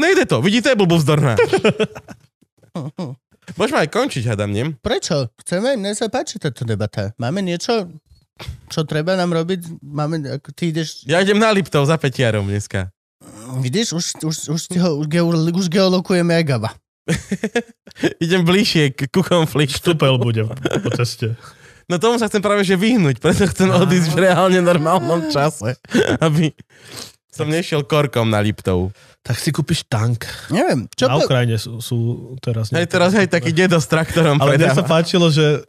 Nejde 0.00 0.26
to, 0.26 0.42
vidíte, 0.42 0.68
je 0.68 0.76
blbovzdorná. 0.76 1.36
Môžeme 3.58 3.84
aj 3.84 3.90
končiť, 3.92 4.24
hádam, 4.32 4.54
nie? 4.54 4.72
Prečo? 4.80 5.28
Chceme? 5.44 5.76
Mne 5.76 5.92
sa 5.92 6.08
páči 6.08 6.38
táto 6.40 6.64
debata. 6.64 7.12
Máme 7.20 7.42
niečo, 7.44 7.90
čo 8.72 8.86
treba 8.88 9.18
nám 9.18 9.34
robiť? 9.34 9.82
Máme, 9.82 10.24
ako 10.40 10.48
ty 10.56 10.72
ideš... 10.72 11.04
Ja 11.04 11.20
idem 11.20 11.36
na 11.36 11.52
Liptov 11.52 11.84
za 11.84 11.98
Petiarom 12.00 12.48
dneska. 12.48 12.88
Vidíš, 13.60 13.92
už, 13.92 14.04
už, 14.24 14.36
už, 14.56 14.62
ti 14.70 14.78
ho, 14.80 14.96
už, 14.96 15.06
geo, 15.10 15.28
už 15.28 15.68
geolokujeme 15.68 16.32
aj 16.40 16.44
Gaba. 16.48 16.70
Idem 18.24 18.46
bližšie 18.46 18.94
k, 18.94 19.10
ku 19.10 19.26
konfliktu. 19.26 19.92
Štupel 19.92 20.16
bude 20.22 20.46
po 20.82 20.90
ceste. 20.94 21.34
No 21.90 21.98
tomu 21.98 22.18
sa 22.18 22.30
chcem 22.30 22.42
práve 22.42 22.62
že 22.62 22.78
vyhnúť, 22.78 23.18
preto 23.18 23.46
chcem 23.48 23.68
odísť 23.70 24.14
v 24.14 24.18
reálne 24.28 24.60
normálnom 24.62 25.30
čase, 25.30 25.78
aby 26.26 26.54
som 27.32 27.48
nešiel 27.48 27.88
korkom 27.88 28.28
na 28.28 28.44
Liptov. 28.44 28.92
Tak 29.24 29.40
si 29.40 29.54
kúpiš 29.54 29.88
tank. 29.88 30.28
Neviem, 30.52 30.84
čo 30.92 31.08
Na 31.08 31.16
po... 31.16 31.24
Ukrajine 31.24 31.56
sú, 31.56 31.80
sú 31.80 31.96
teraz... 32.44 32.68
Hej, 32.74 32.90
teraz 32.92 33.16
hej, 33.16 33.30
taký 33.30 33.54
dedo 33.56 33.80
s 33.80 33.88
traktorom 33.88 34.36
Ale 34.36 34.60
mne 34.60 34.68
sa 34.74 34.84
páčilo, 34.84 35.32
že 35.32 35.64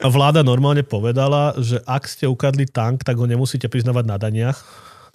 vláda 0.00 0.40
normálne 0.40 0.80
povedala, 0.84 1.52
že 1.60 1.80
ak 1.84 2.08
ste 2.08 2.24
ukradli 2.24 2.64
tank, 2.64 3.04
tak 3.04 3.20
ho 3.20 3.26
nemusíte 3.28 3.68
priznávať 3.68 4.04
na 4.08 4.16
daniach. 4.16 4.58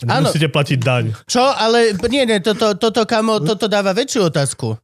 Nemusíte 0.04 0.50
platiť 0.50 0.80
daň. 0.82 1.14
Čo? 1.30 1.42
Ale 1.42 1.96
nie, 2.10 2.26
nie, 2.26 2.38
toto, 2.42 2.76
toto, 2.76 3.06
kamo, 3.06 3.40
toto 3.42 3.66
dáva 3.72 3.94
väčšiu 3.94 4.30
otázku. 4.34 4.76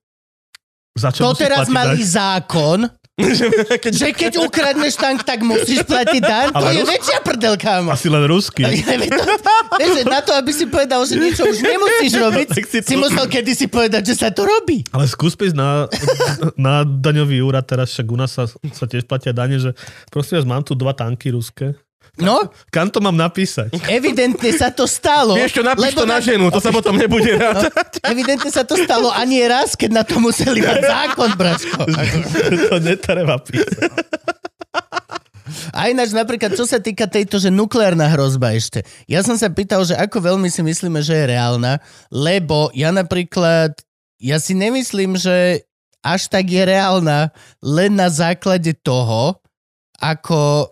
Za 0.97 1.13
čo 1.13 1.29
To 1.29 1.37
teraz 1.37 1.69
malý 1.69 2.01
daň? 2.01 2.09
zákon, 2.09 2.79
že 3.99 4.07
keď 4.15 4.33
ukradneš 4.39 4.95
tank, 4.95 5.27
tak 5.27 5.43
musíš 5.43 5.83
platiť 5.83 6.21
daň. 6.21 6.47
To 6.55 6.67
je 6.71 6.83
Rus- 6.83 6.89
väčšia 6.89 7.19
prdel, 7.19 7.53
kámo. 7.59 7.91
Asi 7.91 8.07
len 8.07 8.23
že 9.99 10.03
na 10.07 10.19
to, 10.23 10.31
aby 10.35 10.51
si 10.55 10.65
povedal, 10.67 11.03
že 11.03 11.19
niečo 11.19 11.43
už 11.43 11.59
nemusíš 11.59 12.13
robiť, 12.15 12.47
Tak 12.55 12.65
si 12.67 12.77
si 12.83 12.95
musel 12.95 13.25
kedysi 13.27 13.67
povedať, 13.67 14.13
že 14.13 14.15
sa 14.15 14.29
to 14.31 14.47
robí. 14.47 14.87
Ale 14.95 15.05
skús 15.09 15.35
prísť 15.35 15.57
na, 15.57 15.85
na 16.55 16.73
daňový 16.87 17.43
úrad, 17.43 17.67
teraz 17.67 17.91
však 17.91 18.07
u 18.07 18.17
nás 18.17 18.31
sa, 18.31 18.47
sa 18.47 18.85
tiež 18.87 19.03
platia 19.03 19.35
dane, 19.35 19.59
že 19.59 19.75
prosím 20.07 20.39
vás, 20.39 20.47
mám 20.47 20.63
tu 20.63 20.73
dva 20.73 20.95
tanky 20.95 21.35
ruské. 21.35 21.75
No, 22.19 22.51
Kam 22.69 22.87
to 22.87 22.99
mám 22.99 23.15
napísať? 23.15 23.71
evidentne 23.87 24.51
sa 24.51 24.69
to 24.69 24.83
stalo. 24.85 25.35
Vieš 25.35 25.59
čo, 25.59 25.63
napíš 25.63 25.95
to 25.95 26.03
na 26.03 26.19
ženu, 26.19 26.51
to 26.51 26.59
sa 26.59 26.69
potom 26.69 26.95
nebude 26.95 27.31
rád. 27.39 27.71
Evidentne 28.03 28.47
sa 28.47 28.63
to 28.63 28.75
stalo 28.75 29.09
ani 29.09 29.43
raz, 29.43 29.73
keď 29.73 29.89
na 29.91 30.03
to 30.03 30.19
museli 30.19 30.59
mať 30.59 30.83
zákon, 30.83 31.29
bračko. 31.33 31.79
to 32.67 32.77
netreba 32.79 33.39
písať. 33.39 33.91
A 35.73 35.89
ináč 35.89 36.13
napríklad, 36.13 36.53
čo 36.53 36.63
sa 36.63 36.77
týka 36.77 37.09
tejto, 37.09 37.41
že 37.41 37.49
nukleárna 37.49 38.05
hrozba 38.07 38.53
ešte. 38.53 38.85
Ja 39.09 39.25
som 39.25 39.33
sa 39.33 39.49
pýtal, 39.49 39.81
že 39.81 39.97
ako 39.97 40.21
veľmi 40.21 40.45
si 40.45 40.61
myslíme, 40.61 41.01
že 41.01 41.15
je 41.15 41.25
reálna, 41.25 41.81
lebo 42.09 42.69
ja 42.71 42.93
napríklad, 42.93 43.73
ja 44.21 44.37
si 44.37 44.53
nemyslím, 44.53 45.17
že 45.17 45.65
až 45.99 46.29
tak 46.29 46.47
je 46.47 46.61
reálna 46.61 47.33
len 47.59 47.97
na 47.97 48.07
základe 48.07 48.77
toho, 48.77 49.41
ako, 49.97 50.69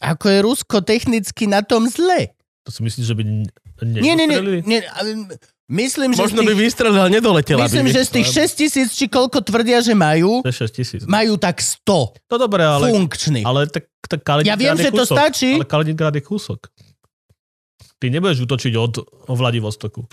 ako 0.00 0.24
je 0.26 0.38
Rusko 0.40 0.76
technicky 0.80 1.44
na 1.44 1.60
tom 1.60 1.86
zle. 1.86 2.32
To 2.62 2.70
si 2.70 2.80
myslíš, 2.80 3.04
že 3.04 3.14
by 3.14 3.22
ne- 3.24 3.50
Nie, 3.96 4.12
nie, 4.12 4.26
nie. 4.26 4.60
nie 4.60 4.78
ale 4.84 5.38
myslím, 5.68 6.12
že 6.12 6.20
Možno 6.20 6.40
z 6.40 6.44
by 6.44 6.52
tých, 6.52 6.62
vystrelil, 6.62 6.98
ale 6.98 7.12
nedoletela 7.12 7.64
myslím, 7.64 7.86
by. 7.86 7.92
že 7.92 8.02
z 8.02 8.10
tých 8.12 8.28
6 8.28 8.54
tisíc, 8.56 8.88
či 8.90 9.06
koľko 9.06 9.40
tvrdia, 9.40 9.78
že 9.78 9.92
majú, 9.92 10.40
To 10.40 10.48
je 10.48 10.58
6 10.60 10.74
tisíc. 10.74 11.00
majú 11.04 11.34
tak 11.34 11.58
100 11.58 12.12
No 12.24 12.36
dobre, 12.36 12.60
ale, 12.60 12.88
funkčných. 12.88 13.42
ale 13.42 13.66
tak, 13.66 13.86
tak 14.02 14.20
Kaliningrad 14.20 14.50
Ja 14.50 14.58
viem, 14.58 14.74
je 14.74 14.84
že 14.84 14.90
to 14.90 15.02
kúsok. 15.02 15.16
stačí. 15.16 15.50
Ale 15.54 15.64
Kaliningrad 15.64 16.12
je 16.12 16.22
kúsok. 16.22 16.60
Ty 17.96 18.06
nebudeš 18.08 18.38
útočiť 18.40 18.72
od 18.76 18.94
Vladivostoku. 19.26 20.06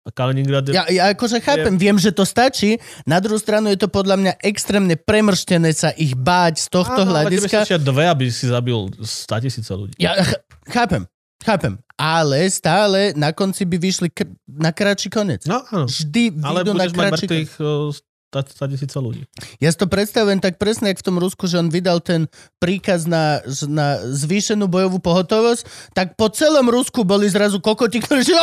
A 0.00 0.08
Kaliningrad 0.08 0.64
je... 0.64 0.72
Ja, 0.72 0.88
ja 0.88 1.12
akože 1.12 1.44
chápem, 1.44 1.76
viem, 1.76 2.00
že 2.00 2.08
to 2.08 2.24
stačí. 2.24 2.80
Na 3.04 3.20
druhú 3.20 3.36
stranu 3.36 3.68
je 3.68 3.76
to 3.76 3.84
podľa 3.86 4.16
mňa 4.16 4.32
extrémne 4.40 4.96
premrštené 4.96 5.76
sa 5.76 5.92
ich 5.92 6.16
báť 6.16 6.56
z 6.56 6.66
tohto 6.72 7.04
Áno, 7.04 7.12
ale 7.12 7.28
hľadiska. 7.28 7.68
stačia 7.68 7.76
dve, 7.76 8.08
aby 8.08 8.32
si 8.32 8.48
zabil 8.48 8.88
100 8.96 9.44
tisíce 9.44 9.68
ľudí. 9.68 9.92
Ja 10.00 10.16
ch- 10.16 10.40
chápem, 10.66 11.04
chápem. 11.44 11.76
Ale 12.00 12.48
stále 12.48 13.12
na 13.12 13.36
konci 13.36 13.68
by 13.68 13.76
vyšli 13.76 14.08
kr- 14.08 14.32
na 14.48 14.72
kratší 14.72 15.12
konec. 15.12 15.44
No 15.44 15.60
áno. 15.68 15.84
Vždy 15.84 16.32
Ale 16.40 16.64
na 16.64 16.72
budeš 16.72 16.92
mať 16.96 17.12
mŕtvych 17.20 17.52
100 18.30 18.70
tisíce 18.70 18.94
ľudí. 18.94 19.26
Ja 19.58 19.74
si 19.74 19.78
to 19.78 19.90
predstavujem 19.90 20.38
tak 20.38 20.54
presne, 20.54 20.94
jak 20.94 21.02
v 21.02 21.06
tom 21.10 21.18
Rusku, 21.18 21.50
že 21.50 21.58
on 21.58 21.66
vydal 21.66 21.98
ten 21.98 22.30
príkaz 22.62 23.10
na, 23.10 23.42
na 23.66 23.98
zvýšenú 24.06 24.70
bojovú 24.70 25.02
pohotovosť, 25.02 25.66
tak 25.98 26.14
po 26.14 26.30
celom 26.30 26.70
Rusku 26.70 27.02
boli 27.02 27.26
zrazu 27.26 27.58
kokoti, 27.58 27.98
ktorí 27.98 28.22
že. 28.22 28.38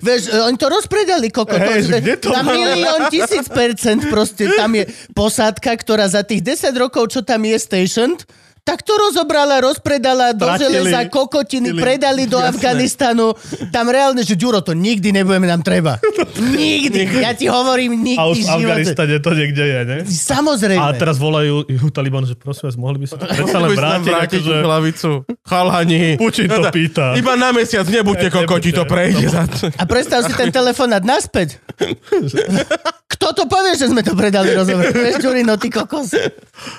Vieš, 0.00 0.22
oni 0.48 0.56
to 0.56 0.66
rozpredali 0.72 1.28
kokotov. 1.28 1.68
Hej, 1.68 1.92
že 1.92 2.16
to 2.16 2.32
na 2.32 2.40
milión 2.40 3.12
tisíc 3.12 3.44
percent 3.52 4.00
proste 4.08 4.48
tam 4.56 4.72
je 4.72 4.88
posádka, 5.12 5.76
ktorá 5.76 6.08
za 6.08 6.24
tých 6.24 6.40
10 6.40 6.72
rokov, 6.80 7.12
čo 7.12 7.20
tam 7.20 7.44
je 7.44 7.60
stationed, 7.60 8.24
tak 8.62 8.78
to 8.80 8.94
rozobrala, 8.94 9.58
rozpredala 9.58 10.30
do 10.30 10.46
Tratili. 10.46 10.86
železa, 10.86 11.10
kokotiny, 11.10 11.68
Tili. 11.68 11.82
predali 11.82 12.22
do 12.24 12.38
Jasné. 12.38 12.48
Afganistanu. 12.48 13.34
Tam 13.68 13.86
reálne, 13.86 14.22
že 14.22 14.38
Ďuro, 14.38 14.62
to 14.62 14.70
nikdy 14.70 15.10
nebudeme 15.10 15.44
nám 15.44 15.60
treba. 15.60 15.98
Nikdy. 16.38 17.22
Ja 17.22 17.34
ti 17.34 17.46
hovorím, 17.46 17.98
nikdy 17.98 18.18
A 18.18 18.30
už 18.30 18.38
v 18.38 18.42
živote. 18.44 18.62
Afganistane 18.62 19.16
to 19.18 19.30
niekde 19.32 19.64
je, 19.64 19.80
ne? 19.84 19.98
Samozrejme. 20.06 20.78
A 20.78 20.94
teraz 20.94 21.18
volajú 21.18 21.66
ju 21.66 21.86
Taliban, 21.90 22.22
že 22.22 22.34
prosím 22.34 22.70
vás, 22.70 22.76
mohli 22.76 23.02
by 23.02 23.06
sa 23.06 23.16
to 23.16 23.26
predsa 23.26 23.58
len 23.58 23.70
vrátiť, 23.72 24.06
vrátiť 24.06 24.40
akože 24.40 24.56
hlavicu. 24.62 25.10
Chalani. 25.42 26.02
Putin 26.16 26.46
to 26.46 26.62
pýta. 26.70 27.06
Iba 27.14 27.34
na 27.34 27.50
mesiac, 27.50 27.84
nebuďte 27.84 28.28
Ne- 28.28 28.34
kokoti, 28.38 28.70
to 28.70 28.86
prejde. 28.86 29.26
A 29.74 29.82
predstav 29.84 30.22
si 30.22 30.32
ten 30.32 30.48
telefonát 30.48 31.02
naspäť. 31.02 31.58
Kto 33.22 33.30
to 33.32 33.44
povie, 33.46 33.72
že 33.72 33.86
sme 33.86 34.02
to 34.02 34.12
predali 34.12 34.50
rozhovor? 34.50 34.90
Vieš, 34.90 35.22
Ďurino, 35.22 35.54
ty 35.54 35.70
kokos. 35.70 36.10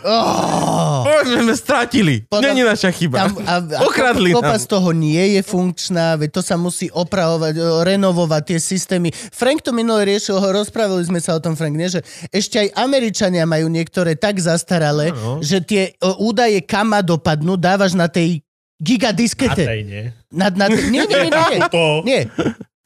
Oh. 0.03 1.01
Povedzme, 1.01 1.39
sme 1.41 1.55
stratili. 1.55 2.15
Podľa- 2.21 2.43
Není 2.45 2.61
naša 2.61 2.91
chyba. 2.91 3.15
Tam, 3.17 3.31
a, 3.41 3.53
a 3.57 3.79
Okradli 3.81 4.35
kopa 4.35 4.51
nám. 4.51 4.59
z 4.59 4.65
toho 4.67 4.89
nie 4.91 5.23
je 5.33 5.41
funkčná, 5.41 6.15
veď 6.15 6.29
to 6.29 6.41
sa 6.41 6.55
musí 6.55 6.87
opravovať, 6.89 7.55
renovovať 7.81 8.43
tie 8.45 8.59
systémy. 8.59 9.07
Frank 9.31 9.61
to 9.61 9.71
minule 9.71 10.03
riešil, 10.03 10.35
ho 10.35 10.49
rozprávali 10.53 10.99
sme 11.01 11.23
sa 11.23 11.33
o 11.33 11.39
tom, 11.39 11.55
Frank, 11.55 11.71
nie? 11.71 11.87
že 11.87 12.03
ešte 12.29 12.59
aj 12.59 12.75
Američania 12.75 13.43
majú 13.43 13.67
niektoré 13.67 14.13
tak 14.13 14.35
zastaralé, 14.37 15.09
Áno. 15.09 15.39
že 15.39 15.63
tie 15.63 15.95
o, 15.99 16.27
údaje 16.27 16.59
kam 16.59 16.91
má 16.91 16.99
dopadnú, 16.99 17.55
dávaš 17.55 17.93
na 17.93 18.05
tej 18.05 18.43
gigadiskete. 18.77 19.63
tej 19.63 19.81
nie. 19.81 20.03
Na, 20.27 20.51
na, 20.51 20.67
nie, 20.67 21.07
nie, 21.07 21.19
nie, 21.23 21.31
nie. 21.31 21.59
Nie. 22.03 22.21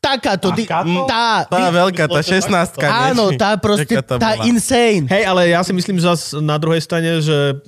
Takáto. 0.08 0.48
Tá, 1.08 1.44
Tá 1.44 1.68
veľká, 1.68 2.08
tá 2.08 2.22
16 2.24 2.48
Áno, 2.84 3.36
tá 3.36 3.60
proste, 3.60 4.00
tá 4.00 4.48
insane. 4.48 5.06
Hej, 5.12 5.24
ale 5.28 5.52
ja 5.52 5.60
si 5.62 5.76
myslím 5.76 6.00
zas 6.00 6.32
na 6.32 6.56
druhej 6.56 6.80
strane, 6.80 7.20
že 7.20 7.60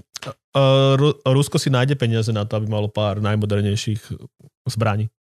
uh, 0.56 0.96
Ru- 0.96 1.18
Rusko 1.22 1.60
si 1.60 1.68
nájde 1.68 2.00
peniaze 2.00 2.32
na 2.32 2.48
to, 2.48 2.56
aby 2.56 2.68
malo 2.68 2.88
pár 2.88 3.20
najmodernejších 3.20 4.16
zbraní. 4.66 5.12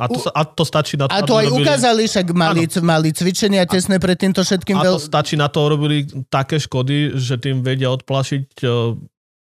A 0.00 0.08
to, 0.08 0.24
a 0.32 0.40
to 0.48 0.64
stačí 0.64 0.96
na 0.96 1.04
to, 1.04 1.12
A 1.12 1.20
to 1.20 1.36
aby 1.36 1.44
aj 1.44 1.46
robili- 1.52 1.66
ukázali, 1.68 2.02
však 2.08 2.26
mali, 2.32 2.64
mali 2.80 3.08
cvičenia 3.12 3.68
tesné 3.68 4.00
pred 4.00 4.16
týmto 4.16 4.40
všetkým. 4.40 4.80
A 4.80 4.88
Veľ... 4.88 4.96
to 4.96 5.04
stačí 5.04 5.36
na 5.36 5.52
to, 5.52 5.68
robili 5.68 6.08
také 6.32 6.56
škody, 6.56 7.12
že 7.20 7.36
tým 7.36 7.60
vedia 7.60 7.92
odplašiť 7.92 8.64
uh, 8.64 8.96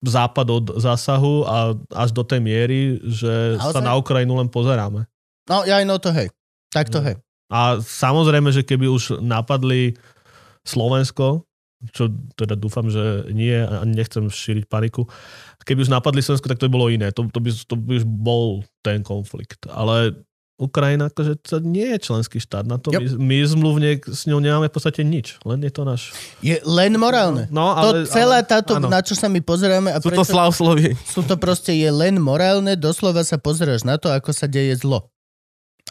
západ 0.04 0.48
od 0.50 0.66
zásahu 0.82 1.46
a 1.46 1.58
až 1.96 2.10
do 2.12 2.26
tej 2.26 2.42
miery, 2.42 2.98
že 3.06 3.62
Naozaj? 3.62 3.74
sa 3.78 3.80
na 3.80 3.94
Ukrajinu 3.94 4.36
len 4.36 4.50
pozeráme. 4.50 5.06
No, 5.46 5.64
ja 5.70 5.80
aj 5.80 5.86
no 5.86 6.02
to 6.02 6.10
hej. 6.12 6.34
Tak 6.74 6.90
to 6.90 7.00
No. 7.00 7.06
hej. 7.06 7.16
A 7.54 7.78
samozrejme, 7.80 8.50
že 8.50 8.66
keby 8.66 8.90
už 8.90 9.22
napadli 9.22 9.94
Slovensko, 10.66 11.46
čo 11.92 12.08
teda 12.40 12.56
dúfam, 12.56 12.88
že 12.88 13.28
nie 13.30 13.54
a 13.54 13.84
nechcem 13.84 14.26
šíriť 14.26 14.66
paniku, 14.66 15.04
keby 15.62 15.84
už 15.84 15.92
napadli 15.92 16.24
Slovensko, 16.24 16.48
tak 16.48 16.58
to 16.58 16.66
by 16.66 16.74
bolo 16.74 16.88
iné. 16.88 17.12
To, 17.12 17.28
to, 17.28 17.40
by, 17.44 17.50
to 17.52 17.76
by 17.76 18.00
už 18.00 18.06
bol 18.08 18.64
ten 18.82 19.04
konflikt. 19.04 19.68
Ale 19.68 20.16
Ukrajina, 20.56 21.12
akože 21.12 21.44
to 21.44 21.60
nie 21.60 21.92
je 21.92 22.00
členský 22.00 22.38
štát. 22.40 22.64
Na 22.64 22.80
to 22.80 22.94
Yep. 22.94 23.20
my, 23.20 23.26
my 23.26 23.38
zmluvne 23.44 23.90
s 24.06 24.24
ňou 24.30 24.40
nemáme 24.40 24.70
v 24.70 24.74
podstate 24.74 25.04
nič. 25.04 25.42
Len 25.44 25.60
je 25.60 25.72
to 25.74 25.84
náš... 25.84 26.16
Je 26.40 26.56
len 26.64 26.94
morálne. 26.96 27.52
No, 27.52 27.74
to 27.76 28.00
ale, 28.00 28.08
celá 28.08 28.40
ale, 28.40 28.48
táto, 28.48 28.80
áno. 28.80 28.88
na 28.88 29.04
čo 29.04 29.18
sa 29.18 29.28
my 29.28 29.44
pozeráme, 29.44 29.92
a 29.92 30.00
Sú 30.00 30.08
to 30.08 30.24
preto, 30.24 30.24
slavslovie. 30.24 30.96
sú 31.04 31.26
to 31.26 31.36
proste 31.36 31.76
je 31.76 31.90
len 31.92 32.16
morálne, 32.22 32.80
doslova 32.80 33.28
sa 33.28 33.36
pozeráš 33.36 33.84
na 33.84 34.00
to, 34.00 34.08
ako 34.14 34.32
sa 34.32 34.48
deje 34.48 34.78
zlo. 34.80 35.10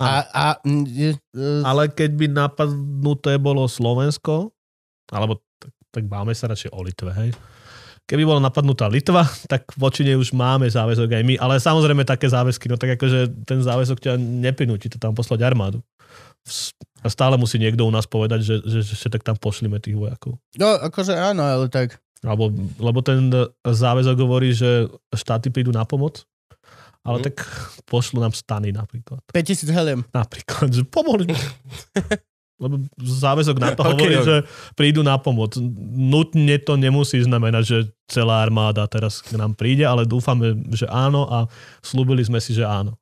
A, 0.01 0.24
a 0.32 0.47
e, 0.64 1.12
Ale 1.60 1.93
keď 1.93 2.10
by 2.16 2.27
napadnuté 2.32 3.36
bolo 3.36 3.69
Slovensko, 3.69 4.56
alebo 5.12 5.44
tak, 5.60 5.73
tak 5.93 6.02
máme 6.09 6.32
sa 6.32 6.48
radšej 6.48 6.73
o 6.73 6.81
Litve, 6.81 7.12
hej. 7.12 7.31
Keby 8.09 8.24
bola 8.24 8.40
napadnutá 8.40 8.89
Litva, 8.89 9.28
tak 9.52 9.69
voči 9.77 10.09
nej 10.09 10.16
už 10.16 10.32
máme 10.32 10.64
záväzok 10.64 11.12
aj 11.12 11.23
my, 11.28 11.35
ale 11.36 11.60
samozrejme 11.60 12.09
také 12.09 12.32
záväzky, 12.32 12.73
no 12.73 12.81
tak 12.81 12.97
akože 12.97 13.44
ten 13.44 13.60
záväzok 13.60 14.01
ťa 14.01 14.12
neprinúti 14.16 14.89
to 14.89 14.97
tam 14.97 15.12
poslať 15.12 15.44
armádu. 15.44 15.85
A 17.02 17.06
stále 17.06 17.39
musí 17.39 17.59
niekto 17.59 17.86
u 17.86 17.93
nás 17.93 18.09
povedať, 18.09 18.43
že, 18.43 18.56
že, 18.66 18.81
že, 18.82 18.94
že 18.98 19.09
tak 19.10 19.23
tam 19.23 19.39
pošlime 19.39 19.78
tých 19.78 19.94
vojakov. 19.94 20.39
no, 20.59 20.69
akože 20.81 21.14
áno, 21.14 21.43
ale 21.43 21.66
tak. 21.70 22.02
Alebo, 22.23 22.55
lebo 22.78 23.02
ten 23.02 23.31
záväzok 23.66 24.16
hovorí, 24.23 24.55
že 24.55 24.86
štáty 25.10 25.51
prídu 25.51 25.74
na 25.74 25.82
pomoc, 25.82 26.23
ale 27.02 27.18
Mhm. 27.18 27.24
tak 27.26 27.36
pošlu 27.84 28.18
nám 28.18 28.30
stany 28.30 28.70
napríklad. 28.70 29.20
5000 29.28 29.70
heliem. 29.70 30.00
Napríklad, 30.10 30.70
že 30.70 30.82
pomohli. 30.86 31.26
Lebo 32.62 32.78
záväzok 32.94 33.58
na 33.58 33.74
to 33.74 33.82
hovorí, 33.82 34.14
ok. 34.14 34.22
že 34.22 34.36
prídu 34.78 35.02
na 35.02 35.18
pomoc. 35.18 35.58
Nutne 35.98 36.62
to 36.62 36.78
nemusí 36.78 37.18
znamenať, 37.18 37.64
že 37.66 37.78
celá 38.06 38.38
armáda 38.38 38.86
teraz 38.86 39.18
k 39.18 39.34
nám 39.34 39.58
príde, 39.58 39.82
ale 39.82 40.06
dúfame, 40.06 40.54
že 40.70 40.86
áno 40.86 41.26
a 41.26 41.50
slúbili 41.82 42.22
sme 42.22 42.38
si, 42.38 42.54
že 42.54 42.62
áno. 42.62 42.94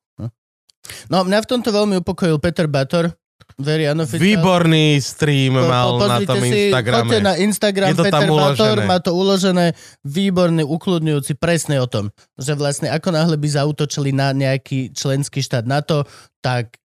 No, 1.13 1.21
mňa 1.21 1.45
v 1.45 1.49
tomto 1.53 1.69
veľmi 1.69 2.01
upokojil 2.01 2.41
Peter 2.41 2.65
Bator. 2.65 3.13
Very 3.61 3.85
unofficial. 3.85 4.25
Výborný 4.25 4.97
stream 4.97 5.53
Po- 5.57 5.67
mal 5.69 5.89
po- 5.97 6.09
na 6.09 6.17
tom 6.25 6.41
si, 6.41 6.71
Instagrame. 6.71 7.13
Na 7.21 7.35
Instagram, 7.37 7.87
Je 7.91 7.95
to 7.97 8.05
tam 8.09 8.21
Peter 8.25 8.29
Bator 8.29 8.75
uložené. 8.77 8.85
má 8.87 8.97
to 8.97 9.11
uložené, 9.13 9.65
výborný, 10.01 10.63
ukludňujúci, 10.65 11.37
presne 11.37 11.77
o 11.77 11.87
tom, 11.87 12.09
že 12.39 12.57
vlastne 12.57 12.89
ako 12.89 13.09
náhle 13.13 13.37
by 13.37 13.47
zautočili 13.47 14.09
na 14.15 14.33
nejaký 14.33 14.95
členský 14.95 15.45
štát 15.45 15.67
NATO, 15.69 16.07
tak 16.41 16.77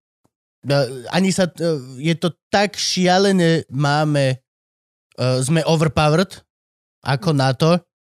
e, 0.67 0.75
ani 1.15 1.31
sa, 1.33 1.49
e, 1.49 1.81
je 2.03 2.15
to 2.19 2.35
tak 2.53 2.77
šialené, 2.77 3.65
máme, 3.73 4.37
e, 4.37 4.37
sme 5.41 5.65
overpowered 5.65 6.45
ako 7.07 7.31
NATO, 7.33 7.71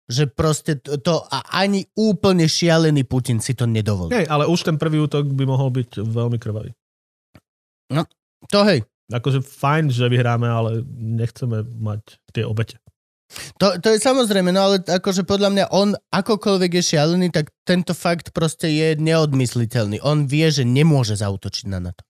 že 0.08 0.24
proste 0.32 0.80
to, 0.80 0.96
to 1.04 1.20
a 1.28 1.44
ani 1.60 1.84
úplne 2.00 2.48
šialený 2.48 3.04
Putin 3.04 3.44
si 3.44 3.52
to 3.52 3.68
nedovolí. 3.68 4.16
Hej, 4.16 4.32
ale 4.32 4.48
už 4.48 4.64
ten 4.64 4.80
prvý 4.80 5.04
útok 5.04 5.28
by 5.28 5.44
mohol 5.44 5.68
byť 5.68 6.00
veľmi 6.00 6.40
krvavý. 6.40 6.72
To 8.52 8.64
hej, 8.64 8.82
Akože 9.07 9.40
fajn, 9.40 9.88
že 9.88 10.11
vyhráme, 10.11 10.44
ale 10.52 10.84
nechceme 10.91 11.64
mať 11.64 12.19
tie 12.36 12.44
obete. 12.44 12.76
To, 13.60 13.76
to 13.80 13.91
je 13.91 13.99
samozrejme, 13.99 14.56
no 14.56 14.72
ale 14.72 14.76
akože 14.84 15.28
podľa 15.28 15.49
mňa 15.52 15.65
on 15.76 15.95
akokoľvek 16.15 16.80
je 16.80 16.84
šialený, 16.95 17.28
tak 17.32 17.52
tento 17.68 17.91
fakt 17.91 18.32
proste 18.32 18.72
je 18.72 18.95
neodmysliteľný. 18.95 19.99
On 20.03 20.24
vie, 20.24 20.48
že 20.48 20.64
nemôže 20.64 21.19
zautočiť 21.19 21.68
na 21.68 21.91
NATO. 21.91 22.07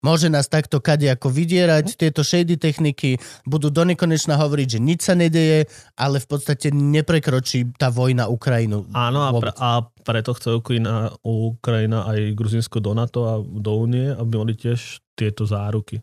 Môže 0.00 0.32
nás 0.32 0.48
takto 0.48 0.80
kade 0.80 1.12
ako 1.12 1.28
vydierať, 1.28 2.00
tieto 2.00 2.24
shady 2.24 2.56
techniky 2.56 3.20
budú 3.44 3.68
do 3.68 3.84
nekonečna 3.84 4.40
hovoriť, 4.40 4.66
že 4.76 4.80
nič 4.80 5.00
sa 5.04 5.12
nedeje, 5.12 5.68
ale 5.92 6.16
v 6.16 6.26
podstate 6.26 6.72
neprekročí 6.72 7.76
tá 7.76 7.92
vojna 7.92 8.32
Ukrajinu. 8.32 8.88
Áno, 8.96 9.20
a, 9.20 9.30
pre, 9.36 9.52
a 9.60 9.84
preto 10.00 10.32
chce 10.32 10.56
Ukrajina, 10.56 11.12
Ukrajina 11.20 12.08
aj 12.08 12.32
Gruzinsko 12.32 12.80
do 12.80 12.96
NATO 12.96 13.28
a 13.28 13.34
do 13.44 13.72
Únie, 13.76 14.08
aby 14.08 14.40
mali 14.40 14.56
tiež 14.56 15.04
tieto 15.12 15.44
záruky. 15.44 16.00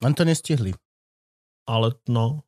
Len 0.00 0.12
to 0.16 0.24
nestihli. 0.24 0.72
Ale 1.68 1.92
no. 2.08 2.42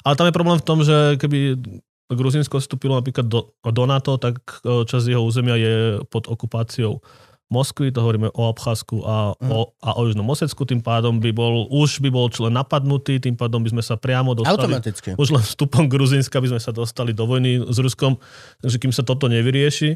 Ale 0.00 0.16
tam 0.16 0.26
je 0.26 0.36
problém 0.36 0.56
v 0.56 0.66
tom, 0.66 0.80
že 0.80 1.20
keby 1.20 1.60
Gruzinsko 2.08 2.62
vstúpilo 2.62 2.96
napríklad 2.96 3.28
do, 3.28 3.52
do 3.60 3.84
NATO, 3.84 4.16
tak 4.16 4.40
e, 4.64 4.86
časť 4.88 5.12
jeho 5.12 5.20
územia 5.20 5.58
je 5.58 5.74
pod 6.08 6.30
okupáciou 6.30 7.02
Moskvy, 7.46 7.94
to 7.94 8.02
hovoríme 8.02 8.26
o 8.28 8.50
Abcházsku 8.50 9.02
a, 9.02 9.38
Mhm. 9.38 9.50
o, 9.50 9.70
a 9.78 9.94
o 9.94 10.02
Južnom 10.02 10.26
Osecku, 10.26 10.62
tým 10.62 10.82
pádom 10.82 11.22
by 11.22 11.30
bol, 11.30 11.70
už 11.70 11.98
by 11.98 12.10
bol 12.10 12.26
člen 12.26 12.50
napadnutý, 12.50 13.16
tým 13.16 13.34
pádom 13.34 13.62
by 13.62 13.70
sme 13.70 13.82
sa 13.82 13.94
priamo 13.94 14.34
dostali 14.34 14.66
Automaticky. 14.66 15.14
už 15.14 15.28
len 15.30 15.40
vstupom 15.40 15.86
Gruzínska 15.86 16.36
by 16.36 16.48
sme 16.48 16.60
sa 16.60 16.70
dostali 16.70 17.10
do 17.10 17.22
vojny 17.22 17.62
s 17.62 17.78
Ruskom, 17.78 18.18
takže 18.58 18.76
kým 18.76 18.90
sa 18.90 19.00
toto 19.00 19.26
nevyrieši, 19.26 19.94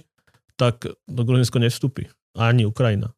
tak 0.54 0.86
do 1.04 1.22
Gruzínsko 1.22 1.58
nevstúpi. 1.58 2.06
Ani 2.32 2.62
Ukrajina. 2.62 3.10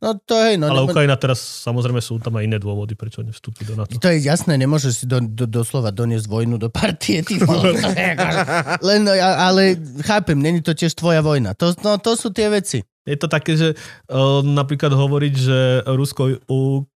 No 0.00 0.16
to 0.16 0.34
hej, 0.40 0.56
no. 0.56 0.72
Ale 0.72 0.88
Ukrajina 0.88 1.14
teraz, 1.20 1.38
samozrejme 1.38 2.00
sú 2.00 2.16
tam 2.18 2.40
aj 2.40 2.48
iné 2.48 2.56
dôvody, 2.56 2.96
prečo 2.96 3.20
nevstúpi 3.20 3.68
do 3.68 3.76
NATO. 3.76 3.92
To 4.00 4.08
je 4.08 4.24
jasné, 4.24 4.56
nemôžeš 4.56 4.92
si 4.92 5.04
do, 5.04 5.20
do, 5.20 5.44
doslova 5.44 5.92
doniesť 5.92 6.24
vojnu 6.24 6.56
do 6.56 6.72
partie. 6.72 7.20
Ty. 7.20 7.44
Len, 8.88 9.00
no, 9.04 9.12
ale 9.20 9.76
chápem, 10.02 10.40
není 10.40 10.64
to 10.64 10.72
tiež 10.72 10.96
tvoja 10.96 11.20
vojna. 11.20 11.52
To, 11.60 11.76
no, 11.84 12.00
to 12.00 12.16
sú 12.16 12.32
tie 12.32 12.48
veci. 12.48 12.80
Je 13.08 13.16
to 13.16 13.28
také, 13.28 13.56
že 13.56 13.72
uh, 13.72 14.44
napríklad 14.44 14.92
hovoriť, 14.92 15.34
že 15.34 15.58
Rusko 15.88 16.44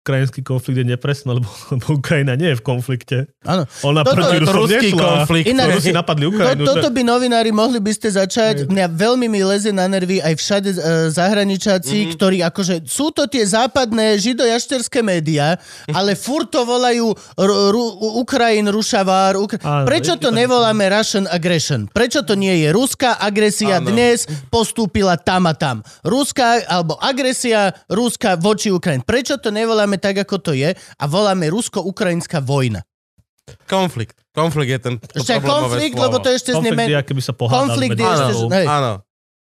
ukrajinský 0.03 0.43
konflikt 0.43 0.83
je 0.83 0.87
nepresný, 0.87 1.39
lebo, 1.39 1.47
lebo 1.73 1.87
Ukrajina 1.95 2.35
nie 2.35 2.51
je 2.51 2.59
v 2.59 2.65
konflikte. 2.67 3.17
Áno. 3.47 3.71
Ona 3.87 4.03
Toto 4.03 4.19
proti 4.19 4.35
je 4.35 4.41
to 4.43 4.51
Rusom 4.51 4.59
ruský 4.67 4.89
nešla. 4.91 5.03
konflikt. 5.07 5.47
Inak- 5.47 5.71
Rusi 5.79 5.91
napadli 5.95 6.25
To, 6.27 6.31
Ukrajinu. 6.35 6.63
toto 6.67 6.89
že- 6.91 6.95
by 6.99 7.03
novinári 7.07 7.51
mohli 7.55 7.79
by 7.79 7.93
ste 7.95 8.09
začať. 8.11 8.55
Mňa 8.67 8.87
veľmi 8.91 9.27
mi 9.31 9.47
leze 9.47 9.71
na 9.71 9.87
nervy 9.87 10.19
aj 10.19 10.35
všade 10.35 10.71
uh, 10.75 10.81
zahraničáci, 11.15 11.95
mm-hmm. 11.95 12.15
ktorí 12.19 12.39
akože 12.43 12.75
sú 12.83 13.15
to 13.15 13.31
tie 13.31 13.47
západné 13.47 14.19
židojašterské 14.19 15.07
médiá, 15.07 15.55
ale 15.95 16.19
furt 16.19 16.51
to 16.51 16.67
volajú 16.67 17.15
ru, 17.39 17.55
ru, 17.71 17.85
Ukrajin, 18.19 18.67
Rušavár. 18.75 19.39
Ukra... 19.39 19.63
Áno, 19.63 19.87
Prečo 19.87 20.19
to 20.19 20.27
to 20.27 20.29
nevoláme 20.35 20.83
Russian 20.91 21.31
aggression? 21.31 21.87
Prečo 21.87 22.27
to 22.27 22.35
nie 22.35 22.67
je 22.67 22.75
ruská 22.75 23.23
agresia 23.23 23.79
Áno. 23.79 23.95
dnes 23.95 24.27
postúpila 24.51 25.15
tam 25.15 25.47
a 25.47 25.55
tam? 25.55 25.87
Ruská 26.03 26.59
alebo 26.67 26.99
agresia 26.99 27.71
ruská 27.87 28.35
voči 28.35 28.71
Ukrajine. 28.75 29.07
Prečo 29.07 29.39
to 29.39 29.55
nevoláme 29.55 29.92
tak, 29.99 30.23
ako 30.23 30.37
to 30.39 30.53
je 30.53 30.73
a 30.77 31.05
voláme 31.05 31.49
rusko-ukrajinská 31.49 32.41
vojna? 32.41 32.85
Konflikt. 33.67 34.17
Konflikt 34.31 34.71
je 34.71 34.81
ten 34.81 34.95
to 34.97 35.21
konflikt, 35.43 35.93
slovo. 35.93 36.05
lebo 36.09 36.17
to 36.23 36.31
ešte 36.31 36.55
Konflikt 36.55 36.79
zneme... 36.79 36.89
je, 36.89 36.97
aké 36.97 37.13
by 37.13 37.23
sa 37.23 37.35
pohádali 37.35 37.69
Konflikt 37.69 37.99
je 37.99 38.07
ešte, 38.07 38.33
že- 38.33 38.53
hej. 38.55 38.67
Áno. 38.71 38.93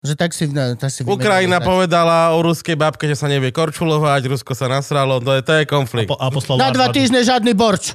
Že 0.01 0.15
tak 0.17 0.33
si, 0.33 0.49
no, 0.49 0.65
tak 0.81 0.89
si 0.89 1.05
Ukrajina 1.05 1.60
vymenili- 1.60 1.69
povedala 1.69 2.33
o 2.33 2.41
ruskej 2.41 2.73
babke, 2.73 3.05
že 3.05 3.20
sa 3.20 3.28
nevie 3.28 3.52
korčulovať, 3.52 4.33
Rusko 4.33 4.57
sa 4.57 4.65
nasralo, 4.65 5.20
to 5.20 5.36
je, 5.36 5.44
to 5.44 5.52
je 5.60 5.65
konflikt. 5.69 6.09
Po, 6.09 6.17
a 6.17 6.33
poslal 6.33 6.57
Na 6.57 6.73
dva 6.73 6.89
týždne 6.89 7.20
žiadny 7.20 7.52
borč. 7.52 7.93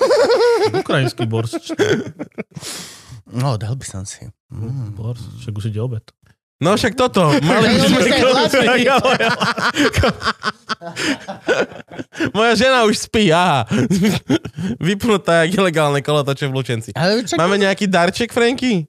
Ukrajinský 0.84 1.24
borš. 1.24 1.72
No, 3.32 3.56
dal 3.56 3.72
by 3.72 3.86
som 3.88 4.04
si. 4.04 4.28
Mm. 4.52 4.92
Borš, 4.92 5.22
však 5.40 5.52
už 5.54 5.64
ide 5.72 5.80
obed. 5.80 6.04
No 6.60 6.76
však 6.76 6.92
toto, 6.92 7.24
mali 7.40 7.66
by 7.72 7.88
Ja 8.78 9.00
sme... 9.00 9.16
Moja 12.30 12.52
žena 12.54 12.84
už 12.84 13.00
spí, 13.00 13.32
aha. 13.32 13.64
Vypnutá 14.76 15.42
jak 15.42 15.56
ilegálne 15.56 16.00
kolotoče 16.00 16.44
v 16.44 16.52
Lučenci. 16.52 16.90
Čak, 16.92 17.36
Máme 17.36 17.56
nejaký 17.56 17.84
darček, 17.86 18.28
Franky? 18.28 18.84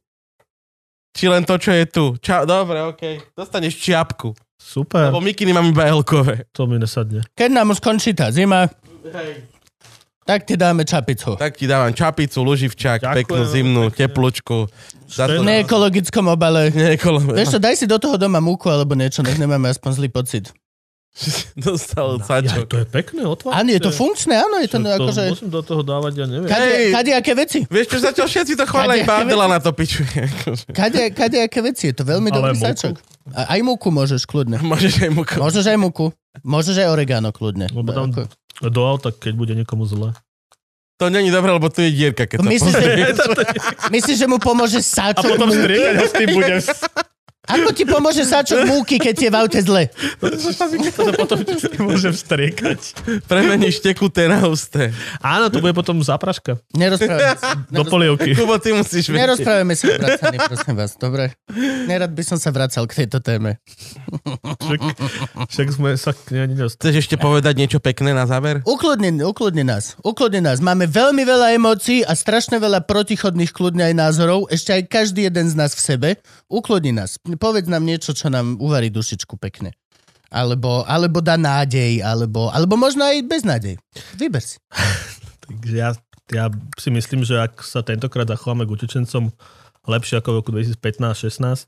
Či 1.11 1.25
len 1.27 1.43
to, 1.43 1.55
čo 1.55 1.71
je 1.71 1.85
tu? 1.85 2.05
Ča- 2.17 2.43
Dobre, 2.43 2.83
okej. 2.85 3.19
Dostaneš 3.31 3.75
čiapku. 3.77 4.31
Super, 4.55 5.09
Lebo 5.09 5.19
mikiny 5.19 5.51
mám 5.51 5.65
iba 5.65 5.89
L-kové. 5.89 6.45
to 6.51 6.63
mi 6.63 6.77
nesadne. 6.77 7.25
keď 7.33 7.49
nám 7.51 7.71
už 7.71 7.79
končí 7.79 8.13
tá 8.13 8.29
zima, 8.29 8.69
tak 10.21 10.45
ti 10.45 10.53
dáme 10.53 10.81
čapicu. 10.81 11.33
Tak 11.35 11.57
ti 11.57 11.65
dávam 11.65 11.89
čapicu, 11.89 12.39
luživčák, 12.39 12.99
Ďakujem 13.01 13.17
peknú 13.17 13.41
zimnú, 13.43 13.81
pekne. 13.87 13.99
teplúčku. 13.99 14.57
Za 15.05 15.25
to... 15.25 15.39
V 15.39 15.43
neekologickom 15.43 16.25
obale. 16.27 16.69
Nie, 16.71 16.95
kolo... 16.95 17.19
Vieš 17.19 17.55
čo, 17.55 17.59
daj 17.59 17.75
si 17.75 17.85
do 17.85 17.97
toho 17.97 18.15
doma 18.15 18.37
múku 18.37 18.67
alebo 18.67 18.93
niečo, 18.93 19.19
nech 19.19 19.35
nemáme 19.35 19.67
aspoň 19.67 19.91
zlý 19.93 20.09
pocit. 20.09 20.53
Dostal 21.59 22.15
Ja, 22.17 22.23
sačok. 22.23 22.65
to 22.65 22.77
je 22.77 22.87
pekné, 22.87 23.27
otvárte. 23.27 23.59
Áno, 23.59 23.69
je 23.69 23.81
to 23.81 23.91
funkčné, 23.91 24.39
áno, 24.39 24.63
je 24.63 24.69
to, 24.71 24.79
Čo, 24.79 24.95
akože... 24.95 25.23
Musím 25.29 25.51
do 25.51 25.59
toho 25.59 25.81
dávať, 25.83 26.13
ja 26.15 26.25
neviem. 26.25 26.47
Kade, 26.47 26.71
Hej. 26.71 26.87
kadejaké 26.95 27.31
veci. 27.35 27.59
Vieš 27.67 27.85
čo, 27.89 27.97
zatiaľ 27.99 28.27
všetci 28.29 28.53
to 28.55 28.63
chvália, 28.63 29.03
iba 29.03 29.15
Adela 29.19 29.47
na 29.49 29.59
to 29.59 29.75
pičuje. 29.75 30.07
akože. 30.07 30.71
Kade, 30.79 31.11
kadejaké 31.11 31.59
veci, 31.59 31.91
je 31.91 31.95
to 31.97 32.07
veľmi 32.07 32.31
Ale 32.31 32.35
dobrý 32.37 32.53
múku? 32.55 32.63
sačok. 32.63 32.95
A, 33.35 33.41
aj 33.51 33.59
múku 33.59 33.87
môžeš 33.91 34.23
kľudne. 34.23 34.63
Môžeš 34.63 35.03
aj 35.03 35.11
mu 35.11 35.23
Môžeš 35.27 35.65
aj 35.67 35.77
múku. 35.77 36.15
Môžeš 36.39 36.79
aj 36.79 36.89
oregano 36.89 37.29
kľudne. 37.29 37.67
Lebo 37.67 37.89
tam 37.89 38.09
Ako- 38.09 38.31
do 38.63 38.81
auta, 38.81 39.09
keď 39.09 39.33
bude 39.33 39.53
niekomu 39.53 39.83
zle. 39.83 40.15
To 40.95 41.09
není 41.09 41.27
dobré, 41.27 41.49
lebo 41.49 41.65
tu 41.67 41.81
je 41.81 41.89
dierka, 41.89 42.23
keď 42.23 42.37
to 42.37 42.45
Myslíš, 42.45 42.73
že, 42.73 42.89
myslíš, 43.95 44.17
že 44.17 44.27
mu 44.29 44.37
pomôže 44.37 44.77
A 44.77 44.85
sáčok 44.85 45.33
potom 45.33 45.49
múky? 45.49 45.59
striekať 45.59 45.93
ho 45.97 46.05
s 46.05 46.13
tým 46.13 46.29
budem. 46.31 46.59
Ako 47.49 47.73
ti 47.73 47.89
pomôže 47.89 48.21
sáčok 48.21 48.69
múky, 48.69 49.01
keď 49.01 49.15
je 49.17 49.29
v 49.33 49.35
aute 49.41 49.59
zle? 49.65 49.89
To 50.21 50.37
sa 50.37 50.69
potom 51.17 51.41
môžem 51.89 52.13
striekať. 52.13 53.01
Premeníš 53.25 53.81
tekuté 53.81 54.29
na 54.29 54.45
husté. 54.45 54.93
Áno, 55.25 55.49
to 55.49 55.57
bude 55.57 55.73
potom 55.73 55.97
zápraška. 56.05 56.61
Nerozprávame 56.77 57.33
sa. 57.41 57.57
Do 57.73 57.81
polievky. 57.89 58.37
Kubo, 58.37 58.61
ty 58.61 58.77
musíš 58.77 59.09
vedieť. 59.09 59.25
Nerozprávame 59.25 59.73
sa 59.73 59.85
vracanie, 59.89 60.37
prosím 60.37 60.75
vás, 60.77 60.91
dobre? 61.01 61.33
Nerad 61.89 62.13
by 62.13 62.23
som 62.23 62.37
sa 62.37 62.53
vracal 62.53 62.85
k 62.85 63.03
tejto 63.03 63.17
téme. 63.25 63.57
Však, 64.61 64.79
však 65.49 65.67
sme 65.73 65.89
sa 65.97 66.13
k 66.13 66.37
nej 66.37 66.45
nedostali. 66.45 66.93
Chceš 66.93 67.09
ešte 67.09 67.15
povedať 67.17 67.57
niečo 67.57 67.81
pekné 67.81 68.13
na 68.13 68.29
záver? 68.29 68.61
Ukludni, 68.69 69.09
ukludni 69.25 69.65
nás, 69.65 69.97
ukludni 70.05 70.45
nás. 70.45 70.61
Máme 70.61 70.85
veľmi 70.85 71.25
veľa 71.25 71.57
emócií 71.57 72.05
a 72.05 72.13
strašne 72.13 72.61
veľa 72.61 72.85
protichodných 72.85 73.49
kľudne 73.49 73.89
aj 73.89 73.95
názorov. 73.97 74.45
Ešte 74.53 74.77
aj 74.77 74.83
každý 74.85 75.25
jeden 75.25 75.49
z 75.49 75.57
nás 75.57 75.73
v 75.73 75.81
sebe. 75.81 76.09
Ukludni 76.45 76.93
nás. 76.93 77.17
Povedz 77.37 77.67
nám 77.67 77.83
niečo, 77.85 78.15
čo 78.15 78.31
nám 78.31 78.57
uvarí 78.57 78.89
dušičku 78.89 79.37
pekne. 79.37 79.75
Alebo, 80.31 80.87
alebo 80.87 81.19
dá 81.19 81.35
nádej, 81.35 81.99
alebo, 81.99 82.47
alebo 82.55 82.79
možno 82.79 83.03
aj 83.03 83.19
bez 83.27 83.43
nádej. 83.43 83.75
Vyber 84.15 84.39
si. 84.39 84.57
Takže 85.45 85.75
ja, 85.75 85.91
ja 86.31 86.47
si 86.79 86.89
myslím, 86.89 87.27
že 87.27 87.35
ak 87.35 87.59
sa 87.59 87.83
tentokrát 87.83 88.31
zachováme 88.31 88.63
k 88.63 88.73
utečencom 88.79 89.27
lepšie 89.91 90.23
ako 90.23 90.29
v 90.31 90.37
roku 90.39 90.49
2015-16, 90.55 91.67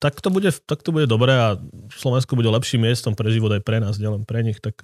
tak 0.00 0.16
to, 0.24 0.32
bude, 0.32 0.48
tak 0.64 0.80
to 0.80 0.96
bude 0.96 1.04
dobré 1.10 1.36
a 1.36 1.60
Slovensko 1.92 2.32
bude 2.32 2.48
lepším 2.48 2.88
miestom 2.88 3.12
pre 3.12 3.28
život 3.28 3.52
aj 3.52 3.60
pre 3.60 3.84
nás, 3.84 4.00
nielen 4.00 4.24
pre 4.24 4.40
nich. 4.40 4.56
Tak, 4.56 4.80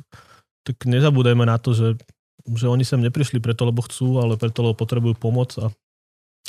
tak 0.61 0.77
nezabúdajme 0.85 1.49
na 1.49 1.57
to, 1.57 1.73
že, 1.73 1.97
že 2.45 2.67
oni 2.69 2.85
sem 2.85 3.01
neprišli 3.01 3.41
preto, 3.41 3.65
lebo 3.65 3.81
chcú, 3.81 4.21
ale 4.21 4.37
preto, 4.37 4.61
lebo 4.61 4.77
potrebujú 4.77 5.17
pomoc 5.17 5.57
a, 5.57 5.73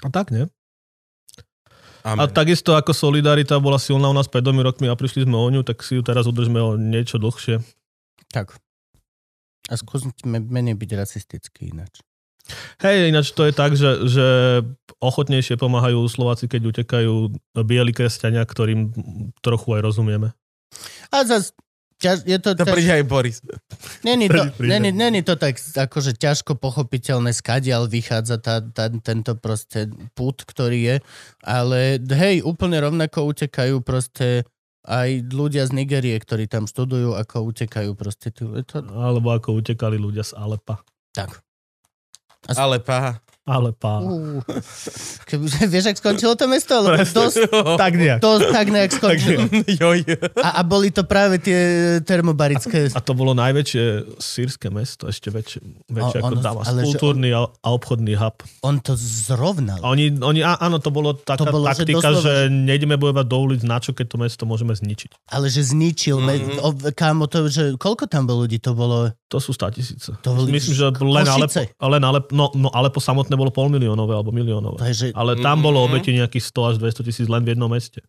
a 0.04 0.10
tak, 0.12 0.36
nie? 0.36 0.52
A 2.08 2.16
Amen. 2.16 2.32
takisto 2.32 2.72
ako 2.72 2.96
Solidarita 2.96 3.60
bola 3.60 3.76
silná 3.76 4.08
u 4.08 4.16
nás 4.16 4.32
pred 4.32 4.40
dvomi 4.40 4.64
rokmi 4.64 4.88
a 4.88 4.96
prišli 4.96 5.28
sme 5.28 5.36
o 5.36 5.52
ňu, 5.52 5.68
tak 5.68 5.84
si 5.84 6.00
ju 6.00 6.02
teraz 6.08 6.24
udržme 6.24 6.56
o 6.56 6.80
niečo 6.80 7.20
dlhšie. 7.20 7.60
Tak. 8.32 8.56
A 9.68 9.76
skúsme 9.76 10.16
menej 10.24 10.80
byť 10.80 10.90
rasistický 10.96 11.76
ináč. 11.76 12.00
Hej, 12.80 13.12
ináč 13.12 13.36
to 13.36 13.44
je 13.44 13.52
tak, 13.52 13.76
že, 13.76 14.08
že 14.08 14.26
ochotnejšie 15.04 15.60
pomáhajú 15.60 16.00
Slováci, 16.08 16.48
keď 16.48 16.72
utekajú 16.72 17.36
bieli 17.68 17.92
kresťania, 17.92 18.48
ktorým 18.48 18.96
trochu 19.44 19.76
aj 19.76 19.82
rozumieme. 19.84 20.32
A 21.12 21.28
zas, 21.28 21.52
ťaž, 21.98 22.18
je 22.26 22.38
to... 22.38 22.50
To 22.54 22.66
ťaž- 22.66 22.76
príde 22.78 22.92
aj 22.94 23.06
Boris. 23.06 23.38
Není 24.06 24.30
to, 24.30 24.44
není, 24.62 24.90
není 24.94 25.22
to 25.26 25.34
tak 25.36 25.58
akože 25.58 26.18
ťažko 26.18 26.56
pochopiteľné, 26.58 27.34
skadiaľ 27.34 27.90
vychádza 27.90 28.38
tá, 28.38 28.62
tá, 28.62 28.90
tento 28.90 29.34
proste 29.38 29.90
put, 30.14 30.42
ktorý 30.46 30.80
je, 30.82 30.96
ale 31.44 31.98
hej, 32.02 32.46
úplne 32.46 32.78
rovnako 32.82 33.34
utekajú 33.34 33.82
proste 33.82 34.46
aj 34.88 35.28
ľudia 35.36 35.68
z 35.68 35.76
Nigerie, 35.76 36.16
ktorí 36.16 36.48
tam 36.48 36.64
študujú, 36.64 37.20
ako 37.20 37.52
utekajú 37.52 37.92
proste. 37.98 38.32
To, 38.32 38.78
Alebo 38.96 39.36
ako 39.36 39.60
utekali 39.60 40.00
ľudia 40.00 40.24
z 40.24 40.32
Alepa. 40.40 40.80
tak. 42.48 43.37
Ale. 43.48 43.68
Alepa. 43.68 43.94
Uh, 44.04 44.44
keby, 45.28 45.48
vieš, 45.72 45.92
ak 45.92 45.98
skončilo 46.00 46.36
to 46.36 46.52
mesto? 46.52 46.84
Lebo 46.84 47.00
Presne. 47.00 47.16
dosť, 47.16 47.38
Tak 47.80 47.92
nejak. 47.96 48.20
to 48.20 48.32
tak 48.52 48.68
nejak 48.68 48.92
skončilo. 48.92 49.44
Joj. 49.84 50.00
A, 50.44 50.60
a 50.60 50.62
boli 50.68 50.92
to 50.92 51.08
práve 51.08 51.40
tie 51.40 51.60
termobarické... 52.04 52.92
A 52.92 53.00
to 53.00 53.16
bolo 53.16 53.32
najväčšie 53.32 54.18
sírske 54.20 54.68
mesto, 54.68 55.08
ešte 55.08 55.32
väčšie, 55.32 55.64
väčšie 55.88 56.20
O- 56.20 56.24
ako 56.28 56.34
Damas. 56.44 56.66
že 56.68 56.84
Kultúrny 56.92 57.32
a, 57.32 57.48
a 57.48 57.68
obchodný 57.72 58.20
hub. 58.20 58.36
On 58.68 58.84
to 58.84 59.00
zrovnal. 59.00 59.80
A 59.80 59.96
oni, 59.96 60.12
oni, 60.20 60.44
á, 60.44 60.60
áno, 60.60 60.84
to 60.84 60.92
bolo 60.92 61.16
taká 61.16 61.48
To 61.48 61.52
bolo, 61.52 61.72
že 61.72 61.88
taktika, 61.88 62.12
doslova, 62.12 62.24
že, 62.24 62.52
nejdeme 62.52 63.00
bojovať 63.00 63.26
do 63.32 63.38
ulic, 63.40 63.62
na 63.64 63.80
čo, 63.80 63.96
keď 63.96 64.06
to 64.12 64.18
mesto 64.20 64.44
môžeme 64.44 64.76
zničiť. 64.76 65.32
Ale 65.32 65.48
že 65.48 65.64
zničil, 65.64 66.20
mm-hmm. 66.20 66.64
o, 66.64 66.70
kámo, 66.92 67.32
to, 67.32 67.48
že 67.48 67.80
koľko 67.80 68.12
tam 68.12 68.28
bolo 68.28 68.44
ľudí, 68.44 68.60
to 68.60 68.76
bolo... 68.76 69.12
To 69.28 69.44
sú 69.44 69.52
100 69.52 69.76
tisíce. 69.76 70.10
To 70.24 70.30
boli 70.36 70.56
Myslím, 70.56 70.72
že 70.72 70.86
len 71.04 71.28
Alepo, 71.28 71.52
Košice. 71.52 71.76
len 71.76 72.00
Alepo, 72.04 72.32
no, 72.32 72.48
no 72.56 72.72
Alepo 72.72 73.04
samotné 73.04 73.36
bolo 73.38 73.50
pol 73.50 73.70
miliónové 73.70 74.12
alebo 74.12 74.30
miliónové. 74.30 74.78
Takže 74.78 75.14
Ale 75.14 75.38
tam 75.38 75.62
bolo 75.62 75.80
Mhm. 75.80 75.86
obeti 75.86 76.12
nejakých 76.12 76.44
100 76.44 76.62
až 76.66 76.76
200 76.78 77.02
tisíc 77.04 77.26
len 77.26 77.42
v 77.42 77.54
jednom 77.54 77.70
meste. 77.70 78.02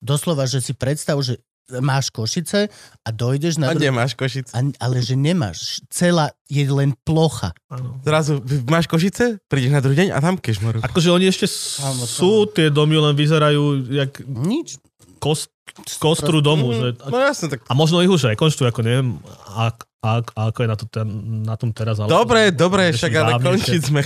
doslova, 0.00 0.42
že 0.44 0.58
si 0.58 0.72
predstav, 0.72 1.14
že 1.20 1.38
máš 1.72 2.10
Košice 2.10 2.66
a 2.98 3.08
dojdeš 3.08 3.54
na... 3.56 3.70
A 3.70 3.72
dru- 3.72 3.86
nemáš 3.86 4.12
Košice. 4.12 4.50
a, 4.50 4.60
ale 4.76 4.98
že 4.98 5.14
nemáš. 5.14 5.78
Celá 5.88 6.28
je 6.44 6.66
len 6.66 6.90
plocha. 6.98 7.54
Áno. 7.68 8.02
Zrazu 8.02 8.42
máš 8.66 8.84
Košice, 8.84 9.38
prídeš 9.46 9.70
na 9.70 9.78
druhý 9.78 9.94
deň 9.96 10.08
a 10.10 10.18
tam 10.18 10.34
kešmaru. 10.34 10.82
Akože 10.82 11.08
oni 11.08 11.30
ešte 11.30 11.46
s- 11.46 11.78
Áno, 11.78 12.02
sú, 12.02 12.44
tie 12.46 12.66
domy 12.66 12.98
len 12.98 13.14
vyzerajú 13.14 13.62
jak 13.88 14.10
Nič. 14.26 14.74
kost, 15.16 15.54
kostru 15.98 16.40
domu. 16.40 16.72
Že, 16.72 17.00
No 17.08 17.16
jasne, 17.16 17.46
tak 17.48 17.64
a 17.64 17.72
možno 17.72 18.00
ich 18.00 18.10
už 18.10 18.28
rekonštruujú, 18.28 18.68
ako 18.68 18.80
neviem, 18.82 19.08
ak, 19.48 19.76
ak, 20.00 20.26
ako 20.34 20.58
je 20.58 20.68
na, 20.68 20.76
to, 20.76 20.84
ten, 20.86 21.08
na 21.42 21.54
tom 21.56 21.70
teraz. 21.70 21.96
Ale 21.98 22.10
Dobre, 22.10 22.50
dobre, 22.50 22.90
ešte 22.90 23.08
však 23.08 23.12
ale 23.16 23.32
končiť 23.38 23.80
sme... 23.82 24.00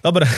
Dobre, 0.00 0.24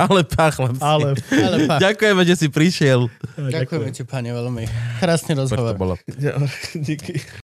Ale 0.00 0.24
chlapci. 0.24 0.80
ale... 0.80 1.12
Ale 1.28 1.56
pa, 1.68 1.76
Ďakujeme, 1.76 2.22
že 2.24 2.34
si 2.34 2.46
prišiel. 2.48 3.12
ďakujeme 3.36 3.92
ti, 3.92 4.08
pane, 4.08 4.32
veľmi. 4.32 4.64
Krásny 5.04 5.36
To 5.36 5.44
rozhovor. 5.44 5.76
bolo. 5.76 5.94
Díky. 6.88 7.20